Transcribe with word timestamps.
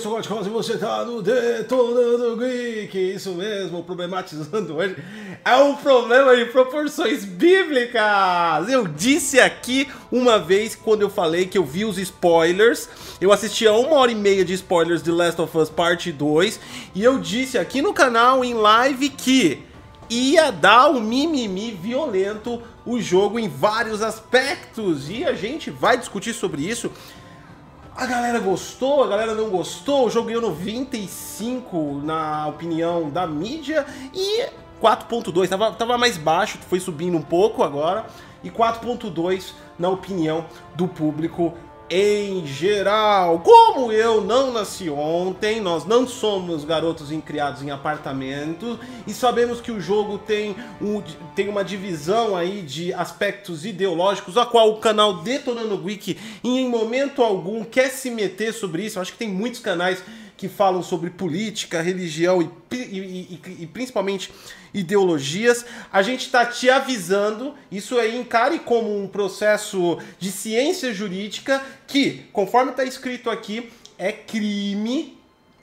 sou 0.00 0.18
o 0.18 0.26
Cos 0.26 0.46
e 0.46 0.50
você 0.50 0.78
tá 0.78 1.04
no 1.04 1.20
Detonando 1.20 2.34
Geek. 2.38 2.96
Isso 3.14 3.32
mesmo, 3.32 3.84
problematizando 3.84 4.74
hoje. 4.74 4.96
É 5.44 5.56
um 5.56 5.76
problema 5.76 6.34
de 6.34 6.46
proporções 6.46 7.22
bíblicas. 7.22 8.66
Eu 8.70 8.88
disse 8.88 9.38
aqui 9.38 9.90
uma 10.10 10.38
vez, 10.38 10.74
quando 10.74 11.02
eu 11.02 11.10
falei 11.10 11.44
que 11.44 11.58
eu 11.58 11.64
vi 11.64 11.84
os 11.84 11.98
spoilers, 11.98 12.88
eu 13.20 13.30
assisti 13.30 13.66
a 13.66 13.74
uma 13.74 13.96
hora 13.96 14.10
e 14.10 14.14
meia 14.14 14.42
de 14.42 14.54
spoilers 14.54 15.02
de 15.02 15.10
Last 15.10 15.38
of 15.38 15.56
Us 15.58 15.68
Parte 15.68 16.10
2, 16.10 16.58
e 16.94 17.04
eu 17.04 17.18
disse 17.18 17.58
aqui 17.58 17.82
no 17.82 17.92
canal, 17.92 18.42
em 18.42 18.54
live, 18.54 19.10
que 19.10 19.62
ia 20.08 20.50
dar 20.50 20.88
um 20.88 20.98
mimimi 20.98 21.72
violento 21.72 22.62
o 22.86 22.98
jogo 23.00 23.38
em 23.38 23.50
vários 23.50 24.00
aspectos, 24.00 25.10
e 25.10 25.24
a 25.24 25.34
gente 25.34 25.70
vai 25.70 25.98
discutir 25.98 26.32
sobre 26.32 26.62
isso. 26.62 26.90
A 27.96 28.06
galera 28.06 28.38
gostou, 28.38 29.02
a 29.02 29.06
galera 29.06 29.34
não 29.34 29.50
gostou. 29.50 30.06
O 30.06 30.10
jogo 30.10 30.28
ganhou 30.28 30.42
95 30.42 32.00
na 32.02 32.46
opinião 32.46 33.10
da 33.10 33.26
mídia 33.26 33.84
e 34.14 34.46
4.2 34.80 35.48
tava, 35.48 35.72
tava 35.72 35.98
mais 35.98 36.16
baixo, 36.16 36.58
foi 36.68 36.80
subindo 36.80 37.16
um 37.16 37.22
pouco 37.22 37.62
agora. 37.62 38.06
E 38.42 38.50
4.2 38.50 39.52
na 39.78 39.90
opinião 39.90 40.46
do 40.74 40.88
público 40.88 41.54
em 41.90 42.46
geral. 42.46 43.40
Como 43.40 43.90
eu 43.90 44.20
não 44.20 44.52
nasci 44.52 44.88
ontem, 44.88 45.60
nós 45.60 45.84
não 45.84 46.06
somos 46.06 46.64
garotos 46.64 47.10
criados 47.20 47.62
em 47.62 47.70
apartamento 47.70 48.78
e 49.06 49.12
sabemos 49.12 49.60
que 49.60 49.72
o 49.72 49.80
jogo 49.80 50.16
tem, 50.16 50.54
um, 50.80 51.02
tem 51.34 51.48
uma 51.48 51.64
divisão 51.64 52.36
aí 52.36 52.62
de 52.62 52.94
aspectos 52.94 53.66
ideológicos, 53.66 54.36
a 54.36 54.46
qual 54.46 54.70
o 54.70 54.76
canal 54.78 55.14
Detonando 55.22 55.82
Wiki 55.82 56.16
em 56.44 56.68
momento 56.68 57.22
algum 57.22 57.64
quer 57.64 57.90
se 57.90 58.10
meter 58.10 58.52
sobre 58.54 58.84
isso. 58.84 58.98
Eu 58.98 59.02
acho 59.02 59.12
que 59.12 59.18
tem 59.18 59.28
muitos 59.28 59.60
canais 59.60 60.02
que 60.40 60.48
falam 60.48 60.82
sobre 60.82 61.10
política, 61.10 61.82
religião 61.82 62.40
e, 62.40 62.48
e, 62.74 63.40
e, 63.46 63.56
e 63.60 63.66
principalmente 63.66 64.32
ideologias. 64.72 65.66
A 65.92 66.00
gente 66.00 66.24
está 66.24 66.46
te 66.46 66.70
avisando, 66.70 67.54
isso 67.70 67.98
aí 67.98 68.18
encare 68.18 68.58
como 68.60 68.98
um 68.98 69.06
processo 69.06 69.98
de 70.18 70.32
ciência 70.32 70.94
jurídica 70.94 71.62
que, 71.86 72.22
conforme 72.32 72.70
está 72.70 72.82
escrito 72.82 73.28
aqui, 73.28 73.70
é 73.98 74.12
crime 74.12 75.18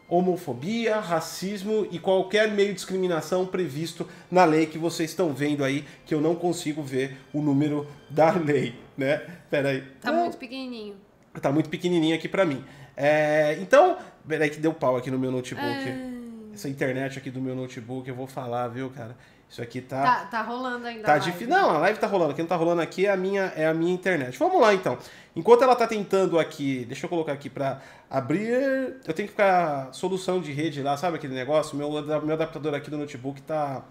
homofobia, 0.08 1.00
racismo 1.00 1.88
e 1.90 1.98
qualquer 1.98 2.52
meio 2.52 2.70
de 2.70 2.76
discriminação 2.76 3.48
previsto 3.48 4.08
na 4.30 4.46
lei 4.46 4.68
que 4.68 4.78
vocês 4.78 5.10
estão 5.10 5.34
vendo 5.34 5.64
aí, 5.64 5.86
que 6.06 6.14
eu 6.14 6.22
não 6.22 6.36
consigo 6.36 6.84
ver 6.84 7.18
o 7.34 7.42
número 7.42 7.88
da 8.12 8.30
lei, 8.30 8.76
né? 8.96 9.26
Pera 9.50 9.70
aí. 9.70 9.84
Tá 10.00 10.12
muito 10.12 10.38
pequenininho. 10.38 10.96
Tá 11.42 11.52
muito 11.52 11.68
pequenininho 11.68 12.16
aqui 12.16 12.30
para 12.30 12.46
mim. 12.46 12.64
É, 12.96 13.60
então, 13.62 13.96
peraí 14.28 14.50
que 14.50 14.60
deu 14.60 14.74
pau 14.74 14.98
aqui 14.98 15.10
no 15.10 15.20
meu 15.20 15.32
notebook. 15.32 15.66
Ah. 15.66 16.54
Essa 16.54 16.70
internet 16.70 17.20
aqui 17.20 17.30
do 17.30 17.40
meu 17.40 17.56
notebook, 17.56 18.08
eu 18.10 18.16
vou 18.16 18.28
falar, 18.28 18.68
viu, 18.68 18.90
cara? 18.90 19.16
Isso 19.50 19.62
aqui 19.62 19.80
tá. 19.80 20.04
Tá, 20.04 20.26
tá 20.26 20.42
rolando 20.42 20.86
ainda. 20.86 21.04
Tá 21.04 21.18
difícil. 21.18 21.48
Não, 21.48 21.70
a 21.70 21.78
live 21.78 22.00
tá 22.00 22.08
rolando. 22.08 22.34
Quem 22.34 22.44
não 22.44 22.50
tá 22.50 22.56
rolando 22.56 22.82
aqui 22.82 23.06
é 23.06 23.12
a 23.12 23.18
minha, 23.18 23.54
é 23.56 23.66
a 23.66 23.74
minha 23.74 23.94
internet. 23.94 24.38
Vamos 24.38 24.60
lá 24.60 24.74
então. 24.74 24.98
Enquanto 25.36 25.64
ela 25.64 25.76
tá 25.76 25.88
tentando 25.88 26.38
aqui, 26.38 26.84
deixa 26.86 27.06
eu 27.06 27.10
colocar 27.10 27.32
aqui 27.32 27.50
pra 27.50 27.80
abrir. 28.10 29.00
Eu 29.06 29.14
tenho 29.14 29.28
que 29.28 29.34
ficar 29.34 29.94
solução 29.94 30.42
de 30.42 30.52
rede 30.52 30.82
lá, 30.82 30.98
sabe 30.98 31.18
aquele 31.18 31.34
negócio? 31.34 31.78
Meu, 31.78 31.90
meu 31.90 32.34
adaptador 32.34 32.74
aqui 32.74 32.90
do 32.90 32.98
notebook 32.98 33.42
tá, 33.44 33.84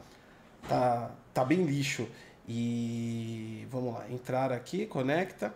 tá, 0.69 1.11
tá 1.33 1.45
bem 1.45 1.65
lixo. 1.65 2.07
E 2.49 3.67
vamos 3.71 3.95
lá, 3.95 4.05
entrar 4.11 4.53
aqui, 4.53 4.87
conecta. 4.87 5.53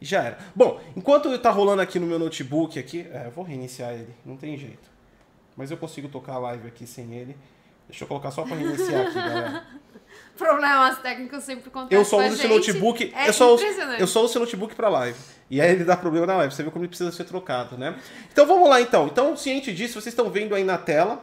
E 0.00 0.04
já 0.06 0.22
era. 0.22 0.38
Bom, 0.54 0.80
enquanto 0.96 1.36
tá 1.38 1.50
rolando 1.50 1.82
aqui 1.82 1.98
no 1.98 2.06
meu 2.06 2.18
notebook 2.18 2.78
aqui, 2.78 3.06
é, 3.12 3.26
eu 3.26 3.30
vou 3.30 3.44
reiniciar 3.44 3.92
ele, 3.92 4.14
não 4.24 4.36
tem 4.36 4.56
jeito. 4.56 4.88
Mas 5.56 5.70
eu 5.70 5.76
consigo 5.76 6.08
tocar 6.08 6.34
a 6.34 6.38
live 6.38 6.68
aqui 6.68 6.86
sem 6.86 7.12
ele. 7.14 7.36
Deixa 7.88 8.04
eu 8.04 8.08
colocar 8.08 8.30
só 8.30 8.44
pra 8.44 8.54
reiniciar 8.56 9.06
aqui, 9.06 9.14
galera. 9.14 9.64
Problemas 10.38 10.98
técnicos 11.00 11.44
sempre 11.44 11.68
acontecem. 11.68 11.98
Eu 11.98 12.04
só 12.04 12.18
uso 12.18 12.34
esse 12.34 12.48
notebook. 12.48 13.12
É 13.14 13.28
eu, 13.28 13.32
só 13.32 13.54
uso, 13.54 13.64
eu 13.98 14.06
só 14.06 14.20
uso 14.20 14.30
esse 14.32 14.38
notebook 14.38 14.74
pra 14.74 14.88
live. 14.88 15.18
E 15.50 15.60
aí 15.60 15.72
ele 15.72 15.84
dá 15.84 15.96
problema 15.96 16.26
na 16.26 16.36
live. 16.38 16.54
Você 16.54 16.62
vê 16.62 16.70
como 16.70 16.84
ele 16.84 16.88
precisa 16.88 17.12
ser 17.12 17.24
trocado, 17.24 17.76
né? 17.76 17.94
Então 18.32 18.46
vamos 18.46 18.68
lá 18.68 18.80
então. 18.80 19.06
Então, 19.06 19.36
ciente 19.36 19.72
disso, 19.74 19.94
vocês 20.00 20.12
estão 20.14 20.30
vendo 20.30 20.54
aí 20.54 20.64
na 20.64 20.78
tela 20.78 21.22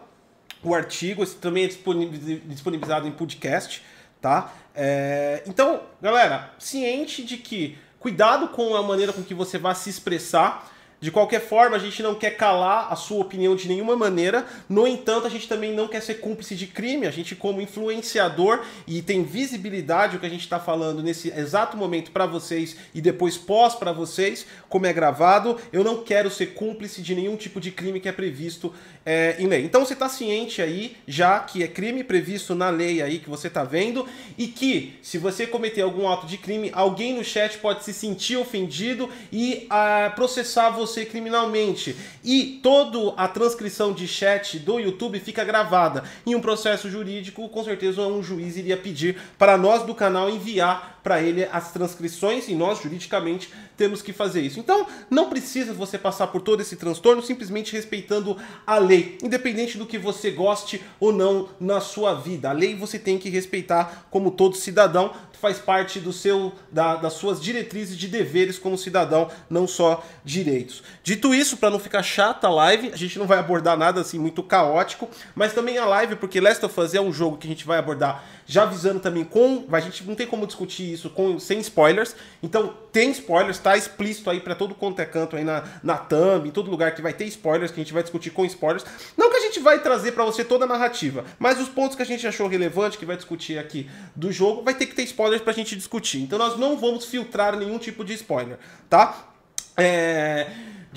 o 0.62 0.76
artigo. 0.76 1.24
Esse 1.24 1.38
também 1.38 1.64
é 1.64 1.68
disponibiliz- 1.68 2.42
disponibilizado 2.46 3.08
em 3.08 3.12
podcast, 3.12 3.82
tá? 4.22 4.54
É, 4.76 5.42
Então, 5.48 5.82
galera, 6.02 6.52
ciente 6.60 7.24
de 7.24 7.38
que 7.38 7.78
cuidado 8.00 8.50
com 8.50 8.76
a 8.76 8.84
maneira 8.84 9.14
com 9.14 9.24
que 9.24 9.34
você 9.34 9.58
vai 9.58 9.76
se 9.76 9.90
expressar. 9.90 10.70
De 11.00 11.12
qualquer 11.12 11.42
forma, 11.42 11.76
a 11.76 11.80
gente 11.80 12.02
não 12.02 12.16
quer 12.16 12.32
calar 12.32 12.92
a 12.92 12.96
sua 12.96 13.22
opinião 13.22 13.56
de 13.56 13.68
nenhuma 13.68 13.96
maneira. 13.96 14.48
No 14.68 14.88
entanto, 14.88 15.28
a 15.28 15.30
gente 15.30 15.48
também 15.48 15.72
não 15.72 15.88
quer 15.88 16.02
ser 16.02 16.16
cúmplice 16.16 16.56
de 16.56 16.66
crime. 16.66 17.06
A 17.06 17.12
gente, 17.12 17.36
como 17.36 17.62
influenciador 17.62 18.66
e 18.88 19.04
tem 19.04 19.24
visibilidade 19.24 20.18
o 20.18 20.20
que 20.20 20.26
a 20.26 20.30
gente 20.30 20.42
está 20.42 20.60
falando 20.60 21.04
nesse 21.04 21.30
exato 21.30 21.78
momento 21.78 22.10
para 22.10 22.26
vocês 22.26 22.76
e 22.96 23.02
depois 23.02 23.38
pós 23.38 23.76
para 23.76 23.92
vocês, 23.92 24.48
como 24.68 24.88
é 24.88 24.94
gravado, 24.94 25.60
eu 25.72 25.84
não 25.84 26.04
quero 26.04 26.32
ser 26.32 26.48
cúmplice 26.56 27.00
de 27.04 27.14
nenhum 27.14 27.36
tipo 27.36 27.62
de 27.62 27.70
crime 27.70 28.00
que 28.00 28.10
é 28.10 28.12
previsto 28.12 28.74
é, 29.06 29.36
em 29.38 29.46
lei. 29.46 29.64
Então 29.66 29.86
você 29.86 29.94
está 29.94 30.10
ciente 30.10 30.64
aí 30.64 30.98
já 31.08 31.40
que 31.42 31.62
é 31.62 31.68
crime 31.68 32.04
previsto 32.04 32.56
na 32.56 32.72
lei 32.72 33.04
aí 33.04 33.20
que 33.20 33.30
você 33.30 33.50
está 33.50 33.64
vendo 33.64 34.08
e 34.36 34.48
que 34.48 34.98
se 35.04 35.20
você 35.20 35.46
cometer 35.46 35.82
algum 35.82 36.10
ato 36.10 36.26
de 36.26 36.38
crime, 36.38 36.72
alguém 36.74 37.16
no 37.16 37.24
chat 37.24 37.60
pode 37.60 37.84
se 37.84 37.94
sentir 37.94 38.38
ofendido 38.38 39.10
e 39.32 39.68
ah, 39.70 40.12
processar 40.16 40.72
você 40.72 40.87
criminalmente. 41.06 41.96
E 42.24 42.60
toda 42.62 43.14
a 43.18 43.28
transcrição 43.28 43.94
de 43.94 44.08
chat 44.08 44.60
do 44.60 44.80
YouTube 44.80 45.20
fica 45.20 45.44
gravada. 45.44 46.04
Em 46.26 46.36
um 46.36 46.42
processo 46.42 46.90
jurídico, 46.90 47.48
com 47.50 47.64
certeza 47.64 48.02
um 48.02 48.24
juiz 48.24 48.58
iria 48.58 48.78
pedir 48.78 49.18
para 49.38 49.58
nós 49.58 49.84
do 49.84 49.94
canal 49.94 50.30
enviar 50.30 51.00
para 51.04 51.22
ele 51.22 51.48
as 51.52 51.72
transcrições 51.72 52.50
e 52.50 52.56
nós 52.56 52.82
juridicamente 52.82 53.50
temos 53.78 54.02
que 54.02 54.12
fazer 54.12 54.42
isso. 54.42 54.60
Então, 54.60 54.88
não 55.10 55.30
precisa 55.30 55.72
você 55.72 55.98
passar 55.98 56.28
por 56.28 56.42
todo 56.42 56.62
esse 56.62 56.76
transtorno 56.76 57.22
simplesmente 57.22 57.74
respeitando 57.74 58.36
a 58.66 58.78
lei, 58.78 59.18
independente 59.24 59.78
do 59.78 59.86
que 59.86 59.98
você 59.98 60.32
goste 60.32 60.82
ou 61.00 61.14
não 61.14 61.48
na 61.60 61.80
sua 61.80 62.14
vida. 62.16 62.50
A 62.50 62.54
lei 62.54 62.76
você 62.76 62.98
tem 62.98 63.18
que 63.18 63.30
respeitar 63.30 64.08
como 64.10 64.32
todo 64.32 64.56
cidadão, 64.56 65.14
faz 65.40 65.60
parte 65.60 66.00
do 66.00 66.12
seu 66.12 66.52
da- 66.72 66.96
das 66.96 67.14
suas 67.14 67.40
diretrizes 67.40 67.96
de 67.96 68.08
deveres 68.08 68.58
como 68.58 68.76
cidadão, 68.76 69.30
não 69.48 69.68
só 69.68 70.04
direitos. 70.26 70.82
Dito 71.04 71.34
isso, 71.36 71.58
para 71.58 71.70
não 71.70 71.78
ficar 71.78 72.02
chata 72.02 72.48
a 72.48 72.50
live, 72.50 72.90
a 72.92 72.96
gente 72.96 73.20
não 73.20 73.28
vai 73.28 73.38
abordar 73.38 73.78
nada 73.78 74.02
assim 74.02 74.18
muito 74.18 74.42
caótico, 74.42 75.08
mas 75.36 75.54
também 75.54 75.78
a 75.78 75.86
live, 75.86 76.16
porque 76.16 76.42
Last 76.42 76.66
of 76.66 76.80
Us 76.80 76.96
é 76.96 77.02
um 77.02 77.14
jogo 77.14 77.38
que 77.38 77.46
a 77.46 77.50
gente 77.52 77.68
vai 77.68 77.78
abordar 77.78 78.24
já 78.48 78.64
avisando 78.64 79.02
também 79.02 79.26
com, 79.26 79.66
a 79.72 79.80
gente 79.82 80.04
não 80.06 80.16
tem 80.16 80.26
como 80.26 80.48
discutir 80.48 80.94
isso 80.94 81.10
com 81.10 81.38
sem 81.38 81.60
spoilers. 81.60 82.16
Então, 82.42 82.74
tem 82.94 83.12
spoilers, 83.12 83.60
tá 83.60 83.76
explícito 83.76 84.30
aí 84.30 84.40
para 84.40 84.56
todo 84.56 84.74
quanto 84.74 85.02
é 85.02 85.06
canto 85.06 85.36
aí 85.36 85.44
na 85.44 85.64
na 85.84 85.98
thumb, 85.98 86.48
em 86.48 86.52
todo 86.52 86.72
lugar 86.72 86.96
que 86.96 87.02
vai 87.02 87.14
ter 87.14 87.26
spoilers, 87.26 87.72
que 87.72 87.80
a 87.80 87.84
gente 87.84 87.94
vai 87.94 88.02
discutir 88.02 88.32
com 88.32 88.46
spoilers. 88.46 88.86
Não 89.18 89.30
que 89.30 89.36
a 89.36 89.42
gente 89.42 89.60
vai 89.60 89.82
trazer 89.82 90.14
para 90.14 90.24
você 90.24 90.46
toda 90.46 90.64
a 90.64 90.68
narrativa, 90.68 91.26
mas 91.38 91.60
os 91.60 91.68
pontos 91.68 91.96
que 91.96 92.02
a 92.02 92.06
gente 92.06 92.26
achou 92.26 92.48
relevante 92.48 92.98
que 92.98 93.06
vai 93.06 93.18
discutir 93.18 93.60
aqui 93.60 93.90
do 94.16 94.32
jogo, 94.32 94.64
vai 94.64 94.74
ter 94.74 94.86
que 94.86 94.96
ter 94.96 95.04
spoilers 95.04 95.42
pra 95.42 95.52
gente 95.52 95.76
discutir. 95.76 96.22
Então, 96.22 96.40
nós 96.40 96.58
não 96.58 96.78
vamos 96.78 97.06
filtrar 97.06 97.58
nenhum 97.58 97.78
tipo 97.78 98.06
de 98.06 98.14
spoiler, 98.14 98.58
tá? 98.90 99.28
É, 99.76 100.48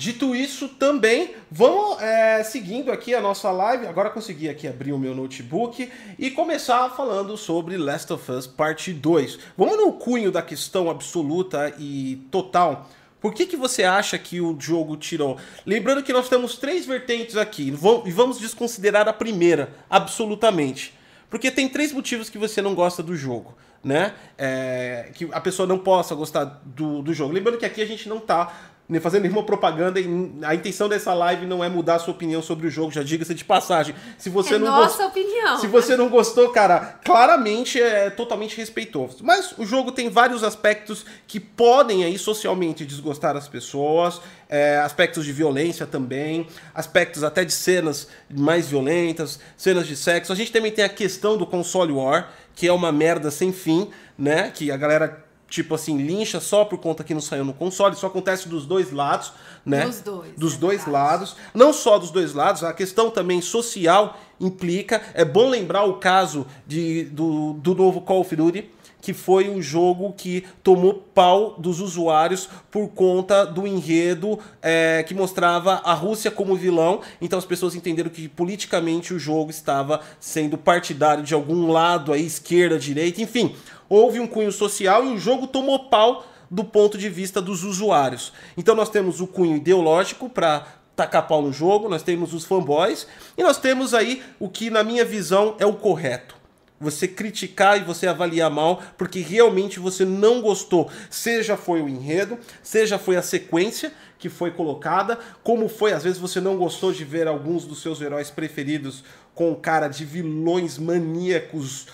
Dito 0.01 0.35
isso, 0.35 0.67
também 0.67 1.35
vamos 1.51 2.01
é, 2.01 2.43
seguindo 2.43 2.91
aqui 2.91 3.13
a 3.13 3.21
nossa 3.21 3.51
live. 3.51 3.85
Agora 3.85 4.09
consegui 4.09 4.49
aqui 4.49 4.67
abrir 4.67 4.93
o 4.93 4.97
meu 4.97 5.13
notebook 5.13 5.91
e 6.17 6.31
começar 6.31 6.89
falando 6.89 7.37
sobre 7.37 7.77
Last 7.77 8.11
of 8.11 8.31
Us 8.31 8.47
Parte 8.47 8.91
2. 8.93 9.37
Vamos 9.55 9.77
no 9.77 9.93
cunho 9.93 10.31
da 10.31 10.41
questão 10.41 10.89
absoluta 10.89 11.71
e 11.77 12.19
total. 12.31 12.89
Por 13.19 13.31
que, 13.31 13.45
que 13.45 13.55
você 13.55 13.83
acha 13.83 14.17
que 14.17 14.41
o 14.41 14.59
jogo 14.59 14.97
tirou? 14.97 15.37
Lembrando 15.67 16.01
que 16.01 16.11
nós 16.11 16.27
temos 16.27 16.57
três 16.57 16.83
vertentes 16.87 17.37
aqui 17.37 17.67
e 17.67 18.11
vamos 18.11 18.39
desconsiderar 18.39 19.07
a 19.07 19.13
primeira, 19.13 19.71
absolutamente. 19.87 20.97
Porque 21.29 21.51
tem 21.51 21.69
três 21.69 21.93
motivos 21.93 22.27
que 22.27 22.39
você 22.39 22.59
não 22.59 22.73
gosta 22.73 23.03
do 23.03 23.15
jogo, 23.15 23.55
né? 23.83 24.15
É, 24.35 25.11
que 25.13 25.29
a 25.31 25.39
pessoa 25.39 25.67
não 25.67 25.77
possa 25.77 26.15
gostar 26.15 26.43
do, 26.65 27.03
do 27.03 27.13
jogo. 27.13 27.31
Lembrando 27.31 27.59
que 27.59 27.65
aqui 27.65 27.83
a 27.83 27.85
gente 27.85 28.09
não 28.09 28.19
tá 28.19 28.70
fazendo 28.99 29.23
nenhuma 29.23 29.43
propaganda 29.43 29.99
e 29.99 30.05
a 30.43 30.53
intenção 30.53 30.89
dessa 30.89 31.13
live 31.13 31.45
não 31.45 31.63
é 31.63 31.69
mudar 31.69 31.95
a 31.95 31.99
sua 31.99 32.13
opinião 32.13 32.41
sobre 32.41 32.67
o 32.67 32.69
jogo, 32.69 32.91
já 32.91 33.01
diga-se 33.03 33.33
de 33.33 33.45
passagem. 33.45 33.95
Se 34.17 34.29
você 34.29 34.55
é 34.55 34.57
não 34.59 34.67
nossa 34.67 34.87
gostou- 34.87 35.07
opinião. 35.07 35.57
se 35.59 35.67
você 35.67 35.95
não 35.95 36.09
gostou, 36.09 36.49
cara, 36.49 36.99
claramente 37.05 37.81
é 37.81 38.09
totalmente 38.09 38.57
respeitoso. 38.57 39.17
Mas 39.23 39.53
o 39.57 39.65
jogo 39.65 39.91
tem 39.91 40.09
vários 40.09 40.43
aspectos 40.43 41.05
que 41.27 41.39
podem 41.39 42.03
aí 42.03 42.17
socialmente 42.17 42.85
desgostar 42.85 43.37
as 43.37 43.47
pessoas, 43.47 44.19
é, 44.49 44.77
aspectos 44.79 45.23
de 45.23 45.31
violência 45.31 45.85
também, 45.85 46.45
aspectos 46.75 47.23
até 47.23 47.45
de 47.45 47.53
cenas 47.53 48.07
mais 48.29 48.67
violentas, 48.67 49.39
cenas 49.55 49.87
de 49.87 49.95
sexo. 49.95 50.33
A 50.33 50.35
gente 50.35 50.51
também 50.51 50.71
tem 50.71 50.83
a 50.83 50.89
questão 50.89 51.37
do 51.37 51.45
console 51.45 51.93
war, 51.93 52.31
que 52.53 52.67
é 52.67 52.73
uma 52.73 52.91
merda 52.91 53.31
sem 53.31 53.53
fim, 53.53 53.89
né? 54.17 54.51
Que 54.53 54.69
a 54.71 54.75
galera 54.77 55.23
tipo 55.51 55.75
assim, 55.75 55.97
lincha 55.97 56.39
só 56.39 56.63
por 56.63 56.79
conta 56.79 57.03
que 57.03 57.13
não 57.13 57.19
saiu 57.19 57.43
no 57.43 57.53
console. 57.53 57.93
Isso 57.93 58.05
acontece 58.05 58.47
dos 58.47 58.65
dois 58.65 58.91
lados, 58.93 59.33
né? 59.65 59.85
Dos 59.85 59.99
dois, 59.99 60.31
Dos 60.37 60.55
é 60.55 60.57
dois 60.57 60.83
verdade. 60.85 60.91
lados. 60.91 61.35
Não 61.53 61.73
só 61.73 61.99
dos 61.99 62.09
dois 62.09 62.33
lados, 62.33 62.63
a 62.63 62.71
questão 62.71 63.11
também 63.11 63.41
social 63.41 64.17
implica. 64.39 65.01
É 65.13 65.25
bom 65.25 65.49
lembrar 65.49 65.83
o 65.83 65.95
caso 65.95 66.47
de, 66.65 67.03
do, 67.05 67.53
do 67.53 67.75
novo 67.75 67.99
Call 68.01 68.21
of 68.21 68.33
Duty 68.33 68.71
que 69.01 69.13
foi 69.13 69.49
um 69.49 69.59
jogo 69.61 70.13
que 70.15 70.45
tomou 70.61 70.93
pau 70.93 71.55
dos 71.57 71.79
usuários 71.79 72.47
por 72.69 72.87
conta 72.89 73.43
do 73.45 73.65
enredo 73.65 74.37
é, 74.61 75.03
que 75.07 75.15
mostrava 75.15 75.81
a 75.83 75.93
Rússia 75.93 76.29
como 76.29 76.55
vilão. 76.55 77.01
Então 77.19 77.39
as 77.39 77.45
pessoas 77.45 77.73
entenderam 77.73 78.11
que 78.11 78.29
politicamente 78.29 79.11
o 79.11 79.17
jogo 79.17 79.49
estava 79.49 80.01
sendo 80.19 80.55
partidário 80.55 81.23
de 81.23 81.33
algum 81.33 81.71
lado, 81.71 82.13
aí 82.13 82.23
esquerda, 82.23 82.77
direita, 82.77 83.21
enfim. 83.21 83.55
Houve 83.93 84.21
um 84.21 84.25
cunho 84.25 84.53
social 84.53 85.03
e 85.03 85.09
o 85.09 85.17
jogo 85.17 85.45
tomou 85.45 85.89
pau 85.89 86.25
do 86.49 86.63
ponto 86.63 86.97
de 86.97 87.09
vista 87.09 87.41
dos 87.41 87.65
usuários. 87.65 88.31
Então 88.55 88.73
nós 88.73 88.89
temos 88.89 89.19
o 89.19 89.27
cunho 89.27 89.57
ideológico 89.57 90.29
para 90.29 90.65
tacar 90.95 91.27
pau 91.27 91.41
no 91.41 91.51
jogo, 91.51 91.89
nós 91.89 92.01
temos 92.01 92.33
os 92.33 92.45
fanboys 92.45 93.05
e 93.37 93.43
nós 93.43 93.57
temos 93.57 93.93
aí 93.93 94.23
o 94.39 94.47
que 94.47 94.69
na 94.69 94.81
minha 94.81 95.03
visão 95.03 95.57
é 95.59 95.65
o 95.65 95.73
correto 95.73 96.39
você 96.79 97.07
criticar 97.07 97.77
e 97.77 97.83
você 97.83 98.07
avaliar 98.07 98.49
mal, 98.49 98.81
porque 98.97 99.19
realmente 99.19 99.79
você 99.79 100.03
não 100.03 100.41
gostou. 100.41 100.89
Seja 101.11 101.55
foi 101.55 101.79
o 101.79 101.87
enredo, 101.87 102.39
seja 102.63 102.97
foi 102.97 103.17
a 103.17 103.21
sequência 103.21 103.93
que 104.17 104.29
foi 104.29 104.49
colocada, 104.49 105.19
como 105.43 105.69
foi, 105.69 105.93
às 105.93 106.03
vezes 106.03 106.17
você 106.17 106.41
não 106.41 106.57
gostou 106.57 106.91
de 106.91 107.05
ver 107.05 107.27
alguns 107.27 107.65
dos 107.65 107.83
seus 107.83 108.01
heróis 108.01 108.31
preferidos 108.31 109.03
com 109.35 109.53
cara 109.53 109.87
de 109.87 110.03
vilões 110.03 110.79
maníacos. 110.79 111.85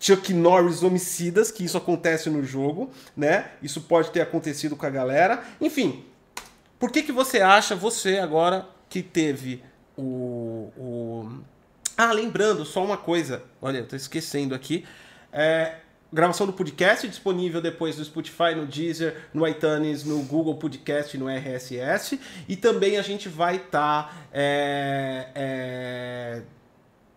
Chuck 0.00 0.32
Norris 0.32 0.82
homicidas, 0.82 1.50
que 1.52 1.62
isso 1.62 1.76
acontece 1.76 2.30
no 2.30 2.42
jogo, 2.42 2.90
né? 3.14 3.50
Isso 3.62 3.82
pode 3.82 4.10
ter 4.10 4.22
acontecido 4.22 4.74
com 4.74 4.86
a 4.86 4.90
galera. 4.90 5.44
Enfim, 5.60 6.04
por 6.78 6.90
que, 6.90 7.02
que 7.02 7.12
você 7.12 7.40
acha, 7.40 7.76
você 7.76 8.18
agora 8.18 8.66
que 8.88 9.02
teve 9.02 9.62
o, 9.96 10.72
o 10.76 11.28
ah, 11.96 12.12
lembrando, 12.12 12.64
só 12.64 12.82
uma 12.82 12.96
coisa. 12.96 13.42
Olha, 13.60 13.78
eu 13.78 13.86
tô 13.86 13.94
esquecendo 13.94 14.54
aqui. 14.54 14.86
É, 15.30 15.74
gravação 16.10 16.46
do 16.46 16.52
podcast 16.54 17.06
disponível 17.06 17.60
depois 17.60 17.98
no 17.98 18.04
Spotify, 18.04 18.54
no 18.56 18.66
Deezer, 18.66 19.28
no 19.34 19.46
iTunes, 19.46 20.02
no 20.02 20.22
Google 20.22 20.54
Podcast, 20.56 21.18
no 21.18 21.28
RSS. 21.28 22.18
E 22.48 22.56
também 22.56 22.96
a 22.96 23.02
gente 23.02 23.28
vai 23.28 23.56
estar. 23.56 24.04
Tá, 24.08 24.14
é, 24.32 25.26
é, 25.34 26.42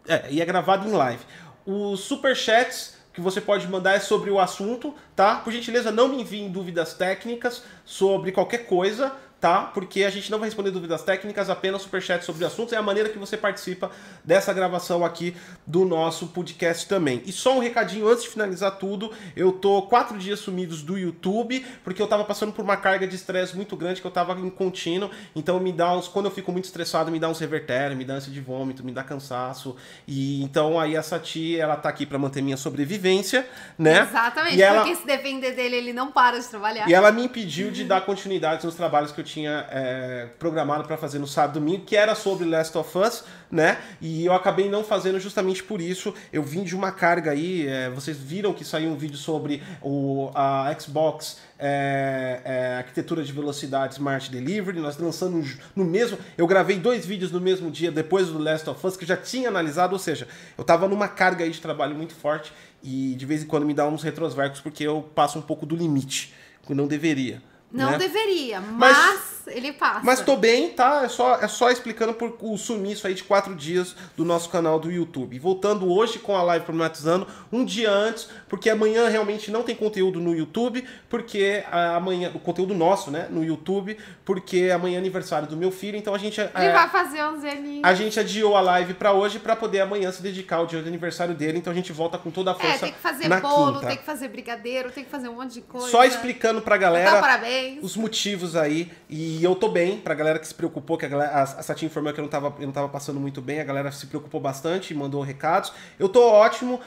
é, 0.05 0.27
e 0.29 0.41
é 0.41 0.45
gravado 0.45 0.85
em 0.87 0.91
live. 0.91 1.23
Os 1.65 2.01
superchats 2.01 2.95
que 3.13 3.21
você 3.21 3.39
pode 3.39 3.67
mandar 3.67 3.93
é 3.93 3.99
sobre 3.99 4.31
o 4.31 4.39
assunto, 4.39 4.93
tá? 5.15 5.35
Por 5.35 5.53
gentileza, 5.53 5.91
não 5.91 6.07
me 6.07 6.19
enviem 6.21 6.51
dúvidas 6.51 6.93
técnicas 6.93 7.63
sobre 7.85 8.31
qualquer 8.31 8.65
coisa, 8.65 9.13
tá? 9.43 9.63
Porque 9.63 10.05
a 10.05 10.09
gente 10.09 10.31
não 10.31 10.39
vai 10.39 10.47
responder 10.47 10.71
dúvidas 10.71 11.03
técnicas, 11.03 11.49
apenas 11.49 11.81
superchat 11.81 12.23
sobre 12.23 12.45
assuntos. 12.45 12.71
É 12.71 12.77
a 12.77 12.81
maneira 12.81 13.09
que 13.09 13.19
você 13.19 13.35
participa 13.35 13.91
dessa 14.23 14.53
gravação 14.53 15.03
aqui 15.03 15.35
do 15.67 15.83
nosso 15.83 16.27
podcast 16.27 16.87
também. 16.87 17.21
E 17.25 17.33
só 17.33 17.57
um 17.57 17.59
recadinho 17.59 18.07
antes 18.07 18.23
de 18.23 18.29
finalizar 18.29 18.77
tudo: 18.77 19.11
eu 19.35 19.51
tô 19.51 19.81
quatro 19.81 20.17
dias 20.17 20.39
sumidos 20.39 20.81
do 20.81 20.97
YouTube, 20.97 21.59
porque 21.83 22.01
eu 22.01 22.07
tava 22.07 22.23
passando 22.23 22.53
por 22.53 22.63
uma 22.63 22.77
carga 22.77 23.05
de 23.05 23.17
estresse 23.17 23.53
muito 23.53 23.75
grande, 23.75 23.99
que 23.99 24.07
eu 24.07 24.11
tava 24.11 24.31
em 24.39 24.49
contínuo. 24.49 25.09
Então 25.35 25.59
me 25.59 25.73
dá 25.73 25.93
uns. 25.93 26.07
Quando 26.07 26.27
eu 26.27 26.31
fico 26.31 26.49
muito 26.49 26.63
estressado, 26.63 27.11
me 27.11 27.19
dá 27.19 27.27
uns 27.27 27.39
revertério, 27.39 27.97
me 27.97 28.05
dá 28.05 28.13
ânsia 28.13 28.31
de 28.31 28.39
vômito, 28.39 28.81
me 28.81 28.93
dá 28.93 29.03
cansaço. 29.03 29.75
E 30.07 30.41
então 30.41 30.79
aí 30.79 30.95
a 30.95 31.03
Sati, 31.03 31.59
ela 31.59 31.75
tá 31.75 31.89
aqui 31.89 32.05
para 32.05 32.17
manter 32.17 32.41
minha 32.41 32.55
sobrevivência, 32.55 33.45
né? 33.77 34.03
Exatamente, 34.09 34.55
E 34.55 34.61
ela- 34.61 34.83
porque 34.83 34.95
se 34.95 35.05
depender 35.05 35.51
dele, 35.51 35.75
ele 35.75 35.91
não 35.91 36.13
para 36.13 36.39
de 36.39 36.47
trabalhar. 36.47 36.87
E 36.87 36.93
ela 36.93 37.11
me 37.11 37.25
impediu 37.25 37.71
de 37.71 37.83
dar 37.83 37.99
continuidade 38.05 38.65
nos 38.65 38.75
trabalhos 38.75 39.11
que 39.11 39.19
eu 39.19 39.23
tinha 39.25 39.32
é, 39.41 40.27
programado 40.39 40.85
para 40.85 40.97
fazer 40.97 41.19
no 41.19 41.27
sábado 41.27 41.57
e 41.57 41.59
domingo, 41.59 41.85
que 41.85 41.95
era 41.95 42.15
sobre 42.15 42.45
Last 42.45 42.77
of 42.77 42.97
Us, 42.97 43.23
né? 43.51 43.77
E 44.01 44.25
eu 44.25 44.33
acabei 44.33 44.69
não 44.69 44.83
fazendo 44.83 45.19
justamente 45.19 45.63
por 45.63 45.81
isso. 45.81 46.13
Eu 46.31 46.43
vim 46.43 46.63
de 46.63 46.75
uma 46.75 46.91
carga 46.91 47.31
aí, 47.31 47.67
é, 47.67 47.89
vocês 47.89 48.17
viram 48.17 48.53
que 48.53 48.63
saiu 48.63 48.89
um 48.89 48.95
vídeo 48.95 49.17
sobre 49.17 49.61
o, 49.81 50.29
a 50.33 50.73
Xbox 50.79 51.39
é, 51.59 52.41
é, 52.43 52.77
arquitetura 52.77 53.23
de 53.23 53.31
velocidade 53.31 53.93
Smart 53.93 54.29
Delivery. 54.31 54.79
Nós 54.79 54.97
lançando 54.97 55.37
um 55.37 55.45
no 55.75 55.85
mesmo. 55.85 56.17
Eu 56.37 56.45
gravei 56.47 56.77
dois 56.77 57.05
vídeos 57.05 57.31
no 57.31 57.39
mesmo 57.39 57.71
dia 57.71 57.91
depois 57.91 58.27
do 58.27 58.37
Last 58.37 58.69
of 58.69 58.85
Us 58.85 58.97
que 58.97 59.03
eu 59.03 59.07
já 59.07 59.17
tinha 59.17 59.49
analisado, 59.49 59.93
ou 59.93 59.99
seja, 59.99 60.27
eu 60.57 60.63
tava 60.63 60.87
numa 60.87 61.07
carga 61.07 61.43
aí 61.43 61.51
de 61.51 61.61
trabalho 61.61 61.95
muito 61.95 62.13
forte 62.13 62.51
e 62.83 63.15
de 63.15 63.25
vez 63.25 63.43
em 63.43 63.47
quando 63.47 63.65
me 63.65 63.73
dá 63.73 63.87
uns 63.87 64.03
retrosvercos 64.03 64.59
porque 64.59 64.83
eu 64.83 65.09
passo 65.15 65.39
um 65.39 65.41
pouco 65.41 65.65
do 65.65 65.75
limite, 65.75 66.33
que 66.65 66.73
não 66.73 66.87
deveria. 66.87 67.41
Não 67.73 67.91
né? 67.91 67.97
deveria, 67.97 68.61
Mas- 68.61 68.95
mas, 68.97 69.33
ele 69.47 69.73
passa. 69.73 70.01
Mas 70.03 70.21
tô 70.21 70.37
bem, 70.37 70.69
tá? 70.69 71.01
É 71.03 71.09
só, 71.09 71.35
é 71.41 71.47
só 71.47 71.69
explicando 71.71 72.13
por 72.13 72.37
o 72.39 72.55
sumiço 72.57 73.07
aí 73.07 73.13
de 73.15 73.23
quatro 73.23 73.53
dias 73.55 73.95
do 74.15 74.23
nosso 74.23 74.47
canal 74.49 74.79
do 74.79 74.91
YouTube. 74.91 75.37
Voltando 75.39 75.91
hoje 75.91 76.19
com 76.19 76.35
a 76.37 76.43
live 76.43 76.63
problematizando, 76.63 77.27
um 77.51 77.65
dia 77.65 77.89
antes, 77.91 78.29
porque 78.47 78.69
amanhã 78.69 79.09
realmente 79.09 79.49
não 79.51 79.63
tem 79.63 79.75
conteúdo 79.75 80.19
no 80.19 80.35
YouTube, 80.35 80.85
porque 81.09 81.63
amanhã, 81.71 82.31
o 82.33 82.39
conteúdo 82.39 82.73
nosso, 82.75 83.09
né, 83.11 83.27
no 83.29 83.43
YouTube, 83.43 83.97
porque 84.23 84.69
amanhã 84.73 84.95
é 84.95 84.99
aniversário 84.99 85.47
do 85.47 85.57
meu 85.57 85.71
filho, 85.71 85.97
então 85.97 86.13
a 86.13 86.17
gente 86.17 86.39
Ele 86.39 86.49
é, 86.53 86.71
vai 86.71 86.87
fazer 86.89 87.23
uns 87.25 87.43
aninhos. 87.43 87.81
a 87.83 87.93
gente 87.95 88.19
adiou 88.19 88.55
a 88.55 88.61
live 88.61 88.93
pra 88.93 89.13
hoje 89.13 89.39
pra 89.39 89.55
poder 89.55 89.81
amanhã 89.81 90.11
se 90.11 90.21
dedicar 90.21 90.57
ao 90.57 90.67
dia 90.67 90.81
do 90.81 90.87
aniversário 90.87 91.33
dele, 91.33 91.57
então 91.57 91.73
a 91.73 91.75
gente 91.75 91.91
volta 91.91 92.17
com 92.19 92.29
toda 92.29 92.51
a 92.51 92.53
É, 92.53 92.57
força 92.57 92.79
tem 92.79 92.93
que 92.93 92.99
fazer 92.99 93.27
bolo, 93.41 93.73
quinta. 93.75 93.87
tem 93.87 93.97
que 93.97 94.05
fazer 94.05 94.27
brigadeiro, 94.27 94.91
tem 94.91 95.03
que 95.03 95.09
fazer 95.09 95.27
um 95.27 95.33
monte 95.35 95.55
de 95.55 95.61
coisa. 95.61 95.87
Só 95.89 96.05
explicando 96.05 96.61
pra 96.61 96.77
galera 96.77 97.19
parabéns. 97.19 97.62
Os 97.81 97.95
motivos 97.95 98.55
aí. 98.55 98.91
E 99.09 99.43
eu 99.43 99.55
tô 99.55 99.69
bem, 99.69 99.97
pra 99.97 100.13
galera 100.13 100.39
que 100.39 100.47
se 100.47 100.53
preocupou, 100.53 100.97
que 100.97 101.05
a, 101.05 101.09
galera, 101.09 101.31
a, 101.31 101.43
a 101.43 101.63
Satin 101.63 101.85
informou 101.85 102.13
que 102.13 102.19
eu 102.19 102.23
não, 102.23 102.29
tava, 102.29 102.55
eu 102.59 102.65
não 102.65 102.73
tava 102.73 102.89
passando 102.89 103.19
muito 103.19 103.41
bem, 103.41 103.59
a 103.59 103.63
galera 103.63 103.91
se 103.91 104.07
preocupou 104.07 104.39
bastante 104.39 104.93
e 104.93 104.97
mandou 104.97 105.21
recados. 105.21 105.71
Eu 105.99 106.09
tô 106.09 106.21
ótimo. 106.21 106.79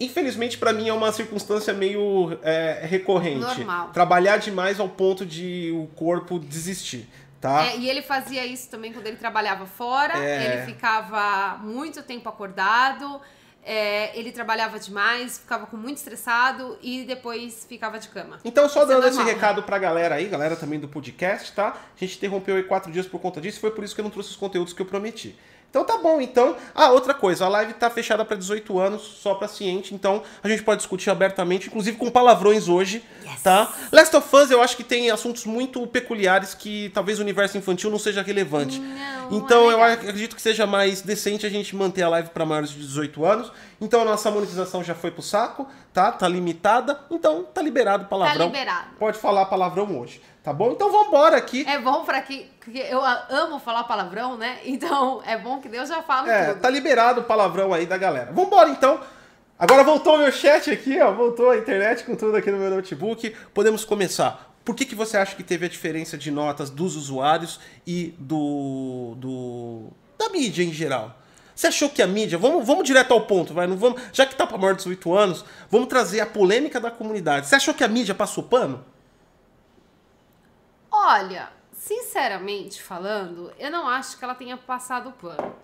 Infelizmente, 0.00 0.56
pra 0.56 0.72
mim, 0.72 0.88
é 0.88 0.92
uma 0.92 1.10
circunstância 1.10 1.74
meio 1.74 2.38
é, 2.42 2.80
recorrente. 2.84 3.40
Normal. 3.40 3.90
Trabalhar 3.90 4.36
demais 4.36 4.78
ao 4.78 4.88
ponto 4.88 5.26
de 5.26 5.72
o 5.74 5.88
corpo 5.96 6.38
desistir, 6.38 7.08
tá? 7.40 7.66
É, 7.66 7.76
e 7.76 7.90
ele 7.90 8.02
fazia 8.02 8.46
isso 8.46 8.70
também 8.70 8.92
quando 8.92 9.06
ele 9.08 9.16
trabalhava 9.16 9.66
fora. 9.66 10.16
É. 10.18 10.44
Ele 10.44 10.66
ficava 10.66 11.58
muito 11.58 12.02
tempo 12.02 12.28
acordado. 12.28 13.20
É, 13.68 14.18
ele 14.18 14.32
trabalhava 14.32 14.78
demais, 14.78 15.36
ficava 15.36 15.66
com 15.66 15.76
muito 15.76 15.98
estressado 15.98 16.78
e 16.82 17.04
depois 17.04 17.66
ficava 17.68 17.98
de 17.98 18.08
cama. 18.08 18.38
Então, 18.42 18.66
só 18.66 18.84
é 18.84 18.86
dando 18.86 19.06
esse 19.06 19.16
normal. 19.16 19.34
recado 19.34 19.62
pra 19.62 19.78
galera 19.78 20.14
aí, 20.14 20.26
galera 20.26 20.56
também 20.56 20.80
do 20.80 20.88
podcast, 20.88 21.52
tá? 21.52 21.76
A 21.94 22.00
gente 22.02 22.16
interrompeu 22.16 22.56
aí 22.56 22.62
quatro 22.62 22.90
dias 22.90 23.06
por 23.06 23.20
conta 23.20 23.42
disso, 23.42 23.60
foi 23.60 23.70
por 23.70 23.84
isso 23.84 23.94
que 23.94 24.00
eu 24.00 24.04
não 24.04 24.10
trouxe 24.10 24.30
os 24.30 24.36
conteúdos 24.36 24.72
que 24.72 24.80
eu 24.80 24.86
prometi. 24.86 25.38
Então 25.70 25.84
tá 25.84 25.98
bom, 25.98 26.18
então. 26.20 26.56
Ah, 26.74 26.90
outra 26.90 27.12
coisa, 27.12 27.44
a 27.44 27.48
live 27.48 27.74
tá 27.74 27.90
fechada 27.90 28.24
pra 28.24 28.36
18 28.36 28.78
anos, 28.78 29.02
só 29.22 29.34
pra 29.34 29.46
ciente, 29.46 29.94
então 29.94 30.22
a 30.42 30.48
gente 30.48 30.62
pode 30.62 30.78
discutir 30.78 31.10
abertamente, 31.10 31.66
inclusive 31.66 31.96
com 31.98 32.10
palavrões 32.10 32.68
hoje, 32.68 33.04
tá? 33.42 33.70
Last 33.92 34.16
of 34.16 34.34
Us 34.34 34.50
eu 34.50 34.62
acho 34.62 34.76
que 34.76 34.82
tem 34.82 35.10
assuntos 35.10 35.44
muito 35.44 35.86
peculiares 35.86 36.54
que 36.54 36.90
talvez 36.94 37.18
o 37.18 37.22
universo 37.22 37.58
infantil 37.58 37.90
não 37.90 37.98
seja 37.98 38.22
relevante. 38.22 38.78
Não, 38.80 39.36
Então 39.36 39.70
é 39.70 39.74
eu 39.74 39.82
acredito 39.82 40.34
que 40.34 40.40
seja 40.40 40.66
mais 40.66 41.02
decente 41.02 41.44
a 41.44 41.50
gente 41.50 41.76
manter 41.76 42.02
a 42.02 42.08
live 42.08 42.30
para 42.30 42.46
maiores 42.46 42.70
de 42.70 42.78
18 42.78 43.24
anos. 43.26 43.52
Então 43.78 44.00
a 44.00 44.04
nossa 44.06 44.30
monetização 44.30 44.82
já 44.82 44.94
foi 44.94 45.10
pro 45.10 45.22
saco, 45.22 45.68
tá? 45.98 46.12
Tá 46.12 46.28
limitada. 46.28 47.00
Então 47.10 47.44
tá 47.44 47.60
liberado 47.60 48.02
o 48.02 48.06
Tá 48.06 48.10
palavrão. 48.10 48.46
liberado. 48.46 48.88
Pode 48.98 49.18
falar 49.18 49.46
palavrão 49.46 49.98
hoje, 49.98 50.20
tá 50.44 50.52
bom? 50.52 50.70
Então 50.72 50.90
vambora 50.92 51.36
aqui. 51.36 51.66
É 51.68 51.78
bom 51.78 52.04
pra 52.04 52.20
que. 52.22 52.48
que 52.64 52.78
eu 52.78 53.02
amo 53.04 53.58
falar 53.58 53.84
palavrão, 53.84 54.36
né? 54.36 54.58
Então 54.64 55.20
é 55.26 55.36
bom 55.36 55.58
que 55.60 55.68
Deus 55.68 55.88
já 55.88 56.02
fala 56.02 56.30
É, 56.32 56.50
tudo. 56.52 56.60
tá 56.60 56.70
liberado 56.70 57.22
o 57.22 57.24
palavrão 57.24 57.72
aí 57.74 57.84
da 57.86 57.96
galera. 57.98 58.30
Vambora 58.32 58.68
então. 58.70 59.00
Agora 59.58 59.82
voltou 59.82 60.14
o 60.14 60.18
meu 60.18 60.30
chat 60.30 60.70
aqui, 60.70 61.00
ó. 61.00 61.10
Voltou 61.12 61.50
a 61.50 61.56
internet 61.56 62.04
com 62.04 62.14
tudo 62.14 62.36
aqui 62.36 62.48
no 62.50 62.58
meu 62.58 62.70
notebook. 62.70 63.34
Podemos 63.52 63.84
começar. 63.84 64.46
Por 64.64 64.76
que, 64.76 64.84
que 64.84 64.94
você 64.94 65.16
acha 65.16 65.34
que 65.34 65.42
teve 65.42 65.66
a 65.66 65.68
diferença 65.68 66.16
de 66.16 66.30
notas 66.30 66.70
dos 66.70 66.94
usuários 66.94 67.58
e 67.86 68.14
do, 68.18 69.14
do 69.16 69.82
da 70.18 70.28
mídia 70.28 70.62
em 70.62 70.72
geral? 70.72 71.16
Você 71.58 71.66
achou 71.66 71.90
que 71.90 72.00
a 72.00 72.06
mídia, 72.06 72.38
vamos, 72.38 72.64
vamos 72.64 72.84
direto 72.84 73.12
ao 73.12 73.22
ponto, 73.22 73.52
vai, 73.52 73.66
não 73.66 73.76
vamos, 73.76 74.00
já 74.12 74.24
que 74.24 74.36
tá 74.36 74.46
para 74.46 74.56
maior 74.56 74.74
de 74.74 74.84
18 74.84 75.12
anos, 75.12 75.44
vamos 75.68 75.88
trazer 75.88 76.20
a 76.20 76.26
polêmica 76.26 76.78
da 76.78 76.88
comunidade. 76.88 77.48
Você 77.48 77.56
achou 77.56 77.74
que 77.74 77.82
a 77.82 77.88
mídia 77.88 78.14
passou 78.14 78.44
pano? 78.44 78.84
Olha, 80.88 81.50
sinceramente 81.72 82.80
falando, 82.80 83.52
eu 83.58 83.72
não 83.72 83.88
acho 83.88 84.16
que 84.16 84.24
ela 84.24 84.36
tenha 84.36 84.56
passado 84.56 85.08
o 85.08 85.12
pano. 85.12 85.56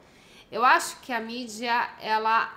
Eu 0.50 0.64
acho 0.64 0.98
que 0.98 1.12
a 1.12 1.20
mídia, 1.20 1.88
ela 2.00 2.52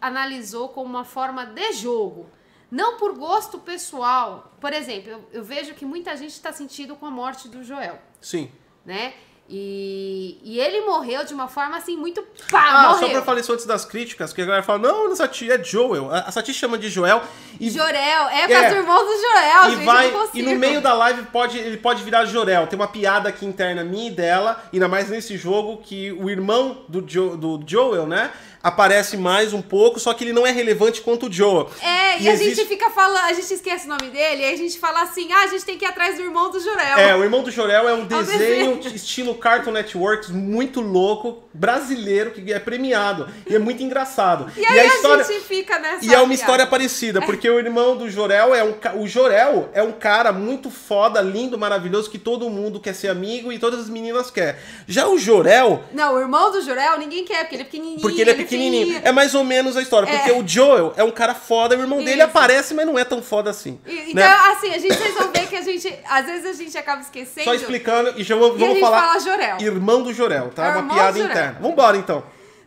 analisou 0.00 0.70
como 0.70 0.90
uma 0.90 1.04
forma 1.04 1.46
de 1.46 1.72
jogo. 1.74 2.28
Não 2.68 2.96
por 2.96 3.16
gosto 3.16 3.60
pessoal. 3.60 4.52
Por 4.60 4.72
exemplo, 4.72 5.12
eu, 5.12 5.28
eu 5.34 5.44
vejo 5.44 5.74
que 5.74 5.84
muita 5.84 6.16
gente 6.16 6.32
está 6.32 6.52
sentindo 6.52 6.96
com 6.96 7.06
a 7.06 7.10
morte 7.10 7.48
do 7.48 7.62
Joel, 7.62 8.00
Sim. 8.20 8.50
né? 8.84 9.14
E, 9.50 10.36
e 10.44 10.60
ele 10.60 10.82
morreu 10.82 11.24
de 11.24 11.32
uma 11.32 11.48
forma 11.48 11.76
assim, 11.78 11.96
muito 11.96 12.22
pá, 12.50 12.62
Ah, 12.68 12.88
morreu. 12.90 12.98
só 12.98 13.08
pra 13.14 13.22
falar 13.22 13.40
isso 13.40 13.52
antes 13.52 13.64
das 13.64 13.84
críticas, 13.84 14.32
que 14.32 14.42
a 14.42 14.44
galera 14.44 14.62
fala, 14.62 14.78
não, 14.80 15.10
a 15.10 15.16
Sati 15.16 15.50
é 15.50 15.62
Joel. 15.62 16.12
A 16.14 16.18
a 16.28 16.30
Sati 16.30 16.52
chama 16.52 16.76
de 16.76 16.90
Joel 16.90 17.22
e, 17.58 17.70
Jorel, 17.70 18.28
é, 18.28 18.42
É. 18.42 18.46
por 18.46 18.52
causa 18.52 18.68
do 18.68 18.76
irmão 18.76 19.04
do 19.06 19.20
Jorel, 19.22 19.64
e 19.64 19.70
gente, 19.76 19.84
vai. 19.86 20.12
E 20.34 20.42
no 20.42 20.54
meio 20.56 20.82
da 20.82 20.92
live 20.92 21.22
pode, 21.32 21.56
ele 21.56 21.78
pode 21.78 22.02
virar 22.02 22.26
Jorel. 22.26 22.66
Tem 22.66 22.78
uma 22.78 22.88
piada 22.88 23.30
aqui 23.30 23.46
interna 23.46 23.82
minha 23.82 24.08
e 24.08 24.10
dela, 24.10 24.62
e 24.70 24.76
ainda 24.76 24.86
mais 24.88 25.08
nesse 25.08 25.38
jogo, 25.38 25.78
que 25.78 26.12
o 26.12 26.28
irmão 26.28 26.82
do, 26.86 27.00
jo, 27.06 27.34
do 27.36 27.58
Joel, 27.66 28.06
né? 28.06 28.30
Aparece 28.62 29.16
mais 29.16 29.52
um 29.52 29.62
pouco, 29.62 30.00
só 30.00 30.12
que 30.12 30.24
ele 30.24 30.32
não 30.32 30.46
é 30.46 30.50
relevante 30.50 31.00
quanto 31.00 31.26
o 31.28 31.32
Joel. 31.32 31.70
É, 31.80 32.18
e, 32.18 32.24
E 32.24 32.28
a 32.28 32.32
existe- 32.32 32.54
gente 32.56 32.68
fica 32.68 32.90
falando, 32.90 33.24
a 33.24 33.32
gente 33.32 33.52
esquece 33.54 33.86
o 33.86 33.88
nome 33.88 34.10
dele, 34.10 34.42
e 34.42 34.44
aí 34.46 34.54
a 34.54 34.56
gente 34.56 34.78
fala 34.78 35.02
assim, 35.02 35.32
ah, 35.32 35.44
a 35.44 35.46
gente 35.46 35.64
tem 35.64 35.78
que 35.78 35.84
ir 35.84 35.88
atrás 35.88 36.16
do 36.16 36.22
irmão 36.22 36.50
do 36.50 36.58
Jorel. 36.60 36.98
É, 36.98 37.14
o 37.14 37.22
irmão 37.22 37.42
do 37.42 37.50
Jorel 37.50 37.88
é 37.88 37.94
um 37.94 37.98
um 38.02 38.04
desenho 38.06 38.38
desenho. 38.76 38.80
estilo 38.96 39.34
Cartoon 39.36 39.70
Networks 39.72 40.30
muito 40.30 40.80
louco, 40.80 41.42
brasileiro, 41.54 42.30
que 42.32 42.52
é 42.52 42.58
premiado. 42.58 43.28
E 43.48 43.54
é 43.54 43.58
muito 43.58 43.82
engraçado. 43.82 44.50
E 44.56 44.64
aí 44.64 44.78
a 44.80 44.82
a, 44.82 44.86
história. 44.86 45.24
gente 45.24 45.40
fica 45.44 45.78
nessa 45.78 46.04
E 46.04 46.12
é 46.12 46.18
uma 46.20 46.34
história 46.34 46.66
parecida, 46.66 47.20
porque 47.22 47.48
o 47.48 47.58
irmão 47.58 47.96
do 47.96 48.10
Jorel 48.10 48.54
é 48.54 48.64
um 48.64 48.74
o 49.02 49.06
Jorel 49.06 49.68
é 49.74 49.82
um 49.82 49.92
cara 49.92 50.32
muito 50.32 50.70
foda, 50.70 51.20
lindo, 51.20 51.58
maravilhoso 51.58 52.10
que 52.10 52.18
todo 52.18 52.48
mundo 52.48 52.80
quer 52.80 52.94
ser 52.94 53.08
amigo 53.08 53.52
e 53.52 53.58
todas 53.58 53.80
as 53.80 53.88
meninas 53.88 54.30
quer. 54.30 54.58
Já 54.86 55.06
o 55.08 55.18
Jorel, 55.18 55.82
Não, 55.92 56.14
o 56.14 56.18
irmão 56.20 56.50
do 56.50 56.60
Jorel 56.62 56.98
ninguém 56.98 57.24
quer, 57.24 57.40
porque 57.40 57.54
ele 57.56 57.62
é 57.62 57.64
pequenininho. 57.64 58.00
porque 58.00 58.20
ele 58.20 58.30
é 58.30 58.34
pequenininho, 58.34 58.47
fininho. 58.48 59.00
é 59.04 59.12
mais 59.12 59.34
ou 59.34 59.44
menos 59.44 59.76
a 59.76 59.82
história, 59.82 60.08
porque 60.08 60.32
o 60.32 60.46
Joel 60.46 60.92
é 60.96 61.04
um 61.04 61.10
cara 61.10 61.34
foda, 61.34 61.76
o 61.76 61.80
irmão 61.80 61.98
dele 61.98 62.20
Isso. 62.20 62.22
aparece, 62.24 62.74
mas 62.74 62.86
não 62.86 62.98
é 62.98 63.04
tão 63.04 63.22
foda 63.22 63.50
assim. 63.50 63.78
E- 63.86 64.10
Então, 64.10 64.14
né? 64.14 64.36
assim, 64.52 64.74
a 64.74 64.78
gente 64.78 64.94
vocês 64.94 65.14
vão 65.14 65.30
ver 65.30 65.46
que 65.48 65.56
a 65.56 65.62
gente, 65.62 65.98
às 66.08 66.26
vezes 66.26 66.46
a 66.46 66.52
gente 66.52 66.76
acaba 66.76 67.00
esquecendo. 67.02 67.44
Só 67.44 67.54
explicando 67.54 68.14
e 68.16 68.22
já 68.22 68.34
vamos, 68.36 68.60
E 68.60 68.80
falar 68.80 69.00
fala 69.00 69.16
irmão 69.60 70.02
do 70.02 70.12
Jorel, 70.12 70.50
tá? 70.50 70.66
É 70.66 70.76
uma 70.76 70.94
piada 70.94 71.18
interna. 71.18 71.58
Vambora 71.60 71.96
então. 71.96 72.22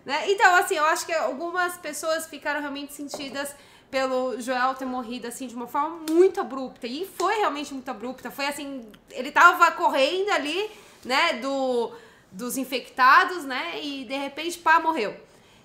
Né? 0.05 0.23
Então, 0.27 0.55
assim, 0.55 0.75
eu 0.75 0.85
acho 0.85 1.05
que 1.05 1.13
algumas 1.13 1.77
pessoas 1.77 2.25
ficaram 2.25 2.59
realmente 2.59 2.93
sentidas 2.93 3.53
pelo 3.89 4.39
Joel 4.39 4.73
ter 4.73 4.85
morrido, 4.85 5.27
assim, 5.27 5.47
de 5.47 5.53
uma 5.55 5.67
forma 5.67 5.99
muito 6.09 6.39
abrupta. 6.39 6.87
E 6.87 7.07
foi 7.17 7.35
realmente 7.35 7.73
muito 7.73 7.89
abrupta. 7.91 8.31
Foi 8.31 8.47
assim, 8.47 8.85
ele 9.11 9.31
tava 9.31 9.69
correndo 9.71 10.31
ali, 10.31 10.71
né, 11.03 11.33
do, 11.33 11.91
dos 12.31 12.57
infectados, 12.57 13.43
né, 13.43 13.79
e 13.83 14.05
de 14.05 14.15
repente, 14.15 14.57
pá, 14.57 14.79
morreu. 14.79 15.13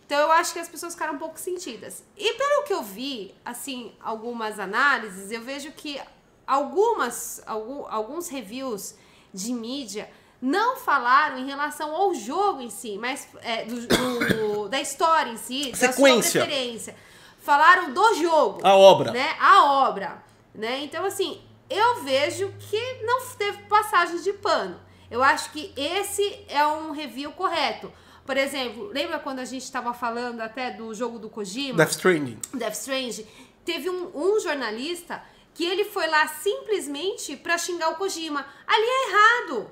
Então, 0.07 0.19
eu 0.21 0.31
acho 0.33 0.53
que 0.53 0.59
as 0.61 0.69
pessoas 0.69 0.93
ficaram 0.95 1.15
um 1.15 1.19
pouco 1.19 1.37
sentidas. 1.39 2.05
E 2.17 2.33
pelo 2.35 2.63
que 2.63 2.73
eu 2.73 2.83
vi, 2.83 3.35
assim, 3.45 3.93
algumas 4.01 4.59
análises, 4.61 5.33
eu 5.33 5.41
vejo 5.43 5.73
que 5.73 6.01
algumas, 6.47 7.43
algum, 7.47 7.85
alguns 7.89 8.29
reviews 8.29 8.95
de 9.35 9.53
mídia 9.53 10.09
não 10.41 10.77
falaram 10.77 11.39
em 11.39 11.47
relação 11.47 11.95
ao 11.95 12.15
jogo 12.15 12.61
em 12.61 12.71
si, 12.71 12.97
mas 12.99 13.27
é, 13.43 13.65
do, 13.65 13.87
do- 13.87 14.69
da 14.71 14.81
história 14.81 15.31
em 15.33 15.37
si, 15.37 15.73
da 15.73 15.77
Sequência. 15.77 16.31
sua 16.41 16.47
preferência. 16.47 16.97
Falaram 17.41 17.93
do 17.93 18.15
jogo, 18.15 18.61
A 18.65 18.75
obra. 18.77 19.13
né? 19.13 19.37
A 19.41 19.65
obra, 19.89 20.23
né? 20.55 20.81
Então 20.85 21.05
assim, 21.05 21.41
eu 21.71 22.03
vejo 22.03 22.53
que 22.71 23.03
não 23.03 23.21
teve 23.39 23.59
passagens 23.65 24.23
de 24.25 24.33
pano. 24.35 24.81
Eu 25.11 25.23
acho 25.23 25.51
que 25.53 25.73
esse 25.77 26.45
é 26.49 26.67
um 26.67 26.91
review 26.91 27.31
correto. 27.33 27.93
Por 28.27 28.37
exemplo, 28.37 28.89
lembra 28.89 29.21
quando 29.21 29.39
a 29.39 29.45
gente 29.45 29.63
estava 29.63 29.95
falando 29.95 30.41
até 30.41 30.73
do 30.73 30.93
jogo 30.93 31.19
do 31.19 31.31
Kojima? 31.31 31.77
Death 31.77 31.93
Stranding. 31.93 32.39
Death 32.53 32.75
Strange, 32.75 33.27
teve 33.65 33.89
um, 33.89 34.11
um 34.15 34.41
jornalista 34.41 35.23
que 35.55 35.65
ele 35.65 35.85
foi 35.85 36.07
lá 36.09 36.27
simplesmente 36.27 37.37
pra 37.37 37.57
xingar 37.57 37.91
o 37.91 37.95
Kojima. 37.95 38.45
Ali 38.67 38.85
é 38.85 39.09
errado. 39.09 39.71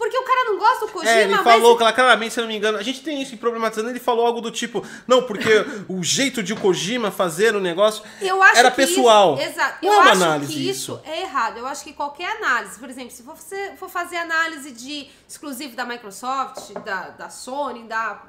Porque 0.00 0.16
o 0.16 0.22
cara 0.22 0.44
não 0.46 0.58
gosta 0.58 0.86
do 0.86 0.92
Kojima, 0.92 1.10
É, 1.12 1.24
ele 1.24 1.36
falou, 1.36 1.76
cla- 1.76 1.92
claramente, 1.92 2.32
se 2.32 2.40
eu 2.40 2.44
não 2.44 2.48
me 2.48 2.56
engano, 2.56 2.78
a 2.78 2.82
gente 2.82 3.02
tem 3.02 3.20
isso 3.20 3.36
problematizando, 3.36 3.90
ele 3.90 4.00
falou 4.00 4.26
algo 4.26 4.40
do 4.40 4.50
tipo, 4.50 4.82
não, 5.06 5.24
porque 5.24 5.50
o 5.90 6.02
jeito 6.02 6.42
de 6.42 6.54
o 6.54 6.56
Kojima 6.56 7.10
fazer 7.10 7.54
o 7.54 7.60
negócio 7.60 8.02
eu 8.18 8.42
acho 8.42 8.56
era 8.56 8.70
pessoal. 8.70 9.34
Isso, 9.34 9.50
exato. 9.50 9.84
Não 9.84 9.92
eu 9.92 9.98
é 9.98 10.02
uma 10.02 10.10
acho 10.12 10.22
análise 10.24 10.52
que 10.54 10.70
isso. 10.70 10.92
isso 10.94 11.00
é 11.04 11.20
errado. 11.20 11.58
Eu 11.58 11.66
acho 11.66 11.84
que 11.84 11.92
qualquer 11.92 12.34
análise, 12.38 12.78
por 12.78 12.88
exemplo, 12.88 13.10
se 13.10 13.22
você 13.22 13.74
for 13.76 13.90
fazer 13.90 14.16
análise 14.16 14.70
de 14.70 15.10
exclusivo 15.28 15.76
da 15.76 15.84
Microsoft, 15.84 16.72
da, 16.82 17.10
da 17.10 17.28
Sony, 17.28 17.82
da 17.82 18.22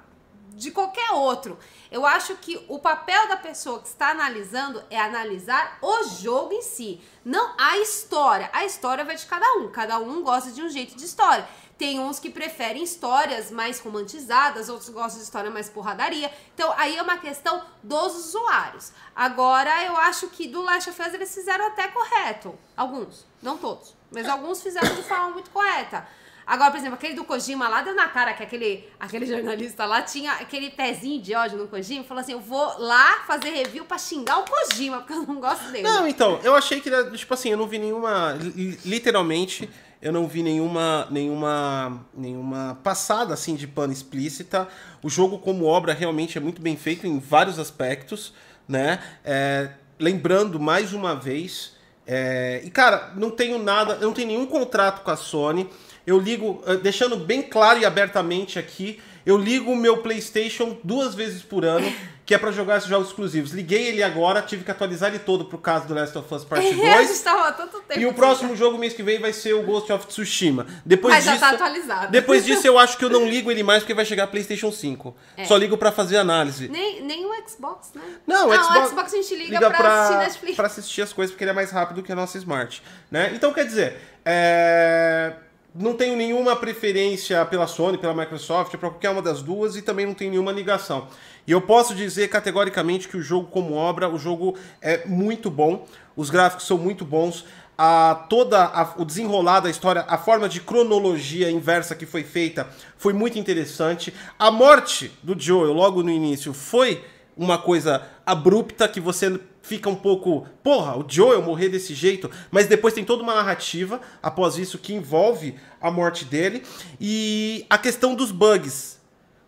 de 0.54 0.70
qualquer 0.70 1.12
outro, 1.12 1.58
eu 1.90 2.06
acho 2.06 2.36
que 2.36 2.62
o 2.68 2.78
papel 2.78 3.26
da 3.30 3.38
pessoa 3.38 3.80
que 3.80 3.88
está 3.88 4.10
analisando 4.10 4.84
é 4.90 5.00
analisar 5.00 5.78
o 5.82 6.04
jogo 6.04 6.52
em 6.54 6.62
si, 6.62 7.00
não 7.24 7.54
a 7.58 7.78
história. 7.78 8.50
A 8.52 8.66
história 8.66 9.06
vai 9.06 9.16
de 9.16 9.26
cada 9.26 9.46
um, 9.60 9.70
cada 9.70 9.98
um 10.00 10.22
gosta 10.22 10.52
de 10.52 10.62
um 10.62 10.68
jeito 10.70 10.94
de 10.98 11.06
história. 11.06 11.48
Tem 11.82 12.00
uns 12.00 12.20
que 12.20 12.30
preferem 12.30 12.84
histórias 12.84 13.50
mais 13.50 13.80
romantizadas, 13.80 14.70
outros 14.70 14.90
gostam 14.90 15.18
de 15.18 15.24
história 15.24 15.50
mais 15.50 15.68
porradaria. 15.68 16.30
Então, 16.54 16.72
aí 16.78 16.96
é 16.96 17.02
uma 17.02 17.18
questão 17.18 17.60
dos 17.82 18.14
usuários. 18.28 18.92
Agora, 19.16 19.84
eu 19.86 19.98
acho 19.98 20.28
que 20.28 20.48
do 20.48 20.62
Last 20.62 20.92
of 20.92 21.02
Us 21.02 21.14
eles 21.16 21.34
fizeram 21.34 21.66
até 21.66 21.88
correto. 21.88 22.54
Alguns, 22.78 23.26
não 23.42 23.58
todos, 23.58 23.96
mas 24.12 24.30
alguns 24.30 24.62
fizeram 24.62 24.94
de 24.94 25.02
forma 25.02 25.30
muito 25.32 25.50
correta. 25.50 26.08
Agora, 26.46 26.70
por 26.70 26.78
exemplo, 26.78 26.96
aquele 26.96 27.16
do 27.16 27.24
Kojima 27.24 27.68
lá 27.68 27.82
deu 27.82 27.96
na 27.96 28.08
cara 28.10 28.34
que 28.36 28.44
aquele, 28.44 28.88
aquele 29.00 29.26
jornalista 29.26 29.84
lá 29.86 30.04
tinha 30.04 30.34
aquele 30.34 30.70
pezinho 30.70 31.20
de 31.20 31.34
ódio 31.34 31.58
no 31.58 31.68
Kojima. 31.68 32.04
Falou 32.04 32.22
assim: 32.22 32.34
eu 32.34 32.40
vou 32.42 32.78
lá 32.78 33.24
fazer 33.26 33.50
review 33.50 33.86
pra 33.86 33.98
xingar 33.98 34.38
o 34.40 34.46
Kojima, 34.46 34.98
porque 35.00 35.14
eu 35.14 35.24
não 35.24 35.40
gosto 35.40 35.64
dele. 35.72 35.84
Não, 35.84 36.08
então, 36.08 36.40
eu 36.44 36.54
achei 36.56 36.80
que, 36.80 36.90
tipo 37.18 37.34
assim, 37.34 37.50
eu 37.50 37.58
não 37.58 37.68
vi 37.68 37.80
nenhuma, 37.80 38.34
li- 38.34 38.78
literalmente, 38.86 39.68
eu 40.02 40.12
não 40.12 40.28
vi 40.28 40.42
nenhuma, 40.42 41.08
nenhuma, 41.12 42.06
nenhuma 42.16 42.80
passada, 42.84 43.34
assim, 43.34 43.56
de 43.56 43.68
pano 43.68 43.94
explícita. 43.94 44.68
O 45.04 45.10
jogo 45.10 45.38
como 45.38 45.66
obra 45.66 45.94
realmente 45.94 46.38
é 46.38 46.42
muito 46.42 46.62
bem 46.62 46.76
feito 46.76 47.06
em 47.06 47.20
vários 47.20 47.60
aspectos, 47.60 48.34
né? 48.68 49.00
É, 49.24 49.70
lembrando, 50.00 50.60
mais 50.60 50.92
uma 50.92 51.16
vez, 51.16 51.76
é, 52.08 52.62
e 52.64 52.70
cara, 52.72 53.14
não 53.16 53.30
tenho 53.30 53.62
nada, 53.62 53.96
não 53.96 54.12
tenho 54.12 54.30
nenhum 54.30 54.46
contrato 54.48 55.04
com 55.04 55.12
a 55.12 55.16
Sony. 55.16 55.70
Eu 56.06 56.20
ligo, 56.20 56.64
eh, 56.66 56.78
deixando 56.78 57.16
bem 57.16 57.44
claro 57.44 57.80
e 57.80 57.86
abertamente 57.86 58.58
aqui, 58.58 59.00
eu 59.24 59.38
ligo 59.38 59.72
o 59.72 59.76
meu 59.76 59.98
PlayStation 59.98 60.78
duas 60.84 61.14
vezes 61.14 61.44
por 61.44 61.64
ano, 61.64 61.86
que 62.32 62.36
é 62.36 62.38
pra 62.38 62.50
jogar 62.50 62.78
esses 62.78 62.88
jogos 62.88 63.10
exclusivos. 63.10 63.52
Liguei 63.52 63.88
ele 63.88 64.02
agora, 64.02 64.42
tive 64.42 64.64
que 64.64 64.72
atualizar 64.72 65.10
ele 65.10 65.20
todo 65.20 65.44
pro 65.44 65.58
caso 65.58 65.86
do 65.86 65.94
Last 65.94 66.18
of 66.18 66.34
Us 66.34 66.46
Part 66.46 66.64
a 66.66 66.74
2. 66.74 67.08
gente 67.10 67.20
tava 67.20 67.50
há 67.50 67.52
tanto 67.52 67.82
tempo. 67.82 68.00
E 68.00 68.06
o 68.06 68.14
próximo 68.14 68.56
jogo 68.56 68.78
mês 68.78 68.94
que 68.94 69.04
vem 69.04 69.20
vai 69.20 69.34
ser 69.34 69.52
o 69.52 69.62
Ghost 69.64 69.92
of 69.92 70.08
Tsushima. 70.08 70.66
Depois 70.86 71.14
Mas 71.14 71.26
já 71.26 71.34
disso, 71.34 71.44
tá 71.44 71.52
atualizado. 71.52 72.10
Depois 72.10 72.46
disso 72.46 72.66
eu 72.66 72.80
acho 72.80 72.98
que 72.98 73.04
eu 73.04 73.10
não 73.10 73.28
ligo 73.28 73.52
ele 73.52 73.64
mais 73.64 73.84
porque 73.84 73.94
vai 73.94 74.06
chegar 74.06 74.28
PlayStation 74.28 74.72
5. 74.72 75.14
É. 75.36 75.44
Só 75.44 75.58
ligo 75.58 75.78
pra 75.78 75.92
fazer 75.92 76.16
análise. 76.16 76.70
Nem, 76.70 77.04
nem 77.04 77.26
o 77.26 77.34
Xbox, 77.46 77.92
né? 77.94 78.02
Não, 78.26 78.48
o 78.48 78.52
ah, 78.54 78.64
Xbox, 78.64 78.80
o 78.80 78.90
Xbox 78.92 79.14
a 79.14 79.18
gente 79.18 79.36
liga, 79.36 79.70
pra, 79.70 80.04
assistir 80.04 80.18
Netflix. 80.20 80.56
pra 80.56 80.68
assistir 80.68 81.02
as 81.02 81.12
coisas 81.12 81.34
porque 81.34 81.44
ele 81.44 81.52
é 81.52 81.54
mais 81.54 81.70
rápido 81.70 82.02
que 82.02 82.14
a 82.14 82.16
nossa 82.16 82.38
Smart, 82.38 82.82
né? 83.12 83.34
Então, 83.36 83.52
quer 83.52 83.66
dizer, 83.66 83.98
é, 84.24 85.34
não 85.74 85.94
tenho 85.94 86.18
nenhuma 86.18 86.56
preferência 86.56 87.46
pela 87.46 87.66
Sony, 87.66 87.98
pela 87.98 88.14
Microsoft, 88.14 88.72
pra 88.78 88.90
qualquer 88.90 89.10
uma 89.10 89.22
das 89.22 89.42
duas 89.42 89.76
e 89.76 89.82
também 89.82 90.06
não 90.06 90.14
tenho 90.14 90.32
nenhuma 90.32 90.52
ligação. 90.54 91.10
E 91.48 91.52
eu 91.52 91.62
posso 91.62 91.96
dizer 91.96 92.28
categoricamente 92.30 93.08
que 93.08 93.18
o 93.18 93.22
jogo 93.22 93.48
como 93.48 93.74
obra, 93.74 94.08
o 94.10 94.18
jogo 94.18 94.56
é 94.82 95.06
muito 95.06 95.50
bom, 95.50 95.88
os 96.16 96.30
gráficos 96.30 96.68
são 96.68 96.78
muito 96.78 97.04
bons, 97.04 97.46
a, 97.78 98.28
toda 98.30 98.64
a- 98.64 98.94
o 98.98 99.04
desenrolar 99.06 99.60
da 99.62 99.70
história, 99.70 100.06
a 100.08 100.18
forma 100.18 100.48
de 100.48 100.62
cronologia 100.62 101.50
inversa 101.50 101.96
que 101.96 102.06
foi 102.06 102.24
feita 102.24 102.68
foi 102.98 103.12
muito 103.14 103.40
interessante. 103.40 104.14
A 104.38 104.52
morte 104.52 105.12
do 105.24 105.40
Joel 105.40 105.74
logo 105.74 106.04
no 106.04 106.12
início 106.12 106.54
foi 106.54 107.04
uma 107.36 107.58
coisa 107.58 108.04
abrupta 108.26 108.88
que 108.88 109.00
você 109.00 109.40
fica 109.64 109.90
um 109.90 109.96
pouco, 109.96 110.46
porra, 110.64 110.98
o 110.98 111.06
Joel 111.08 111.42
morrer 111.42 111.70
desse 111.70 111.94
jeito, 111.96 112.30
mas 112.52 112.68
depois 112.68 112.94
tem 112.94 113.04
toda 113.06 113.24
uma 113.24 113.34
narrativa 113.34 114.00
após 114.22 114.58
isso 114.58 114.78
que 114.78 114.94
envolve 114.94 115.56
a 115.80 115.90
morte 115.90 116.26
dele 116.26 116.62
e 117.00 117.66
a 117.70 117.78
questão 117.80 118.14
dos 118.14 118.32
bugs. 118.32 119.00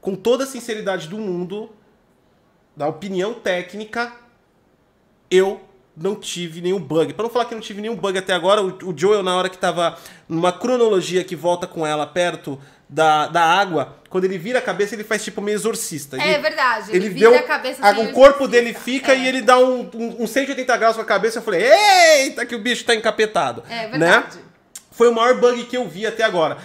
Com 0.02 0.16
toda 0.16 0.44
a 0.44 0.48
sinceridade 0.48 1.08
do 1.08 1.18
mundo, 1.18 1.70
da 2.75 2.88
opinião 2.88 3.34
técnica, 3.34 4.12
eu 5.30 5.62
não 5.96 6.15
tive 6.15 6.62
nenhum 6.62 6.80
bug. 6.80 7.13
Pra 7.13 7.24
não 7.24 7.30
falar 7.30 7.46
que 7.46 7.53
não 7.53 7.62
tive 7.62 7.82
nenhum 7.82 7.96
bug 7.96 8.18
até 8.18 8.34
agora, 8.34 8.62
o, 8.62 8.89
o 8.89 8.94
Joel, 8.98 9.22
na 9.24 9.36
hora 9.36 9.50
que 9.50 9.58
tava 9.58 9.98
numa 10.27 10.51
cronologia 10.51 11.24
que 11.24 11.36
volta 11.36 11.68
com 11.68 11.86
ela 11.86 12.06
perto 12.08 12.60
da, 12.89 13.27
da 13.27 13.42
água, 13.44 13.98
quando 14.10 14.25
ele 14.25 14.38
vira 14.38 14.60
a 14.60 14.62
cabeça, 14.62 14.94
ele 14.96 15.03
faz 15.03 15.24
tipo 15.24 15.42
meio 15.42 15.56
exorcista. 15.56 16.18
É 16.18 16.34
Ele- 16.34 16.42
verdade. 16.42 16.96
ele, 16.96 17.10
vira 17.10 17.30
deu. 17.32 17.39
a 17.39 17.44
cabeça 17.44 17.84
a- 17.84 17.89
assim, 17.89 18.01
o 18.08 18.12
corpo 18.12 18.44
exorcista. 18.44 18.48
dele 18.50 18.74
fica 18.74 19.13
É. 19.13 19.18
e 19.20 19.27
ele 19.27 19.42
dá 19.42 19.58
um, 19.58 19.89
um, 19.96 20.24
um 20.24 20.27
180 20.27 20.77
graus 20.77 20.96
com 20.96 21.01
a 21.01 21.06
cabeça. 21.06 21.39
Eu 21.39 21.44
falei, 21.44 21.63
eita, 21.63 22.46
que 22.46 22.56
o 22.56 22.60
bicho 22.60 22.84
tá 22.86 22.94
encapetado. 22.94 23.63
É 23.70 23.88
né? 23.88 23.98
verdade. 23.98 24.39
Foi 24.92 25.10
o 25.10 25.13
maior 25.15 25.39
bug 25.39 25.63
que 25.63 25.75
eu 25.75 25.88
vi 25.88 26.06
até 26.06 26.24
agora. 26.24 26.58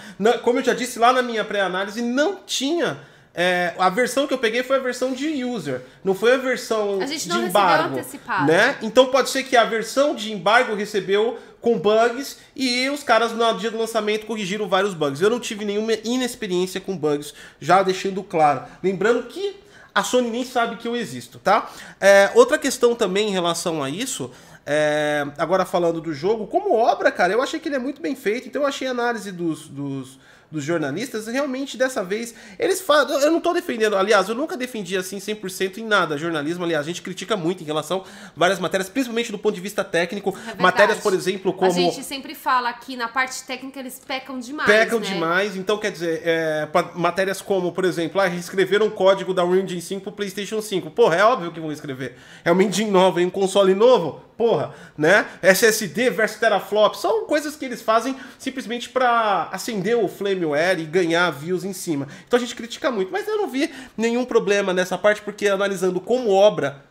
Como 0.43 0.59
eu 0.59 0.63
já 0.63 0.73
disse 0.75 0.99
lá 0.99 1.11
na 1.11 1.23
minha 1.23 1.43
pré-análise, 1.43 1.99
não 2.01 2.35
tinha 2.45 2.99
é, 3.33 3.73
a 3.77 3.89
versão 3.89 4.27
que 4.27 4.33
eu 4.33 4.37
peguei 4.37 4.63
foi 4.63 4.77
a 4.77 4.79
versão 4.79 5.13
de 5.13 5.43
user, 5.43 5.81
não 6.03 6.15
foi 6.15 6.33
a 6.33 6.37
versão 6.37 6.99
A 7.01 7.05
gente 7.05 7.23
de 7.23 7.29
não 7.29 7.35
recebeu 7.41 7.49
embargo, 7.49 7.95
antecipado. 7.95 8.47
né? 8.47 8.77
Então 8.81 9.07
pode 9.07 9.29
ser 9.29 9.43
que 9.43 9.55
a 9.55 9.63
versão 9.63 10.15
de 10.15 10.31
embargo 10.33 10.75
recebeu 10.75 11.37
com 11.61 11.77
bugs 11.77 12.37
e 12.55 12.89
os 12.89 13.03
caras 13.03 13.31
no 13.31 13.53
dia 13.53 13.69
do 13.69 13.77
lançamento 13.77 14.25
corrigiram 14.25 14.67
vários 14.67 14.93
bugs. 14.93 15.21
Eu 15.21 15.29
não 15.29 15.39
tive 15.39 15.65
nenhuma 15.65 15.93
inexperiência 16.03 16.81
com 16.81 16.97
bugs, 16.97 17.33
já 17.59 17.83
deixando 17.83 18.23
claro. 18.23 18.63
Lembrando 18.81 19.23
que 19.23 19.57
a 19.93 20.03
Sony 20.03 20.29
nem 20.29 20.45
sabe 20.45 20.77
que 20.77 20.87
eu 20.87 20.95
existo, 20.95 21.39
tá? 21.39 21.69
É, 21.99 22.31
outra 22.35 22.57
questão 22.57 22.95
também 22.95 23.29
em 23.29 23.31
relação 23.31 23.83
a 23.83 23.89
isso, 23.89 24.31
é, 24.65 25.25
agora 25.37 25.65
falando 25.65 25.99
do 25.99 26.13
jogo, 26.13 26.47
como 26.47 26.75
obra, 26.75 27.11
cara, 27.11 27.33
eu 27.33 27.41
achei 27.41 27.59
que 27.59 27.67
ele 27.67 27.75
é 27.75 27.79
muito 27.79 28.01
bem 28.01 28.15
feito, 28.15 28.47
então 28.47 28.61
eu 28.61 28.67
achei 28.67 28.87
a 28.87 28.91
análise 28.91 29.31
dos, 29.31 29.67
dos, 29.67 30.19
dos 30.51 30.63
jornalistas, 30.63 31.27
realmente 31.27 31.77
dessa 31.77 32.03
vez, 32.03 32.33
eles 32.57 32.81
falam, 32.81 33.19
eu 33.21 33.31
não 33.31 33.39
tô 33.39 33.53
defendendo, 33.53 33.95
aliás, 33.95 34.29
eu 34.29 34.35
nunca 34.35 34.57
defendi 34.57 34.97
assim 34.97 35.17
100% 35.17 35.77
em 35.77 35.85
nada, 35.85 36.17
jornalismo, 36.17 36.63
aliás, 36.63 36.85
a 36.85 36.87
gente 36.87 37.01
critica 37.01 37.37
muito 37.37 37.61
em 37.61 37.65
relação 37.65 38.03
a 38.05 38.31
várias 38.35 38.59
matérias, 38.59 38.89
principalmente 38.89 39.31
do 39.31 39.37
ponto 39.37 39.55
de 39.55 39.61
vista 39.61 39.83
técnico, 39.83 40.35
É 40.47 40.61
matérias, 40.61 40.99
por 40.99 41.13
exemplo, 41.13 41.53
como... 41.53 41.71
A 41.71 41.73
gente 41.73 42.03
sempre 42.03 42.33
fala 42.33 42.73
que 42.73 42.95
na 42.95 43.07
parte 43.07 43.43
técnica 43.43 43.79
eles 43.79 44.01
pecam 44.05 44.39
demais. 44.39 44.69
Pecam 44.69 44.99
né? 44.99 45.07
demais, 45.07 45.55
então 45.55 45.77
quer 45.77 45.91
dizer, 45.91 46.21
é, 46.23 46.67
matérias 46.95 47.41
como, 47.41 47.71
por 47.71 47.85
exemplo, 47.85 48.19
ah, 48.19 48.27
reescreveram 48.27 48.87
o 48.87 48.91
código 48.91 49.33
da 49.33 49.43
Unreal 49.43 49.65
Engine 49.65 49.81
5 49.81 50.01
pro 50.01 50.11
PlayStation 50.11 50.61
5. 50.61 50.91
Porra, 50.91 51.15
é 51.15 51.23
óbvio 51.23 51.51
que 51.51 51.59
vão 51.59 51.71
escrever. 51.71 52.15
É 52.43 52.51
uma 52.51 52.63
engine 52.63 52.89
nova, 52.89 53.21
em 53.21 53.25
um 53.25 53.29
console 53.29 53.75
novo, 53.75 54.21
porra, 54.39 54.73
né? 54.97 55.27
SSD 55.41 56.11
versus 56.11 56.39
teraflop, 56.39 56.95
são 56.95 57.25
coisas 57.25 57.57
que 57.57 57.65
eles 57.65 57.81
fazem 57.81 58.15
simplesmente 58.37 58.87
pra 58.87 59.49
acender 59.51 59.97
o 59.97 60.07
Flameware 60.07 60.79
e 60.79 60.85
ganhar 60.85 61.29
views 61.29 61.65
em 61.65 61.73
cima. 61.73 62.07
Então 62.25 62.37
a 62.37 62.39
gente 62.39 62.55
critica 62.55 62.89
muito, 62.89 63.11
mas 63.11 63.27
eu 63.27 63.35
não 63.35 63.49
vi 63.49 63.69
nenhum 63.97 64.23
problema 64.23 64.73
nessa 64.73 64.97
parte, 64.97 65.21
porque 65.21 65.49
analisando 65.49 65.99
como 65.99 66.29
obra. 66.29 66.85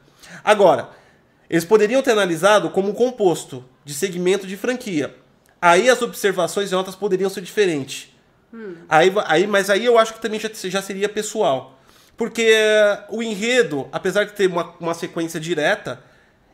Agora, 0.45 0.91
eles 1.49 1.65
poderiam 1.65 2.03
ter 2.03 2.11
analisado 2.11 2.69
como 2.69 2.91
um 2.91 2.95
composto 2.95 3.65
de 3.83 3.95
segmento 3.95 4.47
de 4.47 4.55
franquia. 4.55 5.17
Aí 5.59 5.89
as 5.89 6.03
observações 6.03 6.71
e 6.71 6.75
notas 6.75 6.95
poderiam 6.95 7.31
ser 7.31 7.41
diferentes. 7.41 8.15
Aí, 8.91 9.11
aí, 9.25 9.47
mas 9.47 9.71
aí 9.71 9.87
eu 9.87 9.97
acho 9.97 10.13
que 10.13 10.21
também 10.21 10.39
já, 10.39 10.51
já 10.53 10.83
seria 10.83 11.09
pessoal. 11.09 11.81
Porque 12.15 12.53
o 13.09 13.23
enredo, 13.23 13.89
apesar 13.91 14.25
de 14.25 14.33
ter 14.33 14.49
uma, 14.49 14.75
uma 14.79 14.93
sequência 14.93 15.41
direta, 15.41 16.03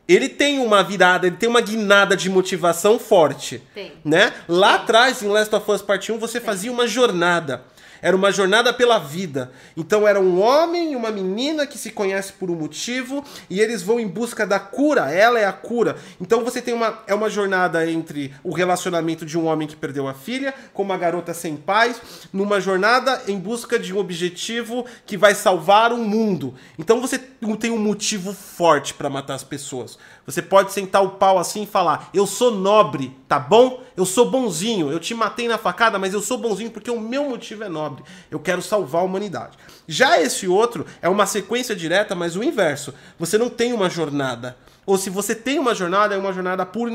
ele 0.07 0.29
tem 0.29 0.59
uma 0.59 0.83
virada, 0.83 1.27
ele 1.27 1.35
tem 1.35 1.49
uma 1.49 1.61
guinada 1.61 2.15
de 2.15 2.29
motivação 2.29 2.99
forte. 2.99 3.61
Tem. 3.73 3.93
Né? 4.03 4.33
Lá 4.47 4.75
atrás, 4.75 5.21
em 5.21 5.27
Last 5.27 5.53
of 5.55 5.71
Us 5.71 5.81
Part 5.81 6.11
1, 6.11 6.19
você 6.19 6.39
fazia 6.39 6.71
uma 6.71 6.87
jornada. 6.87 7.63
Era 8.01 8.15
uma 8.15 8.31
jornada 8.31 8.73
pela 8.73 8.99
vida. 8.99 9.51
Então 9.75 10.07
era 10.07 10.19
um 10.19 10.41
homem 10.41 10.93
e 10.93 10.95
uma 10.95 11.11
menina 11.11 11.65
que 11.65 11.77
se 11.77 11.91
conhecem 11.91 12.35
por 12.39 12.49
um 12.49 12.55
motivo 12.55 13.23
e 13.49 13.59
eles 13.59 13.81
vão 13.81 13.99
em 13.99 14.07
busca 14.07 14.45
da 14.45 14.59
cura. 14.59 15.11
Ela 15.11 15.39
é 15.39 15.45
a 15.45 15.53
cura. 15.53 15.95
Então 16.19 16.43
você 16.43 16.61
tem 16.61 16.73
uma 16.73 17.03
é 17.07 17.13
uma 17.13 17.29
jornada 17.29 17.89
entre 17.89 18.33
o 18.43 18.53
relacionamento 18.53 19.25
de 19.25 19.37
um 19.37 19.45
homem 19.45 19.67
que 19.67 19.75
perdeu 19.75 20.07
a 20.07 20.13
filha 20.13 20.53
com 20.73 20.83
uma 20.83 20.97
garota 20.97 21.33
sem 21.33 21.55
pais, 21.55 22.01
numa 22.31 22.59
jornada 22.59 23.21
em 23.27 23.39
busca 23.39 23.77
de 23.77 23.93
um 23.93 23.97
objetivo 23.97 24.85
que 25.05 25.17
vai 25.17 25.35
salvar 25.35 25.91
o 25.91 25.97
mundo. 25.97 26.53
Então 26.77 27.01
você 27.01 27.19
tem 27.59 27.71
um 27.71 27.77
motivo 27.77 28.33
forte 28.33 28.93
para 28.93 29.09
matar 29.09 29.35
as 29.35 29.43
pessoas. 29.43 29.97
Você 30.25 30.41
pode 30.41 30.71
sentar 30.73 31.03
o 31.03 31.11
pau 31.11 31.37
assim 31.37 31.63
e 31.63 31.67
falar: 31.67 32.09
"Eu 32.13 32.25
sou 32.25 32.51
nobre, 32.51 33.15
tá 33.27 33.39
bom? 33.39 33.83
Eu 33.95 34.05
sou 34.05 34.29
bonzinho. 34.29 34.91
Eu 34.91 34.99
te 34.99 35.13
matei 35.13 35.47
na 35.47 35.57
facada, 35.57 35.99
mas 35.99 36.13
eu 36.13 36.21
sou 36.21 36.37
bonzinho 36.37 36.71
porque 36.71 36.89
o 36.89 36.99
meu 36.99 37.29
motivo 37.29 37.63
é 37.63 37.69
nobre. 37.69 38.03
Eu 38.31 38.39
quero 38.39 38.61
salvar 38.61 39.01
a 39.01 39.05
humanidade." 39.05 39.57
Já 39.87 40.19
esse 40.19 40.47
outro 40.47 40.85
é 41.01 41.07
uma 41.07 41.25
sequência 41.25 41.75
direta, 41.75 42.15
mas 42.15 42.35
o 42.35 42.43
inverso. 42.43 42.93
Você 43.19 43.37
não 43.37 43.49
tem 43.49 43.71
uma 43.71 43.89
jornada. 43.89 44.57
Ou 44.85 44.97
se 44.97 45.09
você 45.09 45.33
tem 45.33 45.57
uma 45.59 45.73
jornada, 45.73 46.15
é 46.15 46.17
uma 46.17 46.33
jornada 46.33 46.65
pura, 46.65 46.91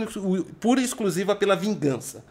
pura 0.60 0.80
e 0.80 0.84
exclusiva 0.84 1.34
pela 1.34 1.56
vingança. 1.56 2.24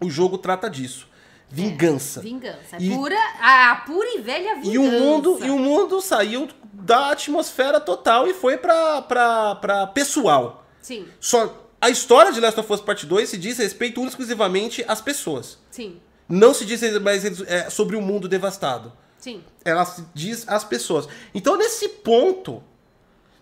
O 0.00 0.10
jogo 0.10 0.36
trata 0.36 0.68
disso. 0.68 1.06
Vingança. 1.50 2.20
Vingança. 2.20 2.76
E- 2.80 2.90
Pura, 2.90 3.16
a 3.40 3.76
pura 3.86 4.08
e 4.16 4.20
velha 4.20 4.54
vingança. 4.56 4.72
E 4.72 4.78
o 4.78 4.82
mundo, 4.90 5.38
e 5.44 5.50
o 5.50 5.58
mundo 5.58 6.00
saiu 6.00 6.48
da 6.72 7.10
atmosfera 7.12 7.78
total 7.80 8.26
e 8.26 8.34
foi 8.34 8.56
pra, 8.58 9.02
pra, 9.02 9.54
pra 9.56 9.86
pessoal. 9.86 10.66
Sim, 10.80 11.06
Só 11.20 11.68
a 11.80 11.88
história 11.90 12.32
de 12.32 12.40
Last 12.40 12.58
of 12.58 12.72
Us 12.72 12.80
Part 12.80 13.06
2 13.06 13.28
se 13.28 13.38
diz 13.38 13.58
respeito 13.58 14.00
única 14.00 14.10
exclusivamente 14.12 14.84
às 14.88 15.00
pessoas. 15.00 15.58
sim, 15.70 16.00
Não 16.28 16.52
se 16.52 16.64
diz 16.64 16.80
mais 17.00 17.24
é, 17.42 17.70
sobre 17.70 17.94
o 17.96 18.02
mundo 18.02 18.28
devastado. 18.28 18.92
sim. 19.18 19.42
Ela 19.64 19.84
se 19.86 20.04
diz 20.12 20.46
às 20.48 20.62
pessoas. 20.64 21.08
Então, 21.34 21.56
nesse 21.56 21.88
ponto, 21.88 22.62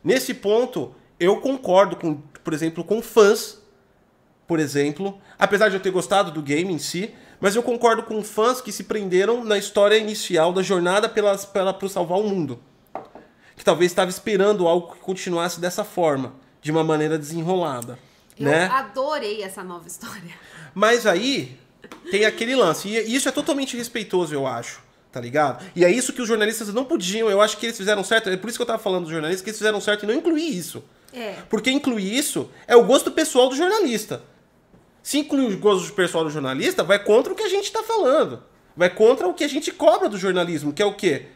nesse 0.05 0.35
ponto, 0.35 0.95
eu 1.19 1.41
concordo 1.41 1.97
com, 1.97 2.15
por 2.45 2.53
exemplo, 2.53 2.85
com 2.85 3.01
fãs, 3.03 3.59
por 4.47 4.61
exemplo, 4.61 5.21
apesar 5.39 5.69
de 5.69 5.77
eu 5.77 5.81
ter 5.81 5.91
gostado 5.91 6.31
do 6.31 6.43
game 6.43 6.73
em 6.73 6.79
si, 6.79 7.13
mas 7.43 7.57
eu 7.57 7.63
concordo 7.63 8.05
com 8.05 8.23
fãs 8.23 8.61
que 8.61 8.71
se 8.71 8.85
prenderam 8.85 9.43
na 9.43 9.59
história 9.59 9.97
inicial 9.97 10.53
da 10.53 10.63
jornada 10.63 11.09
pelas, 11.09 11.45
pela, 11.45 11.75
para 11.75 11.89
salvar 11.89 12.21
o 12.21 12.23
mundo. 12.23 12.63
Que 13.57 13.65
talvez 13.65 13.91
estava 13.91 14.09
esperando 14.09 14.69
algo 14.69 14.95
que 14.95 15.01
continuasse 15.01 15.59
dessa 15.59 15.83
forma, 15.83 16.35
de 16.63 16.71
uma 16.71 16.85
maneira 16.85 17.19
desenrolada. 17.19 17.99
Eu 18.39 18.47
né? 18.47 18.67
adorei 18.67 19.43
essa 19.43 19.65
nova 19.65 19.89
história. 19.89 20.31
Mas 20.73 21.05
aí 21.05 21.59
tem 22.13 22.25
aquele 22.25 22.55
lance. 22.55 22.89
E 22.89 23.13
isso 23.13 23.29
é 23.29 23.33
totalmente 23.33 23.77
respeitoso, 23.77 24.33
eu 24.33 24.47
acho. 24.47 24.81
Tá 25.11 25.21
ligado? 25.21 25.65
E 25.75 25.85
é 25.85 25.91
isso 25.91 26.13
que 26.13 26.23
os 26.23 26.29
jornalistas 26.29 26.73
não 26.73 26.85
podiam. 26.85 27.29
Eu 27.29 27.41
acho 27.41 27.57
que 27.57 27.67
eles 27.67 27.77
fizeram 27.77 28.05
certo. 28.05 28.31
É 28.31 28.37
por 28.37 28.49
isso 28.49 28.57
que 28.57 28.63
eu 28.63 28.67
tava 28.67 28.79
falando 28.81 29.03
dos 29.03 29.13
jornalistas, 29.13 29.43
que 29.43 29.51
eles 29.51 29.59
fizeram 29.59 29.81
certo 29.81 30.05
e 30.05 30.07
não 30.07 30.15
incluir 30.15 30.57
isso. 30.57 30.85
É. 31.13 31.39
Porque 31.51 31.73
incluir 31.73 32.17
isso 32.17 32.49
é 32.69 32.77
o 32.77 32.85
gosto 32.85 33.11
pessoal 33.11 33.49
do 33.49 33.57
jornalista. 33.57 34.23
Se 35.03 35.19
incluir 35.19 35.55
o 35.55 35.59
gosto 35.59 35.93
pessoal 35.93 36.25
do 36.25 36.31
jornalista, 36.31 36.83
vai 36.85 36.99
contra 37.03 37.33
o 37.33 37.37
que 37.37 37.43
a 37.43 37.49
gente 37.49 37.73
tá 37.73 37.83
falando. 37.83 38.43
Vai 38.77 38.89
contra 38.89 39.27
o 39.29 39.35
que 39.35 39.45
a 39.45 39.49
gente 39.49 39.71
cobra 39.73 40.09
do 40.09 40.17
jornalismo, 40.17 40.73
que 40.73 40.81
é 40.83 40.87
o 40.87 40.95
quê? 40.95 41.27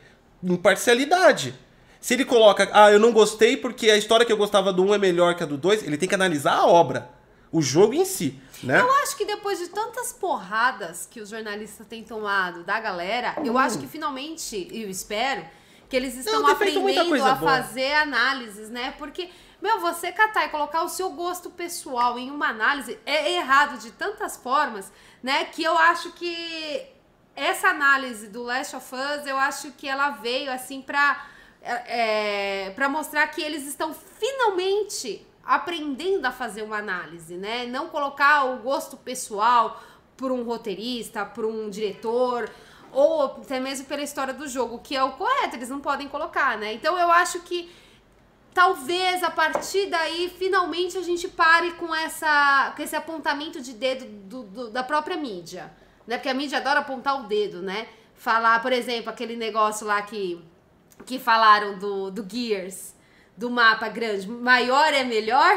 Imparcialidade. 0.42 1.54
Se 2.00 2.14
ele 2.14 2.24
coloca, 2.24 2.68
ah, 2.72 2.90
eu 2.92 3.00
não 3.00 3.12
gostei 3.12 3.56
porque 3.56 3.90
a 3.90 3.96
história 3.96 4.24
que 4.24 4.32
eu 4.32 4.36
gostava 4.36 4.72
do 4.72 4.84
1 4.84 4.94
é 4.94 4.98
melhor 4.98 5.34
que 5.34 5.42
a 5.42 5.46
do 5.46 5.56
2, 5.56 5.82
ele 5.82 5.96
tem 5.98 6.08
que 6.08 6.14
analisar 6.14 6.54
a 6.54 6.66
obra. 6.66 7.10
O 7.52 7.60
jogo 7.62 7.94
em 7.94 8.04
si, 8.04 8.38
né? 8.62 8.80
Eu 8.80 8.90
acho 9.02 9.16
que 9.16 9.24
depois 9.24 9.58
de 9.58 9.68
tantas 9.68 10.12
porradas 10.12 11.06
que 11.10 11.20
os 11.20 11.28
jornalistas 11.30 11.86
têm 11.86 12.02
tomado 12.02 12.64
da 12.64 12.78
galera, 12.80 13.36
eu 13.44 13.56
acho 13.56 13.78
que 13.78 13.86
finalmente, 13.86 14.68
eu 14.70 14.90
espero, 14.90 15.42
que 15.88 15.96
eles 15.96 16.16
estão 16.16 16.42
Hum. 16.42 16.46
aprendendo 16.48 17.14
a 17.24 17.34
boa. 17.34 17.36
fazer 17.36 17.92
análises, 17.94 18.68
né? 18.68 18.94
Porque, 18.98 19.28
meu, 19.60 19.80
você 19.80 20.12
catar 20.12 20.46
e 20.46 20.48
colocar 20.48 20.82
o 20.82 20.88
seu 20.88 21.10
gosto 21.10 21.50
pessoal 21.50 22.18
em 22.18 22.30
uma 22.30 22.48
análise 22.48 22.98
é 23.06 23.32
errado 23.32 23.78
de 23.78 23.90
tantas 23.90 24.36
formas, 24.36 24.92
né? 25.22 25.44
Que 25.46 25.62
eu 25.62 25.76
acho 25.76 26.12
que 26.12 26.86
essa 27.34 27.68
análise 27.68 28.28
do 28.28 28.42
Last 28.42 28.76
of 28.76 28.94
Us, 28.94 29.26
eu 29.26 29.38
acho 29.38 29.72
que 29.72 29.88
ela 29.88 30.10
veio 30.10 30.50
assim 30.50 30.80
pra, 30.80 31.26
é, 31.62 32.70
pra 32.74 32.88
mostrar 32.88 33.26
que 33.28 33.42
eles 33.42 33.66
estão 33.66 33.94
finalmente 33.94 35.26
aprendendo 35.44 36.26
a 36.26 36.32
fazer 36.32 36.62
uma 36.62 36.78
análise, 36.78 37.36
né? 37.36 37.66
Não 37.66 37.88
colocar 37.88 38.44
o 38.44 38.58
gosto 38.58 38.96
pessoal 38.96 39.80
por 40.16 40.32
um 40.32 40.42
roteirista, 40.42 41.24
por 41.24 41.44
um 41.44 41.70
diretor, 41.70 42.50
ou 42.90 43.24
até 43.24 43.60
mesmo 43.60 43.86
pela 43.86 44.02
história 44.02 44.32
do 44.32 44.48
jogo, 44.48 44.78
que 44.78 44.96
é 44.96 45.04
o 45.04 45.12
correto, 45.12 45.56
eles 45.56 45.68
não 45.68 45.80
podem 45.80 46.08
colocar, 46.08 46.56
né? 46.56 46.72
Então 46.72 46.98
eu 46.98 47.10
acho 47.10 47.40
que 47.40 47.70
talvez 48.60 49.22
a 49.22 49.30
partir 49.30 49.84
daí 49.96 50.32
finalmente 50.38 50.96
a 50.96 51.02
gente 51.02 51.28
pare 51.28 51.72
com 51.72 51.94
essa 51.94 52.72
com 52.74 52.82
esse 52.82 52.96
apontamento 52.96 53.60
de 53.60 53.72
dedo 53.74 54.04
do- 54.30 54.42
do- 54.54 54.70
da 54.70 54.82
própria 54.82 55.16
mídia, 55.16 55.64
né? 56.06 56.16
Porque 56.16 56.30
a 56.30 56.34
mídia 56.34 56.56
adora 56.58 56.80
apontar 56.80 57.14
o 57.20 57.24
dedo, 57.34 57.60
né? 57.60 57.86
Falar, 58.14 58.62
por 58.62 58.72
exemplo, 58.72 59.10
aquele 59.10 59.36
negócio 59.36 59.86
lá 59.86 60.00
que 60.00 60.24
que 61.04 61.18
falaram 61.18 61.78
do, 61.78 62.10
do 62.10 62.22
Gears, 62.32 62.94
do 63.36 63.50
mapa 63.50 63.88
grande, 63.90 64.26
maior 64.26 64.90
é 64.94 65.04
melhor. 65.04 65.52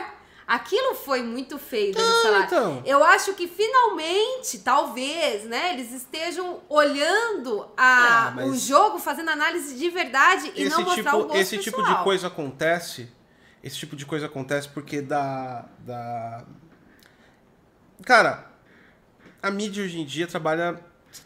Aquilo 0.49 0.95
foi 0.95 1.21
muito 1.21 1.59
feio 1.59 1.93
deles 1.93 2.09
Ah, 2.09 2.21
falar. 2.23 2.45
então. 2.45 2.81
Eu 2.83 3.03
acho 3.03 3.35
que 3.35 3.47
finalmente, 3.47 4.57
talvez, 4.59 5.43
né, 5.43 5.73
eles 5.73 5.91
estejam 5.91 6.61
olhando 6.67 7.69
a, 7.77 8.33
Ah, 8.35 8.45
o 8.45 8.55
jogo, 8.55 8.97
fazendo 8.97 9.29
análise 9.29 9.75
de 9.75 9.89
verdade 9.91 10.51
e 10.55 10.67
não 10.67 10.81
mostrar 10.81 11.13
o 11.15 11.17
tipo, 11.17 11.27
gosto 11.27 11.37
esse 11.39 11.57
tipo 11.59 11.77
pessoal. 11.77 11.97
de 11.99 12.03
coisa 12.03 12.27
acontece. 12.27 13.11
Esse 13.63 13.77
tipo 13.77 13.95
de 13.95 14.07
coisa 14.07 14.25
acontece 14.25 14.67
porque 14.69 15.01
da. 15.03 15.65
da... 15.79 16.43
Cara, 18.03 18.49
a 19.43 19.51
mídia 19.51 19.83
hoje 19.83 19.99
em 19.99 20.05
dia 20.05 20.25
trabalha 20.25 20.79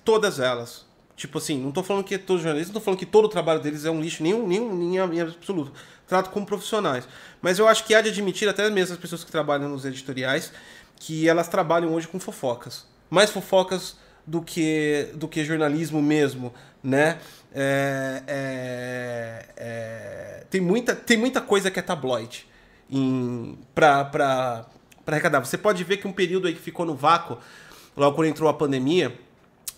todas 0.03 0.39
elas. 0.39 0.85
Tipo 1.15 1.37
assim, 1.37 1.59
não 1.61 1.71
tô 1.71 1.83
falando 1.83 2.03
que 2.03 2.17
todos 2.17 2.41
os 2.41 2.43
jornalistas, 2.43 2.73
não 2.73 2.81
tô 2.81 2.85
falando 2.85 2.99
que 2.99 3.05
todo 3.05 3.25
o 3.25 3.29
trabalho 3.29 3.59
deles 3.59 3.85
é 3.85 3.91
um 3.91 4.01
lixo, 4.01 4.23
nenhum, 4.23 4.47
nenhum, 4.47 4.75
nenhum 4.75 5.13
em 5.13 5.21
absoluto. 5.21 5.71
Trato 6.07 6.31
como 6.31 6.45
profissionais. 6.45 7.07
Mas 7.41 7.59
eu 7.59 7.67
acho 7.67 7.85
que 7.85 7.93
há 7.93 8.01
de 8.01 8.09
admitir, 8.09 8.49
até 8.49 8.69
mesmo 8.69 8.93
as 8.93 8.99
pessoas 8.99 9.23
que 9.23 9.31
trabalham 9.31 9.69
nos 9.69 9.85
editoriais, 9.85 10.51
que 10.95 11.27
elas 11.27 11.47
trabalham 11.47 11.93
hoje 11.93 12.07
com 12.07 12.19
fofocas. 12.19 12.85
Mais 13.09 13.29
fofocas 13.29 13.95
do 14.25 14.41
que, 14.41 15.09
do 15.13 15.27
que 15.27 15.43
jornalismo 15.45 16.01
mesmo, 16.01 16.53
né? 16.81 17.19
É, 17.53 18.23
é, 18.27 19.45
é, 19.57 20.43
tem, 20.49 20.59
muita, 20.59 20.95
tem 20.95 21.17
muita 21.17 21.39
coisa 21.39 21.69
que 21.69 21.79
é 21.79 21.83
tabloide 21.83 22.47
em, 22.89 23.57
pra, 23.75 24.03
pra, 24.05 24.65
pra 25.05 25.15
arrecadar. 25.15 25.39
Você 25.41 25.57
pode 25.57 25.83
ver 25.83 25.97
que 25.97 26.07
um 26.07 26.13
período 26.13 26.47
aí 26.47 26.53
que 26.53 26.61
ficou 26.61 26.85
no 26.85 26.95
vácuo, 26.95 27.37
logo 27.95 28.15
quando 28.15 28.27
entrou 28.29 28.49
a 28.49 28.53
pandemia, 28.53 29.15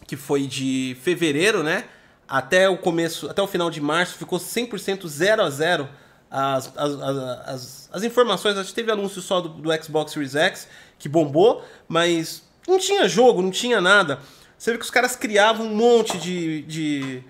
que 0.07 0.15
foi 0.15 0.47
de 0.47 0.95
fevereiro, 1.01 1.63
né? 1.63 1.85
Até 2.27 2.69
o 2.69 2.77
começo, 2.77 3.29
até 3.29 3.41
o 3.41 3.47
final 3.47 3.69
de 3.69 3.79
março, 3.81 4.17
ficou 4.17 4.39
100% 4.39 5.07
zero 5.07 5.43
a 5.43 5.49
zero 5.49 5.89
as, 6.29 6.71
as, 6.75 6.99
as, 7.47 7.89
as, 7.93 8.03
informações. 8.03 8.57
A 8.57 8.63
gente 8.63 8.73
teve 8.73 8.91
anúncio 8.91 9.21
só 9.21 9.41
do, 9.41 9.49
do 9.49 9.83
Xbox 9.83 10.11
Series 10.11 10.35
X, 10.35 10.67
que 10.97 11.07
bombou, 11.07 11.63
mas 11.87 12.43
não 12.67 12.77
tinha 12.77 13.07
jogo, 13.07 13.41
não 13.41 13.51
tinha 13.51 13.79
nada. 13.79 14.19
Você 14.57 14.71
vê 14.71 14.77
que 14.77 14.83
os 14.83 14.91
caras 14.91 15.15
criavam 15.15 15.67
um 15.67 15.75
monte 15.75 16.17
de, 16.17 16.61
de, 16.63 17.23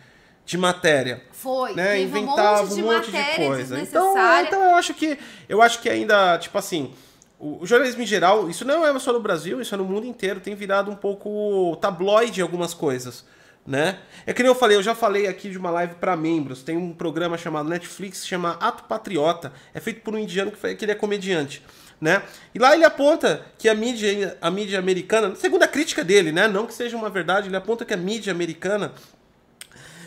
de 0.45 0.57
matéria. 0.57 1.23
Foi, 1.31 1.73
né? 1.73 2.01
Inventavam 2.01 2.63
um 2.63 2.65
monte 2.65 2.75
de, 2.75 2.81
um 2.81 2.93
monte 2.93 3.11
de 3.11 3.35
coisa. 3.35 3.79
Então, 3.79 4.15
então 4.41 4.63
eu 4.63 4.75
acho 4.75 4.93
que 4.93 5.17
eu 5.49 5.61
acho 5.61 5.81
que 5.81 5.89
ainda, 5.89 6.37
tipo 6.37 6.57
assim, 6.57 6.93
o, 7.39 7.65
jornalismo 7.65 8.01
em 8.01 8.05
geral, 8.05 8.49
isso 8.49 8.65
não 8.65 8.85
é 8.85 8.99
só 8.99 9.11
no 9.11 9.19
Brasil, 9.19 9.61
isso 9.61 9.73
é 9.73 9.77
no 9.77 9.85
mundo 9.85 10.05
inteiro, 10.05 10.39
tem 10.39 10.55
virado 10.55 10.89
um 10.89 10.95
pouco 10.95 11.75
tabloide 11.81 12.41
algumas 12.41 12.73
coisas. 12.73 13.25
Né? 13.65 13.97
É 14.27 14.33
que 14.33 14.43
nem 14.43 14.51
eu 14.51 14.55
falei, 14.55 14.77
eu 14.77 14.83
já 14.83 14.93
falei 14.93 15.25
aqui 15.25 15.49
de 15.49 15.57
uma 15.57 15.71
live 15.71 15.95
para 15.95 16.15
membros. 16.15 16.61
Tem 16.61 16.77
um 16.77 16.93
programa 16.93 17.35
chamado 17.35 17.67
Netflix 17.67 18.21
que 18.21 18.27
chama 18.27 18.57
Ato 18.59 18.83
Patriota. 18.83 19.51
É 19.73 19.79
feito 19.79 20.01
por 20.01 20.13
um 20.13 20.19
indiano 20.19 20.51
que, 20.51 20.75
que 20.75 20.85
ele 20.85 20.91
é 20.91 20.95
comediante. 20.95 21.63
Né? 21.99 22.21
E 22.53 22.59
lá 22.59 22.75
ele 22.75 22.85
aponta 22.85 23.43
que 23.57 23.67
a 23.67 23.73
mídia, 23.73 24.37
a 24.39 24.51
mídia 24.51 24.77
americana, 24.77 25.33
segundo 25.35 25.63
a 25.63 25.67
crítica 25.67 26.03
dele, 26.03 26.31
né? 26.31 26.47
não 26.47 26.67
que 26.67 26.75
seja 26.75 26.95
uma 26.95 27.09
verdade, 27.09 27.47
ele 27.47 27.55
aponta 27.55 27.83
que 27.83 27.93
a 27.93 27.97
mídia 27.97 28.31
americana 28.31 28.93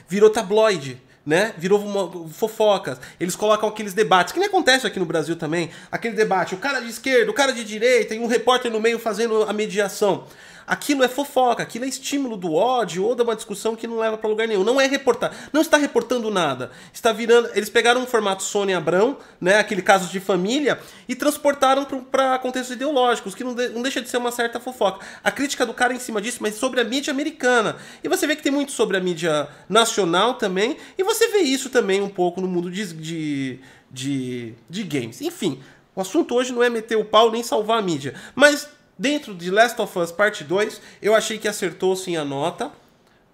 virou 0.08 0.30
tabloide. 0.30 1.02
Né? 1.28 1.52
Virou 1.58 1.78
uma, 1.78 2.26
fofocas. 2.30 2.98
Eles 3.20 3.36
colocam 3.36 3.68
aqueles 3.68 3.92
debates, 3.92 4.32
que 4.32 4.38
nem 4.38 4.48
acontece 4.48 4.86
aqui 4.86 4.98
no 4.98 5.04
Brasil 5.04 5.36
também. 5.36 5.68
Aquele 5.92 6.14
debate, 6.14 6.54
o 6.54 6.56
cara 6.56 6.80
de 6.80 6.88
esquerda, 6.88 7.30
o 7.30 7.34
cara 7.34 7.52
de 7.52 7.64
direita, 7.64 8.14
e 8.14 8.18
um 8.18 8.26
repórter 8.26 8.72
no 8.72 8.80
meio 8.80 8.98
fazendo 8.98 9.42
a 9.42 9.52
mediação. 9.52 10.24
Aquilo 10.68 11.02
é 11.02 11.08
fofoca, 11.08 11.62
aquilo 11.62 11.86
é 11.86 11.88
estímulo 11.88 12.36
do 12.36 12.52
ódio 12.52 13.02
ou 13.02 13.14
de 13.14 13.22
uma 13.22 13.34
discussão 13.34 13.74
que 13.74 13.86
não 13.86 13.98
leva 13.98 14.18
para 14.18 14.28
lugar 14.28 14.46
nenhum. 14.46 14.62
Não 14.62 14.78
é 14.78 14.86
reportar, 14.86 15.32
não 15.50 15.62
está 15.62 15.78
reportando 15.78 16.30
nada. 16.30 16.70
Está 16.92 17.10
virando, 17.10 17.48
eles 17.54 17.70
pegaram 17.70 18.02
um 18.02 18.06
formato 18.06 18.42
Sônia 18.42 18.76
Abrão, 18.76 19.16
né, 19.40 19.58
aquele 19.58 19.80
caso 19.80 20.10
de 20.10 20.20
família 20.20 20.78
e 21.08 21.14
transportaram 21.14 21.86
para 21.86 22.38
contextos 22.38 22.76
ideológicos, 22.76 23.34
que 23.34 23.42
não, 23.42 23.54
de, 23.54 23.70
não 23.70 23.80
deixa 23.80 24.02
de 24.02 24.10
ser 24.10 24.18
uma 24.18 24.30
certa 24.30 24.60
fofoca. 24.60 25.04
A 25.24 25.30
crítica 25.30 25.64
do 25.64 25.72
cara 25.72 25.94
em 25.94 25.98
cima 25.98 26.20
disso, 26.20 26.38
mas 26.42 26.56
sobre 26.56 26.80
a 26.80 26.84
mídia 26.84 27.12
americana. 27.12 27.76
E 28.04 28.08
você 28.08 28.26
vê 28.26 28.36
que 28.36 28.42
tem 28.42 28.52
muito 28.52 28.72
sobre 28.72 28.98
a 28.98 29.00
mídia 29.00 29.48
nacional 29.70 30.34
também, 30.34 30.76
e 30.98 31.02
você 31.02 31.28
vê 31.28 31.38
isso 31.38 31.70
também 31.70 32.02
um 32.02 32.10
pouco 32.10 32.42
no 32.42 32.46
mundo 32.46 32.70
de, 32.70 32.92
de, 32.92 33.60
de, 33.90 34.54
de 34.68 34.82
games. 34.82 35.22
Enfim, 35.22 35.62
o 35.96 36.00
assunto 36.02 36.34
hoje 36.34 36.52
não 36.52 36.62
é 36.62 36.68
meter 36.68 36.96
o 36.96 37.04
pau 37.04 37.30
nem 37.30 37.42
salvar 37.42 37.78
a 37.78 37.82
mídia, 37.82 38.14
mas 38.34 38.68
Dentro 38.98 39.32
de 39.32 39.50
Last 39.50 39.80
of 39.80 39.98
Us 39.98 40.10
Parte 40.10 40.42
2, 40.42 40.80
eu 41.00 41.14
achei 41.14 41.38
que 41.38 41.46
acertou 41.46 41.94
sim 41.94 42.16
a 42.16 42.24
nota. 42.24 42.72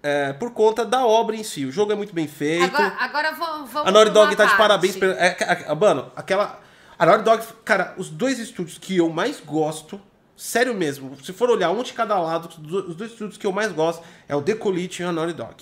É, 0.03 0.33
por 0.33 0.51
conta 0.51 0.85
da 0.85 1.03
obra 1.03 1.35
em 1.35 1.43
si. 1.43 1.65
O 1.65 1.71
jogo 1.71 1.91
é 1.91 1.95
muito 1.95 2.13
bem 2.13 2.27
feito. 2.27 2.63
Agora, 2.63 2.95
agora 2.99 3.31
vamos, 3.31 3.75
A 3.75 3.91
Naughty 3.91 4.11
Dog 4.11 4.35
tá 4.35 4.45
de 4.45 4.55
parabéns. 4.55 4.95
Pra, 4.95 5.07
é, 5.13 5.35
é, 5.67 5.73
mano, 5.73 6.11
aquela. 6.15 6.59
A 6.99 7.05
Naughty 7.07 7.23
Dog, 7.23 7.43
cara, 7.63 7.95
os 7.97 8.11
dois 8.11 8.37
estúdios 8.37 8.77
que 8.77 8.97
eu 8.97 9.09
mais 9.09 9.41
gosto, 9.41 9.99
sério 10.37 10.75
mesmo, 10.75 11.17
se 11.23 11.33
for 11.33 11.49
olhar 11.49 11.71
um 11.71 11.81
de 11.81 11.93
cada 11.93 12.19
lado, 12.19 12.47
os 12.87 12.95
dois 12.95 13.11
estúdios 13.11 13.35
que 13.35 13.47
eu 13.47 13.51
mais 13.51 13.71
gosto 13.71 14.03
é 14.29 14.35
o 14.35 14.41
Decolite 14.41 15.01
e 15.01 15.05
a 15.05 15.11
Naughty 15.11 15.33
Dog. 15.33 15.55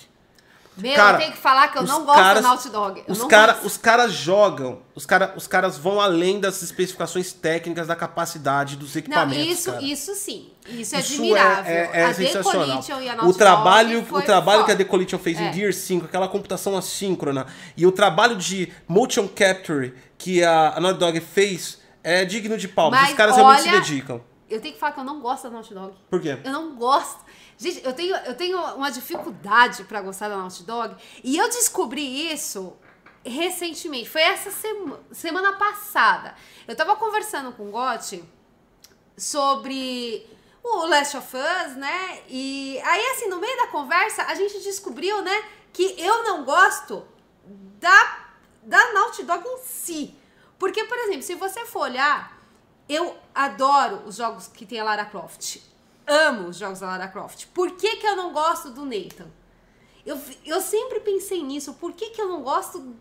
Meu, 0.76 0.94
Cara, 0.96 1.16
eu 1.16 1.20
tenho 1.20 1.32
que 1.32 1.38
falar 1.38 1.68
que 1.68 1.78
eu 1.78 1.82
os 1.82 1.88
não 1.88 2.04
gosto 2.04 2.18
caras- 2.18 2.42
do 2.42 2.48
Naughty 2.48 2.68
Dog. 2.70 2.98
Eu 3.06 3.12
Os, 3.12 3.18
não 3.20 3.28
cara, 3.28 3.52
gosto. 3.52 3.66
os 3.66 3.76
caras 3.76 4.12
jogam, 4.12 4.80
os, 4.94 5.06
cara, 5.06 5.32
os 5.36 5.46
caras 5.46 5.78
vão 5.78 6.00
além 6.00 6.40
das 6.40 6.62
especificações 6.62 7.32
técnicas 7.32 7.86
da 7.86 7.94
capacidade 7.94 8.74
dos 8.76 8.92
Não, 8.94 8.98
equipamentos. 8.98 9.46
isso, 9.46 9.70
cara. 9.72 9.82
isso 9.84 10.14
sim. 10.16 10.50
Isso 10.68 10.96
é 10.96 11.00
Isso 11.00 11.12
admirável. 11.14 11.72
É, 11.72 11.90
é, 11.92 12.00
é 12.00 12.04
a 12.06 12.14
sensacional. 12.14 12.82
E 13.02 13.08
a 13.08 13.14
Naughty 13.14 13.30
O 13.30 13.34
trabalho, 13.38 13.96
Dog 13.98 14.08
foi 14.08 14.22
o 14.22 14.24
trabalho 14.24 14.64
que 14.64 14.72
a. 14.72 14.74
Decolition 14.74 15.18
fez 15.18 15.38
em 15.38 15.46
É. 15.48 15.52
Gear 15.52 15.72
5, 15.72 16.06
aquela 16.06 16.26
computação 16.26 16.76
assíncrona, 16.76 17.46
e 17.76 17.86
o 17.86 17.92
trabalho 17.92 18.34
de 18.34 18.72
motion 18.88 19.28
capture 19.28 19.94
que 20.18 20.42
a, 20.42 20.74
a 20.76 20.80
Naughty 20.80 20.98
Dog 20.98 21.20
fez 21.20 21.78
é 22.02 22.24
digno 22.24 22.56
de 22.58 22.66
palmas. 22.66 22.98
Mas 23.00 23.10
Os 23.10 23.16
caras 23.16 23.36
realmente 23.36 23.62
se 23.62 23.68
olha- 23.68 23.80
dedicam. 23.80 24.20
Eu 24.50 24.60
tenho 24.60 24.74
que 24.74 24.80
falar 24.80 24.92
que 24.92 25.00
eu 25.00 25.04
não 25.04 25.20
gosto 25.20 25.44
da 25.44 25.50
Naughty 25.50 25.72
Dog. 25.74 25.92
Por 26.10 26.20
quê? 26.20 26.36
Eu 26.44 26.52
não 26.52 26.76
gosto. 26.76 27.23
Gente, 27.64 27.82
eu 27.82 27.94
tenho, 27.94 28.14
eu 28.16 28.34
tenho 28.36 28.58
uma 28.74 28.90
dificuldade 28.90 29.84
pra 29.84 30.02
gostar 30.02 30.28
da 30.28 30.36
Naughty 30.36 30.64
Dog. 30.64 30.94
E 31.22 31.38
eu 31.38 31.48
descobri 31.48 32.30
isso 32.30 32.76
recentemente. 33.24 34.06
Foi 34.08 34.20
essa 34.20 34.50
sema- 34.50 35.00
semana 35.10 35.54
passada. 35.54 36.34
Eu 36.68 36.76
tava 36.76 36.94
conversando 36.96 37.52
com 37.52 37.68
o 37.68 37.70
Gotti 37.70 38.22
sobre 39.16 40.26
o 40.62 40.84
Last 40.86 41.16
of 41.16 41.34
Us, 41.36 41.76
né? 41.76 42.22
E 42.28 42.78
aí, 42.84 43.06
assim, 43.12 43.28
no 43.28 43.38
meio 43.40 43.56
da 43.56 43.68
conversa, 43.68 44.24
a 44.24 44.34
gente 44.34 44.60
descobriu, 44.60 45.22
né, 45.22 45.44
que 45.72 45.94
eu 45.98 46.22
não 46.22 46.44
gosto 46.44 47.06
da, 47.80 48.26
da 48.62 48.92
Naughty 48.92 49.22
Dog 49.22 49.42
em 49.46 49.58
si. 49.64 50.14
Porque, 50.58 50.84
por 50.84 50.98
exemplo, 50.98 51.22
se 51.22 51.34
você 51.34 51.64
for 51.64 51.80
olhar, 51.80 52.38
eu 52.88 53.16
adoro 53.34 54.02
os 54.06 54.16
jogos 54.16 54.48
que 54.48 54.66
tem 54.66 54.80
a 54.80 54.84
Lara 54.84 55.06
Croft. 55.06 55.58
Amo 56.06 56.48
os 56.48 56.56
jogos 56.56 56.80
da 56.80 56.86
Lara 56.86 57.08
Croft. 57.08 57.46
Por 57.48 57.72
que, 57.72 57.96
que 57.96 58.06
eu 58.06 58.16
não 58.16 58.32
gosto 58.32 58.70
do 58.70 58.84
Nathan? 58.84 59.28
Eu, 60.04 60.20
eu 60.44 60.60
sempre 60.60 61.00
pensei 61.00 61.42
nisso. 61.42 61.74
Por 61.74 61.92
que, 61.92 62.10
que 62.10 62.20
eu 62.20 62.28
não 62.28 62.42
gosto 62.42 62.94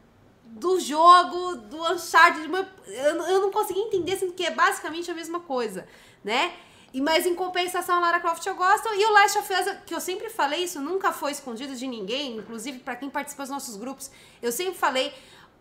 do 0.45 0.79
jogo 0.79 1.55
do 1.55 1.81
Uncharted? 1.91 2.49
Eu, 2.87 3.23
eu 3.25 3.41
não 3.41 3.51
consegui 3.51 3.79
entender, 3.79 4.17
sendo 4.17 4.33
que 4.33 4.45
é 4.45 4.51
basicamente 4.51 5.11
a 5.11 5.13
mesma 5.13 5.39
coisa, 5.39 5.87
né? 6.23 6.53
E, 6.93 7.01
mas 7.01 7.25
em 7.25 7.33
compensação, 7.33 7.95
a 7.95 7.99
Lara 7.99 8.19
Croft 8.19 8.45
eu 8.45 8.55
gosto. 8.55 8.87
E 8.93 9.05
o 9.05 9.11
Last 9.11 9.37
of 9.39 9.53
Us, 9.53 9.77
que 9.85 9.93
eu 9.95 9.99
sempre 9.99 10.29
falei, 10.29 10.63
isso 10.63 10.79
nunca 10.79 11.11
foi 11.11 11.31
escondido 11.31 11.75
de 11.75 11.87
ninguém, 11.87 12.37
inclusive 12.37 12.79
para 12.79 12.95
quem 12.95 13.09
participa 13.09 13.43
dos 13.43 13.49
nossos 13.49 13.75
grupos, 13.75 14.11
eu 14.41 14.51
sempre 14.51 14.75
falei. 14.75 15.13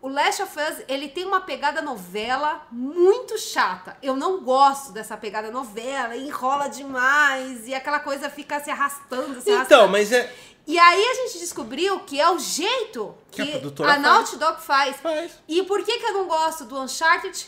O 0.03 0.09
Last 0.09 0.43
of 0.43 0.59
Us, 0.59 0.83
ele 0.89 1.07
tem 1.07 1.25
uma 1.25 1.39
pegada 1.39 1.81
novela 1.81 2.67
muito 2.69 3.37
chata. 3.37 3.95
Eu 4.03 4.17
não 4.17 4.41
gosto 4.41 4.91
dessa 4.91 5.15
pegada 5.15 5.49
novela, 5.49 6.13
enrola 6.17 6.67
demais 6.67 7.65
e 7.65 7.73
aquela 7.73 8.01
coisa 8.01 8.29
fica 8.29 8.59
se 8.59 8.69
arrastando, 8.69 9.39
se 9.39 9.49
arrastando. 9.49 9.63
Então, 9.63 9.87
mas 9.87 10.11
é. 10.11 10.29
E 10.67 10.77
aí 10.77 11.01
a 11.01 11.13
gente 11.13 11.39
descobriu 11.39 12.01
que 12.01 12.19
é 12.19 12.29
o 12.29 12.37
jeito 12.37 13.15
Que 13.31 13.45
que, 13.45 13.81
a 13.81 13.93
a 13.93 13.97
Naughty 13.97 14.35
Dog 14.35 14.61
faz. 14.61 14.97
Faz. 14.97 15.39
E 15.47 15.63
por 15.63 15.81
que, 15.85 15.97
que 15.97 16.05
eu 16.05 16.13
não 16.15 16.27
gosto 16.27 16.65
do 16.65 16.77
Uncharted? 16.81 17.47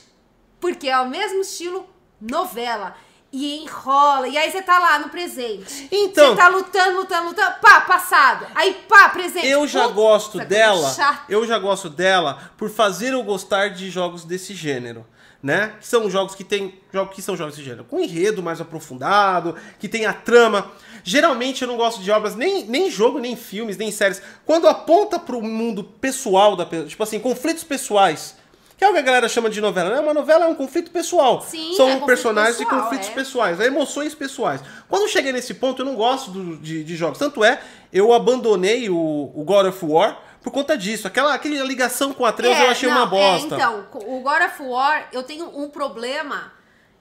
Porque 0.58 0.88
é 0.88 0.98
o 0.98 1.10
mesmo 1.10 1.42
estilo 1.42 1.86
novela. 2.22 2.96
E 3.38 3.64
enrola. 3.64 4.30
E 4.30 4.38
aí 4.38 4.50
você 4.50 4.62
tá 4.62 4.80
lá 4.80 4.98
no 5.00 5.10
presente. 5.10 5.90
Então- 5.92 6.30
Você 6.30 6.36
tá 6.38 6.48
lutando, 6.48 6.98
lutando, 7.00 7.28
lutando. 7.28 7.52
Pá, 7.62 7.82
passado. 7.82 8.48
Aí 8.56 8.74
pá, 8.88 9.10
presente. 9.10 9.46
Eu 9.46 9.68
já 9.68 9.82
Puta, 9.84 9.94
gosto 9.94 10.40
dela. 10.40 10.90
chato. 10.94 11.24
Eu 11.30 11.46
já 11.46 11.60
gosto 11.60 11.90
dela 11.90 12.52
por 12.58 12.70
fazer 12.70 13.12
eu 13.14 13.22
gostar 13.24 13.72
de 13.72 13.90
jogos 13.90 14.24
desse 14.24 14.54
gênero. 14.54 15.06
Né? 15.44 15.74
Que 15.82 15.86
são 15.86 16.10
jogos 16.10 16.34
que 16.34 16.44
tem. 16.46 16.80
Jogos 16.94 17.14
que 17.14 17.22
são 17.22 17.36
jogos 17.36 17.54
desse 17.56 17.66
gênero. 17.66 17.84
Com 17.84 18.00
enredo 18.00 18.42
mais 18.42 18.62
aprofundado, 18.62 19.54
que 19.80 19.90
tem 19.90 20.06
a 20.06 20.14
trama. 20.14 20.72
Geralmente 21.04 21.62
eu 21.62 21.68
não 21.68 21.76
gosto 21.78 22.02
de 22.02 22.10
obras, 22.10 22.36
nem, 22.36 22.64
nem 22.66 22.90
jogo, 22.90 23.20
nem 23.20 23.36
filmes, 23.36 23.78
nem 23.78 23.92
séries. 23.92 24.22
Quando 24.46 24.68
aponta 24.68 25.20
pro 25.20 25.42
mundo 25.42 25.84
pessoal 25.84 26.56
da 26.56 26.66
pessoa, 26.66 26.88
tipo 26.90 27.04
assim, 27.04 27.20
conflitos 27.20 27.64
pessoais. 27.66 28.36
Que 28.78 28.84
é 28.84 28.90
o 28.90 28.94
que 28.94 29.00
a 29.00 29.02
galera 29.02 29.30
chama 29.30 29.50
de 29.50 29.62
novela. 29.62 29.90
Né? 29.90 30.00
Uma 30.02 30.14
novela 30.14 30.46
é 30.46 30.48
um 30.48 30.56
conflito 30.56 30.92
pessoal. 30.92 31.42
Sim, 31.42 31.74
São 31.78 31.88
é 31.88 31.92
conflito 31.94 32.06
personagens 32.08 32.58
pessoal, 32.58 32.78
e 32.78 32.82
conflitos 32.84 33.08
é. 33.08 33.12
pessoais, 33.12 33.60
é 33.62 33.66
emoções 33.68 34.14
pessoais. 34.14 34.62
Quando 34.90 35.04
eu 35.04 35.08
cheguei 35.08 35.32
nesse 35.32 35.54
ponto, 35.54 35.82
eu 35.82 35.86
não 35.86 35.96
gosto 35.96 36.30
do- 36.32 36.58
de, 36.58 36.84
de 36.84 36.96
jogos. 36.96 37.18
Tanto 37.18 37.44
é, 37.44 37.62
eu 37.94 38.12
abandonei 38.12 38.90
o, 38.90 39.32
o 39.34 39.44
God 39.46 39.68
of 39.68 39.86
War 39.86 40.20
por 40.44 40.52
conta 40.52 40.78
disso. 40.78 41.08
Aquela, 41.08 41.34
aquela 41.34 41.64
ligação 41.64 42.14
com 42.14 42.26
a 42.26 42.30
Atreus 42.30 42.58
eu 42.60 42.70
achei 42.70 42.90
não, 42.90 42.98
uma 42.98 43.06
bosta. 43.06 43.56
É, 43.56 43.58
então, 43.58 43.86
o 43.94 44.20
God 44.20 44.42
of 44.42 44.62
War, 44.64 45.08
eu 45.14 45.24
tenho 45.24 45.46
um 45.58 45.70
problema 45.70 46.52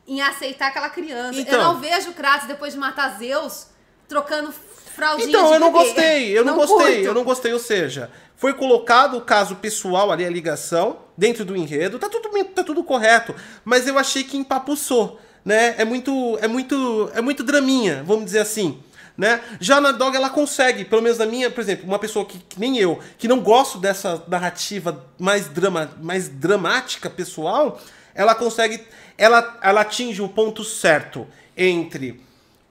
em 0.06 0.20
aceitar 0.22 0.68
aquela 0.68 0.88
criança. 0.88 1.40
Então. 1.40 1.54
eu 1.58 1.64
não 1.64 1.80
vejo 1.80 2.10
o 2.10 2.14
Kratos 2.14 2.46
depois 2.46 2.72
de 2.74 2.78
matar 2.78 3.18
Zeus 3.18 3.66
trocando 4.06 4.52
fraldinha 4.52 5.28
Então, 5.28 5.48
de 5.48 5.54
eu 5.54 5.60
não 5.60 5.72
bebê. 5.72 5.84
gostei, 5.84 6.38
eu 6.38 6.44
não, 6.44 6.54
gostei, 6.54 6.76
curto. 6.94 7.04
eu 7.06 7.14
não 7.14 7.24
gostei. 7.24 7.52
Ou 7.52 7.58
seja, 7.58 8.10
foi 8.36 8.52
colocado 8.54 9.16
o 9.16 9.20
caso 9.20 9.56
pessoal 9.56 10.10
ali, 10.10 10.24
a 10.24 10.30
ligação, 10.30 10.98
dentro 11.16 11.44
do 11.44 11.56
enredo, 11.56 11.98
tá 11.98 12.08
tudo, 12.08 12.44
tá 12.46 12.64
tudo 12.64 12.84
correto. 12.84 13.34
Mas 13.64 13.86
eu 13.86 13.98
achei 13.98 14.24
que 14.24 14.36
empapuçou, 14.36 15.20
né? 15.44 15.74
É 15.78 15.84
muito, 15.84 16.38
é 16.40 16.48
muito, 16.48 17.10
é 17.14 17.20
muito 17.20 17.42
draminha, 17.42 18.02
vamos 18.04 18.24
dizer 18.24 18.40
assim. 18.40 18.82
Né? 19.16 19.40
Já 19.60 19.80
na 19.80 19.92
Dog 19.92 20.16
ela 20.16 20.28
consegue, 20.28 20.84
pelo 20.84 21.00
menos 21.00 21.18
na 21.18 21.26
minha, 21.26 21.48
por 21.48 21.60
exemplo, 21.60 21.86
uma 21.86 22.00
pessoa 22.00 22.24
que, 22.24 22.36
que 22.36 22.58
nem 22.58 22.78
eu, 22.78 22.98
que 23.16 23.28
não 23.28 23.38
gosto 23.38 23.78
dessa 23.78 24.20
narrativa 24.26 25.06
mais, 25.16 25.46
drama, 25.46 25.88
mais 26.02 26.28
dramática 26.28 27.08
pessoal, 27.08 27.80
ela 28.12 28.34
consegue, 28.34 28.82
ela, 29.16 29.56
ela 29.62 29.82
atinge 29.82 30.20
o 30.20 30.28
ponto 30.28 30.64
certo 30.64 31.28
entre 31.56 32.20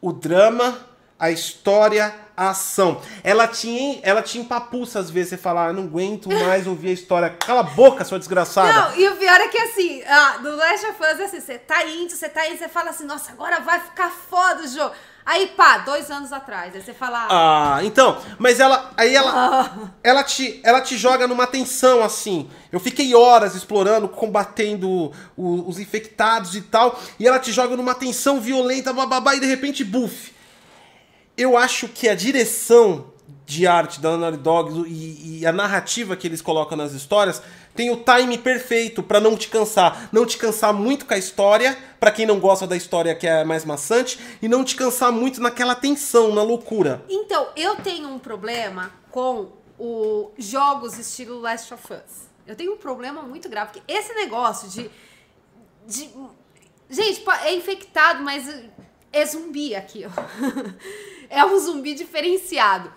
o 0.02 0.12
drama, 0.12 0.78
a 1.24 1.32
história, 1.32 2.14
a 2.36 2.50
ação. 2.50 3.00
Ela 3.24 3.48
tinha, 3.48 4.00
ela 4.04 4.22
tinha 4.22 4.44
empapuça 4.44 5.00
às 5.00 5.10
vezes, 5.10 5.30
você 5.30 5.38
falar, 5.38 5.70
ah, 5.70 5.74
não 5.74 5.84
aguento 5.84 6.28
mais 6.30 6.68
ouvir 6.68 6.90
a 6.90 6.94
história. 6.94 7.30
Cala 7.30 7.62
a 7.62 7.64
boca, 7.64 8.04
sua 8.04 8.20
desgraçada. 8.20 8.74
Não, 8.90 8.98
e 8.98 9.08
o 9.08 9.16
pior 9.16 9.40
é 9.40 9.48
que 9.48 9.58
assim, 9.58 10.04
ah, 10.06 10.38
do 10.42 10.54
Last 10.56 10.86
of 10.88 10.98
Us, 11.02 11.20
assim, 11.22 11.40
você 11.40 11.58
tá 11.58 11.86
indo, 11.86 12.10
você 12.12 12.28
tá 12.28 12.48
indo, 12.50 12.58
você 12.58 12.68
fala 12.68 12.90
assim, 12.90 13.06
nossa, 13.06 13.32
agora 13.32 13.62
vai 13.62 13.80
ficar 13.80 14.10
foda 14.10 14.64
o 14.64 14.68
jogo. 14.68 14.94
Aí, 15.26 15.48
pá, 15.56 15.78
dois 15.78 16.12
anos 16.12 16.34
atrás, 16.34 16.76
aí 16.76 16.82
você 16.82 16.94
fala... 16.94 17.28
Ah, 17.30 17.80
então, 17.86 18.22
mas 18.38 18.60
ela, 18.60 18.92
aí 18.98 19.16
ela, 19.16 19.32
Ah. 19.34 19.88
ela 20.04 20.22
te, 20.22 20.60
ela 20.66 20.82
te 20.82 20.98
joga 20.98 21.26
numa 21.26 21.48
tensão, 21.48 22.04
assim. 22.04 22.50
Eu 22.70 22.80
fiquei 22.82 23.16
horas 23.16 23.56
explorando, 23.56 24.10
combatendo 24.10 25.14
o- 25.38 25.70
os 25.70 25.80
infectados 25.80 26.58
e 26.58 26.62
tal, 26.64 27.00
e 27.18 27.26
ela 27.26 27.40
te 27.40 27.54
joga 27.54 27.78
numa 27.78 27.96
tensão 27.96 28.42
violenta, 28.42 28.92
bababá, 28.92 29.34
e 29.36 29.40
de 29.40 29.46
repente, 29.46 29.82
buff. 29.86 30.33
Eu 31.36 31.58
acho 31.58 31.88
que 31.88 32.08
a 32.08 32.16
direção 32.16 33.12
de 33.46 33.68
arte 33.68 34.00
da 34.00 34.18
Naughty 34.18 34.38
Dog 34.38 34.90
e, 34.90 35.40
e 35.40 35.46
a 35.46 35.52
narrativa 35.52 36.16
que 36.16 36.28
eles 36.28 36.42
colocam 36.42 36.78
nas 36.78 36.94
histórias 36.94 37.42
tem 37.76 37.90
o 37.90 38.04
time 38.04 38.38
perfeito 38.38 39.02
pra 39.02 39.20
não 39.20 39.36
te 39.36 39.48
cansar. 39.48 40.10
Não 40.12 40.26
te 40.26 40.38
cansar 40.38 40.74
muito 40.74 41.06
com 41.06 41.14
a 41.14 41.18
história, 41.18 41.78
pra 42.00 42.12
quem 42.12 42.26
não 42.26 42.40
gosta 42.40 42.68
da 42.68 42.78
história 42.78 43.16
que 43.16 43.28
é 43.28 43.44
mais 43.44 43.66
maçante, 43.66 44.20
e 44.42 44.48
não 44.48 44.64
te 44.64 44.76
cansar 44.76 45.12
muito 45.12 45.42
naquela 45.42 45.76
tensão, 45.76 46.34
na 46.34 46.44
loucura. 46.44 47.04
Então, 47.10 47.48
eu 47.56 47.76
tenho 47.78 48.08
um 48.10 48.20
problema 48.20 48.92
com 49.10 49.52
os 49.78 50.46
jogos 50.46 51.00
estilo 51.00 51.40
Last 51.40 51.74
of 51.74 51.84
Us. 51.94 52.28
Eu 52.46 52.56
tenho 52.56 52.74
um 52.74 52.78
problema 52.78 53.24
muito 53.24 53.50
grave, 53.50 53.72
porque 53.72 53.92
esse 53.92 54.14
negócio 54.14 54.70
de. 54.70 54.92
de 55.88 56.10
gente, 56.90 57.24
é 57.44 57.56
infectado, 57.56 58.22
mas 58.22 58.48
é 59.12 59.26
zumbi 59.26 59.76
aqui, 59.76 60.06
ó. 60.06 60.10
É 61.34 61.46
um 61.46 61.58
zumbi 61.58 61.96
diferenciado. 61.96 62.92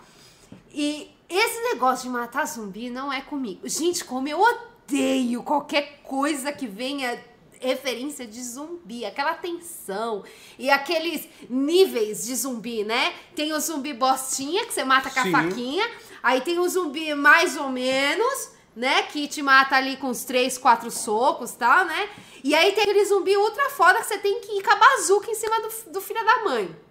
E 0.72 1.10
esse 1.28 1.60
negócio 1.62 2.04
de 2.04 2.10
matar 2.10 2.46
zumbi 2.46 2.90
não 2.90 3.12
é 3.12 3.22
comigo. 3.22 3.66
Gente, 3.66 4.04
como 4.04 4.28
eu 4.28 4.38
odeio 4.38 5.42
qualquer 5.42 6.00
coisa 6.02 6.52
que 6.52 6.66
venha 6.66 7.18
referência 7.58 8.26
de 8.26 8.42
zumbi, 8.42 9.06
aquela 9.06 9.32
tensão 9.32 10.22
e 10.58 10.68
aqueles 10.68 11.26
níveis 11.48 12.26
de 12.26 12.36
zumbi, 12.36 12.84
né? 12.84 13.14
Tem 13.34 13.54
o 13.54 13.58
zumbi 13.58 13.94
bostinha 13.94 14.66
que 14.66 14.74
você 14.74 14.84
mata 14.84 15.08
com 15.08 15.20
a 15.20 15.22
Sim. 15.22 15.32
faquinha, 15.32 15.90
aí 16.22 16.42
tem 16.42 16.58
o 16.58 16.68
zumbi 16.68 17.14
mais 17.14 17.56
ou 17.56 17.70
menos, 17.70 18.50
né, 18.74 19.04
que 19.04 19.26
te 19.26 19.40
mata 19.40 19.74
ali 19.74 19.96
com 19.96 20.08
uns 20.08 20.24
três, 20.24 20.58
quatro 20.58 20.90
socos, 20.90 21.52
tal, 21.52 21.86
né? 21.86 22.10
E 22.44 22.54
aí 22.54 22.72
tem 22.72 22.82
aquele 22.82 23.04
zumbi 23.06 23.34
ultra 23.34 23.70
foda 23.70 24.00
que 24.00 24.06
você 24.06 24.18
tem 24.18 24.40
que 24.40 24.58
ir 24.58 24.62
com 24.62 24.70
a 24.70 24.76
bazuca 24.76 25.30
em 25.30 25.34
cima 25.34 25.58
do, 25.60 25.92
do 25.92 26.00
filho 26.02 26.22
da 26.22 26.44
mãe. 26.44 26.85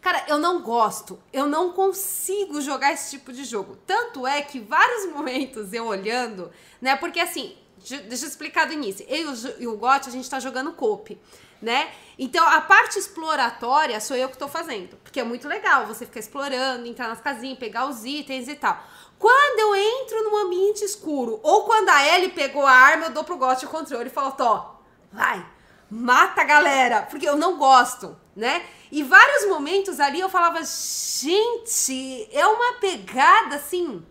Cara, 0.00 0.24
eu 0.28 0.38
não 0.38 0.62
gosto, 0.62 1.18
eu 1.32 1.46
não 1.46 1.72
consigo 1.72 2.60
jogar 2.60 2.92
esse 2.92 3.10
tipo 3.10 3.32
de 3.32 3.44
jogo. 3.44 3.76
Tanto 3.86 4.26
é 4.26 4.40
que 4.42 4.60
vários 4.60 5.10
momentos 5.12 5.72
eu 5.72 5.86
olhando, 5.86 6.50
né? 6.80 6.96
Porque 6.96 7.18
assim, 7.18 7.56
deixa 7.78 8.24
eu 8.24 8.28
explicar 8.28 8.66
do 8.66 8.72
início. 8.72 9.04
Eu 9.08 9.32
e 9.58 9.66
o 9.66 9.76
Gotti, 9.76 10.08
a 10.08 10.12
gente 10.12 10.28
tá 10.28 10.38
jogando 10.38 10.72
coop, 10.72 11.20
né? 11.60 11.90
Então 12.18 12.46
a 12.46 12.60
parte 12.60 12.98
exploratória 12.98 14.00
sou 14.00 14.16
eu 14.16 14.28
que 14.28 14.38
tô 14.38 14.46
fazendo. 14.46 14.96
Porque 14.98 15.18
é 15.20 15.24
muito 15.24 15.48
legal 15.48 15.86
você 15.86 16.06
ficar 16.06 16.20
explorando, 16.20 16.86
entrar 16.86 17.08
nas 17.08 17.20
casinhas, 17.20 17.58
pegar 17.58 17.86
os 17.86 18.04
itens 18.04 18.46
e 18.48 18.54
tal. 18.54 18.80
Quando 19.18 19.58
eu 19.58 19.74
entro 19.74 20.22
num 20.24 20.36
ambiente 20.46 20.84
escuro, 20.84 21.40
ou 21.42 21.64
quando 21.64 21.88
a 21.88 22.06
Ellie 22.06 22.30
pegou 22.30 22.64
a 22.64 22.70
arma, 22.70 23.06
eu 23.06 23.10
dou 23.10 23.24
pro 23.24 23.36
Gotti 23.36 23.66
o 23.66 23.68
controle 23.68 24.06
e 24.06 24.12
falo, 24.12 24.30
Tó, 24.32 24.80
vai, 25.12 25.44
mata 25.90 26.42
a 26.42 26.44
galera, 26.44 27.02
porque 27.02 27.28
eu 27.28 27.36
não 27.36 27.58
gosto, 27.58 28.16
né? 28.36 28.64
E 28.90 29.02
vários 29.02 29.48
momentos 29.48 30.00
ali 30.00 30.20
eu 30.20 30.28
falava, 30.28 30.60
gente, 30.62 32.28
é 32.32 32.46
uma 32.46 32.74
pegada 32.74 33.56
assim, 33.56 34.02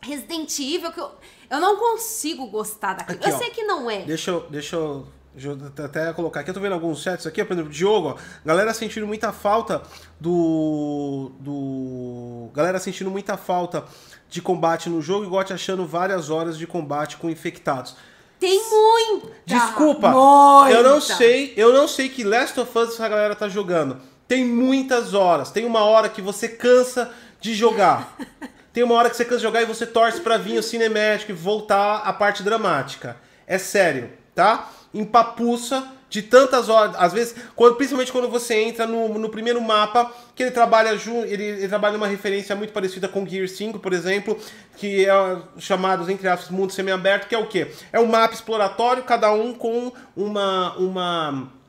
Resident 0.00 0.58
Evil, 0.58 0.92
que 0.92 1.00
eu, 1.00 1.10
eu 1.50 1.60
não 1.60 1.76
consigo 1.76 2.46
gostar 2.46 2.94
daquilo. 2.94 3.18
Aqui, 3.18 3.28
eu 3.28 3.34
ó. 3.34 3.38
sei 3.38 3.50
que 3.50 3.62
não 3.64 3.90
é. 3.90 4.02
Deixa 4.02 4.30
eu, 4.30 4.46
deixa 4.48 4.76
eu, 4.76 5.06
até 5.84 6.12
colocar 6.12 6.40
aqui. 6.40 6.50
Eu 6.50 6.54
tô 6.54 6.60
vendo 6.60 6.72
alguns 6.72 7.02
chats 7.02 7.26
aqui, 7.26 7.44
por 7.44 7.54
exemplo, 7.54 7.72
Diogo, 7.72 8.08
ó. 8.08 8.16
Galera 8.44 8.72
sentindo 8.72 9.06
muita 9.06 9.32
falta 9.32 9.82
do. 10.20 11.32
do. 11.40 12.50
Galera 12.54 12.78
sentindo 12.78 13.10
muita 13.10 13.36
falta 13.36 13.84
de 14.28 14.40
combate 14.40 14.88
no 14.88 15.02
jogo 15.02 15.24
e 15.24 15.28
Gotti 15.28 15.52
achando 15.52 15.84
várias 15.84 16.30
horas 16.30 16.56
de 16.56 16.66
combate 16.66 17.16
com 17.16 17.28
infectados. 17.28 17.96
Tem 18.38 18.58
muita. 18.70 19.34
Desculpa, 19.44 20.10
muita. 20.10 20.72
eu 20.72 20.82
não 20.82 21.00
sei, 21.00 21.52
eu 21.56 21.72
não 21.72 21.86
sei 21.86 22.08
que 22.08 22.24
Last 22.24 22.58
of 22.58 22.78
Us 22.78 22.94
essa 22.94 23.08
galera 23.08 23.34
tá 23.34 23.48
jogando. 23.48 24.00
Tem 24.30 24.44
muitas 24.44 25.12
horas, 25.12 25.50
tem 25.50 25.64
uma 25.64 25.82
hora 25.82 26.08
que 26.08 26.22
você 26.22 26.46
cansa 26.46 27.10
de 27.40 27.52
jogar. 27.52 28.16
Tem 28.72 28.84
uma 28.84 28.94
hora 28.94 29.10
que 29.10 29.16
você 29.16 29.24
cansa 29.24 29.38
de 29.38 29.42
jogar 29.42 29.62
e 29.62 29.66
você 29.66 29.84
torce 29.84 30.20
pra 30.20 30.36
vir 30.36 30.56
o 30.56 30.62
cinemático 30.62 31.32
e 31.32 31.34
voltar 31.34 31.96
a 32.04 32.12
parte 32.12 32.44
dramática. 32.44 33.16
É 33.44 33.58
sério, 33.58 34.08
tá? 34.32 34.70
Empapuça 34.94 35.84
de 36.08 36.22
tantas 36.22 36.68
horas, 36.68 36.94
às 36.96 37.12
vezes, 37.12 37.34
quando, 37.56 37.74
principalmente 37.74 38.12
quando 38.12 38.28
você 38.28 38.54
entra 38.54 38.86
no, 38.86 39.18
no 39.18 39.28
primeiro 39.30 39.60
mapa, 39.60 40.12
que 40.36 40.44
ele 40.44 40.52
trabalha 40.52 40.96
junto, 40.96 41.26
ele, 41.26 41.42
ele 41.42 41.68
trabalha 41.68 41.94
numa 41.94 42.06
referência 42.06 42.54
muito 42.54 42.72
parecida 42.72 43.08
com 43.08 43.26
Gear 43.26 43.48
5, 43.48 43.80
por 43.80 43.92
exemplo, 43.92 44.38
que 44.76 45.06
é 45.06 45.38
chamados, 45.58 46.08
entre 46.08 46.28
aspas, 46.28 46.50
mundo 46.50 46.72
semi-aberto, 46.72 47.26
que 47.26 47.34
é 47.34 47.38
o 47.38 47.48
quê? 47.48 47.72
É 47.92 47.98
um 47.98 48.06
mapa 48.06 48.32
exploratório, 48.32 49.02
cada 49.02 49.32
um 49.32 49.52
com 49.52 49.90
uma. 50.14 50.76
uma 50.76 51.59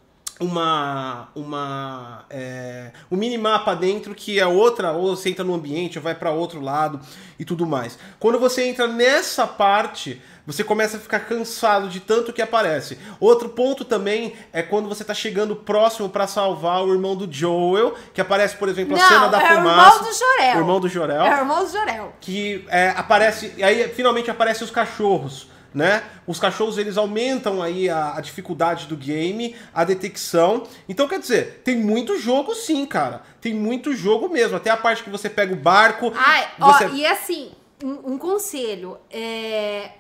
uma 0.42 1.30
uma 1.36 2.26
é, 2.30 2.92
um 3.12 3.16
minimapa 3.16 3.76
dentro 3.76 4.16
que 4.16 4.40
é 4.40 4.46
outra 4.46 4.92
ou 4.92 5.16
você 5.16 5.30
entra 5.30 5.44
no 5.46 5.54
ambiente 5.54 5.98
ou 6.00 6.04
vai 6.04 6.16
para 6.16 6.32
outro 6.32 6.60
lado 6.60 7.00
e 7.40 7.46
tudo 7.46 7.66
mais. 7.66 7.98
Quando 8.20 8.40
você 8.40 8.66
entra 8.66 8.88
nessa 8.88 9.46
parte 9.48 10.22
você 10.46 10.64
começa 10.64 10.98
a 10.98 11.00
ficar 11.00 11.20
cansado 11.20 11.88
de 11.88 12.00
tanto 12.00 12.34
que 12.34 12.42
aparece. 12.42 12.98
Outro 13.20 13.50
ponto 13.50 13.86
também 13.86 14.34
é 14.52 14.64
quando 14.64 14.90
você 14.90 15.04
tá 15.04 15.14
chegando 15.14 15.56
próximo 15.56 16.10
para 16.10 16.26
salvar 16.26 16.84
o 16.84 16.92
irmão 16.92 17.16
do 17.16 17.32
Joel 17.32 17.94
que 18.14 18.20
aparece 18.20 18.56
por 18.56 18.68
exemplo 18.68 18.96
a 18.96 19.00
Não, 19.00 19.08
cena 19.08 19.28
da 19.28 19.40
é 19.40 19.54
o 19.54 19.56
fumaça. 19.58 19.96
irmão 19.96 20.10
do 20.10 20.18
Jorel. 20.18 20.56
o 20.56 20.60
irmão 20.60 20.80
do 20.80 20.90
Jorel. 20.90 21.22
É 21.22 21.36
o 21.36 21.40
irmão 21.40 21.64
do 21.64 21.72
Jorel. 21.72 22.14
que 22.20 22.66
é, 22.70 22.90
aparece 22.98 23.54
e 23.56 23.64
aí 23.64 23.88
finalmente 23.90 24.32
aparecem 24.32 24.66
os 24.66 24.72
cachorros 24.72 25.51
né 25.74 26.04
os 26.28 26.40
cachorros 26.40 26.78
eles 26.78 26.98
aumentam 26.98 27.62
aí 27.62 27.90
a, 27.90 28.16
a 28.16 28.22
dificuldade 28.22 28.88
do 28.88 28.98
game 28.98 29.56
a 29.74 29.84
detecção 29.84 30.64
então 30.88 31.08
quer 31.08 31.20
dizer 31.20 31.62
tem 31.64 31.78
muito 31.78 32.20
jogo 32.20 32.54
sim 32.54 32.86
cara 32.86 33.24
tem 33.40 33.54
muito 33.54 33.94
jogo 33.94 34.30
mesmo 34.30 34.58
até 34.58 34.70
a 34.70 34.78
parte 34.78 35.04
que 35.04 35.10
você 35.10 35.30
pega 35.30 35.54
o 35.54 35.58
barco 35.58 36.12
Ai, 36.16 36.50
você 36.60 36.86
ó, 36.86 36.90
e 36.90 37.06
assim, 37.06 37.52
um, 37.84 38.14
um 38.14 38.18
conselho. 38.18 38.98
É, 39.10 39.92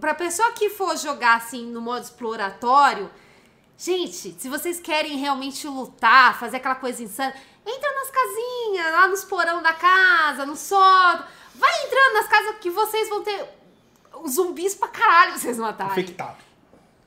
pra 0.00 0.14
pessoa 0.14 0.52
que 0.52 0.70
for 0.70 0.96
jogar 0.96 1.36
assim 1.36 1.66
no 1.66 1.80
modo 1.80 2.02
exploratório, 2.02 3.10
gente, 3.76 4.36
se 4.38 4.48
vocês 4.48 4.80
querem 4.80 5.18
realmente 5.18 5.66
lutar, 5.66 6.38
fazer 6.38 6.58
aquela 6.58 6.74
coisa 6.74 7.02
insana, 7.02 7.34
entra 7.66 7.94
nas 7.94 8.10
casinhas, 8.10 8.92
lá 8.92 9.08
nos 9.08 9.24
porão 9.24 9.62
da 9.62 9.72
casa, 9.72 10.46
no 10.46 10.56
sótão. 10.56 11.26
Vai 11.54 11.70
entrando 11.84 12.14
nas 12.14 12.28
casas 12.28 12.56
que 12.60 12.70
vocês 12.70 13.08
vão 13.08 13.22
ter 13.22 13.44
zumbis 14.28 14.74
pra 14.74 14.88
caralho 14.88 15.38
vocês 15.38 15.58
matarem. 15.58 15.92
infectado 15.92 16.36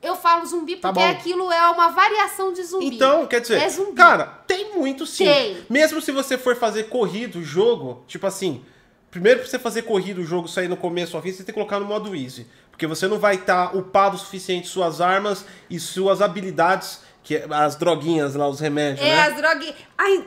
Eu 0.02 0.14
falo 0.14 0.44
zumbi 0.46 0.76
Tá 0.76 0.92
porque 0.92 1.04
aquilo 1.04 1.50
é 1.50 1.68
uma 1.70 1.88
variação 1.88 2.52
de 2.52 2.62
zumbi. 2.62 2.86
Então, 2.94 3.26
quer 3.26 3.40
dizer, 3.40 3.60
É 3.60 3.68
zumbi. 3.68 3.92
cara, 3.96 4.24
tem 4.46 4.74
muito 4.76 5.04
sim. 5.06 5.24
Tem. 5.24 5.64
Mesmo 5.68 6.00
se 6.00 6.12
você 6.12 6.38
for 6.38 6.54
fazer 6.54 6.84
corrido 6.84 7.38
o 7.40 7.42
jogo, 7.42 8.04
tipo 8.06 8.26
assim, 8.26 8.64
primeiro 9.10 9.40
pra 9.40 9.48
você 9.48 9.58
fazer 9.58 9.82
corrido 9.82 10.20
o 10.20 10.24
jogo 10.24 10.46
sair 10.48 10.68
no 10.68 10.76
começo 10.76 11.16
ao 11.16 11.22
fim, 11.22 11.30
você 11.32 11.38
tem 11.38 11.46
que 11.46 11.52
colocar 11.54 11.80
no 11.80 11.86
modo 11.86 12.14
easy. 12.14 12.46
Porque 12.70 12.86
você 12.86 13.08
não 13.08 13.18
vai 13.18 13.36
estar 13.36 13.74
upado 13.74 14.16
o 14.16 14.18
suficiente 14.18 14.68
suas 14.68 15.00
armas 15.00 15.44
e 15.70 15.80
suas 15.80 16.20
habilidades, 16.20 17.00
que 17.24 17.34
é 17.36 17.46
as 17.50 17.74
droguinhas 17.74 18.34
lá, 18.34 18.46
os 18.46 18.60
remédios, 18.60 19.04
É, 19.04 19.10
né? 19.16 19.22
as 19.22 19.36
drogas. 19.36 19.74
Ai, 19.96 20.24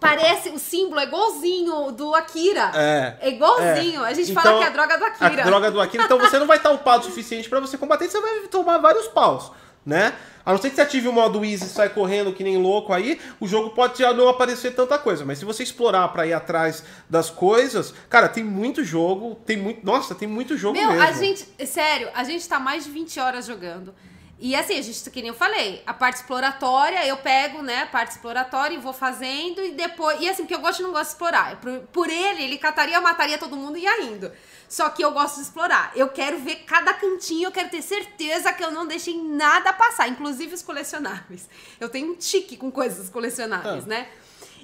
parece, 0.00 0.48
o 0.48 0.58
símbolo 0.58 1.00
é 1.00 1.04
igualzinho 1.04 1.92
do 1.92 2.14
Akira. 2.14 2.72
É. 2.74 3.16
É 3.20 3.28
igualzinho. 3.28 4.02
A 4.02 4.12
gente 4.12 4.30
Então, 4.30 4.42
fala 4.42 4.58
que 4.58 4.64
é 4.64 4.66
a 4.66 4.70
droga 4.70 4.98
do 4.98 5.04
Akira. 5.04 5.42
A 5.42 5.44
droga 5.44 5.70
do 5.70 5.80
Akira. 5.80 6.04
Então 6.04 6.18
você 6.18 6.38
não 6.38 6.46
vai 6.46 6.56
estar 6.56 6.70
upado 6.70 7.02
o 7.02 7.06
suficiente 7.06 7.48
pra 7.48 7.60
você 7.60 7.76
combater, 7.78 8.08
você 8.08 8.20
vai 8.20 8.40
tomar 8.48 8.78
vários 8.78 9.06
paus, 9.08 9.52
né? 9.84 10.14
A 10.44 10.52
não 10.52 10.58
ser 10.60 10.70
que 10.70 10.76
você 10.76 10.80
ative 10.82 11.06
o 11.06 11.12
modo 11.12 11.44
easy 11.44 11.66
e 11.66 11.68
sai 11.68 11.90
correndo 11.90 12.32
que 12.32 12.42
nem 12.42 12.56
louco 12.56 12.94
aí, 12.94 13.20
o 13.38 13.46
jogo 13.46 13.70
pode 13.70 13.98
já 13.98 14.12
não 14.14 14.26
aparecer 14.26 14.74
tanta 14.74 14.98
coisa. 14.98 15.22
Mas 15.24 15.38
se 15.38 15.44
você 15.44 15.62
explorar 15.62 16.08
pra 16.08 16.26
ir 16.26 16.32
atrás 16.32 16.82
das 17.10 17.28
coisas, 17.28 17.92
cara, 18.08 18.26
tem 18.28 18.42
muito 18.42 18.82
jogo, 18.82 19.34
tem 19.44 19.58
muito. 19.58 19.84
Nossa, 19.84 20.14
tem 20.14 20.26
muito 20.26 20.56
jogo 20.56 20.78
Meu, 20.78 20.88
mesmo. 20.92 21.02
a 21.06 21.12
gente, 21.12 21.46
sério, 21.66 22.08
a 22.14 22.24
gente 22.24 22.48
tá 22.48 22.58
mais 22.58 22.84
de 22.84 22.90
20 22.90 23.20
horas 23.20 23.44
jogando. 23.46 23.94
E 24.42 24.56
assim, 24.56 24.78
a 24.78 24.82
gente, 24.82 25.10
que 25.10 25.20
nem 25.20 25.28
eu 25.28 25.34
falei, 25.34 25.82
a 25.86 25.92
parte 25.92 26.16
exploratória, 26.16 27.06
eu 27.06 27.18
pego, 27.18 27.60
né, 27.60 27.82
a 27.82 27.86
parte 27.86 28.12
exploratória 28.12 28.74
e 28.74 28.78
vou 28.78 28.92
fazendo 28.94 29.62
e 29.62 29.72
depois. 29.72 30.18
E 30.20 30.28
assim, 30.30 30.44
porque 30.44 30.54
eu 30.54 30.60
gosto 30.60 30.80
e 30.80 30.82
não 30.82 30.92
gosto 30.92 31.08
de 31.08 31.12
explorar. 31.12 31.60
Por, 31.60 31.80
por 31.92 32.08
ele, 32.08 32.42
ele 32.44 32.56
cataria, 32.56 32.98
mataria 33.02 33.36
todo 33.36 33.54
mundo 33.54 33.76
e 33.76 33.82
ia 33.82 34.00
indo. 34.02 34.32
Só 34.66 34.88
que 34.88 35.04
eu 35.04 35.12
gosto 35.12 35.36
de 35.36 35.42
explorar. 35.42 35.92
Eu 35.94 36.08
quero 36.08 36.38
ver 36.38 36.64
cada 36.64 36.94
cantinho, 36.94 37.48
eu 37.48 37.52
quero 37.52 37.68
ter 37.68 37.82
certeza 37.82 38.50
que 38.52 38.64
eu 38.64 38.70
não 38.70 38.86
deixei 38.86 39.14
nada 39.20 39.72
passar, 39.74 40.08
inclusive 40.08 40.54
os 40.54 40.62
colecionáveis. 40.62 41.46
Eu 41.78 41.90
tenho 41.90 42.12
um 42.12 42.14
tique 42.14 42.56
com 42.56 42.70
coisas 42.70 43.10
colecionáveis, 43.10 43.84
Ah. 43.84 43.88
né? 43.88 44.08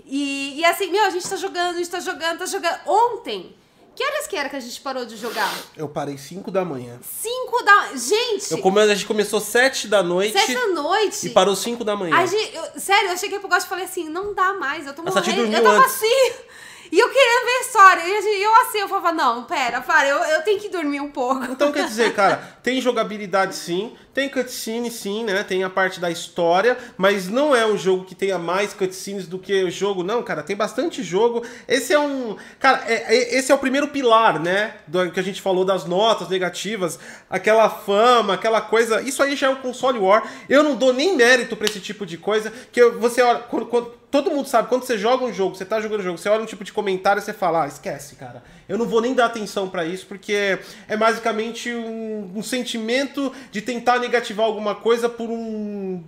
E, 0.06 0.58
e 0.60 0.64
assim, 0.64 0.90
meu, 0.90 1.04
a 1.04 1.10
gente 1.10 1.28
tá 1.28 1.36
jogando, 1.36 1.74
a 1.74 1.78
gente 1.78 1.90
tá 1.90 2.00
jogando, 2.00 2.38
tá 2.38 2.46
jogando. 2.46 2.78
Ontem, 2.86 3.54
que 3.96 4.04
horas 4.04 4.26
que 4.26 4.36
era 4.36 4.48
que 4.48 4.56
a 4.56 4.60
gente 4.60 4.78
parou 4.80 5.06
de 5.06 5.16
jogar? 5.16 5.52
Eu 5.74 5.88
parei 5.88 6.18
5 6.18 6.50
da 6.50 6.64
manhã. 6.64 7.00
5 7.02 7.62
da. 7.64 7.96
Gente! 7.96 8.52
Eu 8.52 8.58
come... 8.58 8.80
A 8.80 8.94
gente 8.94 9.06
começou 9.06 9.40
7 9.40 9.88
da 9.88 10.02
noite. 10.02 10.38
7 10.38 10.54
da 10.54 10.66
noite. 10.68 11.26
E 11.26 11.30
parou 11.30 11.56
5 11.56 11.82
da 11.82 11.96
manhã. 11.96 12.26
Gente, 12.26 12.54
eu- 12.54 12.80
sério, 12.80 13.08
eu 13.10 13.16
cheguei 13.16 13.38
pro 13.38 13.48
Gosto 13.48 13.66
e 13.66 13.68
falei 13.70 13.84
assim: 13.86 14.08
não 14.10 14.34
dá 14.34 14.52
mais, 14.52 14.86
eu 14.86 14.92
tô 14.92 15.02
morrendo. 15.02 15.52
Eu 15.56 15.62
tava 15.62 15.78
antes. 15.78 15.94
assim. 15.94 16.32
E 16.92 17.00
eu 17.00 17.08
queria 17.08 17.44
ver 17.44 17.50
a 17.50 17.60
história. 17.62 18.02
E 18.04 18.42
eu 18.42 18.54
assim, 18.62 18.78
eu 18.78 18.88
falava, 18.88 19.12
não, 19.12 19.42
pera, 19.42 19.80
para, 19.80 20.06
eu, 20.06 20.18
eu 20.18 20.42
tenho 20.42 20.60
que 20.60 20.68
dormir 20.68 21.00
um 21.00 21.10
pouco. 21.10 21.44
Então 21.50 21.72
quer 21.72 21.84
dizer, 21.86 22.14
cara, 22.14 22.58
tem 22.62 22.80
jogabilidade 22.80 23.56
sim, 23.56 23.96
tem 24.16 24.30
cutscene 24.30 24.90
sim, 24.90 25.24
né? 25.24 25.44
Tem 25.44 25.62
a 25.62 25.68
parte 25.68 26.00
da 26.00 26.10
história, 26.10 26.78
mas 26.96 27.28
não 27.28 27.54
é 27.54 27.66
um 27.66 27.76
jogo 27.76 28.04
que 28.04 28.14
tenha 28.14 28.38
mais 28.38 28.72
cutscenes 28.72 29.26
do 29.28 29.38
que 29.38 29.62
o 29.62 29.70
jogo, 29.70 30.02
não, 30.02 30.22
cara. 30.22 30.42
Tem 30.42 30.56
bastante 30.56 31.02
jogo. 31.02 31.44
Esse 31.68 31.92
é 31.92 31.98
um. 31.98 32.34
Cara, 32.58 32.82
é- 32.86 33.14
é- 33.14 33.36
esse 33.36 33.52
é 33.52 33.54
o 33.54 33.58
primeiro 33.58 33.88
pilar, 33.88 34.40
né? 34.40 34.72
Do 34.86 35.10
que 35.10 35.20
a 35.20 35.22
gente 35.22 35.42
falou 35.42 35.66
das 35.66 35.84
notas 35.84 36.30
negativas, 36.30 36.98
aquela 37.28 37.68
fama, 37.68 38.32
aquela 38.32 38.62
coisa. 38.62 39.02
Isso 39.02 39.22
aí 39.22 39.36
já 39.36 39.48
é 39.48 39.50
o 39.50 39.56
console 39.56 39.98
war. 39.98 40.26
Eu 40.48 40.62
não 40.62 40.76
dou 40.76 40.94
nem 40.94 41.14
mérito 41.14 41.54
pra 41.54 41.66
esse 41.66 41.78
tipo 41.80 42.06
de 42.06 42.16
coisa. 42.16 42.50
Que 42.72 42.82
você 42.92 43.20
olha. 43.20 43.40
quando- 43.40 43.66
quando- 43.66 43.92
todo 44.10 44.30
mundo 44.30 44.48
sabe, 44.48 44.68
quando 44.68 44.84
você 44.84 44.96
joga 44.96 45.24
um 45.26 45.32
jogo, 45.32 45.54
você 45.54 45.64
tá 45.64 45.78
jogando 45.78 46.00
um 46.00 46.04
jogo, 46.04 46.16
você 46.16 46.28
olha 46.30 46.42
um 46.42 46.46
tipo 46.46 46.64
de 46.64 46.72
comentário 46.72 47.20
e 47.20 47.22
você 47.22 47.34
fala, 47.34 47.64
ah, 47.64 47.68
esquece, 47.68 48.14
cara. 48.16 48.42
Eu 48.68 48.76
não 48.76 48.86
vou 48.86 49.00
nem 49.00 49.14
dar 49.14 49.26
atenção 49.26 49.68
pra 49.68 49.84
isso, 49.84 50.06
porque 50.06 50.58
é 50.88 50.96
basicamente 50.96 51.72
um, 51.72 52.32
um 52.34 52.42
sentimento 52.42 53.32
de 53.50 53.62
tentar 53.62 53.98
negativar 53.98 54.44
alguma 54.44 54.74
coisa 54.74 55.08
por 55.08 55.30
um. 55.30 56.02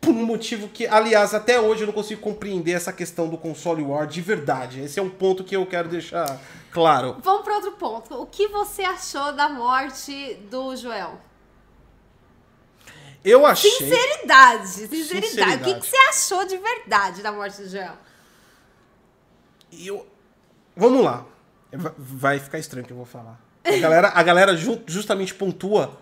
Por 0.00 0.10
um 0.10 0.26
motivo 0.26 0.68
que, 0.68 0.86
aliás, 0.86 1.32
até 1.32 1.58
hoje 1.58 1.82
eu 1.82 1.86
não 1.86 1.94
consigo 1.94 2.20
compreender 2.20 2.72
essa 2.72 2.92
questão 2.92 3.28
do 3.28 3.38
console 3.38 3.82
war 3.82 4.06
de 4.06 4.20
verdade. 4.20 4.80
Esse 4.80 4.98
é 4.98 5.02
um 5.02 5.08
ponto 5.08 5.42
que 5.42 5.56
eu 5.56 5.64
quero 5.64 5.88
deixar 5.88 6.38
claro. 6.70 7.16
Vamos 7.22 7.42
pra 7.42 7.54
outro 7.54 7.72
ponto. 7.72 8.20
O 8.20 8.26
que 8.26 8.48
você 8.48 8.82
achou 8.82 9.32
da 9.32 9.48
morte 9.48 10.34
do 10.50 10.76
Joel? 10.76 11.18
Eu 13.24 13.46
achei. 13.46 13.70
Sinceridade, 13.70 14.68
sinceridade. 14.68 15.16
O 15.16 15.20
que, 15.20 15.28
Sinceridade. 15.28 15.80
que 15.80 15.86
você 15.86 15.96
achou 15.96 16.44
de 16.44 16.58
verdade 16.58 17.22
da 17.22 17.32
morte 17.32 17.62
do 17.62 17.68
Joel? 17.68 17.96
Eu... 19.72 20.06
Vamos 20.76 21.04
lá. 21.04 21.24
Va- 21.72 21.94
Vai 21.96 22.38
ficar 22.38 22.58
estranho 22.58 22.84
o 22.84 22.86
que 22.86 22.92
eu 22.92 22.96
vou 22.96 23.06
falar. 23.06 23.40
A 23.64 23.76
galera, 23.78 24.08
a 24.14 24.22
galera 24.22 24.56
ju- 24.56 24.80
justamente 24.86 25.34
pontua 25.34 25.98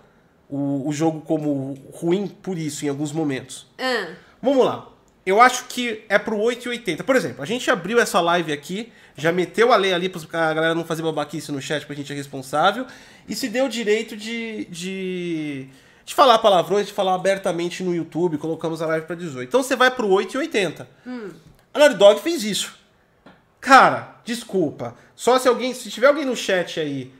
o, 0.48 0.88
o 0.88 0.92
jogo 0.92 1.20
como 1.20 1.74
ruim 1.92 2.26
por 2.26 2.58
isso, 2.58 2.84
em 2.84 2.88
alguns 2.88 3.12
momentos. 3.12 3.66
Ah, 3.78 4.08
Vamos 4.40 4.64
lá. 4.64 4.88
Eu 5.24 5.40
acho 5.40 5.66
que 5.66 6.02
é 6.08 6.18
pro 6.18 6.36
8,80. 6.36 7.04
Por 7.04 7.14
exemplo, 7.14 7.42
a 7.42 7.46
gente 7.46 7.70
abriu 7.70 8.00
essa 8.00 8.20
live 8.20 8.52
aqui, 8.52 8.92
já 9.16 9.30
meteu 9.30 9.72
a 9.72 9.76
lei 9.76 9.92
ali 9.94 10.08
pra 10.08 10.20
a 10.50 10.52
galera 10.52 10.74
não 10.74 10.84
fazer 10.84 11.02
babaquice 11.02 11.52
no 11.52 11.62
chat, 11.62 11.82
porque 11.86 11.92
a 11.92 11.96
gente 12.02 12.12
é 12.12 12.16
responsável, 12.16 12.84
e 13.28 13.34
se 13.36 13.48
deu 13.48 13.66
o 13.66 13.68
direito 13.68 14.16
de, 14.16 14.64
de, 14.64 15.68
de 16.04 16.12
falar 16.14 16.38
palavrões, 16.40 16.88
de 16.88 16.92
falar 16.92 17.14
abertamente 17.14 17.84
no 17.84 17.94
YouTube, 17.94 18.36
colocamos 18.36 18.82
a 18.82 18.86
live 18.86 19.06
pra 19.06 19.14
18. 19.14 19.46
Então 19.48 19.62
você 19.62 19.76
vai 19.76 19.92
pro 19.92 20.08
8,80. 20.08 20.86
A 21.72 21.78
Naughty 21.78 21.94
Dog 21.94 22.20
fez 22.20 22.42
isso. 22.42 22.76
Cara, 23.62 24.16
desculpa. 24.24 24.96
Só 25.14 25.38
se 25.38 25.46
alguém, 25.48 25.72
se 25.72 25.88
tiver 25.88 26.08
alguém 26.08 26.24
no 26.24 26.36
chat 26.36 26.80
aí, 26.80 27.12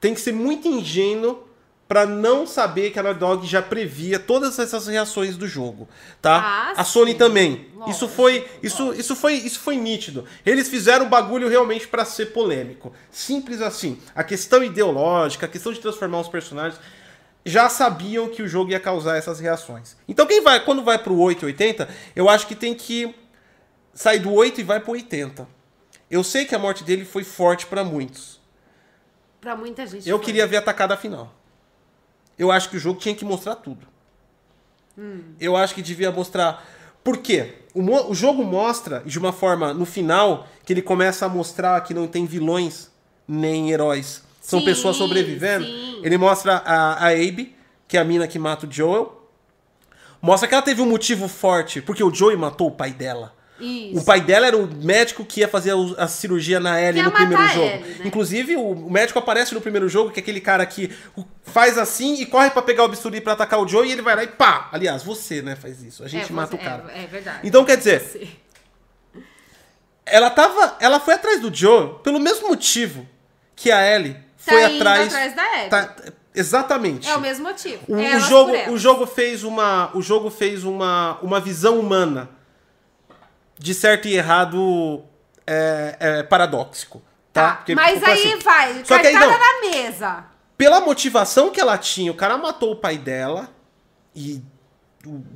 tem 0.00 0.12
que 0.12 0.20
ser 0.20 0.32
muito 0.32 0.66
ingênuo 0.66 1.44
pra 1.86 2.04
não 2.04 2.44
saber 2.44 2.90
que 2.90 2.98
a 2.98 3.02
Naughty 3.04 3.20
Dog 3.20 3.46
já 3.46 3.62
previa 3.62 4.18
todas 4.18 4.58
essas 4.58 4.88
reações 4.88 5.36
do 5.36 5.46
jogo, 5.46 5.88
tá? 6.20 6.72
Ah, 6.76 6.80
a 6.80 6.84
Sony 6.84 7.12
sim. 7.12 7.18
também. 7.18 7.68
Lógico, 7.72 7.90
isso 7.90 8.08
foi, 8.08 8.46
isso, 8.62 8.92
isso 8.94 9.16
foi, 9.16 9.34
isso 9.34 9.60
foi 9.60 9.76
nítido. 9.76 10.24
Eles 10.44 10.68
fizeram 10.68 11.06
o 11.06 11.08
bagulho 11.08 11.48
realmente 11.48 11.86
pra 11.86 12.04
ser 12.04 12.26
polêmico. 12.26 12.92
Simples 13.10 13.62
assim. 13.62 13.98
A 14.16 14.24
questão 14.24 14.62
ideológica, 14.62 15.46
a 15.46 15.48
questão 15.48 15.72
de 15.72 15.78
transformar 15.78 16.20
os 16.20 16.28
personagens 16.28 16.80
já 17.46 17.68
sabiam 17.68 18.28
que 18.28 18.42
o 18.42 18.48
jogo 18.48 18.72
ia 18.72 18.80
causar 18.80 19.16
essas 19.16 19.38
reações. 19.38 19.96
Então 20.06 20.26
quem 20.26 20.42
vai, 20.42 20.62
quando 20.62 20.82
vai 20.82 20.98
pro 20.98 21.16
880, 21.16 21.88
eu 22.16 22.28
acho 22.28 22.46
que 22.46 22.56
tem 22.56 22.74
que 22.74 23.14
sair 23.98 24.20
do 24.20 24.32
8 24.32 24.60
e 24.60 24.64
vai 24.64 24.78
pro 24.78 24.92
80. 24.92 25.46
Eu 26.08 26.22
sei 26.22 26.44
que 26.44 26.54
a 26.54 26.58
morte 26.58 26.84
dele 26.84 27.04
foi 27.04 27.24
forte 27.24 27.66
pra 27.66 27.82
muitos. 27.82 28.40
pra 29.40 29.56
muita 29.56 29.84
gente. 29.86 30.08
Eu 30.08 30.18
foi. 30.18 30.26
queria 30.26 30.46
ver 30.46 30.58
a 30.58 30.62
tacada 30.62 30.96
final. 30.96 31.34
Eu 32.38 32.52
acho 32.52 32.70
que 32.70 32.76
o 32.76 32.78
jogo 32.78 33.00
tinha 33.00 33.14
que 33.14 33.24
mostrar 33.24 33.56
tudo. 33.56 33.86
Eu 35.40 35.56
acho 35.56 35.74
que 35.74 35.82
devia 35.82 36.10
mostrar. 36.12 36.64
Por 37.04 37.18
quê? 37.18 37.54
O, 37.74 38.10
o 38.10 38.14
jogo 38.14 38.44
mostra, 38.44 39.02
de 39.04 39.18
uma 39.18 39.32
forma, 39.32 39.72
no 39.74 39.84
final, 39.84 40.46
que 40.64 40.72
ele 40.72 40.82
começa 40.82 41.26
a 41.26 41.28
mostrar 41.28 41.80
que 41.82 41.92
não 41.94 42.06
tem 42.08 42.24
vilões 42.26 42.90
nem 43.26 43.70
heróis. 43.70 44.22
São 44.40 44.60
Sim, 44.60 44.64
pessoas 44.64 44.96
sobrevivendo. 44.96 45.64
sim. 45.66 46.00
Ele 46.04 46.16
mostra 46.18 46.56
a, 46.64 47.04
a 47.06 47.08
Abe, 47.10 47.54
que 47.86 47.96
é 47.96 48.00
a 48.00 48.04
mina 48.04 48.26
que 48.28 48.38
mata 48.38 48.66
o 48.66 48.72
Joel. 48.72 49.28
Mostra 50.22 50.48
que 50.48 50.54
ela 50.54 50.62
teve 50.62 50.80
um 50.82 50.86
motivo 50.88 51.28
forte, 51.28 51.80
porque 51.82 52.02
o 52.02 52.12
Joey 52.12 52.36
matou 52.36 52.68
o 52.68 52.72
pai 52.72 52.92
dela. 52.92 53.36
Isso. 53.60 53.98
O 54.00 54.04
pai 54.04 54.20
dela 54.20 54.46
era 54.46 54.56
o 54.56 54.66
médico 54.84 55.24
que 55.24 55.40
ia 55.40 55.48
fazer 55.48 55.72
o- 55.72 55.94
a 55.98 56.06
cirurgia 56.06 56.60
na 56.60 56.80
Ellie 56.80 57.02
no 57.02 57.10
primeiro 57.10 57.46
jogo. 57.48 57.66
Ellie, 57.66 57.94
né? 57.98 58.06
Inclusive, 58.06 58.56
o 58.56 58.70
o 58.88 58.90
médico 58.90 59.18
aparece 59.18 59.54
no 59.54 59.60
primeiro 59.60 59.88
jogo, 59.88 60.10
que 60.10 60.20
é 60.20 60.22
aquele 60.22 60.40
cara 60.40 60.64
que 60.64 60.90
o- 61.16 61.24
faz 61.42 61.76
assim 61.76 62.20
e 62.20 62.26
corre 62.26 62.50
pra 62.50 62.62
pegar 62.62 62.84
o 62.84 62.88
bisturi 62.88 63.20
pra 63.20 63.32
atacar 63.32 63.60
o 63.60 63.66
Joe 63.66 63.86
e 63.88 63.92
ele 63.92 64.02
vai 64.02 64.14
lá 64.16 64.22
e 64.24 64.28
pá! 64.28 64.68
Aliás, 64.72 65.02
você, 65.02 65.42
né, 65.42 65.56
faz 65.56 65.82
isso. 65.82 66.04
A 66.04 66.08
gente 66.08 66.30
É, 66.30 66.34
mata 66.34 66.56
você- 66.56 66.62
o 66.62 66.64
cara. 66.64 66.84
É, 66.94 67.02
é 67.02 67.06
verdade. 67.06 67.40
Então, 67.42 67.64
quer 67.64 67.76
dizer, 67.76 68.00
Você. 68.00 68.28
ela 70.06 70.30
tava. 70.30 70.76
Ela 70.80 71.00
foi 71.00 71.14
atrás 71.14 71.40
do 71.40 71.54
Joe 71.54 71.94
pelo 72.02 72.18
mesmo 72.20 72.48
motivo 72.48 73.06
que 73.54 73.70
a 73.70 73.82
Ellie 73.94 74.14
Tá 74.14 74.52
foi 74.52 74.64
atrás. 74.64 75.06
atrás 75.08 75.34
da 75.34 75.42
Abby. 75.42 75.70
Tá- 75.70 75.94
exatamente. 76.34 77.08
É 77.08 77.16
o 77.16 77.20
mesmo 77.20 77.44
motivo. 77.44 77.82
O, 77.88 77.96
o 77.96 78.00
Elas 78.00 78.28
jogo, 78.28 78.52
o 78.70 78.78
jogo 78.78 79.06
fez 79.06 79.42
uma, 79.44 79.90
o 79.94 80.00
jogo 80.00 80.30
fez 80.30 80.64
uma, 80.64 81.18
uma 81.22 81.40
visão 81.40 81.78
humana 81.78 82.30
de 83.58 83.74
certo 83.74 84.08
e 84.08 84.16
errado 84.16 85.02
é, 85.46 85.96
é, 85.98 86.22
paradóxico, 86.22 87.02
tá? 87.32 87.48
Tá, 87.50 87.56
Porque 87.56 87.74
mas 87.74 88.02
aí 88.02 88.32
assim. 88.32 88.38
vai, 88.38 88.84
Só 88.84 88.98
que 88.98 89.06
aí 89.06 89.14
não. 89.14 89.30
na 89.30 89.60
mesa. 89.70 90.24
Pela 90.56 90.80
motivação 90.80 91.50
que 91.50 91.60
ela 91.60 91.78
tinha, 91.78 92.10
o 92.10 92.14
cara 92.14 92.36
matou 92.36 92.72
o 92.72 92.76
pai 92.76 92.98
dela 92.98 93.48
e 94.14 94.42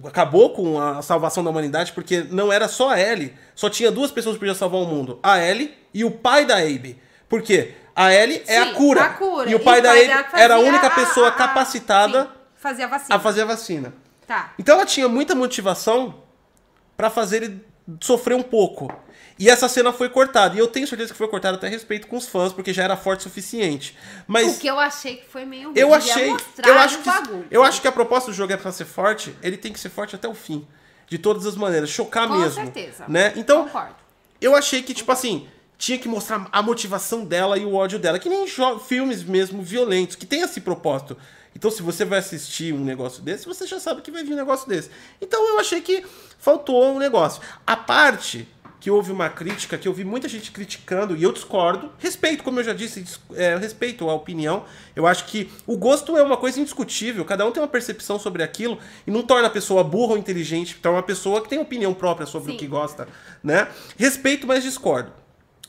acabou 0.05 0.51
com 0.51 0.81
a 0.81 1.01
salvação 1.03 1.43
da 1.45 1.51
humanidade 1.51 1.93
porque 1.93 2.27
não 2.31 2.53
era 2.53 2.69
só 2.69 2.91
a 2.91 3.01
Ellie, 3.01 3.35
só 3.55 3.71
tinha 3.71 3.91
duas 3.91 4.11
pessoas 4.11 4.35
que 4.35 4.41
podiam 4.41 4.55
salvar 4.55 4.81
o 4.81 4.87
mundo, 4.87 5.19
a 5.23 5.39
Ellie 5.39 5.77
e 5.95 6.05
o 6.05 6.11
pai 6.11 6.45
da 6.45 6.57
Abe. 6.57 7.01
Por 7.29 7.43
quê? 7.43 7.75
A 7.95 8.13
Ellie 8.13 8.43
é 8.47 8.59
a 8.59 8.67
Sim, 8.67 8.75
cura, 8.75 9.03
a 9.05 9.09
cura. 9.11 9.51
e 9.51 9.55
o 9.55 9.61
pai 9.61 9.81
da 9.81 9.93
Abe 9.93 10.11
era 10.35 10.57
a 10.57 10.59
única 10.59 10.91
pessoa 10.91 11.31
capacitada 11.31 12.25
sim, 12.25 12.29
fazia 12.57 12.87
a 12.87 13.17
a 13.17 13.19
fazer 13.21 13.43
a 13.43 13.47
vacina. 13.47 13.95
Tá. 14.27 14.53
Então 14.59 14.77
ela 14.77 14.87
tinha 14.87 15.09
muita 15.09 15.35
motivação 15.35 16.23
pra 16.97 17.09
fazer 17.11 17.43
ele 17.45 17.65
sofrer 18.01 18.35
um 18.35 18.43
pouco. 18.43 18.93
E 19.39 19.49
essa 19.49 19.69
cena 19.69 19.93
foi 19.93 20.09
cortada. 20.09 20.55
E 20.55 20.59
eu 20.59 20.69
tenho 20.69 20.87
certeza 20.87 21.13
que 21.13 21.19
foi 21.19 21.27
cortada 21.29 21.57
até 21.57 21.67
a 21.67 21.71
respeito 21.71 22.07
com 22.07 22.17
os 22.17 22.29
fãs, 22.29 22.53
porque 22.53 22.73
já 22.73 22.85
era 22.85 22.97
forte 22.97 23.21
o 23.21 23.23
suficiente. 23.25 23.97
Mas 24.27 24.57
O 24.57 24.61
que 24.61 24.67
eu 24.67 24.79
achei 24.79 25.17
que 25.17 25.27
foi 25.27 25.45
meio 25.45 25.73
eu 25.75 25.93
achei. 25.93 26.31
Eu 26.65 26.79
acho, 26.79 26.99
que, 26.99 27.05
bagulho. 27.05 27.47
eu 27.51 27.65
acho 27.65 27.81
que 27.81 27.89
a 27.89 27.93
proposta 27.93 28.31
do 28.31 28.35
jogo 28.35 28.53
é 28.53 28.57
pra 28.57 28.71
ser 28.71 28.85
forte, 28.85 29.35
ele 29.43 29.57
tem 29.57 29.73
que 29.73 29.81
ser 29.81 29.89
forte 29.89 30.15
até 30.15 30.29
o 30.29 30.35
fim. 30.35 30.67
De 31.09 31.19
todas 31.19 31.45
as 31.47 31.57
maneiras. 31.57 31.91
Chocar 31.91 32.29
Com 32.29 32.39
mesmo. 32.39 32.55
certeza. 32.63 33.05
Né? 33.09 33.33
Então, 33.37 33.65
Concordo. 33.65 33.97
eu 34.41 34.55
achei 34.55 34.83
que, 34.83 34.95
tipo 34.95 35.11
assim, 35.11 35.47
tinha 35.77 35.99
que 35.99 36.09
mostrar 36.09 36.49
a 36.53 36.63
motivação 36.63 37.25
dela 37.25 37.59
e 37.59 37.65
o 37.65 37.75
ódio 37.75 37.99
dela. 37.99 38.19
Que 38.19 38.29
nem 38.29 38.47
filmes 38.87 39.23
mesmo 39.25 39.61
violentos, 39.63 40.15
que 40.17 40.25
tem 40.25 40.41
esse 40.43 40.61
propósito. 40.61 41.17
Então, 41.55 41.71
se 41.71 41.83
você 41.83 42.05
vai 42.05 42.19
assistir 42.19 42.73
um 42.73 42.85
negócio 42.85 43.23
desse, 43.23 43.47
você 43.47 43.67
já 43.67 43.79
sabe 43.79 44.03
que 44.03 44.11
vai 44.11 44.25
vir 44.25 44.33
um 44.33 44.37
negócio 44.37 44.69
desse. 44.69 44.91
Então, 45.21 45.47
eu 45.49 45.59
achei 45.59 45.81
que 45.81 46.05
faltou 46.39 46.95
um 46.95 46.99
negócio. 46.99 47.43
A 47.67 47.77
parte 47.77 48.49
que 48.81 48.91
houve 48.91 49.13
uma 49.13 49.29
crítica, 49.29 49.79
que 49.79 49.87
eu 49.87 49.93
vi 49.95 50.03
muita 50.03 50.29
gente 50.29 50.51
criticando, 50.51 51.17
e 51.17 51.23
eu 51.23 51.31
discordo. 51.33 51.93
Respeito, 51.99 52.43
como 52.43 52.59
eu 52.59 52.65
já 52.65 52.73
disse, 52.73 53.01
dis- 53.01 53.21
é, 53.35 53.57
respeito 53.57 54.11
a 54.11 54.15
opinião. 54.15 54.65
Eu 54.97 55.07
acho 55.07 55.27
que 55.27 55.49
o 55.69 55.77
gosto 55.77 56.17
é 56.17 56.23
uma 56.23 56.37
coisa 56.37 56.59
indiscutível. 56.59 57.25
Cada 57.25 57.47
um 57.47 57.53
tem 57.53 57.63
uma 57.63 57.69
percepção 57.69 58.19
sobre 58.19 58.43
aquilo 58.43 58.77
e 59.07 59.11
não 59.13 59.23
torna 59.23 59.47
a 59.47 59.51
pessoa 59.51 59.85
burra 59.85 60.15
ou 60.15 60.19
inteligente. 60.19 60.75
Torna 60.83 60.97
uma 60.97 61.05
pessoa 61.05 61.41
que 61.41 61.49
tem 61.49 61.61
opinião 61.61 61.95
própria 61.95 62.27
sobre 62.27 62.51
Sim. 62.51 62.57
o 62.57 62.59
que 62.59 62.67
gosta, 62.67 63.07
né? 63.41 63.69
Respeito, 63.97 64.49
mas 64.49 64.65
discordo 64.65 65.13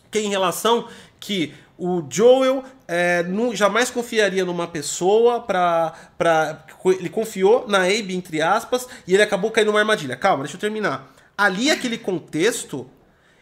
que 0.09 0.19
em 0.19 0.29
relação 0.29 0.88
que 1.19 1.53
o 1.78 2.03
Joel 2.09 2.63
é, 2.88 3.24
nu- 3.24 3.55
jamais 3.55 3.89
confiaria 3.89 4.45
numa 4.45 4.67
pessoa 4.67 5.39
pra, 5.41 5.93
pra. 6.17 6.65
Ele 6.86 7.09
confiou 7.09 7.67
na 7.67 7.80
Abe, 7.84 8.15
entre 8.15 8.41
aspas, 8.41 8.88
e 9.07 9.13
ele 9.13 9.24
acabou 9.24 9.51
caindo 9.51 9.67
numa 9.67 9.80
armadilha. 9.80 10.15
Calma, 10.15 10.43
deixa 10.43 10.55
eu 10.57 10.61
terminar. 10.61 11.11
Ali, 11.38 11.71
aquele 11.71 11.97
contexto, 11.97 12.89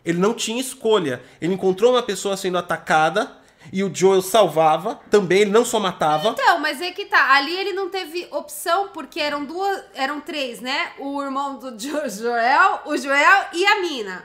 ele 0.06 0.18
não 0.18 0.34
tinha 0.34 0.62
escolha. 0.62 1.22
Ele 1.42 1.54
encontrou 1.54 1.92
uma 1.92 2.02
pessoa 2.04 2.38
sendo 2.38 2.58
atacada, 2.58 3.38
E 3.72 3.84
o 3.84 3.94
Joel 3.94 4.22
salvava 4.24 5.00
também, 5.12 5.42
ele 5.42 5.52
não 5.52 5.64
só 5.64 5.80
matava. 5.80 6.30
Então, 6.30 6.58
mas 6.60 6.82
é 6.82 6.92
que 6.92 7.06
tá. 7.06 7.34
Ali 7.36 7.56
ele 7.56 7.74
não 7.74 7.90
teve 7.90 8.28
opção, 8.32 8.88
porque 8.88 9.20
eram 9.20 9.46
duas. 9.46 9.84
Eram 9.94 10.20
três, 10.22 10.60
né? 10.62 10.94
O 10.98 11.22
irmão 11.22 11.60
do 11.60 11.78
Jo- 11.78 12.10
Joel, 12.10 12.80
o 12.86 12.98
Joel 12.98 13.46
e 13.54 13.64
a 13.66 13.82
mina. 13.82 14.24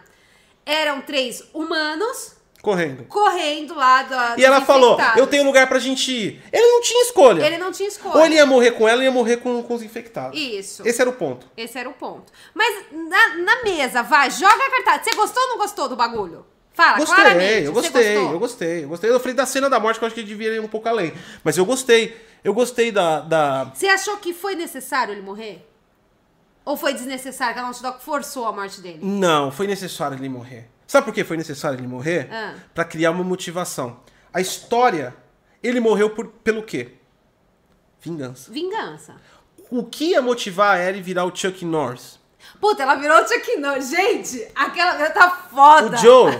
Eram 0.64 1.00
três 1.02 1.42
humanos 1.52 2.35
Correndo. 2.62 3.04
correndo 3.04 3.74
lá 3.74 4.02
da. 4.02 4.34
E 4.36 4.44
ela 4.44 4.60
falou. 4.60 4.98
Eu 5.16 5.26
tenho 5.26 5.44
lugar 5.44 5.68
pra 5.68 5.78
gente 5.78 6.10
ir. 6.10 6.42
Ele 6.52 6.66
não 6.66 6.80
tinha 6.80 7.02
escolha. 7.02 7.46
Ele 7.46 7.58
não 7.58 7.70
tinha 7.70 7.88
escolha. 7.88 8.16
Ou 8.16 8.26
ele 8.26 8.34
ia 8.34 8.46
morrer 8.46 8.72
com 8.72 8.88
ela 8.88 8.98
ou 8.98 9.04
ia 9.04 9.10
morrer 9.10 9.36
com, 9.36 9.62
com 9.62 9.74
os 9.74 9.82
infectados. 9.82 10.38
Isso. 10.38 10.86
Esse 10.86 11.00
era 11.00 11.08
o 11.08 11.12
ponto. 11.12 11.46
Esse 11.56 11.78
era 11.78 11.88
o 11.88 11.92
ponto. 11.92 12.32
Mas 12.52 12.86
na, 12.90 13.36
na 13.36 13.62
mesa, 13.62 14.02
vai, 14.02 14.30
joga 14.30 14.54
a 14.54 14.70
cartada. 14.70 15.04
Você 15.04 15.14
gostou 15.14 15.42
ou 15.42 15.48
não 15.50 15.58
gostou 15.58 15.88
do 15.88 15.94
bagulho? 15.96 16.44
Fala, 16.76 16.98
Gostei, 16.98 17.16
claramente. 17.16 17.64
eu 17.64 17.72
gostei, 17.72 18.16
eu 18.16 18.38
gostei, 18.38 18.84
eu 18.84 18.88
gostei. 18.88 19.10
Eu 19.10 19.20
falei 19.20 19.34
da 19.34 19.46
cena 19.46 19.70
da 19.70 19.80
morte, 19.80 19.98
que 19.98 20.04
eu 20.04 20.06
acho 20.08 20.14
que 20.14 20.22
devia 20.22 20.52
ir 20.52 20.60
um 20.60 20.68
pouco 20.68 20.86
além. 20.86 21.14
Mas 21.42 21.56
eu 21.56 21.64
gostei. 21.64 22.14
Eu 22.44 22.52
gostei 22.52 22.92
da. 22.92 23.20
da... 23.20 23.64
Você 23.74 23.88
achou 23.88 24.18
que 24.18 24.34
foi 24.34 24.54
necessário 24.54 25.14
ele 25.14 25.22
morrer? 25.22 25.66
Ou 26.66 26.76
foi 26.76 26.92
desnecessário, 26.92 27.54
que 27.54 27.60
a 27.60 27.62
Naughty 27.62 27.80
Dog 27.80 28.02
forçou 28.02 28.44
a 28.44 28.52
morte 28.52 28.80
dele? 28.80 28.98
Não, 29.00 29.50
foi 29.50 29.66
necessário 29.66 30.18
ele 30.18 30.28
morrer. 30.28 30.68
Sabe 30.86 31.04
por 31.06 31.14
que 31.14 31.24
foi 31.24 31.36
necessário 31.36 31.78
ele 31.78 31.86
morrer? 31.86 32.28
Ah. 32.32 32.54
Pra 32.74 32.84
criar 32.84 33.10
uma 33.10 33.24
motivação. 33.24 34.00
A 34.32 34.40
história, 34.40 35.14
ele 35.62 35.80
morreu 35.80 36.10
por, 36.10 36.26
pelo 36.28 36.62
quê? 36.62 36.92
Vingança. 38.00 38.52
Vingança. 38.52 39.16
O 39.70 39.82
que 39.84 40.10
ia 40.10 40.22
motivar 40.22 40.76
a 40.76 40.82
Ellie 40.88 41.02
virar 41.02 41.24
o 41.24 41.34
Chuck 41.34 41.64
Norris? 41.64 42.18
Puta, 42.60 42.84
ela 42.84 42.94
virou 42.94 43.20
o 43.20 43.26
Chuck 43.28 43.56
Norris. 43.56 43.90
Gente, 43.90 44.46
aquela 44.54 44.92
mulher 44.94 45.12
tá 45.12 45.28
foda. 45.30 45.96
O 45.96 45.98
Joe. 45.98 46.32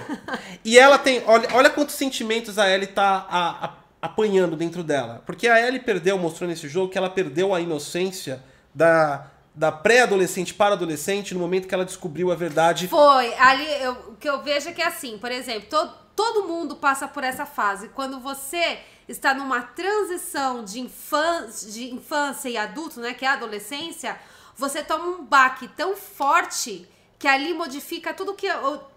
e 0.65 0.79
ela 0.79 0.99
tem. 0.99 1.23
Olha, 1.27 1.49
olha 1.53 1.71
quantos 1.71 1.97
sentimentos 1.97 2.59
a 2.59 2.69
Ellie 2.71 2.87
tá 2.87 3.27
a- 3.29 3.67
a- 3.67 3.75
apanhando 4.01 4.55
dentro 4.57 4.85
dela. 4.85 5.23
Porque 5.27 5.49
a 5.49 5.61
Ellie 5.61 5.81
perdeu, 5.81 6.17
mostrou 6.17 6.49
nesse 6.49 6.69
jogo, 6.69 6.93
que 6.93 6.97
ela 6.99 7.11
perdeu 7.11 7.53
a 7.53 7.61
inocência 7.61 8.41
da, 8.73 9.27
da 9.57 9.73
pré-adolescente 9.73 10.53
para 10.53 10.75
adolescente 10.75 11.33
no 11.33 11.41
momento 11.41 11.67
que 11.67 11.75
ela 11.75 11.85
descobriu 11.85 12.31
a 12.31 12.35
verdade. 12.35 12.89
Foi. 12.89 13.33
Ali, 13.35 13.67
eu, 13.83 13.93
o 14.11 14.17
que 14.17 14.29
eu 14.29 14.43
vejo 14.43 14.69
é 14.69 14.73
que 14.73 14.83
é 14.83 14.87
assim, 14.87 15.17
por 15.17 15.33
exemplo, 15.33 15.67
todo, 15.71 15.93
todo 16.15 16.47
mundo 16.47 16.77
passa 16.77 17.09
por 17.09 17.25
essa 17.25 17.47
fase. 17.47 17.89
Quando 17.89 18.21
você 18.21 18.79
está 19.09 19.33
numa 19.33 19.63
transição 19.63 20.63
de 20.63 20.79
infância, 20.81 21.71
de 21.73 21.95
infância 21.95 22.51
e 22.51 22.57
adulto, 22.59 23.01
né? 23.01 23.15
Que 23.15 23.25
é 23.25 23.29
a 23.29 23.33
adolescência, 23.33 24.19
você 24.55 24.83
toma 24.83 25.07
um 25.07 25.25
baque 25.25 25.69
tão 25.69 25.97
forte 25.97 26.87
que 27.19 27.27
ali 27.27 27.55
modifica 27.55 28.13
tudo 28.13 28.35
que 28.35 28.49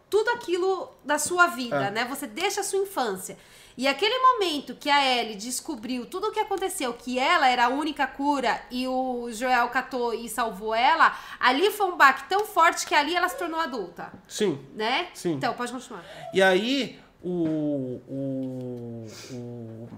tudo 0.10 0.30
aquilo 0.32 0.91
da 1.05 1.18
sua 1.20 1.47
vida, 1.47 1.86
É. 1.86 1.91
né? 1.91 2.05
Você 2.05 2.28
deixa 2.28 2.62
a 2.62 2.64
sua 2.64 2.80
infância. 2.80 3.38
E 3.82 3.88
aquele 3.88 4.17
momento 4.19 4.75
que 4.75 4.89
a 4.89 4.99
Ellie 5.05 5.38
descobriu 5.38 6.05
tudo 6.05 6.27
o 6.27 6.32
que 6.34 6.39
aconteceu, 6.41 6.91
que 6.91 7.17
ela 7.17 7.47
era 7.47 7.67
a 7.67 7.69
única 7.69 8.05
cura 8.05 8.59
e 8.69 8.86
o 8.86 9.30
Joel 9.32 9.69
catou 9.69 10.13
e 10.13 10.27
salvou 10.27 10.75
ela, 10.75 11.17
ali 11.39 11.71
foi 11.71 11.86
um 11.88 11.95
baque 11.95 12.27
tão 12.27 12.45
forte 12.45 12.86
que 12.86 12.93
ali 12.93 13.15
ela 13.15 13.30
se 13.30 13.38
tornou 13.38 13.57
adulta, 13.57 14.11
Sim. 14.27 14.59
né? 14.75 15.07
Sim. 15.13 15.32
Então, 15.36 15.53
pode 15.53 15.71
continuar. 15.71 16.03
E 16.34 16.41
aí, 16.41 16.99
o, 17.23 18.01
o, 18.09 19.07
o- 19.32 19.89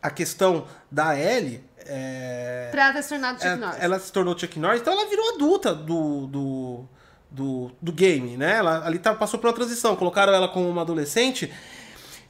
a 0.00 0.08
questão 0.10 0.66
da 0.90 1.14
Ellie. 1.18 1.62
É, 1.84 2.68
Pra 2.70 2.90
ter 2.92 3.02
se 3.02 3.10
tornado 3.10 3.36
Chuck 3.38 3.48
é, 3.52 3.56
Norris. 3.56 3.82
ela 3.82 3.98
se 3.98 4.10
tornou 4.12 4.38
Chuck 4.38 4.58
Norris, 4.58 4.80
então 4.80 4.94
ela 4.94 5.06
virou 5.10 5.34
adulta 5.34 5.74
do, 5.74 6.26
do, 6.26 6.84
do, 7.30 7.70
do 7.82 7.92
game, 7.92 8.36
né? 8.38 8.56
Ela 8.56 8.86
ali 8.86 8.98
tá, 8.98 9.14
passou 9.14 9.38
por 9.38 9.48
uma 9.48 9.52
transição, 9.52 9.94
colocaram 9.94 10.32
ela 10.32 10.48
como 10.48 10.68
uma 10.70 10.80
adolescente. 10.82 11.52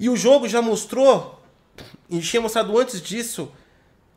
E 0.02 0.08
o 0.08 0.16
jogo 0.16 0.48
já 0.48 0.60
mostrou, 0.60 1.40
e 2.10 2.18
tinha 2.18 2.42
mostrado 2.42 2.76
antes 2.76 3.00
disso, 3.00 3.52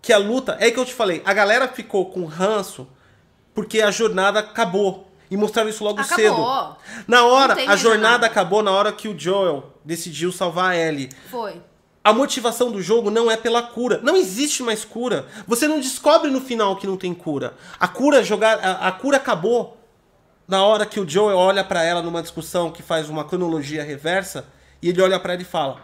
que 0.01 0.11
a 0.11 0.17
luta. 0.17 0.57
É 0.59 0.65
aí 0.65 0.71
que 0.71 0.79
eu 0.79 0.83
te 0.83 0.95
falei, 0.95 1.21
a 1.23 1.31
galera 1.31 1.67
ficou 1.67 2.07
com 2.07 2.25
ranço 2.25 2.87
porque 3.53 3.83
a 3.83 3.91
jornada 3.91 4.39
acabou. 4.39 5.11
E 5.29 5.37
mostraram 5.37 5.69
isso 5.69 5.83
logo 5.83 6.01
Acabou. 6.01 6.15
cedo. 6.15 6.75
Na 7.07 7.25
hora, 7.25 7.53
a 7.67 7.75
jornada 7.75 8.25
acabou 8.25 8.63
na 8.63 8.71
hora 8.71 8.91
que 8.91 9.07
o 9.07 9.17
Joel 9.17 9.75
decidiu 9.83 10.31
salvar 10.31 10.71
a 10.71 10.75
Ellie. 10.75 11.09
Foi. 11.29 11.61
A 12.03 12.11
motivação 12.11 12.71
do 12.71 12.81
jogo 12.81 13.11
não 13.11 13.29
é 13.29 13.37
pela 13.37 13.61
cura. 13.61 13.99
Não 14.01 14.15
existe 14.15 14.63
mais 14.63 14.83
cura. 14.83 15.27
Você 15.47 15.67
não 15.67 15.79
descobre 15.79 16.31
no 16.31 16.41
final 16.41 16.77
que 16.77 16.87
não 16.87 16.97
tem 16.97 17.13
cura. 17.13 17.53
A 17.79 17.87
cura 17.87 18.23
jogar, 18.23 18.57
a, 18.57 18.87
a 18.87 18.91
cura 18.91 19.17
acabou 19.17 19.77
na 20.47 20.65
hora 20.65 20.83
que 20.83 20.99
o 20.99 21.07
Joel 21.07 21.37
olha 21.37 21.63
pra 21.63 21.83
ela 21.83 22.01
numa 22.01 22.23
discussão 22.23 22.71
que 22.71 22.81
faz 22.81 23.07
uma 23.07 23.23
cronologia 23.23 23.83
reversa 23.83 24.47
e 24.85 24.89
ele 24.89 25.01
olha 25.01 25.19
pra 25.19 25.33
ela 25.33 25.41
e 25.41 25.45
fala: 25.45 25.81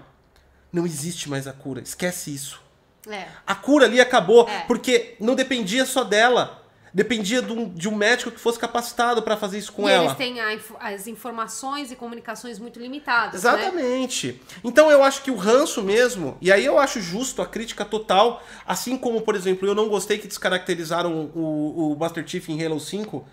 "Não 0.71 0.85
existe 0.85 1.29
mais 1.29 1.47
a 1.47 1.53
cura. 1.53 1.81
Esquece 1.81 2.33
isso." 2.33 2.61
É. 3.09 3.25
A 3.47 3.55
cura 3.55 3.85
ali 3.85 3.99
acabou 3.99 4.47
É. 4.47 4.59
porque 4.61 5.15
não 5.19 5.33
dependia 5.35 5.85
só 5.85 6.03
dela. 6.03 6.59
Dependia 6.93 7.41
de 7.41 7.53
um, 7.53 7.69
de 7.69 7.87
um 7.87 7.95
médico 7.95 8.31
que 8.31 8.39
fosse 8.39 8.59
capacitado 8.59 9.21
pra 9.23 9.37
fazer 9.37 9.57
isso 9.57 9.71
com 9.71 9.87
e 9.87 9.91
ela. 9.93 10.03
eles 10.07 10.17
têm 10.17 10.37
inf- 10.53 10.73
as 10.77 11.07
informações 11.07 11.89
e 11.89 11.95
comunicações 11.95 12.59
muito 12.59 12.81
limitadas. 12.81 13.41
Né? 13.43 13.49
Exatamente. 13.49 14.41
Então 14.61 14.91
eu 14.91 15.01
acho 15.01 15.21
que 15.23 15.31
o 15.31 15.37
ranço 15.37 15.81
mesmo, 15.81 16.37
e 16.41 16.51
aí 16.51 16.65
eu 16.65 16.77
acho 16.77 16.99
justo 17.01 17.41
a 17.41 17.45
crítica 17.45 17.85
total, 17.85 18.43
assim 18.67 18.97
como, 18.97 19.21
por 19.21 19.35
exemplo, 19.35 19.65
eu 19.65 19.73
não 19.73 19.87
gostei 19.87 20.17
que 20.17 20.27
descaracterizaram 20.27 21.31
o, 21.33 21.93
o 21.93 21.97
Master 21.97 22.27
Chief 22.27 22.49
em 22.49 22.61
Halo 22.63 22.77
5, 22.77 23.25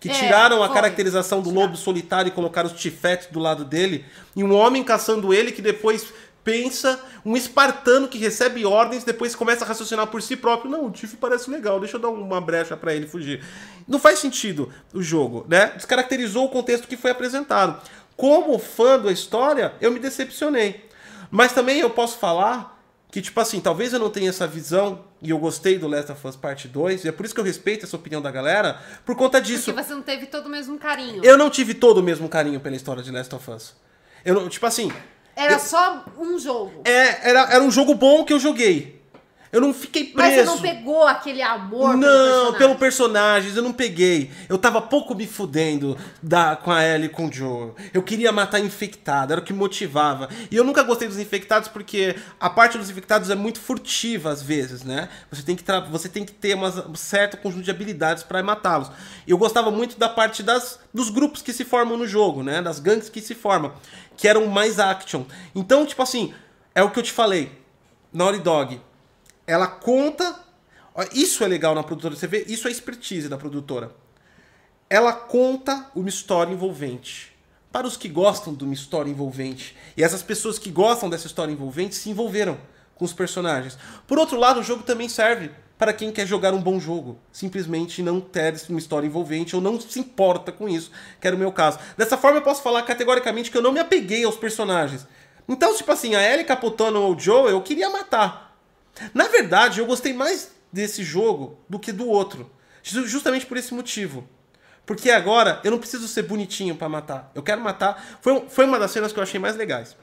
que 0.00 0.08
É, 0.08 0.12
tiraram 0.12 0.62
a 0.62 0.66
foi. 0.66 0.74
caracterização 0.74 1.40
do 1.40 1.50
lobo 1.50 1.76
solitário 1.76 2.28
e 2.28 2.32
colocaram 2.32 2.68
os 2.70 2.80
tifetes 2.80 3.28
do 3.28 3.38
lado 3.38 3.64
dele, 3.64 4.04
e 4.36 4.44
um 4.44 4.54
homem 4.54 4.84
caçando 4.84 5.34
ele 5.34 5.50
que 5.52 5.62
depois 5.62 6.06
pensa, 6.44 6.98
um 7.26 7.36
espartano 7.36 8.08
que 8.08 8.16
recebe 8.16 8.64
ordens, 8.64 9.04
depois 9.04 9.34
começa 9.34 9.64
a 9.64 9.68
raciocinar 9.68 10.06
por 10.06 10.22
si 10.22 10.34
próprio, 10.34 10.70
não, 10.70 10.86
o 10.86 10.90
Tiff 10.90 11.14
parece 11.16 11.50
legal, 11.50 11.78
deixa 11.78 11.96
eu 11.96 12.00
dar 12.00 12.08
uma 12.08 12.40
brecha 12.40 12.74
pra 12.74 12.94
ele 12.94 13.06
fugir. 13.06 13.44
Não 13.86 13.98
faz 13.98 14.18
sentido 14.18 14.72
o 14.94 15.02
jogo, 15.02 15.44
né? 15.46 15.72
Descaracterizou 15.76 16.46
o 16.46 16.48
contexto 16.48 16.88
que 16.88 16.96
foi 16.96 17.10
apresentado. 17.10 17.82
Como 18.16 18.58
fã 18.58 18.98
da 18.98 19.12
história, 19.12 19.74
eu 19.80 19.90
me 19.90 19.98
decepcionei. 19.98 20.88
Mas 21.30 21.52
também 21.52 21.80
eu 21.80 21.90
posso 21.90 22.16
falar 22.18 22.80
que, 23.10 23.20
tipo 23.20 23.38
assim, 23.40 23.60
talvez 23.60 23.92
eu 23.92 23.98
não 23.98 24.08
tenha 24.08 24.30
essa 24.30 24.46
visão, 24.46 25.04
e 25.20 25.30
eu 25.30 25.38
gostei 25.38 25.78
do 25.78 25.88
Last 25.88 26.12
of 26.12 26.26
Us 26.26 26.36
Parte 26.36 26.68
2, 26.68 27.04
e 27.04 27.08
é 27.08 27.12
por 27.12 27.24
isso 27.26 27.34
que 27.34 27.40
eu 27.40 27.44
respeito 27.44 27.84
essa 27.84 27.96
opinião 27.96 28.22
da 28.22 28.30
galera, 28.30 28.80
por 29.04 29.16
conta 29.16 29.40
disso. 29.40 29.72
Porque 29.72 29.82
você 29.82 29.94
não 29.94 30.02
teve 30.02 30.26
todo 30.26 30.46
o 30.46 30.48
mesmo 30.48 30.78
carinho. 30.78 31.24
Eu 31.24 31.36
não 31.36 31.50
tive 31.50 31.74
todo 31.74 31.98
o 31.98 32.02
mesmo 32.02 32.28
carinho 32.28 32.60
pela 32.60 32.76
história 32.76 33.02
de 33.02 33.10
Last 33.10 33.34
of 33.34 33.50
Us. 33.50 33.74
Eu 34.24 34.34
não, 34.34 34.48
tipo 34.48 34.64
assim, 34.66 34.92
Era 35.34 35.54
eu- 35.54 35.58
só 35.58 36.04
um 36.18 36.38
jogo. 36.38 36.82
é, 36.84 37.28
era, 37.30 37.40
era 37.54 37.62
um 37.62 37.70
jogo 37.70 37.94
bom 37.94 38.24
que 38.24 38.32
eu 38.32 38.38
joguei. 38.40 38.97
Eu 39.50 39.60
não 39.62 39.72
fiquei 39.72 40.12
Mas 40.14 40.34
preso. 40.34 40.50
você 40.50 40.56
não 40.56 40.58
pegou 40.76 41.06
aquele 41.06 41.40
amor 41.42 41.96
Não, 41.96 42.00
pelo 42.00 42.12
personagem. 42.18 42.58
pelo 42.58 42.74
personagens, 42.76 43.56
eu 43.56 43.62
não 43.62 43.72
peguei. 43.72 44.30
Eu 44.48 44.58
tava 44.58 44.80
pouco 44.82 45.14
me 45.14 45.26
fudendo 45.26 45.96
da, 46.22 46.54
com 46.56 46.70
a 46.70 46.84
Ellie 46.84 47.06
e 47.06 47.08
com 47.08 47.26
o 47.28 47.32
Joe. 47.32 47.72
Eu 47.94 48.02
queria 48.02 48.30
matar 48.30 48.58
infectado, 48.60 49.32
era 49.32 49.40
o 49.40 49.44
que 49.44 49.52
motivava. 49.52 50.28
E 50.50 50.56
eu 50.56 50.64
nunca 50.64 50.82
gostei 50.82 51.08
dos 51.08 51.18
infectados 51.18 51.68
porque 51.68 52.14
a 52.38 52.50
parte 52.50 52.76
dos 52.76 52.90
infectados 52.90 53.30
é 53.30 53.34
muito 53.34 53.58
furtiva 53.58 54.30
às 54.30 54.42
vezes, 54.42 54.82
né? 54.84 55.08
Você 55.30 55.42
tem 55.42 55.56
que, 55.56 55.64
você 55.90 56.08
tem 56.08 56.24
que 56.24 56.32
ter 56.32 56.54
umas- 56.54 56.76
um 56.86 56.94
certo 56.94 57.36
conjunto 57.38 57.64
de 57.64 57.70
habilidades 57.70 58.22
para 58.22 58.42
matá-los. 58.42 58.90
Eu 59.26 59.38
gostava 59.38 59.70
muito 59.70 59.98
da 59.98 60.08
parte 60.08 60.42
das, 60.42 60.78
dos 60.92 61.08
grupos 61.08 61.40
que 61.40 61.52
se 61.52 61.64
formam 61.64 61.96
no 61.96 62.06
jogo, 62.06 62.42
né? 62.42 62.60
Das 62.60 62.78
gangues 62.80 63.08
que 63.08 63.20
se 63.22 63.34
formam, 63.34 63.72
que 64.16 64.28
eram 64.28 64.46
mais 64.46 64.78
action. 64.78 65.24
Então, 65.54 65.86
tipo 65.86 66.02
assim, 66.02 66.34
é 66.74 66.82
o 66.82 66.90
que 66.90 66.98
eu 66.98 67.02
te 67.02 67.12
falei. 67.12 67.50
Naughty 68.12 68.38
Dog, 68.40 68.80
ela 69.48 69.66
conta. 69.66 70.38
Isso 71.12 71.42
é 71.42 71.48
legal 71.48 71.74
na 71.74 71.82
produtora. 71.82 72.14
Você 72.14 72.26
vê, 72.26 72.44
isso 72.46 72.68
é 72.68 72.70
expertise 72.70 73.28
da 73.28 73.38
produtora. 73.38 73.90
Ela 74.90 75.12
conta 75.12 75.90
uma 75.96 76.08
história 76.08 76.52
envolvente. 76.52 77.34
Para 77.72 77.86
os 77.86 77.96
que 77.96 78.08
gostam 78.08 78.54
de 78.54 78.64
uma 78.64 78.74
história 78.74 79.10
envolvente. 79.10 79.74
E 79.96 80.04
essas 80.04 80.22
pessoas 80.22 80.58
que 80.58 80.70
gostam 80.70 81.08
dessa 81.08 81.26
história 81.26 81.50
envolvente 81.50 81.94
se 81.94 82.10
envolveram 82.10 82.58
com 82.94 83.04
os 83.04 83.12
personagens. 83.12 83.78
Por 84.06 84.18
outro 84.18 84.38
lado, 84.38 84.60
o 84.60 84.62
jogo 84.62 84.82
também 84.82 85.08
serve 85.08 85.50
para 85.78 85.92
quem 85.92 86.10
quer 86.10 86.26
jogar 86.26 86.52
um 86.52 86.60
bom 86.60 86.80
jogo. 86.80 87.18
Simplesmente 87.30 88.02
não 88.02 88.20
ter 88.20 88.60
uma 88.68 88.78
história 88.78 89.06
envolvente 89.06 89.54
ou 89.54 89.62
não 89.62 89.80
se 89.80 90.00
importa 90.00 90.50
com 90.50 90.68
isso, 90.68 90.90
que 91.20 91.26
era 91.26 91.36
o 91.36 91.38
meu 91.38 91.52
caso. 91.52 91.78
Dessa 91.96 92.18
forma, 92.18 92.38
eu 92.38 92.42
posso 92.42 92.62
falar 92.62 92.82
categoricamente 92.82 93.50
que 93.50 93.56
eu 93.56 93.62
não 93.62 93.72
me 93.72 93.80
apeguei 93.80 94.24
aos 94.24 94.36
personagens. 94.36 95.06
Então, 95.48 95.74
tipo 95.76 95.90
assim, 95.92 96.14
a 96.14 96.22
Ellie 96.22 96.44
capotando 96.44 96.98
o 96.98 97.18
Joe, 97.18 97.50
eu 97.50 97.62
queria 97.62 97.88
matar. 97.88 98.47
Na 99.14 99.28
verdade, 99.28 99.80
eu 99.80 99.86
gostei 99.86 100.12
mais 100.12 100.50
desse 100.72 101.02
jogo 101.02 101.58
do 101.68 101.78
que 101.78 101.92
do 101.92 102.08
outro. 102.08 102.50
Ju- 102.82 103.06
Justamente 103.06 103.46
por 103.46 103.56
esse 103.56 103.72
motivo. 103.74 104.28
Porque 104.84 105.10
agora 105.10 105.60
eu 105.64 105.70
não 105.70 105.78
preciso 105.78 106.08
ser 106.08 106.22
bonitinho 106.22 106.74
pra 106.74 106.88
matar. 106.88 107.30
Eu 107.34 107.42
quero 107.42 107.60
matar. 107.60 108.18
Foi, 108.22 108.44
foi 108.48 108.64
uma 108.64 108.78
das 108.78 108.90
cenas 108.90 109.12
que 109.12 109.18
eu 109.18 109.22
achei 109.22 109.38
mais 109.38 109.54
legais. 109.56 109.96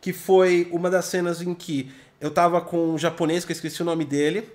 Que 0.00 0.12
foi 0.12 0.68
uma 0.70 0.88
das 0.88 1.06
cenas 1.06 1.40
em 1.42 1.52
que 1.54 1.92
eu 2.20 2.30
tava 2.30 2.60
com 2.60 2.94
um 2.94 2.98
japonês, 2.98 3.44
que 3.44 3.50
eu 3.52 3.54
esqueci 3.54 3.82
o 3.82 3.84
nome 3.84 4.04
dele. 4.04 4.48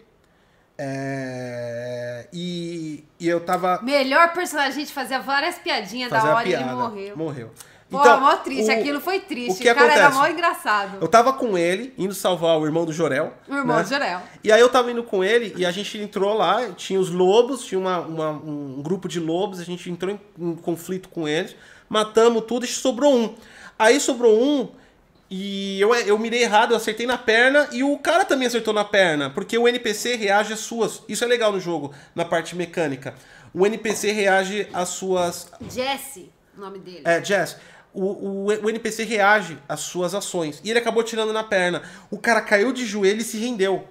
É, 0.77 2.27
E, 2.33 3.03
e 3.19 3.27
eu 3.27 3.39
tava 3.41 3.81
Melhor 3.81 4.33
personagem, 4.33 4.71
a 4.71 4.79
gente 4.79 4.93
fazia 4.93 5.19
várias 5.19 5.57
piadinhas 5.59 6.09
da 6.09 6.23
hora 6.35 6.47
e 6.47 6.53
ele 6.53 6.63
piada. 6.63 6.75
morreu. 7.15 7.51
Morreu. 7.91 8.09
Pô, 8.11 8.15
Então, 8.15 8.19
mó 8.21 8.35
triste. 8.37 8.69
o- 8.69 8.71
Aquilo 8.73 9.01
foi 9.01 9.19
triste. 9.19 9.51
o 9.51 9.57
que 9.57 9.63
cara 9.73 9.91
era 9.91 10.07
acontece? 10.07 10.17
mó 10.19 10.27
engraçado. 10.27 10.97
Eu 11.01 11.07
tava 11.07 11.33
com 11.33 11.57
ele, 11.57 11.93
indo 11.97 12.13
salvar 12.13 12.57
o 12.57 12.65
irmão 12.65 12.85
do 12.85 12.93
Jorel. 12.93 13.33
O 13.47 13.53
irmão 13.55 13.77
né? 13.77 13.83
de 13.83 13.89
Jorel. 13.89 14.21
E 14.43 14.51
aí 14.51 14.61
eu 14.61 14.69
tava 14.69 14.91
indo 14.91 15.03
com 15.03 15.23
ele 15.23 15.53
e 15.57 15.65
a 15.65 15.71
gente 15.71 15.97
entrou 15.97 16.33
lá, 16.33 16.69
tinha 16.71 16.99
os 16.99 17.09
lobos, 17.09 17.65
tinha 17.65 17.79
uma- 17.79 17.99
uma- 17.99 18.29
um 18.31 18.81
grupo 18.81 19.07
de 19.09 19.19
lobos, 19.19 19.59
a 19.59 19.63
gente 19.65 19.89
entrou 19.91 20.11
em, 20.11 20.19
em 20.39 20.55
conflito 20.55 21.09
com 21.09 21.27
eles, 21.27 21.55
matamos 21.89 22.45
tudo 22.47 22.63
e 22.65 22.67
sobrou 22.67 23.13
um. 23.13 23.35
Aí 23.77 23.99
sobrou 23.99 24.41
um 24.41 24.69
e 25.29 25.79
eu, 25.79 25.93
eu 25.95 26.17
mirei 26.19 26.43
errado, 26.43 26.71
eu 26.71 26.77
acertei 26.77 27.05
na 27.07 27.17
perna 27.17 27.67
e 27.71 27.83
o 27.83 27.97
cara 27.97 28.25
também 28.25 28.47
acertou 28.47 28.73
na 28.73 28.83
perna, 28.83 29.29
porque 29.29 29.57
o 29.57 29.67
NPC 29.67 30.15
reage 30.15 30.53
às 30.53 30.59
suas. 30.59 31.03
Isso 31.07 31.23
é 31.23 31.27
legal 31.27 31.51
no 31.51 31.59
jogo, 31.59 31.93
na 32.13 32.25
parte 32.25 32.55
mecânica. 32.55 33.13
O 33.53 33.65
NPC 33.65 34.11
reage 34.11 34.67
às 34.73 34.89
suas 34.89 35.49
Jesse, 35.69 36.29
o 36.57 36.61
nome 36.61 36.79
dele. 36.79 37.01
é, 37.05 37.23
Jess, 37.23 37.57
o, 37.93 38.05
o, 38.05 38.45
o 38.47 38.69
NPC 38.69 39.03
reage 39.03 39.57
às 39.67 39.81
suas 39.81 40.13
ações. 40.15 40.61
E 40.63 40.69
ele 40.69 40.79
acabou 40.79 41.03
tirando 41.03 41.33
na 41.33 41.43
perna. 41.43 41.81
O 42.09 42.17
cara 42.17 42.41
caiu 42.41 42.71
de 42.71 42.85
joelho 42.85 43.21
e 43.21 43.23
se 43.23 43.37
rendeu. 43.37 43.87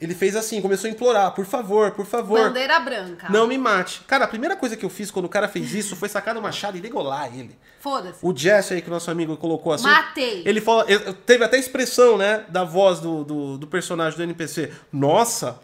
Ele 0.00 0.14
fez 0.14 0.36
assim, 0.36 0.62
começou 0.62 0.86
a 0.88 0.92
implorar, 0.92 1.32
por 1.34 1.44
favor, 1.44 1.90
por 1.90 2.06
favor. 2.06 2.38
Bandeira 2.38 2.78
branca. 2.78 3.28
Não 3.30 3.48
me 3.48 3.58
mate. 3.58 4.02
Cara, 4.06 4.26
a 4.26 4.28
primeira 4.28 4.54
coisa 4.54 4.76
que 4.76 4.84
eu 4.84 4.88
fiz 4.88 5.10
quando 5.10 5.24
o 5.24 5.28
cara 5.28 5.48
fez 5.48 5.74
isso 5.74 5.96
foi 5.96 6.08
sacar 6.08 6.36
no 6.36 6.40
machado 6.40 6.78
e 6.78 6.80
degolar 6.80 7.36
ele. 7.36 7.58
Foda-se. 7.80 8.20
O 8.22 8.32
Jess 8.36 8.70
aí 8.70 8.80
que 8.80 8.86
o 8.86 8.92
nosso 8.92 9.10
amigo 9.10 9.36
colocou 9.36 9.72
assim. 9.72 9.88
Matei. 9.88 10.44
Ele 10.46 10.60
falou. 10.60 10.84
ele- 10.88 11.12
Teve 11.26 11.42
até 11.44 11.58
expressão, 11.58 12.16
né? 12.16 12.44
Da 12.48 12.62
voz 12.62 13.00
do, 13.00 13.24
do, 13.24 13.58
do 13.58 13.66
personagem 13.66 14.16
do 14.16 14.22
NPC. 14.22 14.70
Nossa! 14.92 15.58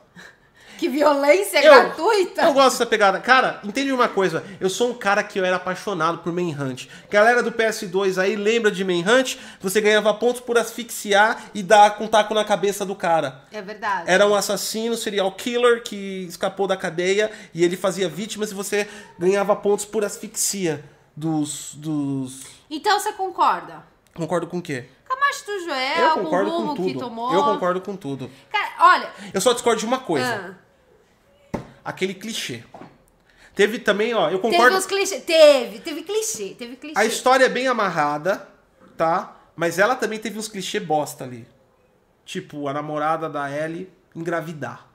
Que 0.79 0.89
violência 0.89 1.65
Eu- 1.65 1.73
gratuita. 1.73 2.43
Eu 2.43 2.53
gosto 2.53 2.73
dessa 2.73 2.87
pegada. 2.87 3.21
Cara, 3.21 3.61
entende 3.65 3.93
uma 3.93 4.09
coisa? 4.09 4.45
Eu 4.61 4.69
sou 4.71 4.91
um 4.91 4.95
cara 4.95 5.23
que 5.23 5.39
eu 5.39 5.45
era 5.45 5.57
apaixonado 5.57 6.19
por 6.19 6.33
Manhunt. 6.33 6.87
Galera 7.11 7.43
do 7.43 7.53
PS2 7.53 8.19
aí 8.19 8.37
lembra 8.37 8.71
de 8.71 8.85
Manhunt? 8.85 9.37
Você 9.61 9.81
ganhava 9.81 10.13
pontos 10.15 10.41
por 10.41 10.59
asfixiar 10.59 11.45
e 11.55 11.63
dar 11.63 11.97
com 11.97 12.05
um 12.05 12.09
taco 12.09 12.35
na 12.35 12.45
cabeça 12.45 12.85
do 12.85 12.95
cara. 12.95 13.43
É 13.53 13.63
verdade. 13.63 14.11
Era 14.11 14.27
um 14.27 14.35
assassino, 14.35 14.97
serial 14.97 15.31
killer 15.33 15.83
que 15.83 16.25
escapou 16.29 16.67
da 16.67 16.77
cadeia 16.77 17.31
e 17.53 17.65
ele 17.65 17.77
fazia 17.77 18.09
vítimas 18.09 18.51
e 18.51 18.55
você 18.55 18.89
ganhava 19.19 19.55
pontos 19.57 19.85
por 19.85 20.05
asfixia 20.05 20.85
dos. 21.17 21.75
dos... 21.75 22.43
Então 22.71 22.99
você 22.99 23.13
concorda? 23.13 23.83
Concordo 24.15 24.47
com 24.47 24.59
o 24.59 24.63
quê? 24.63 24.87
Com 25.09 25.15
a 25.15 25.17
morte 25.21 25.45
do 25.45 25.65
Joel, 25.65 25.99
Eu 25.99 26.11
com 26.15 26.21
o 26.21 26.25
concordo 26.25 26.51
rumo 26.51 26.77
com 26.77 26.85
que 26.85 26.93
tudo. 26.95 27.05
tomou. 27.05 27.33
Eu 27.35 27.43
concordo 27.45 27.81
com 27.81 27.97
tudo. 27.97 28.31
Cara, 28.51 28.69
olha. 28.81 29.09
Eu 29.33 29.41
só 29.41 29.53
discordo 29.53 29.81
de 29.81 29.87
uma 29.87 29.99
coisa. 29.99 30.57
ah, 30.57 30.64
Aquele 31.85 32.15
clichê. 32.15 32.63
Teve 33.55 33.79
também, 33.79 34.15
ó, 34.15 34.31
eu 34.31 34.41
teve 34.41 34.55
concordo. 34.55 34.77
uns 34.77 34.87
clichês. 34.87 35.23
Teve, 35.23 35.79
teve 35.81 36.03
clichê, 36.03 36.55
teve 36.59 36.77
clichê. 36.77 36.99
A 36.99 37.05
história 37.05 37.45
é 37.45 37.49
bem 37.49 37.69
amarrada, 37.69 38.49
tá? 38.97 39.37
Mas 39.55 39.79
ela 39.79 39.95
também 39.95 40.19
teve 40.19 40.39
uns 40.39 40.49
clichê 40.49 40.81
bosta 40.81 41.25
ali. 41.25 41.47
Tipo, 42.25 42.67
a 42.67 42.73
namorada 42.73 43.29
da 43.29 43.51
Ellie 43.51 43.91
engravidar. 44.15 44.89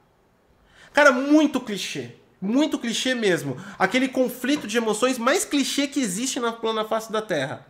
Cara, 0.91 1.11
muito 1.11 1.61
clichê. 1.61 2.15
Muito 2.41 2.79
clichê 2.79 3.13
mesmo. 3.13 3.57
Aquele 3.77 4.07
conflito 4.07 4.67
de 4.67 4.77
emoções 4.77 5.17
mais 5.17 5.45
clichê 5.45 5.87
que 5.87 5.99
existe 5.99 6.39
na 6.39 6.51
plana 6.51 6.85
face 6.85 7.11
da 7.11 7.21
Terra. 7.21 7.65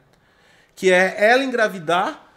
Que 0.75 0.91
é 0.91 1.15
ela 1.17 1.43
engravidar 1.43 2.28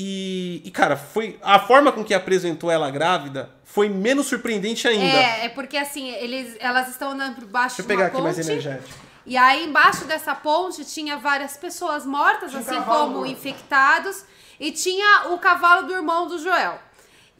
e, 0.00 0.62
e, 0.64 0.70
cara, 0.70 0.96
foi 0.96 1.36
a 1.42 1.58
forma 1.58 1.90
com 1.90 2.04
que 2.04 2.14
apresentou 2.14 2.70
ela 2.70 2.88
grávida 2.88 3.50
foi 3.64 3.88
menos 3.88 4.26
surpreendente 4.28 4.86
ainda. 4.86 5.18
É, 5.18 5.46
é 5.46 5.48
porque 5.48 5.76
assim, 5.76 6.08
eles, 6.10 6.56
elas 6.60 6.88
estão 6.88 7.10
andando 7.10 7.34
por 7.34 7.46
baixo 7.46 7.76
Deixa 7.76 7.82
eu 7.82 7.84
de 7.84 7.88
pegar 7.88 8.04
uma 8.04 8.08
aqui 8.10 8.22
mais 8.22 8.36
ponte. 8.36 8.48
energético. 8.48 8.98
E 9.26 9.36
aí, 9.36 9.64
embaixo 9.64 10.04
dessa 10.04 10.36
ponte, 10.36 10.84
tinha 10.84 11.18
várias 11.18 11.56
pessoas 11.56 12.06
mortas, 12.06 12.50
Tinha 12.50 12.62
assim 12.62 12.76
cavalo 12.76 13.00
como 13.06 13.14
morto. 13.16 13.32
infectados. 13.32 14.24
E 14.60 14.70
tinha 14.70 15.30
o 15.30 15.38
cavalo 15.38 15.88
do 15.88 15.92
irmão 15.92 16.28
do 16.28 16.38
Joel. 16.38 16.78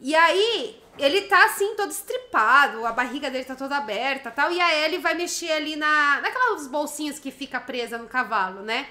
E 0.01 0.13
aí, 0.13 0.77
ele 0.97 1.21
tá 1.21 1.45
assim, 1.45 1.75
todo 1.75 1.91
estripado, 1.91 2.85
a 2.85 2.91
barriga 2.91 3.31
dele 3.31 3.45
tá 3.45 3.55
toda 3.55 3.77
aberta 3.77 4.29
tal. 4.31 4.51
E 4.51 4.59
a 4.59 4.85
Ellie 4.85 4.99
vai 4.99 5.13
mexer 5.15 5.51
ali 5.51 5.77
na, 5.77 6.19
naquelas 6.21 6.67
bolsinhas 6.67 7.17
que 7.19 7.31
fica 7.31 7.57
presa 7.59 7.97
no 7.97 8.07
cavalo, 8.07 8.61
né? 8.61 8.85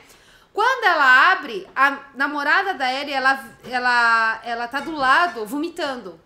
Quando 0.52 0.84
ela 0.84 1.32
abre, 1.32 1.66
a 1.74 1.98
namorada 2.14 2.74
da 2.74 2.92
Ellie, 2.92 3.12
ela, 3.12 3.44
ela, 3.68 4.40
ela 4.44 4.68
tá 4.68 4.80
do 4.80 4.92
lado, 4.92 5.46
vomitando. 5.46 6.18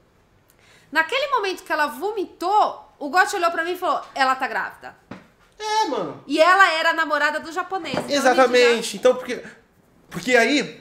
Naquele 0.90 1.28
momento 1.28 1.62
que 1.62 1.72
ela 1.72 1.86
vomitou, 1.86 2.92
o 2.98 3.08
Got 3.08 3.34
olhou 3.34 3.50
pra 3.50 3.64
mim 3.64 3.72
e 3.72 3.78
falou: 3.78 4.02
ela 4.14 4.34
tá 4.34 4.46
grávida. 4.46 4.94
É, 5.58 5.88
mano. 5.88 6.22
E 6.26 6.40
ela 6.40 6.72
era 6.72 6.90
a 6.90 6.92
namorada 6.92 7.40
do 7.40 7.52
japonês. 7.52 7.96
Então, 7.98 8.10
Exatamente. 8.10 8.96
Então, 8.96 9.14
porque. 9.14 9.42
Porque 10.10 10.36
aí. 10.36 10.80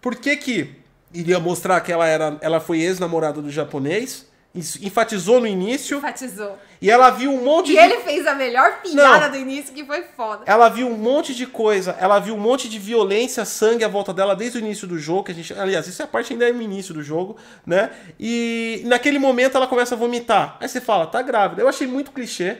Por 0.00 0.16
que 0.16 0.36
que 0.36 0.80
iria 1.12 1.38
mostrar 1.40 1.80
que 1.80 1.92
ela 1.92 2.06
era. 2.06 2.38
Ela 2.40 2.60
foi 2.60 2.80
ex-namorada 2.80 3.42
do 3.42 3.50
japonês? 3.50 4.29
Enfatizou 4.52 5.40
no 5.40 5.46
início. 5.46 5.98
Enfatizou. 5.98 6.58
E 6.82 6.90
ela 6.90 7.10
viu 7.10 7.30
um 7.32 7.44
monte 7.44 7.68
E 7.70 7.74
de. 7.74 7.78
ele 7.78 7.98
fez 7.98 8.26
a 8.26 8.34
melhor 8.34 8.80
piada 8.82 9.26
Não. 9.26 9.30
do 9.30 9.36
início, 9.36 9.72
que 9.72 9.84
foi 9.84 10.02
foda. 10.16 10.42
Ela 10.44 10.68
viu 10.68 10.88
um 10.88 10.96
monte 10.96 11.32
de 11.34 11.46
coisa, 11.46 11.96
ela 12.00 12.18
viu 12.18 12.34
um 12.34 12.38
monte 12.40 12.68
de 12.68 12.76
violência, 12.78 13.44
sangue 13.44 13.84
à 13.84 13.88
volta 13.88 14.12
dela 14.12 14.34
desde 14.34 14.58
o 14.58 14.60
início 14.60 14.88
do 14.88 14.98
jogo, 14.98 15.24
que 15.24 15.30
a 15.30 15.34
gente, 15.34 15.54
aliás, 15.54 15.86
isso 15.86 16.02
é 16.02 16.04
a 16.04 16.08
parte 16.08 16.32
ainda 16.32 16.48
é 16.48 16.52
no 16.52 16.62
início 16.62 16.92
do 16.92 17.00
jogo, 17.02 17.36
né? 17.64 17.90
E 18.18 18.82
naquele 18.86 19.20
momento 19.20 19.56
ela 19.56 19.68
começa 19.68 19.94
a 19.94 19.98
vomitar. 19.98 20.56
Aí 20.60 20.68
você 20.68 20.80
fala, 20.80 21.06
tá 21.06 21.22
grávida. 21.22 21.62
Eu 21.62 21.68
achei 21.68 21.86
muito 21.86 22.10
clichê, 22.10 22.56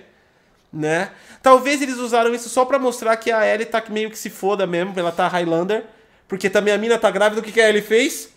né? 0.73 1.11
Talvez 1.43 1.83
eles 1.83 1.97
usaram 1.97 2.33
isso 2.33 2.49
só 2.49 2.65
pra 2.65 2.79
mostrar 2.79 3.17
que 3.17 3.33
a 3.33 3.45
Ellie 3.45 3.67
tá 3.67 3.83
meio 3.89 4.11
que 4.11 4.19
se 4.19 4.31
foda 4.31 4.65
mesmo, 4.65 4.93
ela 4.97 5.11
tá 5.11 5.27
Highlander, 5.27 5.85
porque 6.29 6.49
também 6.49 6.73
a 6.73 6.79
mina 6.79 6.97
tá 6.99 7.11
grávida, 7.11 7.41
o 7.41 7.45
que 7.45 7.51
que 7.51 7.61
a 7.61 7.69
Ellie 7.69 7.83
fez? 7.83 8.30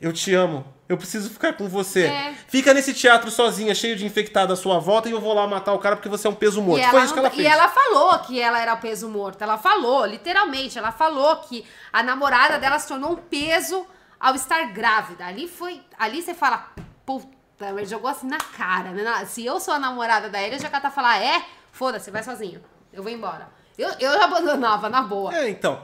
Eu 0.00 0.12
te 0.12 0.32
amo. 0.34 0.64
Eu 0.88 0.96
preciso 0.96 1.28
ficar 1.28 1.52
com 1.54 1.68
você. 1.68 2.04
É. 2.06 2.34
Fica 2.46 2.72
nesse 2.72 2.94
teatro 2.94 3.30
sozinha, 3.30 3.74
cheio 3.74 3.94
de 3.94 4.06
infectado 4.06 4.52
à 4.52 4.56
sua 4.56 4.78
volta, 4.78 5.08
e 5.08 5.12
eu 5.12 5.20
vou 5.20 5.34
lá 5.34 5.46
matar 5.46 5.74
o 5.74 5.78
cara 5.78 5.96
porque 5.96 6.08
você 6.08 6.26
é 6.26 6.30
um 6.30 6.34
peso 6.34 6.62
morto. 6.62 6.82
E 6.82 6.88
Foi 6.88 7.02
isso 7.02 7.12
que 7.12 7.18
ela 7.18 7.30
fez. 7.30 7.42
e 7.42 7.46
ela 7.46 7.68
falou 7.68 8.18
que 8.20 8.40
ela 8.40 8.60
era 8.60 8.72
o 8.74 8.78
peso 8.78 9.08
morto. 9.08 9.42
Ela 9.42 9.58
falou, 9.58 10.06
literalmente, 10.06 10.78
ela 10.78 10.90
falou 10.92 11.36
que 11.38 11.64
a 11.92 12.02
namorada 12.02 12.58
dela 12.58 12.78
se 12.78 12.88
tornou 12.88 13.12
um 13.12 13.16
peso 13.16 13.86
ao 14.18 14.34
estar 14.34 14.72
grávida. 14.72 15.26
Ali 15.26 15.46
foi. 15.46 15.82
Ali 15.98 16.22
você 16.22 16.32
fala, 16.32 16.72
puta, 17.04 17.28
ele 17.60 17.84
jogou 17.84 18.08
assim 18.08 18.26
na 18.28 18.38
cara, 18.38 18.92
né? 18.92 19.26
Se 19.26 19.44
eu 19.44 19.60
sou 19.60 19.74
a 19.74 19.78
namorada 19.78 20.30
da 20.30 20.40
eu 20.40 20.58
já 20.58 20.70
cata 20.70 20.90
falar, 20.90 21.22
é, 21.22 21.42
foda-se, 21.70 22.10
vai 22.10 22.22
sozinho. 22.22 22.62
Eu 22.92 23.02
vou 23.02 23.12
embora. 23.12 23.48
Eu, 23.76 23.90
eu 24.00 24.12
já 24.12 24.24
abandonava, 24.24 24.88
na 24.88 25.02
boa. 25.02 25.36
É, 25.36 25.50
então. 25.50 25.82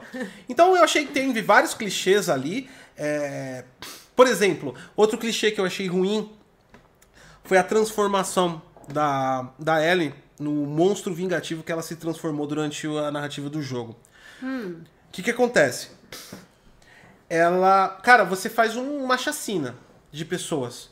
Então 0.49 0.75
eu 0.75 0.83
achei 0.83 1.05
que 1.05 1.13
teve 1.13 1.41
vários 1.41 1.73
clichês 1.75 2.27
ali. 2.27 2.69
é, 2.97 3.63
Por 4.15 4.27
exemplo, 4.27 4.73
outro 4.95 5.17
clichê 5.17 5.51
que 5.51 5.59
eu 5.59 5.65
achei 5.65 5.87
ruim 5.87 6.31
foi 7.43 7.57
a 7.57 7.63
transformação 7.63 8.61
da, 8.87 9.49
da 9.59 9.83
Ellie 9.85 10.13
no 10.39 10.51
monstro 10.65 11.13
vingativo 11.13 11.63
que 11.63 11.71
ela 11.71 11.81
se 11.81 11.95
transformou 11.95 12.45
durante 12.47 12.87
a 12.87 13.11
narrativa 13.11 13.49
do 13.49 13.61
jogo. 13.61 13.95
O 14.41 14.83
que, 15.11 15.23
que 15.23 15.31
acontece? 15.31 15.89
Ela. 17.29 17.89
Cara, 18.03 18.23
você 18.23 18.49
faz 18.49 18.75
um- 18.75 19.03
uma 19.03 19.17
chacina 19.17 19.75
de 20.11 20.23
pessoas. 20.25 20.89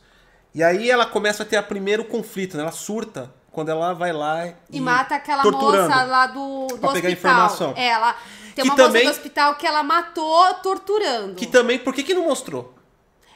E 0.54 0.64
aí 0.64 0.90
ela 0.90 1.06
começa 1.06 1.44
a 1.44 1.46
ter 1.46 1.58
o 1.60 1.64
primeiro 1.64 2.04
conflito, 2.06 2.56
né? 2.58 2.64
Ela 2.64 2.72
surta 2.72 3.34
quando 3.52 3.70
ela 3.70 3.94
vai 3.94 4.12
lá 4.14 4.48
e, 4.48 4.56
E 4.72 4.80
mata 4.82 5.16
aquela 5.16 5.44
moça 5.44 6.04
lá 6.04 6.28
do, 6.28 6.34
do 6.34 6.68
Pra 6.68 6.90
hospital. 6.90 6.94
pegar 6.94 7.12
informação. 7.12 7.74
Ela. 7.76 8.16
Tem 8.56 8.64
Que 8.64 8.70
uma 8.70 8.76
também- 8.76 9.04
moça 9.06 9.14
do 9.16 9.18
hospital 9.20 9.56
que 9.56 9.66
ela 9.66 9.84
matou 9.84 10.54
torturando. 10.56 11.36
Que 11.36 11.48
também. 11.48 11.80
Por 11.80 11.94
que, 11.94 12.04
que 12.04 12.14
não 12.14 12.26
mostrou? 12.28 12.74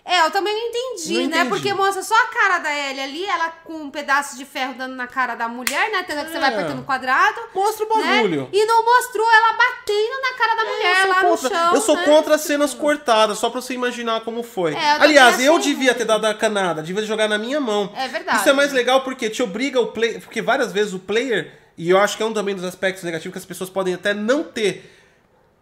É, 0.07 0.25
eu 0.25 0.31
também 0.31 0.53
não 0.53 0.67
entendi, 0.69 1.13
Não 1.15 1.19
né? 1.19 1.25
entendi. 1.39 1.49
Porque 1.49 1.73
mostra 1.73 2.01
só 2.01 2.15
a 2.15 2.27
cara 2.27 2.59
da 2.59 2.73
Ellie 2.73 3.01
ali, 3.01 3.25
ela 3.25 3.49
com 3.65 3.73
um 3.73 3.91
pedaço 3.91 4.37
de 4.37 4.45
ferro 4.45 4.73
dando 4.75 4.95
na 4.95 5.05
cara 5.05 5.35
da 5.35 5.49
mulher, 5.49 5.91
né? 5.91 6.03
Tanto 6.03 6.23
que 6.25 6.31
você 6.31 6.37
É. 6.37 6.39
vai 6.39 6.53
apertando 6.53 6.79
o 6.79 6.83
quadrado. 6.83 7.41
Mostra 7.53 7.85
o 7.85 7.97
né? 7.99 8.15
bagulho. 8.15 8.49
E 8.53 8.65
não 8.65 8.85
mostrou 8.85 9.27
ela 9.29 9.53
batendo 9.53 10.21
na 10.21 10.37
cara 10.37 10.55
da 10.55 10.63
mulher 10.63 10.91
Eu 10.91 11.01
sou 11.01 11.07
lá 11.09 11.21
contra, 11.21 11.49
no 11.49 11.55
chão. 11.55 11.75
eu 11.75 11.81
sou 11.81 11.95
né? 11.97 12.05
contra 12.05 12.35
as 12.35 12.41
cenas 12.41 12.73
cortadas, 12.73 13.37
só 13.37 13.49
pra 13.49 13.59
você 13.59 13.73
imaginar 13.73 14.21
como 14.21 14.43
foi. 14.43 14.73
É, 14.73 14.95
eu 14.97 15.01
Aliás, 15.01 15.39
eu 15.41 15.57
achei 15.57 15.73
devia 15.73 15.93
ter 15.93 16.05
dado 16.05 16.23
a 16.25 16.33
canada, 16.33 16.81
devia 16.81 17.03
jogar 17.03 17.27
na 17.27 17.37
minha 17.37 17.59
mão. 17.59 17.91
É 17.93 18.07
verdade. 18.07 18.39
Isso 18.39 18.49
é 18.49 18.53
mais 18.53 18.71
legal 18.71 19.01
porque 19.01 19.29
te 19.29 19.43
obriga 19.43 19.81
o 19.81 19.87
player. 19.87 20.21
Porque 20.21 20.41
várias 20.41 20.71
vezes 20.71 20.93
o 20.93 20.99
player, 20.99 21.51
e 21.77 21.89
eu 21.89 21.97
acho 21.99 22.15
que 22.15 22.23
é 22.23 22.25
um 22.25 22.33
também 22.33 22.55
dos 22.55 22.63
aspectos 22.63 23.03
negativos 23.03 23.33
que 23.33 23.39
as 23.39 23.45
pessoas 23.45 23.69
podem 23.69 23.93
até 23.93 24.13
não 24.13 24.41
ter 24.43 24.93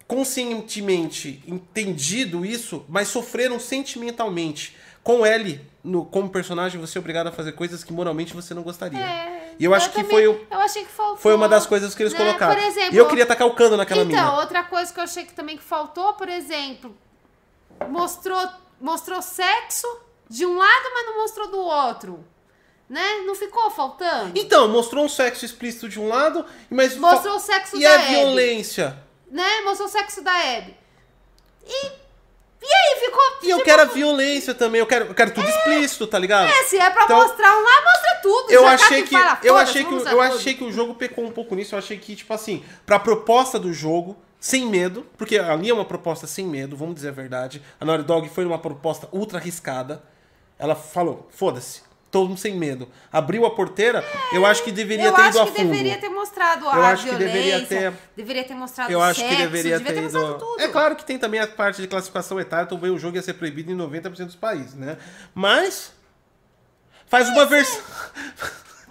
conscientemente 0.07 1.43
entendido 1.47 2.45
isso, 2.45 2.85
mas 2.87 3.07
sofreram 3.07 3.59
sentimentalmente. 3.59 4.75
Com 5.03 5.25
Ellie, 5.25 5.61
no, 5.83 6.03
como 6.05 6.29
personagem, 6.29 6.81
você 6.81 6.97
é 6.97 6.99
obrigado 6.99 7.27
a 7.27 7.31
fazer 7.31 7.51
coisas 7.51 7.83
que 7.83 7.93
moralmente 7.93 8.33
você 8.33 8.53
não 8.55 8.63
gostaria. 8.63 8.99
É, 8.99 9.53
e 9.59 9.63
eu 9.65 9.73
acho 9.73 9.89
que 9.91 9.97
também- 10.01 10.09
foi, 10.11 10.27
o- 10.27 10.45
Eu 10.49 10.59
achei 10.59 10.83
que 10.83 10.91
faltou. 10.91 11.17
foi 11.17 11.35
uma 11.35 11.47
das 11.47 11.65
coisas 11.67 11.93
que 11.93 12.01
eles 12.01 12.13
né? 12.13 12.19
colocaram. 12.19 12.59
Exemplo, 12.61 12.95
e 12.95 12.97
eu 12.97 13.07
queria 13.07 13.25
tacar 13.25 13.47
o 13.47 13.51
cano 13.53 13.77
naquela 13.77 14.01
então, 14.01 14.15
mina. 14.15 14.39
outra 14.39 14.63
coisa 14.63 14.91
que 14.91 14.99
eu 14.99 15.03
achei 15.03 15.23
que 15.25 15.33
também 15.33 15.57
que 15.57 15.63
faltou, 15.63 16.13
por 16.13 16.27
exemplo, 16.27 16.95
mostrou, 17.89 18.47
mostrou 18.81 19.21
sexo 19.21 19.87
de 20.27 20.43
um 20.45 20.57
lado, 20.57 20.89
mas 20.93 21.05
não 21.05 21.17
mostrou 21.21 21.47
do 21.51 21.59
outro. 21.59 22.25
Né? 22.89 23.23
Não 23.25 23.33
ficou 23.33 23.69
faltando? 23.71 24.31
Então, 24.35 24.67
mostrou 24.67 25.03
um 25.05 25.09
sexo 25.09 25.43
explícito 25.43 25.89
de 25.89 25.99
um 25.99 26.07
lado, 26.07 26.45
mas. 26.69 26.95
Mostrou 26.95 27.35
o 27.35 27.39
sexo 27.39 27.77
E 27.77 27.81
da 27.83 27.91
a 27.91 27.95
Abby. 27.95 28.09
violência? 28.09 29.04
Né? 29.35 29.61
Mostrou 29.63 29.87
o 29.87 29.91
sexo 29.91 30.21
da 30.23 30.31
Abby. 30.31 30.75
E. 31.67 32.05
E 32.67 32.67
aí, 32.67 32.99
ficou. 32.99 33.21
E 33.43 33.49
eu 33.51 33.61
quero 33.63 33.83
a 33.83 33.85
violência 33.85 34.55
também, 34.55 34.79
eu 34.79 34.87
quero, 34.87 35.05
eu 35.05 35.13
quero 35.13 35.31
tudo 35.31 35.47
explícito, 35.47 36.07
tá 36.07 36.17
ligado? 36.17 36.47
É, 36.49 36.63
se 36.63 36.77
é 36.79 36.89
pra 36.89 37.03
Então- 37.03 37.17
mostrar 37.17 37.55
um 37.55 37.61
lá, 37.63 37.81
mostra 37.83 38.15
tudo. 38.23 38.51
Eu 38.51 38.63
Já 38.63 38.73
achei 38.73 39.01
tá 39.03 39.07
que, 39.07 39.15
fala, 39.15 39.39
eu 39.43 39.53
"Foda-se, 39.53 39.69
achei 39.69 39.83
que, 39.85 39.93
eu 39.93 40.21
achei 40.21 40.53
tudo". 40.53 40.57
que 40.57 40.63
o 40.63 40.71
jogo 40.71 40.95
pecou 40.95 41.25
um 41.25 41.31
pouco 41.31 41.53
nisso. 41.53 41.75
Eu 41.75 41.79
achei 41.79 41.97
que 41.99 42.15
tipo 42.15 42.33
assim, 42.33 42.65
pra 42.85 42.97
proposta 42.97 43.59
do 43.59 43.71
jogo, 43.71 44.17
sem 44.39 44.65
medo, 44.65 45.05
porque 45.15 45.37
ali 45.37 45.69
é 45.69 45.73
uma 45.75 45.85
proposta 45.85 46.25
sem 46.25 46.45
medo, 46.47 46.75
vamos 46.75 46.95
dizer 46.95 47.09
a 47.09 47.11
verdade. 47.11 47.61
A 47.79 47.85
Naughty 47.85 48.03
Dog 48.03 48.29
foi 48.29 48.45
uma 48.45 48.57
proposta 48.57 49.07
ultra 49.11 49.37
arriscada. 49.37 50.01
Ela 50.57 50.73
falou, 50.75 51.27
foda-se, 51.31 51.81
todo 52.15 52.29
mundo 52.29 52.37
sem 52.39 52.55
medo. 52.55 52.87
Abriu 53.11 53.45
a 53.45 53.51
porteira, 53.53 54.01
eu 54.31 54.45
acho 54.45 54.63
que 54.63 54.71
deveria 54.71 55.07
eu 55.07 55.13
ter 55.13 55.21
acho 55.21 55.29
ido 55.31 55.39
a 55.41 55.45
que 55.47 55.51
fundo. 55.57 55.69
deveria 55.71 55.97
ter 55.97 56.07
mostrado 56.07 56.63
Eu 56.65 56.69
a 56.71 56.87
acho 56.91 57.03
que 57.09 57.15
deveria 57.15 57.65
ter- 57.65 57.93
deveria 58.15 58.43
ter 58.45 58.53
mostrado 58.53 58.89
Eu 58.89 59.01
acho 59.01 59.19
sexo, 59.19 59.35
que 59.35 59.41
deveria 59.41 59.79
ter, 59.81 59.93
ter 59.93 60.03
ido. 60.03 60.33
tudo. 60.39 60.61
É 60.61 60.69
claro 60.69 60.95
que 60.95 61.03
tem 61.03 61.19
também 61.19 61.41
a 61.41 61.47
parte 61.47 61.81
de 61.81 61.87
classificação 61.89 62.39
etária, 62.39 62.65
também 62.67 62.89
o 62.89 62.97
jogo 62.97 63.17
ia 63.17 63.21
ser 63.21 63.33
proibido 63.33 63.69
em 63.69 63.75
90% 63.75 64.27
dos 64.27 64.35
países, 64.35 64.75
né? 64.75 64.97
Mas 65.33 65.91
faz 67.07 67.27
uma 67.27 67.45
versão. 67.45 67.81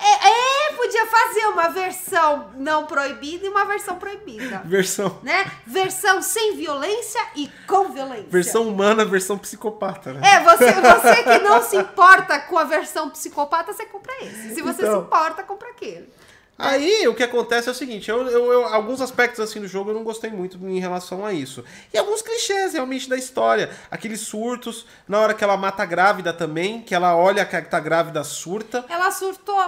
É, 0.07 0.29
é, 0.29 0.73
podia 0.77 1.07
fazer 1.07 1.47
uma 1.47 1.69
versão 1.69 2.51
não 2.57 2.85
proibida 2.85 3.47
e 3.47 3.49
uma 3.49 3.65
versão 3.65 3.97
proibida. 3.97 4.61
versão 4.67 5.19
Né? 5.23 5.51
Versão 5.67 6.21
sem 6.21 6.57
violência 6.57 7.21
e 7.35 7.51
com 7.67 7.89
violência. 7.91 8.27
versão 8.29 8.69
humana, 8.69 9.05
versão 9.05 9.39
psicopata, 9.39 10.13
né? 10.13 10.21
É, 10.29 10.41
você, 10.41 10.73
você 10.73 11.23
que 11.23 11.39
não 11.39 11.63
se 11.65 11.77
importa 11.77 12.39
com 12.41 12.59
a 12.59 12.65
versão 12.65 13.09
psicopata, 13.09 13.73
você 13.73 13.87
compra 13.87 14.13
esse. 14.23 14.55
Se 14.55 14.61
você 14.63 14.83
Então. 14.83 15.01
se 15.01 15.07
importa, 15.07 15.43
compra 15.43 15.71
aquele. 15.71 16.13
Aí 16.57 17.07
o 17.09 17.15
que 17.15 17.23
acontece 17.25 17.69
é 17.69 17.73
o 17.73 17.75
seguinte, 17.75 18.09
eu, 18.09 18.27
eu- 18.29 18.53
eu- 18.53 18.65
alguns 18.67 19.01
aspectos 19.01 19.41
assim 19.41 19.61
do 19.61 19.67
jogo 19.67 19.91
eu 19.91 19.95
não 19.95 20.05
gostei 20.05 20.31
muito 20.31 20.57
em 20.69 20.79
relação 20.79 21.27
a 21.27 21.33
isso. 21.33 21.65
E 21.93 21.99
alguns 21.99 22.23
clichês 22.23 22.75
realmente 22.75 23.09
da 23.09 23.17
história. 23.17 23.71
Aqueles 23.91 24.21
surtos, 24.21 24.87
na 25.09 25.19
hora 25.19 25.35
que 25.35 25.43
ela 25.43 25.57
mata 25.57 25.83
a 25.83 25.87
grávida 25.87 26.33
também, 26.33 26.81
que 26.81 26.95
ela 26.95 27.17
olha 27.17 27.45
que 27.45 27.61
tá 27.63 27.81
grávida, 27.81 28.23
surta. 28.23 28.85
Ela 28.89 29.11
surtou. 29.11 29.61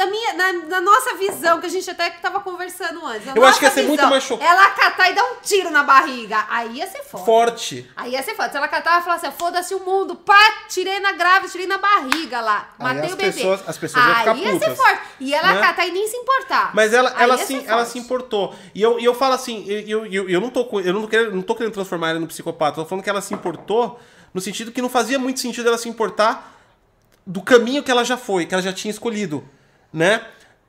Da 0.00 0.06
minha, 0.06 0.32
na, 0.32 0.52
na 0.66 0.80
nossa 0.80 1.14
visão, 1.16 1.60
que 1.60 1.66
a 1.66 1.68
gente 1.68 1.90
até 1.90 2.08
tava 2.08 2.40
conversando 2.40 3.04
antes. 3.04 3.36
Eu 3.36 3.44
acho 3.44 3.58
que 3.58 3.66
ia 3.66 3.70
ser 3.70 3.82
muito 3.82 3.98
visão, 3.98 4.08
mais 4.08 4.22
chocante. 4.24 4.50
Ela 4.50 4.70
catar 4.70 5.10
e 5.10 5.14
dar 5.14 5.22
um 5.24 5.34
tiro 5.42 5.68
na 5.68 5.82
barriga. 5.82 6.46
Aí 6.48 6.78
ia 6.78 6.86
ser 6.86 7.02
foda. 7.02 7.22
Forte. 7.22 7.86
Aí 7.94 8.12
ia 8.12 8.22
ser 8.22 8.34
foda. 8.34 8.50
Se 8.50 8.56
ela 8.56 8.66
catar 8.66 8.98
e 8.98 9.04
falar 9.04 9.16
assim, 9.16 9.30
foda-se 9.38 9.74
o 9.74 9.80
mundo, 9.80 10.16
pá, 10.16 10.38
tirei 10.70 11.00
na 11.00 11.12
grávida, 11.12 11.52
tirei 11.52 11.66
na 11.66 11.76
barriga 11.76 12.40
lá. 12.40 12.70
Aí 12.78 12.94
Matei 12.96 13.12
o 13.12 13.16
bebê. 13.16 13.30
pessoas- 13.30 13.62
as 13.66 13.76
pessoas 13.76 14.02
iam 14.02 14.14
Aí 14.16 14.40
ia 14.42 14.52
ser 14.52 14.58
putas, 14.60 14.78
forte. 14.78 15.02
E 15.20 15.34
ela 15.34 15.52
né? 15.52 15.60
catar 15.60 15.86
e 15.86 15.90
nem 15.90 16.08
se 16.08 16.16
importar. 16.16 16.70
Mas 16.74 16.94
ela, 16.94 17.12
Aí 17.14 17.22
ela, 17.24 17.36
ia 17.36 17.44
se, 17.44 17.60
ser 17.60 17.66
ela 17.68 17.76
forte. 17.80 17.92
se 17.92 17.98
importou. 17.98 18.54
E 18.74 18.80
eu, 18.80 18.98
e 18.98 19.04
eu 19.04 19.12
falo 19.14 19.34
assim, 19.34 19.66
eu, 19.68 20.06
eu, 20.06 20.30
eu, 20.30 20.40
não 20.40 20.48
tô, 20.48 20.66
eu 20.80 20.94
não, 20.94 21.02
tô 21.02 21.08
querendo, 21.08 21.34
não 21.34 21.42
tô 21.42 21.54
querendo 21.54 21.74
transformar 21.74 22.08
ela 22.08 22.20
no 22.20 22.26
psicopata, 22.26 22.76
tô 22.76 22.86
falando 22.86 23.04
que 23.04 23.10
ela 23.10 23.20
se 23.20 23.34
importou 23.34 24.00
no 24.32 24.40
sentido 24.40 24.72
que 24.72 24.80
não 24.80 24.88
fazia 24.88 25.18
muito 25.18 25.40
sentido 25.40 25.68
ela 25.68 25.76
se 25.76 25.90
importar 25.90 26.56
do 27.26 27.42
caminho 27.42 27.82
que 27.82 27.90
ela 27.90 28.02
já 28.02 28.16
foi, 28.16 28.46
que 28.46 28.54
ela 28.54 28.62
já 28.62 28.72
tinha 28.72 28.90
escolhido, 28.90 29.46
né? 29.92 30.22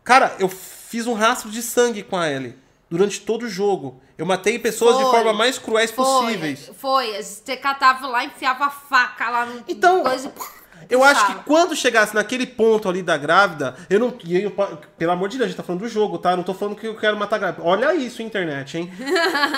Cara, 0.03 0.35
eu 0.39 0.49
fiz 0.49 1.07
um 1.07 1.13
rastro 1.13 1.49
de 1.49 1.61
sangue 1.61 2.03
com 2.03 2.17
a 2.17 2.29
Ellie 2.29 2.57
durante 2.89 3.21
todo 3.21 3.43
o 3.43 3.49
jogo. 3.49 4.01
Eu 4.17 4.25
matei 4.25 4.59
pessoas 4.59 4.97
de 4.97 5.03
Foi. 5.03 5.11
forma 5.11 5.33
mais 5.33 5.57
cruéis 5.57 5.91
Foi, 5.91 6.05
possíveis. 6.05 6.71
Foi. 6.77 7.21
Você 7.23 7.55
catava 7.57 8.07
lá, 8.07 8.23
enfiava 8.25 8.65
a 8.65 8.69
faca 8.69 9.29
lá 9.29 9.45
no. 9.45 9.63
Então, 9.67 10.03
coisa 10.03 10.31
Eu 10.89 11.03
acho 11.03 11.25
que 11.27 11.35
quando 11.45 11.75
chegasse 11.75 12.13
naquele 12.13 12.45
ponto 12.45 12.89
ali 12.89 13.01
da 13.01 13.15
grávida, 13.17 13.75
eu 13.89 13.99
não. 13.99 14.17
eu- 14.27 14.51
pelo 14.97 15.11
amor 15.11 15.29
de 15.29 15.37
Deus, 15.37 15.45
a 15.45 15.49
gente 15.49 15.57
tá 15.57 15.63
falando 15.63 15.81
do 15.81 15.87
jogo, 15.87 16.17
tá? 16.17 16.31
Eu 16.31 16.37
não 16.37 16.43
tô 16.43 16.53
falando 16.53 16.75
que 16.75 16.87
eu 16.87 16.95
quero 16.95 17.15
matar 17.17 17.35
a 17.37 17.39
grávida. 17.39 17.63
Olha 17.63 17.93
isso, 17.95 18.21
internet, 18.21 18.77
hein? 18.77 18.91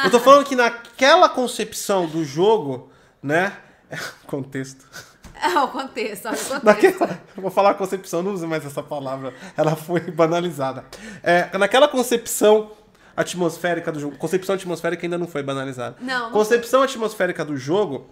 Eu 0.04 0.12
tô 0.12 0.20
falando 0.20 0.46
que 0.46 0.56
naquela 0.56 1.28
concepção 1.30 2.06
do 2.06 2.24
jogo, 2.24 2.92
né? 3.22 3.54
Contexto. 4.28 4.86
É 5.42 5.60
o 5.60 5.68
contexto, 5.68 6.28
olha 6.28 6.36
o 6.36 6.40
contexto. 6.62 6.66
Naquela, 6.66 7.20
vou 7.36 7.52
falar 7.52 7.74
concepção, 7.74 8.22
não 8.24 8.34
uso 8.34 8.48
mais 8.48 8.66
essa 8.66 8.82
palavra. 8.84 9.34
Ela 9.58 9.76
foi 9.76 10.00
banalizada. 10.12 10.86
É, 11.22 11.50
naquela 11.58 11.88
concepção 11.88 12.72
atmosférica 13.16 13.92
do 13.92 14.00
jogo. 14.00 14.16
Concepção 14.18 14.56
atmosférica 14.56 15.06
ainda 15.06 15.18
não 15.18 15.28
foi 15.28 15.44
banalizada. 15.44 15.96
Não, 16.00 16.26
não 16.26 16.32
Concepção 16.32 16.82
atmosférica 16.82 17.44
do 17.46 17.58
jogo, 17.58 18.08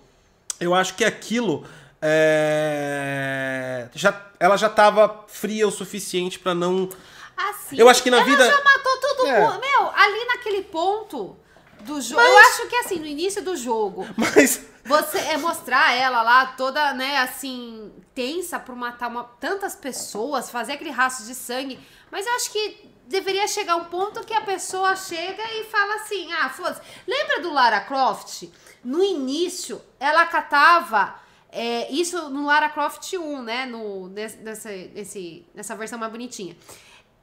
eu 0.59 0.74
acho 0.76 0.93
que 0.95 1.03
aquilo. 1.05 1.65
é, 2.01 3.88
já, 3.93 4.19
ela 4.39 4.57
já 4.57 4.69
tava 4.69 5.24
fria 5.28 5.67
o 5.67 5.72
suficiente 5.72 6.38
pra 6.39 6.53
não. 6.53 6.89
Assim, 7.38 7.78
Eu 7.78 7.89
acho 7.89 8.03
que 8.03 8.11
na 8.11 8.17
ela 8.17 8.26
vida- 8.26 8.45
já 8.45 8.63
matou 8.63 8.97
todo 8.99 9.26
É. 9.28 9.39
Meu, 9.39 9.91
ali 9.95 10.26
naquele 10.26 10.61
ponto 10.63 11.36
do 11.82 11.99
jogo. 12.01 12.22
Eu 12.22 12.38
acho 12.39 12.67
que 12.67 12.76
assim, 12.76 12.99
no 12.99 13.05
início 13.05 13.43
do 13.43 13.55
jogo, 13.55 14.05
Mas. 14.15 14.69
Você 14.86 15.17
é 15.19 15.38
mostrar 15.38 15.93
ela 15.93 16.21
lá 16.21 16.45
toda, 16.47 16.93
né, 16.93 17.17
assim, 17.19 17.91
tensa 18.15 18.59
por 18.59 18.75
matar 18.75 19.07
uma- 19.09 19.23
tantas 19.39 19.75
pessoas, 19.75 20.49
fazer 20.49 20.73
aquele 20.73 20.89
rastro 20.91 21.25
de 21.25 21.36
sangue. 21.36 21.79
Mas 22.11 22.25
eu 22.25 22.34
acho 22.36 22.51
que 22.51 22.89
deveria 23.07 23.47
chegar 23.47 23.75
um 23.75 23.86
ponto 23.86 24.25
que 24.25 24.34
a 24.34 24.41
pessoa 24.41 24.95
chega 24.95 25.43
e 25.53 25.63
fala 25.65 25.95
assim: 25.95 26.32
ah, 26.34 26.49
foda-se. 26.49 26.82
Lembra 27.07 27.41
do 27.41 27.53
Lara 27.53 27.82
Croft? 27.82 28.49
No 28.84 29.03
início, 29.03 29.82
ela 29.99 30.25
catava. 30.25 31.15
é, 31.53 31.91
isso 31.91 32.29
no 32.29 32.45
Lara 32.45 32.69
Croft 32.69 33.13
1, 33.13 33.41
né? 33.43 33.65
No, 33.65 34.07
desse, 34.09 34.38
dessa, 34.38 34.71
esse, 34.73 35.45
nessa 35.53 35.75
versão 35.75 35.99
mais 35.99 36.11
bonitinha. 36.11 36.55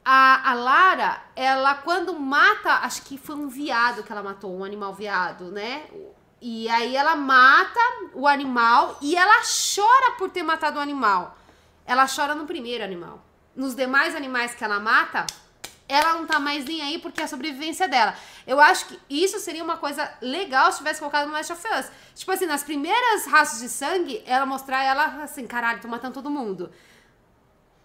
A, 0.05 0.51
a 0.51 0.53
Lara, 0.53 1.21
ela 1.35 1.75
quando 1.75 2.13
mata, 2.17 2.75
acho 2.85 3.01
que 3.03 3.17
foi 3.17 3.35
um 3.35 3.47
viado 3.47 4.01
que 4.03 4.11
ela 4.11 4.23
matou, 4.23 4.55
um 4.57 4.63
animal 4.63 4.93
viado, 4.93 5.51
né? 5.51 5.83
E 6.41 6.69
aí 6.69 6.95
ela 6.95 7.15
mata 7.15 7.79
o 8.13 8.27
animal 8.27 8.97
e 9.01 9.15
ela 9.15 9.41
chora 9.75 10.11
por 10.17 10.29
ter 10.29 10.43
matado 10.43 10.79
o 10.79 10.81
animal. 10.81 11.37
Ela 11.85 12.07
chora 12.07 12.33
no 12.33 12.45
primeiro 12.45 12.83
animal. 12.83 13.23
Nos 13.55 13.75
demais 13.75 14.15
animais 14.15 14.55
que 14.55 14.63
ela 14.63 14.79
mata, 14.79 15.25
ela 15.87 16.13
não 16.13 16.25
tá 16.25 16.39
mais 16.39 16.63
nem 16.63 16.81
aí 16.81 16.99
porque 16.99 17.19
é 17.19 17.23
a 17.25 17.27
sobrevivência 17.27 17.87
dela. 17.87 18.15
Eu 18.45 18.59
acho 18.59 18.85
que 18.85 18.99
isso 19.09 19.39
seria 19.39 19.63
uma 19.63 19.77
coisa 19.77 20.09
legal 20.21 20.71
se 20.71 20.77
tivesse 20.77 20.99
colocado 20.99 21.27
no 21.27 21.33
Last 21.33 21.51
of 21.51 21.67
Us. 21.67 21.87
Tipo 22.15 22.31
assim, 22.31 22.45
nas 22.45 22.63
primeiras 22.63 23.25
raças 23.25 23.59
de 23.59 23.67
sangue, 23.67 24.23
ela 24.25 24.45
mostrar 24.45 24.83
ela 24.83 25.23
assim, 25.23 25.45
caralho, 25.47 25.81
tô 25.81 25.87
matando 25.87 26.13
todo 26.13 26.29
mundo. 26.29 26.71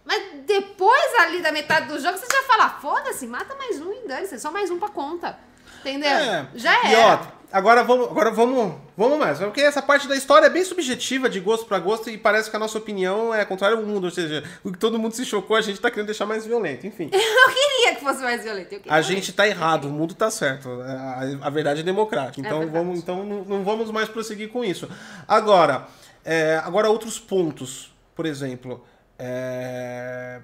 Mas 0.05 0.21
depois 0.45 1.19
ali 1.21 1.41
da 1.41 1.51
metade 1.51 1.87
do 1.87 1.99
jogo, 1.99 2.17
você 2.17 2.27
já 2.31 2.43
fala, 2.43 2.69
foda-se, 2.69 3.25
mata 3.25 3.55
mais 3.55 3.81
um 3.81 3.91
e 3.91 4.07
dane-se, 4.07 4.39
só 4.39 4.51
mais 4.51 4.69
um 4.69 4.77
pra 4.77 4.89
conta. 4.89 5.37
Entendeu? 5.79 6.09
É. 6.09 6.47
Já 6.53 6.77
era. 6.87 6.89
ó, 6.95 7.27
agora 7.55 7.83
vamos, 7.85 8.09
agora 8.09 8.31
vamos, 8.31 8.75
vamos 8.97 9.17
mais. 9.17 9.39
Porque 9.39 9.61
essa 9.61 9.81
parte 9.81 10.07
da 10.07 10.15
história 10.15 10.47
é 10.47 10.49
bem 10.49 10.63
subjetiva, 10.63 11.29
de 11.29 11.39
gosto 11.39 11.65
pra 11.65 11.79
gosto, 11.79 12.09
e 12.09 12.17
parece 12.17 12.49
que 12.49 12.55
a 12.55 12.59
nossa 12.59 12.77
opinião 12.77 13.33
é 13.33 13.45
contrária 13.45 13.77
ao 13.77 13.83
mundo. 13.83 14.03
Ou 14.03 14.11
seja, 14.11 14.43
o 14.61 14.71
que 14.71 14.77
todo 14.77 14.99
mundo 14.99 15.15
se 15.15 15.23
chocou, 15.23 15.55
a 15.55 15.61
gente 15.61 15.79
tá 15.79 15.89
querendo 15.89 16.07
deixar 16.07 16.25
mais 16.25 16.45
violento. 16.45 16.85
Enfim. 16.85 17.09
Eu 17.13 17.53
queria 17.53 17.95
que 17.95 18.03
fosse 18.03 18.21
mais 18.21 18.43
violento. 18.43 18.81
A 18.87 19.01
gente 19.01 19.31
tá 19.31 19.47
errado, 19.47 19.85
o 19.85 19.89
mundo 19.89 20.13
tá 20.13 20.29
certo. 20.29 20.69
A, 20.81 21.47
a 21.47 21.49
verdade 21.49 21.79
é 21.79 21.83
democrática. 21.83 22.45
Então, 22.45 22.59
verdade. 22.59 22.77
vamos, 22.77 22.99
então 22.99 23.23
não, 23.23 23.45
não 23.45 23.63
vamos 23.63 23.89
mais 23.89 24.09
prosseguir 24.09 24.49
com 24.49 24.63
isso. 24.63 24.89
Agora, 25.25 25.87
é, 26.25 26.61
agora 26.63 26.89
outros 26.89 27.17
pontos. 27.17 27.93
Por 28.13 28.25
exemplo, 28.25 28.83
é, 29.17 30.41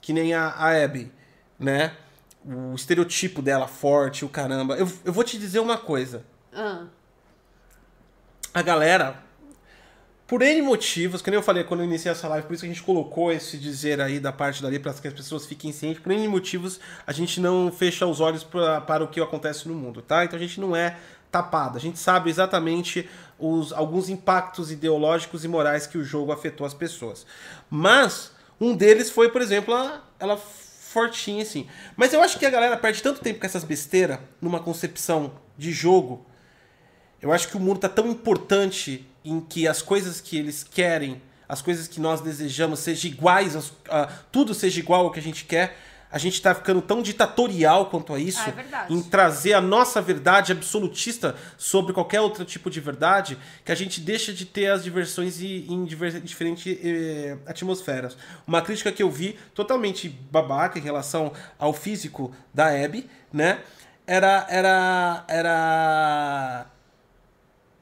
que 0.00 0.12
nem 0.12 0.34
a, 0.34 0.48
a 0.48 0.84
Abby, 0.84 1.12
né? 1.58 1.92
O 2.44 2.74
estereotipo 2.74 3.42
dela 3.42 3.68
forte, 3.68 4.24
o 4.24 4.28
caramba. 4.28 4.74
Eu, 4.76 4.90
eu 5.04 5.12
vou 5.12 5.22
te 5.22 5.38
dizer 5.38 5.60
uma 5.60 5.76
coisa. 5.76 6.24
Ah, 6.52 6.86
A 8.54 8.62
galera, 8.62 9.22
por 10.26 10.42
N 10.42 10.60
motivos, 10.62 11.22
que 11.22 11.30
nem 11.30 11.38
eu 11.38 11.42
falei 11.42 11.64
quando 11.64 11.80
eu 11.80 11.86
iniciei 11.86 12.12
essa 12.12 12.28
live, 12.28 12.46
por 12.46 12.52
isso 12.52 12.62
que 12.62 12.70
a 12.70 12.72
gente 12.72 12.82
colocou 12.82 13.32
esse 13.32 13.56
dizer 13.56 14.00
aí 14.00 14.20
da 14.20 14.32
parte 14.32 14.62
dali 14.62 14.78
para 14.78 14.92
que 14.92 15.08
as 15.08 15.14
pessoas 15.14 15.46
fiquem 15.46 15.72
cientes, 15.72 16.02
por 16.02 16.12
N 16.12 16.28
motivos 16.28 16.80
a 17.06 17.12
gente 17.12 17.40
não 17.40 17.72
fecha 17.72 18.06
os 18.06 18.20
olhos 18.20 18.44
pra, 18.44 18.80
para 18.80 19.04
o 19.04 19.08
que 19.08 19.20
acontece 19.20 19.66
no 19.68 19.74
mundo, 19.74 20.02
tá? 20.02 20.24
Então 20.24 20.36
a 20.38 20.42
gente 20.42 20.60
não 20.60 20.76
é 20.76 20.98
tapado, 21.30 21.76
a 21.76 21.80
gente 21.80 21.98
sabe 21.98 22.30
exatamente 22.30 23.08
os, 23.38 23.72
alguns 23.72 24.08
impactos 24.08 24.70
ideológicos 24.70 25.44
e 25.44 25.48
morais 25.48 25.86
que 25.86 25.98
o 25.98 26.04
jogo 26.04 26.32
afetou 26.32 26.66
as 26.66 26.74
pessoas. 26.74 27.26
Mas 27.70 28.32
um 28.60 28.74
deles 28.74 29.10
foi, 29.10 29.30
por 29.30 29.40
exemplo, 29.40 29.74
a, 29.74 30.02
ela 30.18 30.36
fortinha 30.36 31.42
assim. 31.42 31.66
Mas 31.96 32.12
eu 32.12 32.22
acho 32.22 32.38
que 32.38 32.46
a 32.46 32.50
galera 32.50 32.76
perde 32.76 33.02
tanto 33.02 33.20
tempo 33.20 33.40
com 33.40 33.46
essas 33.46 33.64
besteiras 33.64 34.18
numa 34.40 34.60
concepção 34.60 35.32
de 35.56 35.72
jogo 35.72 36.26
eu 37.20 37.32
acho 37.32 37.48
que 37.48 37.56
o 37.56 37.60
mundo 37.60 37.80
tá 37.80 37.88
tão 37.88 38.06
importante 38.08 39.06
em 39.24 39.40
que 39.40 39.66
as 39.66 39.82
coisas 39.82 40.20
que 40.20 40.36
eles 40.38 40.62
querem, 40.64 41.20
as 41.48 41.60
coisas 41.62 41.88
que 41.88 42.00
nós 42.00 42.20
desejamos, 42.20 42.78
sejam 42.80 43.10
iguais, 43.10 43.56
a- 43.90 44.06
tudo 44.30 44.54
seja 44.54 44.78
igual 44.80 45.04
ao 45.06 45.10
que 45.10 45.18
a 45.18 45.22
gente 45.22 45.44
quer. 45.44 45.76
A 46.10 46.16
gente 46.16 46.40
tá 46.40 46.54
ficando 46.54 46.80
tão 46.80 47.02
ditatorial 47.02 47.86
quanto 47.90 48.14
a 48.14 48.18
isso, 48.18 48.40
Ah, 48.40 48.86
é 48.88 48.92
em 48.92 49.02
trazer 49.02 49.52
a 49.52 49.60
nossa 49.60 50.00
verdade 50.00 50.52
absolutista 50.52 51.36
sobre 51.58 51.92
qualquer 51.92 52.22
outro 52.22 52.46
tipo 52.46 52.70
de 52.70 52.80
verdade, 52.80 53.36
que 53.62 53.70
a 53.70 53.74
gente 53.74 54.00
deixa 54.00 54.32
de 54.32 54.46
ter 54.46 54.68
as 54.70 54.82
diversões 54.82 55.38
e- 55.42 55.66
em 55.68 55.84
diferentes 55.84 56.78
eh, 56.82 57.36
atmosferas. 57.46 58.16
Uma 58.46 58.62
crítica 58.62 58.90
que 58.90 59.02
eu 59.02 59.10
vi 59.10 59.38
totalmente 59.54 60.08
babaca 60.08 60.78
em 60.78 60.82
relação 60.82 61.30
ao 61.58 61.74
físico 61.74 62.34
da 62.54 62.68
Abby, 62.68 63.06
né? 63.30 63.60
era. 64.06 64.46
Era. 64.48 65.24
Era. 65.28 66.66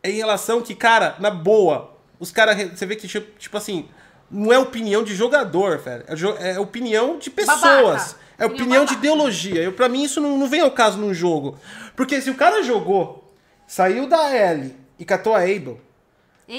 Em 0.08 0.14
relação 0.16 0.62
que, 0.62 0.74
cara, 0.74 1.16
na 1.18 1.30
boa, 1.30 1.96
os 2.18 2.30
caras. 2.30 2.56
Você 2.72 2.86
vê 2.86 2.96
que, 2.96 3.06
tipo, 3.08 3.38
tipo 3.38 3.56
assim, 3.56 3.88
não 4.30 4.52
é 4.52 4.58
opinião 4.58 5.02
de 5.02 5.14
jogador, 5.14 5.78
velho. 5.78 6.04
É, 6.40 6.52
é 6.52 6.60
opinião 6.60 7.18
de 7.18 7.30
pessoas. 7.30 7.60
Babaca. 7.60 8.26
É 8.38 8.44
Opinião 8.44 8.84
de 8.84 8.92
babaca. 8.92 8.98
ideologia. 8.98 9.62
Eu, 9.62 9.72
pra 9.72 9.88
mim, 9.88 10.02
isso 10.04 10.20
não, 10.20 10.36
não 10.36 10.46
vem 10.46 10.60
ao 10.60 10.70
caso 10.70 10.98
num 10.98 11.14
jogo. 11.14 11.58
Porque 11.94 12.20
se 12.20 12.28
o 12.28 12.34
cara 12.34 12.62
jogou, 12.62 13.34
saiu 13.66 14.06
da 14.06 14.30
L 14.34 14.76
e 14.98 15.04
catou 15.04 15.34
a 15.34 15.40
Abel? 15.40 15.80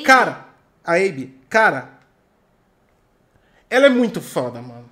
Cara, 0.03 0.45
a 0.83 0.93
Abe, 0.93 1.39
cara, 1.47 1.89
ela 3.69 3.85
é 3.85 3.89
muito 3.89 4.19
foda, 4.21 4.61
mano. 4.61 4.89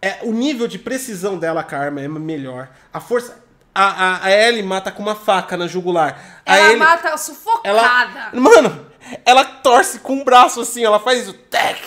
É, 0.00 0.18
o 0.22 0.32
nível 0.32 0.66
de 0.66 0.78
precisão 0.78 1.38
dela 1.38 1.62
com 1.62 1.74
a 1.74 1.78
arma 1.78 2.00
é 2.00 2.08
melhor. 2.08 2.70
A 2.92 3.00
força. 3.00 3.42
A, 3.74 3.84
a, 3.84 4.24
a 4.26 4.30
Ellie 4.30 4.62
mata 4.62 4.90
com 4.92 5.02
uma 5.02 5.14
faca 5.14 5.56
na 5.56 5.66
jugular. 5.66 6.40
A 6.44 6.56
Ela 6.56 6.66
Ellie- 6.68 6.76
mata 6.78 7.16
sufocada. 7.16 7.70
ela. 7.70 8.30
Mano, 8.34 8.86
ela 9.24 9.44
torce 9.44 10.00
com 10.00 10.20
o 10.20 10.24
braço 10.24 10.60
assim, 10.60 10.84
ela 10.84 11.00
faz 11.00 11.28
o 11.28 11.32
tec. 11.32 11.80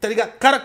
Tá 0.00 0.08
ligado? 0.08 0.32
Cara, 0.38 0.62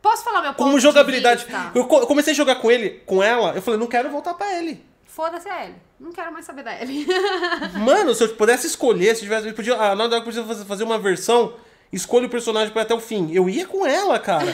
Posso 0.00 0.22
falar 0.22 0.42
meu 0.42 0.50
ponto 0.52 0.58
como 0.64 0.76
de 0.76 0.82
jogabilidade. 0.82 1.44
vista? 1.44 1.72
Eu, 1.74 1.86
co- 1.86 2.00
eu 2.00 2.06
comecei 2.06 2.32
a 2.34 2.36
jogar 2.36 2.56
com 2.56 2.70
ele, 2.70 3.02
com 3.06 3.22
ela, 3.22 3.52
eu 3.54 3.62
falei, 3.62 3.80
não 3.80 3.86
quero 3.86 4.10
voltar 4.10 4.34
pra 4.34 4.52
ele. 4.54 4.84
Foda-se 5.06 5.48
a 5.48 5.64
Ellie. 5.64 5.76
Não 5.98 6.12
quero 6.12 6.30
mais 6.32 6.44
saber 6.44 6.62
da 6.62 6.74
Ellie. 6.80 7.06
Mano, 7.78 8.12
se 8.16 8.22
eu 8.24 8.28
pudesse 8.34 8.66
escolher, 8.66 9.14
se 9.14 9.22
tivesse. 9.22 9.48
eu 9.48 9.54
Podia, 9.54 9.74
a 9.76 9.94
Naughty 9.94 10.10
Dog 10.10 10.24
podia 10.24 10.44
fazer 10.64 10.84
uma 10.84 10.98
versão. 10.98 11.54
Escolha 11.94 12.26
o 12.26 12.30
personagem 12.30 12.72
pra 12.72 12.82
ir 12.82 12.84
até 12.84 12.94
o 12.94 13.00
fim. 13.00 13.32
Eu 13.32 13.48
ia 13.48 13.66
com 13.66 13.86
ela, 13.86 14.18
cara. 14.18 14.46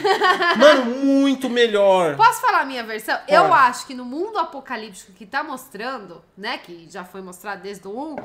Mano, 0.58 0.84
muito 0.84 1.48
melhor. 1.48 2.16
Posso 2.16 2.40
falar 2.40 2.60
a 2.60 2.64
minha 2.64 2.84
versão? 2.84 3.16
Pode. 3.16 3.32
Eu 3.32 3.52
acho 3.54 3.86
que 3.86 3.94
no 3.94 4.04
mundo 4.04 4.38
apocalíptico 4.38 5.12
que 5.12 5.24
tá 5.24 5.42
mostrando, 5.42 6.22
né? 6.36 6.58
Que 6.58 6.86
já 6.90 7.04
foi 7.04 7.22
mostrado 7.22 7.62
desde 7.62 7.88
o 7.88 8.14
1, 8.14 8.16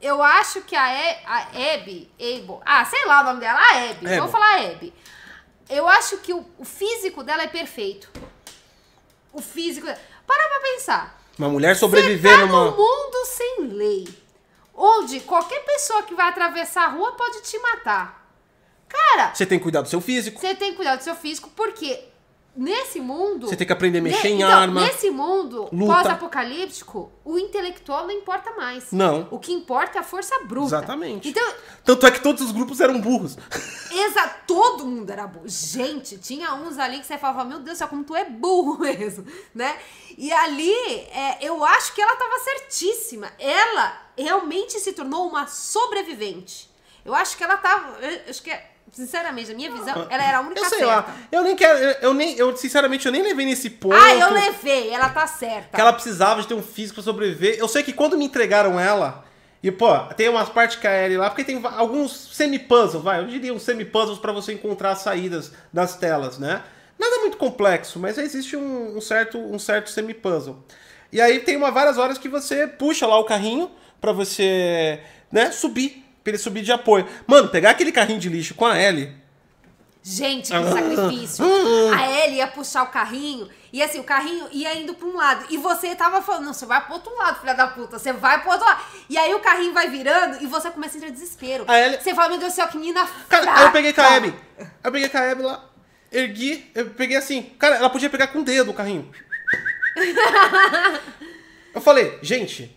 eu 0.00 0.22
acho 0.22 0.62
que 0.62 0.74
a, 0.74 0.92
e, 0.92 1.18
a 1.24 1.74
Abby, 1.74 2.10
Abel, 2.18 2.60
ah, 2.64 2.84
sei 2.84 3.04
lá 3.06 3.20
o 3.20 3.24
nome 3.24 3.40
dela, 3.40 3.58
a 3.58 3.90
Abby, 3.90 4.06
Abel. 4.06 4.18
vamos 4.18 4.32
falar 4.32 4.56
Abby. 4.56 4.92
Eu 5.68 5.86
acho 5.88 6.18
que 6.18 6.32
o, 6.32 6.44
o 6.58 6.64
físico 6.64 7.22
dela 7.22 7.42
é 7.42 7.48
perfeito. 7.48 8.10
O 9.32 9.40
físico. 9.40 9.86
Para 9.86 10.48
pra 10.48 10.60
pensar. 10.74 11.18
Uma 11.38 11.48
mulher 11.48 11.76
sobreviver 11.76 12.32
Você 12.32 12.38
tá 12.40 12.46
numa. 12.46 12.70
num 12.70 12.76
mundo 12.76 13.24
sem 13.26 13.58
lei. 13.68 14.08
Onde 14.74 15.20
qualquer 15.20 15.64
pessoa 15.64 16.02
que 16.02 16.14
vai 16.14 16.28
atravessar 16.28 16.84
a 16.86 16.88
rua 16.88 17.12
pode 17.12 17.42
te 17.42 17.58
matar. 17.58 18.27
Cara, 18.88 19.34
Você 19.34 19.44
tem 19.46 19.58
que 19.58 19.62
cuidar 19.62 19.82
do 19.82 19.88
seu 19.88 20.00
físico. 20.00 20.40
você 20.40 20.54
tem 20.54 20.70
que 20.70 20.76
cuidar 20.76 20.96
do 20.96 21.02
seu 21.04 21.14
físico, 21.14 21.50
porque 21.54 22.04
nesse 22.56 22.98
mundo. 23.00 23.46
Você 23.46 23.54
tem 23.56 23.66
que 23.66 23.72
aprender 23.72 23.98
a 23.98 24.02
mexer 24.02 24.28
Ne- 24.28 24.34
em 24.34 24.36
então, 24.38 24.50
arma. 24.50 24.80
Nesse 24.80 25.10
mundo 25.10 25.68
pós-apocalíptico, 25.70 27.12
o 27.24 27.38
intelectual 27.38 28.04
não 28.06 28.10
importa 28.12 28.52
mais. 28.56 28.90
Não. 28.90 29.28
O 29.30 29.38
que 29.38 29.52
importa 29.52 29.98
é 29.98 30.00
a 30.00 30.04
força 30.04 30.36
bruta. 30.44 30.66
Exatamente. 30.76 31.28
Então, 31.28 31.54
Tanto 31.84 32.06
é 32.06 32.10
que 32.10 32.20
todos 32.20 32.42
os 32.44 32.50
grupos 32.52 32.80
eram 32.80 33.00
burros. 33.00 33.36
exa 33.92 34.26
todo 34.46 34.84
mundo 34.86 35.08
era 35.10 35.26
burro. 35.26 35.48
Gente, 35.48 36.18
tinha 36.18 36.52
uns 36.54 36.78
ali 36.78 36.98
que 36.98 37.06
você 37.06 37.16
falava, 37.18 37.44
meu 37.44 37.60
Deus 37.60 37.78
céu, 37.78 37.86
como 37.88 38.02
tu 38.04 38.16
é 38.16 38.24
burro 38.24 38.78
mesmo, 38.82 39.24
né? 39.54 39.78
E 40.16 40.32
ali, 40.32 40.72
é, 41.12 41.38
eu 41.40 41.64
acho 41.64 41.94
que 41.94 42.00
ela 42.02 42.16
tava 42.16 42.38
certíssima. 42.40 43.30
Ela 43.38 44.02
realmente 44.16 44.80
se 44.80 44.92
tornou 44.92 45.28
uma 45.28 45.46
sobrevivente. 45.46 46.68
Eu 47.04 47.14
acho 47.14 47.36
que 47.36 47.44
ela 47.44 47.56
tava. 47.56 47.96
Acho 48.28 48.42
que, 48.42 48.50
sinceramente, 48.92 49.52
a 49.52 49.54
minha 49.54 49.70
visão, 49.70 50.06
ela 50.08 50.24
era 50.24 50.38
a 50.38 50.40
única 50.40 50.60
Eu 50.60 50.64
sei 50.64 50.78
certa. 50.78 50.94
lá. 50.94 51.16
Eu 51.30 51.42
nem 51.42 51.56
quero. 51.56 51.78
Eu, 51.78 51.90
eu 52.02 52.14
nem. 52.14 52.36
Eu, 52.36 52.56
sinceramente, 52.56 53.06
eu 53.06 53.12
nem 53.12 53.22
levei 53.22 53.46
nesse 53.46 53.70
ponto. 53.70 53.94
Ah, 53.94 54.14
eu 54.14 54.32
levei, 54.32 54.90
ela 54.90 55.08
tá 55.08 55.26
certa. 55.26 55.76
Que 55.76 55.80
ela 55.80 55.92
precisava 55.92 56.40
de 56.40 56.48
ter 56.48 56.54
um 56.54 56.62
físico 56.62 56.94
pra 56.96 57.04
sobreviver. 57.04 57.56
Eu 57.58 57.68
sei 57.68 57.82
que 57.82 57.92
quando 57.92 58.16
me 58.16 58.24
entregaram 58.24 58.78
ela. 58.78 59.24
E, 59.60 59.72
pô, 59.72 59.98
tem 60.16 60.28
umas 60.28 60.48
partes 60.48 60.76
que 60.76 60.86
a 60.86 61.04
Ellie 61.04 61.18
lá, 61.18 61.30
porque 61.30 61.42
tem 61.42 61.60
alguns 61.76 62.30
semi-puzzles, 62.32 63.02
vai, 63.02 63.18
eu 63.18 63.26
diria 63.26 63.52
uns 63.52 63.62
semi-puzzles 63.62 64.18
pra 64.20 64.30
você 64.30 64.52
encontrar 64.52 64.92
as 64.92 65.00
saídas 65.00 65.52
das 65.72 65.96
telas, 65.96 66.38
né? 66.38 66.62
Nada 66.96 67.18
muito 67.18 67.36
complexo, 67.36 67.98
mas 67.98 68.18
existe 68.18 68.56
um, 68.56 68.96
um 68.96 69.00
certo, 69.00 69.36
um 69.36 69.58
certo 69.58 69.90
semi-puzzle. 69.90 70.64
E 71.12 71.20
aí 71.20 71.40
tem 71.40 71.56
uma, 71.56 71.72
várias 71.72 71.98
horas 71.98 72.18
que 72.18 72.28
você 72.28 72.68
puxa 72.68 73.04
lá 73.04 73.18
o 73.18 73.24
carrinho 73.24 73.68
pra 74.00 74.12
você, 74.12 75.00
né, 75.32 75.50
subir, 75.50 76.04
pra 76.28 76.30
ele 76.30 76.38
subir 76.38 76.62
de 76.62 76.70
apoio. 76.72 77.06
Mano, 77.26 77.48
pegar 77.48 77.70
aquele 77.70 77.90
carrinho 77.92 78.18
de 78.20 78.28
lixo 78.28 78.54
com 78.54 78.66
a 78.66 78.78
Ellie, 78.80 79.16
Gente, 80.00 80.48
que 80.50 80.56
Ah. 80.56 80.70
sacrifício. 80.72 81.44
A 81.92 82.08
Ellie 82.24 82.36
ia 82.38 82.46
puxar 82.46 82.84
o 82.84 82.86
carrinho 82.86 83.46
e 83.70 83.82
assim, 83.82 83.98
o 83.98 84.04
carrinho 84.04 84.46
ia 84.52 84.74
indo 84.78 84.94
pra 84.94 85.06
um 85.06 85.14
lado. 85.14 85.44
E 85.50 85.58
você 85.58 85.94
tava 85.94 86.22
falando, 86.22 86.44
não, 86.46 86.54
você 86.54 86.64
vai 86.64 86.82
pro 86.82 86.94
outro 86.94 87.14
lado, 87.16 87.40
filha 87.40 87.52
da 87.52 87.66
puta. 87.66 87.98
Você 87.98 88.12
vai 88.12 88.40
pro 88.40 88.50
outro 88.52 88.64
lado. 88.66 88.80
E 89.10 89.18
aí 89.18 89.34
o 89.34 89.40
carrinho 89.40 89.74
vai 89.74 89.90
virando 89.90 90.42
e 90.42 90.46
você 90.46 90.70
começa 90.70 90.94
a 90.94 90.98
entrar 90.98 91.10
em 91.10 91.12
desespero. 91.12 91.64
A 91.68 91.78
Ellie- 91.78 91.98
Você 92.00 92.14
fala, 92.14 92.30
meu 92.30 92.38
Deus 92.38 92.52
do 92.52 92.56
céu, 92.56 92.68
que 92.68 92.78
menina 92.78 93.06
Cara, 93.28 93.42
fraca. 93.42 93.60
eu 93.62 93.72
peguei 93.72 93.92
com 93.92 94.00
a 94.00 94.14
Abby. 94.16 94.34
Eu 94.84 94.92
peguei 94.92 95.08
com 95.10 95.18
a 95.18 95.30
Abby 95.30 95.42
lá, 95.42 95.64
ergui, 96.10 96.70
eu 96.74 96.86
peguei 96.90 97.16
assim. 97.16 97.42
Cara, 97.58 97.74
ela 97.76 97.90
podia 97.90 98.08
pegar 98.08 98.28
com 98.28 98.38
o 98.38 98.44
dedo 98.44 98.70
o 98.70 98.74
carrinho. 98.74 99.10
Eu 101.74 101.80
falei, 101.80 102.18
gente, 102.22 102.74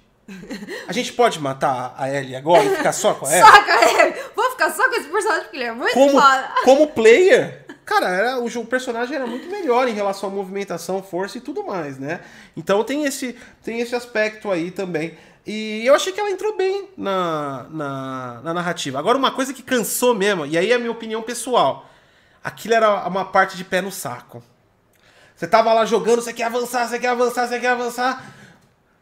a 0.88 0.93
gente 0.93 1.13
pode 1.13 1.39
matar 1.39 1.93
a 1.97 2.09
Ellie 2.09 2.36
agora 2.36 2.63
e 2.63 2.75
ficar 2.75 2.91
só 2.93 3.13
com 3.13 3.25
a 3.27 3.29
Ellie? 3.32 3.43
Só 3.45 3.63
com 3.63 3.71
a 3.71 4.01
Ellie. 4.01 4.15
Vou 4.36 4.51
ficar 4.51 4.71
só 4.71 4.89
com 4.89 4.95
esse 4.95 5.09
personagem 5.09 5.43
porque 5.43 5.57
ele 5.57 5.65
é 5.65 5.71
muito 5.73 5.93
Como, 5.93 6.11
foda. 6.11 6.51
como 6.63 6.88
player, 6.88 7.65
cara, 7.86 8.09
era, 8.09 8.39
o, 8.39 8.45
o 8.45 8.65
personagem 8.65 9.15
era 9.15 9.27
muito 9.27 9.49
melhor 9.49 9.88
em 9.88 9.93
relação 9.93 10.29
à 10.29 10.32
movimentação, 10.32 11.01
força 11.01 11.38
e 11.38 11.41
tudo 11.41 11.63
mais, 11.63 11.97
né? 11.97 12.21
Então 12.55 12.84
tem 12.84 13.05
esse, 13.05 13.38
tem 13.63 13.79
esse 13.79 13.95
aspecto 13.95 14.51
aí 14.51 14.71
também. 14.71 15.17
E 15.45 15.84
eu 15.86 15.95
achei 15.95 16.13
que 16.13 16.19
ela 16.19 16.29
entrou 16.29 16.55
bem 16.55 16.89
na, 16.95 17.65
na, 17.69 18.41
na 18.43 18.53
narrativa. 18.53 18.99
Agora, 18.99 19.17
uma 19.17 19.32
coisa 19.32 19.53
que 19.53 19.63
cansou 19.63 20.13
mesmo, 20.13 20.45
e 20.45 20.57
aí 20.57 20.71
é 20.71 20.75
a 20.75 20.79
minha 20.79 20.91
opinião 20.91 21.21
pessoal. 21.23 21.89
Aquilo 22.43 22.75
era 22.75 23.07
uma 23.07 23.25
parte 23.25 23.57
de 23.57 23.63
pé 23.63 23.82
no 23.82 23.91
saco. 23.91 24.43
Você 25.36 25.47
tava 25.47 25.73
lá 25.73 25.84
jogando, 25.86 26.21
você 26.21 26.32
quer 26.32 26.43
avançar, 26.43 26.88
você 26.88 26.99
quer 26.99 27.07
avançar, 27.07 27.47
você 27.47 27.59
quer 27.59 27.69
avançar. 27.69 28.23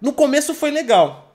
No 0.02 0.14
começo 0.14 0.54
foi 0.54 0.72
legal. 0.72 1.34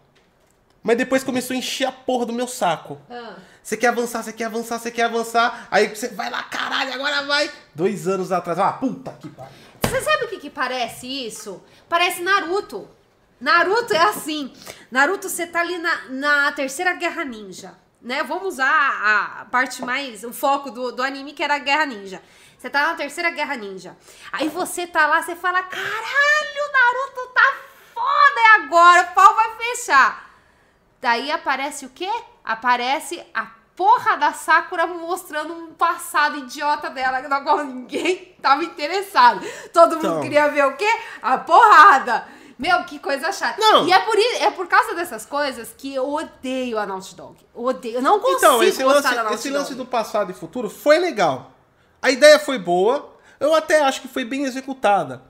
Mas 0.83 0.99
depois 0.99 1.25
começou 1.25 1.55
a 1.55 1.59
encher 1.59 1.87
a 1.87 1.93
porra 1.93 2.27
do 2.27 2.33
meu 2.33 2.47
saco. 2.47 3.01
Ah. 3.11 3.37
Você 3.63 3.75
quer 3.75 3.89
avançar, 3.89 4.23
você 4.23 4.33
quer 4.35 4.45
avançar, 4.45 4.79
você 4.79 4.91
quer 4.91 5.05
avançar. 5.05 5.67
Aí 5.71 5.89
você 5.89 6.09
vai 6.09 6.29
lá, 6.29 6.43
caralho, 6.43 6.93
agora 6.93 7.23
vai. 7.23 7.51
Dois 7.75 8.07
anos 8.07 8.31
atrás. 8.31 8.59
Ah, 8.59 8.73
puta 8.73 9.17
que 9.19 9.29
pariu. 9.31 9.53
Você 9.83 10.01
sabe 10.03 10.25
o 10.27 10.29
que, 10.29 10.39
que 10.39 10.51
parece 10.51 11.07
isso? 11.07 11.63
Parece 11.89 12.23
Naruto. 12.23 12.87
Naruto 13.41 13.95
é 13.95 14.03
assim. 14.03 14.53
Naruto, 14.91 15.29
você 15.29 15.47
tá 15.47 15.61
ali 15.61 15.79
na, 15.79 16.09
na 16.11 16.53
terceira 16.53 16.93
guerra 16.95 17.25
ninja. 17.25 17.75
Né? 18.03 18.23
Vamos 18.23 18.49
usar 18.49 18.67
a, 18.67 19.41
a 19.41 19.45
parte 19.47 19.83
mais. 19.83 20.23
O 20.25 20.33
foco 20.35 20.71
do, 20.71 20.93
do 20.93 21.03
anime, 21.03 21.33
que 21.33 21.43
era 21.43 21.55
a 21.55 21.59
guerra 21.59 21.87
ninja. 21.87 22.23
Você 22.59 22.69
tá 22.69 22.89
na 22.89 22.95
terceira 22.95 23.31
guerra 23.31 23.57
ninja. 23.57 23.97
Aí 24.33 24.51
você 24.51 24.87
tá 24.87 25.07
lá, 25.07 25.23
você 25.23 25.35
fala: 25.35 25.63
caralho, 25.63 26.73
Naruto 26.73 27.33
tá 27.35 27.55
foda, 27.95 28.41
é 28.41 28.65
agora, 28.65 29.03
o 29.03 29.15
pau 29.15 29.35
vai 29.35 29.57
fechar. 29.57 30.31
Daí 31.01 31.31
aparece 31.31 31.87
o 31.87 31.91
quê? 31.91 32.11
Aparece 32.45 33.25
a 33.35 33.47
porra 33.77 34.17
da 34.17 34.33
Sakura 34.33 34.87
mostrando 34.87 35.53
um 35.53 35.75
passado 35.75 36.39
idiota 36.39 36.89
dela, 36.91 37.21
na 37.23 37.41
qual 37.41 37.65
ninguém 37.65 38.37
tava 38.41 38.65
interessado. 38.65 39.41
Todo 39.73 39.97
mundo 39.97 40.07
Então. 40.07 40.21
queria 40.21 40.49
ver 40.49 40.67
o 40.67 40.77
quê? 40.77 40.89
A 41.23 41.39
porrada. 41.39 42.27
Meu, 42.57 42.85
que 42.85 43.01
coisa 43.01 43.33
chata. 43.33 43.61
Não. 43.61 43.87
E 43.87 43.93
é 43.93 43.99
por, 43.99 44.17
é 44.17 44.51
por 44.53 44.69
causa 44.69 44.95
dessas 44.95 45.27
coisas 45.27 45.75
que 45.77 45.93
eu 45.93 46.09
odeio 46.09 46.79
a 46.79 46.87
Naughty 46.87 47.17
Dog. 47.17 47.37
Eu 47.55 47.65
odeio. 47.65 47.97
Eu 47.97 48.03
não 48.03 48.21
consigo 48.21 48.39
Então, 48.39 48.63
esse 48.63 48.83
gostar 48.83 48.95
lance, 49.03 49.09
da 49.17 49.23
Naughty 49.25 49.35
esse 49.35 49.49
Dog. 49.51 49.59
lance 49.59 49.75
do 49.75 49.85
passado 49.87 50.31
e 50.31 50.35
futuro 50.35 50.71
foi 50.71 50.99
legal. 50.99 51.51
A 52.01 52.11
ideia 52.11 52.39
foi 52.39 52.59
boa. 52.59 53.13
Eu 53.41 53.53
até 53.55 53.83
acho 53.83 54.01
que 54.01 54.07
foi 54.09 54.25
bem 54.25 54.45
executada. 54.45 55.23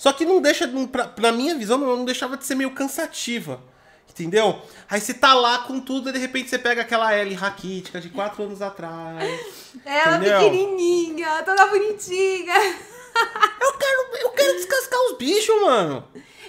Só 0.00 0.14
que 0.14 0.24
não 0.24 0.40
deixa, 0.40 0.66
pra, 0.90 1.12
na 1.18 1.30
minha 1.30 1.54
visão, 1.54 1.76
não, 1.76 2.06
deixava 2.06 2.34
de 2.34 2.46
ser 2.46 2.54
meio 2.54 2.70
cansativa. 2.70 3.60
Entendeu? 4.08 4.62
Aí 4.88 4.98
você 4.98 5.12
tá 5.12 5.34
lá 5.34 5.58
com 5.58 5.78
tudo 5.78 6.08
e 6.08 6.12
de 6.14 6.18
repente 6.18 6.48
você 6.48 6.58
pega 6.58 6.80
aquela 6.80 7.14
Ellie 7.14 7.34
raquítica 7.34 8.00
de 8.00 8.08
quatro 8.08 8.42
anos 8.44 8.62
atrás. 8.62 9.22
Ela 9.84 10.16
Entendeu? 10.16 10.38
pequenininha, 10.38 11.42
toda 11.44 11.66
bonitinha. 11.66 12.54
Eu 13.60 13.72
quero, 13.74 14.16
eu 14.22 14.30
quero 14.30 14.52
descascar 14.54 14.98
os 15.10 15.18
bichos, 15.18 15.60
mano. 15.60 16.04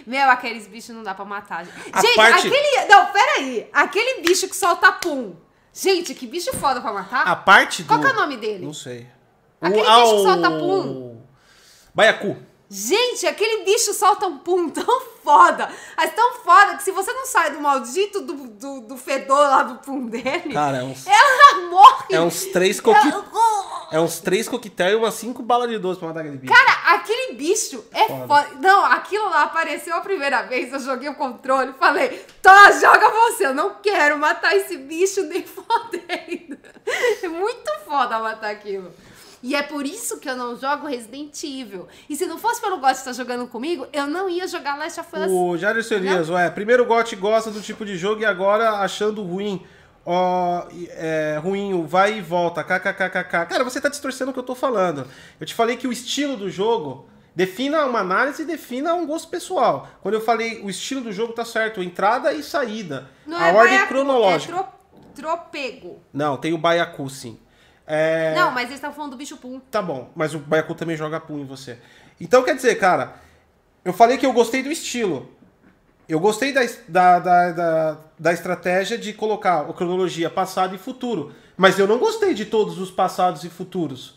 Meu, 0.08 0.30
aqueles 0.30 0.68
bichos 0.68 0.96
não 0.96 1.04
dá 1.04 1.14
pra 1.14 1.26
matar. 1.26 1.66
Gente, 1.66 1.90
A 1.92 2.02
gente 2.02 2.16
parte- 2.16 2.48
aquele. 2.48 2.86
Não, 2.88 3.06
peraí. 3.08 3.70
Aquele 3.74 4.22
bicho 4.22 4.48
que 4.48 4.56
solta 4.56 4.92
pum. 4.94 5.36
Gente, 5.74 6.14
que 6.14 6.26
bicho 6.26 6.54
foda 6.56 6.80
pra 6.80 6.94
matar. 6.94 7.28
A 7.28 7.36
parte 7.36 7.84
do. 7.84 7.88
Qual 7.88 8.00
que 8.00 8.06
é 8.08 8.12
o 8.12 8.14
nome 8.16 8.38
dele? 8.38 8.64
Não 8.64 8.74
sei. 8.74 9.08
Aquele 9.60 9.86
ah, 9.86 9.96
bicho 10.00 10.08
que 10.08 10.16
o- 10.16 10.24
solta 10.24 10.52
pum. 10.52 11.22
Baiacu. 11.94 12.51
Gente, 12.74 13.28
aquele 13.28 13.66
bicho 13.66 13.94
solta 13.94 14.28
um 14.28 14.38
pum 14.38 14.70
tão 14.70 15.02
foda. 15.22 15.70
Mas 15.98 16.14
tão 16.16 16.36
foda 16.36 16.78
que 16.78 16.84
se 16.84 16.92
você 16.92 17.12
não 17.12 17.26
sai 17.26 17.52
do 17.52 17.60
maldito 17.60 18.22
do, 18.22 18.34
do, 18.48 18.82
do 18.82 18.98
fedor 18.98 19.38
lá 19.40 19.64
do 19.64 19.76
pum 19.80 20.06
dele, 20.06 20.54
Cara, 20.54 20.78
é 20.78 20.84
uns, 20.84 21.06
ela 21.06 21.68
morre. 21.70 22.06
é 22.12 22.22
uns 22.22 22.46
três 22.46 22.80
coqui... 22.80 23.08
Ela- 23.10 23.90
É 23.92 24.00
uns 24.00 24.20
três 24.22 24.48
coquetéis 24.48 24.94
e 24.94 24.96
umas 24.96 25.14
cinco 25.16 25.44
balas 25.44 25.70
de 25.70 25.78
doce 25.78 26.00
pra 26.00 26.08
matar 26.08 26.22
aquele 26.22 26.38
bicho. 26.38 26.54
Cara, 26.54 26.96
aquele 26.96 27.34
bicho 27.34 27.84
é 27.92 28.08
Foda. 28.08 28.26
foda. 28.28 28.48
Não, 28.62 28.86
aquilo 28.86 29.28
lá 29.30 29.44
apareceu 29.44 29.94
a 29.94 30.00
primeira 30.00 30.44
vez, 30.44 30.72
eu 30.72 30.80
joguei 30.80 31.10
o 31.10 31.16
controle 31.16 31.74
falei, 31.78 32.26
tá, 32.42 32.72
joga 32.72 33.10
você, 33.10 33.48
eu 33.48 33.54
não 33.54 33.76
quero 33.84 34.18
matar 34.18 34.56
esse 34.56 34.78
bicho 34.78 35.24
nem 35.24 35.44
fodendo. 35.46 36.58
É 37.22 37.28
muito 37.28 37.70
foda 37.86 38.18
matar 38.20 38.52
aquilo. 38.52 38.94
E 39.44 39.56
é 39.56 39.64
por 39.64 39.86
isso 39.86 40.20
que 40.20 40.30
eu 40.30 40.36
não 40.36 40.56
jogo 40.56 40.88
Resident 40.88 41.44
Evil. 41.44 41.88
E 42.10 42.16
se 42.16 42.26
não 42.26 42.38
fosse 42.38 42.62
pelo 42.62 42.78
God 42.78 42.92
estar 42.92 43.14
jogando 43.14 43.48
comigo, 43.48 43.88
eu 43.92 44.06
não 44.06 44.30
ia 44.30 44.48
jogar 44.48 44.78
Last 44.78 45.00
of 45.00 45.10
Us. 45.16 45.32
O 45.32 45.58
Jair 45.58 45.78
Elias, 45.92 46.30
ué, 46.30 46.50
primeiro 46.50 46.84
o 46.84 46.86
Gotti 46.86 47.16
gosta 47.16 47.50
do 47.50 47.60
tipo 47.62 47.84
de 47.86 47.98
jogo 47.98 48.22
e 48.22 48.26
agora 48.26 48.72
achando 48.80 49.24
ruim. 49.24 49.66
Ó, 50.06 50.68
é, 50.90 51.40
ruim, 51.42 51.74
o 51.74 51.86
vai 51.86 52.18
e 52.18 52.22
volta, 52.22 52.64
kkkk. 52.64 53.46
Cara, 53.48 53.64
você 53.64 53.80
tá 53.80 53.88
distorcendo 53.90 54.32
o 54.32 54.34
que 54.34 54.40
eu 54.40 54.44
tô 54.44 54.56
falando. 54.56 55.06
Eu 55.40 55.46
te 55.46 55.54
falei 55.54 55.78
que 55.78 55.88
o 55.88 55.92
estilo 55.92 56.36
do 56.36 56.50
jogo 56.50 57.08
defina 57.36 57.86
uma 57.86 58.00
análise 58.00 58.42
e 58.42 58.46
defina 58.46 58.94
um 58.94 59.06
gosto 59.06 59.28
pessoal. 59.30 59.88
Quando 60.02 60.16
eu 60.16 60.22
falei 60.22 60.62
o 60.64 60.70
estilo 60.70 61.02
do 61.02 61.12
jogo 61.12 61.34
tá 61.34 61.46
certo, 61.46 61.82
entrada 61.84 62.34
e 62.34 62.44
saída. 62.44 63.10
Não 63.26 63.38
a 63.38 63.48
é 63.48 63.54
ordem 63.54 63.74
baiacu, 63.76 63.88
cronológica. 63.94 64.54
É 64.54 64.58
tro- 64.58 64.72
tropego. 65.14 66.00
Não, 66.12 66.38
tem 66.38 66.54
o 66.54 66.58
Baiacu 66.58 67.10
sim. 67.10 67.40
É... 67.94 68.34
Não, 68.34 68.52
mas 68.52 68.68
eles 68.68 68.76
estavam 68.76 68.96
falando 68.96 69.12
do 69.12 69.18
bicho 69.18 69.36
pum. 69.36 69.60
Tá 69.70 69.82
bom, 69.82 70.10
mas 70.16 70.34
o 70.34 70.40
Baiacu 70.40 70.74
também 70.74 70.96
joga 70.96 71.20
pum 71.20 71.40
em 71.40 71.46
você. 71.46 71.78
Então 72.22 72.42
quer 72.42 72.56
dizer, 72.56 72.76
cara, 72.76 73.16
eu 73.84 73.92
falei 73.92 74.18
que 74.18 74.26
eu 74.26 74.32
gostei 74.32 74.64
do 74.64 74.72
estilo. 74.72 75.30
Eu 76.08 76.18
gostei 76.18 76.54
da, 76.54 76.62
da, 76.88 77.20
da, 77.20 77.52
da, 77.52 77.98
da 78.18 78.32
estratégia 78.32 78.98
de 78.98 79.12
colocar 79.12 79.60
a 79.60 79.74
cronologia 79.74 80.30
passado 80.30 80.74
e 80.74 80.78
futuro. 80.78 81.36
Mas 81.58 81.78
eu 81.78 81.86
não 81.86 82.00
gostei 82.00 82.34
de 82.34 82.46
todos 82.46 82.80
os 82.80 82.90
passados 82.90 83.44
e 83.44 83.50
futuros. 83.50 84.16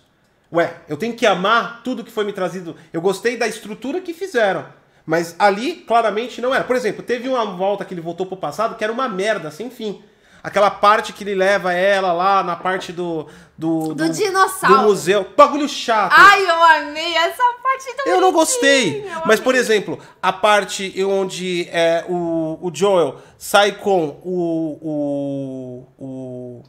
Ué, 0.52 0.72
eu 0.88 0.96
tenho 0.96 1.14
que 1.14 1.26
amar 1.26 1.82
tudo 1.82 2.04
que 2.04 2.12
foi 2.12 2.24
me 2.24 2.32
trazido. 2.32 2.76
Eu 2.92 3.00
gostei 3.00 3.36
da 3.36 3.48
estrutura 3.48 4.00
que 4.00 4.14
fizeram. 4.14 4.66
Mas 5.04 5.34
ali, 5.36 5.76
claramente, 5.76 6.40
não 6.40 6.54
era. 6.54 6.62
Por 6.62 6.76
exemplo, 6.76 7.02
teve 7.02 7.28
uma 7.28 7.44
volta 7.44 7.84
que 7.84 7.92
ele 7.92 8.00
voltou 8.00 8.24
pro 8.24 8.36
passado 8.36 8.76
que 8.76 8.84
era 8.84 8.92
uma 8.92 9.08
merda, 9.08 9.50
sem 9.50 9.68
fim. 9.68 10.00
Aquela 10.44 10.70
parte 10.70 11.14
que 11.14 11.24
ele 11.24 11.34
leva 11.34 11.72
ela 11.72 12.12
lá 12.12 12.44
na 12.44 12.54
parte 12.54 12.92
do. 12.92 13.26
Do, 13.56 13.94
Do 13.94 14.10
dinossauro. 14.10 14.76
Do 14.76 14.82
museu. 14.82 15.26
Bagulho 15.34 15.66
chato. 15.66 16.12
Ai, 16.14 16.44
eu 16.44 16.62
amei 16.62 17.14
essa 17.16 17.42
parte 17.62 17.96
tão 17.96 18.12
Eu 18.12 18.20
não 18.20 18.30
gostei. 18.30 19.06
eu 19.06 19.22
Mas, 19.24 19.40
por 19.40 19.54
exemplo, 19.54 19.98
a 20.20 20.30
parte 20.34 21.02
onde 21.02 21.66
é, 21.72 22.04
o, 22.06 22.58
o 22.60 22.70
Joel 22.74 23.22
sai 23.38 23.72
com 23.72 24.20
o. 24.22 24.78
O. 24.82 25.88
O. 25.98 26.62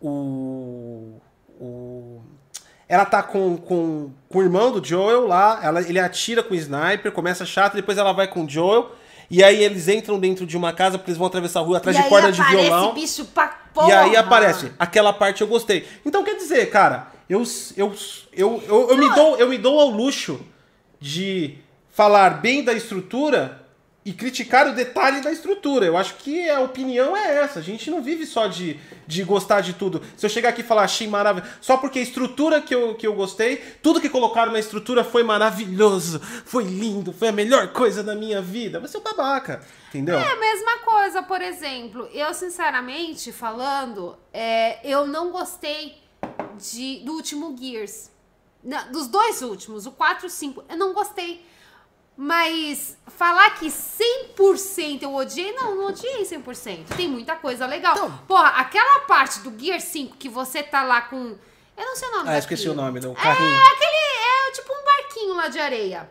o, 0.00 1.20
o 1.60 2.20
ela 2.88 3.04
tá 3.04 3.22
com, 3.22 3.56
com, 3.56 4.10
com 4.28 4.38
o 4.38 4.42
irmão 4.42 4.72
do 4.72 4.84
Joel 4.84 5.26
lá, 5.26 5.60
ela, 5.62 5.80
ele 5.82 6.00
atira 6.00 6.42
com 6.42 6.54
o 6.54 6.56
sniper, 6.56 7.12
começa 7.12 7.44
chato, 7.44 7.74
depois 7.74 7.98
ela 7.98 8.12
vai 8.12 8.26
com 8.26 8.44
o 8.44 8.48
Joel, 8.48 8.90
e 9.30 9.44
aí 9.44 9.62
eles 9.62 9.88
entram 9.88 10.18
dentro 10.18 10.46
de 10.46 10.56
uma 10.56 10.72
casa 10.72 10.96
porque 10.96 11.10
eles 11.10 11.18
vão 11.18 11.26
atravessar 11.26 11.60
a 11.60 11.62
rua 11.62 11.78
atrás 11.78 11.96
e 11.96 12.02
de 12.02 12.08
corda 12.08 12.32
de 12.32 12.42
violão. 12.42 12.94
bicho 12.94 13.24
pra 13.26 13.48
porra. 13.74 13.88
E 13.88 13.92
aí 13.92 14.16
aparece. 14.16 14.72
Aquela 14.78 15.12
parte 15.12 15.42
eu 15.42 15.46
gostei. 15.46 15.86
Então 16.04 16.24
quer 16.24 16.36
dizer, 16.36 16.70
cara, 16.70 17.08
eu, 17.28 17.42
eu, 17.76 17.94
eu, 18.32 18.62
eu, 18.66 18.90
eu 18.90 18.96
me, 18.96 19.14
dou, 19.14 19.36
eu 19.36 19.48
me 19.48 19.58
dou 19.58 19.78
ao 19.78 19.88
luxo 19.88 20.40
de 20.98 21.58
falar 21.90 22.30
bem 22.40 22.64
da 22.64 22.72
estrutura 22.72 23.67
e 24.08 24.12
criticar 24.14 24.66
o 24.66 24.74
detalhe 24.74 25.20
da 25.20 25.30
estrutura. 25.30 25.84
Eu 25.84 25.94
acho 25.94 26.14
que 26.14 26.48
a 26.48 26.60
opinião 26.60 27.14
é 27.14 27.44
essa. 27.44 27.58
A 27.58 27.62
gente 27.62 27.90
não 27.90 28.00
vive 28.00 28.24
só 28.24 28.46
de, 28.46 28.80
de 29.06 29.22
gostar 29.22 29.60
de 29.60 29.74
tudo. 29.74 30.02
Se 30.16 30.24
eu 30.24 30.30
chegar 30.30 30.48
aqui 30.48 30.62
e 30.62 30.64
falar 30.64 30.84
achei 30.84 31.06
maravilhoso, 31.06 31.52
só 31.60 31.76
porque 31.76 31.98
a 31.98 32.02
estrutura 32.02 32.62
que 32.62 32.74
eu, 32.74 32.94
que 32.94 33.06
eu 33.06 33.12
gostei, 33.12 33.58
tudo 33.82 34.00
que 34.00 34.08
colocaram 34.08 34.50
na 34.50 34.58
estrutura 34.58 35.04
foi 35.04 35.22
maravilhoso, 35.22 36.20
foi 36.46 36.64
lindo, 36.64 37.12
foi 37.12 37.28
a 37.28 37.32
melhor 37.32 37.68
coisa 37.68 38.02
da 38.02 38.14
minha 38.14 38.40
vida. 38.40 38.80
Você 38.80 38.96
é 38.96 39.00
um 39.00 39.02
babaca, 39.02 39.60
entendeu? 39.90 40.18
É 40.18 40.32
a 40.32 40.36
mesma 40.36 40.78
coisa, 40.78 41.22
por 41.22 41.42
exemplo, 41.42 42.08
eu 42.14 42.32
sinceramente 42.32 43.30
falando, 43.30 44.16
é, 44.32 44.80
eu 44.90 45.06
não 45.06 45.30
gostei 45.30 45.98
de, 46.56 47.00
do 47.04 47.12
último 47.12 47.54
Gears. 47.54 48.10
Não, 48.64 48.90
dos 48.90 49.06
dois 49.06 49.42
últimos, 49.42 49.84
o 49.84 49.92
4 49.92 50.24
e 50.24 50.28
o 50.28 50.30
5, 50.30 50.64
eu 50.66 50.78
não 50.78 50.94
gostei. 50.94 51.46
Mas 52.20 52.96
falar 53.06 53.50
que 53.50 53.68
100% 53.68 55.02
eu 55.02 55.14
odiei, 55.14 55.52
não, 55.52 55.76
não 55.76 55.86
odiei 55.86 56.24
100%. 56.24 56.96
Tem 56.96 57.08
muita 57.08 57.36
coisa 57.36 57.64
legal. 57.64 57.94
Então- 57.94 58.10
Porra, 58.26 58.48
aquela 58.56 58.98
parte 59.06 59.38
do 59.38 59.56
Gear 59.56 59.80
5 59.80 60.16
que 60.16 60.28
você 60.28 60.60
tá 60.60 60.82
lá 60.82 61.02
com. 61.02 61.16
Eu 61.76 61.84
não 61.86 61.94
sei 61.94 62.08
o 62.08 62.10
nome 62.16 62.28
Ah, 62.28 62.38
esqueci 62.38 62.68
o 62.68 62.74
nome 62.74 62.98
do 62.98 63.12
carrinho. 63.14 63.54
É 63.54 63.68
aquele. 63.68 64.48
É 64.48 64.50
tipo 64.50 64.72
um 64.72 64.84
barquinho 64.84 65.34
lá 65.36 65.46
de 65.46 65.60
areia. 65.60 66.10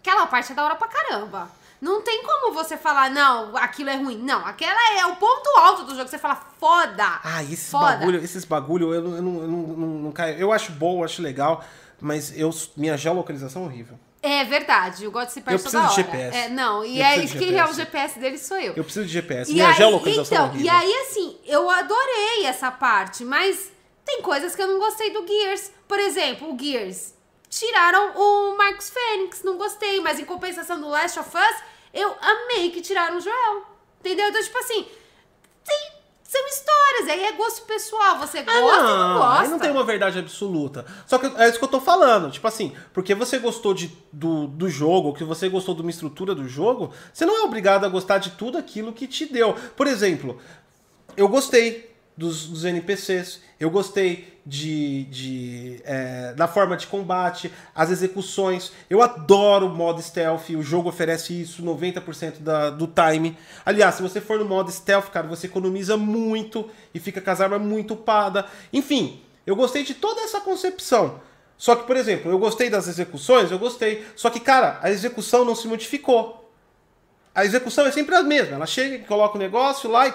Aquela 0.00 0.26
parte 0.26 0.50
é 0.50 0.54
da 0.56 0.64
hora 0.64 0.74
pra 0.74 0.88
caramba. 0.88 1.48
Não 1.80 2.02
tem 2.02 2.24
como 2.24 2.52
você 2.52 2.76
falar, 2.76 3.08
não, 3.10 3.56
aquilo 3.56 3.90
é 3.90 3.96
ruim. 3.96 4.18
Não, 4.18 4.44
aquela 4.44 4.98
é 4.98 5.06
o 5.06 5.14
ponto 5.14 5.48
alto 5.58 5.84
do 5.84 5.94
jogo. 5.94 6.08
Você 6.08 6.18
fala, 6.18 6.34
foda. 6.58 7.20
Ah, 7.22 7.44
esses 7.44 7.70
foda. 7.70 7.98
bagulho, 7.98 8.18
esses 8.24 8.44
bagulho 8.44 8.92
eu, 8.94 9.02
não- 9.02 9.16
eu, 9.16 9.22
não, 9.22 9.42
eu 9.42 9.48
não, 9.48 9.58
não, 9.58 9.86
não 10.04 10.12
caio. 10.12 10.36
Eu 10.38 10.52
acho 10.52 10.72
bom, 10.72 10.98
eu 11.00 11.04
acho 11.04 11.22
legal, 11.22 11.62
mas 12.00 12.36
eu, 12.36 12.50
minha 12.76 12.96
geolocalização 12.96 13.62
é 13.62 13.66
horrível. 13.66 13.96
É 14.22 14.44
verdade, 14.44 15.06
o 15.06 15.10
God 15.10 15.28
se 15.28 15.40
perde 15.40 15.62
Eu 15.62 15.70
toda 15.70 15.86
preciso 15.86 16.02
hora. 16.02 16.12
de 16.12 16.18
GPS. 16.18 16.36
É, 16.36 16.48
não, 16.48 16.84
e 16.84 16.98
Eu 16.98 17.04
é 17.04 17.18
de 17.20 17.38
quem 17.38 17.56
é 17.56 17.64
o 17.64 17.72
GPS. 17.72 18.18
Dele 18.18 18.38
sou 18.38 18.56
eu. 18.58 18.74
Eu 18.74 18.82
preciso 18.82 19.06
de 19.06 19.12
GPS. 19.12 19.50
E 19.50 19.54
minha 19.54 19.68
aí, 19.68 19.74
geolocalização 19.74 20.46
então, 20.46 20.60
e 20.60 20.68
aí, 20.68 20.94
assim, 21.02 21.38
eu 21.44 21.70
adorei 21.70 22.44
essa 22.44 22.70
parte, 22.70 23.24
mas 23.24 23.70
tem 24.04 24.22
coisas 24.22 24.54
que 24.54 24.62
eu 24.62 24.66
não 24.66 24.78
gostei 24.78 25.10
do 25.10 25.26
Gears. 25.26 25.70
Por 25.86 25.98
exemplo, 26.00 26.52
o 26.52 26.58
Gears. 26.58 27.14
Tiraram 27.48 28.12
o 28.16 28.56
Marcos 28.56 28.90
Fênix, 28.90 29.42
não 29.44 29.56
gostei, 29.56 30.00
mas 30.00 30.18
em 30.18 30.24
compensação 30.24 30.80
do 30.80 30.88
Last 30.88 31.18
of 31.20 31.30
Us, 31.36 31.56
eu 31.94 32.14
amei 32.20 32.70
que 32.70 32.80
tiraram 32.80 33.18
o 33.18 33.20
Joel. 33.20 33.62
Entendeu? 34.00 34.28
Então, 34.28 34.42
tipo 34.42 34.58
assim, 34.58 34.86
são 36.36 36.46
histórias, 36.48 37.08
aí 37.08 37.24
é 37.24 37.32
gosto 37.32 37.62
pessoal. 37.66 38.18
Você 38.18 38.42
gosta 38.42 38.60
Ah, 38.60 38.62
ou 38.64 38.82
não 38.82 39.08
não, 39.14 39.18
gosta. 39.18 39.42
aí 39.42 39.48
não 39.48 39.58
tem 39.58 39.70
uma 39.70 39.84
verdade 39.84 40.18
absoluta. 40.18 40.84
Só 41.06 41.18
que 41.18 41.26
é 41.26 41.48
isso 41.48 41.58
que 41.58 41.64
eu 41.64 41.68
tô 41.68 41.80
falando. 41.80 42.30
Tipo 42.30 42.46
assim, 42.46 42.74
porque 42.92 43.14
você 43.14 43.38
gostou 43.38 43.72
de, 43.74 43.90
do, 44.12 44.46
do 44.46 44.68
jogo, 44.68 45.12
que 45.14 45.24
você 45.24 45.48
gostou 45.48 45.74
de 45.74 45.82
uma 45.82 45.90
estrutura 45.90 46.34
do 46.34 46.48
jogo, 46.48 46.92
você 47.12 47.24
não 47.26 47.36
é 47.38 47.42
obrigado 47.42 47.84
a 47.84 47.88
gostar 47.88 48.18
de 48.18 48.30
tudo 48.30 48.58
aquilo 48.58 48.92
que 48.92 49.06
te 49.06 49.26
deu. 49.26 49.54
Por 49.76 49.86
exemplo, 49.86 50.38
eu 51.16 51.28
gostei 51.28 51.95
dos, 52.16 52.46
dos 52.46 52.64
NPCs, 52.64 53.40
eu 53.60 53.70
gostei 53.70 54.36
de, 54.44 55.04
de 55.04 55.80
é, 55.84 56.32
da 56.34 56.46
forma 56.46 56.76
de 56.76 56.86
combate, 56.86 57.52
as 57.74 57.90
execuções. 57.90 58.72
Eu 58.88 59.02
adoro 59.02 59.66
o 59.66 59.74
modo 59.74 60.00
stealth, 60.00 60.50
o 60.50 60.62
jogo 60.62 60.88
oferece 60.88 61.38
isso 61.40 61.62
90% 61.62 62.38
da, 62.40 62.70
do 62.70 62.86
time. 62.86 63.36
Aliás, 63.64 63.96
se 63.96 64.02
você 64.02 64.20
for 64.20 64.38
no 64.38 64.44
modo 64.44 64.70
stealth, 64.70 65.10
cara, 65.10 65.26
você 65.26 65.46
economiza 65.46 65.96
muito 65.96 66.70
e 66.94 67.00
fica 67.00 67.20
com 67.20 67.30
as 67.30 67.40
armas 67.40 67.60
muito 67.60 67.94
upada. 67.94 68.46
Enfim, 68.72 69.20
eu 69.46 69.56
gostei 69.56 69.84
de 69.84 69.94
toda 69.94 70.20
essa 70.22 70.40
concepção. 70.40 71.20
Só 71.58 71.74
que, 71.74 71.86
por 71.86 71.96
exemplo, 71.96 72.30
eu 72.30 72.38
gostei 72.38 72.70
das 72.70 72.86
execuções, 72.86 73.50
eu 73.50 73.58
gostei. 73.58 74.06
Só 74.14 74.30
que, 74.30 74.40
cara, 74.40 74.78
a 74.82 74.90
execução 74.90 75.44
não 75.44 75.54
se 75.54 75.66
modificou. 75.66 76.50
A 77.34 77.44
execução 77.44 77.86
é 77.86 77.90
sempre 77.90 78.14
a 78.14 78.22
mesma. 78.22 78.56
Ela 78.56 78.66
chega, 78.66 79.04
coloca 79.06 79.36
o 79.36 79.40
negócio 79.40 79.90
lá 79.90 80.06
e. 80.08 80.12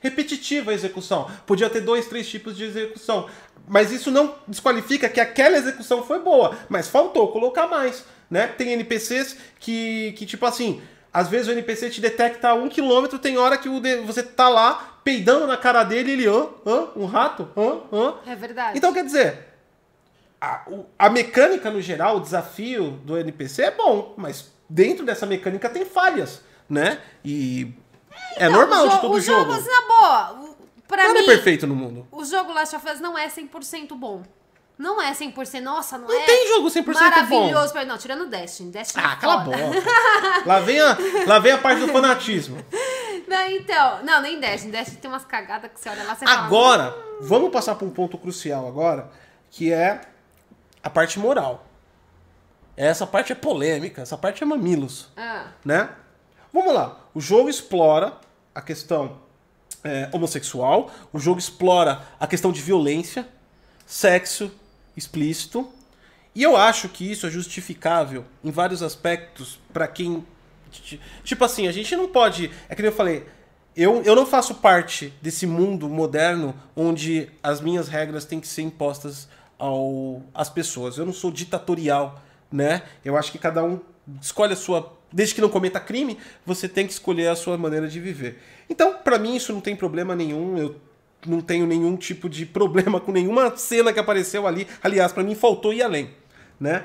Repetitiva 0.00 0.70
a 0.70 0.74
execução. 0.74 1.30
Podia 1.46 1.68
ter 1.68 1.80
dois, 1.80 2.06
três 2.06 2.28
tipos 2.28 2.56
de 2.56 2.64
execução. 2.64 3.28
Mas 3.66 3.90
isso 3.90 4.10
não 4.10 4.34
desqualifica 4.46 5.08
que 5.08 5.20
aquela 5.20 5.56
execução 5.56 6.04
foi 6.04 6.20
boa. 6.20 6.56
Mas 6.68 6.88
faltou 6.88 7.28
colocar 7.32 7.66
mais. 7.66 8.04
Né? 8.30 8.46
Tem 8.46 8.72
NPCs 8.72 9.36
que, 9.58 10.12
que, 10.16 10.26
tipo 10.26 10.44
assim, 10.46 10.82
às 11.12 11.28
vezes 11.28 11.48
o 11.48 11.52
NPC 11.52 11.90
te 11.90 12.00
detecta 12.00 12.50
a 12.50 12.54
um 12.54 12.68
quilômetro, 12.68 13.18
tem 13.18 13.38
hora 13.38 13.56
que 13.56 13.68
você 14.04 14.22
tá 14.22 14.48
lá 14.48 14.98
peidando 15.02 15.46
na 15.46 15.56
cara 15.56 15.84
dele 15.84 16.10
e 16.10 16.12
ele, 16.12 16.26
hã? 16.26 16.48
Hã? 16.66 16.88
Um 16.96 17.06
rato? 17.06 17.48
Hã? 17.56 17.80
Hã? 17.92 18.14
É 18.26 18.34
verdade. 18.34 18.76
Então, 18.76 18.92
quer 18.92 19.04
dizer, 19.04 19.38
a, 20.40 20.66
a 20.98 21.08
mecânica 21.08 21.70
no 21.70 21.80
geral, 21.80 22.16
o 22.16 22.20
desafio 22.20 22.90
do 23.04 23.16
NPC 23.16 23.62
é 23.62 23.70
bom, 23.70 24.14
mas 24.16 24.52
dentro 24.68 25.06
dessa 25.06 25.24
mecânica 25.24 25.68
tem 25.68 25.84
falhas, 25.84 26.42
né? 26.68 26.98
E 27.24 27.72
é 28.36 28.46
Então, 28.46 28.52
normal 28.52 28.88
de 28.88 29.00
todo 29.00 29.14
o 29.14 29.20
jogo. 29.20 29.52
jogo, 29.52 29.68
na 29.70 29.82
boa, 29.86 30.54
pra 30.88 31.04
Nada 31.08 31.14
mim, 31.14 31.20
é 31.20 31.26
perfeito 31.26 31.66
no 31.66 31.74
mundo. 31.74 32.06
o 32.10 32.24
jogo 32.24 32.52
Last 32.52 32.76
of 32.76 32.88
Us 32.90 33.00
não 33.00 33.16
é 33.18 33.28
100% 33.28 33.94
bom. 33.96 34.22
Não 34.78 35.00
é 35.00 35.10
100%, 35.14 35.62
nossa, 35.62 35.96
não, 35.96 36.06
Não 36.06 36.14
é 36.20 36.24
tem 36.26 36.48
jogo 36.48 36.68
100% 36.68 36.84
bom. 36.84 36.92
maravilhoso. 36.92 37.72
pra- 37.72 37.84
Não, 37.86 37.96
tirando 37.96 38.26
Destiny. 38.26 38.70
Destiny 38.70 39.02
Ah, 39.06 39.12
é 39.14 39.16
cala 39.16 39.34
a 39.34 39.36
boca. 39.38 39.58
Lá 40.44 40.60
vem 40.60 40.78
a, 40.78 40.96
lá 41.26 41.38
vem 41.38 41.52
a 41.52 41.58
parte 41.58 41.80
do 41.80 41.88
fanatismo. 41.88 42.58
Não, 43.26 43.46
então, 43.50 44.04
não, 44.04 44.20
nem 44.22 44.38
Destiny. 44.38 44.70
Destiny 44.70 45.00
tem 45.00 45.10
umas 45.10 45.24
cagadas 45.24 45.68
que 45.72 45.80
você 45.80 45.88
olha 45.88 46.04
lá 46.04 46.14
você 46.14 46.24
fala... 46.24 46.42
Agora, 46.46 46.94
vamos 47.20 47.50
passar 47.50 47.74
para 47.74 47.84
um 47.86 47.90
ponto 47.90 48.16
crucial 48.18 48.68
agora, 48.68 49.10
que 49.50 49.72
é 49.72 50.00
a 50.80 50.88
parte 50.88 51.18
moral. 51.18 51.66
Essa 52.76 53.04
parte 53.06 53.32
é 53.32 53.34
polêmica, 53.34 54.02
essa 54.02 54.16
parte 54.16 54.42
é 54.44 54.46
mamilos. 54.46 55.08
Ah, 55.16 55.46
né? 55.64 55.88
Vamos 56.56 56.72
lá. 56.72 56.98
O 57.12 57.20
jogo 57.20 57.50
explora 57.50 58.14
a 58.54 58.62
questão 58.62 59.18
é, 59.84 60.08
homossexual. 60.10 60.90
O 61.12 61.18
jogo 61.18 61.38
explora 61.38 62.00
a 62.18 62.26
questão 62.26 62.50
de 62.50 62.62
violência, 62.62 63.28
sexo 63.84 64.50
explícito. 64.96 65.68
E 66.34 66.42
eu 66.42 66.56
acho 66.56 66.88
que 66.88 67.12
isso 67.12 67.26
é 67.26 67.30
justificável 67.30 68.24
em 68.42 68.50
vários 68.50 68.82
aspectos 68.82 69.60
para 69.70 69.86
quem. 69.86 70.26
Tipo 71.22 71.44
assim, 71.44 71.68
a 71.68 71.72
gente 71.72 71.94
não 71.94 72.08
pode. 72.08 72.50
É 72.70 72.74
que 72.74 72.80
eu 72.80 72.90
falei. 72.90 73.26
Eu, 73.76 74.02
eu 74.04 74.16
não 74.16 74.24
faço 74.24 74.54
parte 74.54 75.12
desse 75.20 75.46
mundo 75.46 75.90
moderno 75.90 76.54
onde 76.74 77.30
as 77.42 77.60
minhas 77.60 77.86
regras 77.86 78.24
têm 78.24 78.40
que 78.40 78.48
ser 78.48 78.62
impostas 78.62 79.28
ao, 79.58 80.22
às 80.32 80.48
pessoas. 80.48 80.96
Eu 80.96 81.04
não 81.04 81.12
sou 81.12 81.30
ditatorial, 81.30 82.18
né? 82.50 82.80
Eu 83.04 83.14
acho 83.14 83.30
que 83.30 83.36
cada 83.36 83.62
um 83.62 83.78
escolhe 84.22 84.54
a 84.54 84.56
sua. 84.56 84.95
Desde 85.12 85.34
que 85.34 85.40
não 85.40 85.48
cometa 85.48 85.78
crime, 85.78 86.18
você 86.44 86.68
tem 86.68 86.86
que 86.86 86.92
escolher 86.92 87.28
a 87.28 87.36
sua 87.36 87.56
maneira 87.56 87.88
de 87.88 88.00
viver. 88.00 88.38
Então, 88.68 88.94
para 89.04 89.18
mim, 89.18 89.36
isso 89.36 89.52
não 89.52 89.60
tem 89.60 89.76
problema 89.76 90.14
nenhum. 90.14 90.58
Eu 90.58 90.76
não 91.26 91.40
tenho 91.40 91.66
nenhum 91.66 91.96
tipo 91.96 92.28
de 92.28 92.44
problema 92.44 93.00
com 93.00 93.12
nenhuma 93.12 93.56
cena 93.56 93.92
que 93.92 94.00
apareceu 94.00 94.46
ali. 94.46 94.66
Aliás, 94.82 95.12
para 95.12 95.22
mim 95.22 95.34
faltou 95.34 95.72
ir 95.72 95.82
além, 95.82 96.10
né? 96.58 96.84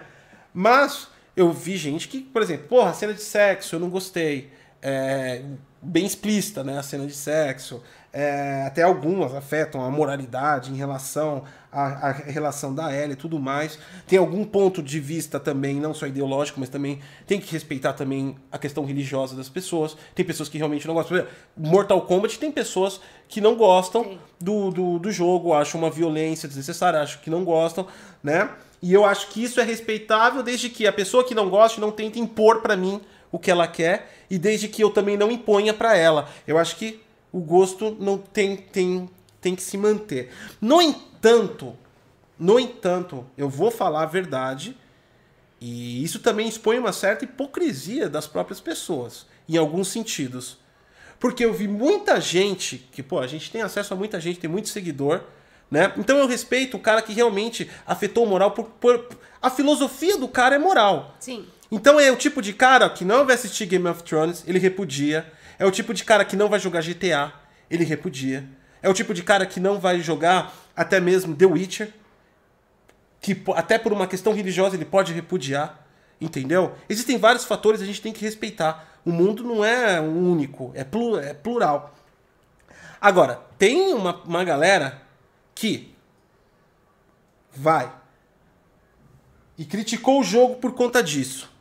Mas 0.53 1.07
eu 1.35 1.51
vi 1.51 1.77
gente 1.77 2.07
que, 2.07 2.19
por 2.19 2.41
exemplo, 2.41 2.67
porra, 2.67 2.93
cena 2.93 3.13
de 3.13 3.21
sexo, 3.21 3.75
eu 3.75 3.79
não 3.79 3.89
gostei. 3.89 4.49
É, 4.81 5.43
bem 5.81 6.05
explícita, 6.05 6.63
né? 6.63 6.77
A 6.77 6.83
cena 6.83 7.05
de 7.05 7.13
sexo. 7.13 7.83
É, 8.13 8.65
até 8.67 8.83
algumas 8.83 9.33
afetam 9.33 9.81
a 9.81 9.89
moralidade 9.89 10.69
em 10.69 10.75
relação 10.75 11.43
à, 11.71 12.09
à, 12.09 12.11
relação 12.11 12.75
da 12.75 12.93
Ellie 12.93 13.13
e 13.13 13.15
tudo 13.15 13.39
mais. 13.39 13.79
Tem 14.05 14.19
algum 14.19 14.43
ponto 14.43 14.83
de 14.83 14.99
vista 14.99 15.39
também, 15.39 15.79
não 15.79 15.93
só 15.93 16.07
ideológico, 16.07 16.59
mas 16.59 16.67
também 16.67 16.99
tem 17.25 17.39
que 17.39 17.49
respeitar 17.53 17.93
também 17.93 18.35
a 18.51 18.57
questão 18.57 18.83
religiosa 18.83 19.33
das 19.33 19.47
pessoas. 19.47 19.95
Tem 20.13 20.25
pessoas 20.25 20.49
que 20.49 20.57
realmente 20.57 20.85
não 20.85 20.93
gostam. 20.93 21.25
Mortal 21.55 22.01
Kombat 22.01 22.37
tem 22.37 22.51
pessoas 22.51 22.99
que 23.29 23.39
não 23.39 23.55
gostam 23.55 24.19
do, 24.37 24.71
do, 24.71 24.99
do 24.99 25.11
jogo, 25.11 25.53
acham 25.53 25.79
uma 25.79 25.89
violência 25.89 26.49
desnecessária, 26.49 26.99
acham 26.99 27.21
que 27.21 27.29
não 27.29 27.45
gostam, 27.45 27.87
né? 28.21 28.49
E 28.81 28.91
eu 28.91 29.05
acho 29.05 29.29
que 29.29 29.41
isso 29.41 29.61
é 29.61 29.63
respeitável 29.63 30.43
desde 30.43 30.67
que 30.67 30.85
a 30.85 30.91
pessoa 30.91 31.23
que 31.23 31.35
não 31.35 31.49
gosta 31.49 31.79
não 31.79 31.91
tente 31.91 32.19
impor 32.19 32.61
para 32.61 32.75
mim 32.75 32.99
o 33.31 33.39
que 33.39 33.49
ela 33.49 33.67
quer 33.67 34.11
e 34.29 34.37
desde 34.37 34.67
que 34.67 34.83
eu 34.83 34.89
também 34.89 35.15
não 35.15 35.31
imponha 35.31 35.73
para 35.73 35.95
ela. 35.95 36.27
Eu 36.45 36.57
acho 36.57 36.75
que 36.75 36.99
o 37.31 37.39
gosto 37.39 37.95
não 37.99 38.17
tem, 38.17 38.57
tem, 38.57 39.09
tem 39.39 39.55
que 39.55 39.63
se 39.63 39.77
manter. 39.77 40.31
No 40.59 40.81
entanto, 40.81 41.75
no 42.37 42.59
entanto, 42.59 43.25
eu 43.37 43.47
vou 43.47 43.69
falar 43.69 44.03
a 44.03 44.07
verdade 44.07 44.75
e 45.59 46.03
isso 46.03 46.19
também 46.19 46.47
expõe 46.47 46.79
uma 46.79 46.91
certa 46.91 47.23
hipocrisia 47.23 48.09
das 48.09 48.25
próprias 48.25 48.59
pessoas, 48.59 49.27
em 49.47 49.57
alguns 49.57 49.89
sentidos. 49.89 50.57
Porque 51.19 51.45
eu 51.45 51.53
vi 51.53 51.67
muita 51.67 52.19
gente, 52.19 52.89
que 52.91 53.03
pô, 53.03 53.19
a 53.19 53.27
gente 53.27 53.51
tem 53.51 53.61
acesso 53.61 53.93
a 53.93 53.97
muita 53.97 54.19
gente, 54.19 54.39
tem 54.39 54.49
muito 54.49 54.69
seguidor, 54.69 55.21
né? 55.69 55.93
Então 55.97 56.17
eu 56.17 56.25
respeito 56.25 56.77
o 56.77 56.79
cara 56.79 57.01
que 57.03 57.13
realmente 57.13 57.69
afetou 57.85 58.25
o 58.25 58.27
moral 58.27 58.51
por, 58.51 58.65
por 58.65 59.07
a 59.39 59.51
filosofia 59.51 60.17
do 60.17 60.27
cara 60.27 60.55
é 60.55 60.59
moral. 60.59 61.15
Sim. 61.19 61.45
Então 61.71 61.99
é 61.99 62.11
o 62.11 62.15
tipo 62.15 62.41
de 62.41 62.53
cara 62.53 62.89
que 62.89 63.05
não 63.05 63.23
vai 63.23 63.35
assistir 63.35 63.67
Game 63.67 63.87
of 63.87 64.01
Thrones, 64.01 64.43
ele 64.47 64.57
repudia. 64.57 65.31
É 65.61 65.65
o 65.65 65.69
tipo 65.69 65.93
de 65.93 66.03
cara 66.03 66.25
que 66.25 66.35
não 66.35 66.49
vai 66.49 66.59
jogar 66.59 66.81
GTA, 66.81 67.31
ele 67.69 67.83
repudia. 67.83 68.49
É 68.81 68.89
o 68.89 68.95
tipo 68.95 69.13
de 69.13 69.21
cara 69.21 69.45
que 69.45 69.59
não 69.59 69.79
vai 69.79 70.01
jogar 70.01 70.51
até 70.75 70.99
mesmo 70.99 71.35
The 71.35 71.45
Witcher, 71.45 71.93
que 73.19 73.39
até 73.55 73.77
por 73.77 73.93
uma 73.93 74.07
questão 74.07 74.33
religiosa 74.33 74.75
ele 74.75 74.85
pode 74.85 75.13
repudiar, 75.13 75.85
entendeu? 76.19 76.73
Existem 76.89 77.19
vários 77.19 77.45
fatores 77.45 77.79
a 77.79 77.85
gente 77.85 78.01
tem 78.01 78.11
que 78.11 78.25
respeitar. 78.25 78.99
O 79.05 79.11
mundo 79.11 79.43
não 79.43 79.63
é 79.63 80.01
único, 80.01 80.71
é, 80.73 80.81
é 80.81 81.33
plural. 81.35 81.93
Agora, 82.99 83.39
tem 83.59 83.93
uma, 83.93 84.15
uma 84.23 84.43
galera 84.43 84.99
que 85.53 85.93
vai 87.51 87.93
e 89.59 89.63
criticou 89.63 90.21
o 90.21 90.23
jogo 90.23 90.55
por 90.55 90.73
conta 90.73 91.03
disso. 91.03 91.51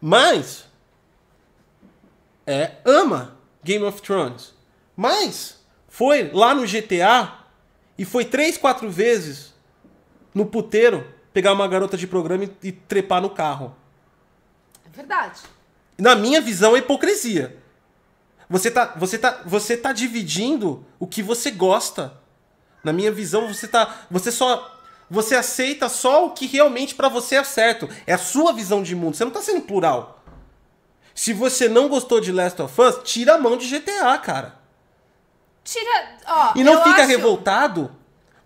Mas 0.00 0.65
é 2.46 2.72
ama 2.84 3.36
Game 3.62 3.84
of 3.84 4.00
Thrones. 4.00 4.54
Mas 4.96 5.60
foi 5.88 6.30
lá 6.32 6.54
no 6.54 6.66
GTA 6.66 7.38
e 7.98 8.04
foi 8.04 8.24
três, 8.24 8.56
quatro 8.56 8.90
vezes 8.90 9.54
no 10.34 10.46
puteiro 10.46 11.06
pegar 11.32 11.52
uma 11.52 11.66
garota 11.68 11.96
de 11.96 12.06
programa 12.06 12.44
e, 12.44 12.68
e 12.68 12.72
trepar 12.72 13.20
no 13.20 13.30
carro. 13.30 13.74
É 14.84 14.96
verdade. 14.96 15.40
Na 15.98 16.14
minha 16.14 16.40
visão 16.40 16.76
é 16.76 16.78
hipocrisia. 16.78 17.56
Você 18.48 18.70
tá, 18.70 18.94
você 18.96 19.18
tá, 19.18 19.42
você 19.44 19.76
tá 19.76 19.92
dividindo 19.92 20.84
o 20.98 21.06
que 21.06 21.22
você 21.22 21.50
gosta. 21.50 22.18
Na 22.84 22.92
minha 22.92 23.10
visão, 23.10 23.52
você 23.52 23.66
tá, 23.66 24.06
você 24.10 24.30
só 24.30 24.76
você 25.08 25.36
aceita 25.36 25.88
só 25.88 26.26
o 26.26 26.30
que 26.30 26.46
realmente 26.46 26.94
para 26.94 27.08
você 27.08 27.36
é 27.36 27.44
certo. 27.44 27.88
É 28.06 28.12
a 28.12 28.18
sua 28.18 28.52
visão 28.52 28.82
de 28.82 28.94
mundo. 28.94 29.16
Você 29.16 29.24
não 29.24 29.30
tá 29.30 29.40
sendo 29.40 29.62
plural. 29.62 30.15
Se 31.16 31.32
você 31.32 31.66
não 31.66 31.88
gostou 31.88 32.20
de 32.20 32.30
Last 32.30 32.60
of 32.60 32.78
Us, 32.78 32.98
tira 33.02 33.34
a 33.34 33.38
mão 33.38 33.56
de 33.56 33.66
GTA, 33.66 34.18
cara. 34.18 34.54
Tira. 35.64 36.10
Ó, 36.26 36.52
e 36.54 36.62
não 36.62 36.84
fica 36.84 37.00
acho... 37.00 37.08
revoltado, 37.08 37.90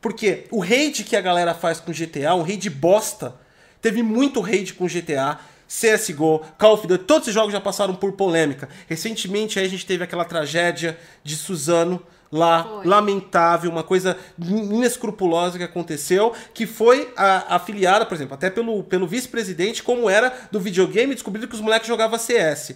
porque 0.00 0.46
o 0.52 0.62
hate 0.62 1.02
que 1.02 1.16
a 1.16 1.20
galera 1.20 1.52
faz 1.52 1.80
com 1.80 1.90
GTA, 1.90 2.32
um 2.36 2.44
hate 2.44 2.70
bosta. 2.70 3.34
Teve 3.82 4.04
muito 4.04 4.40
hate 4.40 4.72
com 4.72 4.86
GTA. 4.86 5.40
CSGO, 5.66 6.44
Call 6.58 6.74
of 6.74 6.86
Duty, 6.86 7.04
todos 7.04 7.22
esses 7.22 7.34
jogos 7.34 7.52
já 7.52 7.60
passaram 7.60 7.94
por 7.94 8.12
polêmica. 8.12 8.68
Recentemente 8.88 9.56
aí 9.56 9.66
a 9.66 9.68
gente 9.68 9.86
teve 9.86 10.02
aquela 10.02 10.24
tragédia 10.24 10.98
de 11.22 11.36
Suzano, 11.36 12.04
lá, 12.30 12.64
foi. 12.64 12.86
lamentável, 12.86 13.70
uma 13.70 13.82
coisa 13.82 14.16
inescrupulosa 14.38 15.58
que 15.58 15.64
aconteceu, 15.64 16.32
que 16.54 16.66
foi 16.66 17.12
a, 17.16 17.56
afiliada, 17.56 18.06
por 18.06 18.14
exemplo, 18.14 18.34
até 18.34 18.48
pelo, 18.48 18.84
pelo 18.84 19.06
vice-presidente, 19.06 19.82
como 19.82 20.08
era 20.08 20.32
do 20.50 20.60
videogame, 20.60 21.14
descobrindo 21.14 21.48
que 21.48 21.54
os 21.54 21.60
moleques 21.60 21.88
jogavam 21.88 22.18
CS. 22.18 22.74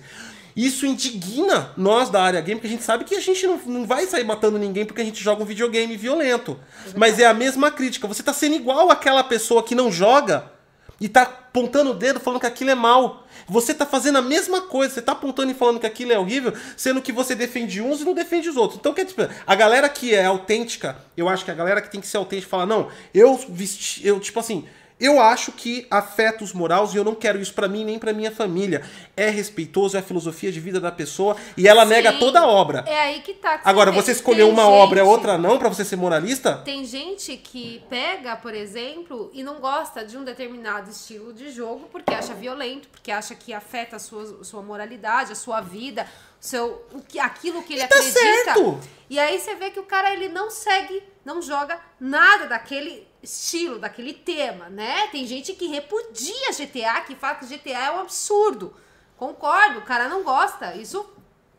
Isso 0.57 0.87
indigna 0.87 1.73
nós 1.77 2.11
da 2.11 2.23
área 2.23 2.41
game, 2.41 2.61
porque 2.61 2.69
a 2.69 2.71
gente 2.71 2.85
sabe 2.85 3.05
que 3.05 3.17
a 3.17 3.21
gente 3.21 3.45
não, 3.45 3.59
não 3.67 3.87
vai 3.87 4.07
sair 4.07 4.25
matando 4.25 4.57
ninguém 4.57 4.85
porque 4.85 5.03
a 5.03 5.05
gente 5.05 5.23
joga 5.23 5.43
um 5.43 5.47
videogame 5.47 5.97
violento. 5.97 6.59
É 6.87 6.91
Mas 6.97 7.19
é 7.19 7.27
a 7.27 7.35
mesma 7.35 7.73
crítica. 7.73 8.07
Você 8.07 8.23
tá 8.23 8.33
sendo 8.33 8.55
igual 8.55 8.89
aquela 8.89 9.25
pessoa 9.25 9.65
que 9.65 9.75
não 9.75 9.91
joga 9.91 10.54
e 11.01 11.09
tá 11.09 11.23
apontando 11.23 11.91
o 11.91 11.95
dedo 11.95 12.21
falando 12.21 12.41
que 12.41 12.47
aquilo 12.47 12.71
é 12.71 12.75
mal. 12.75 13.27
Você 13.47 13.75
tá 13.75 13.85
fazendo 13.85 14.19
a 14.19 14.23
mesma 14.23 14.63
coisa, 14.63 14.95
você 14.95 15.03
tá 15.03 15.13
apontando 15.13 15.51
e 15.51 15.55
falando 15.55 15.79
que 15.79 15.87
aquilo 15.87 16.13
é 16.13 16.19
horrível, 16.19 16.53
sendo 16.77 17.03
que 17.03 17.13
você 17.13 17.35
defende 17.35 17.81
uns 17.81 18.01
e 18.01 18.05
não 18.05 18.15
defende 18.15 18.49
os 18.49 18.57
outros. 18.57 18.79
Então, 18.81 18.95
quer 18.95 19.05
dizer, 19.05 19.31
a 19.47 19.55
galera 19.55 19.89
que 19.89 20.15
é 20.15 20.25
autêntica, 20.25 20.97
eu 21.17 21.29
acho 21.29 21.45
que 21.45 21.51
a 21.51 21.55
galera 21.55 21.83
que 21.83 21.91
tem 21.91 22.01
que 22.01 22.07
ser 22.07 22.17
autêntica 22.17 22.51
fala, 22.51 22.67
não, 22.67 22.89
eu 23.13 23.37
vesti, 23.49 24.07
eu, 24.07 24.19
tipo 24.19 24.41
assim, 24.41 24.67
eu 25.05 25.21
acho 25.21 25.53
que 25.53 25.87
afeta 25.91 26.43
os 26.43 26.53
morais 26.53 26.95
e 26.95 26.97
eu 26.97 27.05
não 27.05 27.15
quero 27.15 27.39
isso 27.39 27.53
para 27.53 27.69
mim 27.69 27.85
nem 27.85 27.99
para 27.99 28.13
minha 28.13 28.31
família. 28.31 28.83
É 29.17 29.29
respeitoso, 29.29 29.97
é 29.97 30.01
a 30.01 30.03
filosofia 30.03 30.51
de 30.51 30.59
vida 30.59 30.81
da 30.81 30.91
pessoa 30.91 31.37
e 31.57 31.69
ela 31.69 31.83
Sim, 31.83 31.91
nega 31.91 32.13
toda 32.15 32.41
a 32.41 32.47
obra. 32.47 32.85
É 32.87 32.99
aí 32.99 33.21
que 33.21 33.35
tá. 33.35 33.59
Que 33.59 33.69
Agora, 33.69 33.93
você 33.93 34.13
escolher 34.13 34.45
uma 34.45 34.63
gente, 34.63 34.73
obra 34.73 35.01
e 35.01 35.03
outra 35.03 35.37
não 35.37 35.59
para 35.59 35.69
você 35.69 35.85
ser 35.85 35.97
moralista? 35.97 36.63
Tem 36.65 36.85
gente 36.85 37.37
que 37.37 37.83
pega, 37.91 38.35
por 38.37 38.55
exemplo, 38.55 39.31
e 39.35 39.43
não 39.43 39.61
gosta 39.61 40.05
de 40.05 40.17
um 40.17 40.25
determinado 40.25 40.91
estilo 40.91 41.33
de 41.33 41.51
jogo 41.51 41.89
porque 41.93 42.15
acha 42.15 42.33
violento, 42.35 42.89
porque 42.89 43.11
acha 43.11 43.35
que 43.35 43.53
afeta 43.53 43.97
a 43.97 43.99
sua, 43.99 44.43
sua 44.43 44.63
moralidade, 44.63 45.33
a 45.33 45.37
sua 45.37 45.61
vida, 45.61 46.07
seu, 46.41 46.87
o 46.93 47.01
que, 47.01 47.19
aquilo 47.19 47.63
que 47.63 47.75
ele 47.75 47.83
e 47.83 47.87
tá 47.87 47.97
acredita. 47.97 48.21
Certo. 48.21 48.81
E 49.11 49.19
aí 49.19 49.39
você 49.39 49.55
vê 49.55 49.71
que 49.71 49.81
o 49.81 49.85
cara 49.85 50.13
ele 50.13 50.29
não 50.29 50.51
segue, 50.51 51.03
não 51.25 51.43
joga 51.43 51.79
nada 52.01 52.47
daquele 52.47 53.07
estilo, 53.25 53.79
daquele 53.79 54.13
tema, 54.13 54.69
né? 54.69 55.09
Tem 55.09 55.27
gente 55.27 55.53
que 55.55 55.67
repudia 55.67 56.53
GTA, 56.53 57.01
que 57.03 57.15
fala 57.15 57.35
que 57.37 57.47
GTA 57.47 57.87
é 57.87 57.91
um 57.91 58.01
absurdo. 58.01 58.75
Concordo, 59.17 59.81
o 59.81 59.83
cara 59.83 60.09
não 60.09 60.23
gosta. 60.23 60.75
Isso 60.75 61.09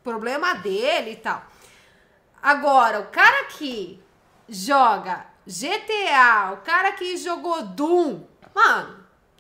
problema 0.04 0.54
dele 0.54 1.12
e 1.12 1.16
tal. 1.16 1.44
Agora, 2.42 3.00
o 3.00 3.06
cara 3.08 3.46
que 3.46 4.00
joga 4.48 5.26
GTA, 5.48 6.54
o 6.54 6.58
cara 6.58 6.92
que 6.92 7.18
jogou 7.18 7.64
Doom, 7.64 8.22
mano, 8.54 8.98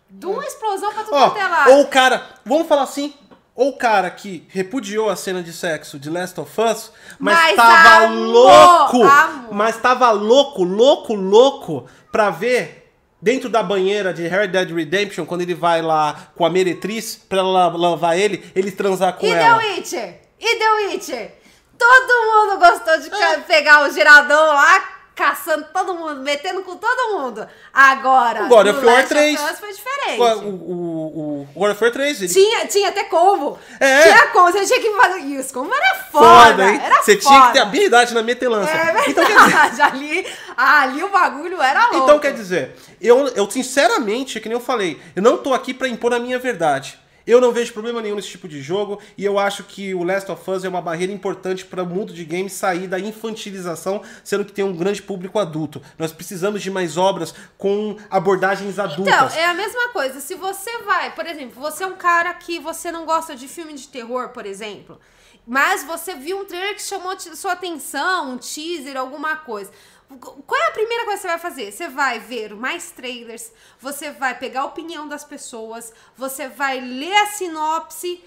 Doom 0.09 0.41
é 0.41 0.47
explosão 0.47 0.91
pra 0.91 1.03
tudo 1.03 1.15
quanto 1.15 1.37
é 1.37 1.47
lado. 1.47 1.71
Ou 1.71 1.81
o 1.81 1.87
cara, 1.87 2.27
vamos 2.43 2.67
falar 2.67 2.83
assim, 2.83 3.13
ou 3.55 3.69
o 3.69 3.77
cara 3.77 4.09
que 4.11 4.47
repudiou 4.49 5.09
a 5.09 5.15
cena 5.15 5.41
de 5.41 5.53
sexo 5.53 5.97
de 5.97 6.09
Last 6.09 6.39
of 6.39 6.61
Us, 6.61 6.91
mas, 7.19 7.37
mas 7.37 7.55
tava 7.55 8.05
amor, 8.05 8.17
louco, 8.17 9.03
amor. 9.03 9.53
mas 9.53 9.77
tava 9.77 10.11
louco, 10.11 10.63
louco, 10.63 11.13
louco 11.13 11.87
pra 12.15 12.29
ver 12.29 12.93
dentro 13.21 13.49
da 13.49 13.61
banheira 13.61 14.13
de 14.13 14.25
Red 14.25 14.47
Dead 14.47 14.71
Redemption, 14.71 15.25
quando 15.25 15.41
ele 15.41 15.53
vai 15.53 15.81
lá 15.81 16.31
com 16.33 16.45
a 16.45 16.49
meretriz 16.49 17.17
pra 17.27 17.39
ela 17.39 17.67
lavar 17.75 18.17
ele, 18.17 18.41
ele 18.55 18.71
transar 18.71 19.17
com 19.17 19.25
e 19.25 19.31
ela. 19.31 19.61
E 19.61 19.67
The 19.67 19.75
Witcher? 19.75 20.21
E 20.39 20.55
The 20.55 20.71
Witcher? 20.71 21.31
Todo 21.77 22.47
mundo 22.47 22.57
gostou 22.57 23.01
de 23.01 23.13
é. 23.21 23.39
pegar 23.39 23.83
o 23.83 23.91
giradão 23.91 24.47
lá, 24.47 24.94
caçando 25.15 25.65
todo 25.73 25.95
mundo, 25.95 26.21
metendo 26.21 26.61
com 26.61 26.75
todo 26.75 27.17
mundo. 27.17 27.47
Agora, 27.73 28.43
O 28.43 28.47
God 28.49 28.67
of 28.67 28.85
War 28.85 28.95
Last 28.97 29.07
3. 29.09 29.39
Us 29.39 29.59
foi 29.59 29.71
diferente. 29.73 30.21
O, 30.21 30.49
o, 30.49 31.47
o 31.55 31.59
God 31.59 31.71
of 31.71 31.83
War 31.83 31.93
3, 31.93 32.21
ele 32.21 32.33
Tinha, 32.33 32.67
tinha 32.67 32.89
até 32.89 33.05
combo. 33.05 33.57
É. 33.79 34.01
Tinha 34.03 34.27
combo. 34.27 34.51
Você 34.51 34.65
tinha 34.65 34.81
que 34.81 34.91
fazer 34.91 35.19
isso. 35.19 35.53
Como 35.53 35.73
era 35.73 35.95
foda. 36.11 36.25
foda, 36.25 36.69
hein? 36.69 36.81
Era 36.83 37.01
Você 37.01 37.15
foda. 37.17 37.27
tinha 37.29 37.47
que 37.47 37.53
ter 37.53 37.59
habilidade 37.59 38.13
na 38.13 38.21
metelança. 38.21 38.69
É 38.69 39.09
então, 39.09 39.25
quer 39.25 39.33
dizer, 39.35 39.49
verdade. 39.49 39.81
ali, 39.95 40.27
ali 40.57 41.03
o 41.03 41.09
bagulho 41.09 41.61
era 41.61 41.87
louco. 41.87 41.97
Então 42.03 42.19
quer 42.19 42.33
dizer, 42.33 42.75
eu, 42.99 43.27
eu 43.29 43.49
sinceramente, 43.49 44.39
que 44.41 44.49
nem 44.49 44.57
eu 44.57 44.63
falei, 44.63 45.01
eu 45.15 45.23
não 45.23 45.37
tô 45.37 45.53
aqui 45.53 45.73
pra 45.73 45.87
impor 45.87 46.13
a 46.13 46.19
minha 46.19 46.37
verdade. 46.37 46.99
Eu 47.25 47.41
não 47.41 47.51
vejo 47.51 47.73
problema 47.73 48.01
nenhum 48.01 48.15
nesse 48.15 48.29
tipo 48.29 48.47
de 48.47 48.61
jogo 48.61 48.99
e 49.17 49.25
eu 49.25 49.39
acho 49.39 49.63
que 49.63 49.93
o 49.95 50.03
Last 50.03 50.31
of 50.31 50.51
Us 50.51 50.63
é 50.63 50.69
uma 50.69 50.81
barreira 50.81 51.11
importante 51.11 51.65
para 51.65 51.83
o 51.83 51.85
mundo 51.85 52.13
de 52.13 52.23
games 52.23 52.53
sair 52.53 52.87
da 52.87 52.99
infantilização, 52.99 54.01
sendo 54.23 54.45
que 54.45 54.51
tem 54.51 54.63
um 54.63 54.75
grande 54.75 55.01
público 55.01 55.39
adulto. 55.39 55.81
Nós 55.97 56.11
precisamos 56.11 56.61
de 56.61 56.69
mais 56.69 56.97
obras 56.97 57.33
com 57.57 57.97
abordagens 58.09 58.77
adultas. 58.77 59.13
Então, 59.13 59.39
é 59.39 59.45
a 59.45 59.53
mesma 59.53 59.89
coisa. 59.89 60.19
Se 60.19 60.35
você 60.35 60.77
vai, 60.79 61.13
por 61.15 61.25
exemplo, 61.25 61.59
você 61.59 61.83
é 61.83 61.87
um 61.87 61.95
cara 61.95 62.33
que 62.33 62.59
você 62.59 62.91
não 62.91 63.05
gosta 63.05 63.35
de 63.35 63.47
filme 63.47 63.73
de 63.73 63.87
terror, 63.87 64.29
por 64.29 64.45
exemplo, 64.45 64.99
mas 65.47 65.83
você 65.83 66.15
viu 66.15 66.39
um 66.39 66.45
trailer 66.45 66.75
que 66.75 66.81
chamou 66.81 67.17
sua 67.19 67.53
atenção, 67.53 68.31
um 68.31 68.37
teaser, 68.37 68.97
alguma 68.97 69.35
coisa. 69.35 69.71
Qual 70.19 70.61
é 70.61 70.67
a 70.67 70.71
primeira 70.71 71.03
coisa 71.05 71.17
que 71.17 71.21
você 71.23 71.27
vai 71.27 71.39
fazer? 71.39 71.71
Você 71.71 71.87
vai 71.87 72.19
ver 72.19 72.53
mais 72.55 72.91
trailers, 72.91 73.51
você 73.79 74.11
vai 74.11 74.37
pegar 74.37 74.61
a 74.61 74.65
opinião 74.65 75.07
das 75.07 75.23
pessoas, 75.23 75.93
você 76.17 76.47
vai 76.47 76.79
ler 76.79 77.13
a 77.13 77.27
sinopse. 77.27 78.23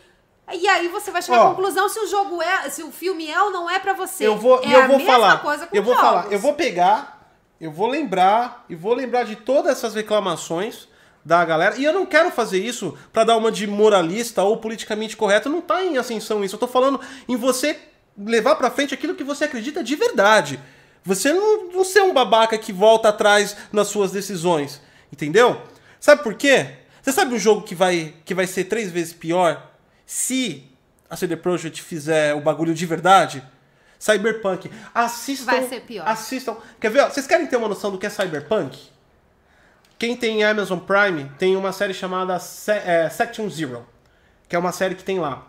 E 0.52 0.66
aí 0.66 0.88
você 0.88 1.10
vai 1.10 1.20
chegar 1.20 1.40
Ó. 1.42 1.46
à 1.46 1.50
conclusão 1.50 1.88
se 1.90 1.98
o 2.00 2.06
jogo 2.06 2.40
é, 2.42 2.70
se 2.70 2.82
o 2.82 2.90
filme 2.90 3.30
é 3.30 3.42
ou 3.42 3.50
não 3.50 3.68
é 3.68 3.78
pra 3.78 3.92
você. 3.92 4.26
Eu 4.26 4.36
vou, 4.36 4.62
é 4.62 4.74
eu 4.74 4.82
a 4.82 4.86
vou 4.86 4.96
mesma 4.98 5.12
falar. 5.12 5.38
coisa 5.42 5.66
com 5.66 5.76
eu 5.76 5.82
vou 5.82 5.94
jogos. 5.94 6.08
falar. 6.08 6.32
Eu 6.32 6.38
vou 6.38 6.54
pegar, 6.54 7.34
eu 7.60 7.70
vou 7.70 7.86
lembrar 7.86 8.64
e 8.68 8.74
vou 8.74 8.94
lembrar 8.94 9.24
de 9.24 9.36
todas 9.36 9.72
essas 9.72 9.94
reclamações 9.94 10.88
da 11.22 11.44
galera. 11.44 11.76
E 11.76 11.84
eu 11.84 11.92
não 11.92 12.06
quero 12.06 12.30
fazer 12.30 12.58
isso 12.58 12.96
pra 13.12 13.24
dar 13.24 13.36
uma 13.36 13.52
de 13.52 13.66
moralista 13.66 14.42
ou 14.42 14.56
politicamente 14.56 15.16
correto. 15.16 15.50
Não 15.50 15.60
tá 15.60 15.84
em 15.84 15.98
ascensão 15.98 16.42
isso. 16.42 16.54
Eu 16.54 16.60
tô 16.60 16.66
falando 16.66 16.98
em 17.28 17.36
você 17.36 17.78
levar 18.16 18.56
pra 18.56 18.70
frente 18.70 18.94
aquilo 18.94 19.14
que 19.14 19.22
você 19.22 19.44
acredita 19.44 19.84
de 19.84 19.94
verdade. 19.94 20.58
Você 21.08 21.32
não, 21.32 21.72
não 21.72 21.84
ser 21.84 22.02
um 22.02 22.12
babaca 22.12 22.58
que 22.58 22.70
volta 22.70 23.08
atrás 23.08 23.56
nas 23.72 23.88
suas 23.88 24.12
decisões. 24.12 24.78
Entendeu? 25.10 25.62
Sabe 25.98 26.22
por 26.22 26.34
quê? 26.34 26.74
Você 27.02 27.12
sabe 27.12 27.34
um 27.34 27.38
jogo 27.38 27.62
que 27.62 27.74
vai, 27.74 28.14
que 28.26 28.34
vai 28.34 28.46
ser 28.46 28.64
três 28.64 28.90
vezes 28.90 29.14
pior 29.14 29.72
se 30.04 30.70
a 31.08 31.16
CD 31.16 31.34
Projekt 31.34 31.80
fizer 31.80 32.34
o 32.34 32.42
bagulho 32.42 32.74
de 32.74 32.84
verdade? 32.84 33.42
Cyberpunk. 33.98 34.70
Assistam. 34.94 35.46
Vai 35.46 35.66
ser 35.66 35.80
pior. 35.80 36.06
Assistam. 36.06 36.58
Quer 36.78 36.90
ver? 36.90 37.00
ó? 37.00 37.08
Vocês 37.08 37.26
querem 37.26 37.46
ter 37.46 37.56
uma 37.56 37.68
noção 37.68 37.90
do 37.90 37.96
que 37.96 38.04
é 38.04 38.10
Cyberpunk? 38.10 38.78
Quem 39.98 40.14
tem 40.14 40.44
Amazon 40.44 40.78
Prime 40.78 41.32
tem 41.38 41.56
uma 41.56 41.72
série 41.72 41.94
chamada 41.94 42.38
Se 42.38 42.70
é, 42.70 43.08
Section 43.08 43.48
Zero, 43.48 43.86
que 44.46 44.54
é 44.54 44.58
uma 44.58 44.72
série 44.72 44.94
que 44.94 45.02
tem 45.02 45.18
lá 45.18 45.48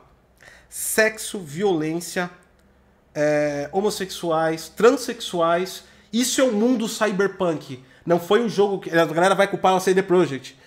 sexo, 0.69 1.39
violência, 1.39 2.29
é, 3.13 3.69
homossexuais, 3.71 4.69
transexuais. 4.69 5.83
Isso 6.11 6.41
é 6.41 6.43
o 6.43 6.51
mundo 6.51 6.87
cyberpunk. 6.87 7.83
Não 8.05 8.19
foi 8.19 8.41
um 8.43 8.49
jogo 8.49 8.79
que 8.79 8.89
a 8.89 9.05
galera 9.05 9.35
vai 9.35 9.47
culpar 9.47 9.75
a 9.75 9.79
CD 9.79 10.01
Projekt. 10.01 10.57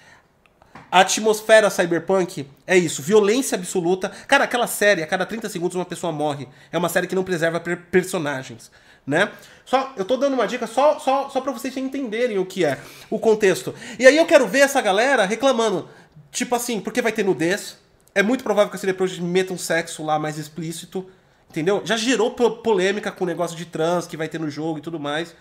A 0.91 1.01
atmosfera 1.01 1.71
cyberpunk 1.71 2.47
é 2.67 2.77
isso, 2.77 3.01
violência 3.03 3.57
absoluta. 3.57 4.11
Cara, 4.29 4.45
aquela 4.45 4.67
série, 4.67 5.03
a 5.03 5.07
cada 5.07 5.25
30 5.25 5.49
segundos 5.49 5.75
uma 5.75 5.87
pessoa 5.87 6.13
morre. 6.13 6.47
É 6.71 6.77
uma 6.77 6.89
série 6.91 7.07
que 7.07 7.15
não 7.15 7.25
preserva 7.25 7.59
per- 7.59 7.87
personagens, 7.91 8.71
né? 9.07 9.31
Só, 9.65 9.91
eu 9.97 10.05
tô 10.05 10.19
dando 10.19 10.35
uma 10.35 10.47
dica 10.47 10.67
só, 10.67 10.99
só, 10.99 11.31
só 11.31 11.41
pra 11.41 11.51
vocês 11.51 11.75
entenderem 11.79 12.39
o 12.39 12.45
que 12.45 12.63
é, 12.65 12.79
o 13.09 13.19
contexto. 13.19 13.75
E 13.99 14.07
aí 14.07 14.19
eu 14.19 14.27
quero 14.27 14.47
ver 14.47 14.59
essa 14.61 14.83
galera 14.83 15.25
reclamando, 15.25 15.89
tipo 16.31 16.55
assim, 16.55 16.79
porque 16.79 17.01
vai 17.01 17.13
ter 17.13 17.25
nudez. 17.25 17.79
É 18.15 18.23
muito 18.23 18.45
provável 18.45 18.69
que 18.71 18.77
a 18.77 18.79
CD 18.79 18.93
Projekt 18.93 19.23
meta 19.25 19.55
um 19.55 19.59
sexo 19.59 20.05
lá 20.05 20.19
mais 20.19 20.37
explícito, 20.37 21.09
entendeu? 21.53 21.83
Já 21.85 21.97
gerou 21.97 22.33
po- 22.33 22.51
polêmica 22.63 23.13
com 23.13 23.25
o 23.25 23.27
negócio 23.27 23.57
de 23.57 23.67
trans 23.67 24.07
que 24.07 24.17
vai 24.17 24.27
ter 24.29 24.41
no 24.41 24.51
jogo 24.51 24.79
e 24.79 24.83
tudo 24.83 24.99
mais. 24.99 25.37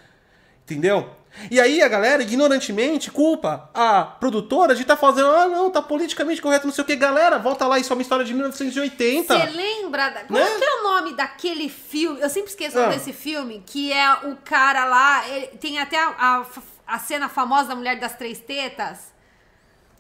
Entendeu? 0.63 1.09
E 1.49 1.59
aí 1.59 1.81
a 1.81 1.87
galera, 1.87 2.21
ignorantemente, 2.21 3.09
culpa 3.09 3.69
a 3.73 4.03
produtora 4.03 4.75
de 4.75 4.83
estar 4.83 4.95
fazendo, 4.95 5.27
ah, 5.27 5.47
não, 5.47 5.69
tá 5.71 5.81
politicamente 5.81 6.41
correto, 6.41 6.67
não 6.67 6.73
sei 6.73 6.83
o 6.83 6.87
que. 6.87 6.95
Galera, 6.95 7.39
volta 7.39 7.65
lá, 7.67 7.79
isso 7.79 7.91
é 7.91 7.95
uma 7.95 8.01
história 8.01 8.23
de 8.23 8.33
1980. 8.33 9.33
Você 9.37 9.45
lembra? 9.51 10.09
Da... 10.09 10.21
Qual 10.25 10.39
Né? 10.39 10.49
que 10.59 10.63
é 10.63 10.75
o 10.79 10.83
nome 10.83 11.15
daquele 11.15 11.67
filme? 11.67 12.21
Eu 12.21 12.29
sempre 12.29 12.51
esqueço 12.51 12.77
Ah. 12.79 12.87
desse 12.87 13.11
filme, 13.11 13.63
que 13.65 13.91
é 13.91 14.13
o 14.27 14.35
cara 14.45 14.85
lá. 14.85 15.27
ele- 15.29 15.47
tem 15.57 15.79
até 15.79 15.97
a, 15.97 16.09
a, 16.17 16.45
a 16.95 16.99
cena 16.99 17.27
famosa 17.27 17.69
da 17.69 17.75
mulher 17.75 17.99
das 17.99 18.15
três 18.15 18.39
tetas. 18.39 19.11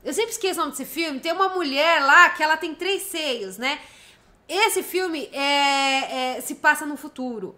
Eu 0.05 0.13
sempre 0.13 0.31
esqueço 0.31 0.59
o 0.59 0.63
nome 0.63 0.71
desse 0.71 0.85
filme. 0.85 1.19
Tem 1.19 1.31
uma 1.31 1.49
mulher 1.49 2.01
lá 2.01 2.29
que 2.29 2.41
ela 2.43 2.55
tem 2.57 2.73
três 2.75 3.01
seios, 3.03 3.57
né? 3.57 3.79
Esse 4.53 4.83
filme 4.83 5.29
é, 5.31 6.37
é- 6.37 6.41
se 6.41 6.55
passa 6.55 6.85
no 6.85 6.97
futuro. 6.97 7.55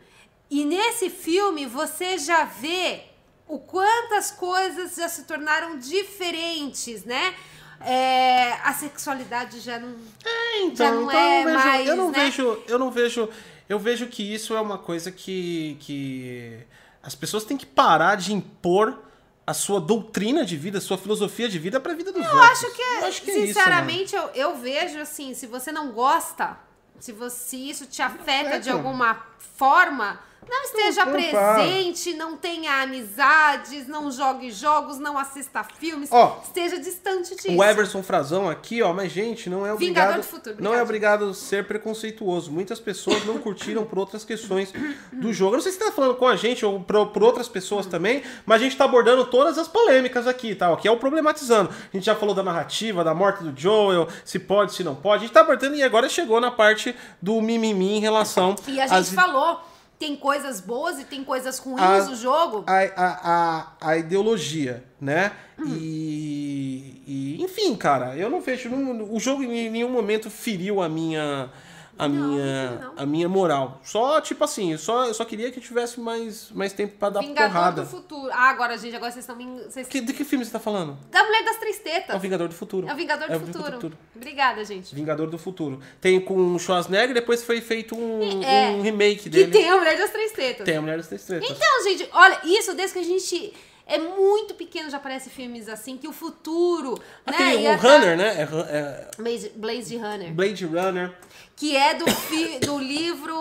E 0.50 0.64
nesse 0.64 1.10
filme 1.10 1.66
você 1.66 2.18
já 2.20 2.44
vê 2.46 3.02
o 3.48 3.58
quantas 3.58 4.30
coisas 4.32 4.96
já 4.96 5.10
se 5.10 5.24
tornaram 5.24 5.78
diferentes, 5.80 7.04
né? 7.04 7.34
É, 7.82 8.54
a 8.64 8.74
sexualidade 8.74 9.60
já 9.60 9.78
não. 9.80 9.96
Então, 10.62 10.76
Já 10.76 10.92
não 10.92 11.04
então 11.10 11.20
é 11.20 11.42
eu, 11.42 11.46
vejo, 11.46 11.58
mais, 11.66 11.88
eu 11.88 11.96
não 11.96 12.12
né? 12.12 12.24
vejo, 12.26 12.64
eu 12.68 12.80
não 12.80 12.92
vejo, 12.92 13.30
eu 13.68 13.80
vejo 13.80 14.08
que 14.08 14.24
isso 14.34 14.56
é 14.56 14.62
uma 14.62 14.78
coisa 14.78 15.12
que, 15.12 15.76
que 15.82 16.58
as 17.02 17.14
pessoas 17.16 17.44
têm 17.44 17.58
que 17.58 17.66
parar 17.66 18.16
de 18.16 18.34
impor 18.34 19.00
a 19.46 19.54
sua 19.54 19.82
doutrina 19.82 20.46
de 20.46 20.56
vida, 20.56 20.78
a 20.78 20.82
sua 20.82 20.98
filosofia 20.98 21.50
de 21.50 21.60
vida 21.60 21.78
pra 21.80 21.94
vida 21.94 22.14
dos 22.14 22.24
Eu 22.26 22.32
outros. 22.32 22.52
acho 22.52 22.72
que, 22.74 22.82
é, 22.82 23.02
Eu 23.02 23.06
acho 23.08 23.22
que 23.24 23.32
é 23.32 23.38
isso, 23.40 23.48
sinceramente, 23.48 24.16
eu, 24.16 24.30
eu 24.34 24.56
vejo 24.56 25.00
assim, 25.00 25.34
se 25.34 25.46
você 25.48 25.70
não 25.72 25.92
gosta, 25.92 26.58
se, 27.00 27.12
você, 27.12 27.36
se 27.38 27.70
isso 27.70 27.86
te 27.86 28.02
afeta 28.02 28.60
de 28.60 28.70
Afeta. 28.70 28.72
alguma 28.72 29.16
forma, 29.38 30.20
não 30.48 30.64
esteja 30.64 31.06
Não, 31.06 31.12
presente, 31.14 32.14
não 32.14 32.38
tenha 32.38 32.82
amizades, 32.84 33.88
não 33.88 34.12
jogue 34.12 34.52
jogos, 34.52 35.00
não 35.00 35.18
assista 35.18 35.64
filmes, 35.64 36.10
Ó, 36.12 36.40
esteja 36.44 36.80
distante 36.80 37.36
disso. 37.36 37.52
O 37.56 37.64
Everson 37.64 38.04
Frazão 38.04 38.50
aqui, 38.50 38.82
ó, 38.82 38.94
mas 38.94 39.12
gente, 39.12 39.50
não 39.50 39.66
é 39.66 39.76
Vingador 39.76 40.16
obrigado, 40.16 40.18
do 40.18 40.24
futuro, 40.24 40.56
não 40.60 40.74
é 40.74 40.82
obrigado. 40.82 41.22
obrigado 41.24 41.32
a 41.32 41.34
ser 41.34 41.66
preconceituoso. 41.68 42.52
Muitas 42.52 42.80
pessoas 42.80 43.26
não 43.26 43.38
curtiram 43.38 43.86
por 43.86 44.00
outras 44.00 44.24
questões 44.24 44.74
do 45.12 45.34
jogo. 45.34 45.54
Eu 45.54 45.58
não 45.58 45.64
sei 45.64 45.72
se 45.72 45.78
você 45.78 45.86
tá 45.86 45.92
falando 45.92 46.16
com 46.16 46.28
a 46.28 46.36
gente 46.36 46.66
ou 46.66 46.80
por, 46.80 47.08
por 47.08 47.24
outras 47.24 47.48
pessoas 47.48 47.86
também, 47.86 48.24
mas 48.46 48.62
a 48.62 48.64
gente 48.64 48.78
tá 48.78 48.86
abordando 48.86 49.26
todas 49.26 49.58
as 49.58 49.68
polêmicas 49.68 50.28
aqui, 50.28 50.56
tá? 50.56 50.76
Que 50.76 50.88
é 50.88 50.92
o 50.92 50.98
problematizando. 50.98 51.70
A 51.70 51.96
gente 51.98 52.06
já 52.06 52.16
falou 52.16 52.36
da 52.36 52.44
narrativa, 52.44 53.04
da 53.04 53.14
morte 53.14 53.44
do 53.44 53.60
Joel, 53.60 54.08
se 54.24 54.40
pode, 54.40 54.74
se 54.74 54.84
não 54.84 54.96
pode. 54.96 55.24
A 55.24 55.28
gente 55.28 55.34
tá 55.34 55.42
abordando 55.42 55.76
e 55.76 55.84
agora 55.84 56.10
chegou 56.10 56.40
na 56.40 56.52
parte 56.52 56.96
do 57.22 57.42
mimimi 57.42 57.98
em 57.98 58.00
relação 58.00 58.56
E 58.68 58.80
a 58.80 58.88
gente 58.88 58.94
às 58.94 59.10
falou, 59.12 59.60
tem 60.04 60.18
coisas 60.18 60.60
boas 60.60 61.00
e 61.00 61.06
tem 61.06 61.24
coisas 61.24 61.58
ruins 61.60 61.82
A- 61.82 62.06
no 62.10 62.16
jogo. 62.18 62.66
a, 62.68 62.80
a, 62.82 63.08
a, 63.80 63.90
a 63.92 63.98
ideologia, 63.98 64.84
né? 65.00 65.32
Hum. 65.58 65.78
E, 65.80 67.02
e, 67.08 67.42
enfim, 67.42 67.74
cara, 67.74 68.14
eu 68.18 68.30
não 68.30 68.42
vejo. 68.42 68.68
não- 68.70 69.14
o 69.14 69.18
jogo 69.18 69.44
em 69.44 69.70
nenhum 69.70 69.90
momento 69.90 70.30
feriu 70.30 70.82
a 70.82 70.90
minha. 70.90 71.50
A 71.98 72.08
Não, 72.08 72.28
minha, 72.28 72.72
não. 72.72 72.94
a 72.98 73.06
minha 73.06 73.30
moral. 73.30 73.80
Só, 73.84 74.20
tipo 74.20 74.44
assim, 74.44 74.72
eu 74.72 74.78
só, 74.80 75.06
eu 75.06 75.14
só 75.14 75.24
queria 75.24 75.52
que 75.52 75.62
tivesse 75.62 76.00
mais, 76.00 76.50
mais 76.52 76.74
tempo 76.74 76.98
pra 76.98 77.10
dar 77.10 77.20
Vingador 77.20 77.52
porrada. 77.52 77.82
do 77.84 77.88
futuro. 77.88 78.30
Ah, 78.34 78.50
agora, 78.50 78.76
gente, 78.78 78.96
agora 78.96 79.12
vocês 79.12 79.24
estão 79.24 79.36
me. 79.36 79.46
Vocês... 79.64 79.88
Que, 79.88 80.02
de 80.02 80.12
que 80.12 80.24
filme 80.24 80.44
você 80.44 80.52
tá 80.52 80.60
falando? 80.60 80.98
Da 81.12 81.24
mulher 81.24 81.44
das 81.46 81.58
três 81.58 81.80
É 81.86 82.16
o 82.16 82.20
Vingador 82.20 82.48
do 82.48 82.56
Futuro. 82.56 82.88
É 82.90 82.94
o 82.94 82.96
Vingador 82.96 83.28
do 83.28 83.34
É 83.34 83.40
futuro. 83.40 83.98
Obrigada, 84.16 84.66
gente. 84.66 84.96
Vingador 84.96 85.30
do 85.30 85.38
Futuro. 85.38 85.80
Tem 86.02 86.20
com 86.20 86.56
o 86.56 86.60
Schwarzenegger 86.60 87.12
e 87.12 87.14
depois 87.14 87.44
foi 87.44 87.62
feito 87.62 87.96
um, 87.96 88.42
É, 88.44 88.70
um 88.72 88.82
remake 88.82 89.24
Que 89.24 89.30
dele. 89.30 89.52
tem 89.52 89.70
a 89.70 89.78
mulher 89.78 89.96
das 89.98 90.10
três 90.12 90.32
tetas. 90.32 90.66
Tem 90.66 90.78
a 90.78 90.82
Mulher 90.82 90.98
das 90.98 91.08
Três 91.08 91.24
Tretas. 91.24 91.50
Então, 91.50 91.84
gente, 91.84 92.10
olha, 92.12 92.40
isso 92.44 92.74
desde 92.74 92.94
que 92.94 93.00
a 93.00 93.04
gente 93.04 93.54
é 93.86 93.98
muito 93.98 94.54
pequeno 94.56 94.90
já 94.90 94.98
aparece 94.98 95.30
filmes 95.30 95.68
assim, 95.68 95.98
que 95.98 96.08
o 96.08 96.14
futuro, 96.14 96.94
né? 97.26 97.34
Aquele, 97.34 97.62
ia 97.64 97.74
o 97.76 97.82
tá- 97.82 97.88
Runner, 97.94 98.18
né? 98.18 98.28
É, 98.38 98.44
é 98.44 99.12
Blade, 99.56 99.98
Runner. 99.98 100.34
Blade 100.34 100.66
Runner. 100.66 101.18
Que 101.56 101.76
é 101.76 101.94
do, 101.94 102.10
fi- 102.10 102.60
do 102.60 102.78
livro 102.80 103.36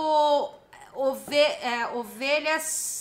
Ove, 0.94 1.36
é, 1.36 1.88
Ovelhas... 1.94 3.00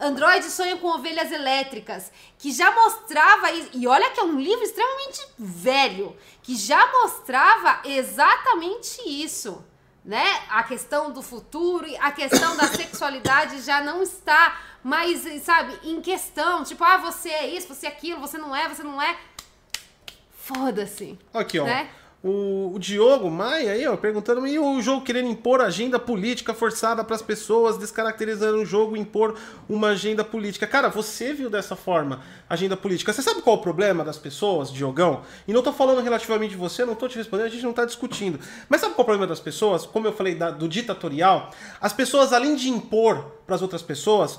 Android 0.00 0.44
sonha 0.50 0.76
com 0.78 0.88
ovelhas 0.88 1.30
elétricas, 1.30 2.10
que 2.36 2.50
já 2.50 2.72
mostrava. 2.74 3.52
E 3.72 3.86
olha 3.86 4.10
que 4.10 4.18
é 4.18 4.24
um 4.24 4.36
livro 4.40 4.64
extremamente 4.64 5.20
velho, 5.38 6.16
que 6.42 6.56
já 6.56 6.90
mostrava 6.90 7.88
exatamente 7.88 9.00
isso, 9.06 9.64
né? 10.04 10.24
A 10.48 10.64
questão 10.64 11.12
do 11.12 11.22
futuro, 11.22 11.86
e 11.86 11.96
a 11.98 12.10
questão 12.10 12.56
da 12.56 12.66
sexualidade 12.66 13.60
já 13.60 13.80
não 13.80 14.02
está 14.02 14.60
mais, 14.82 15.22
sabe, 15.42 15.78
em 15.84 16.00
questão. 16.00 16.64
Tipo, 16.64 16.82
ah, 16.84 16.98
você 16.98 17.28
é 17.28 17.46
isso, 17.46 17.68
você 17.68 17.86
é 17.86 17.88
aquilo, 17.88 18.20
você 18.20 18.38
não 18.38 18.54
é, 18.54 18.68
você 18.68 18.82
não 18.82 19.00
é. 19.00 19.16
Foda-se. 20.36 21.18
Aqui, 21.32 21.58
ó. 21.58 21.64
Né? 21.64 21.88
O, 22.22 22.72
o 22.76 22.78
Diogo 22.78 23.28
Maia 23.28 23.72
aí, 23.72 23.84
ó, 23.88 23.96
perguntando, 23.96 24.46
e 24.46 24.56
o 24.56 24.80
jogo 24.80 25.04
querendo 25.04 25.28
impor 25.28 25.60
agenda 25.60 25.98
política 25.98 26.54
forçada 26.54 27.02
para 27.02 27.16
as 27.16 27.22
pessoas, 27.22 27.76
descaracterizando 27.76 28.58
o 28.58 28.64
jogo, 28.64 28.96
impor 28.96 29.36
uma 29.68 29.88
agenda 29.88 30.22
política. 30.22 30.64
Cara, 30.64 30.88
você 30.88 31.32
viu 31.32 31.50
dessa 31.50 31.74
forma 31.74 32.22
agenda 32.48 32.76
política. 32.76 33.12
Você 33.12 33.22
sabe 33.22 33.42
qual 33.42 33.56
é 33.56 33.58
o 33.58 33.62
problema 33.62 34.04
das 34.04 34.18
pessoas, 34.18 34.72
Diogão? 34.72 35.22
E 35.48 35.52
não 35.52 35.62
tô 35.62 35.72
falando 35.72 36.00
relativamente 36.00 36.52
de 36.52 36.56
você, 36.56 36.84
não 36.84 36.94
tô 36.94 37.08
te 37.08 37.18
respondendo, 37.18 37.46
a 37.46 37.50
gente 37.50 37.64
não 37.64 37.72
tá 37.72 37.84
discutindo. 37.84 38.38
Mas 38.68 38.80
sabe 38.80 38.94
qual 38.94 39.00
é 39.00 39.02
o 39.02 39.06
problema 39.06 39.26
das 39.26 39.40
pessoas? 39.40 39.84
Como 39.84 40.06
eu 40.06 40.12
falei 40.12 40.36
da, 40.36 40.52
do 40.52 40.68
ditatorial, 40.68 41.50
as 41.80 41.92
pessoas, 41.92 42.32
além 42.32 42.54
de 42.54 42.68
impor 42.68 43.32
para 43.44 43.56
as 43.56 43.62
outras 43.62 43.82
pessoas, 43.82 44.38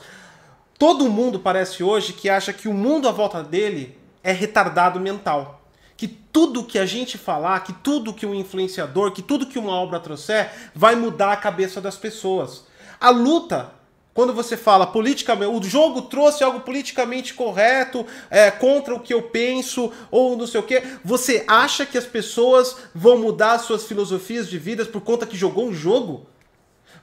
todo 0.77 1.09
mundo 1.09 1.39
parece 1.39 1.83
hoje 1.83 2.13
que 2.13 2.29
acha 2.29 2.53
que 2.53 2.67
o 2.67 2.73
mundo 2.73 3.07
à 3.07 3.11
volta 3.11 3.43
dele 3.43 3.97
é 4.23 4.31
retardado 4.31 4.99
mental 4.99 5.63
que 6.03 6.07
tudo 6.07 6.65
que 6.65 6.77
a 6.77 6.85
gente 6.85 7.17
falar, 7.17 7.61
que 7.61 7.71
tudo 7.71 8.13
que 8.13 8.25
um 8.25 8.35
influenciador, 8.35 9.11
que 9.11 9.21
tudo 9.21 9.45
que 9.45 9.59
uma 9.59 9.73
obra 9.73 10.01
trouxer, 10.01 10.51
vai 10.75 10.95
mudar 10.95 11.31
a 11.31 11.37
cabeça 11.37 11.79
das 11.79 11.95
pessoas. 11.95 12.65
A 12.99 13.09
luta, 13.09 13.71
quando 14.13 14.33
você 14.33 14.57
fala 14.57 14.85
politicamente, 14.85 15.49
o 15.49 15.63
jogo 15.63 16.03
trouxe 16.03 16.43
algo 16.43 16.59
politicamente 16.59 17.33
correto, 17.33 18.05
é, 18.29 18.51
contra 18.51 18.93
o 18.93 18.99
que 18.99 19.13
eu 19.13 19.23
penso, 19.23 19.91
ou 20.11 20.35
não 20.35 20.45
sei 20.45 20.59
o 20.59 20.63
que, 20.63 20.83
você 21.05 21.45
acha 21.47 21.85
que 21.85 21.97
as 21.97 22.05
pessoas 22.05 22.75
vão 22.93 23.17
mudar 23.17 23.59
suas 23.59 23.85
filosofias 23.85 24.49
de 24.49 24.57
vida 24.57 24.83
por 24.85 25.01
conta 25.01 25.25
que 25.25 25.37
jogou 25.37 25.67
um 25.67 25.73
jogo? 25.73 26.27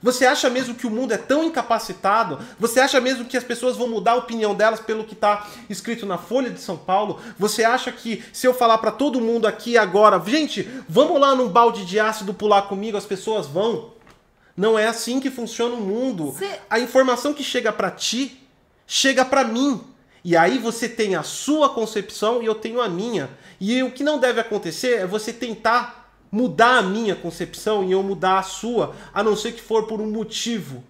Você 0.01 0.25
acha 0.25 0.49
mesmo 0.49 0.73
que 0.73 0.87
o 0.87 0.89
mundo 0.89 1.13
é 1.13 1.17
tão 1.17 1.43
incapacitado? 1.43 2.39
Você 2.59 2.79
acha 2.79 2.99
mesmo 2.99 3.25
que 3.25 3.37
as 3.37 3.43
pessoas 3.43 3.77
vão 3.77 3.87
mudar 3.87 4.13
a 4.13 4.15
opinião 4.17 4.55
delas 4.55 4.79
pelo 4.79 5.03
que 5.03 5.13
está 5.13 5.47
escrito 5.69 6.05
na 6.05 6.17
Folha 6.17 6.49
de 6.49 6.59
São 6.59 6.75
Paulo? 6.75 7.19
Você 7.37 7.63
acha 7.63 7.91
que 7.91 8.23
se 8.33 8.47
eu 8.47 8.53
falar 8.53 8.79
para 8.79 8.91
todo 8.91 9.21
mundo 9.21 9.45
aqui 9.45 9.77
agora, 9.77 10.21
gente, 10.25 10.67
vamos 10.89 11.19
lá 11.19 11.35
num 11.35 11.47
balde 11.47 11.85
de 11.85 11.99
ácido 11.99 12.33
pular 12.33 12.63
comigo, 12.63 12.97
as 12.97 13.05
pessoas 13.05 13.45
vão? 13.45 13.91
Não 14.57 14.77
é 14.77 14.87
assim 14.87 15.19
que 15.19 15.29
funciona 15.29 15.75
o 15.75 15.81
mundo. 15.81 16.33
Cê... 16.37 16.49
A 16.69 16.79
informação 16.79 17.33
que 17.33 17.43
chega 17.43 17.71
para 17.71 17.91
ti 17.91 18.39
chega 18.87 19.23
para 19.23 19.43
mim. 19.43 19.81
E 20.23 20.35
aí 20.35 20.57
você 20.57 20.87
tem 20.87 21.15
a 21.15 21.23
sua 21.23 21.69
concepção 21.69 22.41
e 22.41 22.45
eu 22.45 22.55
tenho 22.55 22.81
a 22.81 22.89
minha. 22.89 23.29
E 23.59 23.81
o 23.83 23.91
que 23.91 24.03
não 24.03 24.19
deve 24.19 24.39
acontecer 24.39 24.99
é 24.99 25.07
você 25.07 25.31
tentar 25.31 26.00
mudar 26.31 26.77
a 26.77 26.81
minha 26.81 27.15
concepção 27.15 27.83
e 27.83 27.91
eu 27.91 28.01
mudar 28.01 28.39
a 28.39 28.43
sua, 28.43 28.95
a 29.13 29.21
não 29.21 29.35
ser 29.35 29.51
que 29.51 29.61
for 29.61 29.85
por 29.85 29.99
um 29.99 30.09
motivo, 30.09 30.83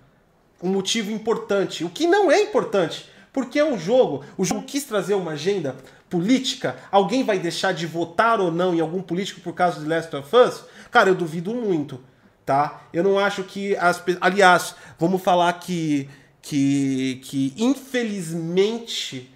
um 0.61 0.69
motivo 0.69 1.11
importante, 1.11 1.83
o 1.83 1.89
que 1.89 2.05
não 2.05 2.31
é 2.31 2.41
importante, 2.41 3.09
porque 3.33 3.57
é 3.57 3.65
um 3.65 3.79
jogo. 3.79 4.23
O 4.37 4.45
jogo 4.45 4.63
quis 4.63 4.83
trazer 4.83 5.15
uma 5.15 5.31
agenda 5.31 5.75
política. 6.09 6.75
Alguém 6.91 7.23
vai 7.23 7.39
deixar 7.39 7.73
de 7.73 7.87
votar 7.87 8.39
ou 8.39 8.51
não 8.51 8.75
em 8.75 8.81
algum 8.81 9.01
político 9.01 9.41
por 9.41 9.53
causa 9.53 9.79
de 9.79 9.87
Last 9.87 10.15
of 10.15 10.35
Us? 10.35 10.63
Cara, 10.91 11.09
eu 11.09 11.15
duvido 11.15 11.53
muito, 11.53 11.99
tá? 12.45 12.81
Eu 12.93 13.03
não 13.03 13.17
acho 13.17 13.43
que 13.43 13.75
as, 13.77 14.03
aliás, 14.19 14.75
vamos 14.99 15.21
falar 15.21 15.53
que 15.53 16.07
que 16.41 17.21
que 17.23 17.53
infelizmente 17.55 19.31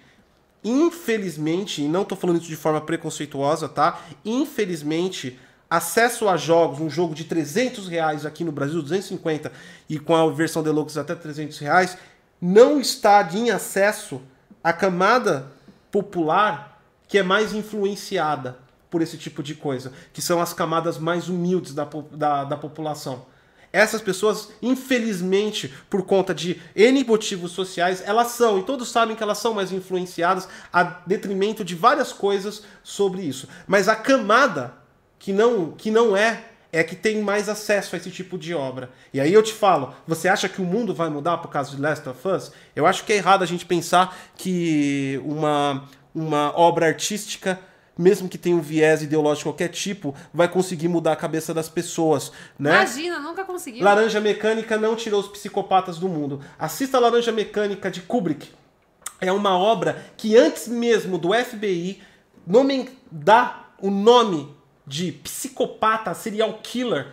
infelizmente, 0.62 1.80
e 1.82 1.86
não 1.86 2.02
estou 2.02 2.18
falando 2.18 2.40
isso 2.40 2.48
de 2.48 2.56
forma 2.56 2.80
preconceituosa, 2.80 3.68
tá? 3.68 4.00
Infelizmente, 4.24 5.38
acesso 5.68 6.28
a 6.28 6.36
jogos, 6.36 6.80
um 6.80 6.88
jogo 6.88 7.14
de 7.14 7.24
300 7.24 7.88
reais 7.88 8.24
aqui 8.24 8.44
no 8.44 8.52
Brasil, 8.52 8.80
250, 8.80 9.52
e 9.88 9.98
com 9.98 10.14
a 10.14 10.30
versão 10.30 10.62
deluxe 10.62 10.98
até 10.98 11.14
300 11.14 11.58
reais, 11.58 11.98
não 12.40 12.80
está 12.80 13.28
em 13.32 13.50
acesso 13.50 14.20
à 14.62 14.72
camada 14.72 15.46
popular 15.90 16.80
que 17.08 17.18
é 17.18 17.22
mais 17.22 17.52
influenciada 17.52 18.58
por 18.90 19.02
esse 19.02 19.16
tipo 19.16 19.42
de 19.42 19.54
coisa, 19.54 19.92
que 20.12 20.22
são 20.22 20.40
as 20.40 20.52
camadas 20.52 20.98
mais 20.98 21.28
humildes 21.28 21.74
da, 21.74 21.88
da, 22.12 22.44
da 22.44 22.56
população. 22.56 23.26
Essas 23.72 24.00
pessoas, 24.00 24.50
infelizmente, 24.62 25.72
por 25.90 26.02
conta 26.04 26.34
de 26.34 26.60
N 26.74 27.04
motivos 27.04 27.52
sociais, 27.52 28.02
elas 28.06 28.28
são, 28.28 28.58
e 28.58 28.62
todos 28.62 28.88
sabem 28.88 29.14
que 29.14 29.22
elas 29.22 29.38
são 29.38 29.52
mais 29.52 29.70
influenciadas 29.72 30.48
a 30.72 30.82
detrimento 30.82 31.64
de 31.64 31.74
várias 31.74 32.12
coisas 32.12 32.62
sobre 32.82 33.22
isso. 33.22 33.48
Mas 33.66 33.88
a 33.88 33.96
camada 33.96 34.72
que 35.26 35.32
não, 35.32 35.72
que 35.72 35.90
não 35.90 36.16
é, 36.16 36.44
é 36.70 36.84
que 36.84 36.94
tem 36.94 37.20
mais 37.20 37.48
acesso 37.48 37.96
a 37.96 37.98
esse 37.98 38.12
tipo 38.12 38.38
de 38.38 38.54
obra. 38.54 38.90
E 39.12 39.20
aí 39.20 39.32
eu 39.32 39.42
te 39.42 39.52
falo, 39.52 39.92
você 40.06 40.28
acha 40.28 40.48
que 40.48 40.62
o 40.62 40.64
mundo 40.64 40.94
vai 40.94 41.10
mudar 41.10 41.38
por 41.38 41.48
causa 41.48 41.74
de 41.74 41.82
Last 41.82 42.08
of 42.08 42.28
Us? 42.28 42.52
Eu 42.76 42.86
acho 42.86 43.04
que 43.04 43.12
é 43.12 43.16
errado 43.16 43.42
a 43.42 43.46
gente 43.46 43.66
pensar 43.66 44.16
que 44.36 45.20
uma, 45.24 45.82
uma 46.14 46.56
obra 46.56 46.86
artística 46.86 47.58
mesmo 47.98 48.28
que 48.28 48.38
tenha 48.38 48.54
um 48.54 48.60
viés 48.60 49.02
ideológico 49.02 49.38
de 49.38 49.54
qualquer 49.54 49.68
tipo, 49.68 50.14
vai 50.32 50.46
conseguir 50.46 50.86
mudar 50.86 51.12
a 51.12 51.16
cabeça 51.16 51.54
das 51.54 51.68
pessoas, 51.68 52.30
né? 52.56 52.70
Imagina, 52.70 53.18
nunca 53.18 53.42
conseguiu. 53.42 53.82
Laranja 53.82 54.20
Mecânica 54.20 54.76
não 54.76 54.94
tirou 54.94 55.18
os 55.18 55.28
psicopatas 55.28 55.98
do 55.98 56.06
mundo. 56.06 56.40
Assista 56.56 57.00
Laranja 57.00 57.32
Mecânica 57.32 57.90
de 57.90 58.02
Kubrick. 58.02 58.50
É 59.18 59.32
uma 59.32 59.58
obra 59.58 60.04
que 60.16 60.36
antes 60.36 60.68
mesmo 60.68 61.16
do 61.16 61.32
FBI 61.32 62.02
nome, 62.46 62.90
dá 63.10 63.70
o 63.80 63.90
nome 63.90 64.54
de 64.86 65.12
psicopata, 65.12 66.14
serial 66.14 66.60
killer. 66.62 67.12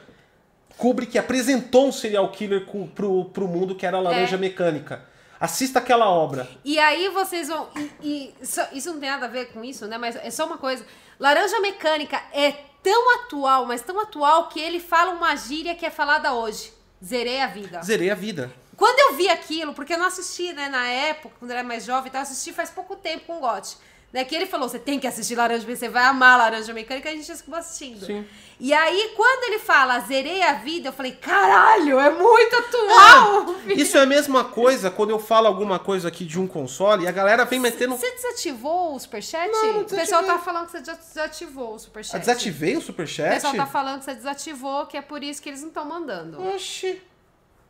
Kubrick 0.77 1.17
apresentou 1.17 1.87
um 1.87 1.91
serial 1.91 2.29
killer 2.31 2.65
pro, 2.93 3.25
pro 3.25 3.47
mundo 3.47 3.75
que 3.75 3.85
era 3.85 3.97
a 3.97 4.01
Laranja 4.01 4.35
é. 4.35 4.39
Mecânica. 4.39 5.03
Assista 5.39 5.79
aquela 5.79 6.09
obra. 6.09 6.47
E 6.63 6.79
aí 6.79 7.09
vocês 7.09 7.49
vão. 7.49 7.67
E, 7.75 7.91
e 8.01 8.35
isso, 8.41 8.61
isso 8.71 8.93
não 8.93 8.99
tem 8.99 9.09
nada 9.09 9.25
a 9.25 9.29
ver 9.29 9.51
com 9.51 9.63
isso, 9.63 9.85
né? 9.87 9.97
Mas 9.97 10.15
é 10.15 10.29
só 10.29 10.45
uma 10.45 10.57
coisa. 10.57 10.85
Laranja 11.19 11.59
Mecânica 11.59 12.21
é 12.31 12.51
tão 12.81 13.15
atual, 13.15 13.65
mas 13.65 13.81
tão 13.81 13.99
atual 13.99 14.47
que 14.47 14.59
ele 14.59 14.79
fala 14.79 15.11
uma 15.11 15.35
gíria 15.35 15.75
que 15.75 15.85
é 15.85 15.89
falada 15.89 16.33
hoje. 16.33 16.71
Zerei 17.03 17.41
a 17.41 17.47
vida. 17.47 17.81
Zerei 17.81 18.09
a 18.09 18.15
vida. 18.15 18.53
Quando 18.77 18.99
eu 18.99 19.17
vi 19.17 19.29
aquilo, 19.29 19.73
porque 19.73 19.93
eu 19.93 19.97
não 19.97 20.07
assisti, 20.07 20.51
né, 20.53 20.67
na 20.67 20.87
época, 20.87 21.35
quando 21.37 21.51
eu 21.51 21.57
era 21.57 21.67
mais 21.67 21.85
jovem, 21.85 22.09
então 22.09 22.19
eu 22.19 22.23
assisti 22.23 22.51
faz 22.51 22.69
pouco 22.69 22.95
tempo 22.95 23.25
com 23.25 23.37
o 23.37 23.39
Gotti. 23.39 23.77
Né, 24.13 24.23
que 24.23 24.35
ele 24.35 24.45
falou, 24.45 24.69
você 24.69 24.77
tem 24.77 24.99
que 24.99 25.07
assistir 25.07 25.33
Laranja 25.33 25.61
Mecânica, 25.61 25.79
você 25.79 25.89
vai 25.89 26.03
amar 26.03 26.37
Laranja 26.37 26.71
Mecânica, 26.71 27.09
a 27.09 27.13
gente 27.13 27.31
acabou 27.31 27.57
assistindo. 27.57 28.05
Sim. 28.05 28.23
E 28.59 28.71
aí, 28.71 29.11
quando 29.15 29.45
ele 29.45 29.57
fala, 29.57 29.99
zerei 30.01 30.43
a 30.43 30.53
vida, 30.53 30.89
eu 30.89 30.93
falei, 30.93 31.13
caralho, 31.13 31.99
é 31.99 32.11
muito 32.11 32.55
atual! 32.55 33.55
É, 33.67 33.73
isso 33.73 33.97
é 33.97 34.01
a 34.01 34.05
mesma 34.05 34.43
coisa 34.43 34.91
quando 34.91 35.09
eu 35.09 35.17
falo 35.17 35.47
alguma 35.47 35.79
coisa 35.79 36.09
aqui 36.09 36.25
de 36.25 36.39
um 36.39 36.45
console 36.45 37.05
e 37.05 37.07
a 37.07 37.11
galera 37.11 37.43
vem 37.43 37.59
metendo... 37.59 37.97
Você 37.97 38.11
desativou 38.11 38.93
o 38.93 38.99
superchat? 38.99 39.51
Não, 39.51 39.73
não 39.73 39.81
o 39.81 39.85
pessoal 39.85 40.23
tá 40.23 40.37
falando 40.37 40.67
que 40.67 40.73
você 40.73 40.81
desativou 40.81 41.73
o 41.73 41.79
superchat. 41.79 42.15
Ah, 42.15 42.19
desativei 42.19 42.77
o 42.77 42.81
superchat? 42.81 43.31
O 43.31 43.33
pessoal 43.33 43.55
tá 43.55 43.65
falando 43.65 43.97
que 43.97 44.05
você 44.05 44.13
desativou, 44.13 44.85
que 44.85 44.95
é 44.95 45.01
por 45.01 45.23
isso 45.23 45.41
que 45.41 45.49
eles 45.49 45.61
não 45.61 45.69
estão 45.69 45.85
mandando. 45.85 46.39
Oxi. 46.49 47.01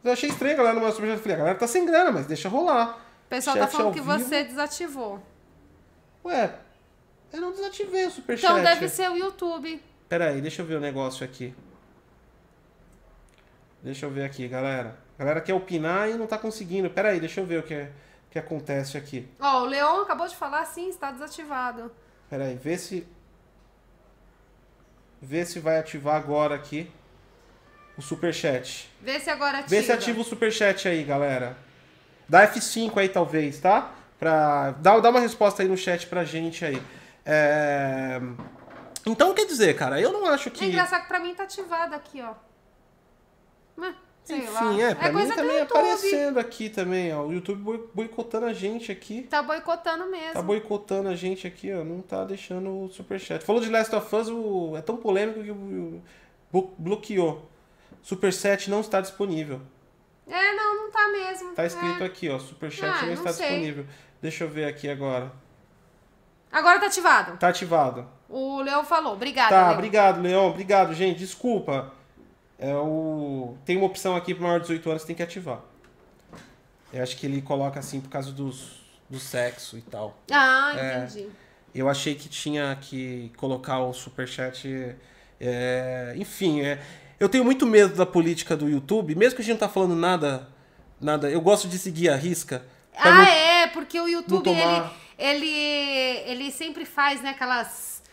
Eu 0.03 0.11
achei 0.11 0.29
estranho 0.29 0.55
a 0.55 0.57
galera 0.57 0.75
no 0.75 0.81
meu 0.81 0.91
superchat. 0.91 1.17
Eu 1.19 1.23
falei, 1.23 1.35
a 1.35 1.39
galera 1.39 1.57
tá 1.57 1.67
sem 1.67 1.85
grana, 1.85 2.11
mas 2.11 2.25
deixa 2.25 2.49
rolar. 2.49 2.97
O 3.27 3.29
pessoal 3.29 3.55
tá 3.55 3.61
Chat 3.61 3.71
tá 3.71 3.77
falando 3.77 3.93
que 3.93 4.01
vivo. 4.01 4.19
você 4.19 4.43
desativou. 4.43 5.23
Ué, 6.25 6.55
eu 7.31 7.41
não 7.41 7.51
desativei 7.51 8.05
o 8.05 8.11
superchat. 8.11 8.51
Então 8.51 8.63
deve 8.63 8.87
ser 8.87 9.09
o 9.09 9.17
YouTube. 9.17 9.81
Pera 10.07 10.29
aí, 10.29 10.41
deixa 10.41 10.61
eu 10.61 10.65
ver 10.65 10.75
o 10.75 10.79
negócio 10.79 11.25
aqui. 11.25 11.53
Deixa 13.81 14.05
eu 14.05 14.11
ver 14.11 14.23
aqui, 14.23 14.47
galera. 14.47 14.97
A 15.17 15.19
galera 15.19 15.41
quer 15.41 15.53
opinar 15.53 16.09
e 16.09 16.13
não 16.13 16.25
tá 16.25 16.37
conseguindo. 16.37 16.89
Pera 16.89 17.09
aí, 17.09 17.19
deixa 17.19 17.41
eu 17.41 17.45
ver 17.45 17.59
o 17.59 17.63
que, 17.63 17.87
que 18.31 18.39
acontece 18.39 18.97
aqui. 18.97 19.27
Ó, 19.39 19.59
oh, 19.59 19.63
o 19.63 19.65
Leon 19.65 20.01
acabou 20.01 20.27
de 20.27 20.35
falar, 20.35 20.63
sim, 20.65 20.89
está 20.89 21.11
desativado. 21.11 21.91
Pera 22.29 22.45
aí, 22.45 22.55
vê 22.55 22.77
se... 22.77 23.05
Vê 25.21 25.45
se 25.45 25.59
vai 25.59 25.79
ativar 25.79 26.15
agora 26.15 26.55
aqui 26.55 26.89
o 27.97 28.01
superchat. 28.01 28.89
Vê 29.01 29.19
se 29.19 29.29
agora 29.29 29.59
ativa. 29.59 29.69
Vê 29.69 29.83
se 29.83 29.91
ativa 29.91 30.19
o 30.19 30.23
superchat 30.23 30.87
aí, 30.87 31.03
galera. 31.03 31.57
Dá 32.27 32.47
F5 32.47 32.97
aí, 32.97 33.09
talvez, 33.09 33.59
tá? 33.59 33.93
Pra... 34.19 34.71
Dá, 34.71 34.99
dá 34.99 35.09
uma 35.09 35.19
resposta 35.19 35.61
aí 35.61 35.67
no 35.67 35.77
chat 35.77 36.07
pra 36.07 36.23
gente 36.23 36.63
aí. 36.63 36.81
É... 37.25 38.21
Então, 39.05 39.33
quer 39.33 39.45
dizer, 39.45 39.75
cara, 39.75 39.99
eu 39.99 40.11
não 40.11 40.25
acho 40.27 40.49
que. 40.49 40.63
É 40.63 40.67
engraçado 40.67 41.01
que 41.01 41.07
pra 41.07 41.19
mim 41.19 41.33
tá 41.33 41.43
ativado 41.43 41.93
aqui, 41.93 42.21
ó. 42.21 42.33
Mas, 43.75 43.95
Enfim, 44.29 44.47
lá. 44.51 44.81
é, 44.81 44.95
pra 44.95 45.07
é 45.07 45.11
mim 45.11 45.27
também 45.29 45.59
aparecendo 45.59 46.39
aqui 46.39 46.69
também, 46.69 47.13
ó. 47.13 47.25
O 47.25 47.33
YouTube 47.33 47.89
boicotando 47.93 48.45
a 48.45 48.53
gente 48.53 48.91
aqui. 48.91 49.23
Tá 49.23 49.41
boicotando 49.43 50.09
mesmo. 50.09 50.33
Tá 50.33 50.41
boicotando 50.41 51.09
a 51.09 51.15
gente 51.15 51.45
aqui, 51.45 51.73
ó. 51.73 51.83
Não 51.83 52.01
tá 52.01 52.23
deixando 52.23 52.85
o 52.85 52.89
superchat. 52.89 53.43
Falou 53.43 53.61
de 53.61 53.69
Last 53.69 53.93
of 53.93 54.15
Us, 54.15 54.29
o... 54.29 54.77
é 54.77 54.81
tão 54.81 54.95
polêmico 54.95 55.43
que 55.43 56.01
bloqueou. 56.77 57.49
Superchat 58.01 58.69
não 58.69 58.79
está 58.81 59.01
disponível. 59.01 59.61
É, 60.27 60.53
não, 60.53 60.83
não 60.83 60.91
tá 60.91 61.07
mesmo. 61.09 61.53
Tá 61.53 61.65
escrito 61.65 62.03
é. 62.03 62.05
aqui, 62.05 62.29
ó. 62.29 62.39
Superchat 62.39 63.03
ah, 63.03 63.05
não, 63.05 63.13
está 63.13 63.33
sei. 63.33 63.47
disponível. 63.47 63.85
Deixa 64.21 64.43
eu 64.43 64.49
ver 64.49 64.65
aqui 64.65 64.89
agora. 64.89 65.31
Agora 66.51 66.79
tá 66.79 66.85
ativado. 66.85 67.37
Tá 67.37 67.49
ativado. 67.49 68.07
O 68.29 68.61
Leão 68.61 68.85
falou. 68.85 69.13
Obrigado, 69.13 69.49
Tá, 69.49 69.67
Leon. 69.67 69.73
obrigado, 69.73 70.21
Leão. 70.21 70.47
Obrigado, 70.47 70.93
gente. 70.93 71.19
Desculpa. 71.19 71.91
É 72.57 72.73
o... 72.75 73.57
Tem 73.65 73.75
uma 73.75 73.87
opção 73.87 74.15
aqui 74.15 74.33
para 74.33 74.43
maior 74.43 74.59
de 74.59 74.67
18 74.67 74.89
anos 74.89 75.01
que 75.03 75.07
tem 75.07 75.15
que 75.15 75.23
ativar. 75.23 75.61
Eu 76.93 77.01
acho 77.01 77.17
que 77.17 77.25
ele 77.25 77.41
coloca 77.41 77.79
assim 77.79 77.99
por 77.99 78.09
causa 78.09 78.31
dos, 78.31 78.85
do 79.09 79.19
sexo 79.19 79.77
e 79.77 79.81
tal. 79.81 80.17
Ah, 80.31 80.73
é, 80.77 80.97
entendi. 80.99 81.27
Eu 81.73 81.89
achei 81.89 82.13
que 82.13 82.29
tinha 82.29 82.75
que 82.79 83.31
colocar 83.35 83.79
o 83.79 83.91
superchat. 83.91 84.95
É, 85.41 86.13
enfim, 86.15 86.61
é, 86.61 86.79
eu 87.23 87.29
tenho 87.29 87.43
muito 87.45 87.65
medo 87.65 87.95
da 87.95 88.05
política 88.05 88.55
do 88.55 88.69
YouTube, 88.69 89.15
mesmo 89.15 89.35
que 89.37 89.41
a 89.41 89.45
gente 89.45 89.53
não 89.53 89.67
tá 89.67 89.69
falando 89.69 89.95
nada. 89.95 90.47
nada 90.99 91.29
eu 91.29 91.39
gosto 91.39 91.67
de 91.69 91.79
seguir 91.79 92.09
a 92.09 92.15
risca. 92.15 92.65
Ah, 92.97 93.11
não- 93.11 93.23
é, 93.23 93.67
porque 93.67 93.99
o 93.99 94.07
YouTube, 94.07 94.49
ele, 94.49 94.61
tomar- 94.61 94.93
ele, 95.17 95.47
ele 96.27 96.51
sempre 96.51 96.85
faz, 96.85 97.21
né, 97.21 97.29
aquelas... 97.29 98.03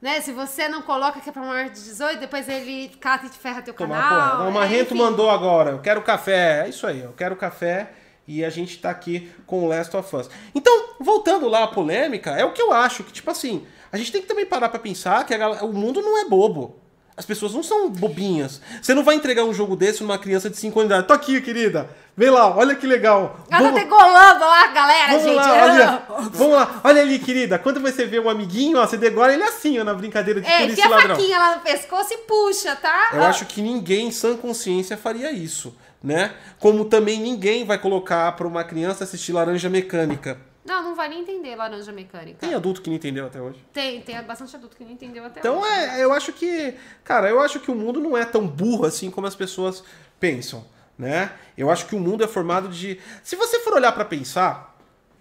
Né, 0.00 0.20
se 0.20 0.32
você 0.32 0.68
não 0.68 0.82
coloca 0.82 1.20
que 1.20 1.28
é 1.28 1.32
pra 1.32 1.42
maior 1.42 1.64
de 1.70 1.80
18, 1.80 2.18
depois 2.18 2.48
ele 2.48 2.88
cata 3.00 3.26
e 3.26 3.28
te 3.30 3.38
ferra 3.38 3.62
teu 3.62 3.72
canal. 3.74 4.36
porra. 4.36 4.44
O 4.44 4.48
é, 4.48 4.52
Marrento 4.52 4.94
enfim. 4.94 5.02
mandou 5.02 5.30
agora. 5.30 5.70
Eu 5.70 5.78
quero 5.80 6.02
café. 6.02 6.64
É 6.64 6.68
isso 6.68 6.86
aí, 6.86 7.00
eu 7.00 7.12
quero 7.12 7.36
café. 7.36 7.92
E 8.26 8.44
a 8.44 8.50
gente 8.50 8.78
tá 8.78 8.90
aqui 8.90 9.30
com 9.46 9.64
o 9.64 9.68
Last 9.68 9.96
of 9.96 10.16
Us. 10.16 10.28
Então, 10.54 10.94
voltando 11.00 11.48
lá 11.48 11.64
à 11.64 11.66
polêmica, 11.68 12.30
é 12.32 12.44
o 12.44 12.52
que 12.52 12.60
eu 12.60 12.72
acho 12.72 13.04
que, 13.04 13.12
tipo 13.12 13.30
assim, 13.30 13.64
a 13.92 13.96
gente 13.96 14.10
tem 14.10 14.22
que 14.22 14.26
também 14.28 14.46
parar 14.46 14.68
pra 14.68 14.78
pensar 14.80 15.24
que 15.24 15.34
a 15.34 15.62
o 15.64 15.72
mundo 15.72 16.00
não 16.02 16.18
é 16.18 16.24
bobo. 16.24 16.81
As 17.16 17.26
pessoas 17.26 17.52
não 17.52 17.62
são 17.62 17.90
bobinhas. 17.90 18.60
Você 18.80 18.94
não 18.94 19.04
vai 19.04 19.14
entregar 19.14 19.44
um 19.44 19.52
jogo 19.52 19.76
desse 19.76 20.02
numa 20.02 20.16
criança 20.18 20.48
de 20.48 20.56
5 20.56 20.80
anos 20.80 20.88
de 20.88 20.94
idade. 20.94 21.08
Tô 21.08 21.12
aqui, 21.12 21.40
querida. 21.42 21.88
Vem 22.16 22.30
lá, 22.30 22.54
olha 22.56 22.74
que 22.74 22.86
legal. 22.86 23.38
Ela 23.50 23.58
tá 23.58 23.64
Vamos- 23.68 23.80
degolando 23.80 24.40
lá, 24.40 24.66
galera, 24.68 25.08
Vamos 25.12 25.22
gente. 25.24 25.34
lá, 25.36 25.62
olha, 25.62 26.02
vamos 26.32 26.54
lá, 26.56 26.80
olha 26.84 27.02
ali, 27.02 27.18
querida. 27.18 27.58
Quando 27.58 27.80
você 27.80 28.06
vê 28.06 28.18
um 28.18 28.28
amiguinho, 28.30 28.78
ó, 28.78 28.86
você 28.86 28.96
degola 28.96 29.32
ele 29.32 29.42
assim, 29.42 29.78
ó, 29.78 29.84
na 29.84 29.92
brincadeira 29.94 30.40
de 30.40 30.46
É, 30.46 30.60
polícia 30.60 30.72
enfia 30.72 30.84
e 30.84 30.86
a 30.86 30.96
ladrão. 30.96 31.16
faquinha 31.16 31.38
lá 31.38 31.56
no 31.56 31.60
pescoço 31.62 32.12
e 32.14 32.18
puxa, 32.18 32.76
tá? 32.76 33.10
Eu 33.12 33.22
Ah, 33.22 33.28
acho 33.28 33.44
que 33.46 33.60
ninguém, 33.62 34.08
em 34.08 34.10
sã 34.10 34.36
consciência, 34.36 34.96
faria 34.96 35.30
isso, 35.32 35.74
né? 36.02 36.32
Como 36.58 36.84
também 36.86 37.18
ninguém 37.20 37.64
vai 37.64 37.78
colocar 37.78 38.32
pra 38.32 38.46
uma 38.46 38.64
criança 38.64 39.04
assistir 39.04 39.32
Laranja 39.32 39.68
Mecânica. 39.70 40.38
Não, 40.64 40.82
não 40.82 40.94
vai 40.94 41.08
nem 41.08 41.20
entender 41.22 41.56
laranja 41.56 41.90
mecânica. 41.90 42.38
Tem 42.38 42.54
adulto 42.54 42.80
que 42.82 42.88
não 42.88 42.96
entendeu 42.96 43.26
até 43.26 43.40
hoje. 43.40 43.64
Tem, 43.72 44.00
tem 44.02 44.22
bastante 44.22 44.54
adulto 44.54 44.76
que 44.76 44.84
não 44.84 44.92
entendeu 44.92 45.24
até 45.24 45.40
Então 45.40 45.58
hoje. 45.60 45.68
é, 45.70 46.04
eu 46.04 46.12
acho 46.12 46.32
que, 46.32 46.74
cara, 47.02 47.28
eu 47.28 47.40
acho 47.40 47.58
que 47.58 47.70
o 47.70 47.74
mundo 47.74 48.00
não 48.00 48.16
é 48.16 48.24
tão 48.24 48.46
burro 48.46 48.84
assim 48.86 49.10
como 49.10 49.26
as 49.26 49.34
pessoas 49.34 49.82
pensam, 50.20 50.64
né? 50.96 51.32
Eu 51.58 51.68
acho 51.68 51.86
que 51.86 51.96
o 51.96 52.00
mundo 52.00 52.22
é 52.22 52.28
formado 52.28 52.68
de, 52.68 53.00
se 53.24 53.34
você 53.34 53.58
for 53.60 53.74
olhar 53.74 53.90
pra 53.92 54.04
pensar, 54.04 54.78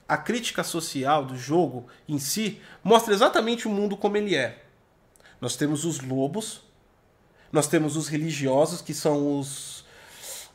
a 0.08 0.16
crítica 0.18 0.64
social 0.64 1.26
do 1.26 1.36
jogo 1.36 1.88
em 2.08 2.20
si 2.20 2.62
mostra 2.84 3.14
exatamente 3.14 3.68
o 3.68 3.72
mundo 3.72 3.98
como 3.98 4.18
ele 4.18 4.36
é. 4.36 4.64
Nós 5.40 5.56
temos 5.56 5.86
os 5.86 6.02
lobos, 6.02 6.62
nós 7.52 7.68
temos 7.68 7.98
os 7.98 8.08
religiosos 8.08 8.80
que 8.82 8.94
são 8.94 9.40
os, 9.40 9.84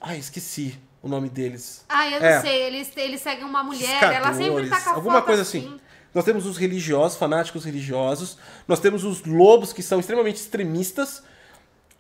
ai, 0.00 0.18
esqueci 0.18 0.78
o 1.06 1.08
nome 1.08 1.28
deles. 1.28 1.84
Ah, 1.88 2.08
eu 2.10 2.20
não 2.20 2.26
É. 2.26 2.40
sei, 2.40 2.62
eles, 2.62 2.90
eles 2.96 3.20
seguem 3.20 3.44
uma 3.44 3.62
mulher, 3.62 4.02
ela 4.02 4.32
sempre 4.34 4.68
tá 4.68 4.80
com 4.80 4.90
a 4.90 4.94
alguma 4.94 5.22
coisa 5.22 5.42
assim. 5.42 5.58
assim. 5.66 5.80
Nós 6.14 6.24
temos 6.24 6.46
os 6.46 6.56
religiosos, 6.56 7.18
fanáticos 7.18 7.64
religiosos. 7.64 8.38
Nós 8.66 8.80
temos 8.80 9.04
os 9.04 9.22
lobos, 9.24 9.72
que 9.72 9.82
são 9.82 10.00
extremamente 10.00 10.36
extremistas. 10.36 11.22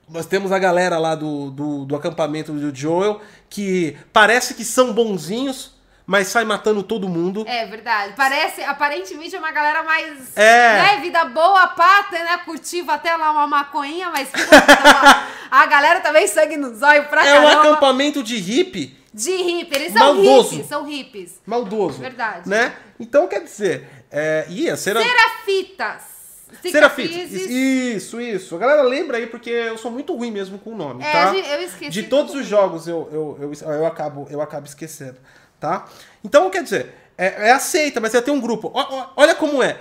Nós 0.08 0.24
temos 0.24 0.52
a 0.52 0.58
galera 0.58 0.98
lá 0.98 1.14
do, 1.14 1.50
do, 1.50 1.84
do 1.84 1.96
acampamento 1.96 2.52
do 2.52 2.74
Joel, 2.74 3.20
que 3.50 3.96
parece 4.12 4.54
que 4.54 4.64
são 4.64 4.92
bonzinhos, 4.94 5.74
mas 6.06 6.28
sai 6.28 6.44
matando 6.44 6.82
todo 6.82 7.08
mundo. 7.08 7.44
É 7.48 7.66
verdade. 7.66 8.12
Parece, 8.16 8.62
aparentemente, 8.62 9.34
é 9.34 9.38
uma 9.38 9.50
galera 9.50 9.82
mais. 9.82 10.36
É. 10.36 10.82
Né, 10.82 11.00
vida 11.00 11.24
boa, 11.24 11.66
pata, 11.68 12.16
né? 12.18 12.38
Curtiva 12.44 12.94
até 12.94 13.16
lá 13.16 13.32
uma 13.32 13.46
maconhinha, 13.46 14.10
mas. 14.10 14.28
fica- 14.30 15.26
a 15.50 15.66
galera 15.66 16.00
também 16.00 16.26
sangue 16.26 16.56
no 16.56 16.74
zóio 16.74 17.04
pra 17.08 17.26
É 17.26 17.40
um 17.40 17.44
caramba. 17.44 17.60
acampamento 17.68 18.22
de 18.22 18.36
hippie 18.36 18.96
De 19.12 19.30
hippie. 19.30 19.74
Eles 19.74 19.92
são 19.92 20.14
Maldoso. 20.14 20.50
hippies, 20.50 20.68
são 20.68 20.84
hippies. 20.84 21.40
maldoso. 21.46 21.98
Verdade. 22.00 22.48
Né? 22.48 22.74
Então, 23.00 23.26
quer 23.26 23.42
dizer, 23.42 23.88
é, 24.10 24.46
a- 24.70 24.76
Serafitas. 24.76 26.16
Serafitas. 26.62 27.32
Isso, 27.32 28.20
isso. 28.20 28.54
A 28.54 28.58
galera 28.58 28.82
lembra 28.82 29.16
aí, 29.18 29.26
porque 29.26 29.50
eu 29.50 29.76
sou 29.76 29.90
muito 29.90 30.14
ruim 30.14 30.30
mesmo 30.30 30.58
com 30.58 30.70
o 30.72 30.76
nome, 30.76 31.02
É, 31.04 31.12
tá? 31.12 31.34
eu 31.34 31.62
esqueci. 31.62 31.90
De 31.90 32.04
todos 32.04 32.34
os 32.34 32.46
jogos 32.46 32.86
eu, 32.86 33.08
eu, 33.12 33.52
eu, 33.52 33.72
eu, 33.74 33.86
acabo, 33.86 34.26
eu 34.30 34.40
acabo 34.40 34.66
esquecendo, 34.66 35.16
tá? 35.60 35.86
Então, 36.24 36.50
quer 36.50 36.62
dizer, 36.62 36.94
é, 37.16 37.48
é 37.48 37.52
aceita, 37.52 38.00
mas 38.00 38.12
você 38.12 38.22
tem 38.22 38.32
um 38.34 38.40
grupo. 38.40 38.70
Ó, 38.74 38.80
ó, 38.90 39.10
olha 39.16 39.34
como 39.34 39.62
é. 39.62 39.80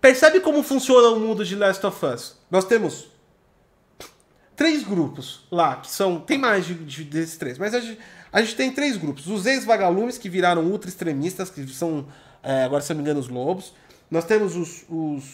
Percebe 0.00 0.40
como 0.40 0.62
funciona 0.62 1.08
o 1.08 1.20
mundo 1.20 1.44
de 1.44 1.54
Last 1.54 1.84
of 1.86 2.04
Us? 2.06 2.36
Nós 2.50 2.64
temos 2.64 3.06
três 4.56 4.82
grupos 4.82 5.44
lá, 5.50 5.76
que 5.76 5.90
são. 5.90 6.20
Tem 6.20 6.38
mais 6.38 6.66
de, 6.66 6.74
de- 6.74 7.04
desses 7.04 7.36
três, 7.36 7.58
mas 7.58 7.74
a 7.74 7.80
gente, 7.80 7.98
a 8.32 8.40
gente 8.42 8.54
tem 8.56 8.72
três 8.72 8.96
grupos. 8.96 9.26
Os 9.26 9.46
ex-vagalumes, 9.46 10.18
que 10.18 10.28
viraram 10.28 10.62
ultra 10.64 10.88
extremistas, 10.88 11.50
que 11.50 11.66
são, 11.68 12.06
é, 12.42 12.64
agora 12.64 12.82
se 12.82 12.90
não 12.90 12.96
me 12.96 13.02
engano, 13.02 13.20
os 13.20 13.28
lobos. 13.28 13.72
Nós 14.10 14.24
temos 14.24 14.56
os, 14.56 14.84
os, 14.88 15.24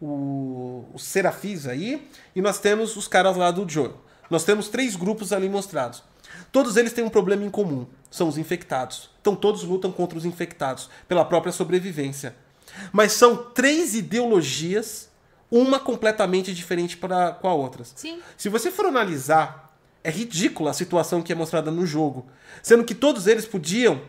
o- 0.00 0.84
os 0.94 1.02
serafis 1.04 1.66
aí, 1.66 2.06
e 2.34 2.40
nós 2.40 2.58
temos 2.58 2.96
os 2.96 3.08
caras 3.08 3.36
lá 3.36 3.50
do 3.50 3.68
Joel. 3.68 3.96
Nós 4.28 4.44
temos 4.44 4.68
três 4.68 4.94
grupos 4.96 5.32
ali 5.32 5.48
mostrados. 5.48 6.02
Todos 6.52 6.76
eles 6.76 6.92
têm 6.92 7.04
um 7.04 7.10
problema 7.10 7.44
em 7.44 7.50
comum: 7.50 7.86
são 8.10 8.28
os 8.28 8.38
infectados. 8.38 9.10
Então 9.20 9.36
todos 9.36 9.62
lutam 9.62 9.92
contra 9.92 10.18
os 10.18 10.24
infectados, 10.24 10.90
pela 11.06 11.24
própria 11.24 11.52
sobrevivência. 11.52 12.34
Mas 12.92 13.12
são 13.12 13.36
três 13.36 13.94
ideologias, 13.94 15.10
uma 15.50 15.78
completamente 15.78 16.54
diferente 16.54 16.96
para 16.96 17.32
com 17.32 17.48
a 17.48 17.54
outra. 17.54 17.84
Sim. 17.84 18.20
Se 18.36 18.48
você 18.48 18.70
for 18.70 18.86
analisar, 18.86 19.74
é 20.02 20.10
ridícula 20.10 20.70
a 20.70 20.74
situação 20.74 21.22
que 21.22 21.32
é 21.32 21.34
mostrada 21.34 21.70
no 21.70 21.84
jogo. 21.84 22.26
Sendo 22.62 22.84
que 22.84 22.94
todos 22.94 23.26
eles 23.26 23.46
podiam 23.46 24.00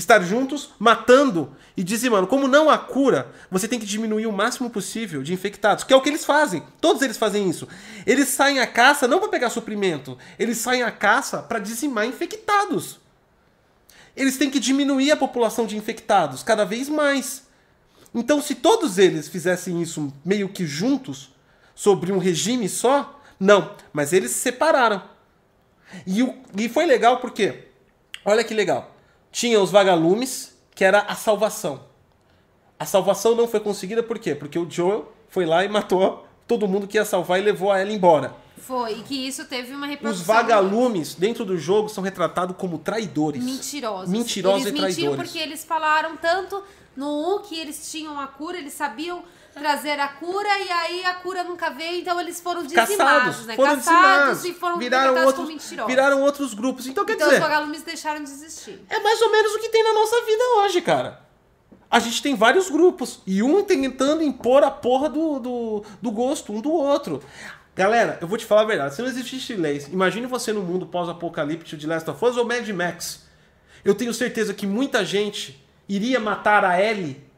estar 0.00 0.20
juntos, 0.22 0.70
matando 0.78 1.54
e 1.76 1.84
dizimando. 1.84 2.26
Como 2.26 2.48
não 2.48 2.68
há 2.68 2.76
cura, 2.76 3.30
você 3.50 3.68
tem 3.68 3.78
que 3.78 3.86
diminuir 3.86 4.26
o 4.26 4.32
máximo 4.32 4.68
possível 4.68 5.22
de 5.22 5.32
infectados, 5.32 5.84
que 5.84 5.92
é 5.92 5.96
o 5.96 6.00
que 6.00 6.08
eles 6.08 6.24
fazem. 6.24 6.62
Todos 6.80 7.02
eles 7.02 7.16
fazem 7.16 7.48
isso. 7.48 7.68
Eles 8.04 8.28
saem 8.28 8.58
à 8.58 8.66
caça 8.66 9.06
não 9.06 9.20
para 9.20 9.28
pegar 9.28 9.50
suprimento, 9.50 10.18
eles 10.38 10.58
saem 10.58 10.82
à 10.82 10.90
caça 10.90 11.38
para 11.42 11.58
dizimar 11.60 12.06
infectados. 12.06 12.98
Eles 14.16 14.36
têm 14.36 14.50
que 14.50 14.58
diminuir 14.58 15.12
a 15.12 15.16
população 15.16 15.64
de 15.66 15.76
infectados 15.76 16.42
cada 16.42 16.64
vez 16.64 16.88
mais. 16.88 17.44
Então, 18.12 18.42
se 18.42 18.56
todos 18.56 18.98
eles 18.98 19.28
fizessem 19.28 19.80
isso 19.80 20.12
meio 20.24 20.48
que 20.48 20.66
juntos, 20.66 21.30
sobre 21.74 22.10
um 22.12 22.18
regime 22.18 22.68
só, 22.68 23.20
não. 23.38 23.74
Mas 23.92 24.12
eles 24.12 24.32
se 24.32 24.38
separaram. 24.38 25.02
E, 26.06 26.22
o- 26.22 26.34
e 26.56 26.68
foi 26.68 26.86
legal 26.86 27.18
porque, 27.18 27.68
olha 28.24 28.42
que 28.44 28.52
legal, 28.52 28.89
tinha 29.30 29.60
os 29.60 29.70
vagalumes, 29.70 30.56
que 30.74 30.84
era 30.84 31.00
a 31.00 31.14
salvação. 31.14 31.82
A 32.78 32.86
salvação 32.86 33.34
não 33.34 33.46
foi 33.46 33.60
conseguida 33.60 34.02
por 34.02 34.18
quê? 34.18 34.34
Porque 34.34 34.58
o 34.58 34.68
Joel 34.70 35.12
foi 35.28 35.44
lá 35.44 35.64
e 35.64 35.68
matou 35.68 36.26
todo 36.46 36.66
mundo 36.66 36.86
que 36.86 36.96
ia 36.96 37.04
salvar 37.04 37.38
e 37.38 37.42
levou 37.42 37.70
a 37.70 37.78
ela 37.78 37.92
embora. 37.92 38.34
Foi. 38.58 38.92
E 38.92 39.02
que 39.02 39.14
isso 39.14 39.44
teve 39.46 39.74
uma 39.74 39.86
repercussão. 39.86 40.20
Os 40.20 40.26
vagalumes 40.26 41.14
dentro 41.14 41.44
do 41.44 41.56
jogo 41.56 41.88
são 41.88 42.02
retratados 42.02 42.56
como 42.56 42.78
traidores. 42.78 43.42
Mentirosos. 43.42 44.08
Mentirosos 44.08 44.66
eles 44.66 44.78
e 44.78 44.82
mentiram 44.82 44.94
traidores. 44.94 45.30
porque 45.30 45.38
eles 45.38 45.64
falaram 45.64 46.16
tanto 46.16 46.62
no 46.96 47.36
1 47.36 47.42
que 47.42 47.58
eles 47.58 47.90
tinham 47.90 48.18
a 48.18 48.26
cura, 48.26 48.58
eles 48.58 48.72
sabiam 48.72 49.22
trazer 49.60 50.00
a 50.00 50.08
cura 50.08 50.48
e 50.58 50.70
aí 50.70 51.04
a 51.04 51.14
cura 51.14 51.44
nunca 51.44 51.68
veio, 51.68 52.00
então 52.00 52.18
eles 52.18 52.40
foram 52.40 52.62
dizimados, 52.62 52.96
Caçados, 52.96 53.46
né? 53.46 53.56
foram 53.56 53.76
Caçados 53.76 54.40
dizimados, 54.40 54.44
e 54.46 54.52
foram 54.54 54.78
viraram 54.78 55.24
outros, 55.26 55.70
viraram 55.86 56.22
outros 56.22 56.54
grupos. 56.54 56.86
Então 56.86 57.04
quer 57.04 57.12
então 57.12 57.26
os 57.26 57.34
dizer, 57.34 57.42
vagalumes 57.42 57.82
deixaram 57.82 58.24
de 58.24 58.30
existir. 58.30 58.82
É 58.88 58.98
mais 59.00 59.20
ou 59.20 59.30
menos 59.30 59.52
o 59.54 59.58
que 59.58 59.68
tem 59.68 59.84
na 59.84 59.92
nossa 59.92 60.16
vida 60.24 60.42
hoje, 60.56 60.80
cara. 60.80 61.20
A 61.90 61.98
gente 61.98 62.22
tem 62.22 62.34
vários 62.34 62.70
grupos. 62.70 63.20
E 63.26 63.42
um 63.42 63.62
tentando 63.62 64.22
impor 64.22 64.62
a 64.62 64.70
porra 64.70 65.08
do, 65.08 65.38
do, 65.38 65.84
do 66.00 66.10
gosto 66.10 66.52
um 66.52 66.60
do 66.60 66.72
outro. 66.72 67.22
Galera, 67.76 68.16
eu 68.20 68.28
vou 68.28 68.38
te 68.38 68.46
falar 68.46 68.62
a 68.62 68.66
verdade. 68.66 68.94
Se 68.94 69.02
não 69.02 69.08
existisse 69.08 69.54
leis, 69.54 69.88
imagine 69.88 70.26
você 70.26 70.52
no 70.52 70.62
mundo 70.62 70.86
pós-apocalíptico 70.86 71.76
de 71.76 71.86
Last 71.86 72.08
of 72.08 72.24
Us 72.24 72.36
ou 72.36 72.46
Mad 72.46 72.66
Max. 72.70 73.26
Eu 73.84 73.94
tenho 73.94 74.14
certeza 74.14 74.54
que 74.54 74.66
muita 74.66 75.04
gente 75.04 75.62
iria 75.88 76.20
matar 76.20 76.64
a 76.64 76.80
Ellie 76.80 77.29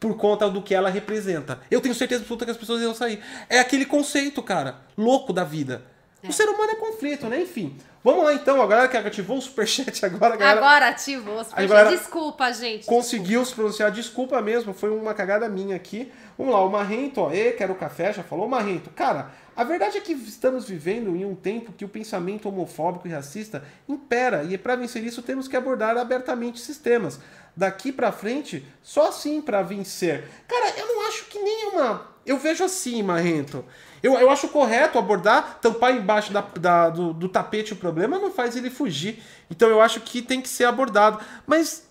por 0.00 0.16
conta 0.16 0.48
do 0.48 0.62
que 0.62 0.74
ela 0.74 0.88
representa. 0.90 1.60
Eu 1.70 1.80
tenho 1.80 1.94
certeza 1.94 2.22
absoluta 2.22 2.44
que 2.44 2.50
as 2.50 2.56
pessoas 2.56 2.80
iam 2.82 2.94
sair. 2.94 3.20
É 3.48 3.58
aquele 3.58 3.84
conceito, 3.84 4.42
cara, 4.42 4.76
louco 4.96 5.32
da 5.32 5.44
vida. 5.44 5.82
O 6.26 6.32
ser 6.32 6.48
humano 6.48 6.72
é 6.72 6.74
conflito, 6.74 7.26
né? 7.26 7.40
Enfim. 7.42 7.76
Vamos 8.02 8.24
lá 8.24 8.32
então, 8.32 8.60
a 8.62 8.66
galera 8.66 8.88
que 8.88 8.96
ativou 8.96 9.38
o 9.38 9.42
superchat 9.42 10.04
agora, 10.06 10.36
galera 10.36 10.58
Agora 10.58 10.88
ativou. 10.88 11.40
os 11.40 11.48
Agora- 11.52 11.90
Desculpa, 11.90 12.52
gente. 12.52 12.86
conseguiu 12.86 13.44
se 13.44 13.54
pronunciar. 13.54 13.90
Desculpa 13.90 14.40
mesmo, 14.40 14.72
foi 14.72 14.90
uma 14.90 15.14
cagada 15.14 15.48
minha 15.48 15.76
aqui. 15.76 16.10
Vamos 16.36 16.52
lá, 16.54 16.64
o 16.64 16.70
Marrento, 16.70 17.20
ó, 17.20 17.32
e 17.32 17.52
quero 17.52 17.74
café, 17.74 18.12
já 18.12 18.22
falou. 18.22 18.48
Marrento, 18.48 18.90
cara, 18.90 19.30
a 19.56 19.62
verdade 19.64 19.98
é 19.98 20.00
que 20.00 20.12
estamos 20.12 20.64
vivendo 20.68 21.14
em 21.16 21.24
um 21.24 21.34
tempo 21.34 21.72
que 21.72 21.84
o 21.84 21.88
pensamento 21.88 22.48
homofóbico 22.48 23.06
e 23.06 23.10
racista 23.10 23.62
impera, 23.88 24.44
e 24.44 24.56
para 24.56 24.76
vencer 24.76 25.02
isso 25.04 25.20
temos 25.22 25.46
que 25.48 25.56
abordar 25.56 25.96
abertamente 25.98 26.60
sistemas. 26.60 27.18
Daqui 27.58 27.90
pra 27.90 28.12
frente, 28.12 28.64
só 28.80 29.08
assim 29.08 29.40
pra 29.42 29.62
vencer. 29.62 30.28
Cara, 30.46 30.78
eu 30.78 30.86
não 30.86 31.08
acho 31.08 31.24
que 31.24 31.40
nenhuma. 31.40 32.06
Eu 32.24 32.38
vejo 32.38 32.62
assim, 32.62 33.02
Marrento. 33.02 33.64
Eu, 34.00 34.14
eu 34.14 34.30
acho 34.30 34.46
correto 34.46 34.96
abordar, 34.96 35.58
tampar 35.60 35.92
embaixo 35.92 36.32
da, 36.32 36.40
da- 36.40 36.88
do, 36.88 37.12
do 37.12 37.28
tapete 37.28 37.72
o 37.72 37.76
problema, 37.76 38.16
não 38.16 38.30
faz 38.30 38.54
ele 38.54 38.70
fugir. 38.70 39.20
Então 39.50 39.68
eu 39.68 39.80
acho 39.80 40.00
que 40.02 40.22
tem 40.22 40.40
que 40.40 40.48
ser 40.48 40.66
abordado. 40.66 41.18
Mas 41.48 41.88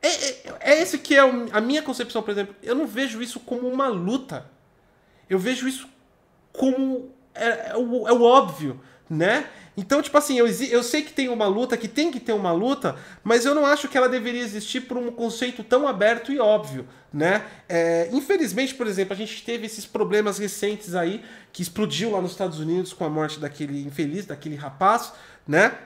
é, 0.00 0.08
é, 0.08 0.42
é 0.60 0.80
esse 0.80 0.96
que 0.98 1.16
é 1.16 1.22
a 1.50 1.60
minha 1.60 1.82
concepção, 1.82 2.22
por 2.22 2.30
exemplo. 2.30 2.54
Eu 2.62 2.76
não 2.76 2.86
vejo 2.86 3.20
isso 3.20 3.40
como 3.40 3.66
uma 3.66 3.88
luta. 3.88 4.48
Eu 5.28 5.40
vejo 5.40 5.66
isso 5.66 5.88
como 6.52 7.10
é, 7.34 7.70
é, 7.70 7.76
o, 7.76 8.06
é 8.06 8.12
o 8.12 8.22
óbvio, 8.22 8.80
né? 9.08 9.46
Então, 9.76 10.02
tipo 10.02 10.18
assim, 10.18 10.36
eu, 10.36 10.46
eu 10.46 10.82
sei 10.82 11.02
que 11.02 11.12
tem 11.12 11.28
uma 11.28 11.46
luta, 11.46 11.76
que 11.76 11.86
tem 11.86 12.10
que 12.10 12.18
ter 12.18 12.32
uma 12.32 12.50
luta, 12.50 12.96
mas 13.22 13.44
eu 13.44 13.54
não 13.54 13.64
acho 13.64 13.88
que 13.88 13.96
ela 13.96 14.08
deveria 14.08 14.42
existir 14.42 14.80
por 14.80 14.96
um 14.96 15.10
conceito 15.10 15.62
tão 15.62 15.86
aberto 15.86 16.32
e 16.32 16.40
óbvio, 16.40 16.84
né? 17.12 17.44
É, 17.68 18.08
infelizmente, 18.12 18.74
por 18.74 18.88
exemplo, 18.88 19.14
a 19.14 19.16
gente 19.16 19.42
teve 19.44 19.66
esses 19.66 19.86
problemas 19.86 20.38
recentes 20.38 20.96
aí, 20.96 21.22
que 21.52 21.62
explodiu 21.62 22.10
lá 22.10 22.20
nos 22.20 22.32
Estados 22.32 22.58
Unidos 22.58 22.92
com 22.92 23.04
a 23.04 23.08
morte 23.08 23.38
daquele 23.38 23.82
infeliz, 23.86 24.26
daquele 24.26 24.56
rapaz, 24.56 25.12
né? 25.46 25.78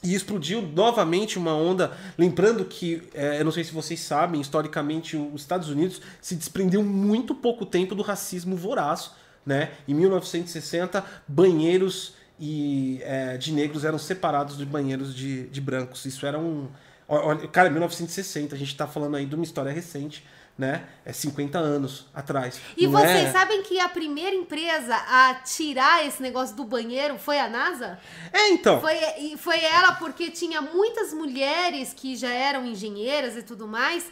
E 0.00 0.14
explodiu 0.14 0.62
novamente 0.62 1.36
uma 1.36 1.56
onda. 1.56 1.96
Lembrando 2.16 2.64
que, 2.64 3.02
é, 3.14 3.40
eu 3.40 3.44
não 3.44 3.52
sei 3.52 3.64
se 3.64 3.72
vocês 3.72 3.98
sabem, 3.98 4.40
historicamente 4.40 5.16
os 5.16 5.40
Estados 5.40 5.68
Unidos 5.68 6.00
se 6.20 6.36
desprendeu 6.36 6.84
muito 6.84 7.34
pouco 7.34 7.66
tempo 7.66 7.96
do 7.96 8.02
racismo 8.02 8.54
voraz. 8.54 9.10
Né? 9.44 9.72
Em 9.88 9.94
1960, 9.94 11.04
banheiros 11.26 12.14
e 12.38 13.00
é, 13.02 13.36
de 13.36 13.52
negros 13.52 13.84
eram 13.84 13.98
separados 13.98 14.56
de 14.56 14.66
banheiros 14.66 15.14
de, 15.14 15.46
de 15.48 15.60
brancos. 15.60 16.04
Isso 16.04 16.26
era 16.26 16.38
um. 16.38 16.68
Olha, 17.06 17.46
cara, 17.48 17.70
1960, 17.70 18.54
a 18.54 18.58
gente 18.58 18.68
está 18.68 18.86
falando 18.86 19.16
aí 19.16 19.26
de 19.26 19.34
uma 19.34 19.44
história 19.44 19.70
recente, 19.70 20.26
né? 20.56 20.84
É 21.04 21.12
50 21.12 21.58
anos 21.58 22.06
atrás. 22.14 22.60
E 22.76 22.86
vocês 22.86 23.28
é... 23.28 23.32
sabem 23.32 23.62
que 23.62 23.78
a 23.78 23.88
primeira 23.88 24.34
empresa 24.34 24.96
a 24.96 25.34
tirar 25.44 26.06
esse 26.06 26.22
negócio 26.22 26.56
do 26.56 26.64
banheiro 26.64 27.18
foi 27.18 27.38
a 27.38 27.48
NASA? 27.48 27.98
É, 28.32 28.48
então. 28.48 28.80
Foi, 28.80 28.98
e 29.18 29.36
foi 29.36 29.62
ela 29.62 29.92
porque 29.92 30.30
tinha 30.30 30.62
muitas 30.62 31.12
mulheres 31.12 31.92
que 31.92 32.16
já 32.16 32.32
eram 32.32 32.64
engenheiras 32.64 33.36
e 33.36 33.42
tudo 33.42 33.68
mais 33.68 34.10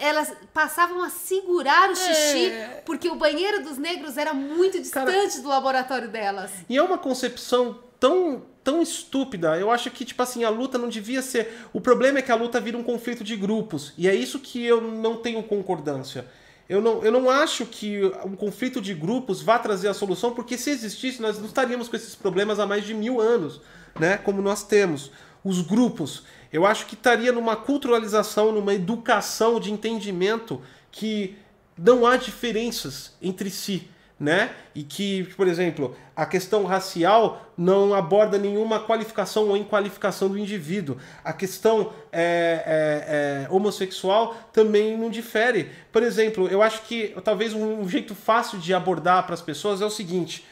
elas 0.00 0.32
passavam 0.52 1.02
a 1.04 1.10
segurar 1.10 1.90
o 1.90 1.94
xixi 1.94 2.46
É. 2.46 2.82
porque 2.86 3.08
o 3.08 3.14
banheiro 3.16 3.62
dos 3.62 3.76
negros 3.78 4.16
era 4.16 4.32
muito 4.34 4.80
distante 4.80 5.12
Cara- 5.12 5.42
do 5.42 5.48
laboratório 5.48 6.08
delas. 6.08 6.50
E 6.68 6.76
é 6.76 6.82
uma 6.82 6.98
concepção 6.98 7.78
tão, 8.00 8.42
tão 8.64 8.80
estúpida. 8.82 9.56
Eu 9.58 9.70
acho 9.70 9.90
que, 9.90 10.04
tipo 10.04 10.22
assim, 10.22 10.42
a 10.42 10.48
luta 10.48 10.78
não 10.78 10.88
devia 10.88 11.20
ser. 11.22 11.66
O 11.72 11.80
problema 11.80 12.18
é 12.18 12.22
que 12.22 12.32
a 12.32 12.34
luta 12.34 12.58
vira 12.60 12.76
um 12.78 12.82
conflito 12.82 13.22
de 13.22 13.36
grupos. 13.36 13.92
E 13.98 14.08
é 14.08 14.14
isso 14.14 14.38
que 14.38 14.64
eu 14.64 14.80
não 14.80 15.16
tenho 15.16 15.42
concordância. 15.42 16.26
Eu 16.68 16.80
não, 16.80 17.02
eu 17.04 17.10
não 17.12 17.28
acho 17.28 17.66
que 17.66 18.00
um 18.24 18.36
conflito 18.36 18.80
de 18.80 18.94
grupos 18.94 19.42
vá 19.42 19.58
trazer 19.58 19.88
a 19.88 19.94
solução, 19.94 20.32
porque 20.32 20.56
se 20.56 20.70
existisse, 20.70 21.20
nós 21.20 21.36
não 21.38 21.46
estaríamos 21.46 21.88
com 21.88 21.96
esses 21.96 22.14
problemas 22.14 22.58
há 22.60 22.64
mais 22.66 22.84
de 22.86 22.94
mil 22.94 23.20
anos, 23.20 23.60
né? 23.98 24.16
Como 24.18 24.40
nós 24.40 24.62
temos. 24.62 25.10
Os 25.44 25.60
grupos. 25.62 26.22
Eu 26.52 26.66
acho 26.66 26.86
que 26.86 26.94
estaria 26.94 27.32
numa 27.32 27.56
culturalização, 27.56 28.52
numa 28.52 28.74
educação 28.74 29.60
de 29.60 29.72
entendimento 29.72 30.60
que 30.90 31.36
não 31.78 32.06
há 32.06 32.16
diferenças 32.16 33.14
entre 33.22 33.50
si, 33.50 33.88
né? 34.18 34.50
E 34.74 34.82
que, 34.82 35.24
por 35.36 35.48
exemplo, 35.48 35.96
a 36.14 36.26
questão 36.26 36.64
racial 36.64 37.50
não 37.56 37.94
aborda 37.94 38.36
nenhuma 38.36 38.80
qualificação 38.80 39.48
ou 39.48 39.56
inqualificação 39.56 40.28
do 40.28 40.38
indivíduo. 40.38 40.98
A 41.24 41.32
questão 41.32 41.92
é, 42.12 42.26
é, 42.66 43.46
é, 43.46 43.50
homossexual 43.50 44.34
também 44.52 44.98
não 44.98 45.08
difere. 45.08 45.70
Por 45.90 46.02
exemplo, 46.02 46.48
eu 46.48 46.62
acho 46.62 46.82
que 46.82 47.14
talvez 47.24 47.54
um 47.54 47.88
jeito 47.88 48.14
fácil 48.14 48.58
de 48.58 48.74
abordar 48.74 49.24
para 49.24 49.34
as 49.34 49.40
pessoas 49.40 49.80
é 49.80 49.86
o 49.86 49.90
seguinte. 49.90 50.44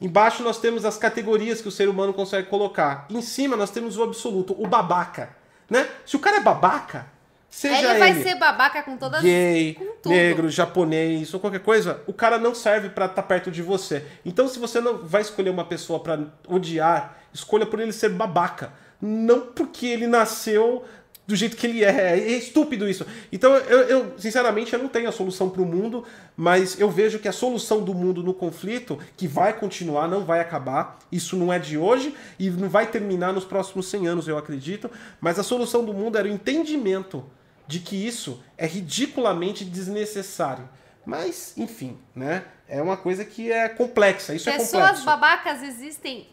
Embaixo 0.00 0.42
nós 0.42 0.58
temos 0.58 0.84
as 0.84 0.98
categorias 0.98 1.60
que 1.60 1.68
o 1.68 1.70
ser 1.70 1.88
humano 1.88 2.12
consegue 2.12 2.48
colocar. 2.48 3.06
Em 3.08 3.22
cima 3.22 3.56
nós 3.56 3.70
temos 3.70 3.96
o 3.96 4.02
absoluto, 4.02 4.54
o 4.58 4.66
babaca. 4.66 5.30
Né? 5.68 5.88
Se 6.04 6.16
o 6.16 6.18
cara 6.18 6.36
é 6.36 6.40
babaca, 6.40 7.06
seja 7.48 7.90
ele 7.90 7.98
vai 7.98 8.10
ele 8.10 8.22
ser 8.22 8.34
babaca 8.36 8.82
com 8.82 8.96
todas 8.96 9.22
gay, 9.22 9.74
com 9.74 10.08
negro, 10.08 10.48
japonês 10.48 11.32
ou 11.32 11.40
qualquer 11.40 11.60
coisa, 11.60 12.02
o 12.06 12.12
cara 12.12 12.38
não 12.38 12.54
serve 12.54 12.90
pra 12.90 13.06
estar 13.06 13.22
perto 13.22 13.50
de 13.50 13.62
você. 13.62 14.04
Então, 14.24 14.46
se 14.48 14.58
você 14.58 14.80
não 14.80 14.98
vai 14.98 15.22
escolher 15.22 15.50
uma 15.50 15.64
pessoa 15.64 15.98
pra 15.98 16.18
odiar, 16.46 17.16
escolha 17.32 17.66
por 17.66 17.80
ele 17.80 17.92
ser 17.92 18.10
babaca. 18.10 18.72
Não 19.00 19.40
porque 19.40 19.86
ele 19.86 20.06
nasceu 20.06 20.84
do 21.26 21.34
jeito 21.34 21.56
que 21.56 21.66
ele 21.66 21.84
é. 21.84 22.18
É 22.18 22.28
estúpido 22.36 22.88
isso. 22.88 23.04
Então, 23.32 23.54
eu, 23.56 23.80
eu, 23.80 24.14
sinceramente, 24.18 24.72
eu 24.72 24.78
não 24.78 24.88
tenho 24.88 25.08
a 25.08 25.12
solução 25.12 25.50
pro 25.50 25.66
mundo, 25.66 26.04
mas 26.36 26.78
eu 26.78 26.88
vejo 26.90 27.18
que 27.18 27.28
a 27.28 27.32
solução 27.32 27.82
do 27.82 27.92
mundo 27.94 28.22
no 28.22 28.32
conflito, 28.32 28.98
que 29.16 29.26
vai 29.26 29.52
continuar, 29.58 30.06
não 30.08 30.24
vai 30.24 30.40
acabar. 30.40 30.98
Isso 31.10 31.36
não 31.36 31.52
é 31.52 31.58
de 31.58 31.76
hoje 31.76 32.14
e 32.38 32.48
não 32.50 32.68
vai 32.68 32.86
terminar 32.86 33.32
nos 33.32 33.44
próximos 33.44 33.88
100 33.88 34.06
anos, 34.06 34.28
eu 34.28 34.38
acredito. 34.38 34.90
Mas 35.20 35.38
a 35.38 35.42
solução 35.42 35.84
do 35.84 35.92
mundo 35.92 36.16
era 36.16 36.28
o 36.28 36.30
entendimento 36.30 37.24
de 37.66 37.80
que 37.80 37.96
isso 37.96 38.40
é 38.56 38.66
ridiculamente 38.66 39.64
desnecessário. 39.64 40.68
Mas, 41.04 41.56
enfim, 41.56 41.98
né? 42.14 42.44
É 42.68 42.82
uma 42.82 42.96
coisa 42.96 43.24
que 43.24 43.50
é 43.50 43.68
complexa. 43.68 44.34
Isso 44.34 44.48
é 44.48 44.52
Pessoas 44.54 44.82
complexo. 44.82 45.04
babacas 45.04 45.62
existem 45.62 46.26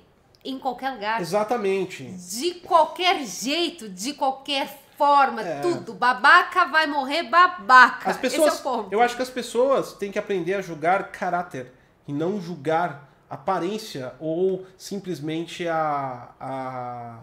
em 0.43 0.57
qualquer 0.59 0.91
lugar. 0.91 1.21
Exatamente. 1.21 2.03
De 2.03 2.55
qualquer 2.55 3.23
jeito, 3.25 3.87
de 3.87 4.13
qualquer 4.13 4.82
forma, 4.97 5.41
É. 5.41 5.61
tudo. 5.61 5.93
Babaca 5.93 6.65
vai 6.65 6.87
morrer 6.87 7.23
babaca. 7.23 8.09
As 8.09 8.17
pessoas, 8.17 8.53
Esse 8.53 8.57
é 8.57 8.59
o 8.59 8.63
ponto. 8.63 8.93
eu 8.93 9.01
acho 9.01 9.15
que 9.15 9.21
as 9.21 9.29
pessoas 9.29 9.93
têm 9.93 10.11
que 10.11 10.19
aprender 10.19 10.53
a 10.55 10.61
julgar 10.61 11.11
caráter 11.11 11.71
e 12.07 12.13
não 12.13 12.39
julgar 12.41 13.09
aparência 13.29 14.13
ou 14.19 14.65
simplesmente 14.77 15.67
a, 15.67 16.29
a, 16.39 17.19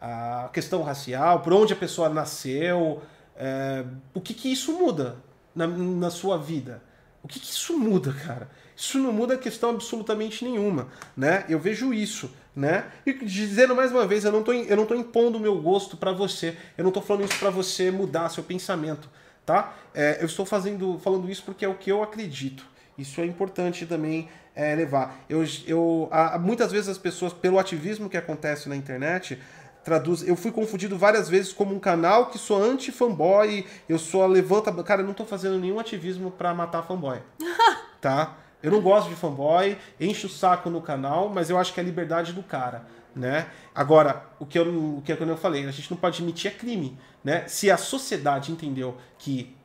a 0.00 0.48
questão 0.52 0.82
racial, 0.82 1.40
por 1.40 1.52
onde 1.52 1.72
a 1.72 1.76
pessoa 1.76 2.08
nasceu, 2.08 3.02
é, 3.36 3.84
o 4.14 4.20
que 4.20 4.34
que 4.34 4.52
isso 4.52 4.72
muda 4.72 5.16
na, 5.54 5.66
na 5.66 6.10
sua 6.10 6.38
vida? 6.38 6.82
O 7.22 7.28
que 7.28 7.38
que 7.38 7.50
isso 7.50 7.78
muda, 7.78 8.12
cara? 8.12 8.48
Isso 8.76 8.98
não 8.98 9.12
muda 9.12 9.36
questão 9.38 9.70
absolutamente 9.70 10.44
nenhuma, 10.44 10.88
né? 11.16 11.44
Eu 11.48 11.58
vejo 11.58 11.92
isso, 11.94 12.30
né? 12.54 12.86
E 13.06 13.12
dizendo 13.12 13.74
mais 13.74 13.90
uma 13.90 14.06
vez, 14.06 14.24
eu 14.24 14.32
não 14.32 14.42
tô, 14.42 14.52
eu 14.52 14.76
não 14.76 14.86
tô 14.86 14.94
impondo 14.94 15.38
o 15.38 15.40
meu 15.40 15.60
gosto 15.60 15.96
pra 15.96 16.12
você. 16.12 16.56
Eu 16.76 16.84
não 16.84 16.90
tô 16.90 17.00
falando 17.00 17.24
isso 17.24 17.38
pra 17.38 17.50
você 17.50 17.90
mudar 17.90 18.28
seu 18.28 18.42
pensamento, 18.44 19.08
tá? 19.46 19.74
É, 19.94 20.18
eu 20.20 20.26
estou 20.26 20.44
fazendo, 20.44 20.98
falando 20.98 21.30
isso 21.30 21.42
porque 21.44 21.64
é 21.64 21.68
o 21.68 21.74
que 21.74 21.90
eu 21.90 22.02
acredito. 22.02 22.64
Isso 22.98 23.20
é 23.20 23.24
importante 23.24 23.86
também 23.86 24.28
é, 24.54 24.74
levar. 24.74 25.24
Eu, 25.28 25.42
eu, 25.66 26.08
há- 26.10 26.38
muitas 26.38 26.70
vezes 26.70 26.88
as 26.90 26.98
pessoas, 26.98 27.32
pelo 27.32 27.58
ativismo 27.58 28.08
que 28.10 28.16
acontece 28.18 28.68
na 28.68 28.76
internet, 28.76 29.38
traduz. 29.82 30.22
Eu 30.28 30.36
fui 30.36 30.52
confundido 30.52 30.96
várias 30.98 31.28
vezes 31.28 31.52
como 31.54 31.74
um 31.74 31.78
canal 31.80 32.26
que 32.26 32.38
sou 32.38 32.62
anti-fanboy, 32.62 33.64
eu 33.88 33.98
sou 33.98 34.22
a 34.22 34.26
levanta. 34.26 34.70
Cara, 34.84 35.00
eu 35.00 35.06
não 35.06 35.14
tô 35.14 35.24
fazendo 35.24 35.58
nenhum 35.58 35.78
ativismo 35.80 36.30
pra 36.30 36.52
matar 36.52 36.82
fanboy. 36.82 37.18
tá? 38.00 38.36
Eu 38.62 38.70
não 38.70 38.80
gosto 38.80 39.08
de 39.08 39.16
fanboy, 39.16 39.76
encho 40.00 40.26
o 40.26 40.30
saco 40.30 40.70
no 40.70 40.80
canal, 40.80 41.28
mas 41.28 41.50
eu 41.50 41.58
acho 41.58 41.72
que 41.74 41.80
é 41.80 41.82
a 41.82 41.86
liberdade 41.86 42.32
do 42.32 42.42
cara, 42.42 42.86
né? 43.14 43.48
Agora, 43.74 44.26
o 44.38 44.46
que 44.46 44.58
eu, 44.58 44.96
o 44.98 45.02
que 45.02 45.12
eu, 45.12 45.16
quando 45.16 45.30
eu 45.30 45.36
falei, 45.36 45.66
a 45.66 45.70
gente 45.70 45.90
não 45.90 45.98
pode 45.98 46.16
admitir 46.16 46.50
é 46.50 46.54
crime, 46.54 46.96
né? 47.24 47.46
Se 47.48 47.70
a 47.70 47.76
sociedade 47.76 48.52
entendeu 48.52 48.96
que 49.18 49.56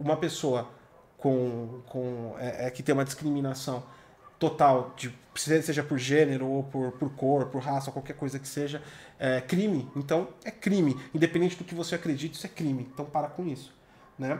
uma 0.00 0.16
pessoa 0.16 0.68
com, 1.18 1.82
com 1.86 2.34
é, 2.38 2.66
é, 2.66 2.70
que 2.70 2.82
tem 2.82 2.94
uma 2.94 3.04
discriminação 3.04 3.82
total, 4.38 4.94
de, 4.96 5.12
seja 5.34 5.82
por 5.82 5.98
gênero 5.98 6.46
ou 6.46 6.62
por, 6.62 6.92
por 6.92 7.10
cor, 7.10 7.46
por 7.46 7.60
raça, 7.60 7.90
qualquer 7.90 8.14
coisa 8.14 8.38
que 8.38 8.46
seja, 8.46 8.82
é 9.18 9.40
crime. 9.40 9.90
Então, 9.96 10.28
é 10.44 10.50
crime. 10.50 10.96
Independente 11.12 11.56
do 11.56 11.64
que 11.64 11.74
você 11.74 11.96
acredite, 11.96 12.36
isso 12.36 12.46
é 12.46 12.48
crime. 12.48 12.88
Então, 12.92 13.04
para 13.04 13.28
com 13.28 13.46
isso. 13.46 13.74
Né? 14.18 14.38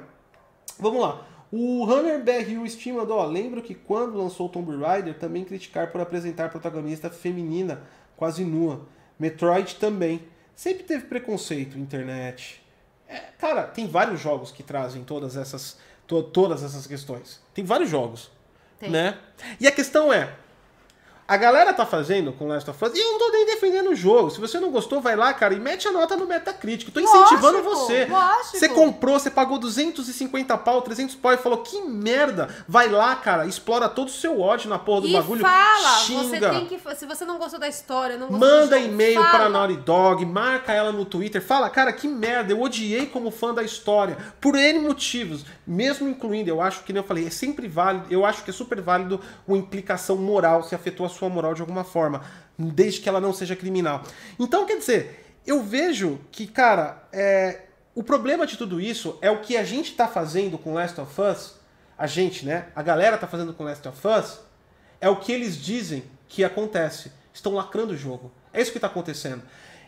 Vamos 0.79 1.03
lá. 1.03 1.27
O 1.51 1.85
Runner 1.85 2.23
BRU 2.23 2.69
Steam 2.69 2.97
mandou, 2.97 3.19
ó, 3.19 3.25
lembro 3.27 3.63
que 3.63 3.75
quando 3.75 4.19
lançou 4.19 4.49
Tomb 4.49 4.77
Raider, 4.77 5.15
também 5.19 5.45
criticar 5.45 5.91
por 5.91 6.01
apresentar 6.01 6.51
protagonista 6.51 7.09
feminina, 7.09 7.81
quase 8.17 8.45
nua. 8.45 8.87
Metroid 9.19 9.77
também. 9.77 10.23
Sempre 10.55 10.83
teve 10.85 11.07
preconceito, 11.07 11.79
internet. 11.79 12.63
É, 13.09 13.17
cara, 13.39 13.63
tem 13.63 13.87
vários 13.89 14.21
jogos 14.21 14.51
que 14.53 14.63
trazem 14.63 15.03
todas 15.05 15.37
essas, 15.37 15.79
to- 16.07 16.23
todas 16.23 16.63
essas 16.63 16.87
questões. 16.87 17.41
Tem 17.55 17.65
vários 17.65 17.89
jogos, 17.89 18.31
Tem. 18.79 18.91
né? 18.91 19.17
E 19.59 19.67
a 19.67 19.73
questão 19.73 20.13
é, 20.13 20.35
a 21.29 21.37
galera 21.37 21.75
tá 21.75 21.85
fazendo 21.85 22.33
com 22.33 22.49
Last 22.49 22.71
of 22.71 22.83
Us, 22.85 22.93
e 22.95 22.99
eu 22.99 23.13
não 23.13 23.19
tô 23.19 23.29
nem 23.31 23.45
defendendo 23.45 23.91
o 23.91 23.95
jogo. 23.95 24.31
Se 24.31 24.41
você 24.41 24.59
não 24.59 24.71
gostou, 24.71 24.99
vai 24.99 25.15
lá, 25.15 25.31
cara, 25.35 25.53
e 25.53 25.61
mete 25.61 25.87
a 25.87 25.93
nota 25.93 26.17
no 26.17 26.27
Metacritic. 26.27 26.91
Tô 26.91 27.01
incentivando 27.01 27.59
Lógico, 27.59 27.77
você. 27.87 28.07
lógico. 28.07 28.57
Você 28.59 28.69
comprou, 28.71 29.19
você 29.21 29.31
pagou 29.31 29.59
250 29.59 30.57
pau, 30.57 30.81
300 30.81 31.15
pau 31.17 31.33
e 31.35 31.37
falou, 31.37 31.59
que 31.59 31.83
merda. 31.83 32.49
Vai 32.67 32.89
lá, 32.89 33.15
cara, 33.17 33.45
explora 33.45 33.91
todo 33.91 34.09
o 34.09 34.11
seu 34.11 34.41
ódio 34.41 34.71
na 34.71 34.79
porra 34.79 35.03
do 35.03 35.09
E 35.09 35.13
bagulho. 35.13 35.41
fala, 35.43 35.99
xinga. 35.99 36.23
você 36.23 36.41
tem 36.41 36.65
que. 36.67 36.79
Se 36.97 37.05
você 37.05 37.27
não 37.27 37.37
gostou 37.37 37.61
da 37.61 37.69
história, 37.69 38.17
não 38.17 38.29
gostou 38.29 38.49
Manda 38.49 38.79
e-mail 38.79 39.21
fala. 39.23 39.29
pra 39.39 39.49
Naughty 39.51 39.77
Dog, 39.77 40.25
marca 40.25 40.73
ela 40.73 40.93
no 40.93 41.05
Twitter, 41.05 41.43
fala, 41.43 41.69
cara, 41.69 41.93
que 41.93 42.09
merda, 42.09 42.53
eu 42.53 42.61
odiei 42.63 43.05
como 43.05 43.31
fã 43.31 43.53
da 43.53 43.63
história, 43.63 44.17
por 44.41 44.55
N 44.55 44.79
motivos, 44.79 45.45
mesmo 45.67 46.09
incluindo, 46.09 46.49
eu 46.49 46.63
acho 46.63 46.83
que, 46.85 46.93
nem 46.93 47.03
eu 47.03 47.07
falei, 47.07 47.27
é 47.27 47.31
sempre 47.31 47.69
válido, 47.69 48.07
eu 48.11 48.25
acho 48.25 48.43
que 48.43 48.49
é 48.49 48.53
super 48.53 48.81
válido 48.81 49.21
uma 49.47 49.59
implicação 49.59 50.17
moral, 50.17 50.63
se 50.63 50.75
afetou 50.75 51.05
a 51.05 51.09
sua 51.09 51.18
moral 51.27 51.55
de 51.55 51.61
alguma 51.61 51.83
forma, 51.83 52.23
desde 52.59 53.01
que 53.01 53.09
ela 53.09 53.21
não 53.21 53.33
seja 53.33 53.57
criminal. 53.57 54.03
Então, 54.39 54.65
quer 54.67 54.79
dizer, 54.79 55.39
eu 55.47 55.63
vejo 55.63 56.21
que, 56.31 56.47
cara, 56.47 57.03
é, 57.13 57.63
o 57.95 58.03
problema 58.03 58.47
de 58.47 58.57
tudo 58.57 58.81
isso 58.81 59.19
é 59.21 59.31
o 59.31 59.41
que 59.41 59.57
a 59.57 59.65
gente 59.65 59.95
tá 59.95 60.07
fazendo 60.07 60.57
com 60.59 60.75
Last 60.75 61.01
of 61.01 61.21
Us, 61.21 61.59
a 61.99 62.07
gente, 62.07 62.47
né, 62.47 62.67
a 62.77 62.83
galera 62.83 63.19
tá 63.19 63.27
fazendo 63.27 63.53
com 63.53 63.65
Last 63.65 63.87
of 63.89 64.07
Us, 64.07 64.39
É 65.01 65.09
o 65.09 65.17
que 65.17 65.33
eles 65.33 65.57
dizem 65.57 66.05
que 66.29 66.43
acontece. 66.45 67.13
Estão 67.33 67.55
lacrando 67.55 67.93
o 67.93 67.97
jogo. 67.97 68.33
É 68.53 68.61
isso 68.61 68.73
que 68.73 68.79
está 68.79 68.89
acontecendo. 68.89 69.43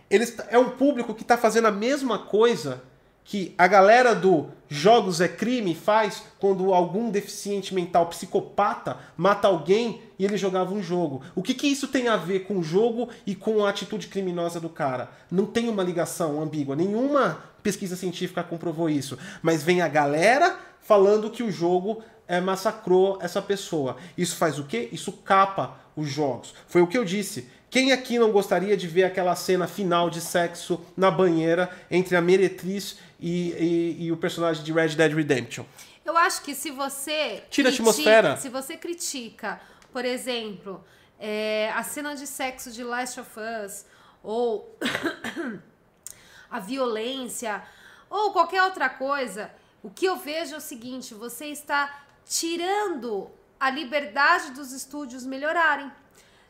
Eles, 0.09 0.36
é 0.48 0.59
um 0.59 0.70
público 0.70 1.15
que 1.15 1.23
está 1.23 1.36
fazendo 1.36 1.66
a 1.66 1.73
mesma 1.73 2.19
coisa 2.19 2.82
que 3.31 3.55
a 3.57 3.69
galera 3.69 4.12
do 4.12 4.48
jogos 4.69 5.20
é 5.20 5.28
crime 5.28 5.73
faz 5.73 6.20
quando 6.40 6.74
algum 6.74 7.12
deficiente 7.12 7.73
mental 7.73 8.07
psicopata 8.07 8.97
mata 9.16 9.47
alguém 9.47 10.02
e 10.19 10.24
ele 10.24 10.36
jogava 10.36 10.74
um 10.74 10.82
jogo. 10.82 11.23
O 11.36 11.40
que, 11.40 11.55
que 11.55 11.69
isso 11.69 11.86
tem 11.86 12.09
a 12.09 12.16
ver 12.16 12.40
com 12.40 12.59
o 12.59 12.62
jogo 12.65 13.09
e 13.24 13.36
com 13.36 13.65
a 13.65 13.70
atitude 13.70 14.09
criminosa 14.09 14.59
do 14.59 14.69
cara? 14.69 15.12
Não 15.31 15.47
tem 15.47 15.69
uma 15.69 15.85
ligação 15.85 16.43
ambígua. 16.43 16.74
Nenhuma 16.74 17.39
pesquisa 17.62 17.94
científica 17.94 18.43
comprovou 18.43 18.90
isso. 18.90 19.16
Mas 19.40 19.62
vem 19.62 19.81
a 19.81 19.86
galera 19.86 20.59
falando 20.81 21.31
que 21.31 21.44
o 21.44 21.52
jogo 21.52 22.02
é, 22.27 22.40
massacrou 22.40 23.16
essa 23.23 23.40
pessoa. 23.40 23.97
Isso 24.19 24.35
faz 24.35 24.59
o 24.59 24.65
quê? 24.65 24.89
Isso 24.90 25.12
capa 25.12 25.78
os 25.94 26.09
jogos. 26.09 26.52
Foi 26.66 26.82
o 26.82 26.86
que 26.89 26.98
eu 26.98 27.05
disse. 27.05 27.47
Quem 27.70 27.93
aqui 27.93 28.19
não 28.19 28.32
gostaria 28.32 28.77
de 28.77 28.89
ver 28.89 29.05
aquela 29.05 29.36
cena 29.36 29.69
final 29.69 30.11
de 30.11 30.20
sexo 30.20 30.81
na 30.97 31.09
banheira 31.09 31.70
entre 31.89 32.16
a 32.16 32.20
meretriz 32.20 32.98
e, 33.20 33.52
e, 33.52 34.05
e 34.05 34.12
o 34.12 34.16
personagem 34.16 34.64
de 34.64 34.72
Red 34.72 34.90
Dead 34.90 35.12
Redemption? 35.12 35.64
Eu 36.05 36.16
acho 36.16 36.42
que 36.42 36.55
se 36.55 36.70
você. 36.70 37.42
Tira 37.51 37.68
a 37.68 37.72
atmosfera. 37.72 38.36
Se 38.36 38.48
você 38.48 38.76
critica, 38.76 39.60
por 39.92 40.05
exemplo, 40.05 40.82
é, 41.18 41.70
a 41.74 41.82
cena 41.82 42.14
de 42.14 42.26
sexo 42.26 42.70
de 42.70 42.82
Last 42.82 43.20
of 43.20 43.30
Us, 43.38 43.84
ou 44.22 44.76
a 46.51 46.59
violência, 46.59 47.62
ou 48.09 48.32
qualquer 48.32 48.62
outra 48.62 48.88
coisa, 48.88 49.51
o 49.82 49.90
que 49.90 50.06
eu 50.06 50.16
vejo 50.16 50.55
é 50.55 50.59
o 50.59 50.60
seguinte: 50.60 51.14
você 51.14 51.47
está 51.47 52.05
tirando 52.24 53.30
a 53.59 53.70
liberdade 53.70 54.52
dos 54.52 54.72
estúdios 54.72 55.24
melhorarem 55.26 55.92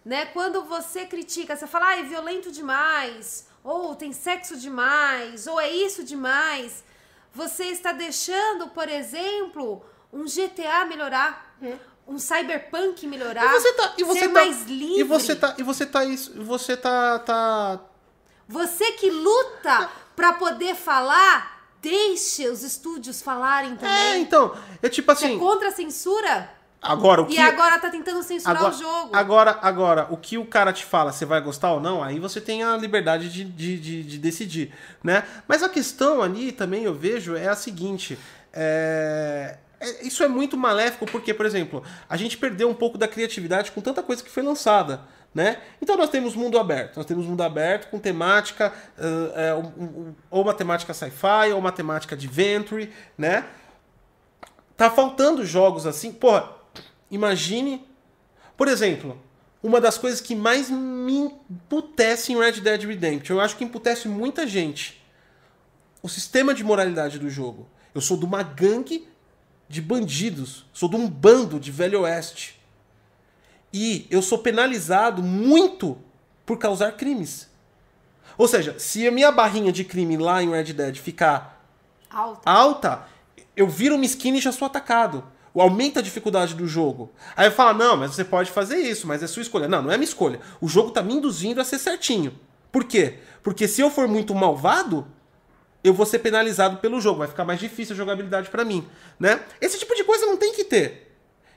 né? 0.04 0.26
Quando 0.26 0.64
você 0.64 1.06
critica, 1.06 1.56
você 1.56 1.66
fala, 1.66 1.88
ah, 1.88 1.98
é 1.98 2.02
violento 2.02 2.50
demais, 2.50 3.46
ou 3.62 3.94
tem 3.94 4.12
sexo 4.12 4.56
demais, 4.56 5.46
ou 5.46 5.60
é 5.60 5.70
isso 5.70 6.02
demais, 6.02 6.82
você 7.32 7.64
está 7.64 7.92
deixando, 7.92 8.68
por 8.68 8.88
exemplo, 8.88 9.82
um 10.12 10.24
GTA 10.24 10.84
melhorar. 10.86 11.54
Hum. 11.62 11.76
Um 12.08 12.18
cyberpunk 12.18 13.06
melhorar, 13.06 13.44
e 13.44 13.60
você 13.60 13.72
tá, 13.74 13.94
e 13.96 14.02
você 14.02 14.20
ser 14.20 14.28
tá, 14.28 14.34
mais 14.34 14.62
livre. 14.64 14.98
E 14.98 15.04
você 15.04 15.36
tá, 15.36 15.54
e 15.56 15.62
você 15.62 15.86
tá 15.86 16.04
isso, 16.04 16.42
você 16.42 16.76
tá, 16.76 17.20
tá 17.20 17.80
Você 18.48 18.92
que 18.92 19.08
luta 19.08 19.88
para 20.16 20.32
poder 20.32 20.74
falar, 20.74 21.68
deixe 21.80 22.48
os 22.48 22.64
estúdios 22.64 23.22
falarem 23.22 23.76
também. 23.76 23.94
É, 23.94 24.18
então, 24.18 24.56
é 24.82 24.88
tipo 24.88 25.12
assim. 25.12 25.28
Você 25.28 25.34
é 25.34 25.38
contra 25.38 25.68
a 25.68 25.72
censura? 25.72 26.59
Agora, 26.82 27.22
o 27.22 27.26
que... 27.26 27.34
E 27.34 27.38
agora 27.38 27.78
tá 27.78 27.90
tentando 27.90 28.22
censurar 28.22 28.56
agora, 28.56 28.74
o 28.74 28.78
jogo. 28.78 29.10
Agora, 29.16 29.58
agora, 29.60 30.06
o 30.10 30.16
que 30.16 30.38
o 30.38 30.46
cara 30.46 30.72
te 30.72 30.84
fala, 30.84 31.12
você 31.12 31.26
vai 31.26 31.40
gostar 31.40 31.72
ou 31.72 31.80
não, 31.80 32.02
aí 32.02 32.18
você 32.18 32.40
tem 32.40 32.62
a 32.62 32.76
liberdade 32.76 33.28
de, 33.28 33.44
de, 33.44 33.78
de, 33.78 34.02
de 34.02 34.18
decidir, 34.18 34.72
né? 35.04 35.24
Mas 35.46 35.62
a 35.62 35.68
questão 35.68 36.22
ali 36.22 36.52
também, 36.52 36.84
eu 36.84 36.94
vejo, 36.94 37.36
é 37.36 37.48
a 37.48 37.54
seguinte, 37.54 38.18
é... 38.52 39.58
É, 39.80 40.06
isso 40.06 40.22
é 40.22 40.28
muito 40.28 40.58
maléfico 40.58 41.06
porque, 41.06 41.32
por 41.32 41.46
exemplo, 41.46 41.82
a 42.08 42.16
gente 42.16 42.36
perdeu 42.36 42.68
um 42.68 42.74
pouco 42.74 42.98
da 42.98 43.08
criatividade 43.08 43.72
com 43.72 43.80
tanta 43.80 44.02
coisa 44.02 44.22
que 44.22 44.28
foi 44.28 44.42
lançada, 44.42 45.00
né? 45.34 45.58
Então 45.80 45.96
nós 45.96 46.10
temos 46.10 46.36
mundo 46.36 46.58
aberto, 46.58 46.98
nós 46.98 47.06
temos 47.06 47.24
mundo 47.24 47.42
aberto 47.42 47.88
com 47.90 47.98
temática, 47.98 48.74
uh, 48.98 49.82
um, 49.82 50.14
ou 50.30 50.42
uma 50.42 50.52
temática 50.52 50.92
sci-fi, 50.92 51.52
ou 51.52 51.58
uma 51.58 51.72
temática 51.72 52.14
de 52.14 52.28
venture, 52.28 52.92
né? 53.16 53.46
Tá 54.76 54.90
faltando 54.90 55.46
jogos 55.46 55.86
assim, 55.86 56.12
porra, 56.12 56.59
Imagine, 57.10 57.84
por 58.56 58.68
exemplo, 58.68 59.20
uma 59.62 59.80
das 59.80 59.98
coisas 59.98 60.20
que 60.20 60.34
mais 60.34 60.70
me 60.70 61.34
emputece 61.50 62.32
em 62.32 62.38
Red 62.38 62.60
Dead 62.60 62.82
Redemption, 62.84 63.36
eu 63.36 63.40
acho 63.40 63.56
que 63.56 63.64
emputece 63.64 64.08
muita 64.08 64.46
gente, 64.46 65.02
o 66.02 66.08
sistema 66.08 66.54
de 66.54 66.64
moralidade 66.64 67.18
do 67.18 67.28
jogo. 67.28 67.68
Eu 67.94 68.00
sou 68.00 68.16
de 68.16 68.24
uma 68.24 68.42
gangue 68.42 69.06
de 69.68 69.80
bandidos, 69.80 70.64
sou 70.72 70.88
de 70.88 70.96
um 70.96 71.08
bando 71.08 71.60
de 71.60 71.70
Velho 71.70 72.02
Oeste. 72.02 72.58
E 73.72 74.06
eu 74.10 74.22
sou 74.22 74.38
penalizado 74.38 75.22
muito 75.22 75.98
por 76.46 76.58
causar 76.58 76.92
crimes. 76.92 77.48
Ou 78.38 78.48
seja, 78.48 78.78
se 78.78 79.06
a 79.06 79.10
minha 79.12 79.30
barrinha 79.30 79.70
de 79.70 79.84
crime 79.84 80.16
lá 80.16 80.42
em 80.42 80.50
Red 80.50 80.72
Dead 80.72 80.96
ficar 80.96 81.64
alta, 82.08 82.50
alta 82.50 83.06
eu 83.56 83.68
viro 83.68 83.96
uma 83.96 84.04
skin 84.04 84.36
e 84.36 84.40
já 84.40 84.50
sou 84.50 84.66
atacado 84.66 85.22
aumenta 85.58 86.00
a 86.00 86.02
dificuldade 86.02 86.54
do 86.54 86.66
jogo. 86.66 87.10
Aí 87.34 87.50
fala, 87.50 87.72
não, 87.72 87.96
mas 87.96 88.14
você 88.14 88.24
pode 88.24 88.50
fazer 88.50 88.76
isso, 88.76 89.06
mas 89.06 89.22
é 89.22 89.26
sua 89.26 89.42
escolha. 89.42 89.66
Não, 89.66 89.82
não 89.82 89.90
é 89.90 89.96
minha 89.96 90.08
escolha. 90.08 90.38
O 90.60 90.68
jogo 90.68 90.90
tá 90.90 91.02
me 91.02 91.14
induzindo 91.14 91.60
a 91.60 91.64
ser 91.64 91.78
certinho. 91.78 92.38
Por 92.70 92.84
quê? 92.84 93.18
Porque 93.42 93.66
se 93.66 93.80
eu 93.80 93.90
for 93.90 94.06
muito 94.06 94.34
malvado, 94.34 95.06
eu 95.82 95.94
vou 95.94 96.06
ser 96.06 96.18
penalizado 96.18 96.76
pelo 96.76 97.00
jogo. 97.00 97.20
Vai 97.20 97.28
ficar 97.28 97.44
mais 97.44 97.58
difícil 97.58 97.94
a 97.94 97.96
jogabilidade 97.96 98.50
para 98.50 98.64
mim, 98.64 98.86
né? 99.18 99.40
Esse 99.60 99.78
tipo 99.78 99.94
de 99.94 100.04
coisa 100.04 100.26
não 100.26 100.36
tem 100.36 100.52
que 100.54 100.64
ter. 100.64 101.08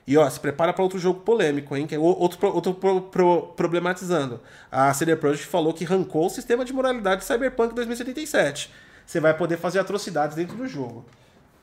E 0.06 0.18
ó, 0.18 0.28
se 0.28 0.38
prepara 0.38 0.72
para 0.72 0.82
outro 0.82 0.98
jogo 0.98 1.20
polêmico, 1.20 1.74
hein? 1.76 1.86
Que 1.86 1.94
é 1.94 1.98
outro, 1.98 2.46
outro 2.48 2.74
pro, 2.74 3.02
pro, 3.02 3.42
problematizando. 3.56 4.40
A 4.70 4.92
CD 4.92 5.16
Projekt 5.16 5.46
falou 5.46 5.72
que 5.72 5.84
arrancou 5.84 6.26
o 6.26 6.30
sistema 6.30 6.64
de 6.64 6.72
moralidade 6.72 7.24
Cyberpunk 7.24 7.74
2077. 7.74 8.70
Você 9.06 9.20
vai 9.20 9.34
poder 9.34 9.56
fazer 9.56 9.78
atrocidades 9.78 10.36
dentro 10.36 10.56
do 10.56 10.66
jogo. 10.66 11.04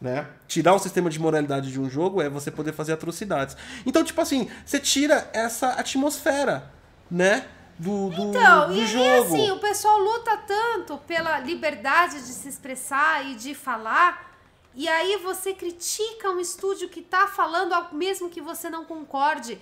Né? 0.01 0.27
Tirar 0.47 0.73
o 0.73 0.79
sistema 0.79 1.11
de 1.11 1.19
moralidade 1.19 1.71
de 1.71 1.79
um 1.79 1.87
jogo 1.87 2.21
é 2.21 2.27
você 2.27 2.49
poder 2.49 2.73
fazer 2.73 2.93
atrocidades. 2.93 3.55
Então, 3.85 4.03
tipo 4.03 4.19
assim, 4.19 4.49
você 4.65 4.79
tira 4.79 5.29
essa 5.31 5.73
atmosfera, 5.73 6.71
né? 7.09 7.47
Do, 7.77 8.09
do, 8.09 8.29
então, 8.29 8.67
do 8.67 8.75
e, 8.75 8.85
jogo. 8.87 9.05
e 9.05 9.17
assim, 9.17 9.51
o 9.51 9.59
pessoal 9.59 9.97
luta 9.99 10.37
tanto 10.37 10.97
pela 10.99 11.39
liberdade 11.39 12.15
de 12.15 12.33
se 12.33 12.47
expressar 12.47 13.25
e 13.25 13.35
de 13.35 13.55
falar, 13.55 14.31
e 14.73 14.87
aí 14.87 15.17
você 15.17 15.53
critica 15.53 16.29
um 16.29 16.39
estúdio 16.39 16.89
que 16.89 17.01
tá 17.01 17.27
falando 17.27 17.75
mesmo 17.91 18.29
que 18.29 18.41
você 18.41 18.69
não 18.69 18.85
concorde. 18.85 19.59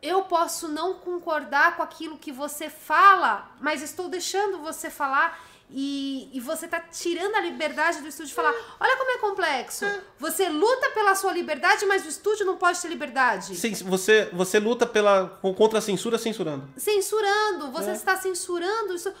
Eu 0.00 0.22
posso 0.22 0.68
não 0.68 0.94
concordar 0.94 1.76
com 1.76 1.82
aquilo 1.82 2.16
que 2.16 2.32
você 2.32 2.70
fala, 2.70 3.50
mas 3.60 3.82
estou 3.82 4.08
deixando 4.08 4.58
você 4.58 4.88
falar 4.88 5.47
e, 5.70 6.30
e 6.32 6.40
você 6.40 6.66
tá 6.66 6.80
tirando 6.80 7.34
a 7.34 7.40
liberdade 7.40 8.00
do 8.00 8.08
estúdio 8.08 8.28
de 8.28 8.34
falar: 8.34 8.54
olha 8.80 8.96
como 8.96 9.10
é 9.10 9.18
complexo. 9.18 9.84
É. 9.84 10.00
Você 10.18 10.48
luta 10.48 10.90
pela 10.90 11.14
sua 11.14 11.32
liberdade, 11.32 11.84
mas 11.84 12.06
o 12.06 12.08
estúdio 12.08 12.46
não 12.46 12.56
pode 12.56 12.80
ter 12.80 12.88
liberdade. 12.88 13.54
Sim, 13.54 13.74
você, 13.84 14.28
você 14.32 14.58
luta 14.58 14.86
pela, 14.86 15.38
contra 15.56 15.78
a 15.78 15.82
censura 15.82 16.16
censurando. 16.16 16.68
Censurando. 16.76 17.70
Você 17.72 17.90
é. 17.90 17.92
está 17.92 18.16
censurando 18.16 18.94
isso. 18.94 19.12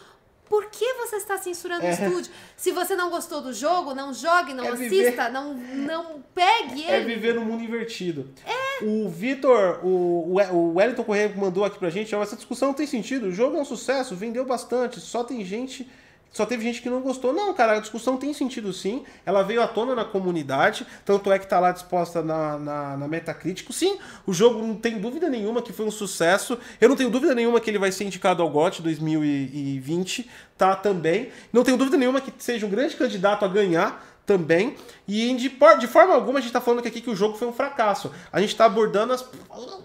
Por 0.48 0.70
que 0.70 0.94
você 0.94 1.16
está 1.16 1.36
censurando 1.36 1.84
é. 1.84 1.90
o 1.90 1.92
estúdio? 1.92 2.32
Se 2.56 2.72
você 2.72 2.96
não 2.96 3.10
gostou 3.10 3.42
do 3.42 3.52
jogo, 3.52 3.94
não 3.94 4.14
jogue, 4.14 4.54
não 4.54 4.64
é 4.64 4.68
assista, 4.70 5.26
viver... 5.26 5.30
não, 5.30 5.52
não 5.52 6.24
pegue 6.34 6.86
é 6.86 7.00
ele. 7.00 7.12
É 7.12 7.14
viver 7.14 7.34
no 7.34 7.42
mundo 7.42 7.62
invertido. 7.62 8.30
É. 8.46 8.82
O 8.82 9.10
Vitor, 9.10 9.80
o, 9.84 10.38
o 10.50 10.74
Wellington 10.76 11.04
Correia 11.04 11.34
mandou 11.36 11.66
aqui 11.66 11.78
pra 11.78 11.90
gente, 11.90 12.14
essa 12.14 12.34
discussão 12.34 12.68
não 12.68 12.74
tem 12.74 12.86
sentido. 12.86 13.26
O 13.26 13.30
jogo 13.30 13.58
é 13.58 13.60
um 13.60 13.64
sucesso, 13.66 14.16
vendeu 14.16 14.46
bastante, 14.46 15.00
só 15.00 15.22
tem 15.22 15.44
gente 15.44 15.86
só 16.32 16.46
teve 16.46 16.62
gente 16.62 16.82
que 16.82 16.90
não 16.90 17.00
gostou. 17.00 17.32
Não, 17.32 17.52
cara, 17.54 17.72
a 17.72 17.80
discussão 17.80 18.16
tem 18.16 18.32
sentido 18.32 18.72
sim. 18.72 19.02
Ela 19.24 19.42
veio 19.42 19.62
à 19.62 19.66
tona 19.66 19.94
na 19.94 20.04
comunidade, 20.04 20.86
tanto 21.04 21.32
é 21.32 21.38
que 21.38 21.46
tá 21.46 21.58
lá 21.58 21.72
disposta 21.72 22.22
na, 22.22 22.58
na, 22.58 22.96
na 22.96 23.08
Metacritic. 23.08 23.72
Sim, 23.72 23.98
o 24.26 24.32
jogo 24.32 24.64
não 24.64 24.74
tem 24.74 24.98
dúvida 24.98 25.28
nenhuma 25.28 25.62
que 25.62 25.72
foi 25.72 25.86
um 25.86 25.90
sucesso. 25.90 26.58
Eu 26.80 26.88
não 26.88 26.96
tenho 26.96 27.10
dúvida 27.10 27.34
nenhuma 27.34 27.60
que 27.60 27.70
ele 27.70 27.78
vai 27.78 27.90
ser 27.90 28.04
indicado 28.04 28.42
ao 28.42 28.50
GOT 28.50 28.82
2020, 28.82 30.30
tá? 30.56 30.76
Também. 30.76 31.30
Não 31.52 31.64
tenho 31.64 31.76
dúvida 31.76 31.96
nenhuma 31.96 32.20
que 32.20 32.32
seja 32.38 32.66
um 32.66 32.70
grande 32.70 32.94
candidato 32.94 33.44
a 33.44 33.48
ganhar 33.48 34.07
também. 34.28 34.76
E 35.08 35.34
de, 35.36 35.48
de 35.80 35.86
forma 35.86 36.14
alguma 36.14 36.38
a 36.38 36.42
gente 36.42 36.50
está 36.50 36.60
falando 36.60 36.86
aqui 36.86 37.00
que 37.00 37.08
o 37.08 37.16
jogo 37.16 37.38
foi 37.38 37.48
um 37.48 37.52
fracasso. 37.52 38.12
A 38.30 38.40
gente 38.40 38.50
está 38.50 38.66
abordando 38.66 39.14
as, 39.14 39.24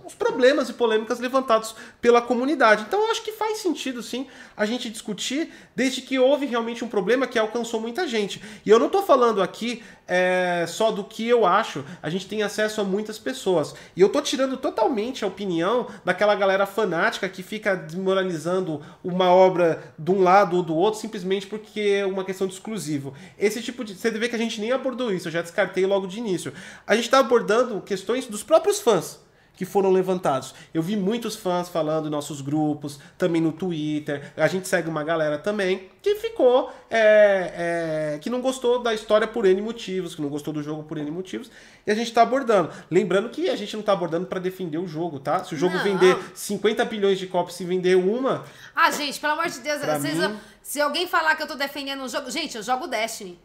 os 0.05 0.13
problemas 0.13 0.67
e 0.67 0.73
polêmicas 0.73 1.17
levantados 1.21 1.73
pela 2.01 2.21
comunidade. 2.21 2.83
Então 2.85 3.01
eu 3.01 3.09
acho 3.09 3.23
que 3.23 3.31
faz 3.31 3.59
sentido 3.59 4.03
sim 4.03 4.27
a 4.55 4.65
gente 4.65 4.89
discutir, 4.89 5.49
desde 5.73 6.01
que 6.01 6.19
houve 6.19 6.45
realmente 6.45 6.83
um 6.83 6.89
problema 6.89 7.25
que 7.25 7.39
alcançou 7.39 7.79
muita 7.79 8.05
gente. 8.05 8.41
E 8.65 8.69
eu 8.69 8.77
não 8.77 8.87
estou 8.87 9.01
falando 9.01 9.41
aqui 9.41 9.81
é, 10.05 10.65
só 10.67 10.91
do 10.91 11.05
que 11.05 11.25
eu 11.25 11.45
acho, 11.45 11.85
a 12.01 12.09
gente 12.09 12.27
tem 12.27 12.43
acesso 12.43 12.81
a 12.81 12.83
muitas 12.83 13.17
pessoas. 13.17 13.73
E 13.95 14.01
eu 14.01 14.07
estou 14.07 14.21
tirando 14.21 14.57
totalmente 14.57 15.23
a 15.23 15.27
opinião 15.27 15.87
daquela 16.03 16.35
galera 16.35 16.65
fanática 16.65 17.29
que 17.29 17.41
fica 17.41 17.75
desmoralizando 17.75 18.81
uma 19.01 19.29
obra 19.29 19.93
de 19.97 20.11
um 20.11 20.21
lado 20.21 20.57
ou 20.57 20.63
do 20.63 20.75
outro 20.75 20.99
simplesmente 20.99 21.47
porque 21.47 21.79
é 21.79 22.05
uma 22.05 22.25
questão 22.25 22.45
de 22.45 22.53
exclusivo. 22.53 23.13
Esse 23.39 23.61
tipo 23.61 23.85
de. 23.85 23.95
Você 23.95 24.11
vê 24.11 24.32
que 24.33 24.41
a 24.41 24.43
gente 24.43 24.59
nem 24.59 24.71
abordou 24.71 25.13
isso, 25.13 25.27
eu 25.27 25.31
já 25.31 25.41
descartei 25.43 25.85
logo 25.85 26.07
de 26.07 26.17
início. 26.17 26.51
A 26.87 26.95
gente 26.95 27.05
está 27.05 27.19
abordando 27.19 27.79
questões 27.81 28.25
dos 28.25 28.41
próprios 28.41 28.79
fãs 28.79 29.21
que 29.55 29.65
foram 29.65 29.91
levantados. 29.91 30.55
Eu 30.73 30.81
vi 30.81 30.97
muitos 30.97 31.35
fãs 31.35 31.69
falando 31.69 32.07
em 32.07 32.09
nossos 32.09 32.41
grupos, 32.41 32.99
também 33.19 33.39
no 33.39 33.51
Twitter. 33.51 34.33
A 34.35 34.47
gente 34.47 34.67
segue 34.67 34.89
uma 34.89 35.03
galera 35.03 35.37
também 35.37 35.89
que 36.01 36.15
ficou. 36.15 36.73
É, 36.89 38.15
é, 38.15 38.19
que 38.19 38.31
não 38.31 38.41
gostou 38.41 38.81
da 38.81 38.95
história 38.95 39.27
por 39.27 39.45
N 39.45 39.61
motivos, 39.61 40.15
que 40.15 40.21
não 40.23 40.29
gostou 40.29 40.51
do 40.51 40.63
jogo 40.63 40.81
por 40.81 40.97
N 40.97 41.11
motivos. 41.11 41.51
E 41.85 41.91
a 41.91 41.93
gente 41.93 42.11
tá 42.11 42.23
abordando. 42.23 42.71
Lembrando 42.89 43.29
que 43.29 43.47
a 43.47 43.55
gente 43.55 43.75
não 43.75 43.83
tá 43.83 43.93
abordando 43.93 44.25
para 44.25 44.39
defender 44.39 44.79
o 44.79 44.87
jogo, 44.87 45.19
tá? 45.19 45.43
Se 45.43 45.53
o 45.53 45.57
jogo 45.57 45.75
Não. 45.77 45.83
vender 45.83 46.17
50 46.33 46.83
bilhões 46.85 47.19
de 47.19 47.27
cópias 47.27 47.59
e 47.59 47.63
vender 47.65 47.95
uma. 47.95 48.43
Ah, 48.75 48.89
gente, 48.89 49.19
pelo 49.19 49.33
amor 49.33 49.49
de 49.49 49.59
Deus, 49.59 49.79
vocês- 49.81 50.17
mim- 50.17 50.35
se 50.63 50.81
alguém 50.81 51.05
falar 51.05 51.35
que 51.35 51.43
eu 51.43 51.47
tô 51.47 51.53
defendendo 51.53 52.01
o 52.03 52.09
jogo. 52.09 52.31
Gente, 52.31 52.57
eu 52.57 52.63
jogo 52.63 52.87
Destiny. 52.87 53.37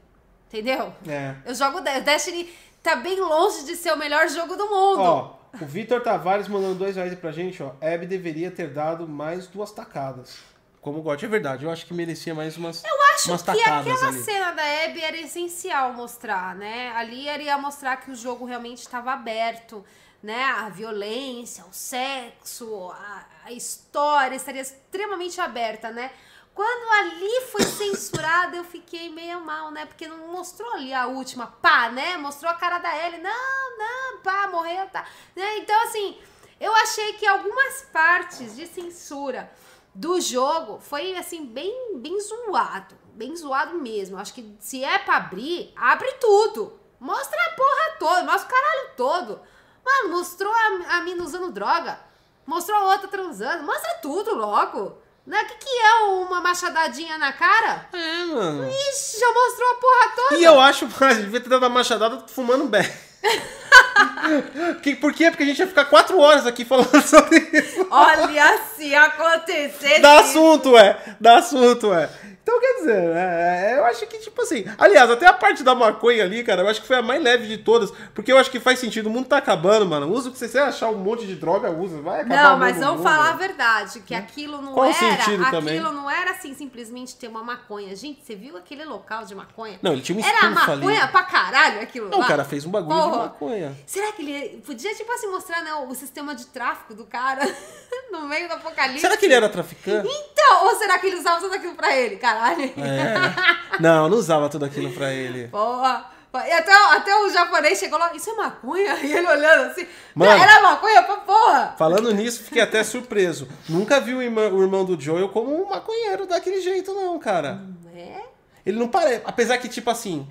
Entendeu? 0.49 0.93
É. 1.07 1.35
Eu 1.45 1.55
jogo 1.55 1.81
Destiny. 1.81 2.05
Destiny 2.05 2.55
tá 2.83 2.97
bem 2.97 3.21
longe 3.21 3.65
de 3.65 3.77
ser 3.77 3.93
o 3.93 3.97
melhor 3.99 4.29
jogo 4.29 4.57
do 4.57 4.65
mundo. 4.67 5.01
Ó, 5.01 5.35
o 5.61 5.67
Vitor 5.67 6.01
Tavares 6.03 6.49
mandando 6.49 6.75
dois 6.75 6.97
reais 6.97 7.15
pra 7.15 7.31
gente, 7.31 7.63
ó. 7.63 7.73
Abby 7.83 8.07
deveria 8.07 8.51
ter 8.51 8.69
dado 8.71 9.07
mais 9.07 9.47
duas 9.47 9.71
tacadas. 9.71 10.39
Como 10.81 11.03
God. 11.03 11.23
É 11.23 11.27
verdade, 11.27 11.65
eu 11.65 11.71
acho 11.71 11.85
que 11.85 11.93
merecia 11.93 12.35
mais 12.35 12.57
umas, 12.57 12.83
Eu 12.83 13.03
acho 13.15 13.31
umas 13.31 13.43
que 13.43 13.51
aquela 13.51 14.09
ali. 14.09 14.23
cena 14.23 14.53
da 14.53 14.63
Abby 14.85 15.03
era 15.03 15.17
essencial 15.19 15.93
mostrar, 15.93 16.55
né? 16.55 16.93
Ali 16.97 17.29
era 17.29 17.43
ia 17.43 17.59
mostrar 17.59 17.97
que 17.97 18.11
o 18.11 18.15
jogo 18.15 18.47
realmente 18.47 18.79
estava 18.79 19.13
aberto, 19.13 19.85
né? 20.23 20.45
A 20.45 20.69
violência, 20.69 21.65
o 21.65 21.75
sexo, 21.75 22.91
a, 22.93 23.27
a 23.45 23.53
história 23.53 24.37
estaria 24.37 24.63
extremamente 24.63 25.41
aberta, 25.41 25.91
né? 25.91 26.11
Quando 26.59 26.93
ali 26.93 27.41
foi 27.53 27.63
censurada, 27.63 28.57
eu 28.57 28.65
fiquei 28.65 29.09
meio 29.11 29.41
mal, 29.41 29.71
né? 29.71 29.87
Porque 29.87 30.09
não 30.09 30.27
mostrou 30.27 30.69
ali 30.73 30.93
a 30.93 31.07
última, 31.07 31.47
pá, 31.47 31.89
né? 31.89 32.17
Mostrou 32.17 32.51
a 32.51 32.57
cara 32.57 32.79
da 32.79 33.07
Ellie, 33.07 33.21
não, 33.21 33.79
não, 33.79 34.19
pá, 34.19 34.49
morreu, 34.49 34.89
tá. 34.89 35.07
Né? 35.37 35.59
Então, 35.59 35.81
assim, 35.85 36.19
eu 36.59 36.75
achei 36.75 37.13
que 37.13 37.25
algumas 37.25 37.83
partes 37.93 38.57
de 38.57 38.67
censura 38.67 39.49
do 39.95 40.21
jogo 40.21 40.81
foi 40.81 41.17
assim 41.17 41.47
bem 41.47 41.97
bem 41.99 42.21
zoado, 42.21 42.97
bem 43.15 43.37
zoado 43.37 43.79
mesmo. 43.79 44.19
Acho 44.19 44.35
que 44.35 44.57
se 44.59 44.83
é 44.83 44.99
pra 44.99 45.19
abrir, 45.19 45.73
abre 45.77 46.11
tudo. 46.15 46.77
Mostra 46.99 47.41
a 47.41 47.51
porra 47.51 47.97
toda, 48.01 48.25
mostra 48.25 48.49
o 48.49 48.51
caralho 48.51 48.91
todo. 48.97 49.41
Mano, 49.85 50.09
mostrou 50.09 50.53
a, 50.53 50.97
a 50.97 51.03
mina 51.03 51.23
usando 51.23 51.53
droga, 51.53 52.01
mostrou 52.45 52.77
a 52.79 52.87
outra 52.95 53.07
transando, 53.07 53.63
mostra 53.63 54.01
tudo 54.03 54.35
logo. 54.35 55.07
Né? 55.29 55.43
O 55.43 55.47
que, 55.47 55.55
que 55.57 55.69
é 55.79 55.95
uma 56.07 56.41
machadadinha 56.41 57.19
na 57.19 57.33
cara? 57.35 57.87
É, 57.93 58.25
mano. 58.25 58.67
Ixi, 58.67 59.21
já 59.21 59.31
mostrou 59.33 59.71
a 59.71 59.75
porra 59.75 60.13
toda. 60.17 60.35
E 60.41 60.45
eu 60.45 60.59
acho 60.59 60.87
que 60.89 61.15
devia 61.17 61.41
ter 61.41 61.51
dado 61.51 61.63
uma 61.65 61.69
machadada 61.69 62.25
fumando 62.29 62.65
bem. 62.65 62.83
Que- 64.83 64.95
Por 64.97 65.13
quê? 65.13 65.31
Porque 65.31 65.43
a 65.43 65.47
gente 65.47 65.59
ia 65.59 65.67
ficar 65.67 65.85
quatro 65.87 66.19
horas 66.19 66.47
aqui 66.47 66.65
falando 66.65 67.03
sobre 67.03 67.39
isso. 67.53 67.87
Olha 67.91 68.59
se 68.77 68.95
acontecer. 68.95 70.01
Dá 70.01 70.21
assunto, 70.21 70.77
é. 70.79 71.17
Dá 71.21 71.39
assunto, 71.39 71.93
é. 71.93 72.09
Então, 72.49 72.61
quer 72.61 72.75
dizer, 72.79 73.11
é, 73.15 73.73
é, 73.73 73.79
eu 73.79 73.85
acho 73.85 74.07
que, 74.07 74.17
tipo 74.21 74.41
assim. 74.41 74.65
Aliás, 74.79 75.11
até 75.11 75.27
a 75.27 75.35
parte 75.35 75.63
da 75.63 75.75
maconha 75.75 76.25
ali, 76.25 76.43
cara, 76.43 76.63
eu 76.63 76.69
acho 76.69 76.81
que 76.81 76.87
foi 76.87 76.97
a 76.97 77.03
mais 77.03 77.23
leve 77.23 77.47
de 77.47 77.59
todas. 77.59 77.93
Porque 78.15 78.33
eu 78.33 78.39
acho 78.39 78.51
que 78.51 78.59
faz 78.59 78.79
sentido. 78.79 79.09
O 79.09 79.11
mundo 79.11 79.29
tá 79.29 79.37
acabando, 79.37 79.85
mano. 79.85 80.11
Usa 80.11 80.31
o 80.31 80.33
que 80.33 80.39
você 80.39 80.59
achar 80.59 80.89
um 80.89 80.97
monte 80.97 81.27
de 81.27 81.35
droga, 81.35 81.71
usa. 81.71 82.01
Vai 82.01 82.23
acabar 82.23 82.43
Não, 82.43 82.59
mas 82.59 82.79
vamos 82.79 83.03
falar 83.03 83.31
a 83.35 83.37
verdade, 83.37 84.01
que 84.01 84.15
aquilo 84.15 84.63
não 84.63 84.73
Qual 84.73 84.87
era, 84.87 84.95
sentido 84.95 85.43
aquilo 85.43 85.51
também? 85.51 85.79
não 85.79 86.11
era 86.11 86.31
assim 86.31 86.55
simplesmente 86.55 87.17
ter 87.17 87.29
uma 87.29 87.43
maconha. 87.43 87.95
Gente, 87.95 88.25
você 88.25 88.35
viu 88.35 88.57
aquele 88.57 88.85
local 88.87 89.27
de 89.27 89.35
maconha? 89.35 89.79
Não, 89.83 89.93
ele 89.93 90.01
tinha 90.01 90.17
um 90.17 90.25
Era 90.25 90.49
estufa 90.49 90.73
ali. 90.73 90.87
maconha 90.87 91.09
pra 91.09 91.23
caralho 91.25 91.83
aquilo 91.83 92.09
Não, 92.09 92.19
lá. 92.21 92.25
o 92.25 92.29
cara 92.29 92.45
fez 92.45 92.65
um 92.65 92.71
bagulho 92.71 92.97
de 92.97 93.03
Porra. 93.11 93.19
maconha. 93.25 93.77
Será 93.87 94.11
que 94.13 94.23
ele 94.23 94.63
podia 94.63 94.95
tipo 94.95 95.13
assim 95.13 95.27
mostrar 95.27 95.63
né, 95.63 95.75
o 95.75 95.95
sistema 95.95 96.35
de 96.35 96.47
tráfico 96.47 96.95
do 96.95 97.05
cara 97.05 97.43
no 98.11 98.27
meio 98.27 98.49
do 98.49 98.55
apocalipse? 98.55 99.01
Será 99.01 99.19
que 99.19 99.27
ele 99.27 99.35
era 99.35 99.51
traficante? 99.51 100.09
Então, 100.11 100.65
ou 100.67 100.77
será 100.77 100.99
que 100.99 101.09
ele 101.09 101.17
usava 101.17 101.41
tudo 101.41 101.55
aquilo 101.55 101.75
pra 101.75 101.95
ele, 101.95 102.17
caralho? 102.39 102.73
É. 102.77 103.79
Não, 103.81 104.09
não 104.09 104.17
usava 104.17 104.49
tudo 104.49 104.65
aquilo 104.65 104.93
pra 104.93 105.13
ele. 105.13 105.49
Porra. 105.49 106.11
E 106.35 106.53
até, 106.53 106.73
até 106.95 107.17
o 107.17 107.31
japonês 107.31 107.79
chegou 107.79 107.99
lá, 107.99 108.15
isso 108.15 108.31
é 108.31 108.35
maconha? 108.35 108.95
E 109.03 109.13
ele 109.13 109.27
olhando 109.27 109.71
assim, 109.71 109.87
Mano. 110.15 110.31
era 110.43 110.61
maconha 110.63 111.03
pra 111.03 111.17
porra. 111.17 111.75
Falando 111.79 112.13
nisso, 112.13 112.45
fiquei 112.45 112.63
até 112.63 112.85
surpreso. 112.85 113.49
Nunca 113.69 113.99
vi 114.01 114.15
o 114.15 114.23
irmão, 114.23 114.53
o 114.53 114.63
irmão 114.63 114.85
do 114.85 115.01
Joel 115.01 115.29
como 115.31 115.53
um 115.65 115.69
maconheiro 115.69 116.27
daquele 116.27 116.61
jeito, 116.61 116.93
não, 116.95 117.19
cara. 117.19 117.61
É? 117.95 118.21
Ele 118.65 118.79
não 118.79 118.89
parece. 118.89 119.23
Apesar 119.25 119.59
que, 119.59 119.69
tipo 119.69 119.89
assim, 119.91 120.29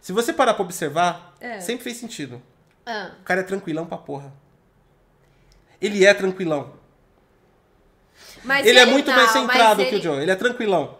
se 0.00 0.12
você 0.12 0.32
parar 0.32 0.54
pra 0.54 0.64
observar, 0.64 1.32
É. 1.40 1.60
sempre 1.60 1.84
fez 1.84 1.96
sentido. 1.96 2.42
Ah. 2.84 3.12
O 3.20 3.24
cara 3.24 3.40
é 3.40 3.44
tranquilão 3.44 3.86
pra 3.86 3.96
porra. 3.96 4.32
Ele 5.80 6.04
é 6.04 6.12
tranquilão. 6.12 6.72
Mas 8.44 8.66
ele, 8.66 8.78
é 8.78 8.84
muito 8.86 9.08
não, 9.08 9.16
mais 9.16 9.30
centrado 9.30 9.82
que 9.82 9.88
ele- 9.90 9.98
o 9.98 10.02
Joel. 10.02 10.20
Ele 10.22 10.30
é 10.30 10.36
tranquilão. 10.36 10.96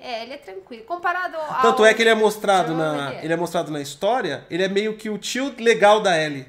É, 0.00 0.22
ele 0.22 0.32
é 0.32 0.36
tranquilo. 0.38 0.82
Comparado 0.84 1.36
ao... 1.36 1.60
Tanto 1.62 1.84
é 1.84 1.92
que 1.92 2.02
ele 2.02 2.08
é 2.08 2.14
mostrado 2.14 2.74
na. 2.74 3.14
ele 3.22 3.32
é. 3.32 3.34
É 3.34 3.36
mostrado 3.36 3.70
na 3.70 3.80
história. 3.80 4.46
Ele 4.50 4.62
é 4.62 4.68
meio 4.68 4.96
que 4.96 5.10
o 5.10 5.18
tio 5.18 5.54
legal 5.58 6.00
da 6.00 6.18
Ellie. 6.18 6.46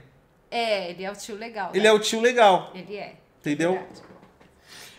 É, 0.49 0.89
ele 0.89 1.03
é 1.03 1.11
o 1.11 1.15
tio 1.15 1.35
legal. 1.35 1.69
Ele 1.73 1.83
né? 1.83 1.89
é 1.89 1.93
o 1.93 1.99
tio 1.99 2.21
legal. 2.21 2.71
Ele 2.73 2.95
é. 2.97 3.15
Entendeu? 3.39 3.73
Verdade. 3.73 4.01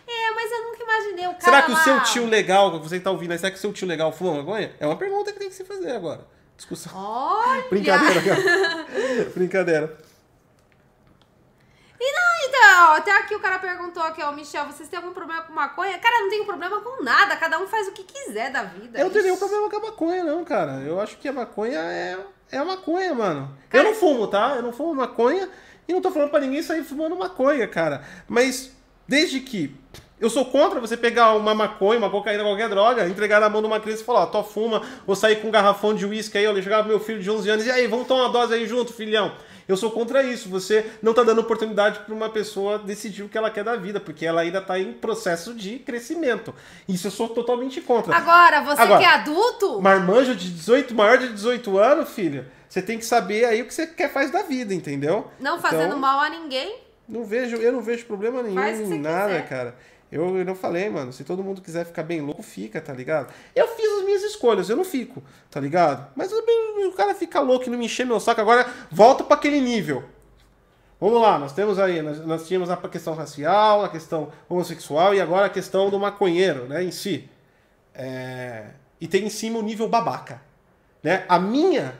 É, 0.07 0.31
mas 0.35 0.51
eu 0.51 0.63
nunca 0.63 0.83
imaginei 0.83 1.27
o 1.27 1.31
cara 1.31 1.43
Será 1.43 1.61
que 1.63 1.71
o 1.71 1.73
lá- 1.73 1.83
seu 1.83 2.03
tio 2.03 2.25
legal, 2.27 2.79
você 2.79 2.97
que 2.97 3.03
tá 3.03 3.09
ouvindo 3.11 3.31
aí, 3.31 3.37
será 3.39 3.51
que 3.51 3.57
o 3.57 3.61
seu 3.61 3.73
tio 3.73 3.87
legal 3.87 4.11
fuma 4.11 4.35
maconha? 4.35 4.71
É 4.79 4.85
uma 4.85 4.97
pergunta 4.97 5.31
que 5.31 5.39
tem 5.39 5.49
que 5.49 5.55
se 5.55 5.63
fazer 5.63 5.91
agora. 5.91 6.21
Discussão. 6.55 6.91
Olha! 6.95 7.63
Brincadeira, 7.69 8.21
cara. 8.21 8.85
Brincadeira. 9.33 9.97
E 12.05 12.11
não, 12.11 12.49
então, 12.49 12.93
até 12.95 13.11
aqui 13.17 13.33
o 13.33 13.39
cara 13.39 13.57
perguntou 13.59 14.03
aqui, 14.03 14.21
ó, 14.21 14.29
Michel, 14.33 14.65
vocês 14.65 14.89
têm 14.89 14.97
algum 14.97 15.13
problema 15.13 15.43
com 15.43 15.53
maconha? 15.53 15.97
Cara, 15.99 16.17
eu 16.17 16.21
não 16.23 16.29
tenho 16.29 16.43
problema 16.45 16.81
com 16.81 17.01
nada, 17.01 17.35
cada 17.37 17.57
um 17.59 17.65
faz 17.67 17.87
o 17.87 17.91
que 17.93 18.03
quiser 18.03 18.51
da 18.51 18.63
vida. 18.63 18.99
Eu 18.99 19.05
não 19.05 19.11
tenho 19.11 19.23
nenhum 19.23 19.37
problema 19.37 19.69
com 19.69 19.77
a 19.77 19.79
maconha, 19.79 20.23
não, 20.23 20.43
cara. 20.43 20.81
Eu 20.85 20.99
acho 20.99 21.15
que 21.17 21.29
a 21.29 21.31
maconha 21.31 21.79
é, 21.79 22.17
é 22.51 22.57
a 22.57 22.65
maconha, 22.65 23.13
mano. 23.13 23.57
Cara- 23.69 23.85
Eu 23.85 23.91
não 23.91 23.97
fumo, 23.97 24.27
tá? 24.27 24.53
Eu 24.57 24.61
não 24.63 24.73
fumo 24.73 24.93
maconha 24.93 25.47
e 25.87 25.93
não 25.93 26.01
tô 26.01 26.11
falando 26.11 26.29
pra 26.29 26.41
ninguém 26.41 26.61
sair 26.61 26.83
fumando 26.83 27.15
maconha, 27.15 27.65
cara. 27.69 28.03
Mas 28.27 28.71
desde 29.07 29.39
que 29.39 29.73
eu 30.19 30.29
sou 30.29 30.43
contra 30.45 30.81
você 30.81 30.97
pegar 30.97 31.33
uma 31.35 31.55
maconha, 31.55 31.99
uma 31.99 32.09
cocaína, 32.09 32.43
qualquer 32.43 32.67
droga, 32.67 33.07
entregar 33.07 33.39
na 33.39 33.47
mão 33.49 33.61
de 33.61 33.67
uma 33.67 33.79
criança 33.79 34.01
e 34.01 34.05
falar, 34.05 34.23
ó, 34.23 34.25
tô 34.25 34.43
fuma, 34.43 34.81
vou 35.07 35.15
sair 35.15 35.37
com 35.37 35.47
um 35.47 35.51
garrafão 35.51 35.93
de 35.93 36.05
uísque 36.05 36.37
aí, 36.37 36.47
ó, 36.47 36.53
chegar 36.61 36.79
pro 36.79 36.89
meu 36.89 36.99
filho 36.99 37.21
de 37.21 37.29
11 37.31 37.49
anos, 37.49 37.65
e 37.65 37.71
aí, 37.71 37.87
vamos 37.87 38.07
tomar 38.07 38.23
uma 38.23 38.29
dose 38.29 38.53
aí 38.53 38.65
junto, 38.67 38.91
filhão. 38.93 39.33
Eu 39.67 39.77
sou 39.77 39.91
contra 39.91 40.23
isso. 40.23 40.49
Você 40.49 40.85
não 41.01 41.13
tá 41.13 41.23
dando 41.23 41.41
oportunidade 41.41 41.99
para 41.99 42.13
uma 42.13 42.29
pessoa 42.29 42.77
decidir 42.79 43.23
o 43.23 43.29
que 43.29 43.37
ela 43.37 43.49
quer 43.49 43.63
da 43.63 43.75
vida, 43.75 43.99
porque 43.99 44.25
ela 44.25 44.41
ainda 44.41 44.61
tá 44.61 44.77
em 44.79 44.93
processo 44.93 45.53
de 45.53 45.79
crescimento. 45.79 46.53
Isso 46.87 47.07
eu 47.07 47.11
sou 47.11 47.29
totalmente 47.29 47.79
contra. 47.81 48.15
Agora, 48.15 48.61
você 48.61 48.81
Agora, 48.81 48.99
que 48.99 49.05
é 49.05 49.09
adulto, 49.09 49.81
Marmanjo 49.81 50.35
de 50.35 50.49
18, 50.51 50.93
maior 50.93 51.17
de 51.17 51.29
18 51.29 51.77
anos, 51.77 52.09
filho, 52.09 52.45
você 52.67 52.81
tem 52.81 52.97
que 52.97 53.05
saber 53.05 53.45
aí 53.45 53.61
o 53.61 53.65
que 53.65 53.73
você 53.73 53.87
quer 53.87 54.11
faz 54.11 54.31
da 54.31 54.41
vida, 54.43 54.73
entendeu? 54.73 55.27
não 55.39 55.59
fazendo 55.59 55.85
Então, 55.87 55.99
mal 55.99 56.19
a 56.19 56.29
ninguém, 56.29 56.77
Não 57.07 57.23
vejo, 57.23 57.57
eu 57.57 57.71
não 57.71 57.81
vejo 57.81 58.05
problema 58.05 58.41
nenhum 58.41 58.59
em 58.93 58.99
nada, 58.99 59.27
quiser. 59.27 59.49
cara. 59.49 59.75
Eu, 60.13 60.45
não 60.45 60.53
falei, 60.53 60.89
mano. 60.89 61.11
Se 61.11 61.23
todo 61.23 61.43
mundo 61.43 61.61
quiser 61.61 61.85
ficar 61.85 62.03
bem 62.03 62.21
louco, 62.21 62.43
fica, 62.43 62.79
tá 62.79 62.93
ligado? 62.93 63.33
Eu 63.55 63.67
fiz 63.69 63.91
as 63.97 64.05
minhas 64.05 64.21
escolhas, 64.23 64.69
eu 64.69 64.75
não 64.75 64.83
fico, 64.83 65.23
tá 65.49 65.59
ligado? 65.59 66.07
Mas 66.15 66.31
o 66.31 66.91
cara 66.95 67.15
fica 67.15 67.39
louco 67.39 67.65
e 67.65 67.69
não 67.69 67.79
me 67.79 67.85
encher 67.85 68.05
meu 68.05 68.19
saco. 68.19 68.39
Agora, 68.39 68.65
volta 68.91 69.23
pra 69.23 69.35
aquele 69.35 69.59
nível. 69.59 70.03
Vamos 70.99 71.19
lá, 71.19 71.39
nós 71.39 71.51
temos 71.51 71.79
aí, 71.79 72.01
nós, 72.01 72.25
nós 72.25 72.47
tínhamos 72.47 72.69
a 72.69 72.77
questão 72.77 73.13
racial, 73.13 73.83
a 73.83 73.89
questão 73.89 74.31
homossexual 74.47 75.13
e 75.13 75.19
agora 75.19 75.47
a 75.47 75.49
questão 75.49 75.89
do 75.89 75.99
maconheiro, 75.99 76.65
né, 76.65 76.83
em 76.83 76.91
si. 76.91 77.29
É, 77.93 78.67
E 79.01 79.07
tem 79.07 79.25
em 79.25 79.29
cima 79.29 79.59
o 79.59 79.61
nível 79.63 79.89
babaca. 79.89 80.41
Né? 81.01 81.25
A 81.27 81.39
minha 81.39 81.93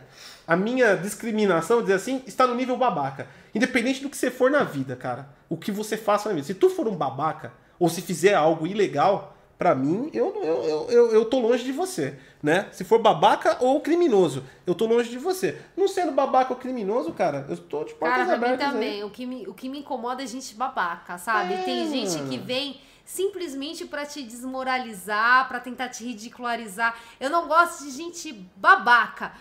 a 0.45 0.55
minha 0.55 0.95
discriminação, 0.95 1.81
dizer 1.81 1.93
assim, 1.93 2.21
está 2.27 2.45
no 2.45 2.53
nível 2.53 2.77
babaca. 2.77 3.27
Independente 3.55 4.01
do 4.01 4.09
que 4.09 4.17
você 4.17 4.29
for 4.29 4.51
na 4.51 4.63
vida, 4.63 4.95
cara. 4.95 5.29
O 5.49 5.55
que 5.55 5.71
você 5.71 5.95
faça 5.95 6.29
na 6.29 6.35
vida. 6.35 6.45
Se 6.45 6.53
tu 6.53 6.69
for 6.69 6.87
um 6.87 6.95
babaca, 6.95 7.53
ou 7.79 7.89
se 7.89 8.01
fizer 8.01 8.33
algo 8.33 8.65
ilegal, 8.67 9.33
pra 9.57 9.73
mim, 9.73 10.09
eu, 10.13 10.33
eu, 10.43 10.87
eu, 10.89 11.11
eu, 11.11 11.25
tô 11.25 11.39
longe 11.39 11.63
de 11.63 11.71
você. 11.71 12.19
Né? 12.41 12.67
Se 12.73 12.83
for 12.83 12.99
babaca 12.99 13.57
ou 13.61 13.79
criminoso, 13.79 14.43
eu 14.67 14.75
tô 14.75 14.85
longe 14.85 15.09
de 15.09 15.17
você. 15.17 15.57
Não 15.77 15.87
sendo 15.87 16.11
babaca 16.11 16.51
ou 16.53 16.59
criminoso, 16.59 17.13
cara, 17.13 17.45
eu 17.49 17.55
tô 17.55 17.85
de 17.85 17.93
portas 17.93 18.27
cara, 18.27 18.37
mim 18.37 18.45
abertas 18.45 18.67
aí. 18.67 18.73
também. 18.73 19.03
O 19.03 19.09
que, 19.09 19.25
me, 19.25 19.47
o 19.47 19.53
que 19.53 19.69
me 19.69 19.79
incomoda 19.79 20.21
é 20.21 20.27
gente 20.27 20.53
babaca, 20.55 21.17
sabe? 21.17 21.53
É, 21.53 21.57
Tem 21.63 21.89
gente 21.89 22.21
que 22.23 22.37
vem 22.37 22.81
simplesmente 23.05 23.85
pra 23.85 24.05
te 24.05 24.23
desmoralizar, 24.23 25.47
pra 25.47 25.61
tentar 25.61 25.87
te 25.89 26.03
ridicularizar. 26.03 26.97
Eu 27.19 27.29
não 27.29 27.47
gosto 27.47 27.85
de 27.85 27.91
gente 27.91 28.33
babaca. 28.57 29.31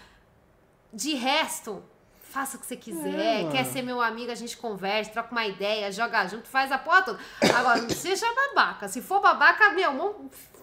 De 0.92 1.14
resto, 1.14 1.82
faça 2.32 2.56
o 2.56 2.60
que 2.60 2.66
você 2.66 2.76
quiser, 2.76 3.50
quer 3.50 3.64
ser 3.64 3.82
meu 3.82 4.00
amigo, 4.00 4.32
a 4.32 4.34
gente 4.34 4.56
conversa, 4.56 5.10
troca 5.10 5.30
uma 5.32 5.46
ideia, 5.46 5.92
joga 5.92 6.26
junto, 6.26 6.48
faz 6.48 6.72
a 6.72 6.78
porra 6.78 7.02
toda. 7.02 7.18
Agora, 7.54 7.82
não 7.82 7.90
seja 7.90 8.26
babaca. 8.34 8.88
Se 8.88 9.02
for 9.02 9.20
babaca, 9.20 9.70
meu, 9.72 9.92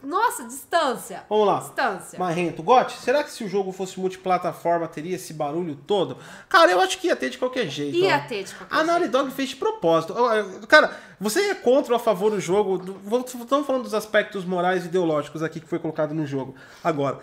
nossa, 0.01 0.45
distância. 0.45 1.23
Vamos 1.29 1.45
lá. 1.45 1.59
Distância. 1.59 2.17
Marrento, 2.17 2.63
Gotti, 2.63 2.97
será 2.97 3.23
que 3.23 3.31
se 3.31 3.43
o 3.43 3.49
jogo 3.49 3.71
fosse 3.71 3.99
multiplataforma 3.99 4.87
teria 4.87 5.15
esse 5.15 5.33
barulho 5.33 5.75
todo? 5.75 6.17
Cara, 6.47 6.71
eu 6.71 6.79
acho 6.79 6.97
que 6.97 7.07
ia 7.07 7.15
ter 7.15 7.29
de 7.29 7.37
qualquer 7.37 7.67
jeito. 7.67 7.97
Ia 7.97 8.17
ó. 8.17 8.27
ter 8.27 8.43
de 8.45 8.55
qualquer 8.55 8.75
A 8.75 8.83
Naughty 8.83 9.01
jeito. 9.01 9.11
Dog 9.11 9.31
fez 9.31 9.49
de 9.49 9.55
propósito. 9.57 10.15
Cara, 10.67 10.97
você 11.19 11.51
é 11.51 11.55
contra 11.55 11.93
ou 11.93 11.97
a 11.97 11.99
favor 11.99 12.31
do 12.31 12.39
jogo? 12.39 12.81
Estamos 13.25 13.67
falando 13.67 13.83
dos 13.83 13.93
aspectos 13.93 14.45
morais 14.45 14.85
e 14.85 14.87
ideológicos 14.87 15.43
aqui 15.43 15.59
que 15.59 15.67
foi 15.67 15.79
colocado 15.79 16.13
no 16.13 16.25
jogo. 16.25 16.55
Agora, 16.83 17.19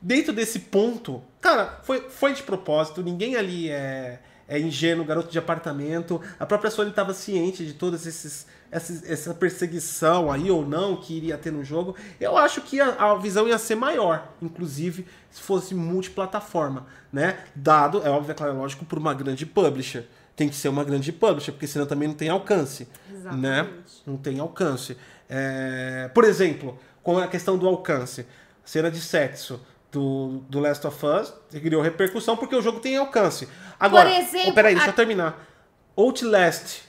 dentro 0.00 0.32
desse 0.32 0.58
ponto, 0.60 1.22
cara, 1.40 1.80
foi, 1.82 2.08
foi 2.10 2.32
de 2.34 2.42
propósito. 2.42 3.02
Ninguém 3.02 3.36
ali 3.36 3.68
é, 3.70 4.20
é 4.46 4.58
ingênuo, 4.58 5.04
garoto 5.04 5.30
de 5.30 5.38
apartamento. 5.38 6.20
A 6.38 6.46
própria 6.46 6.70
Sony 6.70 6.90
estava 6.90 7.12
ciente 7.14 7.64
de 7.66 7.74
todas 7.74 8.06
esses, 8.06 8.46
esses- 8.72 9.02
essa 9.08 9.34
perseguição 9.34 10.30
aí 10.30 10.50
ou 10.50 10.66
não 10.66 10.96
que 10.96 11.14
iria 11.16 11.36
ter 11.36 11.50
no 11.50 11.64
jogo. 11.64 11.94
Eu 12.20 12.36
acho 12.36 12.60
que 12.62 12.80
a, 12.80 12.88
a 12.94 13.14
visão 13.16 13.48
ia 13.48 13.58
ser 13.58 13.74
maior, 13.74 14.32
inclusive 14.40 15.06
se 15.30 15.40
fosse 15.42 15.74
multiplataforma, 15.74 16.86
né? 17.12 17.38
Dado, 17.54 18.02
é 18.04 18.10
óbvio, 18.10 18.32
é 18.32 18.34
claro, 18.34 18.52
é 18.52 18.56
lógico, 18.56 18.84
por 18.84 18.98
uma 18.98 19.12
grande 19.14 19.44
publisher. 19.44 20.04
Tem 20.34 20.48
que 20.48 20.54
ser 20.54 20.68
uma 20.68 20.84
grande 20.84 21.12
publisher, 21.12 21.50
porque 21.52 21.66
senão 21.66 21.84
também 21.84 22.06
não 22.06 22.14
tem 22.14 22.28
alcance, 22.28 22.86
né? 23.10 23.58
Exatamente. 23.60 24.02
Não 24.06 24.16
tem 24.16 24.38
alcance. 24.38 24.96
É, 25.28 26.08
Por 26.14 26.22
exemplo, 26.24 26.78
com 27.02 27.18
a 27.18 27.26
questão 27.26 27.58
do 27.58 27.66
alcance, 27.66 28.24
cena 28.64 28.90
de 28.90 29.00
sexo 29.00 29.60
do, 29.90 30.42
do 30.48 30.60
Last 30.60 30.86
of 30.86 31.06
Us 31.06 31.32
criou 31.50 31.80
repercussão 31.82 32.36
porque 32.36 32.54
o 32.54 32.60
jogo 32.62 32.80
tem 32.80 32.96
alcance. 32.96 33.48
Agora, 33.80 34.08
Por 34.10 34.18
exemplo, 34.20 34.50
oh, 34.50 34.52
peraí, 34.52 34.74
deixa 34.74 34.88
a- 34.88 34.92
eu 34.92 34.96
terminar. 34.96 35.46
Outlast. 35.96 36.82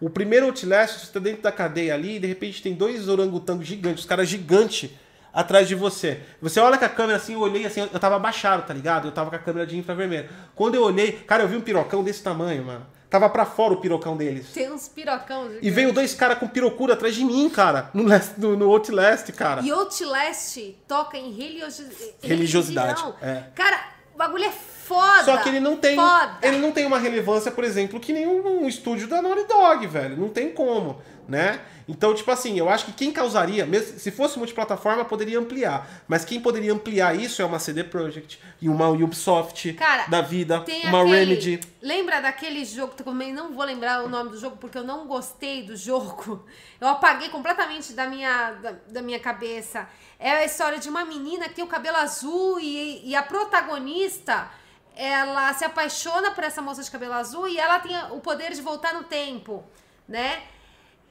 O 0.00 0.08
primeiro 0.08 0.46
Outlast, 0.46 1.00
você 1.06 1.12
tá 1.12 1.20
dentro 1.20 1.42
da 1.42 1.50
cadeia 1.52 1.94
ali 1.94 2.16
e 2.16 2.18
de 2.20 2.26
repente 2.26 2.62
tem 2.62 2.72
dois 2.74 3.08
orangotangos 3.08 3.66
gigantes, 3.66 4.00
os 4.04 4.06
caras 4.08 4.28
gigantes 4.28 4.90
atrás 5.32 5.68
de 5.68 5.74
você. 5.74 6.20
Você 6.40 6.58
olha 6.60 6.78
com 6.78 6.84
a 6.84 6.88
câmera 6.88 7.16
assim, 7.16 7.34
eu 7.34 7.40
olhei 7.40 7.66
assim, 7.66 7.80
eu 7.80 8.00
tava 8.00 8.16
abaixado, 8.16 8.66
tá 8.66 8.72
ligado? 8.74 9.08
Eu 9.08 9.12
tava 9.12 9.30
com 9.30 9.36
a 9.36 9.38
câmera 9.38 9.66
de 9.66 9.76
infravermelho. 9.76 10.28
Quando 10.54 10.74
eu 10.76 10.82
olhei, 10.84 11.12
cara, 11.12 11.42
eu 11.42 11.48
vi 11.48 11.56
um 11.56 11.60
pirocão 11.60 12.02
desse 12.02 12.22
tamanho, 12.22 12.64
mano. 12.64 12.86
Tava 13.10 13.28
pra 13.30 13.46
fora 13.46 13.72
o 13.74 13.80
pirocão 13.80 14.16
deles. 14.16 14.48
Tem 14.52 14.70
uns 14.70 14.86
pirocão. 14.88 15.50
E 15.62 15.70
veio 15.70 15.92
dois 15.92 16.14
caras 16.14 16.38
com 16.38 16.46
pirocura 16.46 16.92
atrás 16.92 17.14
de 17.14 17.24
mim, 17.24 17.48
cara. 17.48 17.88
No, 17.94 18.02
Last- 18.06 18.38
no, 18.38 18.54
no 18.56 18.70
Outlast, 18.70 19.32
cara. 19.32 19.62
E 19.62 19.70
Outlast 19.70 20.58
toca 20.86 21.16
em 21.16 21.32
religiosi- 21.32 22.14
Religiosidade, 22.22 23.00
religião. 23.00 23.14
é. 23.22 23.44
Cara, 23.54 23.80
o 24.14 24.18
bagulho 24.18 24.44
é 24.44 24.52
foda. 24.88 25.24
Só 25.24 25.36
que 25.36 25.50
ele 25.50 25.60
não 25.60 25.76
tem. 25.76 25.94
Foda. 25.94 26.38
Ele 26.42 26.56
não 26.56 26.72
tem 26.72 26.86
uma 26.86 26.98
relevância, 26.98 27.52
por 27.52 27.62
exemplo, 27.62 28.00
que 28.00 28.12
nenhum 28.12 28.62
um 28.62 28.66
estúdio 28.66 29.06
da 29.06 29.20
Naughty 29.20 29.46
Dog, 29.46 29.86
velho. 29.86 30.16
Não 30.16 30.30
tem 30.30 30.50
como, 30.50 31.00
né? 31.28 31.60
Então, 31.86 32.14
tipo 32.14 32.30
assim, 32.30 32.58
eu 32.58 32.68
acho 32.68 32.84
que 32.84 32.92
quem 32.92 33.10
causaria, 33.10 33.64
mesmo 33.64 33.98
se 33.98 34.10
fosse 34.10 34.38
multiplataforma, 34.38 35.06
poderia 35.06 35.38
ampliar. 35.38 35.88
Mas 36.06 36.22
quem 36.22 36.38
poderia 36.38 36.72
ampliar 36.72 37.16
isso 37.16 37.40
é 37.40 37.44
uma 37.46 37.58
CD 37.58 37.82
Projekt 37.82 38.38
e 38.60 38.68
uma 38.68 38.88
Ubisoft 38.88 39.72
Cara, 39.72 40.06
da 40.06 40.20
vida, 40.20 40.64
uma 40.84 41.00
aquele, 41.00 41.16
Remedy. 41.16 41.60
Lembra 41.80 42.20
daquele 42.20 42.62
jogo 42.64 42.92
também 42.92 43.32
não 43.32 43.54
vou 43.54 43.64
lembrar 43.64 44.04
o 44.04 44.08
nome 44.08 44.30
do 44.30 44.38
jogo 44.38 44.58
porque 44.58 44.76
eu 44.76 44.84
não 44.84 45.06
gostei 45.06 45.62
do 45.62 45.76
jogo. 45.76 46.44
Eu 46.78 46.88
apaguei 46.88 47.30
completamente 47.30 47.94
da 47.94 48.06
minha, 48.06 48.52
da, 48.52 48.74
da 48.88 49.02
minha 49.02 49.18
cabeça. 49.18 49.88
É 50.18 50.30
a 50.30 50.44
história 50.44 50.78
de 50.78 50.88
uma 50.88 51.04
menina 51.04 51.48
que 51.48 51.54
tem 51.54 51.64
o 51.64 51.68
cabelo 51.68 51.96
azul 51.96 52.60
e, 52.60 53.08
e 53.08 53.16
a 53.16 53.22
protagonista 53.22 54.50
ela 55.00 55.54
se 55.54 55.64
apaixona 55.64 56.32
por 56.32 56.42
essa 56.42 56.60
moça 56.60 56.82
de 56.82 56.90
cabelo 56.90 57.12
azul 57.14 57.46
e 57.46 57.56
ela 57.56 57.78
tem 57.78 57.96
o 58.10 58.18
poder 58.20 58.52
de 58.52 58.60
voltar 58.60 58.92
no 58.94 59.04
tempo, 59.04 59.64
né? 60.08 60.42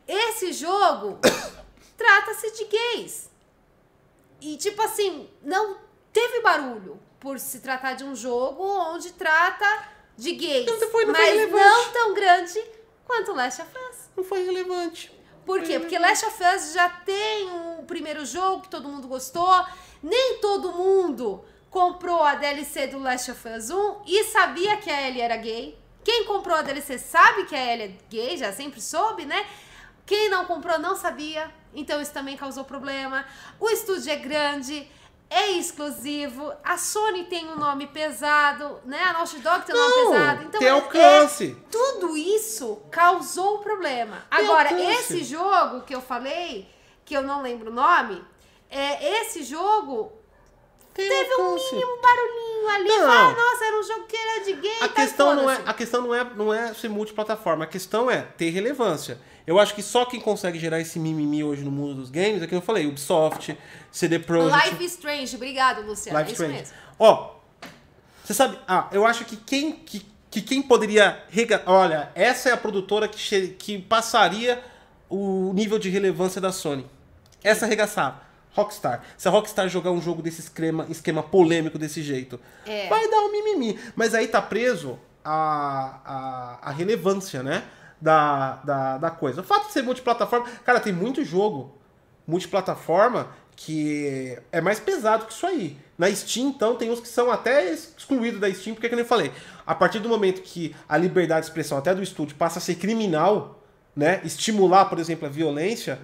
Esse 0.06 0.52
jogo 0.52 1.20
trata-se 1.96 2.52
de 2.52 2.66
gays. 2.66 3.30
E, 4.42 4.58
tipo 4.58 4.82
assim, 4.82 5.30
não 5.42 5.78
teve 6.12 6.42
barulho 6.42 7.00
por 7.18 7.40
se 7.40 7.60
tratar 7.62 7.94
de 7.94 8.04
um 8.04 8.14
jogo 8.14 8.62
onde 8.62 9.14
trata 9.14 9.66
de 10.18 10.34
gays. 10.34 10.66
Não 10.66 10.92
foi- 10.92 11.06
não 11.06 11.14
mas 11.14 11.50
não 11.50 11.90
tão 11.92 12.14
grande 12.14 12.62
quanto 13.06 13.34
Last 13.34 13.62
of 13.62 13.72
Us. 13.90 13.98
Não 14.18 14.24
foi 14.26 14.44
relevante. 14.44 15.12
Por 15.46 15.62
quê? 15.64 15.80
Porque 15.80 15.98
Last 15.98 16.26
of 16.26 16.44
Us 16.44 16.74
já 16.74 16.90
tem 16.90 17.50
um 17.50 17.86
primeiro 17.86 18.26
jogo 18.26 18.64
que 18.64 18.70
todo 18.70 18.90
mundo 18.90 19.08
gostou. 19.08 19.66
Nem 20.04 20.40
todo 20.40 20.74
mundo 20.74 21.46
comprou 21.82 22.24
a 22.24 22.34
DLC 22.34 22.88
do 22.88 22.98
Last 22.98 23.30
of 23.30 23.48
Us 23.50 23.70
1 23.70 24.02
e 24.08 24.24
sabia 24.24 24.78
que 24.78 24.90
a 24.90 25.08
Ellie 25.08 25.22
era 25.22 25.38
gay. 25.38 25.78
Quem 26.04 26.26
comprou 26.26 26.58
a 26.58 26.64
DLC 26.64 26.98
sabe 26.98 27.44
que 27.46 27.54
a 27.54 27.72
Ellie 27.74 27.84
é 27.86 28.10
gay, 28.10 28.36
já 28.36 28.52
sempre 28.52 28.82
soube, 28.82 29.26
né? 29.26 29.46
Quem 30.04 30.28
não 30.28 30.46
comprou 30.46 30.80
não 30.80 30.96
sabia, 30.96 31.52
então 31.76 32.02
isso 32.02 32.12
também 32.12 32.36
causou 32.36 32.64
problema. 32.64 33.24
O 33.60 33.70
estúdio 33.70 34.12
é 34.12 34.16
grande, 34.16 34.90
é 35.30 35.52
exclusivo, 35.52 36.52
a 36.64 36.80
Sony 36.80 37.26
tem 37.26 37.48
um 37.48 37.56
nome 37.58 37.86
pesado, 37.86 38.80
né? 38.84 39.00
A 39.04 39.14
Naughty 39.14 39.38
Dog 39.38 39.64
tem 39.64 39.76
um 39.76 39.78
nome 39.80 39.96
Não, 40.02 40.12
pesado. 40.14 40.44
Então 40.46 40.60
tem 40.60 40.68
é- 40.70 40.72
alcance. 40.72 41.58
tudo 41.70 42.18
isso 42.18 42.82
causou 42.90 43.60
problema. 43.60 44.26
Tem 44.32 44.40
Agora, 44.46 44.70
alcance. 44.72 44.94
esse 45.14 45.24
jogo 45.26 45.82
que 45.82 45.94
eu 45.94 46.02
falei, 46.02 46.68
que 47.06 47.16
eu 47.16 47.22
não 47.22 47.44
lembro 47.44 47.70
o 47.70 47.74
nome, 47.74 48.26
é, 48.68 49.22
esse 49.22 49.44
jogo 49.44 50.18
Tem 50.98 51.08
teve 51.10 51.36
um 51.36 51.56
mínimo 51.56 52.02
barulhinho 52.02 52.70
ali. 52.70 52.88
Não. 52.90 53.10
Ah, 53.12 53.34
nossa, 53.36 53.66
era 53.66 53.80
um 53.80 53.84
jogo 53.84 54.04
que 54.08 54.18
era 54.18 54.44
de 54.44 54.54
gay. 54.54 54.78
A 54.82 54.88
tá, 54.88 54.94
questão, 55.02 55.36
não 55.36 55.50
é, 55.50 55.62
a 55.66 55.74
questão 55.74 56.02
não 56.02 56.14
é, 56.16 56.24
não 56.36 56.54
é 56.54 56.74
ser 56.74 56.90
multiplataforma, 56.90 57.64
a 57.64 57.68
questão 57.68 58.10
é 58.12 58.22
ter 58.22 58.50
relevância. 58.50 59.20
Eu 59.46 59.58
acho 59.60 59.74
que 59.74 59.82
só 59.82 60.04
quem 60.06 60.20
consegue 60.20 60.60
gerar 60.60 60.82
esse 60.82 61.00
mimimi 61.00 61.42
hoje 61.44 61.64
no 61.64 61.72
mundo 61.72 61.94
dos 61.96 62.10
games 62.10 62.42
é 62.42 62.48
que 62.48 62.54
eu 62.54 62.62
falei, 62.62 62.86
Ubisoft, 62.86 63.58
CD 63.92 64.20
Projekt, 64.20 64.70
Life 64.72 64.84
is 64.84 64.92
Strange. 64.94 65.36
Obrigado, 65.38 65.86
Luciana. 65.86 66.20
Life 66.20 66.32
é 66.32 66.34
isso 66.34 66.44
Strange. 66.44 66.62
mesmo. 66.64 66.76
Ó, 67.00 67.36
você 68.24 68.34
sabe, 68.34 68.60
ah, 68.68 68.88
eu 68.92 69.06
acho 69.06 69.24
que 69.24 69.38
quem 69.38 69.72
que, 69.72 70.06
que 70.30 70.42
quem 70.42 70.62
poderia, 70.62 71.24
rega- 71.30 71.64
olha, 71.66 72.12
essa 72.14 72.50
é 72.50 72.52
a 72.52 72.58
produtora 72.58 73.08
que, 73.08 73.18
che- 73.18 73.56
que 73.58 73.80
passaria 73.82 74.62
o 75.10 75.54
nível 75.54 75.80
de 75.80 75.90
relevância 75.90 76.42
da 76.42 76.52
Sony. 76.52 76.86
Essa 77.42 77.66
arregaçava. 77.66 78.27
Rockstar. 78.58 79.02
Se 79.18 79.28
a 79.28 79.32
Rockstar 79.32 79.70
jogar 79.70 79.92
um 79.92 80.02
jogo 80.02 80.22
desse 80.22 80.42
esquema, 80.42 80.86
esquema 80.90 81.22
polêmico 81.22 81.78
desse 81.78 82.02
jeito, 82.02 82.40
É. 82.66 82.88
vai 82.90 83.08
dar 83.10 83.20
um 83.20 83.32
mimimi. 83.32 83.80
Mas 83.96 84.14
aí 84.16 84.28
tá 84.28 84.42
preso 84.42 84.98
a, 85.24 86.00
a, 86.64 86.70
a 86.70 86.72
relevância, 86.72 87.44
né? 87.44 87.64
Da, 88.02 88.56
da, 88.64 88.98
da 88.98 89.10
coisa. 89.12 89.42
O 89.42 89.44
fato 89.44 89.68
de 89.68 89.74
ser 89.74 89.82
multiplataforma. 89.84 90.46
Cara, 90.66 90.80
tem 90.80 90.94
muito 90.94 91.24
jogo 91.24 91.76
multiplataforma 92.28 93.28
que 93.56 94.38
é 94.52 94.62
mais 94.62 94.80
pesado 94.80 95.26
que 95.26 95.34
isso 95.34 95.46
aí. 95.48 95.78
Na 95.98 96.14
Steam, 96.14 96.50
então, 96.50 96.76
tem 96.76 96.92
uns 96.92 97.00
que 97.00 97.08
são 97.08 97.32
até 97.32 97.72
excluídos 97.74 98.40
da 98.40 98.54
Steam, 98.54 98.76
porque, 98.76 98.88
como 98.88 99.02
eu 99.02 99.06
falei, 99.06 99.32
a 99.66 99.74
partir 99.74 99.98
do 100.00 100.08
momento 100.08 100.42
que 100.44 100.76
a 100.88 100.96
liberdade 100.96 101.42
de 101.42 101.48
expressão 101.48 101.76
até 101.78 101.94
do 101.96 102.04
estúdio 102.04 102.36
passa 102.36 102.60
a 102.60 102.62
ser 102.62 102.76
criminal, 102.76 103.64
né? 103.96 104.22
Estimular, 104.24 104.86
por 104.86 105.00
exemplo, 105.00 105.26
a 105.26 105.30
violência, 105.32 106.00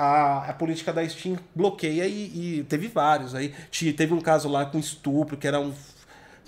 a, 0.00 0.48
a 0.48 0.52
política 0.54 0.92
da 0.94 1.06
Steam 1.06 1.38
bloqueia 1.54 2.06
e, 2.06 2.60
e 2.60 2.64
teve 2.64 2.88
vários. 2.88 3.34
Aí 3.34 3.52
teve 3.96 4.14
um 4.14 4.20
caso 4.20 4.48
lá 4.48 4.64
com 4.64 4.78
estupro, 4.78 5.36
que 5.36 5.46
era 5.46 5.60
um. 5.60 5.74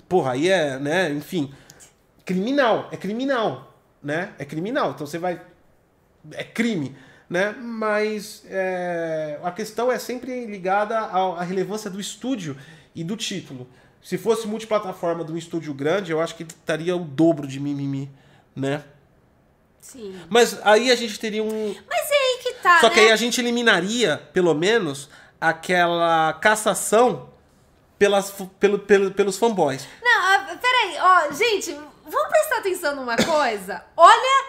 Porra, 0.09 0.31
aí 0.31 0.49
é, 0.49 0.79
né? 0.79 1.11
Enfim. 1.11 1.53
Criminal, 2.25 2.89
é 2.91 2.97
criminal, 2.97 3.77
né? 4.01 4.33
É 4.39 4.45
criminal. 4.45 4.91
Então 4.91 5.05
você 5.05 5.19
vai. 5.19 5.39
É 6.31 6.43
crime, 6.43 6.95
né? 7.29 7.51
Mas 7.51 8.43
é, 8.49 9.39
a 9.43 9.51
questão 9.51 9.91
é 9.91 9.99
sempre 9.99 10.45
ligada 10.47 10.97
à, 10.97 11.41
à 11.41 11.43
relevância 11.43 11.91
do 11.91 11.99
estúdio 11.99 12.57
e 12.95 13.03
do 13.03 13.15
título. 13.15 13.67
Se 14.01 14.17
fosse 14.17 14.47
multiplataforma 14.47 15.23
de 15.23 15.31
um 15.31 15.37
estúdio 15.37 15.73
grande, 15.73 16.11
eu 16.11 16.19
acho 16.19 16.35
que 16.35 16.43
estaria 16.43 16.95
o 16.95 16.99
dobro 16.99 17.45
de 17.45 17.59
mimimi, 17.59 18.09
né? 18.55 18.83
Sim. 19.79 20.15
Mas 20.29 20.59
aí 20.63 20.89
a 20.89 20.95
gente 20.95 21.19
teria 21.19 21.43
um, 21.43 21.75
Mas 21.89 22.09
é 22.09 22.22
que 22.43 22.53
tá, 22.55 22.81
só 22.81 22.89
né? 22.89 22.93
que 22.93 22.99
aí 22.99 23.11
a 23.11 23.15
gente 23.15 23.39
eliminaria, 23.39 24.17
pelo 24.33 24.53
menos, 24.53 25.09
aquela 25.39 26.33
cassação 26.33 27.29
pelas, 27.97 28.31
pelo, 28.59 28.79
pelo, 28.79 29.11
pelos 29.11 29.37
fanboys. 29.37 29.87
Não, 30.01 30.21
ah, 30.21 30.57
peraí, 30.61 30.97
ó, 30.99 31.31
gente, 31.31 31.73
vamos 32.03 32.29
prestar 32.29 32.57
atenção 32.57 32.95
numa 32.97 33.15
coisa. 33.15 33.85
Olha, 33.95 34.45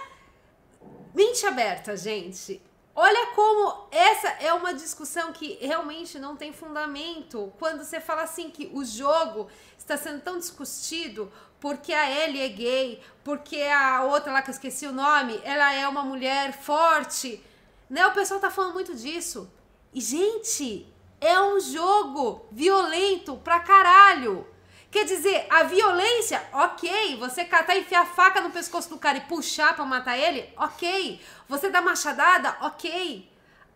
mente 1.14 1.46
aberta, 1.46 1.96
gente. 1.96 2.60
Olha 2.96 3.26
como 3.34 3.88
essa 3.90 4.28
é 4.40 4.52
uma 4.52 4.72
discussão 4.72 5.32
que 5.32 5.58
realmente 5.60 6.18
não 6.18 6.36
tem 6.36 6.52
fundamento. 6.52 7.52
Quando 7.58 7.84
você 7.84 8.00
fala 8.00 8.22
assim 8.22 8.50
que 8.50 8.70
o 8.72 8.84
jogo 8.84 9.48
está 9.78 9.96
sendo 9.96 10.20
tão 10.20 10.38
discutido 10.38 11.30
porque 11.60 11.92
a 11.92 12.10
Ellie 12.10 12.42
é 12.42 12.48
gay, 12.48 13.02
porque 13.24 13.62
a 13.62 14.04
outra 14.04 14.32
lá 14.32 14.42
que 14.42 14.50
eu 14.50 14.52
esqueci 14.52 14.86
o 14.86 14.92
nome, 14.92 15.40
ela 15.44 15.72
é 15.72 15.88
uma 15.88 16.02
mulher 16.02 16.52
forte. 16.52 17.42
Né? 17.88 18.06
O 18.06 18.12
pessoal 18.12 18.40
tá 18.40 18.50
falando 18.50 18.74
muito 18.74 18.94
disso. 18.94 19.50
E, 19.92 20.00
gente, 20.00 20.92
é 21.20 21.40
um 21.40 21.60
jogo 21.60 22.46
violento 22.50 23.36
pra 23.38 23.60
caralho. 23.60 24.46
Quer 24.90 25.04
dizer, 25.04 25.46
a 25.50 25.64
violência, 25.64 26.40
ok. 26.52 27.16
Você 27.16 27.44
catar 27.44 27.74
e 27.74 27.80
enfiar 27.80 28.02
a 28.02 28.06
faca 28.06 28.40
no 28.40 28.50
pescoço 28.50 28.88
do 28.90 28.98
cara 28.98 29.18
e 29.18 29.22
puxar 29.22 29.74
pra 29.74 29.84
matar 29.84 30.16
ele, 30.16 30.52
ok. 30.56 31.20
Você 31.48 31.68
dar 31.68 31.82
machadada, 31.82 32.56
ok. 32.60 33.28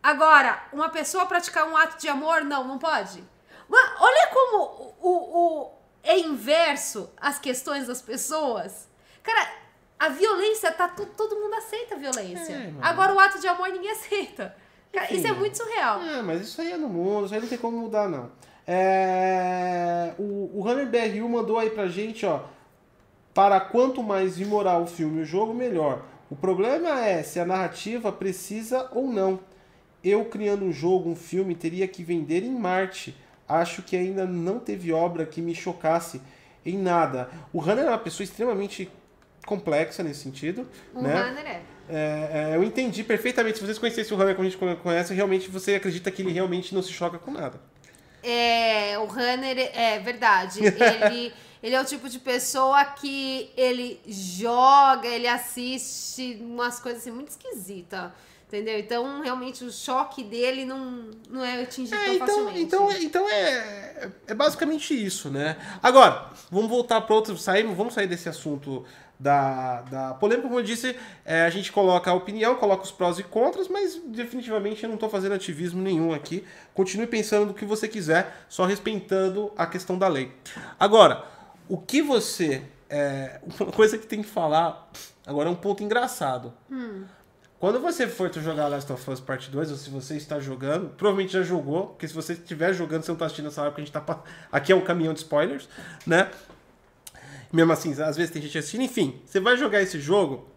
Agora, 0.03 0.63
uma 0.73 0.89
pessoa 0.91 1.27
praticar 1.27 1.67
um 1.69 1.77
ato 1.77 1.99
de 1.99 2.09
amor, 2.09 2.45
não, 2.45 2.65
não 2.65 2.79
pode. 2.79 3.25
Mas 3.69 4.01
olha 4.01 4.27
como 4.29 4.95
o, 5.01 5.09
o, 5.11 5.73
é 6.03 6.19
inverso 6.19 7.11
as 7.21 7.39
questões 7.39 7.87
das 7.87 8.01
pessoas. 8.01 8.89
Cara, 9.23 9.51
a 9.99 10.09
violência 10.11 10.71
tá. 10.73 10.89
Todo 10.89 11.37
mundo 11.37 11.55
aceita 11.55 11.95
a 11.95 11.99
violência. 11.99 12.53
É. 12.53 12.73
Agora 12.81 13.13
o 13.15 13.19
ato 13.19 13.41
de 13.41 13.49
amor 13.49 13.69
ninguém 13.69 13.91
aceita. 13.91 14.55
Cara, 14.93 15.13
isso 15.13 15.27
é 15.27 15.33
muito 15.33 15.57
surreal. 15.57 16.01
É, 16.03 16.23
mas 16.23 16.43
isso 16.43 16.61
aí 16.61 16.73
é 16.73 16.77
no 16.77 16.89
mundo, 16.89 17.27
isso 17.27 17.35
aí 17.35 17.41
não 17.41 17.49
tem 17.49 17.59
como 17.59 17.79
mudar, 17.79 18.09
não. 18.09 18.31
É, 18.67 20.15
o, 20.19 20.51
o 20.55 20.61
Runner 20.63 20.87
BRU 20.87 21.29
mandou 21.29 21.59
aí 21.59 21.71
pra 21.71 21.89
gente, 21.89 22.25
ó. 22.25 22.43
Para 23.35 23.61
quanto 23.61 24.03
mais 24.03 24.41
imoral 24.41 24.83
o 24.83 24.87
filme 24.87 25.21
e 25.21 25.23
o 25.23 25.27
jogo, 25.27 25.55
melhor. 25.55 26.05
O 26.31 26.37
problema 26.37 27.01
é 27.01 27.23
se 27.23 27.39
a 27.41 27.47
narrativa 27.47 28.13
precisa 28.13 28.89
ou 28.93 29.09
não. 29.09 29.41
Eu 30.03 30.25
criando 30.27 30.65
um 30.65 30.73
jogo, 30.73 31.11
um 31.11 31.17
filme, 31.17 31.55
teria 31.55 31.89
que 31.89 32.03
vender 32.03 32.43
em 32.43 32.55
Marte. 32.55 33.17
Acho 33.49 33.83
que 33.83 33.97
ainda 33.97 34.27
não 34.27 34.59
teve 34.59 34.93
obra 34.93 35.25
que 35.25 35.41
me 35.41 35.55
chocasse 35.55 36.21
em 36.65 36.77
nada. 36.77 37.31
O 37.53 37.59
Runner 37.59 37.85
é 37.85 37.89
uma 37.89 37.99
pessoa 37.99 38.25
extremamente 38.25 38.91
complexa 39.49 40.03
nesse 40.03 40.21
sentido. 40.21 40.69
O 40.95 41.03
né? 41.03 41.15
Runner 41.15 41.47
é. 41.47 41.63
É, 41.89 42.51
é, 42.53 42.57
eu 42.57 42.63
entendi 42.63 43.03
perfeitamente. 43.03 43.59
Se 43.59 43.65
vocês 43.65 43.79
conhecessem 43.79 44.15
o 44.15 44.21
Runner 44.21 44.37
como 44.37 44.47
a 44.47 44.51
gente 44.51 44.83
conhece, 44.83 45.15
realmente 45.15 45.49
você 45.49 45.77
acredita 45.77 46.11
que 46.11 46.21
ele 46.21 46.33
realmente 46.33 46.75
não 46.75 46.83
se 46.83 46.93
choca 46.93 47.19
com 47.19 47.31
nada. 47.31 47.59
É, 48.23 48.99
o 48.99 49.07
Runner 49.07 49.71
é 49.73 49.99
verdade. 49.99 50.61
Ele, 50.63 51.33
ele 51.63 51.75
é 51.75 51.81
o 51.81 51.85
tipo 51.85 52.09
de 52.09 52.19
pessoa 52.19 52.85
que 52.85 53.51
ele 53.57 53.99
joga, 54.07 55.09
ele 55.09 55.27
assiste 55.27 56.39
umas 56.43 56.79
coisas 56.79 57.01
assim 57.01 57.11
muito 57.11 57.29
esquisitas. 57.29 58.11
Entendeu? 58.47 58.79
Então, 58.79 59.21
realmente, 59.21 59.63
o 59.63 59.71
choque 59.71 60.25
dele 60.25 60.65
não, 60.65 61.11
não 61.29 61.45
é 61.45 61.63
atingido 61.63 61.97
É, 61.97 62.05
tão 62.07 62.15
então, 62.15 62.27
facilmente. 62.27 62.63
então, 62.63 62.93
então 62.93 63.29
é, 63.29 64.11
é 64.27 64.35
basicamente 64.35 64.95
isso, 64.95 65.29
né? 65.29 65.59
Agora, 65.83 66.31
vamos 66.51 66.71
voltar 66.71 67.03
para 67.03 67.15
outro. 67.15 67.37
Saímos, 67.37 67.77
vamos 67.77 67.93
sair 67.93 68.07
desse 68.07 68.27
assunto 68.27 68.87
da, 69.19 69.81
da 69.83 70.15
polêmica. 70.15 70.47
Como 70.49 70.61
eu 70.61 70.65
disse, 70.65 70.95
é, 71.25 71.43
a 71.45 71.51
gente 71.51 71.73
coloca 71.73 72.11
a 72.11 72.15
opinião, 72.15 72.55
coloca 72.55 72.85
os 72.85 72.91
prós 72.93 73.19
e 73.19 73.23
contras, 73.23 73.69
mas 73.69 74.01
definitivamente 74.07 74.83
eu 74.83 74.89
não 74.89 74.95
estou 74.95 75.09
fazendo 75.11 75.35
ativismo 75.35 75.83
nenhum 75.83 76.13
aqui. 76.15 76.45
Continue 76.75 77.07
pensando 77.07 77.47
no 77.47 77.55
que 77.55 77.65
você 77.65 77.89
quiser, 77.89 78.45
só 78.49 78.65
respeitando 78.65 79.51
a 79.57 79.67
questão 79.67 79.99
da 79.99 80.07
lei. 80.09 80.33
Agora, 80.79 81.25
o 81.69 81.77
que 81.79 82.01
você. 82.03 82.63
É, 82.91 83.41
uma 83.61 83.73
coisa 83.73 83.99
que 83.99 84.07
tem 84.07 84.23
que 84.23 84.29
falar. 84.29 84.91
Agora 85.27 85.49
é 85.49 85.53
um 85.53 85.57
ponto 85.57 85.83
engraçado. 85.83 86.55
Quando 87.61 87.81
você 87.81 88.07
for 88.07 88.33
jogar 88.33 88.69
Last 88.69 88.91
of 88.93 89.11
Us 89.11 89.19
Part 89.21 89.51
2, 89.51 89.73
ou 89.73 89.77
se 89.77 89.91
você 89.91 90.17
está 90.17 90.39
jogando, 90.39 90.91
provavelmente 90.91 91.33
já 91.33 91.43
jogou, 91.43 91.89
porque 91.89 92.07
se 92.07 92.15
você 92.15 92.35
estiver 92.35 92.73
jogando, 92.73 93.03
você 93.03 93.11
não 93.11 93.15
está 93.17 93.27
assistindo 93.27 93.49
essa 93.49 93.61
hora, 93.63 93.71
porque 93.73 93.83
a 93.83 93.85
gente 93.85 93.93
tá. 93.93 94.01
pa- 94.01 94.23
Aqui 94.53 94.71
é 94.71 94.77
um 94.77 94.81
caminhão 94.81 95.13
de 95.13 95.19
spoilers, 95.19 95.69
né? 96.07 96.31
Mesmo 97.53 97.73
assim, 97.73 97.91
às 98.03 98.17
vezes 98.17 98.31
tem 98.31 98.43
gente 98.43 98.57
assistindo. 98.59 98.83
Enfim, 98.83 99.21
você 99.25 99.41
vai 99.41 99.57
jogar 99.57 99.81
esse 99.81 99.99
jogo, 99.99 100.49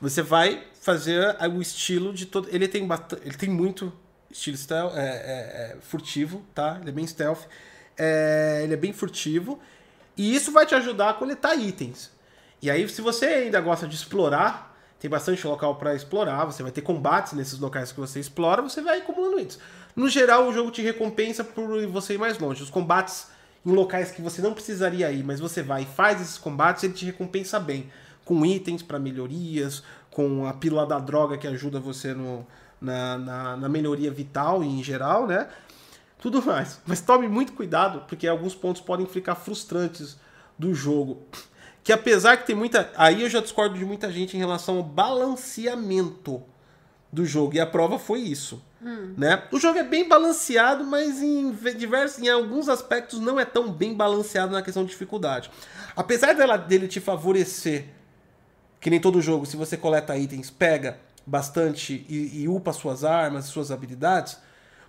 você 0.00 0.22
vai 0.22 0.64
fazer 0.80 1.36
o 1.54 1.60
estilo 1.60 2.12
de 2.12 2.26
todo. 2.26 2.48
Ele 2.50 2.68
tem, 2.68 2.88
ele 3.22 3.36
tem 3.36 3.48
muito 3.48 3.92
estilo 4.30 4.56
stealth, 4.56 4.94
é, 4.96 5.00
é, 5.00 5.04
é, 5.04 5.76
furtivo, 5.80 6.44
tá? 6.54 6.78
Ele 6.80 6.90
é 6.90 6.92
bem 6.92 7.06
stealth. 7.06 7.42
É, 7.98 8.60
ele 8.62 8.74
é 8.74 8.76
bem 8.76 8.92
furtivo. 8.92 9.58
E 10.16 10.34
isso 10.34 10.52
vai 10.52 10.66
te 10.66 10.74
ajudar 10.74 11.10
a 11.10 11.14
coletar 11.14 11.54
itens. 11.54 12.10
E 12.62 12.70
aí, 12.70 12.86
se 12.88 13.00
você 13.00 13.26
ainda 13.26 13.60
gosta 13.60 13.86
de 13.86 13.94
explorar, 13.94 14.76
tem 14.98 15.08
bastante 15.08 15.46
local 15.46 15.76
para 15.76 15.94
explorar, 15.94 16.44
você 16.44 16.62
vai 16.62 16.70
ter 16.70 16.82
combates 16.82 17.32
nesses 17.32 17.58
locais 17.58 17.90
que 17.90 17.98
você 17.98 18.20
explora, 18.20 18.60
você 18.60 18.82
vai 18.82 18.98
acumulando 18.98 19.40
itens. 19.40 19.58
No 19.96 20.08
geral, 20.08 20.46
o 20.46 20.52
jogo 20.52 20.70
te 20.70 20.82
recompensa 20.82 21.42
por 21.42 21.86
você 21.88 22.14
ir 22.14 22.18
mais 22.18 22.38
longe. 22.38 22.62
Os 22.62 22.70
combates 22.70 23.28
em 23.64 23.72
locais 23.72 24.10
que 24.10 24.22
você 24.22 24.40
não 24.40 24.54
precisaria 24.54 25.10
ir, 25.12 25.22
mas 25.22 25.40
você 25.40 25.62
vai 25.62 25.82
e 25.82 25.86
faz 25.86 26.20
esses 26.20 26.38
combates, 26.38 26.82
ele 26.82 26.94
te 26.94 27.04
recompensa 27.04 27.58
bem. 27.60 27.90
Com 28.24 28.44
itens 28.46 28.82
para 28.82 28.98
melhorias, 28.98 29.82
com 30.10 30.46
a 30.46 30.52
pílula 30.52 30.86
da 30.86 30.98
droga 30.98 31.36
que 31.36 31.46
ajuda 31.46 31.80
você 31.80 32.14
no, 32.14 32.46
na, 32.80 33.18
na, 33.18 33.56
na 33.56 33.68
melhoria 33.68 34.10
vital 34.10 34.62
e 34.62 34.66
em 34.66 34.82
geral, 34.82 35.26
né? 35.26 35.48
Tudo 36.20 36.42
mais. 36.44 36.80
Mas 36.86 37.00
tome 37.00 37.28
muito 37.28 37.52
cuidado, 37.52 38.04
porque 38.08 38.26
alguns 38.26 38.54
pontos 38.54 38.80
podem 38.80 39.06
ficar 39.06 39.34
frustrantes 39.34 40.16
do 40.58 40.74
jogo. 40.74 41.22
Que 41.82 41.92
apesar 41.92 42.36
que 42.36 42.46
tem 42.46 42.54
muita. 42.54 42.90
Aí 42.96 43.22
eu 43.22 43.30
já 43.30 43.40
discordo 43.40 43.78
de 43.78 43.84
muita 43.84 44.12
gente 44.12 44.36
em 44.36 44.40
relação 44.40 44.76
ao 44.76 44.82
balanceamento 44.82 46.42
do 47.12 47.24
jogo. 47.24 47.54
E 47.54 47.60
a 47.60 47.66
prova 47.66 47.98
foi 47.98 48.20
isso. 48.20 48.62
Né? 48.80 49.42
O 49.52 49.58
jogo 49.58 49.78
é 49.78 49.82
bem 49.82 50.08
balanceado, 50.08 50.84
mas 50.84 51.22
em 51.22 51.52
ve- 51.52 51.74
diversos, 51.74 52.22
em 52.22 52.28
alguns 52.28 52.68
aspectos 52.68 53.20
não 53.20 53.38
é 53.38 53.44
tão 53.44 53.70
bem 53.70 53.94
balanceado 53.94 54.52
na 54.52 54.62
questão 54.62 54.84
de 54.84 54.90
dificuldade. 54.90 55.50
Apesar 55.94 56.34
dela, 56.34 56.56
dele 56.56 56.88
te 56.88 56.98
favorecer, 57.00 57.88
que 58.80 58.88
nem 58.88 59.00
todo 59.00 59.20
jogo, 59.20 59.44
se 59.44 59.56
você 59.56 59.76
coleta 59.76 60.16
itens, 60.16 60.48
pega 60.48 60.98
bastante 61.26 62.06
e, 62.08 62.42
e 62.42 62.48
upa 62.48 62.72
suas 62.72 63.04
armas, 63.04 63.44
suas 63.46 63.70
habilidades, 63.70 64.38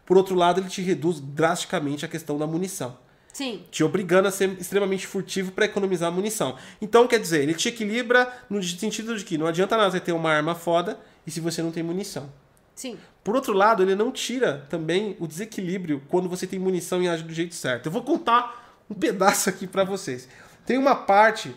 por 0.06 0.18
outro 0.18 0.36
lado, 0.36 0.62
ele 0.62 0.70
te 0.70 0.82
reduz 0.82 1.20
drasticamente 1.20 2.06
a 2.06 2.08
questão 2.08 2.38
da 2.38 2.48
munição 2.48 2.98
Sim. 3.34 3.64
te 3.72 3.84
obrigando 3.84 4.28
a 4.28 4.32
ser 4.32 4.50
extremamente 4.60 5.06
furtivo 5.08 5.52
para 5.52 5.66
economizar 5.66 6.12
munição. 6.12 6.58
Então, 6.82 7.08
quer 7.08 7.20
dizer, 7.20 7.42
ele 7.42 7.54
te 7.54 7.70
equilibra 7.70 8.32
no 8.50 8.62
sentido 8.64 9.18
de 9.18 9.24
que 9.24 9.38
não 9.38 9.48
adianta 9.48 9.78
nada 9.78 9.92
você 9.92 10.00
ter 10.00 10.12
uma 10.12 10.32
arma 10.32 10.56
foda 10.56 11.00
e 11.26 11.32
se 11.32 11.40
você 11.40 11.62
não 11.62 11.72
tem 11.72 11.84
munição. 11.84 12.30
Sim. 12.76 12.98
Por 13.24 13.36
outro 13.36 13.54
lado, 13.54 13.84
ele 13.84 13.96
não 13.96 14.12
tira 14.12 14.66
também 14.70 15.16
o 15.20 15.28
desequilíbrio 15.28 16.02
quando 16.08 16.28
você 16.28 16.48
tem 16.48 16.58
munição 16.58 17.02
e 17.02 17.08
age 17.08 17.24
do 17.24 17.34
jeito 17.34 17.54
certo. 17.54 17.86
Eu 17.88 17.92
vou 17.92 18.04
contar 18.04 18.82
um 18.90 18.94
pedaço 18.94 19.50
aqui 19.50 19.68
para 19.68 19.84
vocês. 19.84 20.28
Tem 20.66 20.78
uma 20.78 20.96
parte 20.96 21.56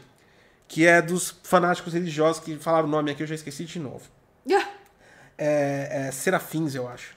que 0.68 0.86
é 0.86 1.00
dos 1.00 1.38
fanáticos 1.42 1.92
religiosos 1.92 2.42
que 2.42 2.56
falaram 2.56 2.88
o 2.88 2.90
nome 2.90 3.10
aqui, 3.10 3.22
eu 3.22 3.26
já 3.26 3.34
esqueci 3.34 3.64
de 3.64 3.78
novo 3.78 4.14
é, 5.38 6.06
é, 6.08 6.10
Serafins, 6.10 6.74
eu 6.74 6.88
acho. 6.88 7.14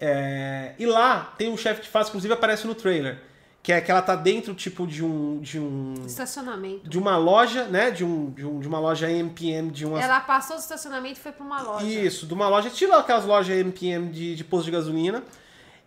É, 0.00 0.72
e 0.78 0.86
lá 0.86 1.32
tem 1.38 1.50
um 1.50 1.56
chefe 1.56 1.82
de 1.82 1.88
fase, 1.88 2.08
inclusive 2.08 2.34
aparece 2.34 2.66
no 2.66 2.74
trailer, 2.74 3.18
que 3.62 3.72
é 3.72 3.80
que 3.80 3.90
ela 3.90 4.02
tá 4.02 4.16
dentro 4.16 4.54
tipo 4.54 4.86
de 4.86 5.04
um 5.04 5.40
de 5.40 5.58
um 5.58 5.94
Estacionamento. 6.04 6.88
de 6.88 6.98
uma 6.98 7.16
loja, 7.16 7.64
né, 7.66 7.90
de 7.90 8.04
um 8.04 8.30
de, 8.30 8.44
um, 8.44 8.58
de 8.58 8.66
uma 8.66 8.80
loja 8.80 9.10
MPM 9.10 9.70
de 9.70 9.86
uma 9.86 10.02
Ela 10.02 10.20
passou 10.20 10.56
do 10.56 10.60
estacionamento 10.60 11.20
e 11.20 11.22
foi 11.22 11.32
pra 11.32 11.44
uma 11.44 11.62
loja. 11.62 11.86
isso, 11.86 12.26
de 12.26 12.34
uma 12.34 12.48
loja, 12.48 12.70
tira 12.70 12.96
aquelas 12.98 13.24
lojas 13.24 13.56
MPM 13.56 14.10
de, 14.10 14.34
de 14.34 14.44
posto 14.44 14.64
de 14.64 14.72
gasolina. 14.72 15.22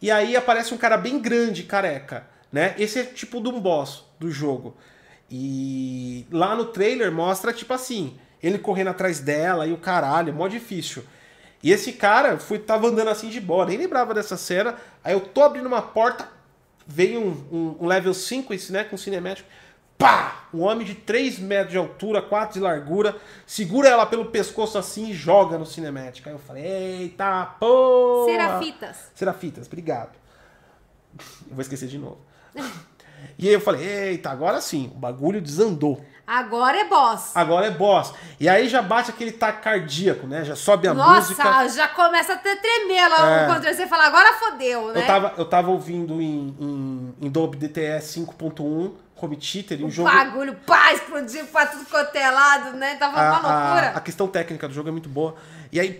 E 0.02 0.10
aí 0.12 0.36
aparece 0.36 0.74
um 0.74 0.78
cara 0.78 0.98
bem 0.98 1.20
grande, 1.20 1.64
careca, 1.64 2.28
né? 2.52 2.76
Esse 2.78 3.00
é 3.00 3.04
tipo 3.04 3.42
de 3.42 3.50
um 3.50 3.60
boss 3.60 4.04
do 4.20 4.30
jogo. 4.32 4.76
E 5.30 6.26
lá 6.32 6.56
no 6.56 6.66
trailer 6.66 7.12
mostra 7.12 7.52
tipo 7.52 7.74
assim, 7.74 8.18
ele 8.42 8.60
correndo 8.60 8.90
atrás 8.90 9.20
dela 9.20 9.66
e 9.66 9.74
o 9.74 9.78
caralho, 9.78 10.30
é 10.30 10.32
mó 10.32 10.48
difícil. 10.48 11.04
E 11.64 11.72
esse 11.72 11.94
cara 11.94 12.38
fui, 12.38 12.60
tava 12.60 12.88
andando 12.88 13.10
assim 13.10 13.28
de 13.28 13.42
boa, 13.42 13.66
nem 13.66 13.78
lembrava 13.78 14.14
dessa 14.14 14.38
cena. 14.38 14.76
Aí 15.04 15.14
eu 15.14 15.20
tô 15.20 15.42
abrindo 15.42 15.66
uma 15.66 15.82
porta, 15.82 16.30
veio 16.86 17.22
um, 17.22 17.48
um, 17.52 17.78
um 17.82 17.88
level 17.88 18.14
5, 18.14 18.54
esse, 18.54 18.72
né, 18.72 18.84
com 18.84 18.98
cinemático. 18.98 19.48
Pá! 19.98 20.48
Um 20.54 20.62
homem 20.62 20.86
de 20.86 20.96
3 20.96 21.40
metros 21.40 21.72
de 21.72 21.78
altura, 21.78 22.22
4 22.22 22.56
de 22.56 22.60
largura, 22.60 23.16
segura 23.46 23.90
ela 23.90 24.06
pelo 24.06 24.26
pescoço 24.26 24.78
assim 24.78 25.10
e 25.10 25.14
joga 25.14 25.58
no 25.58 25.66
cinemático. 25.66 26.28
Aí 26.28 26.36
eu 26.36 26.40
falei, 26.40 26.66
eita 26.66 27.46
porra! 27.60 28.32
Serafitas. 28.32 29.12
Serafitas, 29.16 29.68
obrigado. 29.68 30.16
Eu 31.50 31.56
vou 31.56 31.62
esquecer 31.62 31.88
de 31.88 31.98
novo. 31.98 32.20
E 33.40 33.48
aí 33.48 33.54
eu 33.54 33.60
falei, 33.60 33.84
eita, 33.84 34.30
agora 34.30 34.62
sim, 34.62 34.92
o 34.94 35.00
bagulho 35.00 35.42
desandou. 35.42 36.06
Agora 36.28 36.78
é 36.80 36.86
boss. 36.86 37.32
Agora 37.36 37.68
é 37.68 37.72
boss. 37.72 38.14
E 38.40 38.50
aí 38.50 38.68
já 38.68 38.82
bate 38.82 39.12
aquele 39.12 39.32
taco 39.32 39.62
cardíaco, 39.62 40.26
né? 40.26 40.44
Já 40.44 40.56
sobe 40.56 40.88
a 40.88 40.94
Nossa, 40.94 41.30
música. 41.30 41.70
já 41.70 41.88
começa 41.88 42.34
a 42.34 42.38
ter 42.38 42.56
tremer 42.56 43.08
lá 43.08 43.30
É. 43.30 43.44
o 43.50 43.54
controle. 43.54 43.76
Você 43.76 43.86
fala, 43.88 44.06
agora 44.08 44.34
fodeu, 44.34 44.88
né? 44.92 45.02
Eu 45.02 45.06
tava, 45.08 45.34
eu 45.38 45.46
tava 45.46 45.70
ouvindo 45.72 46.20
em, 46.22 46.56
em, 46.60 47.16
em 47.22 47.30
Dolby 47.30 47.58
DTS 47.58 48.20
5.1, 48.20 48.92
Home 49.22 49.38
Theater, 49.38 49.80
e 49.80 49.84
o 49.84 49.88
o 49.88 49.92
jogo... 49.92 50.10
bagulho, 50.10 50.56
pá, 50.66 50.92
explodiu 50.94 51.46
pra 51.46 51.66
tudo 51.68 51.86
quanto 51.86 52.16
é 52.16 52.30
lado, 52.30 52.76
né? 52.76 52.96
Tava 52.96 53.14
uma 53.16 53.28
a, 53.28 53.32
loucura. 53.64 53.88
a, 53.92 53.98
a 53.98 54.02
questão 54.02 54.28
técnica 54.28 54.68
do 54.68 54.74
jogo 54.74 54.90
é 54.90 54.92
muito 54.92 55.08
boa. 55.08 55.36
E 55.72 55.80
aí, 55.80 55.98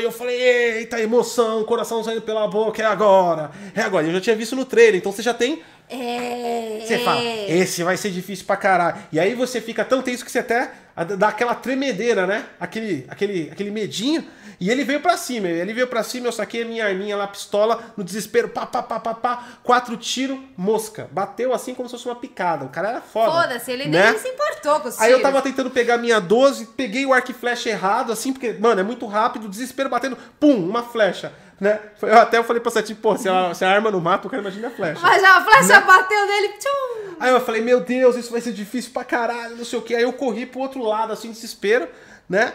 e 0.00 0.04
eu 0.04 0.12
falei, 0.12 0.40
eita, 0.40 1.00
emoção, 1.00 1.64
coração 1.64 2.02
saindo 2.02 2.22
pela 2.22 2.46
boca, 2.48 2.82
é 2.82 2.86
agora, 2.86 3.50
é 3.74 3.80
agora. 3.80 4.06
Eu 4.06 4.12
já 4.14 4.20
tinha 4.20 4.36
visto 4.36 4.56
no 4.56 4.64
trailer, 4.64 4.96
então 4.96 5.12
você 5.12 5.22
já 5.22 5.34
tem 5.34 5.62
É. 5.88 6.84
Você 6.86 6.98
fala, 7.00 7.22
esse 7.22 7.82
vai 7.82 7.96
ser 7.96 8.10
difícil 8.10 8.46
pra 8.46 8.56
caralho. 8.56 8.96
E 9.12 9.18
aí 9.18 9.34
você 9.34 9.60
fica 9.60 9.84
tão 9.84 10.02
tenso 10.02 10.24
que 10.24 10.30
você 10.30 10.38
até 10.38 10.70
dá 11.18 11.28
aquela 11.28 11.54
tremedeira, 11.54 12.26
né? 12.26 12.44
Aquele, 12.58 13.06
aquele, 13.08 13.48
aquele 13.50 13.70
medinho. 13.70 14.24
E 14.60 14.70
ele 14.70 14.84
veio 14.84 15.00
pra 15.00 15.16
cima. 15.16 15.48
Ele 15.48 15.72
veio 15.72 15.86
pra 15.86 16.02
cima, 16.02 16.28
eu 16.28 16.32
saquei 16.32 16.62
a 16.62 16.66
minha 16.66 16.84
arminha 16.84 17.16
lá, 17.16 17.26
pistola, 17.26 17.82
no 17.96 18.04
desespero, 18.04 18.50
pá, 18.50 18.66
pá, 18.66 18.82
pá, 18.82 19.00
pá, 19.00 19.14
pá. 19.14 19.44
Quatro 19.62 19.96
tiros, 19.96 20.38
mosca. 20.54 21.08
Bateu 21.10 21.54
assim 21.54 21.74
como 21.74 21.88
se 21.88 21.94
fosse 21.94 22.06
uma 22.06 22.16
picada. 22.16 22.66
O 22.66 22.68
cara 22.68 22.90
era 22.90 23.00
foda. 23.00 23.30
Foda-se, 23.30 23.72
ele 23.72 23.86
né? 23.88 24.10
nem 24.10 24.20
se 24.20 24.28
importou 24.28 24.80
com 24.80 24.88
os 24.88 25.00
Aí 25.00 25.10
eu 25.10 25.16
tiros. 25.16 25.32
tava 25.32 25.42
tentando 25.42 25.70
pegar 25.70 25.94
a 25.94 25.98
minha 25.98 26.20
12, 26.20 26.66
peguei 26.76 27.06
o 27.06 27.12
arco 27.14 27.30
e 27.30 27.34
flecha 27.34 27.70
errado, 27.70 28.12
assim, 28.12 28.34
porque, 28.34 28.52
mano, 28.52 28.80
é 28.82 28.84
muito 28.84 28.99
rápido, 29.06 29.48
desespero 29.48 29.88
batendo, 29.88 30.16
pum, 30.38 30.56
uma 30.68 30.82
flecha. 30.82 31.32
Né? 31.60 31.78
Eu 32.00 32.18
até 32.18 32.42
falei 32.42 32.60
pra 32.60 32.70
você, 32.70 32.82
tipo, 32.82 33.02
pô, 33.02 33.16
se 33.18 33.28
a, 33.28 33.52
se 33.52 33.64
a 33.64 33.70
arma 33.70 33.90
não 33.90 34.00
mata, 34.00 34.26
o 34.26 34.30
cara 34.30 34.42
imagina 34.42 34.68
a 34.68 34.70
flecha. 34.70 35.00
Mas 35.02 35.22
a 35.22 35.44
flecha 35.44 35.80
Né? 35.80 35.86
bateu 35.86 36.26
nele. 36.26 36.48
Tchum. 36.54 37.16
Aí 37.20 37.30
eu 37.30 37.40
falei, 37.40 37.60
meu 37.60 37.80
Deus, 37.80 38.16
isso 38.16 38.32
vai 38.32 38.40
ser 38.40 38.52
difícil 38.52 38.92
pra 38.92 39.04
caralho, 39.04 39.56
não 39.56 39.64
sei 39.64 39.78
o 39.78 39.82
que. 39.82 39.94
Aí 39.94 40.02
eu 40.02 40.12
corri 40.14 40.46
pro 40.46 40.60
outro 40.60 40.82
lado, 40.82 41.12
assim, 41.12 41.30
desespero, 41.30 41.86
né? 42.28 42.54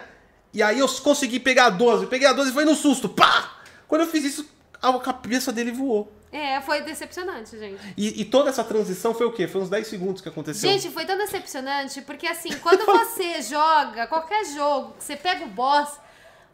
E 0.52 0.64
aí 0.64 0.80
eu 0.80 0.88
consegui 0.88 1.40
pegar 1.40 1.66
a 1.66 1.70
12. 1.70 2.08
Peguei 2.08 2.28
a 2.28 2.34
12 2.34 2.50
e 2.50 2.54
foi 2.54 2.66
no 2.66 2.74
susto. 2.74 3.08
Pá! 3.08 3.52
Quando 3.88 4.02
eu 4.02 4.08
fiz 4.08 4.24
isso, 4.24 4.50
a 4.82 4.98
cabeça 5.00 5.52
dele 5.52 5.72
voou. 5.72 6.12
É, 6.32 6.60
foi 6.62 6.82
decepcionante, 6.82 7.58
gente. 7.58 7.80
E, 7.96 8.22
e 8.22 8.26
toda 8.26 8.50
essa 8.50 8.64
transição 8.64 9.14
foi 9.14 9.26
o 9.26 9.32
quê? 9.32 9.48
Foi 9.48 9.62
uns 9.62 9.70
10 9.70 9.88
segundos 9.88 10.22
que 10.22 10.28
aconteceu. 10.28 10.70
Gente, 10.70 10.90
foi 10.90 11.06
tão 11.06 11.18
decepcionante, 11.18 12.02
porque 12.02 12.28
assim, 12.28 12.50
quando 12.58 12.84
você 12.88 13.42
joga 13.42 14.08
qualquer 14.08 14.44
jogo, 14.46 14.96
você 15.00 15.16
pega 15.16 15.46
o 15.46 15.48
boss, 15.48 15.98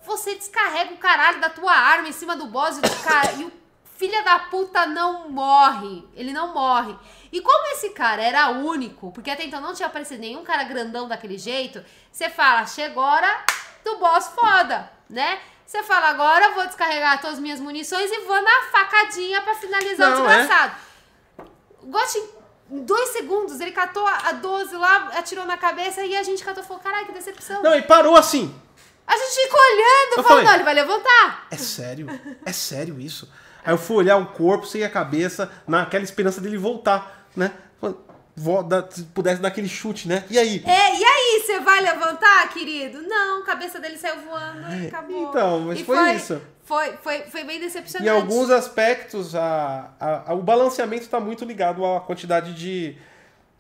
você 0.06 0.36
descarrega 0.36 0.94
o 0.94 0.98
caralho 0.98 1.40
da 1.40 1.50
tua 1.50 1.72
arma 1.72 2.08
em 2.08 2.12
cima 2.12 2.36
do 2.36 2.48
boss 2.48 2.78
e, 2.78 2.82
do 2.82 3.04
cara, 3.04 3.34
e 3.34 3.46
o 3.46 3.52
filho 3.98 4.24
da 4.24 4.40
puta 4.40 4.86
não 4.86 5.30
morre. 5.30 6.04
Ele 6.16 6.34
não 6.34 6.54
morre. 6.54 6.96
E 7.32 7.40
como 7.42 7.68
esse 7.74 7.92
cara 7.92 8.22
era 8.22 8.50
único, 8.50 9.12
porque 9.12 9.30
até 9.30 9.46
então 9.46 9.62
não 9.62 9.74
tinha 9.74 9.88
aparecido 9.88 10.22
nenhum 10.22 10.44
cara 10.44 10.64
grandão 10.64 11.08
daquele 11.08 11.38
jeito, 11.38 11.84
você 12.12 12.30
fala, 12.30 12.66
chegou 12.66 13.04
a 13.04 13.14
hora 13.14 13.46
do 13.84 13.98
boss 13.98 14.28
foda, 14.30 14.92
né? 15.10 15.40
Você 15.66 15.84
fala, 15.84 16.10
agora 16.10 16.46
eu 16.46 16.54
vou 16.56 16.66
descarregar 16.66 17.22
todas 17.22 17.38
as 17.38 17.42
minhas 17.42 17.60
munições 17.60 18.12
e 18.12 18.26
vou 18.26 18.42
na 18.42 18.64
facadinha 18.72 19.42
pra 19.42 19.56
finalizar 19.56 20.12
Não, 20.12 20.26
o 20.26 20.30
é. 20.30 20.38
desgraçado. 20.38 20.76
Ghost, 21.84 22.22
em 22.70 22.84
dois 22.84 23.10
segundos, 23.10 23.60
ele 23.60 23.72
catou 23.72 24.06
a 24.06 24.34
12 24.34 24.76
lá, 24.76 25.12
atirou 25.16 25.46
na 25.46 25.58
cabeça 25.58 26.04
e 26.04 26.16
a 26.16 26.24
gente 26.24 26.44
catou 26.44 26.64
e 26.64 26.68
falou: 26.68 26.82
caralho, 26.82 27.06
que 27.06 27.14
decepção. 27.14 27.64
Não, 27.64 27.74
e 27.76 27.82
parou 27.82 28.16
assim. 28.16 28.54
A 29.14 29.18
gente 29.18 29.42
ficou 29.44 29.60
olhando, 29.60 30.10
Eu 30.18 30.24
falando: 30.24 30.28
falei- 30.28 30.46
não, 30.46 30.54
ele 30.56 30.64
vai 30.64 30.74
levantar. 30.74 31.48
É 31.52 31.58
sério? 31.58 32.08
É 32.46 32.52
sério 32.54 33.00
isso? 33.00 33.30
Aí 33.66 33.74
eu 33.74 33.78
fui 33.78 33.98
olhar 33.98 34.18
o 34.18 34.28
corpo 34.28 34.66
sem 34.66 34.84
a 34.84 34.90
cabeça, 34.90 35.52
naquela 35.68 36.04
esperança 36.04 36.40
dele 36.42 36.58
voltar, 36.58 37.28
né? 37.36 37.52
Dar- 38.68 38.88
Se 38.90 39.04
pudesse 39.04 39.42
dar 39.42 39.50
aquele 39.50 39.68
chute, 39.68 40.08
né? 40.08 40.24
E 40.30 40.40
aí? 40.40 40.64
É, 40.66 40.96
e 40.98 41.04
aí, 41.04 41.44
você 41.46 41.60
vai 41.60 41.82
levantar, 41.82 42.48
querido? 42.54 43.02
Não, 43.02 43.42
a 43.42 43.46
cabeça 43.46 43.80
dele 43.80 43.98
saiu 43.98 44.22
voando 44.22 44.74
e 44.74 44.88
acabou. 44.88 45.30
Então, 45.30 45.60
mas 45.60 45.80
E 45.80 45.84
foi 45.84 46.14
isso. 46.14 46.42
Foi, 46.64 46.94
foi, 47.04 47.22
foi 47.24 47.44
bem 47.44 47.58
Em 47.58 47.60
decepcionante. 47.60 48.10
alguns 48.10 48.50
aspectos, 48.50 49.36
a, 49.36 49.92
a- 50.00 50.32
a- 50.32 50.34
o 50.34 50.42
balanceamento 50.42 51.04
está 51.04 51.20
muito 51.20 51.44
ligado 51.44 51.86
à 51.86 52.00
quantidade 52.00 52.54
de, 52.54 52.96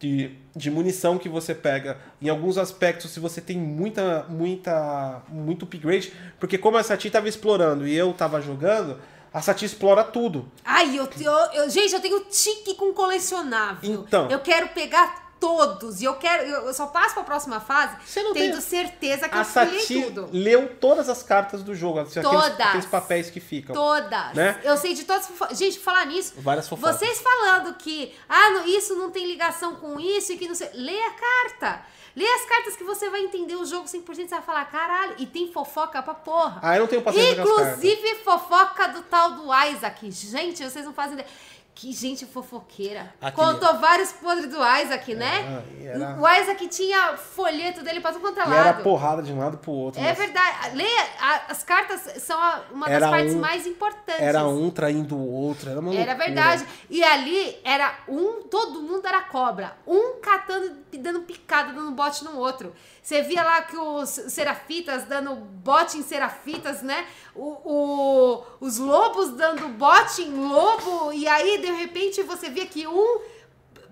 de, 0.01 0.31
de 0.55 0.71
munição 0.71 1.17
que 1.19 1.29
você 1.29 1.53
pega. 1.53 1.99
Em 2.19 2.27
alguns 2.27 2.57
aspectos, 2.57 3.11
se 3.11 3.19
você 3.19 3.39
tem 3.39 3.55
muita, 3.57 4.25
muita, 4.27 5.21
muito 5.29 5.63
upgrade, 5.65 6.11
porque 6.39 6.57
como 6.57 6.75
a 6.77 6.83
Sati 6.83 7.07
estava 7.07 7.29
explorando 7.29 7.87
e 7.87 7.95
eu 7.95 8.09
estava 8.09 8.41
jogando, 8.41 8.99
a 9.31 9.41
Sati 9.41 9.63
explora 9.63 10.03
tudo. 10.03 10.51
Ai, 10.65 10.97
eu, 10.97 11.07
eu, 11.19 11.31
eu- 11.53 11.69
gente, 11.69 11.93
eu 11.93 12.01
tenho 12.01 12.19
tique 12.21 12.73
com 12.73 12.91
colecionável. 12.93 13.91
Então. 13.93 14.27
Eu 14.29 14.39
quero 14.39 14.69
pegar 14.69 15.20
todos. 15.41 15.99
E 16.01 16.05
eu 16.05 16.13
quero. 16.13 16.43
Eu 16.47 16.73
só 16.73 16.85
passo 16.87 17.15
pra 17.15 17.23
próxima 17.23 17.59
fase 17.59 17.97
Você 18.05 18.23
não 18.23 18.31
tendo 18.33 18.53
tem- 18.53 18.61
certeza 18.61 19.27
que 19.27 19.35
A 19.35 19.39
eu 19.39 19.43
Sati 19.45 20.01
tudo. 20.03 20.29
leu 20.31 20.75
todas 20.79 21.09
as 21.09 21.21
cartas 21.23 21.63
do 21.63 21.75
jogo, 21.75 21.99
aqueles, 21.99 22.29
Todas. 22.29 22.59
aqueles 22.59 22.85
papéis 22.85 23.29
que 23.29 23.39
ficam. 23.39 23.73
Todas. 23.75 24.33
Né? 24.33 24.61
Eu 24.63 24.77
sei 24.77 24.93
de 24.93 25.03
todas. 25.03 25.27
Gente, 25.57 25.79
falar 25.79 26.05
nisso. 26.05 26.33
Várias 26.37 26.69
fofocas. 26.69 26.95
Vocês 26.97 27.19
falando 27.19 27.73
que 27.73 28.15
ah, 28.29 28.51
não, 28.51 28.67
isso 28.67 28.95
não 28.95 29.09
tem 29.11 29.25
ligação 29.27 29.75
com 29.75 29.99
isso 29.99 30.31
e 30.31 30.37
que 30.37 30.47
não 30.47 30.55
sei. 30.55 30.69
Lê 30.75 30.97
a 31.03 31.11
carta. 31.11 31.81
Lê 32.13 32.25
as 32.27 32.43
cartas 32.45 32.75
que 32.75 32.83
você 32.83 33.09
vai 33.09 33.21
entender 33.21 33.55
o 33.55 33.65
jogo 33.65 33.87
100%. 33.87 34.03
Você 34.27 34.35
vai 34.35 34.41
falar, 34.41 34.65
caralho. 34.65 35.15
E 35.17 35.25
tem 35.25 35.49
fofoca 35.51 36.03
pra 36.03 36.13
porra. 36.13 36.59
Ah, 36.61 36.75
eu 36.75 36.81
não 36.81 36.87
tenho 36.87 37.01
paciência. 37.01 37.41
Inclusive 37.41 38.15
fofoca 38.23 38.89
do 38.89 39.01
tal 39.03 39.31
do 39.31 39.43
Isaac. 39.67 40.11
Gente, 40.11 40.61
vocês 40.61 40.83
não 40.83 40.93
fazem 40.93 41.13
ideia. 41.13 41.27
Que 41.73 41.91
gente 41.93 42.25
fofoqueira. 42.25 43.13
Aquele- 43.19 43.47
Contou 43.47 43.79
vários 43.79 44.11
podres 44.11 44.47
do 44.49 44.57
Isaac, 44.57 45.15
né? 45.15 45.63
e 45.79 45.85
era- 45.87 46.15
O 46.19 46.27
Isaac 46.27 46.67
tinha 46.67 47.15
folheto 47.17 47.81
dele 47.81 47.99
pra 48.01 48.11
tudo 48.11 48.21
quanto 48.21 48.39
é 48.39 48.43
E 48.43 48.49
lado. 48.49 48.67
era 48.67 48.73
porrada 48.83 49.23
de 49.23 49.31
um 49.31 49.39
lado 49.39 49.57
pro 49.57 49.71
outro. 49.71 49.99
É 49.99 50.09
nossa. 50.09 50.15
verdade. 50.15 50.75
Lê, 50.75 50.85
a- 51.19 51.41
as 51.49 51.63
cartas 51.63 52.01
são 52.21 52.37
uma 52.71 52.85
das 52.87 52.95
Era 52.97 53.09
partes 53.09 53.33
um- 53.33 53.39
mais 53.39 53.65
importantes. 53.65 54.21
Era 54.21 54.45
um 54.47 54.69
traindo 54.69 55.15
o 55.15 55.31
outro, 55.31 55.69
era 55.71 55.79
uma 55.79 55.93
Era 55.95 56.11
loucura. 56.13 56.25
verdade. 56.25 56.65
E 56.89 57.01
ali 57.03 57.57
era 57.63 57.95
um, 58.07 58.43
todo 58.43 58.81
mundo 58.81 59.05
era 59.07 59.21
cobra. 59.21 59.73
Um 59.87 60.19
catando, 60.21 60.75
dando 60.97 61.21
picada, 61.21 61.73
dando 61.73 61.91
bote 61.91 62.23
no 62.23 62.37
outro. 62.37 62.73
Você 63.01 63.21
via 63.21 63.43
lá 63.43 63.61
que 63.61 63.77
os 63.77 64.09
serafitas 64.09 65.03
dando 65.05 65.35
bote 65.35 65.97
em 65.97 66.03
serafitas, 66.03 66.81
né? 66.81 67.07
O, 67.35 67.47
o- 67.63 68.43
os 68.59 68.77
lobos 68.77 69.31
dando 69.31 69.67
bote 69.69 70.21
em 70.23 70.33
lobo. 70.47 71.11
E 71.13 71.27
aí, 71.27 71.57
de 71.59 71.71
repente, 71.71 72.21
você 72.23 72.49
via 72.49 72.65
que 72.65 72.85
um 72.87 73.21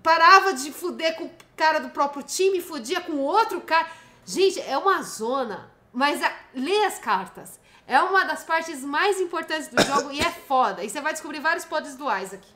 parava 0.02 0.52
de 0.52 0.72
fuder 0.72 1.16
com 1.16 1.24
o 1.24 1.30
cara 1.56 1.78
do 1.78 1.90
próprio 1.90 2.22
time, 2.22 2.60
fudia 2.60 3.00
com 3.00 3.12
o 3.12 3.20
outro 3.22 3.60
cara. 3.60 3.86
Gente, 4.24 4.60
é 4.60 4.76
uma 4.78 5.02
zona. 5.02 5.70
Mas 5.92 6.22
a, 6.22 6.32
lê 6.54 6.84
as 6.84 6.98
cartas. 6.98 7.58
É 7.86 8.00
uma 8.00 8.24
das 8.24 8.44
partes 8.44 8.84
mais 8.84 9.20
importantes 9.20 9.66
do 9.68 9.82
jogo 9.82 10.12
e 10.12 10.20
é 10.20 10.30
foda. 10.30 10.84
E 10.84 10.88
você 10.88 11.00
vai 11.00 11.12
descobrir 11.12 11.40
vários 11.40 11.64
podres 11.64 11.96
do 11.96 12.04
Isaac. 12.04 12.46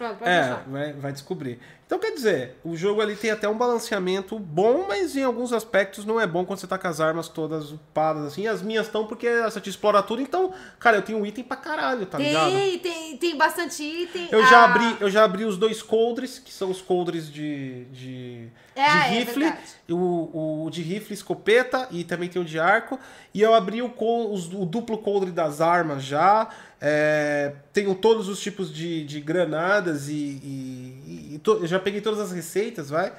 Pronto, 0.00 0.16
pode 0.16 0.30
É, 0.30 0.40
deixar. 0.40 0.64
vai, 0.66 0.92
vai 0.94 1.12
descobrir. 1.12 1.58
Então, 1.86 1.98
quer 1.98 2.12
dizer, 2.12 2.56
o 2.64 2.74
jogo 2.74 3.02
ali 3.02 3.14
tem 3.16 3.30
até 3.32 3.46
um 3.48 3.58
balanceamento 3.58 4.38
bom, 4.38 4.86
mas 4.88 5.14
em 5.14 5.24
alguns 5.24 5.52
aspectos 5.52 6.06
não 6.06 6.18
é 6.18 6.26
bom 6.26 6.42
quando 6.46 6.58
você 6.58 6.66
tá 6.66 6.78
com 6.78 6.86
as 6.88 7.00
armas 7.00 7.28
todas 7.28 7.70
upadas 7.72 8.24
assim. 8.24 8.46
As 8.46 8.62
minhas 8.62 8.86
estão 8.86 9.06
porque 9.06 9.26
essa 9.26 9.60
te 9.60 9.68
explora 9.68 10.02
tudo, 10.02 10.22
então, 10.22 10.54
cara, 10.78 10.96
eu 10.98 11.02
tenho 11.02 11.26
item 11.26 11.44
pra 11.44 11.56
caralho, 11.58 12.06
tá 12.06 12.16
ligado? 12.16 12.52
Tem, 12.52 12.78
tem, 12.78 13.16
tem 13.18 13.36
bastante 13.36 13.82
item. 13.82 14.28
Eu 14.30 14.42
já, 14.46 14.60
Ah, 14.60 14.64
abri, 14.66 14.96
eu 15.00 15.10
já 15.10 15.22
abri 15.24 15.44
os 15.44 15.58
dois 15.58 15.82
coldres, 15.82 16.38
que 16.38 16.52
são 16.52 16.70
os 16.70 16.80
coldres 16.80 17.30
de, 17.30 17.84
de, 17.86 18.48
É, 18.74 18.82
de 18.84 18.96
é 18.96 19.08
rifle, 19.18 19.42
verdade. 19.44 19.64
o, 19.90 20.64
o 20.66 20.70
de 20.70 20.80
rifle, 20.82 21.12
escopeta 21.12 21.88
e 21.90 22.04
também 22.04 22.28
tem 22.30 22.40
o 22.40 22.44
de 22.44 22.58
arco. 22.58 22.98
E 23.34 23.42
eu 23.42 23.52
abri 23.52 23.82
o, 23.82 23.92
o 23.98 24.64
duplo 24.64 24.96
coldre 24.98 25.30
das 25.32 25.60
armas 25.60 26.04
já. 26.04 26.48
É, 26.80 27.52
tenho 27.72 27.94
todos 27.94 28.28
os 28.28 28.40
tipos 28.40 28.72
de, 28.72 29.04
de 29.04 29.20
granadas 29.20 30.08
e, 30.08 30.12
e- 30.14 31.34
e 31.34 31.40
to- 31.42 31.66
já 31.66 31.78
peguei 31.78 32.00
todas 32.00 32.20
as 32.20 32.32
receitas, 32.32 32.88
vai. 32.88 33.12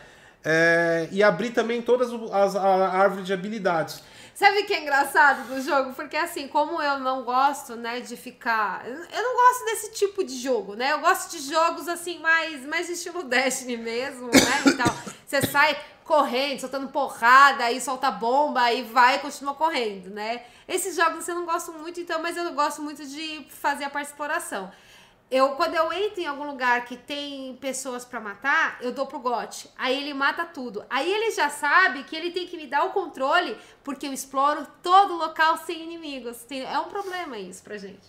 É, 0.43 1.07
e 1.11 1.21
abri 1.21 1.51
também 1.51 1.81
todas 1.81 2.09
as 2.33 2.55
a 2.55 2.89
árvore 2.89 3.21
de 3.23 3.31
habilidades. 3.31 4.01
Sabe 4.33 4.61
o 4.61 4.65
que 4.65 4.73
é 4.73 4.81
engraçado 4.81 5.47
do 5.53 5.61
jogo? 5.61 5.93
Porque 5.93 6.17
assim, 6.17 6.47
como 6.47 6.81
eu 6.81 6.97
não 6.97 7.21
gosto, 7.23 7.75
né, 7.75 7.99
de 7.99 8.17
ficar. 8.17 8.83
Eu 8.87 9.21
não 9.23 9.35
gosto 9.35 9.65
desse 9.65 9.91
tipo 9.91 10.23
de 10.23 10.35
jogo, 10.39 10.73
né? 10.73 10.93
Eu 10.93 10.99
gosto 10.99 11.29
de 11.29 11.47
jogos 11.47 11.87
assim, 11.87 12.17
mais, 12.19 12.65
mais 12.65 12.89
estilo 12.89 13.21
Destiny 13.29 13.77
mesmo, 13.77 14.27
né? 14.27 14.63
E 14.65 14.71
tal. 14.77 14.95
Você 15.27 15.41
sai 15.45 15.77
correndo, 16.11 16.59
soltando 16.59 16.89
porrada, 16.89 17.63
aí 17.63 17.79
solta 17.79 18.11
bomba, 18.11 18.63
aí 18.63 18.83
vai 18.83 19.15
e 19.15 19.19
continua 19.19 19.53
correndo, 19.53 20.09
né? 20.09 20.43
Esses 20.67 20.93
jogos 20.93 21.25
eu 21.25 21.35
não 21.35 21.45
gosto 21.45 21.71
muito, 21.71 22.01
então, 22.01 22.21
mas 22.21 22.35
eu 22.35 22.51
gosto 22.53 22.81
muito 22.81 23.05
de 23.07 23.45
fazer 23.49 23.85
a 23.85 23.89
parte 23.89 24.07
de 24.07 24.11
exploração. 24.11 24.69
Eu, 25.29 25.51
quando 25.51 25.73
eu 25.75 25.93
entro 25.93 26.19
em 26.19 26.25
algum 26.25 26.43
lugar 26.43 26.83
que 26.83 26.97
tem 26.97 27.55
pessoas 27.61 28.03
pra 28.03 28.19
matar, 28.19 28.77
eu 28.81 28.91
dou 28.91 29.07
pro 29.07 29.19
gote. 29.19 29.69
Aí 29.77 29.97
ele 29.97 30.13
mata 30.13 30.43
tudo. 30.43 30.83
Aí 30.89 31.09
ele 31.09 31.31
já 31.31 31.49
sabe 31.49 32.03
que 32.03 32.13
ele 32.13 32.31
tem 32.31 32.45
que 32.45 32.57
me 32.57 32.67
dar 32.67 32.83
o 32.83 32.89
controle, 32.89 33.57
porque 33.81 34.05
eu 34.05 34.11
exploro 34.11 34.67
todo 34.83 35.13
o 35.13 35.17
local 35.17 35.55
sem 35.59 35.81
inimigos. 35.81 36.43
Tem- 36.43 36.65
é 36.65 36.77
um 36.77 36.89
problema 36.89 37.37
isso 37.37 37.63
pra 37.63 37.77
gente. 37.77 38.05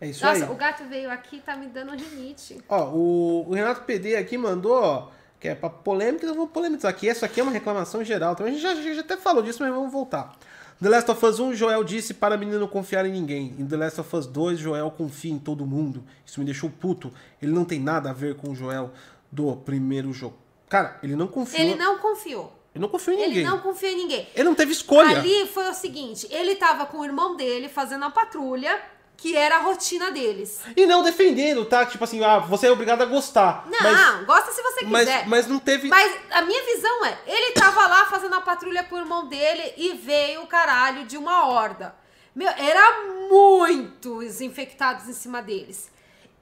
É 0.00 0.08
isso 0.08 0.26
Nossa, 0.26 0.44
aí. 0.46 0.50
o 0.50 0.56
gato 0.56 0.82
veio 0.86 1.08
aqui 1.08 1.38
tá 1.38 1.54
me 1.54 1.68
dando 1.68 1.92
rinite. 1.92 2.60
Ó, 2.68 2.86
o, 2.86 3.48
o 3.50 3.54
Renato 3.54 3.82
PD 3.82 4.16
aqui 4.16 4.36
mandou, 4.36 4.74
ó, 4.82 5.08
que 5.40 5.48
é 5.48 5.54
pra 5.54 5.68
polêmica, 5.70 6.26
eu 6.26 6.34
vou 6.34 6.46
polemizar 6.46 6.90
aqui. 6.90 7.08
Essa 7.08 7.26
aqui 7.26 7.40
é 7.40 7.42
uma 7.42 7.52
reclamação 7.52 8.02
geral. 8.02 8.32
Então 8.32 8.46
a 8.46 8.50
gente 8.50 8.60
já, 8.62 8.70
a 8.70 8.74
gente 8.74 8.94
já 8.94 9.00
até 9.00 9.16
falou 9.16 9.42
disso, 9.42 9.62
mas 9.62 9.72
vamos 9.72 9.92
voltar. 9.92 10.36
The 10.82 10.88
Last 10.88 11.10
of 11.10 11.24
Us 11.24 11.38
1, 11.38 11.54
Joel 11.54 11.84
disse 11.84 12.12
para 12.14 12.36
menino 12.36 12.58
não 12.58 12.66
confiar 12.66 13.06
em 13.06 13.12
ninguém. 13.12 13.54
Em 13.58 13.66
The 13.66 13.76
Last 13.76 14.00
of 14.00 14.16
Us 14.16 14.26
2, 14.26 14.58
Joel 14.58 14.90
confia 14.90 15.32
em 15.32 15.38
todo 15.38 15.64
mundo. 15.64 16.02
Isso 16.26 16.40
me 16.40 16.44
deixou 16.46 16.68
puto. 16.68 17.12
Ele 17.40 17.52
não 17.52 17.64
tem 17.64 17.78
nada 17.78 18.10
a 18.10 18.12
ver 18.12 18.34
com 18.36 18.50
o 18.50 18.54
Joel 18.54 18.90
do 19.30 19.54
primeiro 19.56 20.12
jogo. 20.12 20.36
Cara, 20.68 20.98
ele 21.02 21.14
não 21.14 21.26
confiou. 21.28 21.62
Ele 21.62 21.74
não 21.76 21.98
confiou. 21.98 22.52
ele 22.74 22.82
não 22.82 22.88
confiou 22.88 23.16
em 23.16 23.20
Ele 23.20 23.28
ninguém. 23.28 23.44
não 23.44 23.58
confiou 23.60 23.92
em 23.92 23.96
ninguém. 23.96 24.28
Ele 24.34 24.44
não 24.44 24.54
teve 24.54 24.72
escolha. 24.72 25.18
Ali 25.18 25.46
foi 25.46 25.68
o 25.68 25.74
seguinte: 25.74 26.26
ele 26.30 26.56
tava 26.56 26.86
com 26.86 26.98
o 26.98 27.04
irmão 27.04 27.36
dele 27.36 27.68
fazendo 27.68 28.04
a 28.04 28.10
patrulha, 28.10 28.80
que 29.16 29.36
era 29.36 29.56
a 29.56 29.60
rotina 29.60 30.10
deles. 30.10 30.60
E 30.76 30.86
não 30.86 31.02
defendendo, 31.02 31.64
tá? 31.64 31.86
Tipo 31.86 32.04
assim, 32.04 32.22
ah, 32.22 32.38
você 32.38 32.66
é 32.66 32.70
obrigado 32.70 33.02
a 33.02 33.06
gostar. 33.06 33.66
Não, 33.66 33.82
mas, 33.82 34.26
gosta 34.26 34.52
se 34.52 34.62
você 34.62 34.84
mas, 34.84 35.08
quiser. 35.08 35.28
mas 35.28 35.46
não 35.46 35.58
teve. 35.58 35.88
Mas 35.88 36.14
a 36.30 36.42
minha 36.42 36.62
visão 36.64 37.04
é, 37.04 37.18
ele 37.26 37.52
tava 37.52 37.86
lá 37.86 38.04
fazendo 38.06 38.34
a 38.34 38.40
patrulha 38.40 38.84
pro 38.84 38.98
irmão 38.98 39.26
dele 39.26 39.72
e 39.76 39.94
veio 39.94 40.42
o 40.42 40.46
caralho 40.46 41.06
de 41.06 41.16
uma 41.16 41.46
horda. 41.46 41.94
Meu, 42.34 42.48
era 42.48 43.04
muitos 43.30 44.40
infectados 44.40 45.08
em 45.08 45.12
cima 45.12 45.40
deles. 45.40 45.90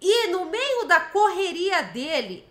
E 0.00 0.28
no 0.28 0.46
meio 0.46 0.84
da 0.86 0.98
correria 0.98 1.82
dele, 1.82 2.44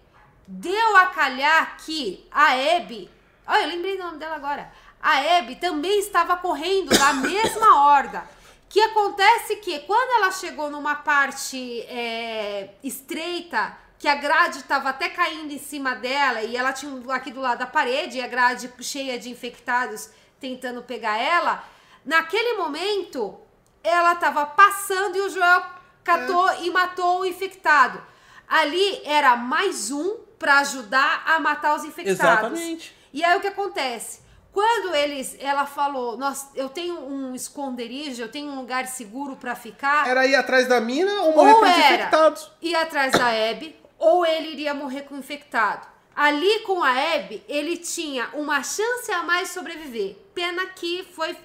deu 0.48 0.96
a 0.98 1.08
calhar 1.08 1.78
que 1.78 2.26
a 2.32 2.54
Abby. 2.78 3.10
Olha, 3.48 3.64
eu 3.64 3.70
lembrei 3.70 3.98
do 3.98 4.04
nome 4.04 4.18
dela 4.18 4.36
agora. 4.36 4.72
A 5.02 5.40
Abby 5.40 5.56
também 5.56 6.00
estava 6.00 6.38
correndo 6.38 6.98
da 6.98 7.14
mesma 7.14 7.84
horda. 7.84 8.24
Que 8.72 8.80
acontece 8.80 9.58
que 9.58 9.80
quando 9.82 10.12
ela 10.16 10.32
chegou 10.32 10.70
numa 10.70 10.96
parte 10.96 11.82
é, 11.82 12.70
estreita, 12.82 13.78
que 14.00 14.08
a 14.08 14.16
grade 14.16 14.60
estava 14.60 14.92
até 14.92 15.10
caindo 15.10 15.52
em 15.52 15.60
cima 15.60 15.94
dela 15.94 16.42
e 16.42 16.56
ela 16.56 16.72
tinha 16.72 16.94
aqui 17.14 17.32
do 17.32 17.42
lado 17.42 17.60
da 17.60 17.68
parede 17.68 18.18
e 18.18 18.22
a 18.22 18.28
grade 18.28 18.72
cheia 18.80 19.20
de 19.20 19.30
infectados 19.30 20.10
tentando 20.40 20.82
pegar 20.84 21.18
ela, 21.18 21.66
naquele 22.06 22.54
momento 22.54 23.38
ela 23.84 24.14
estava 24.14 24.46
passando 24.46 25.18
e 25.18 25.22
o 25.22 25.30
Joel 25.30 25.66
catou 26.02 26.50
é. 26.52 26.64
e 26.64 26.72
matou 26.72 27.20
o 27.20 27.26
infectado. 27.26 28.02
Ali 28.48 29.02
era 29.04 29.36
mais 29.36 29.92
um 29.92 30.16
para 30.40 30.60
ajudar 30.60 31.24
a 31.26 31.42
matar 31.42 31.76
os 31.76 31.84
infectados. 31.84 32.54
Exatamente. 32.54 32.96
E 33.12 33.22
aí 33.22 33.38
o 33.38 33.42
que 33.42 33.48
acontece? 33.48 34.21
Quando 34.52 34.94
eles, 34.94 35.38
ela 35.40 35.66
falou, 35.66 36.18
nós, 36.18 36.50
eu 36.56 36.68
tenho 36.68 37.00
um 37.00 37.34
esconderijo, 37.34 38.22
eu 38.22 38.30
tenho 38.30 38.52
um 38.52 38.58
lugar 38.58 38.86
seguro 38.86 39.38
para 39.38 39.56
ficar. 39.56 40.08
Era 40.08 40.26
ir 40.28 40.36
atrás 40.36 40.68
da 40.68 40.82
mina 40.82 41.22
ou 41.22 41.34
morrer 41.34 41.54
com 41.54 41.66
os 41.66 41.78
infectados? 41.78 42.52
Ir 42.62 42.76
atrás 42.76 43.14
da 43.14 43.28
Abby, 43.28 43.76
ou 43.98 44.26
ele 44.26 44.50
iria 44.50 44.74
morrer 44.74 45.02
com 45.02 45.16
o 45.16 45.18
infectado. 45.18 45.88
Ali 46.14 46.60
com 46.60 46.84
a 46.84 46.92
Abby, 46.92 47.42
ele 47.48 47.78
tinha 47.78 48.30
uma 48.34 48.62
chance 48.62 49.10
a 49.12 49.24
mais 49.24 49.48
de 49.48 49.54
sobreviver. 49.54 50.18
Pena 50.36 50.66
que 50.68 51.08
foi 51.16 51.36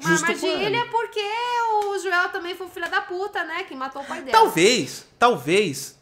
uma 0.00 0.10
Justo 0.10 0.26
armadilha 0.26 0.86
porque 0.90 1.20
o 1.84 1.98
Joel 1.98 2.28
também 2.28 2.54
foi 2.54 2.66
um 2.66 2.70
filho 2.70 2.88
da 2.88 3.00
puta, 3.00 3.42
né? 3.44 3.64
Que 3.64 3.74
matou 3.74 4.02
o 4.02 4.04
pai 4.04 4.20
dela. 4.20 4.38
Talvez, 4.38 5.04
talvez. 5.18 5.98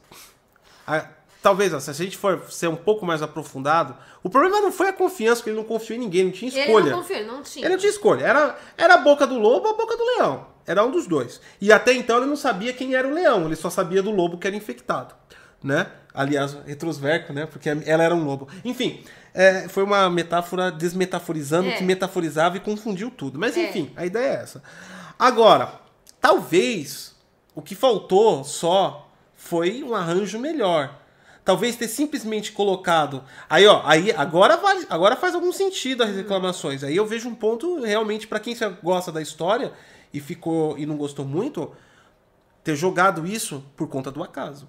A, 0.87 1.09
talvez, 1.45 1.75
ó, 1.75 1.79
se 1.79 1.91
a 1.91 1.93
gente 1.93 2.17
for 2.17 2.43
ser 2.49 2.69
um 2.69 2.75
pouco 2.75 3.05
mais 3.05 3.21
aprofundado, 3.21 3.95
o 4.23 4.31
problema 4.31 4.63
não 4.63 4.73
foi 4.73 4.89
a 4.89 4.93
confiança, 4.95 5.37
porque 5.37 5.51
ele 5.51 5.59
não 5.59 5.65
confiou 5.65 5.99
em 5.99 6.01
ninguém, 6.01 6.25
não 6.25 6.31
tinha 6.31 6.49
escolha. 6.49 6.85
Ele 6.85 6.91
não 6.91 6.99
confiou, 7.01 7.19
ele 7.19 7.29
não 7.29 7.43
tinha. 7.43 7.67
Ele 7.67 7.75
não 7.75 7.79
tinha 7.79 7.91
escolha. 7.91 8.25
Era, 8.25 8.59
era 8.79 8.95
a 8.95 8.97
boca 8.97 9.27
do 9.27 9.39
lobo 9.39 9.69
ou 9.69 9.75
a 9.75 9.77
boca 9.77 9.95
do 9.95 10.05
leão. 10.05 10.47
Era 10.67 10.83
um 10.83 10.91
dos 10.91 11.07
dois. 11.07 11.43
E 11.61 11.71
até 11.71 11.93
então 11.93 12.17
ele 12.17 12.25
não 12.25 12.35
sabia 12.35 12.73
quem 12.73 12.95
era 12.95 13.07
o 13.07 13.13
leão, 13.13 13.45
ele 13.45 13.57
só 13.57 13.69
sabia 13.69 14.03
do 14.03 14.11
lobo 14.11 14.39
que 14.39 14.47
era 14.47 14.57
infectado. 14.57 15.15
Né? 15.63 15.87
Aliás, 16.15 16.57
retrosverco, 16.67 17.35
né? 17.35 17.45
Porque 17.45 17.69
ela 17.69 18.03
era 18.03 18.15
um 18.15 18.25
lobo. 18.25 18.49
Enfim, 18.65 19.05
é, 19.35 19.69
foi 19.69 19.83
uma 19.83 20.09
metáfora 20.09 20.73
desmetaforizando, 20.73 21.69
é. 21.69 21.73
que 21.73 21.85
metaforizava 21.85 22.57
e 22.57 22.61
confundiu 22.61 23.11
tudo. 23.11 23.39
Mas 23.39 23.55
é. 23.55 23.69
enfim, 23.69 23.93
a 23.97 24.07
ideia 24.07 24.31
é 24.31 24.35
essa. 24.37 24.63
Agora, 25.19 25.75
talvez 26.23 27.15
o 27.55 27.61
que 27.61 27.75
faltou 27.75 28.45
só 28.45 29.11
foi 29.37 29.83
um 29.83 29.95
arranjo 29.95 30.39
melhor. 30.39 31.04
Talvez 31.45 31.77
ter 31.77 31.89
simplesmente 31.89 32.53
colocado. 32.53 33.23
Aí, 33.51 33.67
ó, 33.67 33.83
aí 33.85 34.11
agora 34.13 34.57
vale, 34.57 34.87
agora 34.89 35.15
faz 35.15 35.35
algum 35.35 35.53
sentido 35.53 36.03
as 36.03 36.15
reclamações. 36.15 36.83
Aí 36.83 36.97
eu 36.97 37.05
vejo 37.05 37.29
um 37.29 37.35
ponto 37.35 37.83
realmente 37.83 38.27
para 38.27 38.41
quem 38.41 38.57
gosta 38.83 39.13
da 39.13 39.21
história 39.21 39.73
e 40.13 40.21
ficou 40.21 40.79
e 40.79 40.87
não 40.87 40.97
gostou 40.97 41.25
muito, 41.25 41.75
ter 42.63 42.75
jogado 42.75 43.27
isso 43.27 43.63
por 43.77 43.89
conta 43.89 44.11
do 44.11 44.23
acaso. 44.23 44.67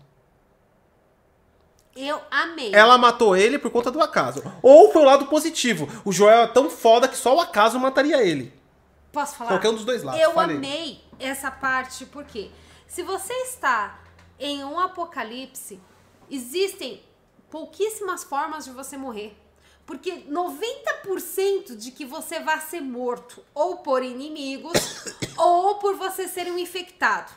Eu 1.96 2.20
amei. 2.30 2.76
Ela 2.76 2.98
matou 2.98 3.38
ele 3.38 3.58
por 3.58 3.72
conta 3.72 3.90
do 3.90 4.02
acaso. 4.02 4.44
Ou 4.62 4.92
foi 4.92 5.02
o 5.02 5.06
lado 5.06 5.28
positivo. 5.28 5.88
O 6.04 6.12
Joel 6.12 6.42
é 6.42 6.48
tão 6.48 6.70
foda 6.70 7.08
que 7.08 7.16
só 7.16 7.34
o 7.38 7.40
acaso 7.40 7.80
mataria 7.80 8.22
ele. 8.22 8.54
Posso 9.14 9.38
falar? 9.38 9.52
Qualquer 9.52 9.70
um 9.70 9.76
dos 9.76 9.86
dois 9.86 10.04
lados. 10.04 10.20
Eu 10.20 10.34
Falei. 10.34 10.58
amei 10.58 11.02
essa 11.18 11.50
parte 11.50 12.06
porque 12.06 12.52
se 12.86 13.02
você 13.02 13.32
está 13.44 13.98
em 14.38 14.62
um 14.66 14.78
apocalipse, 14.78 15.80
existem 16.30 17.02
pouquíssimas 17.50 18.24
formas 18.24 18.66
de 18.66 18.72
você 18.72 18.98
morrer. 18.98 19.36
Porque 19.86 20.24
90% 20.28 21.76
de 21.78 21.92
que 21.92 22.06
você 22.06 22.40
vai 22.40 22.60
ser 22.60 22.82
morto 22.82 23.44
ou 23.54 23.78
por 23.78 24.04
inimigos 24.04 24.74
ou 25.38 25.76
por 25.76 25.96
você 25.96 26.28
ser 26.28 26.52
um 26.52 26.58
infectado, 26.58 27.32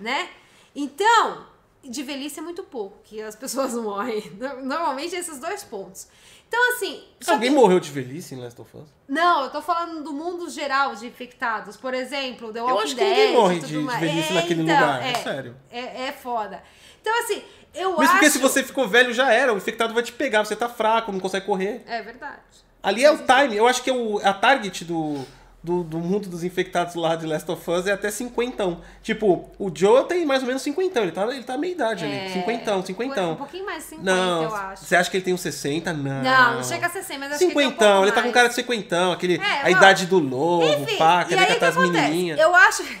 né? 0.00 0.28
Então, 0.74 1.46
de 1.84 2.02
velhice 2.02 2.40
é 2.40 2.42
muito 2.42 2.64
pouco 2.64 2.98
que 3.04 3.22
as 3.22 3.36
pessoas 3.36 3.74
morrem. 3.78 4.22
Normalmente 4.62 5.14
esses 5.14 5.38
dois 5.38 5.62
pontos. 5.62 6.08
Então, 6.48 6.72
assim. 6.72 7.02
Alguém 7.26 7.50
que... 7.50 7.56
morreu 7.56 7.80
de 7.80 7.90
velhice 7.90 8.34
em 8.34 8.40
Last 8.40 8.60
of 8.60 8.76
Us? 8.76 8.88
Não, 9.08 9.44
eu 9.44 9.50
tô 9.50 9.62
falando 9.62 10.02
do 10.02 10.12
mundo 10.12 10.48
geral 10.48 10.94
de 10.94 11.06
infectados. 11.06 11.76
Por 11.76 11.94
exemplo, 11.94 12.52
The 12.52 12.60
Walking 12.60 12.76
eu 12.76 12.84
acho 12.84 12.96
Dead. 12.96 13.08
Que 13.08 13.20
ninguém 13.20 13.36
morre 13.36 13.58
de, 13.60 13.66
de 13.66 13.78
velhice 13.78 14.30
é, 14.30 14.34
naquele 14.34 14.62
então, 14.62 14.74
lugar. 14.74 15.02
É, 15.02 15.10
é 15.10 15.14
sério. 15.14 15.56
É, 15.70 16.02
é 16.06 16.12
foda. 16.12 16.62
Então, 17.00 17.18
assim, 17.20 17.42
eu 17.74 17.90
Mesmo 17.90 18.02
acho... 18.02 18.12
porque 18.12 18.30
se 18.30 18.38
você 18.38 18.62
ficou 18.62 18.88
velho, 18.88 19.12
já 19.12 19.32
era. 19.32 19.52
O 19.52 19.56
infectado 19.56 19.92
vai 19.92 20.02
te 20.02 20.12
pegar. 20.12 20.44
Você 20.44 20.54
tá 20.54 20.68
fraco, 20.68 21.10
não 21.10 21.20
consegue 21.20 21.46
correr. 21.46 21.82
É 21.86 22.02
verdade. 22.02 22.40
Ali 22.82 23.04
é 23.04 23.10
o 23.10 23.18
time. 23.18 23.56
Eu 23.56 23.66
acho 23.66 23.82
que 23.82 23.90
é 23.90 23.92
o, 23.92 24.20
a 24.22 24.32
target 24.32 24.84
do, 24.84 25.24
do, 25.62 25.82
do 25.82 25.98
mundo 25.98 26.28
dos 26.28 26.44
infectados 26.44 26.94
lá 26.94 27.16
de 27.16 27.26
Last 27.26 27.50
of 27.50 27.70
Us 27.70 27.86
é 27.86 27.92
até 27.92 28.10
cinquentão. 28.10 28.82
Tipo, 29.02 29.50
o 29.58 29.70
Joe 29.74 30.04
tem 30.04 30.26
mais 30.26 30.42
ou 30.42 30.46
menos 30.46 30.60
cinquentão. 30.60 31.02
Ele 31.02 31.12
tá, 31.12 31.26
ele 31.26 31.42
tá 31.42 31.56
meia 31.56 31.72
idade 31.72 32.04
é... 32.04 32.06
ali. 32.06 32.32
Cinquentão, 32.34 32.84
cinquentão. 32.84 33.32
Um 33.32 33.36
pouquinho 33.36 33.64
mais 33.64 33.82
de 33.82 33.90
50, 33.90 34.04
não, 34.04 34.42
eu 34.42 34.54
acho. 34.54 34.84
Você 34.84 34.94
acha 34.94 35.10
que 35.10 35.16
ele 35.16 35.24
tem 35.24 35.32
uns 35.32 35.40
60? 35.40 35.92
Não. 35.94 36.22
Não, 36.22 36.54
não 36.56 36.62
chega 36.62 36.86
a 36.86 36.90
60, 36.90 37.18
mas 37.18 37.30
acho 37.30 37.38
cinquentão, 37.38 37.72
que 37.78 37.84
ele, 37.84 37.98
um 37.98 38.02
ele 38.04 38.12
tá 38.12 38.22
com 38.22 38.30
cara 38.30 38.48
de 38.48 38.54
cinquentão. 38.54 39.12
Aquele, 39.12 39.38
é, 39.38 39.62
a 39.62 39.70
idade 39.70 40.04
do 40.04 40.18
lobo, 40.18 40.66
Enfim, 40.66 40.98
pá, 40.98 41.24
quer 41.24 41.48
catar 41.48 41.68
as 41.68 41.76
menininhas. 41.76 42.38
Eu 42.38 42.54
acho... 42.54 42.84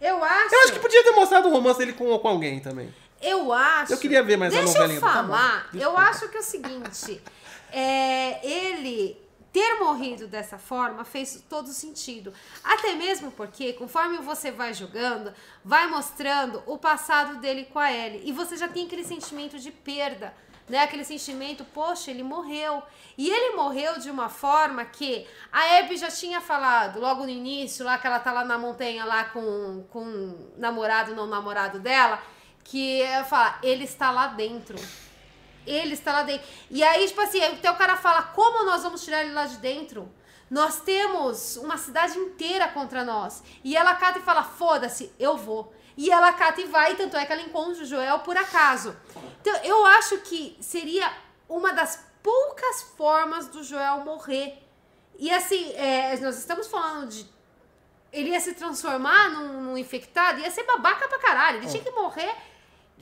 Eu 0.00 0.22
acho... 0.24 0.52
Eu 0.52 0.60
acho 0.62 0.72
que 0.72 0.80
podia 0.80 1.04
ter 1.04 1.12
mostrado 1.12 1.48
o 1.48 1.52
romance 1.52 1.78
dele 1.78 1.92
com, 1.92 2.18
com 2.18 2.28
alguém 2.28 2.58
também. 2.58 2.92
Eu 3.22 3.52
acho. 3.52 3.92
Eu 3.92 3.98
queria 3.98 4.22
ver 4.22 4.36
mais 4.36 4.52
Deixa 4.52 4.70
a 4.70 4.72
novelinha. 4.72 4.96
Eu 4.96 5.00
falar. 5.00 5.68
eu 5.72 5.96
acho 5.96 6.28
que 6.28 6.36
é 6.36 6.40
o 6.40 6.42
seguinte. 6.42 7.22
É, 7.70 8.46
ele 8.46 9.22
ter 9.52 9.74
morrido 9.78 10.26
dessa 10.26 10.58
forma 10.58 11.04
fez 11.04 11.44
todo 11.48 11.68
sentido. 11.68 12.32
Até 12.64 12.94
mesmo 12.94 13.30
porque, 13.32 13.74
conforme 13.74 14.18
você 14.18 14.50
vai 14.50 14.72
jogando, 14.72 15.32
vai 15.64 15.86
mostrando 15.86 16.62
o 16.66 16.78
passado 16.78 17.38
dele 17.38 17.66
com 17.66 17.78
a 17.78 17.92
Ellie. 17.92 18.22
E 18.24 18.32
você 18.32 18.56
já 18.56 18.66
tem 18.66 18.86
aquele 18.86 19.04
sentimento 19.04 19.58
de 19.58 19.70
perda. 19.70 20.34
Né, 20.68 20.78
aquele 20.78 21.04
sentimento, 21.04 21.64
poxa, 21.64 22.10
ele 22.10 22.22
morreu. 22.22 22.82
E 23.18 23.28
ele 23.28 23.56
morreu 23.56 23.98
de 23.98 24.08
uma 24.08 24.28
forma 24.28 24.84
que 24.84 25.26
a 25.52 25.78
Abby 25.78 25.96
já 25.96 26.08
tinha 26.08 26.40
falado 26.40 27.00
logo 27.00 27.24
no 27.24 27.28
início, 27.28 27.84
lá 27.84 27.98
que 27.98 28.06
ela 28.06 28.20
tá 28.20 28.32
lá 28.32 28.44
na 28.44 28.56
montanha 28.56 29.04
lá 29.04 29.24
com, 29.24 29.84
com 29.90 30.02
o 30.02 30.52
namorado, 30.56 31.16
não 31.16 31.26
namorado 31.26 31.80
dela, 31.80 32.22
que 32.64 33.02
ela 33.02 33.24
fala, 33.24 33.58
ele 33.62 33.84
está 33.84 34.10
lá 34.10 34.28
dentro. 34.28 34.76
Ele 35.66 35.94
está 35.94 36.12
lá 36.12 36.22
dentro. 36.22 36.46
E 36.70 36.82
aí, 36.82 37.06
tipo 37.06 37.20
assim, 37.20 37.42
até 37.42 37.70
o 37.70 37.76
cara 37.76 37.96
fala, 37.96 38.22
como 38.22 38.64
nós 38.64 38.82
vamos 38.82 39.04
tirar 39.04 39.22
ele 39.22 39.32
lá 39.32 39.46
de 39.46 39.58
dentro? 39.58 40.12
Nós 40.50 40.80
temos 40.80 41.56
uma 41.56 41.76
cidade 41.76 42.18
inteira 42.18 42.68
contra 42.68 43.04
nós. 43.04 43.42
E 43.64 43.76
ela 43.76 43.94
cata 43.94 44.18
e 44.18 44.22
fala, 44.22 44.42
foda-se, 44.42 45.12
eu 45.18 45.36
vou. 45.36 45.72
E 45.96 46.10
ela 46.10 46.32
cata 46.32 46.60
e 46.60 46.66
vai, 46.66 46.94
tanto 46.94 47.16
é 47.16 47.24
que 47.24 47.32
ela 47.32 47.42
encontra 47.42 47.82
o 47.82 47.86
Joel 47.86 48.18
por 48.20 48.36
acaso. 48.36 48.96
Então, 49.40 49.54
eu 49.62 49.84
acho 49.86 50.18
que 50.18 50.56
seria 50.60 51.10
uma 51.48 51.72
das 51.72 52.04
poucas 52.22 52.82
formas 52.96 53.48
do 53.48 53.62
Joel 53.62 53.98
morrer. 54.04 54.58
E 55.18 55.30
assim, 55.30 55.72
é, 55.72 56.16
nós 56.18 56.38
estamos 56.38 56.66
falando 56.66 57.08
de 57.08 57.26
ele 58.12 58.30
ia 58.30 58.40
se 58.40 58.52
transformar 58.52 59.30
num, 59.30 59.62
num, 59.62 59.78
infectado, 59.78 60.40
ia 60.40 60.50
ser 60.50 60.64
babaca 60.64 61.08
pra 61.08 61.18
caralho. 61.18 61.58
Ele 61.58 61.68
tinha 61.68 61.82
que 61.82 61.90
morrer 61.90 62.34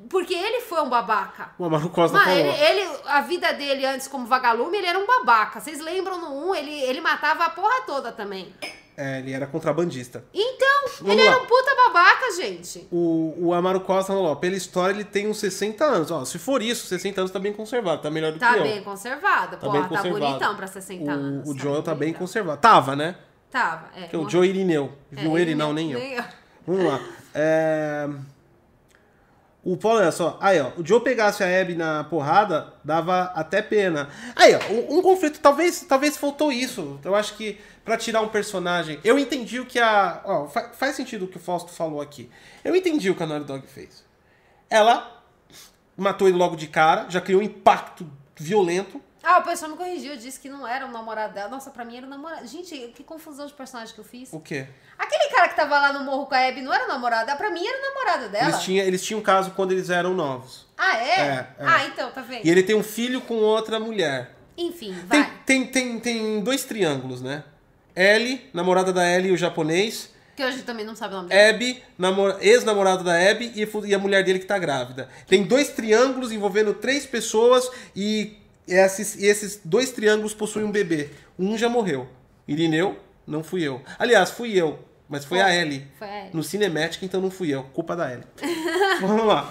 porque 0.08 0.34
ele 0.34 0.60
foi 0.60 0.80
um 0.82 0.88
babaca. 0.88 1.50
O 1.58 1.64
Amaro 1.64 1.90
Costa 1.90 2.16
Mano, 2.16 2.30
falou. 2.30 2.52
Ele, 2.52 2.80
ele, 2.80 2.90
a 3.06 3.20
vida 3.20 3.52
dele 3.52 3.84
antes 3.84 4.08
como 4.08 4.26
vagalume, 4.26 4.78
ele 4.78 4.86
era 4.86 4.98
um 4.98 5.06
babaca. 5.06 5.60
Vocês 5.60 5.80
lembram 5.80 6.18
no 6.20 6.50
1, 6.50 6.54
ele, 6.54 6.80
ele 6.82 7.00
matava 7.00 7.44
a 7.44 7.50
porra 7.50 7.82
toda 7.86 8.12
também. 8.12 8.54
É, 8.96 9.18
ele 9.20 9.32
era 9.32 9.46
contrabandista. 9.46 10.24
Então, 10.34 10.82
Vamos 11.00 11.14
ele 11.14 11.24
lá. 11.24 11.32
era 11.32 11.42
um 11.42 11.46
puta 11.46 11.74
babaca, 11.74 12.32
gente. 12.36 12.86
O, 12.92 13.34
o 13.38 13.54
Amaro 13.54 13.80
Costa 13.80 14.12
falou, 14.12 14.26
ó, 14.26 14.34
pela 14.34 14.56
história 14.56 14.92
ele 14.92 15.04
tem 15.04 15.26
uns 15.26 15.38
60 15.38 15.84
anos. 15.84 16.10
Ó, 16.10 16.24
se 16.24 16.38
for 16.38 16.60
isso, 16.60 16.86
60 16.86 17.20
anos 17.20 17.30
tá 17.30 17.38
bem 17.38 17.52
conservado, 17.52 18.02
tá 18.02 18.10
melhor 18.10 18.32
do 18.32 18.38
tá 18.38 18.52
que 18.52 18.58
eu. 18.58 18.62
Tá 18.62 18.68
bem 18.68 18.82
conservado, 18.82 19.56
tá 19.56 19.66
porra, 19.66 19.80
bem 19.80 19.88
tá 19.88 20.02
bonitão 20.02 20.54
pra 20.54 20.66
60 20.66 21.02
o, 21.02 21.10
anos. 21.10 21.48
O 21.48 21.54
tá 21.54 21.62
Joel 21.62 21.82
tá 21.82 21.94
bem 21.94 22.12
conservado. 22.12 22.60
Tava, 22.60 22.94
né? 22.94 23.16
Tava, 23.50 23.88
é. 23.96 24.02
Porque 24.02 24.16
o 24.16 24.28
Joe 24.28 24.46
Irineu. 24.46 24.92
Viu 25.10 25.36
é, 25.36 25.40
ele, 25.40 25.54
não, 25.54 25.72
nem 25.72 25.92
eu. 25.92 25.98
Nem 25.98 26.14
eu. 26.14 26.24
Vamos 26.66 26.84
lá. 26.84 27.00
É... 27.32 28.08
O 29.72 29.76
Paulo, 29.76 29.98
olha 30.00 30.10
só. 30.10 30.36
Aí, 30.40 30.60
ó. 30.60 30.70
O 30.76 30.84
Joe 30.84 31.00
pegasse 31.00 31.44
a 31.44 31.60
Abby 31.60 31.74
na 31.74 32.02
porrada, 32.04 32.72
dava 32.82 33.24
até 33.36 33.62
pena. 33.62 34.08
Aí, 34.34 34.54
ó. 34.54 34.72
Um, 34.72 34.98
um 34.98 35.02
conflito. 35.02 35.38
Talvez, 35.40 35.82
talvez 35.82 36.16
faltou 36.16 36.50
isso. 36.50 36.98
Eu 37.04 37.14
acho 37.14 37.36
que 37.36 37.58
para 37.84 37.96
tirar 37.96 38.20
um 38.20 38.28
personagem. 38.28 38.98
Eu 39.04 39.18
entendi 39.18 39.60
o 39.60 39.66
que 39.66 39.78
a. 39.78 40.22
Ó, 40.24 40.46
fa- 40.48 40.70
faz 40.72 40.96
sentido 40.96 41.24
o 41.24 41.28
que 41.28 41.36
o 41.36 41.40
Fausto 41.40 41.70
falou 41.70 42.00
aqui. 42.00 42.28
Eu 42.64 42.74
entendi 42.74 43.10
o 43.10 43.14
que 43.14 43.22
a 43.22 43.26
Naughty 43.26 43.46
Dog 43.46 43.66
fez. 43.68 44.04
Ela 44.68 45.22
matou 45.96 46.26
ele 46.28 46.36
logo 46.36 46.56
de 46.56 46.66
cara, 46.66 47.06
já 47.08 47.20
criou 47.20 47.40
um 47.40 47.44
impacto 47.44 48.10
violento. 48.36 49.00
Ah, 49.22 49.38
o 49.38 49.42
pessoal 49.42 49.70
me 49.70 49.76
corrigiu, 49.76 50.16
disse 50.16 50.40
que 50.40 50.48
não 50.48 50.66
era 50.66 50.86
o 50.86 50.90
namorado 50.90 51.34
dela. 51.34 51.48
Nossa, 51.50 51.70
pra 51.70 51.84
mim 51.84 51.96
era 51.96 52.06
o 52.06 52.08
namorado. 52.08 52.46
Gente, 52.46 52.74
que 52.94 53.04
confusão 53.04 53.46
de 53.46 53.52
personagem 53.52 53.94
que 53.94 54.00
eu 54.00 54.04
fiz. 54.04 54.32
O 54.32 54.40
quê? 54.40 54.66
Aquele 54.98 55.28
cara 55.30 55.48
que 55.48 55.56
tava 55.56 55.78
lá 55.78 55.92
no 55.92 56.04
morro 56.04 56.24
com 56.26 56.34
a 56.34 56.48
Abby 56.48 56.62
não 56.62 56.72
era 56.72 56.86
namorado 56.86 57.26
dela, 57.26 57.36
pra 57.36 57.50
mim 57.50 57.66
era 57.66 57.78
o 57.78 57.82
namorado 57.94 58.28
dela. 58.30 58.48
Eles 58.48 58.62
tinham, 58.62 58.86
eles 58.86 59.02
tinham 59.04 59.20
um 59.20 59.22
caso 59.22 59.50
quando 59.50 59.72
eles 59.72 59.90
eram 59.90 60.14
novos. 60.14 60.66
Ah, 60.76 60.96
é? 60.96 61.10
É, 61.20 61.24
é. 61.24 61.46
Ah, 61.58 61.84
então, 61.86 62.10
tá 62.10 62.22
vendo? 62.22 62.46
E 62.46 62.50
ele 62.50 62.62
tem 62.62 62.74
um 62.74 62.82
filho 62.82 63.20
com 63.20 63.34
outra 63.36 63.78
mulher. 63.78 64.34
Enfim, 64.56 64.94
Tem, 65.08 65.20
vai. 65.22 65.32
tem, 65.46 65.66
tem, 65.66 65.98
tem 66.00 66.40
dois 66.42 66.64
triângulos, 66.64 67.20
né? 67.22 67.44
Ellie, 67.96 68.48
namorada 68.52 68.92
da 68.92 69.06
Ellie, 69.06 69.32
o 69.32 69.36
japonês. 69.36 70.10
Que 70.36 70.44
hoje 70.44 70.62
também 70.62 70.86
não 70.86 70.94
sabe 70.96 71.12
o 71.14 71.16
nome 71.18 71.28
dele. 71.28 71.50
Abby, 71.50 71.82
namor- 71.98 72.36
ex-namorado 72.40 73.04
da 73.04 73.12
Abby 73.30 73.52
e, 73.54 73.68
e 73.88 73.94
a 73.94 73.98
mulher 73.98 74.24
dele 74.24 74.38
que 74.38 74.46
tá 74.46 74.58
grávida. 74.58 75.08
Tem 75.26 75.42
dois 75.42 75.68
triângulos 75.70 76.32
envolvendo 76.32 76.72
três 76.72 77.04
pessoas 77.04 77.70
e 77.94 78.38
esses, 78.66 79.16
e 79.16 79.26
esses 79.26 79.60
dois 79.64 79.90
triângulos 79.90 80.34
possuem 80.34 80.64
um 80.64 80.70
bebê. 80.70 81.10
Um 81.38 81.56
já 81.58 81.68
morreu. 81.68 82.08
Irineu, 82.46 82.98
não 83.26 83.42
fui 83.42 83.62
eu. 83.62 83.82
Aliás, 83.98 84.30
fui 84.30 84.52
eu, 84.56 84.78
mas 85.08 85.24
foi 85.24 85.40
a 85.40 85.54
Ellie. 85.54 85.86
Foi 85.98 86.08
a 86.08 86.18
Ellie. 86.20 86.30
No 86.34 86.42
Cinematic, 86.42 87.02
então 87.02 87.20
não 87.20 87.30
fui 87.30 87.48
eu. 87.54 87.62
Culpa 87.74 87.94
da 87.96 88.12
Ellie. 88.12 88.24
Vamos 89.00 89.26
lá. 89.26 89.50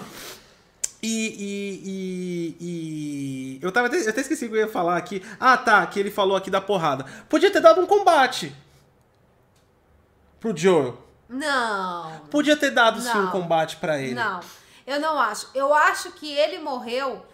E, 1.02 1.08
e, 1.38 2.56
e, 2.60 3.56
e- 3.56 3.58
Eu, 3.62 3.72
tava 3.72 3.86
até, 3.86 3.96
eu 4.04 4.08
até 4.10 4.20
esqueci 4.20 4.44
o 4.44 4.48
que 4.50 4.56
eu 4.56 4.60
ia 4.60 4.68
falar 4.68 4.96
aqui. 4.98 5.22
Ah, 5.38 5.56
tá, 5.56 5.86
que 5.86 5.98
ele 5.98 6.10
falou 6.10 6.36
aqui 6.36 6.50
da 6.50 6.60
porrada. 6.60 7.04
Podia 7.28 7.50
ter 7.50 7.60
dado 7.60 7.80
um 7.80 7.86
combate 7.86 8.54
pro 10.38 10.56
Joel. 10.56 10.98
Não. 11.28 12.20
Podia 12.30 12.56
ter 12.56 12.70
dado 12.70 13.00
sim 13.00 13.08
um 13.16 13.24
Não. 13.24 13.30
combate 13.30 13.76
pra 13.76 13.98
ele. 14.00 14.14
Não, 14.14 14.40
eu 14.86 15.00
não 15.00 15.18
acho. 15.18 15.48
Eu 15.54 15.72
acho 15.72 16.12
que 16.12 16.30
ele 16.32 16.58
morreu. 16.58 17.24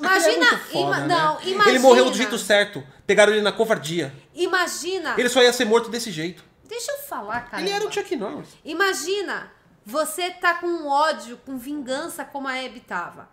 É 0.00 0.06
Imagina. 0.06 0.46
muito 0.52 0.64
foda, 0.66 0.78
ima- 0.96 0.98
né? 1.00 1.06
Não, 1.14 1.40
imagina. 1.42 1.68
Ele 1.68 1.78
morreu 1.78 2.04
do 2.10 2.16
jeito 2.16 2.38
certo. 2.38 2.86
Pegaram 3.06 3.32
ele 3.32 3.42
na 3.42 3.52
covardia. 3.52 4.14
Imagina. 4.34 5.14
Ele 5.18 5.28
só 5.28 5.42
ia 5.42 5.52
ser 5.52 5.64
morto 5.64 5.88
desse 5.90 6.10
jeito. 6.10 6.44
Deixa 6.64 6.92
eu 6.92 6.98
falar, 6.98 7.40
cara. 7.48 7.62
Ele 7.62 7.70
era 7.70 7.86
o 7.86 7.90
Chuck 7.92 8.14
Norris. 8.14 8.48
Imagina, 8.64 9.50
você 9.84 10.30
tá 10.30 10.54
com 10.54 10.86
ódio, 10.86 11.38
com 11.44 11.56
vingança 11.56 12.24
como 12.24 12.46
a 12.46 12.52
Abby 12.52 12.80
tava. 12.80 13.28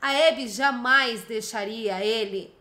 A 0.00 0.10
Abby 0.28 0.46
jamais 0.48 1.22
deixaria 1.22 2.04
ele 2.04 2.54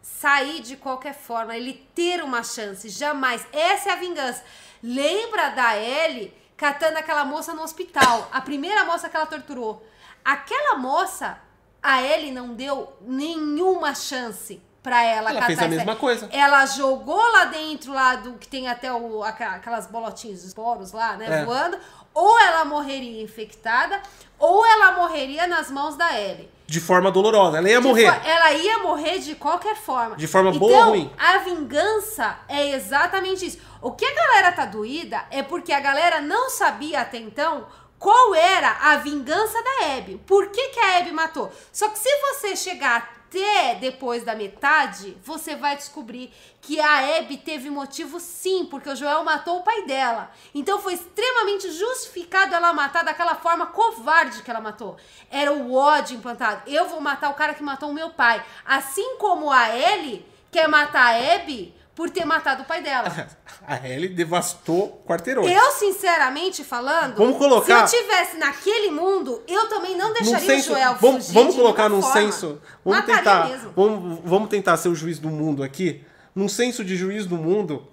sair 0.00 0.60
de 0.60 0.76
qualquer 0.76 1.14
forma, 1.14 1.56
ele 1.56 1.86
ter 1.94 2.22
uma 2.22 2.42
chance, 2.42 2.88
jamais. 2.88 3.46
Essa 3.52 3.90
é 3.90 3.92
a 3.92 3.96
vingança. 3.96 4.42
Lembra 4.82 5.48
da 5.50 5.76
Ellie 5.76 6.32
catando 6.56 6.98
aquela 6.98 7.24
moça 7.24 7.52
no 7.52 7.62
hospital, 7.62 8.28
a 8.32 8.40
primeira 8.40 8.84
moça 8.84 9.08
que 9.08 9.16
ela 9.16 9.26
torturou. 9.26 9.84
Aquela 10.24 10.76
moça, 10.76 11.38
a 11.84 12.02
Ellie 12.02 12.32
não 12.32 12.54
deu 12.54 12.92
nenhuma 13.02 13.94
chance 13.94 14.60
pra 14.82 15.02
ela, 15.02 15.30
Ela 15.30 15.42
fez 15.46 15.58
a 15.58 15.62
essa- 15.66 15.74
mesma 15.76 15.96
coisa. 15.96 16.28
ela 16.32 16.66
jogou 16.66 17.16
lá 17.32 17.44
dentro 17.44 17.92
lá 17.92 18.16
do 18.16 18.32
que 18.34 18.48
tem 18.48 18.68
até 18.68 18.92
o, 18.92 19.22
aquelas 19.22 19.86
bolotinhas 19.86 20.40
de 20.42 20.48
esporos 20.48 20.92
lá, 20.92 21.16
né, 21.16 21.40
É. 21.42 21.44
voando. 21.44 21.78
Ou 22.12 22.38
ela 22.40 22.64
morreria 22.64 23.22
infectada, 23.22 24.00
ou 24.38 24.64
ela 24.64 24.92
morreria 24.92 25.46
nas 25.46 25.70
mãos 25.70 25.96
da 25.96 26.18
Ellie. 26.18 26.48
De 26.66 26.80
forma 26.80 27.10
dolorosa. 27.10 27.58
Ela 27.58 27.68
ia 27.68 27.80
De 27.80 27.86
morrer. 27.86 28.04
ela 28.24 28.52
ia 28.52 28.78
morrer 28.78 29.18
de 29.18 29.34
qualquer 29.34 29.74
forma. 29.76 30.16
De 30.16 30.26
forma 30.26 30.50
então, 30.50 30.60
boa 30.60 30.84
ou 30.86 30.90
ruim? 30.90 31.10
A 31.18 31.38
vingança 31.38 32.38
é 32.48 32.70
exatamente 32.70 33.44
isso. 33.46 33.58
O 33.82 33.90
que 33.92 34.04
a 34.06 34.14
galera 34.14 34.52
tá 34.52 34.64
doída 34.64 35.24
é 35.30 35.42
porque 35.42 35.72
a 35.72 35.80
galera 35.80 36.20
não 36.20 36.48
sabia 36.50 37.00
até 37.00 37.18
então 37.18 37.66
qual 37.98 38.34
era 38.34 38.70
a 38.92 38.96
vingança 38.96 39.62
da 39.62 39.96
Abby. 39.96 40.20
Por 40.26 40.50
que, 40.50 40.68
que 40.68 40.80
a 40.80 40.98
Abby 40.98 41.12
matou? 41.12 41.52
Só 41.72 41.88
que 41.88 41.98
se 41.98 42.10
você 42.20 42.54
chegar 42.54 43.14
até 43.34 43.74
depois 43.74 44.22
da 44.22 44.34
metade, 44.34 45.16
você 45.24 45.56
vai 45.56 45.76
descobrir 45.76 46.32
que 46.60 46.80
a 46.80 47.18
Abby 47.18 47.36
teve 47.36 47.68
motivo 47.68 48.20
sim, 48.20 48.64
porque 48.66 48.88
o 48.88 48.94
Joel 48.94 49.24
matou 49.24 49.58
o 49.58 49.62
pai 49.62 49.82
dela. 49.82 50.30
Então 50.54 50.78
foi 50.78 50.94
extremamente 50.94 51.70
justificado 51.72 52.54
ela 52.54 52.72
matar 52.72 53.04
daquela 53.04 53.34
forma 53.34 53.66
covarde 53.66 54.42
que 54.42 54.50
ela 54.50 54.60
matou. 54.60 54.96
Era 55.30 55.52
o 55.52 55.74
ódio 55.74 56.16
implantado. 56.16 56.62
Eu 56.70 56.88
vou 56.88 57.00
matar 57.00 57.30
o 57.30 57.34
cara 57.34 57.54
que 57.54 57.62
matou 57.62 57.90
o 57.90 57.94
meu 57.94 58.10
pai. 58.10 58.44
Assim 58.64 59.16
como 59.18 59.50
a 59.50 59.76
Ellie 59.76 60.24
quer 60.52 60.68
matar 60.68 61.14
a 61.14 61.34
Abby 61.34 61.74
por 61.94 62.10
ter 62.10 62.24
matado 62.24 62.62
o 62.62 62.64
pai 62.66 62.82
dela. 62.82 63.08
A 63.66 63.76
Ellie 63.88 64.08
devastou 64.08 65.02
quarteirões. 65.06 65.50
Eu, 65.50 65.70
sinceramente 65.72 66.62
falando, 66.64 67.16
Vamos 67.16 67.38
colocar- 67.38 67.86
se 67.86 67.96
eu 67.96 68.02
tivesse 68.02 68.36
naquele 68.36 68.90
mundo, 68.90 69.42
eu 69.48 69.68
também 69.68 69.96
não 69.96 70.12
deixaria 70.12 70.46
senso, 70.46 70.72
o 70.72 70.74
Joel 70.74 70.96
vamos, 71.00 71.26
fugir 71.26 71.34
vamos 71.38 71.54
colocar 71.54 71.88
num 71.88 72.02
forma. 72.02 72.20
senso. 72.20 72.60
Vamos 72.84 73.00
Mataria 73.00 73.16
tentar. 73.22 73.48
mesmo. 73.48 73.72
Vamos, 73.74 74.20
vamos 74.24 74.48
tentar 74.50 74.76
ser 74.76 74.88
o 74.88 74.94
juiz 74.94 75.18
do 75.18 75.30
mundo 75.30 75.62
aqui. 75.62 76.04
Num 76.34 76.48
senso 76.48 76.84
de 76.84 76.96
juiz 76.96 77.26
do 77.26 77.36
mundo, 77.36 77.86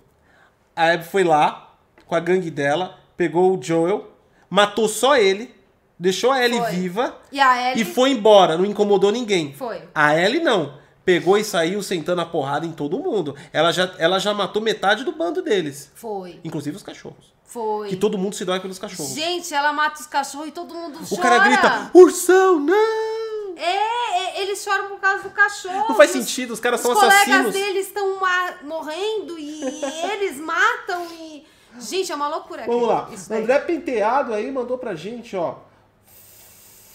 a 0.75 0.91
Abby 0.93 1.05
foi 1.05 1.23
lá 1.23 1.75
com 2.05 2.15
a 2.15 2.19
gangue 2.19 2.49
dela, 2.51 2.97
pegou 3.15 3.57
o 3.57 3.61
Joel, 3.61 4.11
matou 4.49 4.89
só 4.89 5.15
ele, 5.15 5.55
deixou 5.97 6.31
a 6.31 6.43
Ellie 6.43 6.59
Foi. 6.59 6.71
viva 6.71 7.17
E 7.31 7.39
a 7.39 7.71
Ellie 7.71 7.83
e 7.83 7.85
foi 7.85 8.09
embora, 8.09 8.57
não 8.57 8.65
incomodou 8.65 9.11
ninguém. 9.11 9.53
Foi. 9.53 9.81
A 9.93 10.17
Ellie 10.17 10.41
não. 10.41 10.80
Pegou 11.19 11.37
e 11.37 11.43
saiu 11.43 11.81
sentando 11.83 12.21
a 12.21 12.25
porrada 12.25 12.65
em 12.65 12.71
todo 12.71 12.97
mundo. 12.99 13.35
Ela 13.51 13.71
já, 13.71 13.93
ela 13.97 14.17
já 14.19 14.33
matou 14.33 14.61
metade 14.61 15.03
do 15.03 15.11
bando 15.11 15.41
deles. 15.41 15.91
Foi. 15.95 16.39
Inclusive 16.43 16.75
os 16.77 16.83
cachorros. 16.83 17.33
Foi. 17.43 17.89
Que 17.89 17.95
todo 17.97 18.17
mundo 18.17 18.33
se 18.35 18.45
dói 18.45 18.59
pelos 18.61 18.79
cachorros. 18.79 19.11
Gente, 19.13 19.53
ela 19.53 19.73
mata 19.73 19.99
os 19.99 20.07
cachorros 20.07 20.47
e 20.47 20.51
todo 20.51 20.73
mundo 20.73 20.99
o 21.01 21.07
chora. 21.09 21.21
cara 21.21 21.39
grita, 21.39 21.91
ursão, 21.93 22.59
não! 22.59 23.57
É, 23.57 24.37
é, 24.37 24.41
eles 24.41 24.63
choram 24.63 24.87
por 24.87 24.99
causa 25.01 25.23
do 25.23 25.31
cachorro. 25.31 25.89
Não 25.89 25.95
faz 25.97 26.15
os- 26.15 26.17
sentido, 26.17 26.51
os 26.53 26.59
caras 26.61 26.79
Os 26.79 26.85
são 26.87 26.95
colegas 26.95 27.21
assassinos. 27.27 27.53
deles 27.53 27.87
estão 27.87 28.17
morrendo 28.63 29.37
e 29.37 29.61
eles 30.13 30.37
matam 30.37 31.05
e... 31.19 31.45
Gente, 31.79 32.11
é 32.11 32.15
uma 32.15 32.27
loucura. 32.29 32.63
Vamos 32.65 32.83
aquilo- 32.83 32.87
lá. 32.87 33.09
Isso. 33.13 33.33
André 33.33 33.59
Penteado 33.59 34.33
aí 34.33 34.49
mandou 34.51 34.77
pra 34.77 34.95
gente, 34.95 35.35
ó. 35.35 35.55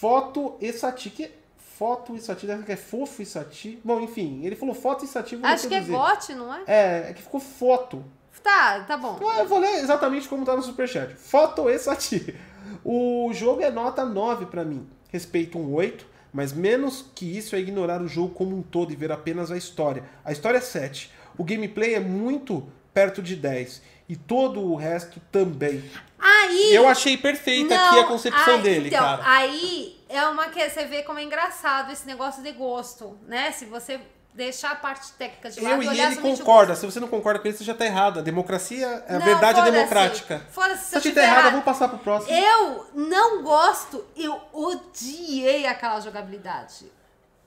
Foto 0.01 0.57
e 0.61 0.73
sati. 0.73 1.31
Foto 1.79 2.17
e 2.17 2.21
sati, 2.21 2.47
deve 2.47 2.63
que 2.63 2.73
é 2.73 2.77
fofo 2.77 3.21
e 3.21 3.27
sati. 3.27 3.79
Bom, 3.85 4.01
enfim, 4.01 4.41
ele 4.45 4.57
falou 4.57 4.75
foto 4.75 5.05
e 5.05 5.09
sati, 5.09 5.37
vou 5.37 5.47
Acho 5.47 5.69
que 5.69 5.75
é 5.75 5.81
gote, 5.81 6.33
não 6.35 6.55
é? 6.55 6.63
É, 6.67 7.11
é 7.11 7.13
que 7.13 7.23
ficou 7.23 7.39
foto. 7.39 8.03
Tá, 8.43 8.81
tá 8.81 8.97
bom. 8.97 9.17
Então, 9.17 9.39
Eu 9.39 9.47
vou 9.47 9.59
ler 9.59 9.81
exatamente 9.81 10.29
como 10.29 10.45
tá 10.45 10.57
no 10.57 10.63
superchat. 10.63 11.15
Foto 11.17 11.69
e 11.69 11.79
sati. 11.79 12.35
O 12.83 13.31
jogo 13.35 13.61
é 13.61 13.71
nota 13.71 14.05
9 14.05 14.47
pra 14.47 14.65
mim. 14.65 14.89
Respeito 15.09 15.59
um 15.59 15.75
8, 15.75 16.07
mas 16.33 16.53
menos 16.53 17.11
que 17.15 17.37
isso 17.37 17.55
é 17.55 17.59
ignorar 17.59 18.01
o 18.01 18.09
jogo 18.09 18.33
como 18.33 18.57
um 18.57 18.63
todo 18.63 18.93
e 18.93 18.97
ver 18.97 19.13
apenas 19.13 19.51
a 19.51 19.57
história. 19.57 20.05
A 20.25 20.33
história 20.33 20.59
é 20.59 20.63
7. 20.63 21.13
O 21.37 21.45
gameplay 21.45 21.95
é 21.95 22.01
muito 22.01 22.67
perto 22.95 23.21
de 23.21 23.37
10. 23.37 23.83
E 24.09 24.17
todo 24.17 24.63
o 24.63 24.77
resto 24.77 25.21
também. 25.31 25.83
Aí... 26.19 26.75
Eu 26.75 26.89
achei 26.89 27.17
perfeita 27.17 27.75
aqui 27.75 27.99
a 27.99 28.05
concepção 28.05 28.55
aí- 28.55 28.63
dele, 28.63 28.89
então, 28.89 29.01
cara. 29.01 29.23
Aí 29.27 29.96
é 30.09 30.27
uma 30.27 30.49
que 30.49 30.69
você 30.69 30.85
vê 30.85 31.03
como 31.03 31.19
é 31.19 31.23
engraçado 31.23 31.93
esse 31.93 32.07
negócio 32.07 32.43
de 32.43 32.53
gosto, 32.53 33.19
né? 33.27 33.53
Se 33.53 33.65
você 33.65 34.01
deixar 34.35 34.73
a 34.73 34.77
parte 34.77 35.13
técnica 35.13 35.51
de 35.51 35.61
lado 35.61 35.83
Eu 35.83 35.93
e 35.93 36.01
ele 36.01 36.17
concorda. 36.17 36.75
Se 36.77 36.85
você 36.85 37.01
não 37.01 37.09
concorda 37.09 37.41
com 37.41 37.49
ele, 37.49 37.57
você 37.57 37.65
já 37.65 37.75
tá 37.75 37.87
errado. 37.87 38.19
A 38.19 38.23
democracia, 38.23 39.05
a 39.09 39.15
Não, 39.15 39.25
verdade 39.25 39.61
é 39.61 39.71
democrática. 39.71 40.47
Foda-se 40.51 40.85
se 40.85 40.91
Se 40.91 40.97
eu 40.97 41.01
você 41.01 41.09
tiver 41.09 41.23
tá 41.23 41.27
errado, 41.27 41.39
errado. 41.39 41.51
vamos 41.53 41.65
passar 41.65 41.89
pro 41.89 41.99
próximo. 41.99 42.37
Eu 42.37 42.87
não 42.95 43.43
gosto, 43.43 44.05
eu 44.15 44.39
odiei 44.53 45.67
aquela 45.67 45.99
jogabilidade. 46.01 46.93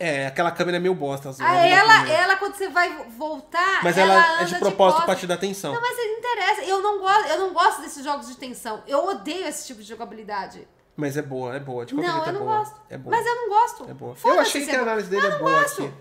É, 0.02 0.28
aquela 0.28 0.50
câmera 0.50 0.78
é 0.78 0.80
meio 0.80 0.96
bosta. 0.96 1.30
Ah, 1.42 1.58
ela, 1.68 2.10
ela, 2.10 2.36
quando 2.38 2.56
você 2.56 2.70
vai 2.70 2.90
voltar, 3.18 3.84
Mas 3.84 3.98
ela, 3.98 4.14
ela, 4.14 4.42
é 4.42 4.46
de 4.46 4.56
propósito 4.56 5.00
pra 5.00 5.08
costas. 5.08 5.20
te 5.20 5.28
dar 5.28 5.34
atenção. 5.36 5.74
Não, 5.74 5.82
mas 5.82 5.98
não 5.98 6.18
interessa. 6.18 6.62
Eu 6.62 6.82
não, 6.82 7.00
gosto, 7.00 7.28
eu 7.28 7.40
não 7.40 7.54
gosto 7.54 7.82
desses 7.82 8.04
jogos 8.04 8.28
de 8.30 8.38
tensão. 8.38 8.82
Eu 8.88 9.06
odeio 9.06 9.46
esse 9.46 9.68
tipo 9.68 9.82
de 9.82 9.88
jogabilidade. 9.90 10.66
Mas 11.00 11.16
é 11.16 11.22
boa, 11.22 11.56
é 11.56 11.60
boa. 11.60 11.86
De 11.86 11.94
qualquer 11.94 12.08
Não, 12.08 12.16
jeito 12.16 12.30
eu 12.30 12.36
é 12.36 12.40
não 12.40 12.46
boa. 12.46 12.60
gosto. 12.60 12.82
É 12.90 12.98
boa. 12.98 13.16
Mas 13.16 13.26
eu 13.26 13.36
não 13.36 13.50
gosto. 13.50 13.90
É 13.90 13.94
boa. 13.94 14.16
Eu 14.26 14.40
achei 14.40 14.66
que 14.66 14.72
a 14.72 14.76
é 14.76 14.82
análise 14.82 15.10
dele 15.10 15.26
Eu 15.26 15.32
é 15.32 15.40
boa 15.40 15.62
gosto. 15.62 15.84
aqui. 15.86 15.94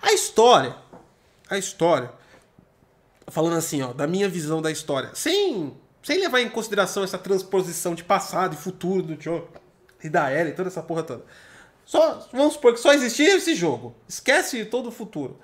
A 0.00 0.12
história. 0.12 0.76
A 1.50 1.58
história. 1.58 2.10
Falando 3.26 3.56
assim, 3.56 3.82
ó, 3.82 3.92
da 3.92 4.06
minha 4.06 4.28
visão 4.28 4.62
da 4.62 4.70
história. 4.70 5.10
Sem, 5.12 5.76
sem 6.02 6.18
levar 6.18 6.40
em 6.40 6.48
consideração 6.48 7.04
essa 7.04 7.18
transposição 7.18 7.94
de 7.94 8.02
passado 8.02 8.54
e 8.54 8.56
futuro 8.56 9.02
do 9.02 9.20
Joe 9.22 9.42
e 10.02 10.08
da 10.08 10.32
Ellie, 10.32 10.54
toda 10.54 10.68
essa 10.68 10.82
porra 10.82 11.02
toda. 11.02 11.24
Só, 11.84 12.26
vamos 12.32 12.54
supor 12.54 12.72
que 12.72 12.80
só 12.80 12.92
existia 12.92 13.36
esse 13.36 13.54
jogo. 13.54 13.94
Esquece 14.08 14.64
todo 14.64 14.88
o 14.88 14.92
futuro. 14.92 15.38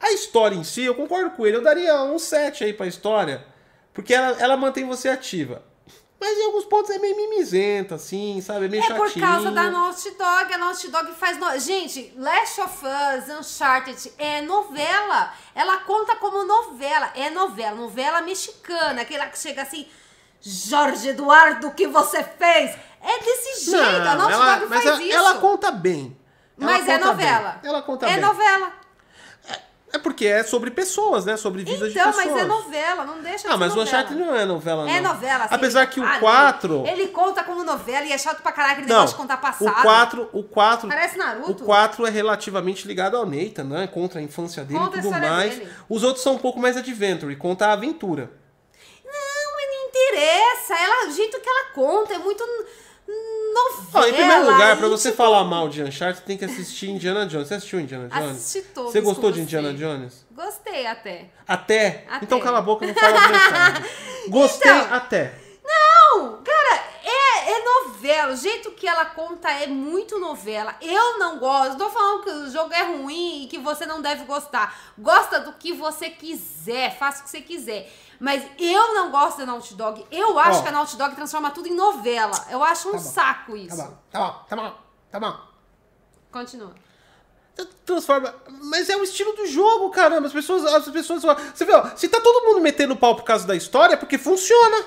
A 0.00 0.10
história 0.12 0.56
em 0.56 0.64
si, 0.64 0.82
eu 0.82 0.94
concordo 0.94 1.30
com 1.36 1.46
ele. 1.46 1.56
Eu 1.58 1.62
daria 1.62 2.02
um 2.02 2.18
7 2.18 2.64
aí 2.64 2.72
pra 2.72 2.86
história. 2.86 3.44
Porque 3.92 4.12
ela, 4.14 4.36
ela 4.40 4.56
mantém 4.56 4.84
você 4.86 5.08
ativa. 5.08 5.62
Mas 6.20 6.36
em 6.36 6.44
alguns 6.44 6.66
pontos 6.66 6.90
é 6.90 6.98
meio 6.98 7.16
mimizenta, 7.16 7.94
assim, 7.94 8.42
sabe? 8.42 8.66
É 8.66 8.68
meio 8.68 8.82
É 8.82 8.86
chatinho. 8.86 9.10
por 9.10 9.20
causa 9.20 9.50
da 9.50 9.70
Naughty 9.70 10.10
Dog. 10.10 10.52
A 10.52 10.58
Naughty 10.58 10.88
Dog 10.88 11.14
faz. 11.14 11.38
No... 11.38 11.58
Gente, 11.58 12.12
Last 12.16 12.60
of 12.60 12.78
Us, 12.84 13.28
Uncharted 13.38 14.12
é 14.18 14.42
novela. 14.42 15.32
Ela 15.54 15.78
conta 15.78 16.16
como 16.16 16.44
novela. 16.44 17.10
É 17.14 17.30
novela, 17.30 17.74
novela 17.74 18.20
mexicana. 18.20 19.00
Aquela 19.00 19.26
que 19.26 19.38
chega 19.38 19.62
assim. 19.62 19.88
Jorge 20.42 21.08
Eduardo, 21.08 21.68
o 21.68 21.74
que 21.74 21.86
você 21.86 22.22
fez? 22.22 22.76
É 23.02 23.18
desse 23.24 23.70
jeito. 23.70 23.82
a 23.82 24.14
Naughty 24.14 24.32
ela, 24.34 24.56
Dog 24.56 24.68
faz 24.68 24.86
ela, 24.86 25.02
isso. 25.02 25.16
ela 25.16 25.34
conta 25.38 25.70
bem. 25.70 26.16
Ela 26.60 26.72
Mas 26.72 26.86
é 26.88 26.98
novela. 26.98 27.58
bem. 27.62 27.70
Ela 27.70 27.82
conta 27.82 28.06
é 28.06 28.12
bem. 28.12 28.20
novela. 28.20 28.72
É 29.92 29.98
porque 29.98 30.24
é 30.24 30.44
sobre 30.44 30.70
pessoas, 30.70 31.24
né? 31.24 31.36
Sobre 31.36 31.64
vidas 31.64 31.90
Então, 31.90 32.10
de 32.10 32.16
pessoas. 32.16 32.32
mas 32.34 32.42
é 32.42 32.46
novela, 32.46 33.04
não 33.04 33.20
deixa 33.20 33.48
de 33.48 33.54
Ah, 33.54 33.56
mas 33.56 33.74
o. 33.76 33.80
Uncharted 33.80 34.14
não 34.18 34.34
é 34.36 34.44
novela, 34.44 34.84
não. 34.84 34.90
É 34.92 35.00
novela, 35.00 35.44
assim. 35.46 35.54
Apesar 35.54 35.84
que 35.86 35.98
o 35.98 36.04
Ah, 36.04 36.18
4... 36.20 36.84
Ele, 36.86 37.02
ele 37.02 37.06
conta 37.08 37.42
como 37.42 37.64
novela 37.64 38.06
e 38.06 38.12
é 38.12 38.16
chato 38.18 38.40
pra 38.40 38.52
caralho 38.52 38.74
aquele 38.74 38.86
Não, 38.88 38.96
negócio 38.96 39.16
de 39.16 39.20
contar 39.22 39.38
passado. 39.38 39.68
o 39.78 39.82
4, 39.82 40.30
o 40.32 40.42
4, 40.44 40.88
Parece 40.88 41.18
Naruto. 41.18 41.50
o 41.64 41.66
4 41.66 42.06
é 42.06 42.10
relativamente 42.10 42.86
ligado 42.86 43.16
ao 43.16 43.26
Nathan, 43.26 43.64
né? 43.64 43.86
Contra 43.88 44.20
a 44.20 44.22
infância 44.22 44.62
dele 44.64 44.78
Conta 44.78 44.98
e 44.98 45.02
tudo 45.02 45.10
mais. 45.18 45.54
dele. 45.56 45.72
Os 45.88 46.04
outros 46.04 46.22
são 46.22 46.34
um 46.34 46.38
pouco 46.38 46.60
mais 46.60 46.76
adventure, 46.76 47.34
conta 47.34 47.66
a 47.66 47.72
aventura. 47.72 48.30
Não, 49.04 49.56
mas 49.56 49.66
não 49.66 49.88
interessa. 49.88 50.74
Ela, 50.74 51.08
o 51.08 51.12
jeito 51.12 51.40
que 51.40 51.48
ela 51.48 51.64
conta 51.74 52.14
é 52.14 52.18
muito 52.18 52.44
novela. 53.10 54.04
Ó, 54.04 54.06
em 54.08 54.12
primeiro 54.12 54.50
lugar, 54.52 54.76
pra 54.76 54.86
e, 54.86 54.90
você 54.90 55.10
tipo, 55.10 55.22
falar 55.22 55.44
mal 55.44 55.68
de 55.68 55.82
Uncharted, 55.82 56.24
tem 56.24 56.36
que 56.38 56.44
assistir 56.44 56.90
Indiana 56.90 57.26
Jones. 57.26 57.48
Você 57.48 57.54
assistiu 57.54 57.80
Indiana 57.80 58.08
Jones? 58.08 58.30
Assisti 58.30 58.68
todos 58.68 58.92
Você 58.92 59.00
gostou 59.00 59.32
de. 59.32 59.40
Indiana 59.40 59.72
Jones? 59.74 60.24
Gostei 60.30 60.86
até. 60.86 61.30
Até? 61.46 62.04
Até. 62.08 62.24
Então 62.24 62.40
cala 62.40 62.58
a 62.58 62.62
boca, 62.62 62.86
não 62.86 62.94
fala. 62.94 63.18
Gostei 64.28 64.70
Então. 64.70 64.94
até. 64.94 65.34
Não, 65.64 66.42
cara, 66.42 66.84
é, 67.04 67.52
é 67.52 67.64
novela. 67.64 68.32
O 68.32 68.36
jeito 68.36 68.70
que 68.72 68.86
ela 68.86 69.04
conta 69.04 69.50
é 69.50 69.66
muito 69.66 70.18
novela. 70.18 70.74
Eu 70.80 71.18
não 71.18 71.38
gosto. 71.38 71.78
Tô 71.78 71.90
falando 71.90 72.22
que 72.24 72.30
o 72.30 72.50
jogo 72.50 72.72
é 72.72 72.82
ruim 72.82 73.44
e 73.44 73.46
que 73.46 73.58
você 73.58 73.86
não 73.86 74.00
deve 74.00 74.24
gostar. 74.24 74.92
Gosta 74.98 75.40
do 75.40 75.52
que 75.52 75.72
você 75.72 76.10
quiser, 76.10 76.96
faça 76.96 77.20
o 77.20 77.24
que 77.24 77.30
você 77.30 77.40
quiser. 77.40 77.90
Mas 78.20 78.44
eu 78.58 78.94
não 78.94 79.10
gosto 79.10 79.38
da 79.38 79.46
Naughty 79.46 79.74
Dog. 79.74 80.06
Eu 80.10 80.38
acho 80.38 80.58
Ó. 80.60 80.62
que 80.62 80.68
a 80.68 80.72
Naughty 80.72 80.96
Dog 80.96 81.14
transforma 81.14 81.50
tudo 81.50 81.68
em 81.68 81.74
novela. 81.74 82.38
Eu 82.50 82.62
acho 82.62 82.88
um 82.88 82.92
Tá 82.92 82.98
bom. 82.98 83.04
saco 83.04 83.56
isso. 83.56 83.76
Tá 83.78 83.84
bom, 83.84 83.96
tá 84.10 84.20
bom, 84.20 84.44
tá 84.48 84.56
bom, 84.56 84.74
tá 85.10 85.20
bom. 85.20 85.36
Continua. 86.30 86.74
Transforma. 87.84 88.34
Mas 88.64 88.88
é 88.88 88.96
o 88.96 89.02
estilo 89.02 89.32
do 89.32 89.46
jogo, 89.46 89.90
caramba. 89.90 90.26
As 90.26 90.32
pessoas. 90.32 90.64
As 90.66 90.88
pessoas. 90.88 91.22
Você 91.54 91.64
vê, 91.64 91.74
ó, 91.74 91.84
se 91.96 92.08
tá 92.08 92.20
todo 92.20 92.46
mundo 92.46 92.60
metendo 92.60 92.94
pau 92.96 93.14
por 93.16 93.24
causa 93.24 93.46
da 93.46 93.56
história, 93.56 93.94
é 93.94 93.96
porque 93.96 94.16
funciona. 94.18 94.84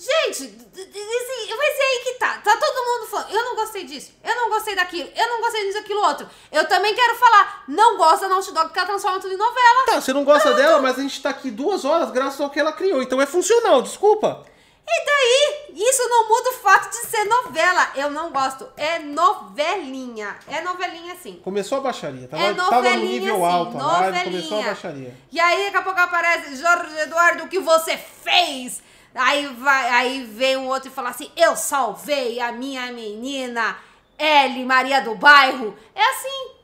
Gente, 0.00 0.44
esse- 0.44 1.54
mas 1.56 1.78
é 1.78 1.82
aí 1.82 2.00
que 2.04 2.14
tá. 2.20 2.38
Tá 2.38 2.56
todo 2.56 2.86
mundo 2.86 3.10
falando. 3.10 3.30
Eu 3.34 3.44
não 3.44 3.56
gostei 3.56 3.82
disso. 3.82 4.12
Eu 4.22 4.34
não 4.36 4.48
gostei 4.48 4.76
daquilo. 4.76 5.10
Eu 5.16 5.28
não 5.28 5.40
gostei 5.40 5.66
disso, 5.66 5.78
aquilo 5.78 6.00
outro. 6.00 6.28
Eu 6.52 6.68
também 6.68 6.94
quero 6.94 7.16
falar. 7.16 7.64
Não 7.66 7.96
gosto 7.96 8.20
da 8.20 8.28
Naughty 8.28 8.52
Dog 8.52 8.66
porque 8.66 8.78
ela 8.78 8.86
transforma 8.88 9.18
tudo 9.18 9.34
em 9.34 9.36
novela. 9.36 9.86
Tá, 9.86 10.00
você 10.00 10.12
não 10.12 10.22
gosta 10.24 10.54
dela, 10.54 10.80
mas 10.80 10.98
a 10.98 11.02
gente 11.02 11.20
tá 11.20 11.30
aqui 11.30 11.50
duas 11.50 11.84
horas 11.84 12.12
graças 12.12 12.40
ao 12.40 12.48
que 12.48 12.60
ela 12.60 12.72
criou. 12.72 13.02
Então 13.02 13.20
é 13.20 13.26
funcional, 13.26 13.82
desculpa. 13.82 14.44
E 14.90 15.04
daí? 15.04 15.74
Isso 15.86 16.08
não 16.08 16.28
muda 16.28 16.50
o 16.50 16.54
fato 16.54 16.88
de 16.90 16.96
ser 17.08 17.24
novela. 17.24 17.90
Eu 17.96 18.10
não 18.10 18.30
gosto. 18.30 18.68
É 18.76 19.00
novelinha. 19.00 20.38
É 20.46 20.60
novelinha 20.60 21.16
sim. 21.22 21.40
Começou 21.44 21.78
a 21.78 21.80
baixaria. 21.80 22.28
Tava, 22.28 22.42
É 22.42 22.54
tava 22.54 22.70
no 22.70 22.70
novelinha, 22.76 23.20
nível 23.20 23.36
sim, 23.36 23.44
alto 23.44 23.76
live, 23.76 23.92
novelinha. 24.06 24.24
começou 24.24 24.60
a 24.60 24.62
baixaria. 24.62 25.14
E 25.32 25.40
aí 25.40 25.64
daqui 25.64 25.76
a 25.76 25.82
pouco 25.82 26.00
aparece 26.00 26.56
Jorge 26.56 26.96
Eduardo, 27.00 27.44
o 27.44 27.48
que 27.48 27.58
você 27.58 27.96
fez? 27.98 28.86
Aí, 29.14 29.46
vai, 29.48 29.88
aí 29.90 30.24
vem 30.24 30.56
um 30.56 30.68
outro 30.68 30.88
e 30.88 30.92
fala 30.92 31.10
assim: 31.10 31.30
Eu 31.36 31.56
salvei 31.56 32.40
a 32.40 32.52
minha 32.52 32.92
menina 32.92 33.76
L 34.18 34.64
Maria 34.64 35.00
do 35.00 35.14
Bairro. 35.14 35.76
É 35.94 36.02
assim. 36.10 36.58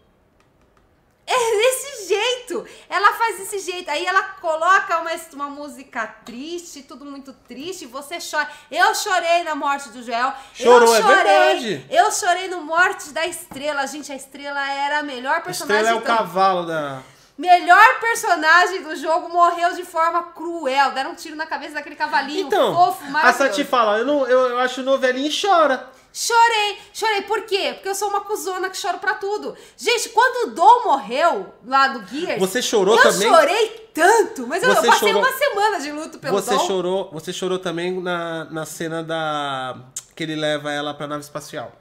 É 1.27 1.33
desse 1.57 2.09
jeito. 2.09 2.67
Ela 2.89 3.15
faz 3.15 3.39
desse 3.39 3.59
jeito. 3.61 3.91
Aí 3.91 4.05
ela 4.05 4.23
coloca 4.23 4.99
uma, 5.01 5.11
uma 5.33 5.49
música 5.49 6.07
triste, 6.07 6.83
tudo 6.83 7.07
muito 7.07 7.33
triste. 7.33 7.87
Você 7.87 8.19
chora. 8.19 8.47
Eu 8.71 8.95
chorei 8.95 9.43
na 9.43 9.55
morte 9.55 9.89
do 9.89 10.03
Joel. 10.03 10.35
Chorou, 10.53 10.95
é 10.95 10.99
eu 10.99 11.03
chorei. 11.03 11.17
verdade. 11.25 11.87
Eu 11.91 12.13
chorei 12.13 12.49
no 12.49 12.61
Morte 12.61 13.11
da 13.11 13.27
Estrela. 13.27 13.87
Gente, 13.87 14.13
a 14.13 14.17
Estrela 14.17 14.71
era 14.71 14.99
a 14.99 15.03
melhor 15.03 15.39
A 15.39 15.41
personagem. 15.41 15.83
estrela 15.87 15.99
é 15.99 16.01
o 16.01 16.05
cavalo 16.05 16.67
da. 16.67 17.03
Melhor 17.37 18.01
personagem 18.01 18.83
do 18.83 18.95
jogo 18.95 19.29
morreu 19.29 19.75
de 19.75 19.85
forma 19.85 20.23
cruel. 20.35 20.93
Deram 20.93 21.11
um 21.13 21.15
tiro 21.17 21.35
na 21.35 21.47
cabeça 21.47 21.75
daquele 21.75 21.97
cavalinho 21.97 22.47
Então, 22.47 22.75
fofo, 22.75 23.05
a. 23.17 23.33
Sati 23.33 23.65
fala, 23.65 23.99
eu, 23.99 24.05
não, 24.07 24.27
eu, 24.27 24.51
eu 24.51 24.59
acho 24.61 24.83
novelinha 24.83 25.29
e 25.29 25.41
chora. 25.41 25.89
Chorei, 26.13 26.79
chorei. 26.93 27.23
Por 27.23 27.43
quê? 27.43 27.73
Porque 27.75 27.89
eu 27.89 27.95
sou 27.95 28.09
uma 28.09 28.21
cuzona 28.21 28.71
que 28.71 28.77
choro 28.77 28.99
pra 28.99 29.15
tudo. 29.15 29.57
Gente, 29.77 30.11
quando 30.11 30.47
o 30.49 30.55
Dom 30.55 30.85
morreu 30.85 31.53
lá 31.67 31.89
do 31.89 32.07
Gears, 32.07 32.39
Você 32.39 32.63
chorou 32.63 32.97
eu 32.97 33.03
também? 33.03 33.29
chorei 33.29 33.91
tanto. 33.93 34.47
Mas 34.47 34.63
eu, 34.63 34.69
eu 34.69 34.77
passei 34.77 34.93
chorou- 35.09 35.21
uma 35.23 35.33
semana 35.33 35.81
de 35.81 35.91
luto 35.91 36.19
pelo 36.21 36.41
Você 36.41 36.55
Dom. 36.55 36.67
chorou, 36.69 37.11
você 37.13 37.33
chorou 37.33 37.59
também 37.59 38.01
na, 38.01 38.45
na 38.45 38.65
cena 38.65 39.03
da. 39.03 39.77
que 40.15 40.23
ele 40.23 40.37
leva 40.37 40.71
ela 40.71 40.95
pra 40.95 41.09
nave 41.09 41.23
espacial. 41.25 41.73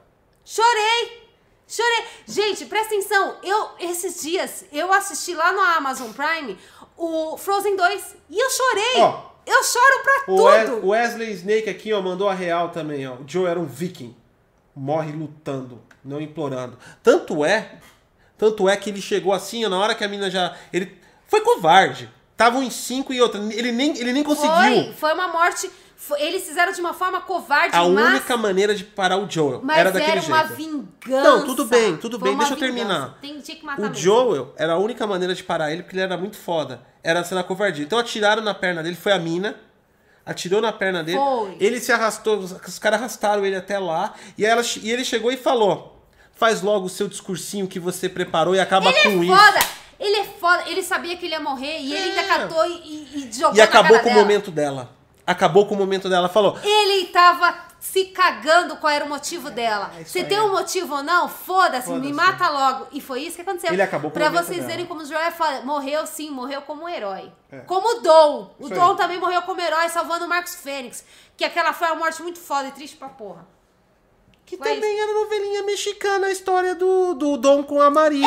Chorei. 0.44 1.23
Chorei. 1.66 2.04
Gente, 2.26 2.66
presta 2.66 2.94
atenção. 2.94 3.36
Eu, 3.42 3.70
esses 3.80 4.22
dias, 4.22 4.64
eu 4.72 4.92
assisti 4.92 5.34
lá 5.34 5.52
no 5.52 5.60
Amazon 5.60 6.10
Prime 6.12 6.58
o 6.96 7.36
Frozen 7.36 7.76
2 7.76 8.16
e 8.30 8.38
eu 8.38 8.50
chorei. 8.50 9.00
Ó, 9.02 9.22
eu 9.46 9.64
choro 9.64 10.02
pra 10.02 10.34
O, 10.34 10.36
tudo. 10.36 10.86
o 10.86 10.88
Wesley 10.90 11.32
Snake 11.32 11.68
aqui, 11.68 11.92
ó, 11.92 12.00
mandou 12.00 12.28
a 12.28 12.34
real 12.34 12.68
também, 12.70 13.06
ó. 13.06 13.14
O 13.14 13.24
Joe 13.26 13.46
era 13.46 13.58
um 13.58 13.66
viking. 13.66 14.14
Morre 14.76 15.12
lutando, 15.12 15.80
não 16.04 16.20
implorando. 16.20 16.76
Tanto 17.02 17.44
é, 17.44 17.78
tanto 18.36 18.68
é 18.68 18.76
que 18.76 18.90
ele 18.90 19.00
chegou 19.00 19.32
assim, 19.32 19.64
ó, 19.64 19.68
na 19.68 19.78
hora 19.78 19.94
que 19.94 20.02
a 20.04 20.08
mina 20.08 20.30
já. 20.30 20.54
Ele 20.72 20.98
foi 21.26 21.40
covarde. 21.42 22.10
Estavam 22.32 22.62
em 22.62 22.70
cinco 22.70 23.12
e 23.12 23.20
outra. 23.20 23.40
Ele 23.52 23.70
nem, 23.70 23.96
ele 23.96 24.12
nem 24.12 24.24
conseguiu. 24.24 24.50
Foi, 24.52 24.92
foi 24.94 25.12
uma 25.14 25.28
morte. 25.28 25.70
Eles 26.18 26.44
fizeram 26.44 26.72
de 26.72 26.80
uma 26.80 26.92
forma 26.92 27.20
covarde, 27.20 27.74
A 27.76 27.84
mas, 27.88 28.06
única 28.10 28.36
maneira 28.36 28.74
de 28.74 28.84
parar 28.84 29.16
o 29.16 29.28
Joel 29.30 29.60
mas 29.62 29.78
era 29.78 29.90
daquele 29.92 30.20
uma 30.26 30.38
jeito. 30.46 30.54
vingança. 30.54 31.22
Não, 31.22 31.44
tudo 31.46 31.64
bem, 31.64 31.96
tudo 31.96 32.18
Foi 32.18 32.28
bem, 32.28 32.38
deixa 32.38 32.52
eu 32.54 32.58
terminar. 32.58 33.18
Tem, 33.20 33.40
tinha 33.40 33.56
que 33.56 33.64
matar 33.64 33.78
O 33.80 33.82
mesmo. 33.82 33.96
Joel 33.96 34.52
era 34.56 34.74
a 34.74 34.78
única 34.78 35.06
maneira 35.06 35.34
de 35.34 35.42
parar 35.42 35.72
ele 35.72 35.82
porque 35.82 35.96
ele 35.96 36.02
era 36.04 36.16
muito 36.16 36.36
foda. 36.36 36.82
Era 37.02 37.22
sendo 37.24 37.38
a 37.38 37.44
covardia. 37.44 37.84
Então 37.84 37.98
atiraram 37.98 38.42
na 38.42 38.54
perna 38.54 38.82
dele, 38.82 38.96
foi 38.96 39.12
a 39.12 39.18
mina. 39.18 39.56
Atirou 40.26 40.60
na 40.60 40.72
perna 40.72 41.04
dele. 41.04 41.18
Foi. 41.18 41.56
Ele 41.60 41.78
se 41.80 41.92
arrastou, 41.92 42.38
os, 42.38 42.78
caras 42.78 42.98
arrastaram 43.00 43.44
ele 43.44 43.56
até 43.56 43.78
lá. 43.78 44.14
E, 44.38 44.44
ela, 44.46 44.62
e 44.82 44.90
ele 44.90 45.04
chegou 45.04 45.30
e 45.30 45.36
falou: 45.36 46.02
Faz 46.34 46.62
logo 46.62 46.86
o 46.86 46.88
seu 46.88 47.06
discursinho 47.08 47.66
que 47.68 47.78
você 47.78 48.08
preparou 48.08 48.54
e 48.54 48.60
acaba 48.60 48.88
Ele 48.90 49.00
com 49.02 49.08
é 49.08 49.12
isso. 49.16 49.36
foda! 49.36 49.66
Ele 50.00 50.16
é 50.16 50.24
foda, 50.24 50.64
ele 50.66 50.82
sabia 50.82 51.16
que 51.16 51.24
ele 51.26 51.34
ia 51.34 51.40
morrer 51.40 51.78
e 51.78 51.94
ele 51.94 52.10
ainda 52.10 52.20
É. 52.22 52.24
catou 52.26 52.66
e, 52.66 52.70
e, 53.14 53.28
e 53.28 53.32
jogou 53.32 53.54
E 53.56 53.60
acabou 53.60 53.98
com 54.00 54.06
o 54.06 54.08
dela. 54.10 54.20
momento 54.22 54.50
dela. 54.50 54.90
Acabou 55.26 55.66
com 55.66 55.74
o 55.74 55.78
momento 55.78 56.08
dela. 56.08 56.28
Falou: 56.28 56.58
Ele 56.62 57.06
tava 57.06 57.54
se 57.80 58.06
cagando 58.06 58.76
qual 58.76 58.90
era 58.92 59.04
o 59.04 59.08
motivo 59.08 59.50
dela. 59.50 59.90
É 59.96 60.02
isso 60.02 60.12
Se 60.12 60.18
aí. 60.20 60.24
tem 60.26 60.40
um 60.40 60.50
motivo 60.52 60.96
ou 60.96 61.02
não, 61.02 61.28
foda-se, 61.28 61.88
me 61.90 61.94
Foda-se. 61.96 62.12
mata 62.12 62.48
logo. 62.48 62.86
E 62.92 63.00
foi 63.00 63.20
isso 63.22 63.36
que 63.36 63.42
aconteceu. 63.42 63.72
Ele 63.72 63.82
acabou 63.82 64.10
com 64.10 64.16
o 64.16 64.20
Pra 64.20 64.30
vocês 64.30 64.58
dela. 64.58 64.68
verem 64.68 64.86
como 64.86 65.02
o 65.02 65.04
Joel 65.04 65.20
é 65.20 65.30
foda. 65.30 65.60
Morreu 65.62 66.06
sim, 66.06 66.30
morreu 66.30 66.62
como 66.62 66.84
um 66.84 66.88
herói. 66.88 67.30
É. 67.52 67.58
Como 67.60 67.98
o 67.98 68.00
Dom. 68.00 68.54
O 68.58 68.66
Isso 68.66 68.74
Dom 68.74 68.90
aí. 68.92 68.96
também 68.96 69.18
morreu 69.20 69.42
como 69.42 69.60
herói, 69.60 69.88
salvando 69.88 70.24
o 70.24 70.28
Marcos 70.28 70.54
Fênix. 70.56 71.04
Que 71.36 71.44
aquela 71.44 71.72
foi 71.72 71.88
uma 71.88 71.96
morte 71.96 72.22
muito 72.22 72.38
foda 72.38 72.68
e 72.68 72.72
triste 72.72 72.96
pra 72.96 73.08
porra. 73.08 73.46
que 74.46 74.56
Foi 74.56 74.74
também 74.74 75.00
era 75.00 75.12
novelinha 75.12 75.62
mexicana 75.62 76.26
a 76.26 76.30
história 76.30 76.74
do, 76.74 77.14
do 77.14 77.36
Dom 77.36 77.62
com 77.62 77.80
a 77.80 77.90
Maria. 77.90 78.26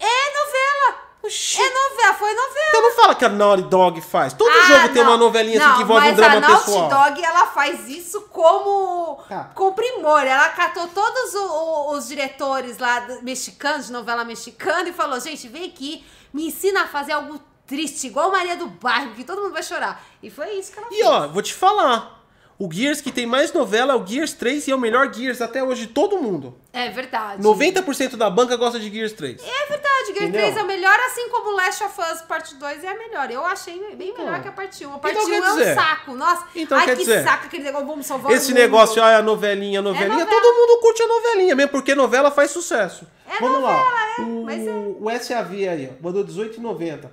É 0.00 0.04
novela! 0.04 1.07
Oxi. 1.22 1.60
É 1.60 1.68
novela, 1.68 2.14
foi 2.14 2.32
novela. 2.32 2.66
Então 2.68 2.82
não 2.82 2.90
fala 2.94 3.14
que 3.14 3.24
a 3.24 3.28
Naughty 3.28 3.62
Dog 3.64 4.00
faz. 4.00 4.32
Todo 4.32 4.50
Ah, 4.50 4.62
jogo 4.66 4.94
tem 4.94 5.02
não. 5.02 5.10
uma 5.10 5.16
novelinha 5.16 5.58
assim 5.58 5.68
Não, 5.68 5.76
que 5.76 5.82
envolve 5.82 6.02
um 6.06 6.08
mas 6.10 6.16
drama 6.16 6.36
a 6.36 6.40
Naughty 6.40 6.64
pessoal. 6.64 6.88
Dog, 6.88 7.24
ela 7.24 7.46
faz 7.46 7.88
isso 7.88 8.20
como 8.30 9.20
Tá. 9.28 9.50
com 9.54 9.72
primor. 9.72 10.20
Ela 10.22 10.48
catou 10.50 10.86
todos 10.88 11.34
o- 11.34 11.38
o- 11.48 11.90
os 11.96 12.06
diretores 12.08 12.78
lá 12.78 13.04
mexicanos, 13.22 13.86
de 13.86 13.92
novela 13.92 14.24
mexicana, 14.24 14.88
e 14.88 14.92
falou, 14.92 15.18
gente, 15.20 15.48
vem 15.48 15.64
aqui, 15.66 16.06
me 16.32 16.46
ensina 16.46 16.82
a 16.82 16.86
fazer 16.86 17.12
algo 17.12 17.40
triste, 17.66 18.06
igual 18.06 18.30
Maria 18.30 18.56
do 18.56 18.66
Bairro, 18.68 19.12
que 19.14 19.24
todo 19.24 19.42
mundo 19.42 19.52
vai 19.52 19.62
chorar. 19.62 20.00
E 20.22 20.30
foi 20.30 20.50
isso 20.52 20.72
que 20.72 20.78
ela 20.78 20.88
E 20.90 20.94
fez. 20.94 21.06
ó, 21.06 21.28
vou 21.28 21.42
te 21.42 21.52
falar. 21.52 22.17
O 22.58 22.68
Gears 22.72 23.00
que 23.00 23.12
tem 23.12 23.24
mais 23.24 23.52
novela 23.52 23.92
é 23.92 23.96
o 23.96 24.04
Gears 24.04 24.32
3 24.32 24.66
e 24.66 24.72
é 24.72 24.74
o 24.74 24.78
melhor 24.80 25.14
Gears 25.14 25.40
até 25.40 25.62
hoje 25.62 25.82
de 25.86 25.92
todo 25.92 26.18
mundo. 26.18 26.56
É 26.72 26.88
verdade. 26.88 27.40
90% 27.40 28.16
da 28.16 28.28
banca 28.28 28.56
gosta 28.56 28.80
de 28.80 28.90
Gears 28.90 29.12
3. 29.12 29.40
É 29.40 29.66
verdade, 29.66 30.06
Gear 30.06 30.22
Entendeu? 30.24 30.40
3 30.40 30.56
é 30.56 30.62
o 30.64 30.66
melhor, 30.66 30.98
assim 31.06 31.28
como 31.28 31.54
Last 31.54 31.84
of 31.84 31.94
Us 32.00 32.22
Parte 32.22 32.56
2 32.56 32.82
é 32.82 32.88
a 32.88 32.98
melhor. 32.98 33.30
Eu 33.30 33.44
achei 33.46 33.78
bem 33.94 34.08
Então. 34.10 34.24
melhor 34.24 34.42
que 34.42 34.48
a 34.48 34.52
Parte 34.52 34.84
1. 34.84 34.92
A 34.92 34.98
Parte 34.98 35.14
Então 35.16 35.28
1 35.28 35.30
quer 35.30 35.36
é 35.46 35.52
um 35.52 35.56
dizer- 35.56 35.74
saco. 35.76 36.14
Nossa, 36.14 36.46
Então 36.56 36.76
ai 36.78 36.84
quer 36.84 36.96
que 36.96 37.02
dizer- 37.04 37.22
saco 37.22 37.46
aquele 37.46 37.62
negócio, 37.62 37.86
vamos 37.86 38.06
salvar 38.06 38.32
Esse 38.32 38.52
negócio, 38.52 39.00
ah, 39.00 39.18
a 39.18 39.22
novelinha, 39.22 39.78
a 39.78 39.82
novelinha, 39.82 40.08
novela. 40.24 40.28
todo 40.30 40.54
mundo 40.56 40.80
curte 40.80 41.00
a 41.00 41.06
novelinha, 41.06 41.54
mesmo 41.54 41.70
porque 41.70 41.94
novela 41.94 42.32
faz 42.32 42.50
sucesso. 42.50 43.06
É 43.24 43.38
Vamos 43.38 43.62
lá. 43.62 43.72
novela, 43.72 44.00
é, 44.18 44.20
O, 44.22 44.44
mas 44.44 44.66
é. 44.66 44.70
o 44.70 45.10
SAV 45.10 45.68
aí, 45.68 45.90
ó, 45.92 46.02
mandou 46.04 46.24
18,90. 46.24 47.08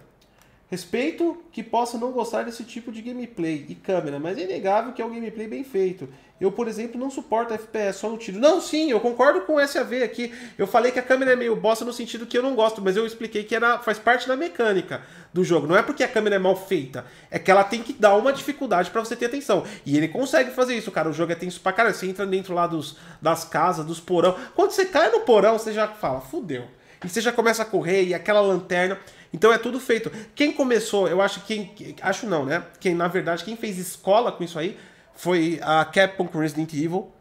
Respeito 0.68 1.38
que 1.52 1.62
possa 1.62 1.98
não 1.98 2.12
gostar 2.12 2.44
desse 2.44 2.64
tipo 2.64 2.92
de 2.92 3.02
gameplay 3.02 3.66
e 3.70 3.76
câmera, 3.76 4.20
mas 4.20 4.38
é 4.38 4.44
inegável 4.44 4.94
que 4.94 5.02
é 5.02 5.06
um 5.06 5.14
gameplay 5.14 5.48
bem 5.48 5.64
feito. 5.64 6.10
Eu, 6.42 6.52
por 6.52 6.68
exemplo, 6.68 7.00
não 7.00 7.10
suporto 7.10 7.54
FPS 7.54 8.00
só 8.00 8.10
no 8.10 8.18
tiro. 8.18 8.40
Não, 8.40 8.60
sim, 8.60 8.92
eu 8.92 9.00
concordo 9.00 9.42
com 9.42 9.56
o 9.56 9.66
SAV 9.66 10.04
aqui. 10.04 10.34
Eu 10.58 10.68
falei 10.68 10.92
que 10.92 11.00
a 11.00 11.04
câmera 11.04 11.32
é 11.32 11.36
meio 11.36 11.56
bosta 11.56 11.86
no 11.86 11.94
sentido 11.94 12.26
que 12.26 12.38
eu 12.38 12.44
não 12.44 12.56
gosto, 12.56 12.82
mas 12.82 12.98
eu 12.98 13.06
expliquei 13.06 13.44
que 13.44 13.56
era, 13.56 13.80
faz 13.80 14.00
parte 14.00 14.28
da 14.28 14.36
mecânica 14.36 15.02
do 15.32 15.46
jogo. 15.46 15.66
Não 15.66 15.78
é 15.78 15.84
porque 15.84 16.04
a 16.04 16.08
câmera 16.08 16.36
é 16.36 16.40
mal 16.40 16.56
feita, 16.56 17.06
é 17.32 17.40
que 17.40 17.50
ela 17.50 17.64
tem 17.64 17.82
que 17.82 17.94
dar 17.94 18.16
uma 18.16 18.34
dificuldade 18.34 18.90
para 18.90 19.06
você 19.06 19.16
ter 19.16 19.28
atenção. 19.28 19.64
E 19.86 19.96
ele 19.96 20.10
consegue 20.10 20.50
fazer 20.52 20.76
isso, 20.76 20.92
cara. 20.92 21.10
O 21.10 21.14
jogo 21.14 21.32
é 21.32 21.36
tenso 21.36 21.62
pra 21.62 21.72
caralho. 21.72 21.96
Você 21.96 22.08
entra 22.08 22.26
dentro 22.26 22.54
lá 22.54 22.68
dos, 22.68 22.98
das 23.22 23.46
casas, 23.46 23.86
dos 23.86 24.02
porão. 24.02 24.36
Quando 24.56 24.72
você 24.72 24.86
cai 24.86 25.10
no 25.12 25.22
porão, 25.22 25.58
você 25.58 25.72
já 25.72 25.88
fala, 25.88 26.20
fudeu. 26.20 26.66
E 27.04 27.08
você 27.08 27.22
já 27.22 27.32
começa 27.32 27.62
a 27.62 27.66
correr 27.66 28.04
e 28.04 28.14
aquela 28.14 28.42
lanterna. 28.42 29.00
Então 29.36 29.52
é 29.52 29.58
tudo 29.58 29.82
feito. 29.82 30.10
Quem 30.34 30.54
começou, 30.54 31.10
eu 31.10 31.22
acho 31.22 31.42
que. 31.42 31.94
Acho 32.02 32.26
não, 32.26 32.46
né? 32.46 32.64
Quem, 32.80 32.96
na 32.96 33.10
verdade, 33.10 33.44
quem 33.44 33.58
fez 33.58 33.78
escola 33.78 34.32
com 34.32 34.46
isso 34.46 34.58
aí 34.58 34.78
foi 35.14 35.60
a 35.62 35.84
Capcom 35.84 36.26
com 36.26 36.40
Resident 36.40 36.72
Evil. 36.74 37.12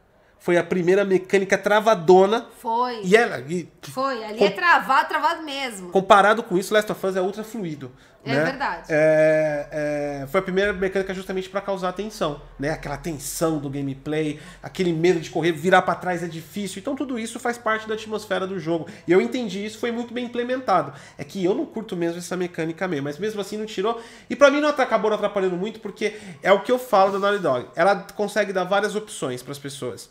Foi 0.45 0.59
a 0.59 0.63
primeira 0.63 1.07
mecânica 1.07 1.57
travadona. 1.57 2.47
Foi. 2.59 3.01
E 3.03 3.17
ela. 3.17 3.41
E, 3.49 3.67
Foi. 3.81 4.23
Ali 4.23 4.45
é 4.45 4.51
travado, 4.51 5.09
travado 5.09 5.43
mesmo. 5.43 5.89
comparado 5.89 6.43
com 6.43 6.59
isso, 6.59 6.75
Last 6.75 6.93
of 6.93 7.07
Us 7.07 7.17
é 7.17 7.23
ultra 7.23 7.43
fluido. 7.43 7.91
É 8.23 8.35
né? 8.35 8.45
verdade. 8.45 8.87
É, 8.91 9.69
é, 9.73 10.27
foi 10.27 10.41
a 10.41 10.43
primeira 10.43 10.75
mecânica 10.75 11.15
justamente 11.15 11.49
para 11.49 11.63
causar 11.63 11.95
tensão, 11.95 12.43
né? 12.59 12.69
Aquela 12.69 12.99
tensão 12.99 13.59
do 13.59 13.71
gameplay, 13.71 14.39
aquele 14.63 14.93
medo 14.93 15.19
de 15.19 15.31
correr, 15.31 15.53
virar 15.53 15.81
para 15.81 15.95
trás 15.95 16.23
é 16.23 16.29
difícil. 16.29 16.79
Então 16.79 16.95
tudo 16.95 17.19
isso 17.19 17.41
faz 17.41 17.57
parte 17.57 17.89
da 17.89 17.95
atmosfera 17.95 18.47
do 18.47 18.61
jogo. 18.61 18.87
E 19.09 19.13
eu 19.13 19.23
entendi 19.23 19.65
isso, 19.65 19.79
foi 19.79 19.93
muito 19.93 20.13
bem 20.13 20.27
implementado. 20.27 20.93
É 21.17 21.25
que 21.25 21.43
eu 21.43 21.55
não 21.55 21.65
curto 21.65 21.97
mesmo 21.97 22.19
essa 22.19 22.37
mecânica 22.37 22.87
mesmo, 22.87 23.05
mas 23.05 23.19
mesmo 23.19 23.41
assim 23.41 23.57
não 23.57 23.65
tirou. 23.65 23.99
E 24.29 24.37
para 24.37 24.51
mim 24.51 24.61
não 24.61 24.69
acabou 24.69 25.09
não 25.09 25.17
atrapalhando 25.17 25.57
muito 25.57 25.81
porque 25.81 26.19
é 26.43 26.53
o 26.53 26.61
que 26.61 26.71
eu 26.71 26.79
falo 26.79 27.13
da 27.13 27.19
Naughty 27.19 27.43
Dog. 27.43 27.69
Ela 27.75 28.07
consegue 28.15 28.53
dar 28.53 28.65
várias 28.65 28.95
opções 28.95 29.43
para 29.43 29.53
as 29.53 29.59
pessoas. 29.59 30.11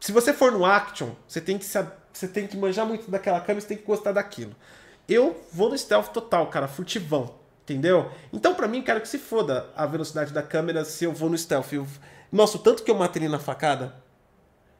Se 0.00 0.12
você 0.12 0.32
for 0.32 0.52
no 0.52 0.64
action, 0.64 1.10
você 1.26 1.40
tem 1.40 1.58
que 1.58 1.64
você 1.64 2.28
tem 2.28 2.46
que 2.46 2.56
manjar 2.56 2.86
muito 2.86 3.10
daquela 3.10 3.40
câmera, 3.40 3.60
você 3.60 3.68
tem 3.68 3.76
que 3.76 3.84
gostar 3.84 4.12
daquilo. 4.12 4.54
Eu 5.08 5.40
vou 5.52 5.68
no 5.68 5.78
stealth 5.78 6.08
total, 6.08 6.48
cara, 6.48 6.66
furtivão, 6.66 7.34
entendeu? 7.62 8.10
Então 8.32 8.54
para 8.54 8.68
mim, 8.68 8.82
quero 8.82 9.00
que 9.00 9.08
se 9.08 9.18
foda 9.18 9.68
a 9.76 9.86
velocidade 9.86 10.32
da 10.32 10.42
câmera 10.42 10.84
se 10.84 11.04
eu 11.04 11.12
vou 11.12 11.30
no 11.30 11.36
stealth. 11.36 11.72
Eu... 11.72 11.86
Nossa, 12.30 12.56
o 12.56 12.60
tanto 12.60 12.82
que 12.82 12.90
eu 12.90 12.94
matei 12.94 13.28
na 13.28 13.38
facada, 13.38 13.94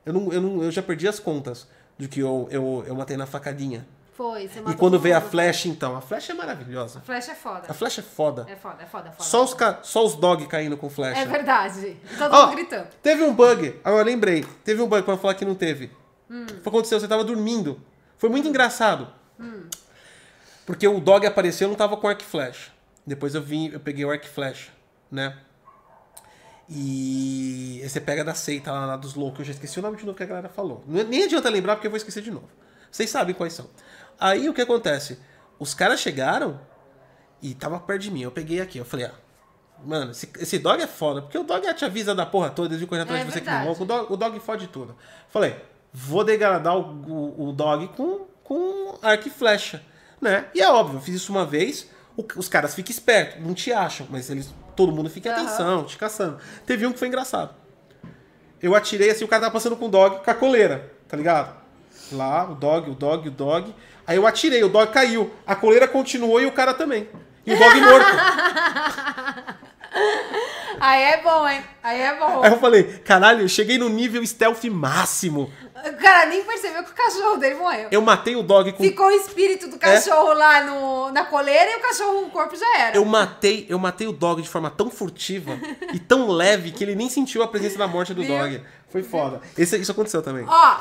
eu, 0.05 0.13
não, 0.13 0.33
eu, 0.33 0.41
não, 0.41 0.63
eu 0.63 0.71
já 0.71 0.83
perdi 0.83 1.07
as 1.07 1.19
contas 1.19 1.69
do 1.99 2.09
que 2.09 2.21
eu, 2.21 2.49
eu, 2.51 2.85
eu 2.87 2.95
matei 2.95 3.17
na 3.17 3.27
facadinha. 3.27 3.87
Foi. 4.17 4.49
Você 4.49 4.59
E 4.59 4.63
matou 4.63 4.79
quando 4.79 4.93
todo 4.95 5.03
veio 5.03 5.17
a 5.17 5.21
mundo. 5.21 5.31
flecha, 5.31 5.69
então, 5.69 5.95
a 5.97 6.01
flecha 6.01 6.33
é 6.33 6.35
maravilhosa. 6.35 7.01
Flash 7.03 7.29
é 7.29 7.35
foda. 7.35 7.67
A 7.69 7.75
flecha 7.75 8.01
é 8.01 8.05
foda. 8.05 8.47
É 8.49 8.57
foda, 8.57 8.83
é 8.83 8.87
foda, 8.87 9.09
é 9.09 9.13
foda. 9.13 9.25
Só 9.25 9.45
os, 9.45 9.53
ca... 9.53 9.81
Só 9.83 10.05
os 10.05 10.15
dog 10.15 10.47
caindo 10.47 10.77
com 10.77 10.89
flecha. 10.89 11.21
É 11.21 11.27
verdade. 11.27 11.97
E 12.03 12.17
todo 12.17 12.33
Ó, 12.33 12.47
mundo 12.47 12.55
gritando. 12.57 12.89
Teve 13.03 13.23
um 13.25 13.35
bug, 13.35 13.79
agora 13.85 14.03
eu 14.03 14.07
lembrei. 14.07 14.45
Teve 14.65 14.81
um 14.81 14.89
bug 14.89 15.03
pra 15.03 15.17
falar 15.19 15.35
que 15.35 15.45
não 15.45 15.55
teve. 15.55 15.91
Hum. 16.31 16.45
O 16.45 16.61
que 16.61 16.69
aconteceu? 16.69 16.99
Você 16.99 17.07
tava 17.07 17.23
dormindo. 17.25 17.81
Foi 18.17 18.31
muito 18.31 18.49
engraçado. 18.49 19.09
Porque 20.65 20.89
o 20.89 20.99
dog 20.99 21.27
apareceu, 21.27 21.67
eu 21.67 21.71
não 21.71 21.77
tava 21.77 21.97
com 21.97 22.09
arco 22.09 22.23
e 22.23 22.25
flecha. 22.25 22.71
Depois 23.07 23.35
eu 23.35 23.43
vim, 23.43 23.69
eu 23.69 23.79
peguei 23.79 24.05
o 24.05 24.11
arco 24.11 24.25
e 24.25 24.29
flecha, 24.29 24.71
né? 25.11 25.37
E 26.69 27.81
aí 27.83 27.89
você 27.89 28.01
pega 28.01 28.25
da 28.25 28.35
seita 28.35 28.73
lá, 28.73 28.87
lá 28.87 28.97
dos 28.97 29.15
loucos. 29.15 29.41
Eu 29.41 29.45
já 29.45 29.53
esqueci 29.53 29.79
o 29.79 29.83
nome 29.83 29.97
de 29.97 30.05
novo 30.05 30.17
que 30.17 30.25
a 30.25 30.27
galera 30.27 30.49
falou. 30.49 30.83
Não- 30.87 31.05
Nem 31.05 31.23
adianta 31.25 31.49
lembrar 31.49 31.77
porque 31.77 31.87
eu 31.87 31.91
vou 31.91 31.97
esquecer 31.97 32.23
de 32.23 32.31
novo. 32.31 32.49
Vocês 32.91 33.09
sabem 33.11 33.35
quais 33.35 33.53
são. 33.53 33.69
Aí 34.19 34.49
o 34.49 34.55
que 34.55 34.61
acontece? 34.63 35.19
Os 35.59 35.75
caras 35.75 36.01
chegaram 36.01 36.61
e 37.43 37.55
tava 37.55 37.79
perto 37.81 38.03
de 38.03 38.11
mim. 38.11 38.23
Eu 38.23 38.31
peguei 38.31 38.61
aqui, 38.61 38.79
eu 38.79 38.85
falei, 38.85 39.07
ah, 39.07 39.13
mano, 39.85 40.11
esse, 40.11 40.31
esse 40.39 40.59
dog 40.59 40.83
é 40.83 40.87
foda, 40.87 41.23
porque 41.23 41.37
o 41.39 41.45
dog 41.45 41.73
te 41.75 41.85
avisa 41.85 42.15
da 42.15 42.25
porra 42.27 42.51
toda, 42.51 42.77
vão 42.77 42.87
correr 42.87 43.03
atrás 43.03 43.21
É 43.21 43.25
de 43.25 43.31
você 43.33 43.41
que 43.41 43.45
verdade. 43.47 43.65
não 43.65 43.69
louco. 43.71 43.83
O 43.85 43.87
dog, 43.87 44.13
o 44.13 44.17
dog 44.17 44.41
fode 44.41 44.67
tudo. 44.69 44.97
Falei, 45.29 45.57
vou 45.93 46.25
degradar 46.25 46.77
o, 46.77 46.81
o, 46.83 47.49
o 47.49 47.53
dog 47.53 47.89
com, 47.89 48.27
com 48.45 48.99
arco 49.03 49.29
e 49.29 49.31
flecha, 49.31 49.83
né? 50.21 50.47
E 50.55 50.61
é 50.61 50.71
óbvio, 50.71 50.97
eu 50.99 51.03
fiz 51.03 51.15
isso 51.17 51.31
uma 51.33 51.45
vez, 51.47 51.91
o- 52.17 52.25
os 52.37 52.49
caras 52.49 52.75
ficam 52.75 52.91
espertos, 52.91 53.43
não 53.45 53.55
te 53.55 53.73
acham, 53.73 54.07
mas 54.11 54.31
eles, 54.31 54.53
todo 54.75 54.93
mundo 54.93 55.09
fica 55.11 55.29
em 55.29 55.33
Aham. 55.33 55.43
atenção, 55.43 55.85
te 55.85 55.97
caçando. 55.99 56.39
Teve 56.65 56.87
um 56.87 56.93
que 56.93 56.99
foi 56.99 57.09
engraçado. 57.09 57.55
Eu 58.63 58.75
atirei 58.75 59.11
assim, 59.11 59.25
o 59.25 59.29
cara 59.29 59.43
tava 59.43 59.53
passando 59.53 59.77
com 59.77 59.87
o 59.87 59.89
dog 59.91 60.25
com 60.25 60.31
a 60.31 60.35
coleira, 60.35 60.91
tá 61.07 61.17
ligado? 61.17 61.66
Lá, 62.13 62.49
o 62.51 62.55
dog, 62.55 62.91
o 62.91 62.95
dog, 62.95 63.29
o 63.29 63.31
dog. 63.31 63.75
Aí 64.07 64.17
eu 64.17 64.27
atirei, 64.27 64.63
o 64.63 64.69
dog 64.69 64.93
caiu. 64.93 65.33
A 65.47 65.55
coleira 65.57 65.89
continuou 65.89 66.41
e 66.41 66.47
o 66.47 66.53
cara 66.53 66.73
também. 66.75 67.09
E 67.45 67.53
o 67.55 67.59
dog 67.59 67.81
morto. 67.81 68.07
Aí 70.79 71.03
é 71.03 71.23
bom, 71.23 71.49
hein? 71.49 71.63
Aí 71.83 72.01
é 72.03 72.15
bom. 72.19 72.43
Aí 72.43 72.53
eu 72.53 72.59
falei, 72.59 72.85
caralho, 73.05 73.41
eu 73.41 73.49
cheguei 73.49 73.79
no 73.79 73.89
nível 73.89 74.25
stealth 74.27 74.63
máximo. 74.65 75.51
O 75.75 75.93
cara 75.97 76.27
nem 76.27 76.45
percebeu 76.45 76.85
que 76.85 76.91
o 76.91 76.95
cachorro 76.95 77.37
dele 77.39 77.55
morreu. 77.55 77.89
Eu 77.91 78.03
matei 78.03 78.37
o 78.37 78.43
dog 78.43 78.73
com. 78.73 78.83
Ficou 78.85 79.07
o 79.07 79.11
espírito 79.11 79.69
do 79.69 79.79
cachorro 79.79 80.35
lá 80.35 80.65
no, 80.65 81.11
na 81.13 81.25
coleira 81.25 81.71
e 81.73 81.77
o 81.77 81.81
cachorro, 81.81 82.27
o 82.27 82.31
corpo 82.31 82.55
já 82.57 82.79
era. 82.79 82.97
Eu 82.97 83.05
matei, 83.07 83.67
eu 83.71 83.79
matei 83.79 84.07
o 84.07 84.13
dog 84.13 84.43
de 84.43 84.49
forma 84.49 84.69
tão 84.71 84.91
furtiva 84.91 85.59
e 85.95 85.99
tão 85.99 86.29
leve 86.29 86.73
que 86.73 86.85
ele 86.85 86.95
nem 86.95 87.09
sentiu 87.09 87.43
a 87.43 87.49
presença 87.49 87.79
da 87.79 87.87
morte 87.87 88.13
do 88.13 88.23
Viu? 88.23 88.37
dog. 88.37 88.63
Foi 88.91 89.03
foda. 89.03 89.41
Esse- 89.57 89.79
isso 89.79 89.93
aconteceu 89.93 90.21
também. 90.21 90.45
Ó, 90.47 90.77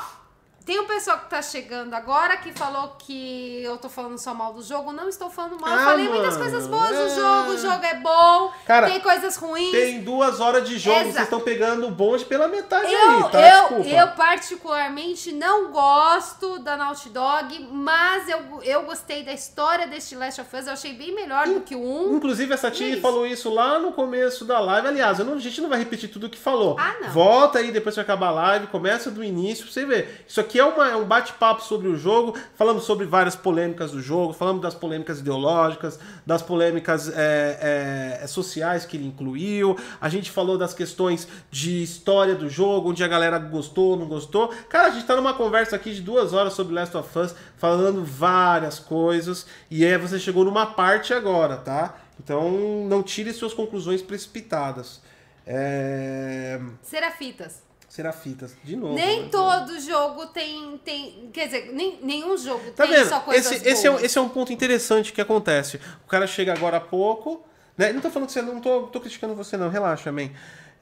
tem 0.66 0.80
um 0.80 0.84
pessoal 0.86 1.20
que 1.20 1.30
tá 1.30 1.40
chegando 1.40 1.94
agora 1.94 2.36
que 2.36 2.52
falou 2.52 2.96
que 2.98 3.62
eu 3.62 3.78
tô 3.78 3.88
falando 3.88 4.18
só 4.18 4.34
mal 4.34 4.52
do 4.52 4.62
jogo. 4.62 4.92
Não 4.92 5.08
estou 5.08 5.30
falando 5.30 5.58
mal. 5.60 5.70
eu 5.72 5.78
Ah, 5.78 5.84
falei 5.84 6.08
muitas 6.08 6.36
mano, 6.36 6.38
coisas 6.50 6.66
boas 6.66 6.90
é. 6.90 7.04
do 7.04 7.14
jogo. 7.14 7.50
O 7.52 7.56
jogo 7.58 7.84
é 7.84 7.94
bom. 7.94 8.52
Cara, 8.66 8.86
tem 8.90 9.00
coisas 9.00 9.36
ruins. 9.36 9.70
Tem 9.70 10.02
duas 10.02 10.40
horas 10.40 10.68
de 10.68 10.76
jogo, 10.78 10.96
Exato. 10.98 11.12
vocês 11.12 11.24
estão 11.24 11.40
pegando 11.40 11.86
o 11.86 11.90
bonde 11.92 12.24
pela 12.24 12.48
metade 12.48 12.92
Eu, 12.92 13.10
aí, 13.10 13.30
tá? 13.30 13.40
eu, 13.40 13.60
Desculpa. 13.78 13.88
eu 13.88 14.08
particularmente 14.08 15.32
não 15.32 15.70
gosto 15.70 16.58
da 16.58 16.76
Naughty 16.76 17.10
Dog, 17.10 17.68
mas 17.70 18.28
eu, 18.28 18.40
eu 18.64 18.82
gostei 18.82 19.22
da 19.22 19.32
história 19.32 19.86
deste 19.86 20.16
Last 20.16 20.40
of 20.40 20.56
Us. 20.56 20.66
Eu 20.66 20.72
achei 20.72 20.92
bem 20.94 21.14
melhor 21.14 21.46
do 21.46 21.60
que 21.60 21.76
o 21.76 21.80
1. 22.10 22.16
Inclusive, 22.16 22.52
essa 22.52 22.70
tia 22.70 23.00
falou 23.00 23.24
isso 23.26 23.52
lá 23.54 23.78
no 23.78 23.92
começo 23.92 24.44
da 24.44 24.58
live. 24.58 24.88
Aliás, 24.88 25.18
eu 25.18 25.24
não- 25.24 25.34
a 25.34 25.38
gente 25.38 25.60
não 25.60 25.68
vai 25.68 25.78
repetir 25.78 26.08
tudo 26.10 26.26
o 26.26 26.30
que 26.30 26.38
falou. 26.38 26.76
Ah, 26.78 26.94
não. 27.00 27.10
Volta 27.10 27.58
aí 27.60 27.70
depois 27.70 27.94
que 27.94 28.00
acabar 28.00 28.28
a 28.28 28.32
live, 28.32 28.66
começa 28.66 29.10
do 29.10 29.22
início 29.22 29.64
pra 29.64 29.72
você 29.72 29.84
ver. 29.84 30.24
Isso 30.26 30.40
aqui 30.40 30.55
é, 30.58 30.64
uma- 30.64 30.88
é 30.90 30.96
um 30.96 31.04
bate-papo 31.04 31.62
sobre 31.62 31.88
o 31.88 31.96
jogo. 31.96 32.36
Falamos 32.54 32.84
sobre 32.84 33.06
várias 33.06 33.34
polêmicas 33.36 33.90
do 33.90 34.00
jogo, 34.00 34.32
falamos 34.32 34.62
das 34.62 34.74
polêmicas 34.74 35.20
ideológicas, 35.20 35.98
das 36.24 36.42
polêmicas 36.42 37.08
é, 37.14 38.20
é, 38.22 38.26
sociais 38.26 38.84
que 38.84 38.96
ele 38.96 39.06
incluiu. 39.06 39.76
A 40.00 40.08
gente 40.08 40.30
falou 40.30 40.56
das 40.58 40.72
questões 40.74 41.26
de 41.50 41.82
história 41.82 42.34
do 42.34 42.48
jogo, 42.48 42.90
onde 42.90 43.02
a 43.04 43.08
galera 43.08 43.38
gostou, 43.38 43.96
não 43.96 44.06
gostou. 44.06 44.48
Cara, 44.68 44.88
a 44.88 44.90
gente 44.90 45.06
tá 45.06 45.16
numa 45.16 45.34
conversa 45.34 45.76
aqui 45.76 45.92
de 45.94 46.00
duas 46.02 46.32
horas 46.32 46.52
sobre 46.52 46.74
Last 46.74 46.96
of 46.96 47.18
Us, 47.18 47.34
falando 47.56 48.04
várias 48.04 48.78
coisas. 48.78 49.46
E 49.70 49.84
aí 49.84 49.96
você 49.98 50.18
chegou 50.18 50.44
numa 50.44 50.66
parte 50.66 51.12
agora, 51.12 51.56
tá? 51.56 51.96
Então 52.18 52.86
não 52.88 53.02
tire 53.02 53.32
suas 53.32 53.52
conclusões 53.52 54.00
precipitadas. 54.02 55.00
É... 55.46 56.60
Serafitas. 56.82 57.65
Serafitas, 57.96 58.54
de 58.62 58.76
novo. 58.76 58.92
Nem 58.92 59.22
né? 59.22 59.28
todo 59.30 59.80
jogo 59.80 60.26
tem, 60.26 60.76
tem. 60.84 61.30
Quer 61.32 61.46
dizer, 61.46 61.72
nem, 61.72 61.98
nenhum 62.02 62.36
jogo 62.36 62.70
Tá 62.72 62.86
tem 62.86 62.92
vendo? 62.94 63.08
só 63.08 63.20
coisas 63.20 63.50
Esse, 63.50 63.66
esse, 63.66 63.86
é, 63.86 63.90
um- 63.90 63.98
esse 63.98 64.18
é 64.18 64.20
um 64.20 64.28
ponto 64.28 64.52
interessante 64.52 65.14
que 65.14 65.20
acontece. 65.22 65.80
O 66.04 66.06
cara 66.06 66.26
chega 66.26 66.52
agora 66.52 66.76
há 66.76 66.80
pouco, 66.80 67.42
né? 67.74 67.94
Não 67.94 68.02
tô 68.02 68.10
falando 68.10 68.26
que 68.26 68.34
você 68.34 68.42
não 68.42 68.60
tô, 68.60 68.82
tô 68.88 69.00
criticando 69.00 69.34
você, 69.34 69.56
não, 69.56 69.70
relaxa, 69.70 70.12
man. 70.12 70.28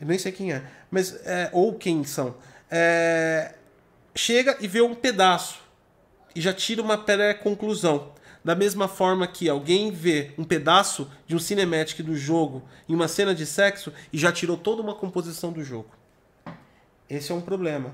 Eu 0.01 0.09
nem 0.09 0.19
sei 0.19 0.33
quem 0.33 0.53
é. 0.53 0.65
Mas, 0.91 1.15
é, 1.25 1.51
ou 1.53 1.75
quem 1.75 2.03
são. 2.03 2.35
É, 2.69 3.55
chega 4.13 4.57
e 4.59 4.67
vê 4.67 4.81
um 4.81 4.93
pedaço. 4.93 5.61
E 6.35 6.41
já 6.41 6.53
tira 6.53 6.83
uma 6.83 6.99
pré-conclusão. 6.99 8.13
Da 8.45 8.57
mesma 8.57 8.89
forma 8.89 9.25
que 9.29 9.49
alguém 9.49 9.93
vê 9.93 10.33
um 10.37 10.43
pedaço 10.43 11.09
de 11.29 11.37
um 11.37 11.39
cinematic 11.39 12.01
do 12.05 12.17
jogo 12.17 12.65
em 12.89 12.95
uma 12.95 13.07
cena 13.07 13.33
de 13.33 13.47
sexo 13.47 13.93
e 14.13 14.19
já 14.19 14.33
tirou 14.33 14.57
toda 14.57 14.83
uma 14.83 14.97
composição 14.97 15.53
do 15.53 15.63
jogo. 15.63 15.91
Esse 17.09 17.33
é 17.33 17.35
um 17.35 17.41
problema. 17.41 17.93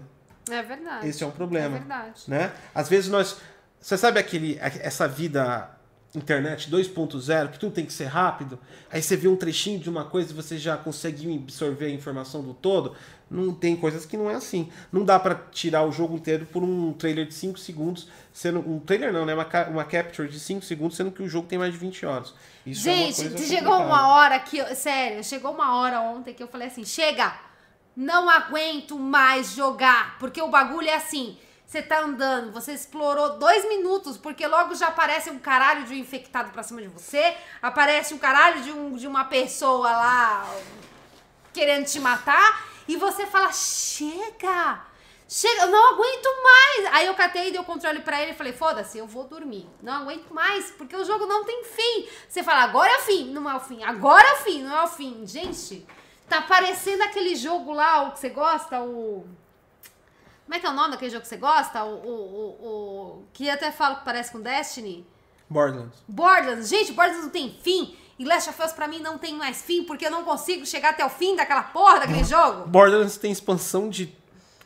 É 0.51 0.62
verdade. 0.62 1.09
Esse 1.09 1.23
é 1.23 1.27
um 1.27 1.31
problema. 1.31 1.77
É 1.77 1.78
verdade. 1.81 2.23
né? 2.28 2.53
Às 2.74 2.89
vezes 2.89 3.11
nós. 3.11 3.37
Você 3.81 3.97
sabe 3.97 4.19
aquele, 4.20 4.59
essa 4.61 5.09
vida 5.09 5.70
internet 6.15 6.69
2.0, 6.70 7.51
que 7.51 7.59
tudo 7.59 7.73
tem 7.73 7.87
que 7.87 7.93
ser 7.93 8.07
rápido? 8.07 8.59
Aí 8.91 9.01
você 9.01 9.16
vê 9.16 9.28
um 9.28 9.37
trechinho 9.37 9.78
de 9.78 9.89
uma 9.89 10.05
coisa 10.05 10.32
e 10.32 10.35
você 10.35 10.59
já 10.59 10.77
conseguiu 10.77 11.32
absorver 11.35 11.87
a 11.87 11.91
informação 11.91 12.43
do 12.43 12.53
todo. 12.53 12.95
Não 13.31 13.55
tem 13.55 13.77
coisas 13.77 14.05
que 14.05 14.16
não 14.16 14.28
é 14.28 14.35
assim. 14.35 14.70
Não 14.93 15.05
dá 15.05 15.19
pra 15.20 15.37
tirar 15.53 15.85
o 15.85 15.93
jogo 15.93 16.16
inteiro 16.16 16.47
por 16.47 16.62
um 16.65 16.93
trailer 16.93 17.27
de 17.27 17.35
5 17.35 17.59
segundos, 17.61 18.09
sendo 18.32 18.59
um 18.59 18.81
trailer 18.81 19.12
não, 19.12 19.24
né? 19.24 19.35
Uma, 19.35 19.47
uma 19.69 19.85
capture 19.85 20.28
de 20.28 20.41
5 20.41 20.62
segundos, 20.65 20.97
sendo 20.97 21.12
que 21.12 21.23
o 21.23 21.28
jogo 21.28 21.47
tem 21.47 21.57
mais 21.59 21.73
de 21.73 21.78
20 21.78 22.05
horas. 22.05 22.35
Isso 22.66 22.89
é 22.89 22.93
uma 22.93 23.12
Gente, 23.12 23.47
chegou 23.47 23.77
uma 23.78 24.09
hora 24.09 24.39
que. 24.41 24.59
eu- 24.59 24.74
Sério, 24.74 25.23
chegou 25.23 25.53
uma 25.53 25.77
hora 25.77 26.01
ontem 26.01 26.35
que 26.35 26.43
eu 26.43 26.49
falei 26.49 26.66
assim: 26.69 26.85
chega! 26.85 27.32
Não 27.96 28.28
aguento 28.28 28.98
mais 28.98 29.52
jogar. 29.52 30.18
Porque 30.18 30.40
o 30.40 30.48
bagulho 30.48 30.88
é 30.88 30.94
assim. 30.94 31.38
Você 31.66 31.80
tá 31.80 32.00
andando, 32.00 32.50
você 32.50 32.72
explorou 32.72 33.38
dois 33.38 33.64
minutos, 33.68 34.16
porque 34.16 34.44
logo 34.44 34.74
já 34.74 34.88
aparece 34.88 35.30
um 35.30 35.38
caralho 35.38 35.84
de 35.84 35.94
um 35.94 35.98
infectado 35.98 36.50
pra 36.50 36.64
cima 36.64 36.82
de 36.82 36.88
você, 36.88 37.36
aparece 37.62 38.12
um 38.12 38.18
caralho 38.18 38.60
de, 38.60 38.72
um, 38.72 38.96
de 38.96 39.06
uma 39.06 39.26
pessoa 39.26 39.88
lá 39.88 40.52
querendo 41.52 41.86
te 41.86 42.00
matar, 42.00 42.66
e 42.88 42.96
você 42.96 43.24
fala: 43.24 43.52
chega! 43.52 44.80
Chega, 45.28 45.62
eu 45.62 45.68
não 45.68 45.94
aguento 45.94 46.26
mais. 46.42 46.94
Aí 46.94 47.06
eu 47.06 47.14
catei 47.14 47.46
e 47.46 47.50
dei 47.52 47.60
o 47.60 47.64
controle 47.64 48.00
pra 48.00 48.20
ele 48.20 48.32
e 48.32 48.34
falei: 48.34 48.52
foda-se, 48.52 48.98
eu 48.98 49.06
vou 49.06 49.22
dormir. 49.22 49.64
Não 49.80 49.92
aguento 49.92 50.34
mais, 50.34 50.72
porque 50.72 50.96
o 50.96 51.04
jogo 51.04 51.24
não 51.24 51.44
tem 51.44 51.62
fim. 51.62 52.08
Você 52.28 52.42
fala: 52.42 52.64
agora 52.64 52.90
é 52.90 52.96
o 52.96 53.02
fim, 53.02 53.32
não 53.32 53.48
é 53.48 53.54
o 53.54 53.60
fim. 53.60 53.84
Agora 53.84 54.26
é 54.26 54.32
o 54.32 54.36
fim, 54.38 54.64
não 54.64 54.76
é 54.76 54.82
o 54.82 54.88
fim. 54.88 55.24
Gente, 55.24 55.86
tá 56.31 56.40
parecendo 56.40 57.02
aquele 57.02 57.35
jogo 57.35 57.73
lá, 57.73 58.05
o 58.05 58.12
que 58.12 58.20
você 58.20 58.31
gosta, 58.31 58.81
o. 58.81 59.27
Como 60.44 60.55
é 60.57 60.61
que 60.61 60.66
é 60.66 60.70
o 60.70 60.73
nome 60.73 60.93
daquele 60.93 61.11
jogo 61.11 61.23
que 61.23 61.28
você 61.28 61.36
gosta? 61.36 61.85
O, 61.85 61.94
o, 61.94 62.11
o, 62.11 62.66
o... 63.19 63.24
que 63.32 63.51
até 63.51 63.70
falo 63.70 63.97
que 63.97 64.05
parece 64.05 64.32
com 64.32 64.40
Destiny. 64.40 65.07
Borderlands. 65.48 66.02
Borderlands. 66.09 66.69
Gente, 66.69 66.93
Borderlands 66.93 67.24
não 67.24 67.31
tem 67.31 67.57
fim. 67.62 67.97
E 68.19 68.24
Last 68.24 68.51
of 68.51 68.62
Us 68.62 68.73
pra 68.73 68.86
mim 68.86 69.01
não 69.01 69.16
tem 69.16 69.35
mais 69.35 69.62
fim, 69.62 69.82
porque 69.85 70.07
eu 70.07 70.11
não 70.11 70.24
consigo 70.24 70.66
chegar 70.66 70.90
até 70.90 71.05
o 71.05 71.09
fim 71.09 71.35
daquela 71.35 71.62
porra 71.62 72.01
daquele 72.01 72.23
jogo. 72.23 72.69
Borderlands 72.69 73.16
tem 73.16 73.32
expansão 73.32 73.89
de 73.89 74.07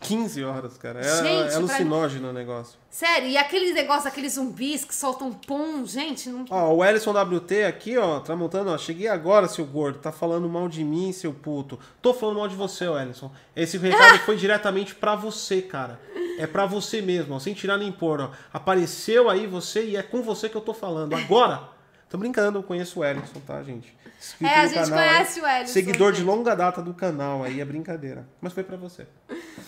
15 0.04 0.44
horas, 0.44 0.76
cara. 0.76 1.00
É, 1.00 1.22
Gente, 1.22 1.52
é 1.52 1.54
alucinógeno 1.56 2.28
o 2.28 2.32
negócio. 2.32 2.78
Sério, 2.90 3.28
e 3.28 3.36
aqueles 3.36 3.74
negócios, 3.74 4.06
aqueles 4.06 4.34
zumbis 4.34 4.84
que 4.84 4.94
soltam 4.94 5.32
pum, 5.32 5.84
gente, 5.86 6.28
não. 6.28 6.44
Ó, 6.50 6.74
o 6.74 6.84
Ellison 6.84 7.10
WT 7.10 7.64
aqui, 7.64 7.96
ó, 7.96 8.20
Tramontando, 8.20 8.70
ó. 8.70 8.78
Cheguei 8.78 9.08
agora, 9.08 9.48
seu 9.48 9.64
gordo. 9.64 9.98
Tá 9.98 10.12
falando 10.12 10.48
mal 10.48 10.68
de 10.68 10.84
mim, 10.84 11.10
seu 11.12 11.32
puto. 11.32 11.78
Tô 12.00 12.12
falando 12.14 12.36
mal 12.38 12.48
de 12.48 12.54
você, 12.54 12.84
Ellison. 12.84 13.30
Esse 13.56 13.78
recado 13.78 14.18
foi 14.24 14.36
diretamente 14.36 14.94
pra 14.94 15.16
você, 15.16 15.62
cara. 15.62 15.98
É 16.38 16.46
pra 16.46 16.66
você 16.66 17.00
mesmo, 17.00 17.34
ó, 17.34 17.38
sem 17.38 17.54
tirar 17.54 17.78
nem 17.78 17.90
pôr, 17.90 18.20
ó. 18.20 18.30
Apareceu 18.52 19.28
aí 19.30 19.46
você 19.46 19.84
e 19.84 19.96
é 19.96 20.02
com 20.02 20.22
você 20.22 20.48
que 20.48 20.56
eu 20.56 20.60
tô 20.60 20.74
falando. 20.74 21.14
Agora! 21.14 21.73
Tô 22.14 22.18
brincando, 22.18 22.60
eu 22.60 22.62
conheço 22.62 23.00
o 23.00 23.04
Ellison, 23.04 23.40
tá, 23.44 23.60
gente? 23.64 23.92
Inscrito 24.20 24.54
É, 24.54 24.60
a 24.60 24.66
gente 24.68 24.88
canal 24.88 24.98
conhece 24.98 25.40
o 25.40 25.46
Ellison, 25.48 25.72
Seguidor 25.72 26.12
de 26.12 26.18
gente. 26.18 26.26
longa 26.28 26.54
data 26.54 26.80
do 26.80 26.94
canal 26.94 27.42
aí, 27.42 27.60
é 27.60 27.64
brincadeira. 27.64 28.24
Mas 28.40 28.52
foi 28.52 28.62
pra 28.62 28.76
você. 28.76 29.08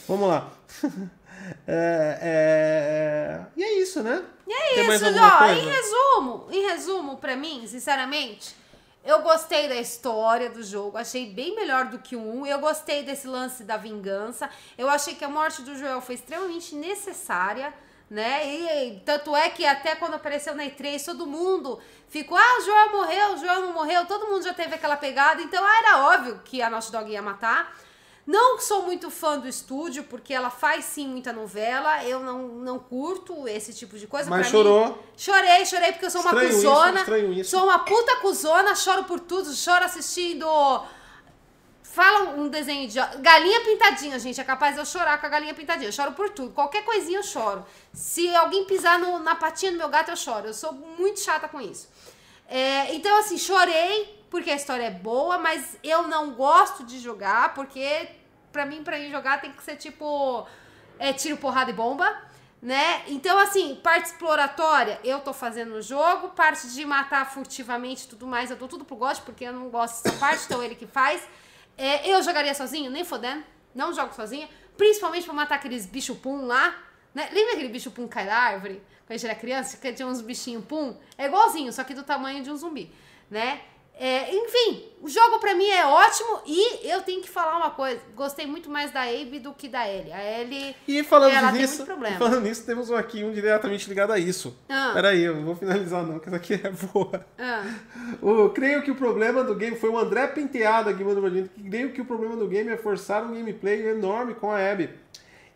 Vamos 0.06 0.28
lá. 0.28 0.48
É, 1.64 2.18
é, 2.23 3.47
E 3.56 3.62
é 3.62 3.81
isso, 3.81 4.02
né? 4.02 4.24
E 4.48 4.52
é 4.52 4.74
Tem 4.74 4.94
isso, 4.94 5.05
ó. 5.05 5.47
Em 5.47 5.68
resumo, 5.68 6.48
em 6.51 6.66
resumo, 6.66 7.16
pra 7.18 7.36
mim, 7.36 7.64
sinceramente, 7.68 8.56
eu 9.05 9.23
gostei 9.23 9.68
da 9.68 9.77
história 9.77 10.51
do 10.51 10.60
jogo, 10.62 10.97
achei 10.97 11.32
bem 11.32 11.55
melhor 11.55 11.85
do 11.85 12.01
que 12.01 12.16
o 12.16 12.20
1. 12.20 12.47
Eu 12.47 12.59
gostei 12.59 13.05
desse 13.05 13.28
lance 13.28 13.62
da 13.62 13.77
vingança. 13.77 14.51
Eu 14.77 14.89
achei 14.89 15.14
que 15.14 15.24
a 15.24 15.28
morte 15.28 15.62
do 15.62 15.77
Joel 15.77 16.01
foi 16.01 16.16
extremamente 16.16 16.74
necessária. 16.74 17.73
Né? 18.08 18.46
E 18.86 19.00
tanto 19.04 19.34
é 19.34 19.48
que 19.50 19.66
até 19.66 19.96
quando 19.96 20.14
apareceu 20.14 20.54
na 20.54 20.64
E3, 20.64 21.04
todo 21.04 21.26
mundo 21.26 21.80
ficou: 22.08 22.38
ah, 22.38 22.58
o 22.58 22.64
Joel 22.64 22.92
morreu, 22.92 23.34
o 23.34 23.38
Joel 23.38 23.60
não 23.62 23.72
morreu, 23.72 24.06
todo 24.06 24.28
mundo 24.28 24.44
já 24.44 24.54
teve 24.54 24.76
aquela 24.76 24.96
pegada, 24.96 25.42
então 25.42 25.64
ah, 25.64 25.78
era 25.78 25.98
óbvio 26.14 26.40
que 26.44 26.62
a 26.62 26.70
Naughty 26.70 26.92
Dog 26.92 27.10
ia 27.10 27.20
matar. 27.20 27.76
Não 28.24 28.58
sou 28.58 28.82
muito 28.82 29.08
fã 29.08 29.38
do 29.38 29.46
estúdio, 29.48 30.02
porque 30.04 30.34
ela 30.34 30.50
faz 30.50 30.84
sim 30.84 31.06
muita 31.06 31.32
novela. 31.32 32.04
Eu 32.04 32.18
não, 32.20 32.48
não 32.48 32.76
curto 32.78 33.46
esse 33.46 33.72
tipo 33.72 33.96
de 33.96 34.08
coisa. 34.08 34.28
Mas 34.28 34.48
Pra 34.48 34.58
mim- 34.58 34.64
chorou. 34.64 35.02
Chorei, 35.16 35.64
chorei 35.64 35.92
porque 35.92 36.06
eu 36.06 36.10
sou 36.10 36.22
uma 36.22 36.30
Estranho 36.32 36.48
isso, 36.50 36.56
cuzona. 36.68 37.00
estranho 37.00 37.32
isso. 37.32 37.50
Sou 37.50 37.62
uma 37.64 37.78
puta 37.80 38.16
cuzona, 38.16 38.74
choro 38.74 39.04
por 39.04 39.20
tudo, 39.20 39.52
choro 39.54 39.84
assistindo. 39.84 40.44
Fala 41.97 42.31
um 42.40 42.48
desenho 42.48 42.86
de. 42.86 42.98
Galinha 43.20 43.60
pintadinha, 43.62 44.18
gente. 44.18 44.39
É 44.39 44.44
capaz 44.44 44.74
de 44.74 44.81
eu 44.82 44.85
chorar 44.85 45.18
com 45.18 45.24
a 45.24 45.28
galinha 45.31 45.55
pintadinha. 45.55 45.89
Eu 45.89 45.93
choro 45.93 46.12
por 46.12 46.28
tudo. 46.28 46.52
Qualquer 46.52 46.85
coisinha 46.85 47.18
eu 47.20 47.23
choro. 47.23 47.64
Se 47.94 48.24
alguém 48.36 48.66
pisar 48.66 48.98
no- 48.98 49.18
na 49.18 49.35
patinha 49.35 49.73
do 49.73 49.78
meu 49.78 49.89
gato, 49.89 50.10
eu 50.10 50.16
choro. 50.16 50.47
Eu 50.47 50.52
sou 50.52 50.73
muito 50.74 51.20
chata 51.20 51.48
com 51.48 51.59
isso. 51.59 51.89
É, 52.48 52.94
então, 52.94 53.18
assim, 53.18 53.39
chorei 53.39 54.14
porque 54.28 54.51
a 54.51 54.56
história 54.56 54.82
é 54.85 54.90
boa, 54.90 55.39
mas 55.39 55.78
eu 55.82 56.02
não 56.06 56.32
gosto 56.32 56.85
de 56.85 56.98
jogar, 56.98 57.55
porque 57.55 58.10
pra 58.52 58.66
mim, 58.66 58.85
pra 58.85 58.98
ir 58.98 59.10
jogar 59.10 59.40
tem 59.40 59.51
que 59.51 59.62
ser 59.62 59.77
tipo 59.77 60.47
é, 60.98 61.14
tiro, 61.14 61.39
porrada 61.39 61.70
e 61.70 61.74
bomba, 61.74 62.14
né? 62.60 63.05
Então, 63.06 63.39
assim, 63.39 63.74
parte 63.82 64.06
exploratória 64.10 65.01
eu 65.02 65.20
tô 65.20 65.32
fazendo 65.32 65.70
no 65.77 65.81
jogo, 65.81 66.28
parte 66.31 66.68
de 66.68 66.85
matar 66.85 67.24
furtivamente 67.32 68.05
e 68.05 68.09
tudo 68.09 68.27
mais, 68.27 68.51
eu 68.51 68.56
dou 68.59 68.68
tudo 68.68 68.85
pro 68.85 68.97
gosto, 68.97 69.23
porque 69.24 69.44
eu 69.44 69.52
não 69.55 69.70
gosto 69.70 70.02
dessa 70.05 70.18
parte, 70.18 70.44
então 70.44 70.62
ele 70.62 70.74
que 70.74 70.86
faz. 70.86 71.23
É, 71.77 72.09
eu 72.09 72.23
jogaria 72.23 72.55
sozinho? 72.55 72.90
Nem 72.90 73.05
fodendo, 73.05 73.44
não 73.74 73.93
jogo 73.93 74.15
sozinha, 74.15 74.48
principalmente 74.77 75.24
pra 75.24 75.35
matar 75.35 75.57
aqueles 75.57 75.86
bicho 75.86 76.15
pum 76.16 76.47
lá, 76.47 76.74
né? 77.15 77.28
Lembra 77.32 77.55
aquele 77.55 77.69
bicho 77.69 77.90
pum 77.90 78.09
cai 78.09 78.27
da 78.27 78.36
árvore? 78.36 78.82
Quando 79.07 79.11
a 79.11 79.16
gente 79.16 79.27
era 79.27 79.35
criança, 79.39 79.77
que 79.77 79.93
tinha 79.93 80.09
uns 80.09 80.20
bichinhos 80.20 80.65
pum? 80.65 80.97
É 81.16 81.27
igualzinho, 81.27 81.73
só 81.73 81.85
que 81.85 81.94
do 81.94 82.03
tamanho 82.03 82.43
de 82.43 82.51
um 82.51 82.57
zumbi, 82.57 82.93
né? 83.31 83.61
É, 83.98 84.35
enfim, 84.35 84.85
o 85.01 85.09
jogo 85.09 85.39
pra 85.39 85.55
mim 85.55 85.68
é 85.68 85.86
ótimo 85.86 86.40
e 86.44 86.86
eu 86.86 87.01
tenho 87.01 87.23
que 87.23 87.31
falar 87.31 87.56
uma 87.56 87.70
coisa. 87.70 87.98
Gostei 88.14 88.47
muito 88.47 88.68
mais 88.68 88.90
da 88.90 89.02
Abe 89.02 89.39
do 89.39 89.55
que 89.55 89.68
da 89.68 89.89
Ellie. 89.89 90.12
A 90.12 90.40
Ellie. 90.40 90.77
E 90.86 91.02
falando 91.02 91.32
ela 91.32 91.51
tem 91.51 91.62
nisso, 91.62 91.77
muito 91.78 91.86
problema. 91.86 92.18
falando 92.18 92.40
nisso, 92.43 92.66
temos 92.66 92.90
um 92.90 92.97
aqui 92.97 93.24
um 93.24 93.32
diretamente 93.32 93.89
ligado 93.89 94.12
a 94.12 94.18
isso. 94.18 94.55
Ah. 94.68 94.90
Peraí, 94.93 95.23
eu 95.23 95.36
não 95.36 95.44
vou 95.44 95.56
finalizar 95.56 96.05
não, 96.05 96.18
que 96.18 96.28
essa 96.28 96.36
aqui 96.36 96.55
é 96.55 96.70
boa. 96.93 97.24
Ah, 97.39 97.64
O, 98.20 98.51
creio 98.51 98.82
que 98.82 98.90
o 98.90 98.94
problema 98.94 99.43
do 99.43 99.55
game 99.55 99.77
foi 99.78 99.89
o 99.89 99.98
André 99.98 100.27
Penteado 100.27 100.90
aqui 100.90 101.02
mandando 101.02 101.23
pra 101.23 101.31
gente. 101.31 101.48
que 101.48 101.62
Creio 101.68 101.93
que 101.93 102.01
o 102.02 102.05
problema 102.05 102.36
do 102.36 102.47
game 102.47 102.68
é 102.70 102.77
forçar 102.77 103.24
um 103.24 103.32
gameplay 103.32 103.89
enorme 103.89 104.35
com 104.35 104.51
a 104.51 104.59
Abby. 104.59 104.90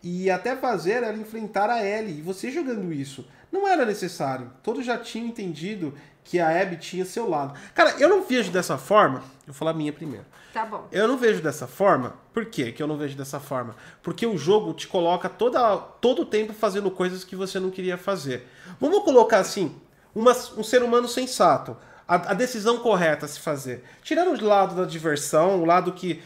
E 0.03 0.31
até 0.31 0.57
fazer 0.57 1.03
ela 1.03 1.12
enfrentar 1.17 1.69
a 1.69 1.85
Ellie. 1.85 2.21
E 2.21 2.23
você 2.23 2.51
jogando 2.51 2.91
isso. 2.91 3.27
Não 3.53 3.67
era 3.67 3.85
necessário. 3.85 4.51
Todos 4.62 4.87
já 4.87 4.97
tinham 4.97 5.27
entendido 5.27 5.93
que 6.31 6.39
a 6.39 6.62
Abby 6.62 6.77
tinha 6.77 7.05
seu 7.05 7.28
lado. 7.28 7.59
Cara, 7.74 7.97
eu 7.98 8.09
não 8.09 8.23
vejo 8.23 8.52
dessa 8.52 8.78
forma. 8.78 9.19
Eu 9.19 9.47
vou 9.52 9.55
falar 9.55 9.73
a 9.73 9.74
minha 9.74 9.93
primeiro. 9.93 10.24
tá 10.52 10.65
bom. 10.65 10.86
Eu 10.93 11.09
não 11.09 11.16
vejo 11.19 11.43
dessa 11.43 11.66
forma. 11.66 12.15
Por 12.32 12.47
quê 12.47 12.70
que 12.70 12.81
eu 12.81 12.86
não 12.86 12.97
vejo 12.97 13.16
dessa 13.16 13.40
forma? 13.40 13.74
Porque 14.01 14.24
o 14.24 14.39
jogo 14.39 14.73
te 14.73 14.86
coloca 14.86 15.28
toda, 15.28 15.77
todo 16.01 16.23
o 16.23 16.24
tempo 16.24 16.52
fazendo 16.52 16.89
coisas 16.89 17.24
que 17.24 17.35
você 17.35 17.59
não 17.59 17.69
queria 17.70 17.98
fazer. 17.98 18.47
Vamos 18.81 19.02
colocar 19.02 19.39
assim, 19.39 19.74
uma- 20.15 20.36
um 20.57 20.62
ser 20.62 20.85
humano 20.85 21.09
sensato. 21.09 21.77
A, 22.07 22.15
a 22.15 22.35
decisão 22.35 22.78
correta 22.78 23.27
a 23.27 23.28
se 23.28 23.40
fazer. 23.40 23.82
Tirando 24.02 24.40
o 24.40 24.44
lado 24.47 24.77
da 24.77 24.85
diversão, 24.85 25.61
o 25.61 25.65
lado 25.65 25.90
que 25.93 26.23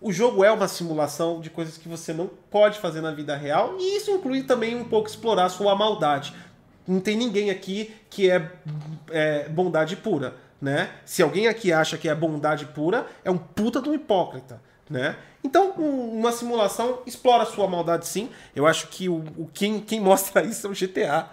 o 0.00 0.12
jogo 0.12 0.44
é 0.44 0.52
uma 0.52 0.68
simulação 0.68 1.40
de 1.40 1.50
coisas 1.50 1.76
que 1.76 1.88
você 1.88 2.12
não 2.12 2.28
pode 2.50 2.78
fazer 2.78 3.00
na 3.00 3.10
vida 3.10 3.34
real. 3.36 3.74
E 3.80 3.96
isso 3.96 4.12
inclui 4.12 4.44
também 4.44 4.76
um 4.76 4.84
pouco 4.84 5.08
explorar 5.08 5.48
sua 5.48 5.74
maldade. 5.74 6.32
Não 6.88 7.00
tem 7.00 7.16
ninguém 7.16 7.50
aqui 7.50 7.94
que 8.08 8.30
é, 8.30 8.50
é 9.10 9.48
bondade 9.50 9.94
pura, 9.94 10.34
né? 10.60 10.90
Se 11.04 11.22
alguém 11.22 11.46
aqui 11.46 11.72
acha 11.72 11.98
que 11.98 12.08
é 12.08 12.14
bondade 12.14 12.64
pura, 12.66 13.06
é 13.22 13.30
um 13.30 13.36
puta 13.38 13.80
de 13.82 13.88
um 13.90 13.94
hipócrita, 13.94 14.60
né? 14.88 15.14
Então, 15.44 15.74
um- 15.78 16.18
uma 16.18 16.32
simulação 16.32 17.00
explora 17.06 17.42
a 17.42 17.46
sua 17.46 17.68
maldade 17.68 18.06
sim. 18.08 18.30
Eu 18.56 18.66
acho 18.66 18.88
que 18.88 19.08
o, 19.08 19.16
o- 19.36 19.50
quem, 19.52 19.80
quem 19.80 20.00
mostra 20.00 20.42
isso 20.46 20.66
é 20.66 20.70
o 20.70 20.74
GTA, 20.74 21.28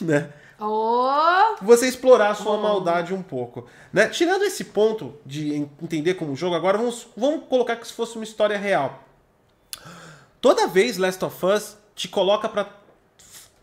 né? 0.00 0.30
Oh, 0.64 1.56
Você 1.62 1.88
explorar 1.88 2.30
a 2.30 2.34
sua 2.36 2.56
maldade 2.56 3.12
um 3.12 3.20
pouco, 3.22 3.66
né? 3.92 4.08
Tirando 4.08 4.44
esse 4.44 4.66
ponto 4.66 5.16
de 5.26 5.56
en- 5.56 5.70
entender 5.82 6.14
como 6.14 6.36
jogo, 6.36 6.54
agora 6.54 6.78
vamos, 6.78 7.08
vamos 7.16 7.46
colocar 7.48 7.74
que 7.74 7.86
se 7.88 7.92
fosse 7.92 8.14
uma 8.14 8.22
história 8.22 8.56
real. 8.56 9.02
Toda 10.40 10.68
vez 10.68 10.96
Last 10.98 11.24
of 11.24 11.44
Us 11.46 11.76
te 11.96 12.08
coloca 12.08 12.48
pra 12.48 12.64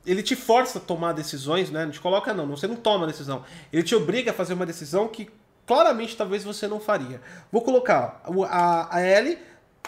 ele 0.09 0.23
te 0.23 0.35
força 0.35 0.79
a 0.79 0.81
tomar 0.81 1.13
decisões, 1.13 1.69
né? 1.69 1.85
Não 1.85 1.91
te 1.91 1.99
coloca 1.99 2.33
não, 2.33 2.47
você 2.47 2.67
não 2.67 2.75
toma 2.75 3.05
decisão. 3.05 3.43
Ele 3.71 3.83
te 3.83 3.93
obriga 3.95 4.31
a 4.31 4.33
fazer 4.33 4.53
uma 4.53 4.65
decisão 4.65 5.07
que 5.07 5.29
claramente 5.67 6.17
talvez 6.17 6.43
você 6.43 6.67
não 6.67 6.79
faria. 6.79 7.21
Vou 7.51 7.61
colocar 7.61 8.23
a, 8.49 8.97
a 8.97 9.01
Ellie 9.01 9.37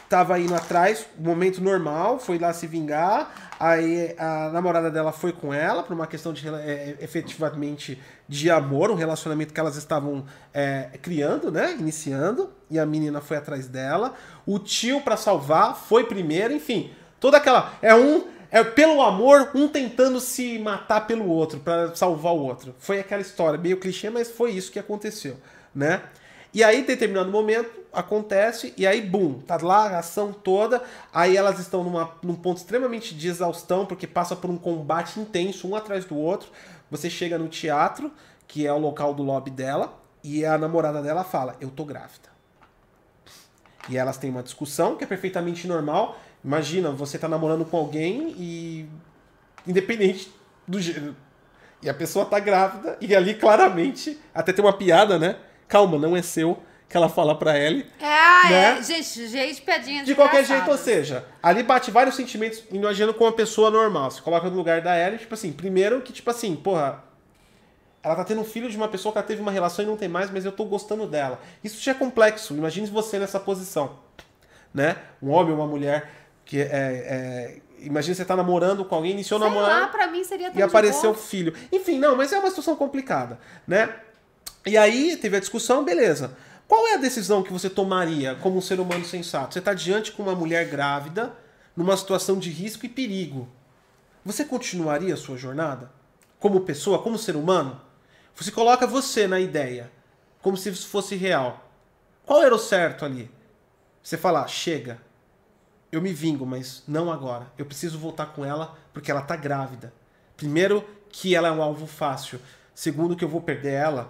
tava 0.08 0.38
indo 0.40 0.54
atrás, 0.54 1.06
momento 1.18 1.62
normal, 1.62 2.20
foi 2.20 2.38
lá 2.38 2.52
se 2.54 2.68
vingar. 2.68 3.54
Aí 3.58 4.14
a 4.18 4.50
namorada 4.50 4.92
dela 4.92 5.12
foi 5.12 5.32
com 5.32 5.54
ela 5.54 5.84
por 5.84 5.94
uma 5.94 6.06
questão 6.06 6.34
de 6.34 6.48
é, 6.50 6.98
efetivamente 7.00 7.98
de 8.28 8.52
amor, 8.52 8.92
um 8.92 8.96
relacionamento 8.96 9.54
que 9.54 9.60
elas 9.60 9.78
estavam 9.78 10.26
é, 10.54 10.90
criando, 11.02 11.50
né? 11.50 11.76
Iniciando. 11.80 12.50
E 12.70 12.78
a 12.78 12.86
menina 12.86 13.22
foi 13.22 13.38
atrás 13.38 13.68
dela. 13.68 14.14
O 14.46 14.60
tio 14.60 15.02
pra 15.02 15.16
salvar 15.16 15.76
foi 15.76 16.04
primeiro, 16.04 16.54
enfim. 16.54 16.92
Toda 17.20 17.38
aquela 17.38 17.74
é 17.82 17.96
um 17.96 18.28
é 18.52 18.64
pelo 18.64 19.02
amor 19.02 19.50
um 19.56 19.68
tentando 19.68 20.20
se 20.20 20.60
matar 20.60 21.08
pelo 21.08 21.28
outro 21.28 21.60
pra 21.62 21.96
salvar 21.96 22.34
o 22.34 22.44
outro. 22.44 22.76
Foi 22.78 23.00
aquela 23.00 23.22
história 23.22 23.58
meio 23.58 23.80
clichê, 23.80 24.10
mas 24.10 24.30
foi 24.30 24.52
isso 24.52 24.72
que 24.72 24.78
aconteceu, 24.78 25.38
né? 25.74 26.04
E 26.54 26.62
aí, 26.66 26.82
em 26.82 26.84
determinado 26.84 27.32
momento, 27.32 27.72
acontece, 27.94 28.74
e 28.76 28.86
aí, 28.86 29.02
bum, 29.02 29.40
tá 29.40 29.58
lá 29.62 29.88
a 29.88 30.00
ação 30.00 30.34
toda. 30.34 30.84
Aí 31.14 31.38
elas 31.38 31.60
estão 31.60 31.82
numa, 31.82 32.12
num 32.22 32.36
ponto 32.36 32.58
extremamente 32.58 33.16
de 33.16 33.30
exaustão, 33.30 33.86
porque 33.86 34.06
passa 34.06 34.36
por 34.36 34.50
um 34.50 34.58
combate 34.58 35.18
intenso, 35.18 35.66
um 35.66 35.76
atrás 35.76 36.04
do 36.04 36.18
outro. 36.18 36.50
Você 36.90 37.10
chega 37.10 37.38
no 37.38 37.48
teatro, 37.48 38.12
que 38.50 38.68
é 38.68 38.74
o 38.74 38.78
local 38.78 39.14
do 39.14 39.24
lobby 39.24 39.50
dela, 39.50 39.98
e 40.22 40.46
a 40.46 40.58
namorada 40.58 41.02
dela 41.02 41.24
fala: 41.24 41.56
Eu 41.62 41.70
tô 41.70 41.86
grávida. 41.86 42.30
E 43.88 43.98
elas 43.98 44.18
têm 44.18 44.30
uma 44.30 44.44
discussão 44.44 44.98
que 44.98 45.06
é 45.06 45.08
perfeitamente 45.08 45.68
normal. 45.68 46.20
Imagina, 46.44 46.92
você 46.92 47.18
tá 47.18 47.28
namorando 47.28 47.66
com 47.66 47.78
alguém 47.78 48.36
e 48.38 48.90
independente 49.68 50.32
do 50.68 50.82
gênero. 50.82 51.16
E 51.82 51.90
a 51.90 51.94
pessoa 51.94 52.26
tá 52.26 52.40
grávida, 52.40 52.98
e 53.02 53.16
ali 53.16 53.34
claramente, 53.34 54.20
até 54.34 54.54
tem 54.54 54.64
uma 54.64 54.74
piada, 54.74 55.18
né? 55.18 55.38
Calma, 55.68 55.98
não 55.98 56.16
é 56.16 56.22
seu, 56.22 56.62
que 56.88 56.96
ela 56.98 57.10
fala 57.10 57.34
pra 57.36 57.58
Ellie. 57.58 57.86
É, 58.00 58.50
Né? 58.50 58.78
é. 58.80 58.84
Gente, 58.84 59.28
gente, 59.28 59.62
piadinha 59.62 60.04
De 60.04 60.14
qualquer 60.14 60.46
jeito, 60.46 60.70
ou 60.70 60.78
seja, 60.78 61.26
ali 61.42 61.64
bate 61.64 61.90
vários 61.90 62.16
sentimentos 62.16 62.64
imaginando 62.72 63.14
com 63.14 63.24
uma 63.24 63.32
pessoa 63.32 63.72
normal. 63.72 64.12
Você 64.12 64.22
coloca 64.22 64.50
no 64.50 64.56
lugar 64.56 64.82
da 64.82 64.98
Ellie, 64.98 65.20
tipo 65.20 65.34
assim, 65.34 65.52
primeiro 65.52 66.02
que, 66.02 66.12
tipo 66.12 66.30
assim, 66.30 66.56
porra, 66.56 67.04
ela 68.04 68.16
tá 68.16 68.24
tendo 68.24 68.42
um 68.42 68.46
filho 68.46 68.70
de 68.70 68.78
uma 68.78 68.88
pessoa 68.88 69.12
que 69.12 69.20
ela 69.20 69.28
teve 69.28 69.42
uma 69.42 69.52
relação 69.52 69.86
e 69.86 69.88
não 69.88 69.96
tem 69.96 70.10
mais, 70.10 70.30
mas 70.30 70.44
eu 70.44 70.52
tô 70.52 70.66
gostando 70.66 71.08
dela. 71.08 71.40
Isso 71.64 71.82
já 71.82 71.92
é 71.92 71.96
complexo. 71.96 72.54
Imagine 72.56 72.88
você 72.88 73.18
nessa 73.18 73.40
posição, 73.40 74.00
né? 74.74 74.98
Um 75.22 75.30
homem 75.30 75.54
ou 75.54 75.60
uma 75.60 75.68
mulher 75.68 76.10
que 76.52 76.60
é... 76.60 76.68
é 76.68 77.62
imagina 77.80 78.14
você 78.14 78.26
tá 78.26 78.36
namorando 78.36 78.84
com 78.84 78.94
alguém, 78.94 79.12
iniciou 79.12 79.40
Sei 79.40 79.50
namorar 79.50 79.82
lá, 79.82 79.88
pra 79.88 80.06
mim 80.06 80.24
seria 80.24 80.52
tão 80.52 80.60
e 80.60 80.62
apareceu 80.62 81.12
o 81.12 81.16
filho. 81.16 81.54
Enfim, 81.72 81.98
não, 81.98 82.16
mas 82.16 82.32
é 82.32 82.38
uma 82.38 82.50
situação 82.50 82.76
complicada, 82.76 83.40
né? 83.66 83.96
E 84.66 84.78
aí 84.78 85.18
teve 85.18 85.38
a 85.38 85.40
discussão, 85.40 85.84
beleza. 85.84 86.38
Qual 86.68 86.88
é 86.90 86.94
a 86.94 86.98
decisão 86.98 87.42
que 87.42 87.52
você 87.52 87.70
tomaria 87.70 88.36
como 88.36 88.58
um 88.58 88.62
ser 88.62 88.80
humano 88.80 89.04
sensato? 89.04 89.54
Você 89.54 89.60
está 89.60 89.74
diante 89.74 90.12
com 90.12 90.22
uma 90.22 90.36
mulher 90.36 90.68
grávida, 90.68 91.34
numa 91.76 91.98
situação 91.98 92.38
de 92.38 92.52
risco 92.52 92.86
e 92.86 92.90
perigo. 92.90 93.50
Você 94.24 94.46
continuaria 94.46 95.14
a 95.14 95.18
sua 95.18 95.38
jornada? 95.38 95.90
Como 96.38 96.62
pessoa, 96.62 97.02
como 97.02 97.18
ser 97.18 97.36
humano? 97.36 97.82
Você 98.36 98.52
coloca 98.52 98.86
você 98.86 99.26
na 99.26 99.40
ideia, 99.40 99.92
como 100.42 100.56
se 100.56 100.70
isso 100.70 100.88
fosse 100.88 101.16
real. 101.16 101.68
Qual 102.26 102.44
era 102.44 102.54
o 102.54 102.60
certo 102.60 103.06
ali? 103.06 103.32
Você 104.04 104.18
falar, 104.18 104.48
chega, 104.48 105.02
eu 105.92 106.02
me 106.02 106.14
vingo, 106.14 106.46
mas 106.46 106.84
não 106.88 107.12
agora. 107.12 107.52
Eu 107.58 107.66
preciso 107.66 108.00
voltar 108.00 108.28
com 108.28 108.46
ela 108.46 108.78
porque 108.94 109.12
ela 109.12 109.22
tá 109.22 109.36
grávida. 109.36 109.94
Primeiro, 110.38 110.88
que 111.10 111.36
ela 111.36 111.50
é 111.50 111.52
um 111.52 111.62
alvo 111.62 111.86
fácil. 111.86 112.40
Segundo, 112.74 113.16
que 113.16 113.24
eu 113.24 113.30
vou 113.30 113.42
perder 113.42 113.74
ela. 113.74 114.10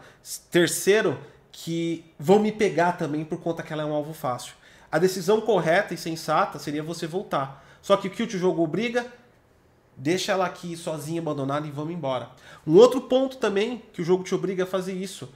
Terceiro, 0.52 1.20
que 1.52 2.06
vão 2.20 2.40
me 2.40 2.52
pegar 2.52 2.94
também 2.94 3.26
por 3.26 3.40
conta 3.40 3.64
que 3.64 3.74
ela 3.74 3.82
é 3.82 3.86
um 3.86 3.94
alvo 3.94 4.14
fácil. 4.14 4.54
A 4.92 5.00
decisão 5.00 5.42
correta 5.42 5.94
e 5.94 5.98
sensata 5.98 6.60
seria 6.60 6.84
você 6.84 7.08
voltar. 7.08 7.66
Só 7.82 7.98
que 7.98 8.08
o 8.08 8.12
que 8.12 8.24
o 8.24 8.30
jogo 8.30 8.64
obriga? 8.64 9.06
Deixa 9.98 10.32
ela 10.32 10.46
aqui 10.46 10.78
sozinha, 10.78 11.22
abandonada 11.22 11.68
e 11.68 11.72
vamos 11.72 11.94
embora. 11.94 12.30
Um 12.66 12.76
outro 12.76 13.02
ponto 13.02 13.38
também 13.38 13.84
que 13.94 14.02
o 14.02 14.06
jogo 14.06 14.24
te 14.24 14.36
obriga 14.36 14.64
a 14.64 14.68
fazer 14.68 14.94
isso. 14.94 15.34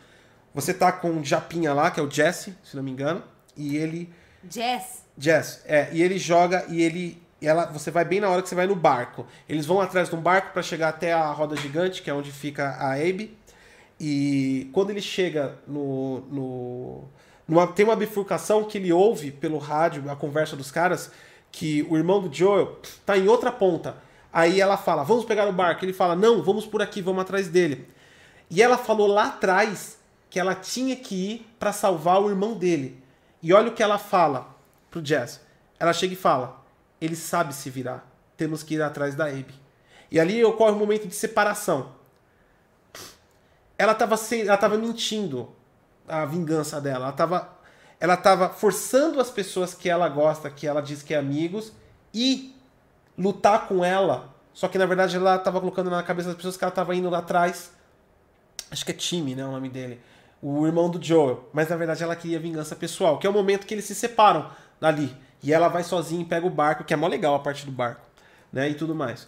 Você 0.54 0.74
tá 0.74 0.92
com 0.92 1.10
um 1.10 1.24
Japinha 1.24 1.74
lá, 1.74 1.92
que 1.92 2.00
é 2.00 2.04
o 2.04 2.10
Jesse, 2.10 2.56
se 2.64 2.76
não 2.76 2.84
me 2.84 2.92
engano, 2.92 3.24
e 3.58 3.76
ele 3.76 4.14
Jess. 4.50 5.05
Jess, 5.18 5.62
é, 5.66 5.90
e 5.92 6.02
ele 6.04 6.18
joga 6.18 6.66
e 6.70 6.82
ele. 6.82 7.22
e 7.42 7.48
Ela, 7.48 7.66
você 7.68 7.90
vai 7.92 8.04
bem 8.06 8.20
na 8.20 8.30
hora 8.30 8.42
que 8.42 8.50
você 8.50 8.56
vai 8.56 8.68
no 8.68 8.76
barco. 8.76 9.26
Eles 9.48 9.66
vão 9.66 9.80
atrás 9.82 10.10
de 10.10 10.16
um 10.16 10.22
barco 10.22 10.52
para 10.54 10.62
chegar 10.62 10.90
até 10.90 11.14
a 11.14 11.32
roda 11.32 11.56
gigante, 11.56 12.02
que 12.02 12.10
é 12.10 12.14
onde 12.14 12.32
fica 12.32 12.70
a 12.72 12.94
Abe. 12.94 13.38
E 14.00 14.70
quando 14.74 14.90
ele 14.90 15.02
chega 15.02 15.58
no. 15.68 16.22
no 16.30 17.04
numa- 17.48 17.68
tem 17.68 17.86
uma 17.86 17.96
bifurcação 17.96 18.64
que 18.64 18.78
ele 18.78 18.92
ouve 18.92 19.32
pelo 19.32 19.58
rádio, 19.58 20.10
a 20.10 20.16
conversa 20.16 20.56
dos 20.56 20.72
caras, 20.72 21.12
que 21.52 21.86
o 21.90 21.96
irmão 21.96 22.20
do 22.22 22.34
Joel 22.34 22.80
tá 23.06 23.18
em 23.18 23.28
outra 23.28 23.52
ponta. 23.52 23.96
Aí 24.34 24.60
ela 24.60 24.76
fala, 24.76 25.04
vamos 25.04 25.24
pegar 25.24 25.48
o 25.48 25.54
barco. 25.54 25.86
Ele 25.86 25.94
fala, 25.94 26.16
não, 26.16 26.42
vamos 26.44 26.66
por 26.66 26.82
aqui, 26.82 27.02
vamos 27.02 27.22
atrás 27.22 27.48
dele. 27.48 27.88
E 28.50 28.62
ela 28.62 28.78
falou 28.78 29.08
lá 29.08 29.28
atrás 29.28 29.98
que 30.30 30.40
ela 30.40 30.54
tinha 30.54 30.96
que 30.96 31.16
ir 31.16 31.48
para 31.58 31.72
salvar 31.72 32.22
o 32.22 32.30
irmão 32.30 32.54
dele. 32.56 33.02
E 33.42 33.54
olha 33.54 33.70
o 33.70 33.74
que 33.74 33.82
ela 33.84 33.98
fala 33.98 34.55
pro 34.96 35.02
Jazz. 35.02 35.42
Ela 35.78 35.92
chega 35.92 36.14
e 36.14 36.18
fala: 36.18 36.64
ele 37.02 37.16
sabe 37.16 37.54
se 37.54 37.70
virar. 37.70 38.10
Temos 38.38 38.64
que 38.64 38.76
ir 38.76 38.82
atrás 38.82 39.14
da 39.14 39.26
Abe. 39.26 39.54
E 40.10 40.20
ali 40.20 40.44
ocorre 40.44 40.72
um 40.72 40.80
momento 40.80 41.08
de 41.08 41.16
separação. 41.16 41.92
Ela 43.78 43.92
estava 43.92 44.16
ela 44.32 44.58
tava 44.58 44.78
mentindo 44.78 45.50
a 46.08 46.24
vingança 46.26 46.80
dela. 46.80 47.06
Ela 47.06 47.10
estava 47.10 47.56
ela 48.00 48.18
tava 48.18 48.50
forçando 48.50 49.20
as 49.20 49.30
pessoas 49.30 49.74
que 49.74 49.90
ela 49.90 50.08
gosta, 50.08 50.50
que 50.50 50.68
ela 50.68 50.82
diz 50.82 51.02
que 51.02 51.14
é 51.14 51.18
amigos, 51.18 51.74
e 52.14 52.56
lutar 53.18 53.68
com 53.68 53.84
ela. 53.84 54.34
Só 54.54 54.68
que 54.68 54.78
na 54.78 54.86
verdade 54.86 55.16
ela 55.16 55.36
estava 55.36 55.60
colocando 55.60 55.90
na 55.90 56.04
cabeça 56.04 56.30
das 56.30 56.38
pessoas 56.38 56.56
que 56.56 56.64
ela 56.64 56.72
estava 56.72 56.96
indo 56.96 57.10
lá 57.10 57.20
atrás. 57.20 57.72
Acho 58.72 58.86
que 58.86 58.92
é 58.92 58.96
Timmy, 58.96 59.36
né? 59.36 59.46
O 59.46 59.52
nome 59.52 59.70
dele. 59.70 60.00
O 60.42 60.66
irmão 60.66 60.90
do 60.90 61.02
Joel. 61.04 61.50
Mas 61.52 61.70
na 61.70 61.76
verdade 61.76 62.04
ela 62.04 62.16
queria 62.16 62.40
vingança 62.40 62.76
pessoal, 62.76 63.18
que 63.18 63.28
é 63.28 63.30
o 63.30 63.34
momento 63.34 63.66
que 63.66 63.74
eles 63.74 63.86
se 63.86 63.96
separam 63.96 64.50
dali. 64.80 65.16
E 65.42 65.54
ela 65.54 65.68
vai 65.68 65.84
sozinha 65.84 66.22
e 66.22 66.26
pega 66.26 66.46
o 66.46 66.50
barco, 66.50 66.84
que 66.84 66.94
é 66.94 66.98
mó 66.98 67.08
legal 67.08 67.36
a 67.36 67.40
parte 67.40 67.66
do 67.66 67.72
barco, 67.72 68.02
né? 68.52 68.70
E 68.70 68.74
tudo 68.74 68.96
mais. 68.96 69.28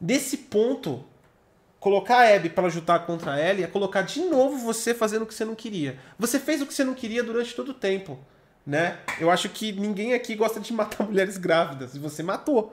Desse 0.00 0.36
ponto, 0.36 1.04
colocar 1.80 2.18
a 2.18 2.36
Abby 2.36 2.50
para 2.50 2.68
lutar 2.68 3.04
contra 3.04 3.32
a 3.32 3.40
Ellie 3.40 3.64
é 3.64 3.66
colocar 3.66 4.02
de 4.02 4.20
novo 4.20 4.58
você 4.58 4.94
fazendo 4.94 5.22
o 5.22 5.26
que 5.26 5.34
você 5.34 5.44
não 5.44 5.54
queria. 5.54 5.98
Você 6.18 6.38
fez 6.38 6.62
o 6.62 6.66
que 6.66 6.72
você 6.72 6.84
não 6.84 6.94
queria 6.94 7.22
durante 7.22 7.54
todo 7.54 7.70
o 7.70 7.74
tempo, 7.74 8.18
né? 8.64 8.98
Eu 9.18 9.30
acho 9.30 9.48
que 9.48 9.72
ninguém 9.72 10.14
aqui 10.14 10.36
gosta 10.36 10.60
de 10.60 10.72
matar 10.72 11.04
mulheres 11.08 11.36
grávidas. 11.36 11.94
E 11.94 11.98
você 11.98 12.22
matou, 12.22 12.72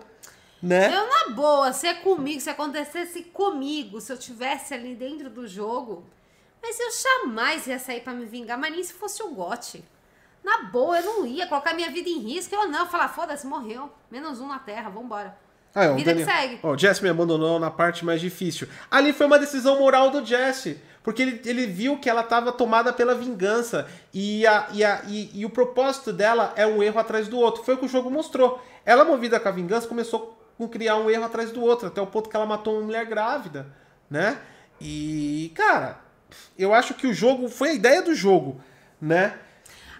né? 0.62 0.94
Eu, 0.94 1.08
na 1.08 1.36
boa, 1.36 1.74
se 1.74 1.88
é 1.88 1.96
comigo, 1.96 2.40
se 2.40 2.50
acontecesse 2.50 3.24
comigo, 3.24 4.00
se 4.00 4.12
eu 4.12 4.18
tivesse 4.18 4.74
ali 4.74 4.94
dentro 4.94 5.30
do 5.30 5.48
jogo, 5.48 6.06
mas 6.62 6.80
eu 6.80 6.90
jamais 6.92 7.66
ia 7.68 7.80
sair 7.80 8.02
pra 8.02 8.14
me 8.14 8.26
vingar, 8.26 8.58
mas 8.58 8.72
nem 8.72 8.84
se 8.84 8.94
fosse 8.94 9.24
o 9.24 9.30
Gotti. 9.30 9.84
Na 10.44 10.64
boa, 10.64 11.00
eu 11.00 11.06
não 11.06 11.26
ia 11.26 11.48
colocar 11.48 11.74
minha 11.74 11.90
vida 11.92 12.10
em 12.10 12.20
risco. 12.20 12.56
Eu 12.56 12.68
não, 12.68 12.86
falar, 12.88 13.10
foda-se, 13.10 13.46
morreu. 13.46 13.92
Menos 14.10 14.40
um 14.40 14.48
na 14.48 14.60
terra, 14.60 14.90
vambora. 14.90 15.38
Ah, 15.76 15.84
é, 15.86 15.92
o 15.92 15.96
Vida 15.96 16.14
que 16.14 16.24
Daniel- 16.24 16.42
segue. 16.42 16.60
Ó, 16.64 16.72
o 16.72 16.78
Jesse 16.78 17.04
me 17.04 17.10
abandonou 17.10 17.60
na 17.60 17.70
parte 17.70 18.04
mais 18.06 18.22
difícil. 18.22 18.68
Ali 18.90 19.14
foi 19.14 19.26
uma 19.28 19.38
decisão 19.38 19.78
moral 19.80 20.10
do 20.10 20.26
Jesse. 20.26 20.82
Porque 21.04 21.22
ele, 21.22 21.42
ele 21.46 21.66
viu 21.68 21.98
que 22.00 22.10
ela 22.10 22.22
estava 22.22 22.52
tomada 22.52 22.92
pela 22.92 23.14
vingança. 23.16 23.88
E, 24.14 24.46
a, 24.48 24.68
e, 24.74 24.84
a, 24.84 25.02
e, 25.08 25.40
e 25.40 25.46
o 25.46 25.50
propósito 25.50 26.12
dela 26.12 26.52
é 26.56 26.66
um 26.68 26.82
erro 26.84 27.00
atrás 27.00 27.28
do 27.28 27.38
outro. 27.38 27.64
Foi 27.64 27.76
o 27.76 27.78
que 27.78 27.86
o 27.86 27.90
jogo 27.90 28.10
mostrou. 28.10 28.62
Ela, 28.86 29.06
movida 29.06 29.40
com 29.40 29.48
a 29.48 29.52
vingança, 29.52 29.88
começou 29.88 30.38
a 30.62 30.68
criar 30.68 30.98
um 30.98 31.10
erro 31.10 31.24
atrás 31.26 31.52
do 31.52 31.62
outro. 31.62 31.88
Até 31.88 32.02
o 32.02 32.08
ponto 32.08 32.30
que 32.30 32.36
ela 32.36 32.46
matou 32.46 32.74
uma 32.76 32.84
mulher 32.86 33.06
grávida. 33.06 33.68
Né? 34.10 34.38
E, 34.82 35.52
cara, 35.56 36.00
eu 36.58 36.74
acho 36.74 36.94
que 36.94 37.08
o 37.08 37.14
jogo. 37.14 37.48
Foi 37.50 37.70
a 37.70 37.74
ideia 37.74 38.02
do 38.02 38.14
jogo. 38.16 38.60
Né? 39.00 39.38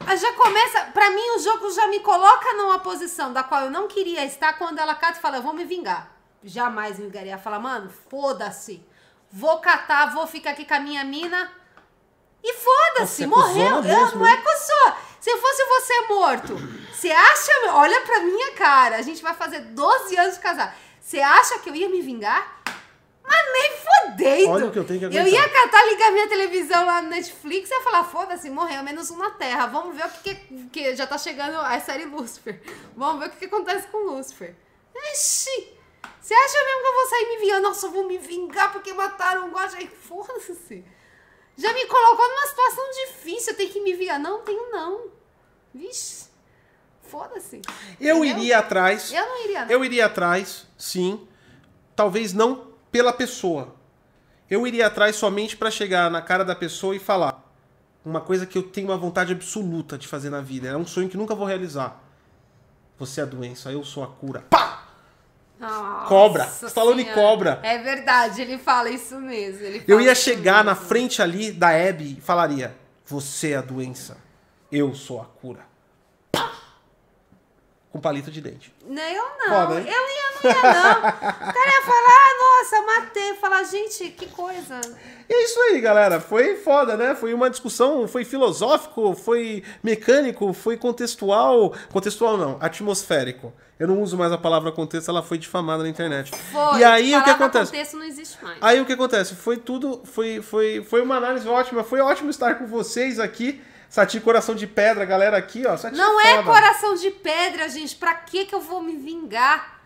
Ah, 0.06 0.16
Já 0.16 0.34
começa, 0.34 0.82
pra 0.94 1.10
mim 1.10 1.30
o 1.36 1.40
jogo 1.40 1.70
já 1.72 1.88
me 1.88 2.00
coloca 2.00 2.54
numa 2.54 2.80
posição 2.80 3.34
da 3.34 3.44
qual 3.44 3.64
eu 3.64 3.72
não 3.72 3.88
queria 3.88 4.24
estar 4.26 4.54
quando 4.58 4.80
ela 4.80 4.96
cata 4.96 5.18
e 5.18 5.22
fala, 5.22 5.38
eu 5.38 5.42
vou 5.44 5.54
me 5.54 5.66
vingar. 5.66 6.12
Jamais 6.44 6.98
me 6.98 7.06
vingaria. 7.06 7.38
Fala, 7.38 7.60
mano, 7.60 7.90
foda-se. 8.10 8.86
Vou 9.32 9.60
catar, 9.60 10.14
vou 10.14 10.26
ficar 10.26 10.52
aqui 10.52 10.66
com 10.66 10.74
a 10.76 10.80
minha 10.80 11.04
mina. 11.04 11.52
E 12.44 12.54
foda-se, 12.54 13.24
é 13.24 13.28
morreu. 13.28 13.78
cuzona 13.78 13.94
Eu, 13.94 14.16
não 14.16 14.28
é 14.28 14.32
hein? 14.32 14.42
que 14.42 14.48
eu 14.48 14.58
sou. 14.58 14.94
Se 15.20 15.30
eu 15.30 15.38
fosse 15.40 15.66
você 15.66 16.02
morto, 16.08 16.56
você 16.94 17.12
acha. 17.12 17.52
Olha 17.74 18.02
pra 18.02 18.22
minha 18.22 18.52
cara. 18.54 18.96
A 18.98 19.02
gente 19.02 19.22
vai 19.22 19.34
fazer 19.34 19.60
12 19.60 20.16
anos 20.16 20.36
de 20.36 20.40
casar. 20.40 20.76
Você 21.02 21.20
acha 21.20 21.60
que 21.60 21.70
eu 21.70 21.76
ia 21.76 21.90
me 21.90 22.02
vingar? 22.02 22.62
Mas 23.28 23.54
nem 23.54 23.72
fodendo. 23.78 24.50
Olha 24.52 24.66
o 24.68 24.72
que 24.72 24.80
eu 24.80 24.86
tenho 24.86 25.00
que 25.00 25.06
Eu 25.06 25.22
aguentar. 25.22 25.28
ia 25.34 25.50
catar, 25.50 25.86
ligar 25.86 26.12
minha 26.12 26.28
televisão 26.30 26.86
lá 26.86 27.02
no 27.02 27.10
Netflix 27.10 27.70
e 27.70 27.74
ia 27.74 27.82
falar, 27.82 28.06
foda-se, 28.06 28.50
morreu, 28.50 28.82
menos 28.84 29.12
um 29.12 29.18
na 29.18 29.32
Terra. 29.32 29.68
Vamos 29.68 29.96
ver 29.96 30.06
o 30.06 30.10
que, 30.10 30.36
que, 30.36 30.70
que 30.70 30.96
já 30.96 31.06
tá 31.06 31.18
chegando 31.18 31.58
a 31.58 31.78
série 31.82 32.06
Lucifer. 32.06 32.62
Vamos 32.96 33.20
ver 33.20 33.28
o 33.28 33.32
que, 33.32 33.38
que 33.40 33.46
acontece 33.46 33.88
com 33.88 33.98
Lucifer. 33.98 34.56
Ixi! 35.14 35.74
Você 36.22 36.34
acha 36.34 36.58
mesmo 36.66 36.82
que 36.82 36.88
eu 36.88 36.94
vou 36.94 37.08
sair 37.08 37.30
me 37.30 37.38
vingando? 37.38 37.62
Nossa, 37.68 37.86
eu 37.86 37.92
vou 37.92 38.08
me 38.08 38.18
vingar 38.18 38.72
porque 38.72 38.94
mataram 38.94 39.48
o 39.48 39.52
God. 39.52 39.72
Foda-se. 40.02 40.84
Já 41.58 41.74
me 41.74 41.86
colocou 41.86 42.28
numa 42.30 42.48
situação 42.48 42.84
difícil, 43.06 43.54
eu 43.54 43.58
tenho 43.58 43.70
que 43.72 43.82
me 43.82 43.94
vingar. 43.94 44.20
Não, 44.20 44.42
tenho 44.42 44.70
não. 44.72 45.06
Vixe. 45.74 46.28
Foda-se. 47.04 47.62
Eu 48.00 48.18
Entendeu? 48.18 48.26
iria 48.26 48.60
atrás. 48.60 49.12
Eu 49.14 49.26
não 49.26 49.44
iria, 49.44 49.66
não. 49.66 49.72
Eu 49.72 49.86
iria 49.86 50.06
atrás, 50.06 50.66
sim. 50.78 51.28
Talvez 51.96 52.34
não 52.34 52.67
pela 52.92 53.12
pessoa. 53.14 53.76
Eu 54.50 54.66
iria 54.66 54.88
atrás 54.88 55.16
somente 55.16 55.58
para 55.58 55.70
chegar 55.70 56.10
na 56.10 56.22
cara 56.22 56.44
da 56.46 56.56
pessoa 56.56 56.96
e 56.96 57.00
falar 57.00 57.44
uma 58.06 58.22
coisa 58.22 58.46
que 58.46 58.58
eu 58.58 58.64
tenho 58.64 58.88
uma 58.88 58.98
vontade 58.98 59.34
absoluta 59.34 59.98
de 59.98 60.08
fazer 60.08 60.30
na 60.30 60.40
vida. 60.42 60.70
É 60.70 60.78
um 60.78 60.86
sonho 60.88 61.10
que 61.10 61.18
nunca 61.18 61.36
vou 61.36 61.46
realizar. 61.46 62.02
Você 62.98 63.20
é 63.20 63.24
a 63.24 63.28
doença, 63.28 63.72
eu 63.72 63.84
sou 63.84 64.04
a 64.04 64.08
cura. 64.08 64.44
Pá! 64.50 64.84
Nossa 65.60 66.08
Cobra. 66.08 66.44
Stallone 66.46 67.06
cobra. 67.14 67.60
É 67.64 67.80
verdade, 67.80 68.42
ele 68.42 68.58
fala 68.60 68.90
isso 68.90 69.20
mesmo. 69.20 69.66
ele 69.66 69.80
Eu 69.88 69.98
fala 69.98 70.04
ia 70.04 70.16
chegar 70.16 70.64
na 70.64 70.74
mesmo. 70.74 70.88
frente 70.88 71.22
ali 71.22 71.52
da 71.52 71.70
Abby 71.70 72.18
e 72.18 72.22
falaria: 72.22 72.78
Você 73.06 73.52
é 73.52 73.58
a 73.58 73.62
doença, 73.62 74.18
eu 74.72 74.94
sou 74.94 75.20
a 75.20 75.26
cura. 75.26 75.66
Com 77.98 78.02
palito 78.02 78.30
de 78.30 78.40
dente. 78.40 78.72
Não, 78.88 79.02
eu 79.02 79.24
não. 79.40 79.48
Foda, 79.48 79.74
eu 79.74 79.80
ia, 79.80 79.92
não 79.92 80.52
ia, 80.52 80.62
não. 80.62 81.00
O 81.00 81.54
cara 81.54 81.72
ia 81.72 81.82
falar, 81.82 82.16
ah, 82.16 82.62
nossa, 82.62 82.82
matei. 82.86 83.34
Falar, 83.34 83.64
gente, 83.64 84.10
que 84.12 84.28
coisa. 84.28 84.80
E 85.28 85.34
é 85.34 85.44
isso 85.44 85.60
aí, 85.62 85.82
galera. 85.82 86.20
Foi 86.20 86.56
foda, 86.58 86.96
né? 86.96 87.16
Foi 87.16 87.34
uma 87.34 87.50
discussão, 87.50 88.08
foi 88.08 88.24
filosófico, 88.24 89.16
foi 89.16 89.64
mecânico, 89.82 90.54
foi 90.54 90.78
contextual. 90.78 91.74
Contextual 91.92 92.38
não, 92.38 92.58
atmosférico. 92.62 93.52
Eu 93.80 93.88
não 93.88 94.02
uso 94.02 94.16
mais 94.16 94.32
a 94.32 94.38
palavra 94.38 94.72
contexto, 94.72 95.10
ela 95.10 95.24
foi 95.24 95.38
difamada 95.38 95.84
na 95.84 95.90
internet. 95.90 96.32
Foi. 96.36 96.80
E 96.80 96.84
aí 96.84 97.16
o 97.16 97.24
que 97.24 97.30
acontece? 97.30 97.72
contexto 97.72 97.98
não 97.98 98.06
existe 98.06 98.44
mais. 98.44 98.58
Aí 98.62 98.80
o 98.80 98.86
que 98.86 98.94
acontece? 98.94 99.36
Foi 99.36 99.58
tudo, 99.58 100.02
foi, 100.04 100.42
foi, 100.42 100.84
foi 100.84 101.02
uma 101.02 101.16
análise 101.16 101.48
ótima, 101.48 101.84
foi 101.84 102.00
ótimo 102.00 102.30
estar 102.30 102.56
com 102.56 102.66
vocês 102.68 103.20
aqui. 103.20 103.62
Sati 103.90 104.20
Coração 104.20 104.54
de 104.56 104.68
Pedra, 104.68 105.06
galera 105.06 105.38
aqui, 105.38 105.66
ó. 105.66 105.76
Sati 105.78 105.96
Não 105.98 106.20
é 106.20 106.36
foda. 106.38 106.44
coração 106.44 106.94
de 106.96 107.10
pedra, 107.12 107.70
gente. 107.70 107.96
Pra 107.96 108.14
que 108.16 108.46
que 108.46 108.54
eu 108.54 108.60
vou 108.62 108.82
me 108.82 108.96
vingar? 108.98 109.80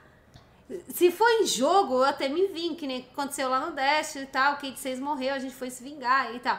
Se 0.94 1.12
for 1.12 1.30
em 1.30 1.46
jogo, 1.46 1.96
eu 1.98 2.04
até 2.06 2.28
me 2.30 2.48
vim, 2.48 2.74
que 2.76 2.88
nem 2.88 3.08
aconteceu 3.12 3.50
lá 3.50 3.60
no 3.60 3.72
Dash 3.74 4.16
e 4.16 4.26
tal. 4.26 4.54
Kate 4.56 4.80
6 4.80 5.00
morreu, 5.00 5.34
a 5.36 5.40
gente 5.40 5.54
foi 5.54 5.70
se 5.70 5.84
vingar 5.84 6.34
e 6.34 6.40
tal. 6.40 6.58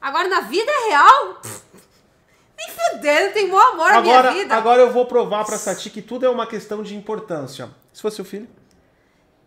Agora, 0.00 0.28
na 0.28 0.40
vida 0.40 0.70
real, 0.88 1.34
pff, 1.36 1.62
nem 2.58 2.68
fudendo, 2.70 3.32
tem 3.32 3.48
mó 3.48 3.58
amor 3.58 3.90
na 3.90 3.96
Agora, 3.98 4.30
minha 4.30 4.42
vida. 4.44 4.54
agora 4.54 4.82
eu 4.82 4.92
vou 4.92 5.06
provar 5.06 5.44
pra 5.44 5.56
Sati 5.56 5.88
que 5.90 6.02
tudo 6.02 6.26
é 6.26 6.28
uma 6.30 6.46
questão 6.46 6.82
de 6.82 6.94
importância. 6.94 7.70
Se 7.92 8.02
fosse 8.02 8.20
o 8.20 8.24
filho. 8.24 8.48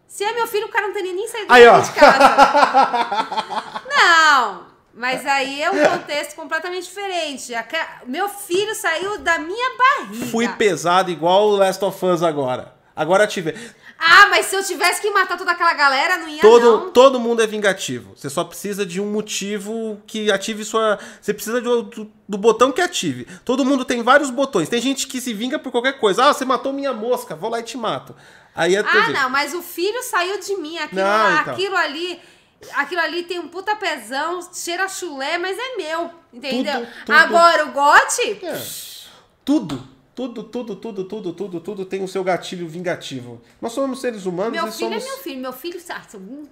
Se 0.08 0.24
é 0.24 0.34
meu 0.34 0.48
filho, 0.48 0.66
o 0.66 0.70
cara 0.70 0.88
não 0.88 0.94
teria 0.96 1.14
nem 1.14 1.28
saído 1.28 1.54
Aí, 1.54 1.68
ó. 1.68 1.80
de 1.80 1.92
casa. 1.92 3.84
não, 3.90 4.67
mas 4.98 5.26
aí 5.26 5.62
é 5.62 5.70
um 5.70 5.86
contexto 5.92 6.36
completamente 6.36 6.86
diferente. 6.86 7.54
Meu 8.06 8.28
filho 8.28 8.74
saiu 8.74 9.20
da 9.20 9.38
minha 9.38 9.78
barriga. 9.78 10.26
Fui 10.26 10.48
pesado 10.50 11.12
igual 11.12 11.50
o 11.50 11.56
Last 11.56 11.84
of 11.86 12.06
Us 12.06 12.24
agora. 12.24 12.76
Agora 12.96 13.28
tive. 13.28 13.54
Ah, 14.00 14.28
mas 14.30 14.48
se 14.48 14.56
eu 14.56 14.64
tivesse 14.64 15.00
que 15.02 15.10
matar 15.12 15.38
toda 15.38 15.52
aquela 15.52 15.74
galera, 15.74 16.18
não 16.18 16.28
ia 16.28 16.42
Todo, 16.42 16.64
não. 16.86 16.90
todo 16.92 17.20
mundo 17.20 17.42
é 17.44 17.48
vingativo. 17.48 18.14
Você 18.16 18.28
só 18.30 18.44
precisa 18.44 18.86
de 18.86 19.00
um 19.00 19.06
motivo 19.12 20.02
que 20.08 20.32
ative 20.32 20.64
sua. 20.66 20.98
Você 21.22 21.32
precisa 21.34 21.62
do, 21.62 21.84
do, 21.84 22.12
do 22.28 22.38
botão 22.38 22.72
que 22.72 22.82
ative. 22.82 23.28
Todo 23.46 23.64
mundo 23.66 23.86
tem 23.86 24.02
vários 24.02 24.32
botões. 24.32 24.68
Tem 24.68 24.82
gente 24.82 25.08
que 25.08 25.22
se 25.22 25.34
vinga 25.34 25.60
por 25.60 25.72
qualquer 25.72 26.00
coisa. 26.00 26.26
Ah, 26.26 26.34
você 26.34 26.44
matou 26.46 26.74
minha 26.74 26.94
mosca, 26.94 27.36
vou 27.36 27.50
lá 27.52 27.60
e 27.60 27.64
te 27.64 27.78
mato. 27.78 28.16
Aí 28.56 28.76
é 28.76 28.80
Ah, 28.80 29.10
não, 29.10 29.30
mas 29.30 29.54
o 29.54 29.62
filho 29.62 30.02
saiu 30.04 30.40
de 30.40 30.56
mim. 30.58 30.80
Aquilo, 30.80 31.02
Não, 31.02 31.42
então. 31.42 31.54
aquilo 31.54 31.76
ali. 31.76 32.20
Aquilo 32.74 33.02
ali 33.02 33.24
tem 33.24 33.40
um 33.40 33.48
puta 33.48 33.76
pezão, 33.76 34.40
cheira 34.54 34.88
chulé, 34.88 35.38
mas 35.38 35.58
é 35.58 35.76
meu. 35.78 36.12
Entendeu? 36.34 36.80
Tudo, 36.86 36.92
tudo. 37.06 37.16
Agora 37.16 37.66
o 37.66 37.72
gote. 37.72 38.46
É. 38.46 38.62
Tudo, 39.46 39.88
tudo, 40.16 40.44
tudo, 40.44 40.76
tudo, 40.76 41.04
tudo, 41.06 41.34
tudo, 41.34 41.60
tudo 41.62 41.86
tem 41.86 42.04
o 42.04 42.08
seu 42.08 42.24
gatilho 42.24 42.68
vingativo. 42.68 43.42
Nós 43.62 43.72
somos 43.74 44.02
seres 44.02 44.26
humanos 44.26 44.52
Meu 44.54 44.68
e 44.68 44.72
filho 44.72 44.90
somos. 44.92 45.04
é 45.04 45.08
meu 45.08 45.18
filho. 45.18 45.42
Meu 45.42 45.54
filho. 45.54 45.80
ah, 45.90 46.02
um- 46.16 46.48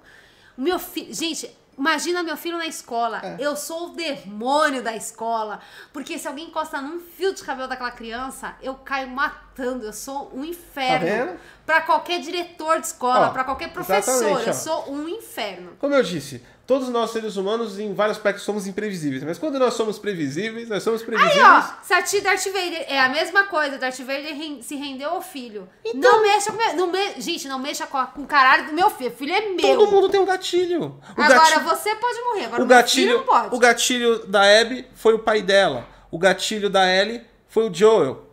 O 0.57 0.61
meu 0.61 0.79
filho. 0.79 1.13
Gente, 1.13 1.49
imagina 1.77 2.23
meu 2.23 2.35
filho 2.37 2.57
na 2.57 2.65
escola. 2.67 3.19
É. 3.23 3.37
Eu 3.39 3.55
sou 3.55 3.87
o 3.87 3.89
demônio 3.95 4.81
da 4.83 4.95
escola. 4.95 5.59
Porque 5.93 6.17
se 6.17 6.27
alguém 6.27 6.47
encosta 6.47 6.81
num 6.81 6.99
fio 6.99 7.33
de 7.33 7.43
cabelo 7.43 7.67
daquela 7.67 7.91
criança, 7.91 8.55
eu 8.61 8.75
caio 8.75 9.09
matando. 9.09 9.85
Eu 9.85 9.93
sou 9.93 10.31
um 10.33 10.41
Tá 10.41 10.47
inferno. 10.47 11.05
vendo? 11.05 11.39
pra 11.65 11.81
qualquer 11.81 12.19
diretor 12.19 12.79
de 12.79 12.87
escola, 12.87 13.27
Ó, 13.27 13.29
pra 13.31 13.43
qualquer 13.43 13.71
professor. 13.73 14.41
Eu 14.45 14.53
sou 14.53 14.91
um 14.91 15.07
inferno. 15.09 15.71
Como 15.79 15.95
eu 15.95 16.03
disse, 16.03 16.45
todos 16.67 16.89
nós 16.89 17.11
seres 17.11 17.35
humanos, 17.37 17.77
em 17.79 17.93
vários 17.93 18.17
aspectos, 18.17 18.43
somos 18.43 18.65
imprevisíveis. 18.65 19.23
Mas 19.23 19.37
quando 19.37 19.59
nós 19.59 19.73
somos 19.75 19.99
previsíveis, 19.99 20.67
nós 20.67 20.81
somos 20.81 21.01
Aí, 21.01 21.05
previsíveis. 21.07 21.43
ó, 21.45 21.77
Sati 21.83 22.21
Darth 22.21 22.43
Vader 22.45 22.85
é 22.87 22.99
a 22.99 23.07
mesma 23.09 23.43
coisa. 23.45 23.77
Darth 23.77 23.99
Vader 23.99 24.35
se 24.61 24.75
rendeu 24.75 25.11
ao 25.11 25.21
filho. 25.21 25.69
Então- 25.83 26.11
Não 26.13 26.21
mexa 26.23 26.51
com. 26.51 26.57
meu- 26.57 26.75
Não 26.75 26.91
me, 26.91 27.21
gente, 27.21 27.47
não 27.47 27.59
mexa 27.59 27.85
com, 27.85 27.97
a- 27.97 28.07
com 28.07 28.23
o 28.23 28.25
caralho 28.27 28.67
do 28.67 28.73
meu 28.73 28.89
filho. 28.89 29.11
O 29.11 29.15
filho 29.15 29.33
é 29.33 29.41
meu. 29.41 29.57
Todo 29.77 29.91
mundo 29.91 30.09
tem 30.09 30.19
um 30.19 30.25
gatilho. 30.25 30.99
O 31.17 31.21
Agora 31.21 31.39
gatilho, 31.39 31.63
você 31.65 31.95
pode 31.95 32.21
morrer. 32.21 32.45
Agora 32.45 32.63
o 32.63 32.65
gatilho, 32.65 33.07
filho 33.07 33.17
não 33.19 33.25
pode. 33.25 33.55
o 33.55 33.59
gatilho 33.59 34.25
da 34.27 34.41
Abby 34.61 34.87
foi 34.95 35.13
o 35.13 35.19
pai 35.19 35.41
dela. 35.41 35.87
O 36.09 36.17
gatilho 36.17 36.69
da 36.69 36.87
Ellie 36.89 37.21
foi 37.47 37.69
o 37.69 37.73
Joel. 37.73 38.25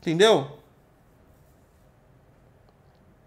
Entendeu? 0.00 0.58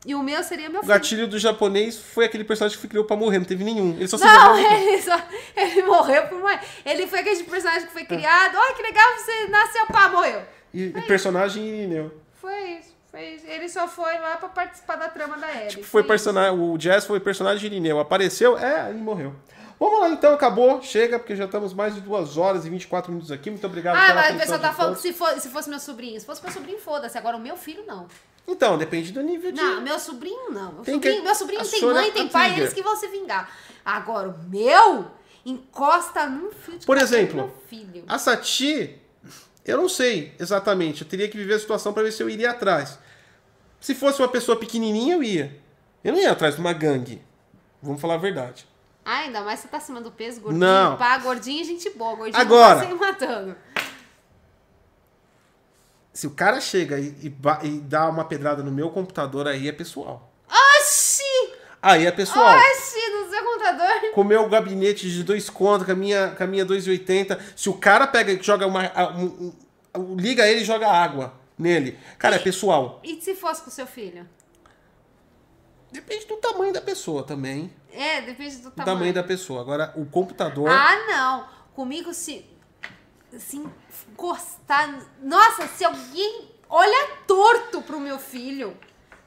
E 0.07 0.15
o 0.15 0.23
meu 0.23 0.41
seria 0.41 0.69
meu 0.69 0.79
O 0.79 0.83
filho. 0.83 0.93
gatilho 0.93 1.27
do 1.27 1.37
japonês 1.37 1.97
foi 1.99 2.23
aquele 2.23 2.45
personagem 2.45 2.79
que 2.79 2.87
criou 2.87 3.03
pra 3.03 3.17
morrer, 3.17 3.39
não 3.39 3.45
teve 3.45 3.63
nenhum. 3.63 3.93
Ele 3.97 4.07
só 4.07 4.17
Não, 4.17 4.55
ele, 4.57 5.01
só, 5.01 5.21
ele 5.53 5.83
morreu 5.83 6.27
por 6.27 6.37
uma. 6.39 6.57
Ele 6.85 7.05
foi 7.05 7.19
aquele 7.19 7.43
personagem 7.43 7.85
que 7.87 7.91
foi 7.93 8.05
criado. 8.05 8.55
Olha 8.55 8.73
que 8.73 8.81
legal, 8.81 9.05
você 9.17 9.47
nasceu, 9.49 9.85
pá, 9.87 10.07
morreu. 10.07 10.41
E, 10.73 10.85
e 10.85 11.01
personagem. 11.01 12.09
Foi 12.39 12.79
isso. 12.79 12.95
Foi 13.11 13.21
isso. 13.35 13.45
Ele 13.47 13.67
só 13.67 13.85
foi 13.85 14.17
lá 14.19 14.37
pra 14.37 14.47
participar 14.47 14.95
da 14.95 15.09
trama 15.09 15.37
da 15.37 15.53
Ellie. 15.53 15.67
Tipo, 15.71 15.83
Foi 15.83 16.03
personagem, 16.03 16.57
o 16.57 16.77
Jazz 16.77 17.05
foi 17.05 17.19
personagem 17.19 17.59
de 17.59 17.65
Irineu. 17.65 17.99
Apareceu, 17.99 18.57
é, 18.57 18.81
aí 18.83 18.93
morreu. 18.93 19.35
Vamos 19.79 19.99
lá 19.99 20.09
então, 20.09 20.33
acabou, 20.33 20.81
chega, 20.81 21.19
porque 21.19 21.35
já 21.35 21.45
estamos 21.45 21.73
mais 21.73 21.93
de 21.93 22.01
2 22.01 22.37
horas 22.37 22.65
e 22.65 22.69
24 22.69 23.11
minutos 23.11 23.31
aqui. 23.31 23.49
Muito 23.51 23.67
obrigado 23.67 23.95
Ah, 23.97 24.07
pela 24.07 24.21
mas 24.21 24.35
o 24.35 24.39
pessoal 24.39 24.59
tá 24.59 24.73
falando 24.73 24.95
que 24.95 25.01
se, 25.01 25.13
for, 25.13 25.29
se 25.39 25.49
fosse 25.49 25.69
meu 25.69 25.79
sobrinho. 25.79 26.19
Se 26.19 26.25
fosse 26.25 26.41
meu 26.41 26.51
sobrinho, 26.51 26.79
foda-se. 26.79 27.17
Agora 27.17 27.37
o 27.37 27.39
meu 27.39 27.55
filho, 27.57 27.83
não. 27.85 28.07
Então, 28.47 28.77
depende 28.77 29.11
do 29.11 29.21
nível 29.21 29.51
de. 29.51 29.59
Não, 29.61 29.81
meu 29.81 29.99
sobrinho 29.99 30.51
não. 30.51 30.71
Meu 30.73 30.83
Tem 30.83 30.93
sobrinho, 30.95 31.17
que- 31.17 31.21
meu 31.21 31.35
sobrinho 31.35 31.67
tem 31.67 31.81
mãe, 31.81 32.11
tem 32.11 32.25
é 32.27 32.29
pai, 32.29 32.57
eles 32.59 32.73
que 32.73 32.81
vão 32.81 32.95
se 32.95 33.07
vingar. 33.07 33.51
Agora, 33.83 34.29
o 34.29 34.37
meu 34.49 35.07
encosta 35.45 36.27
num 36.27 36.51
fio 36.51 36.77
de 36.77 36.85
Por 36.85 36.97
exemplo, 36.97 37.53
filho. 37.67 38.03
A 38.07 38.17
Sati, 38.17 38.99
eu 39.65 39.77
não 39.77 39.89
sei 39.89 40.33
exatamente. 40.39 41.01
Eu 41.01 41.07
teria 41.07 41.27
que 41.27 41.37
viver 41.37 41.55
a 41.55 41.59
situação 41.59 41.91
para 41.93 42.03
ver 42.03 42.11
se 42.11 42.23
eu 42.23 42.29
iria 42.29 42.51
atrás. 42.51 42.97
Se 43.79 43.93
fosse 43.93 44.21
uma 44.21 44.27
pessoa 44.27 44.57
pequenininha, 44.57 45.15
eu 45.15 45.23
ia. 45.23 45.61
Eu 46.03 46.13
não 46.13 46.19
ia 46.19 46.31
atrás 46.31 46.55
de 46.55 46.61
uma 46.61 46.73
gangue. 46.73 47.21
Vamos 47.81 48.01
falar 48.01 48.15
a 48.15 48.17
verdade. 48.17 48.67
Ah, 49.05 49.19
ainda 49.19 49.41
mais 49.41 49.61
você 49.61 49.67
tá 49.69 49.77
acima 49.77 50.01
do 50.01 50.11
peso, 50.11 50.41
gordinho. 50.41 50.59
Não. 50.59 50.97
Pá, 50.97 51.17
gordinho 51.19 51.61
e 51.61 51.63
gente 51.63 51.89
boa. 51.91 52.15
Gordinho 52.15 52.41
Agora. 52.41 52.79
tá 52.81 52.87
se 52.87 52.93
matando. 52.93 53.55
Se 56.17 56.25
o 56.25 56.31
cara 56.31 56.59
chega 56.59 56.99
e, 56.99 57.09
e 57.21 57.67
e 57.67 57.79
dá 57.81 58.09
uma 58.09 58.25
pedrada 58.25 58.63
no 58.63 58.71
meu 58.71 58.89
computador, 58.89 59.47
aí 59.47 59.67
é 59.67 59.71
pessoal. 59.71 60.33
Oxi! 60.81 61.21
Aí 61.79 62.07
é 62.07 62.11
pessoal. 62.11 62.57
Oxi, 62.57 63.09
no 63.11 63.29
seu 63.29 63.43
computador. 63.43 64.11
com 64.15 64.21
o 64.21 64.23
meu 64.23 64.49
gabinete 64.49 65.11
de 65.11 65.23
dois 65.23 65.47
contos, 65.47 65.85
com 65.85 65.91
a 65.91 65.95
minha, 65.95 66.29
com 66.35 66.43
a 66.43 66.47
minha 66.47 66.65
2,80. 66.65 67.39
Se 67.55 67.69
o 67.69 67.73
cara 67.75 68.07
pega 68.07 68.31
e 68.33 68.41
joga 68.41 68.65
uma. 68.65 68.81
um- 69.15 69.53
um- 69.95 70.15
liga 70.15 70.47
ele 70.47 70.61
e 70.61 70.65
joga 70.65 70.87
água 70.89 71.35
nele. 71.55 71.99
Cara, 72.17 72.37
é 72.37 72.39
pessoal. 72.39 72.99
E 73.03 73.21
se 73.21 73.35
fosse 73.35 73.61
com 73.61 73.69
o 73.69 73.71
seu 73.73 73.85
filho? 73.85 74.27
Depende 75.91 76.25
do 76.25 76.37
tamanho 76.37 76.73
da 76.73 76.81
pessoa 76.81 77.21
também. 77.21 77.71
É, 77.93 78.21
depende 78.21 78.55
do 78.57 78.63
Do 78.63 78.71
tamanho. 78.71 78.97
tamanho 78.97 79.13
da 79.13 79.23
pessoa. 79.23 79.61
Agora, 79.61 79.93
o 79.95 80.03
computador. 80.07 80.67
Ah, 80.67 80.95
não. 81.07 81.47
Comigo 81.75 82.11
se. 82.11 82.43
Se 83.37 83.57
encostar. 83.57 84.99
Nossa, 85.21 85.67
se 85.67 85.83
alguém 85.83 86.49
olha 86.69 87.09
torto 87.27 87.81
pro 87.81 87.99
meu 87.99 88.17
filho. 88.19 88.75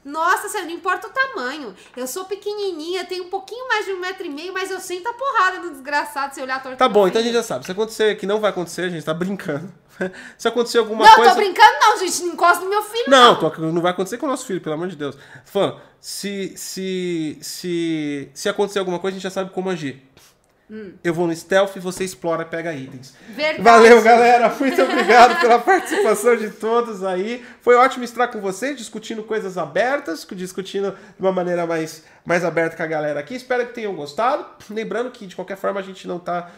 Nossa, 0.02 0.48
senhora, 0.48 0.66
não 0.70 0.74
importa 0.76 1.08
o 1.08 1.10
tamanho. 1.10 1.74
Eu 1.94 2.06
sou 2.06 2.24
pequenininha, 2.24 3.04
tenho 3.04 3.24
um 3.24 3.28
pouquinho 3.28 3.68
mais 3.68 3.84
de 3.84 3.92
um 3.92 4.00
metro 4.00 4.24
e 4.26 4.30
meio, 4.30 4.50
mas 4.52 4.70
eu 4.70 4.80
sinto 4.80 5.06
a 5.06 5.12
porrada 5.12 5.58
do 5.60 5.70
desgraçado 5.72 6.34
se 6.34 6.40
olhar 6.40 6.62
torto 6.62 6.78
Tá 6.78 6.88
bom, 6.88 7.06
então 7.06 7.20
a 7.20 7.24
gente 7.24 7.34
já 7.34 7.42
sabe. 7.42 7.66
Se 7.66 7.72
acontecer, 7.72 8.14
que 8.16 8.24
não 8.24 8.40
vai 8.40 8.48
acontecer, 8.50 8.82
a 8.82 8.88
gente 8.88 9.04
tá 9.04 9.12
brincando. 9.12 9.70
Se 10.38 10.48
acontecer 10.48 10.78
alguma 10.78 11.04
Não, 11.04 11.14
coisa. 11.16 11.32
tô 11.32 11.36
brincando, 11.36 11.78
não, 11.78 11.98
gente. 11.98 12.22
Não 12.22 12.32
encosta 12.32 12.64
no 12.64 12.70
meu 12.70 12.82
filho, 12.82 13.04
Não, 13.08 13.34
não. 13.38 13.50
tô- 13.50 13.60
não 13.60 13.82
vai 13.82 13.90
acontecer 13.92 14.16
com 14.16 14.24
o 14.24 14.30
nosso 14.30 14.46
filho, 14.46 14.58
pelo 14.62 14.74
amor 14.74 14.88
de 14.88 14.96
Deus. 14.96 15.14
Falando, 15.44 15.78
se, 16.00 16.54
se, 16.56 17.36
se, 17.42 18.30
se 18.32 18.48
acontecer 18.48 18.78
alguma 18.78 18.98
coisa, 18.98 19.14
a 19.14 19.18
gente 19.18 19.24
já 19.24 19.30
sabe 19.30 19.50
como 19.50 19.68
agir. 19.68 20.02
Hum. 20.70 20.92
Eu 21.02 21.12
vou 21.12 21.26
no 21.26 21.34
stealth 21.34 21.74
e 21.74 21.80
você 21.80 22.04
explora 22.04 22.42
e 22.42 22.44
pega 22.44 22.72
itens. 22.72 23.12
Verdade. 23.30 23.60
Valeu, 23.60 24.00
galera. 24.02 24.48
Muito 24.48 24.80
obrigado 24.80 25.40
pela 25.40 25.58
participação 25.58 26.36
de 26.36 26.50
todos 26.50 27.02
aí. 27.02 27.44
Foi 27.60 27.74
ótimo 27.74 28.04
estar 28.04 28.28
com 28.28 28.40
vocês, 28.40 28.76
discutindo 28.76 29.24
coisas 29.24 29.58
abertas, 29.58 30.24
discutindo 30.30 30.92
de 30.92 31.20
uma 31.20 31.32
maneira 31.32 31.66
mais, 31.66 32.04
mais 32.24 32.44
aberta 32.44 32.76
com 32.76 32.84
a 32.84 32.86
galera 32.86 33.18
aqui. 33.18 33.34
Espero 33.34 33.66
que 33.66 33.74
tenham 33.74 33.92
gostado. 33.96 34.46
Lembrando 34.70 35.10
que, 35.10 35.26
de 35.26 35.34
qualquer 35.34 35.56
forma, 35.56 35.80
a 35.80 35.82
gente 35.82 36.06
não 36.06 36.18
está 36.18 36.48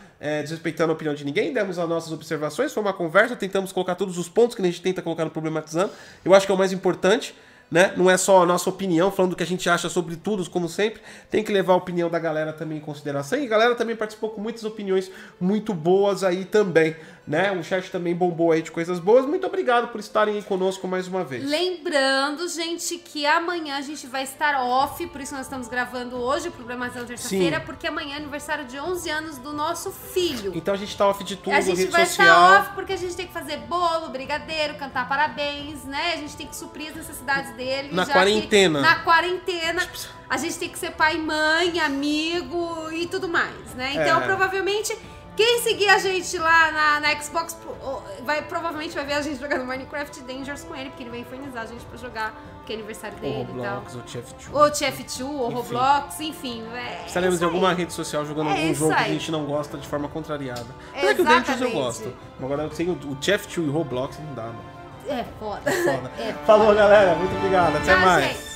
desrespeitando 0.42 0.92
a 0.92 0.94
opinião 0.94 1.14
de 1.14 1.24
ninguém. 1.24 1.52
Demos 1.52 1.78
as 1.78 1.88
nossas 1.88 2.12
observações, 2.12 2.72
foi 2.72 2.82
uma 2.82 2.92
conversa. 2.92 3.34
Tentamos 3.34 3.72
colocar 3.72 3.94
todos 3.94 4.18
os 4.18 4.28
pontos 4.28 4.54
que 4.54 4.60
a 4.60 4.64
gente 4.64 4.82
tenta 4.82 5.00
colocar 5.00 5.24
no 5.24 5.30
Problematizando. 5.30 5.90
Eu 6.22 6.34
acho 6.34 6.44
que 6.44 6.52
é 6.52 6.54
o 6.54 6.58
mais 6.58 6.72
importante. 6.72 7.34
Né? 7.72 7.94
Não 7.96 8.10
é 8.10 8.18
só 8.18 8.42
a 8.42 8.46
nossa 8.46 8.68
opinião, 8.68 9.10
falando 9.10 9.30
do 9.30 9.36
que 9.36 9.42
a 9.42 9.46
gente 9.46 9.66
acha 9.70 9.88
sobre 9.88 10.14
tudo, 10.14 10.48
como 10.50 10.68
sempre. 10.68 11.00
Tem 11.30 11.42
que 11.42 11.50
levar 11.50 11.72
a 11.72 11.76
opinião 11.76 12.10
da 12.10 12.18
galera 12.18 12.52
também 12.52 12.76
em 12.76 12.80
consideração. 12.82 13.38
E 13.38 13.46
a 13.46 13.48
galera 13.48 13.74
também 13.74 13.96
participou 13.96 14.28
com 14.28 14.42
muitas 14.42 14.62
opiniões 14.62 15.10
muito 15.40 15.72
boas 15.72 16.22
aí 16.22 16.44
também. 16.44 16.94
Né? 17.26 17.52
O 17.52 17.62
chat 17.62 17.90
também 17.90 18.14
bombou 18.14 18.50
aí 18.52 18.62
de 18.62 18.70
coisas 18.70 18.98
boas. 18.98 19.24
Muito 19.24 19.46
obrigado 19.46 19.88
por 19.88 20.00
estarem 20.00 20.34
aí 20.36 20.42
conosco 20.42 20.88
mais 20.88 21.06
uma 21.06 21.22
vez. 21.22 21.48
Lembrando, 21.48 22.48
gente, 22.48 22.98
que 22.98 23.24
amanhã 23.24 23.76
a 23.76 23.80
gente 23.80 24.06
vai 24.06 24.24
estar 24.24 24.60
off, 24.60 25.06
por 25.06 25.20
isso 25.20 25.34
nós 25.34 25.46
estamos 25.46 25.68
gravando 25.68 26.16
hoje 26.16 26.48
o 26.48 26.52
Problemazão 26.52 27.04
terça-feira, 27.04 27.60
porque 27.60 27.86
amanhã 27.86 28.14
é 28.14 28.16
aniversário 28.16 28.64
de 28.64 28.78
11 28.78 29.10
anos 29.10 29.38
do 29.38 29.52
nosso 29.52 29.90
filho. 29.90 30.52
Então 30.54 30.74
a 30.74 30.76
gente 30.76 30.96
tá 30.96 31.06
off 31.08 31.22
de 31.22 31.36
tudo, 31.36 31.54
a 31.54 31.60
gente 31.60 31.84
vai 31.86 32.06
social. 32.06 32.26
estar 32.26 32.60
off 32.60 32.70
porque 32.74 32.92
a 32.92 32.96
gente 32.96 33.14
tem 33.14 33.26
que 33.26 33.32
fazer 33.32 33.58
bolo, 33.68 34.08
brigadeiro, 34.08 34.74
cantar 34.74 35.08
parabéns, 35.08 35.84
né? 35.84 36.14
A 36.14 36.16
gente 36.16 36.36
tem 36.36 36.46
que 36.46 36.56
suprir 36.56 36.88
as 36.88 36.96
necessidades 36.96 37.54
dele. 37.54 37.88
Na 37.92 38.04
quarentena. 38.06 38.80
na 38.80 38.96
quarentena. 38.96 39.86
A 40.28 40.36
gente 40.38 40.58
tem 40.58 40.68
que 40.70 40.78
ser 40.78 40.92
pai, 40.92 41.18
mãe, 41.18 41.78
amigo 41.80 42.90
e 42.90 43.06
tudo 43.06 43.28
mais, 43.28 43.74
né? 43.74 43.92
Então, 43.94 44.22
É. 44.22 44.24
provavelmente, 44.24 44.96
quem 45.36 45.60
seguir 45.62 45.88
a 45.88 45.98
gente 45.98 46.36
lá 46.38 46.70
na, 46.72 47.00
na 47.00 47.20
Xbox 47.20 47.56
vai, 48.24 48.42
provavelmente 48.42 48.94
vai 48.94 49.04
ver 49.04 49.14
a 49.14 49.22
gente 49.22 49.40
jogando 49.40 49.64
Minecraft 49.64 50.20
Dangerous 50.22 50.62
com 50.64 50.74
ele, 50.76 50.90
porque 50.90 51.02
ele 51.04 51.10
vai 51.10 51.20
infernizar 51.20 51.62
a 51.62 51.66
gente 51.66 51.84
pra 51.86 51.96
jogar, 51.96 52.34
porque 52.56 52.72
é 52.72 52.76
aniversário 52.76 53.16
O 53.16 53.20
dele 53.20 53.48
e 53.50 53.62
tal. 53.62 53.76
Roblox, 53.76 53.94
o 53.94 53.98
TF2. 54.02 54.52
Ou 54.52 54.70
TF2, 54.70 55.24
ou. 55.24 55.50
Roblox, 55.50 56.20
enfim. 56.20 56.64
É, 56.74 57.04
isso 57.06 57.38
de 57.38 57.44
alguma 57.44 57.70
aí. 57.70 57.76
rede 57.76 57.92
social 57.92 58.24
jogando 58.26 58.50
É 58.50 58.52
algum 58.52 58.74
jogo 58.74 58.94
que 58.94 59.00
a 59.00 59.04
aí. 59.04 59.12
gente 59.14 59.32
não 59.32 59.44
gosta 59.46 59.78
de 59.78 59.88
forma 59.88 60.08
contrariada. 60.08 60.66
Apesar 60.94 61.14
que 61.14 61.20
o 61.22 61.24
Dangerous 61.24 61.60
eu 61.60 61.70
gosto. 61.70 62.14
Agora 62.40 62.70
sem 62.74 62.88
o, 62.88 62.92
o 62.92 63.16
TF2 63.16 63.56
e 63.56 63.60
o 63.60 63.72
Roblox 63.72 64.18
não 64.18 64.34
dá, 64.34 64.42
mano. 64.44 64.64
É 65.08 65.24
foda. 65.40 65.62
Foda. 65.72 66.10
É 66.18 66.32
Falou, 66.46 66.74
galera. 66.74 67.14
Muito 67.16 67.34
obrigado. 67.36 67.76
Até 67.76 67.94
Tchau, 67.94 68.00
mais. 68.06 68.24
gente. 68.24 68.51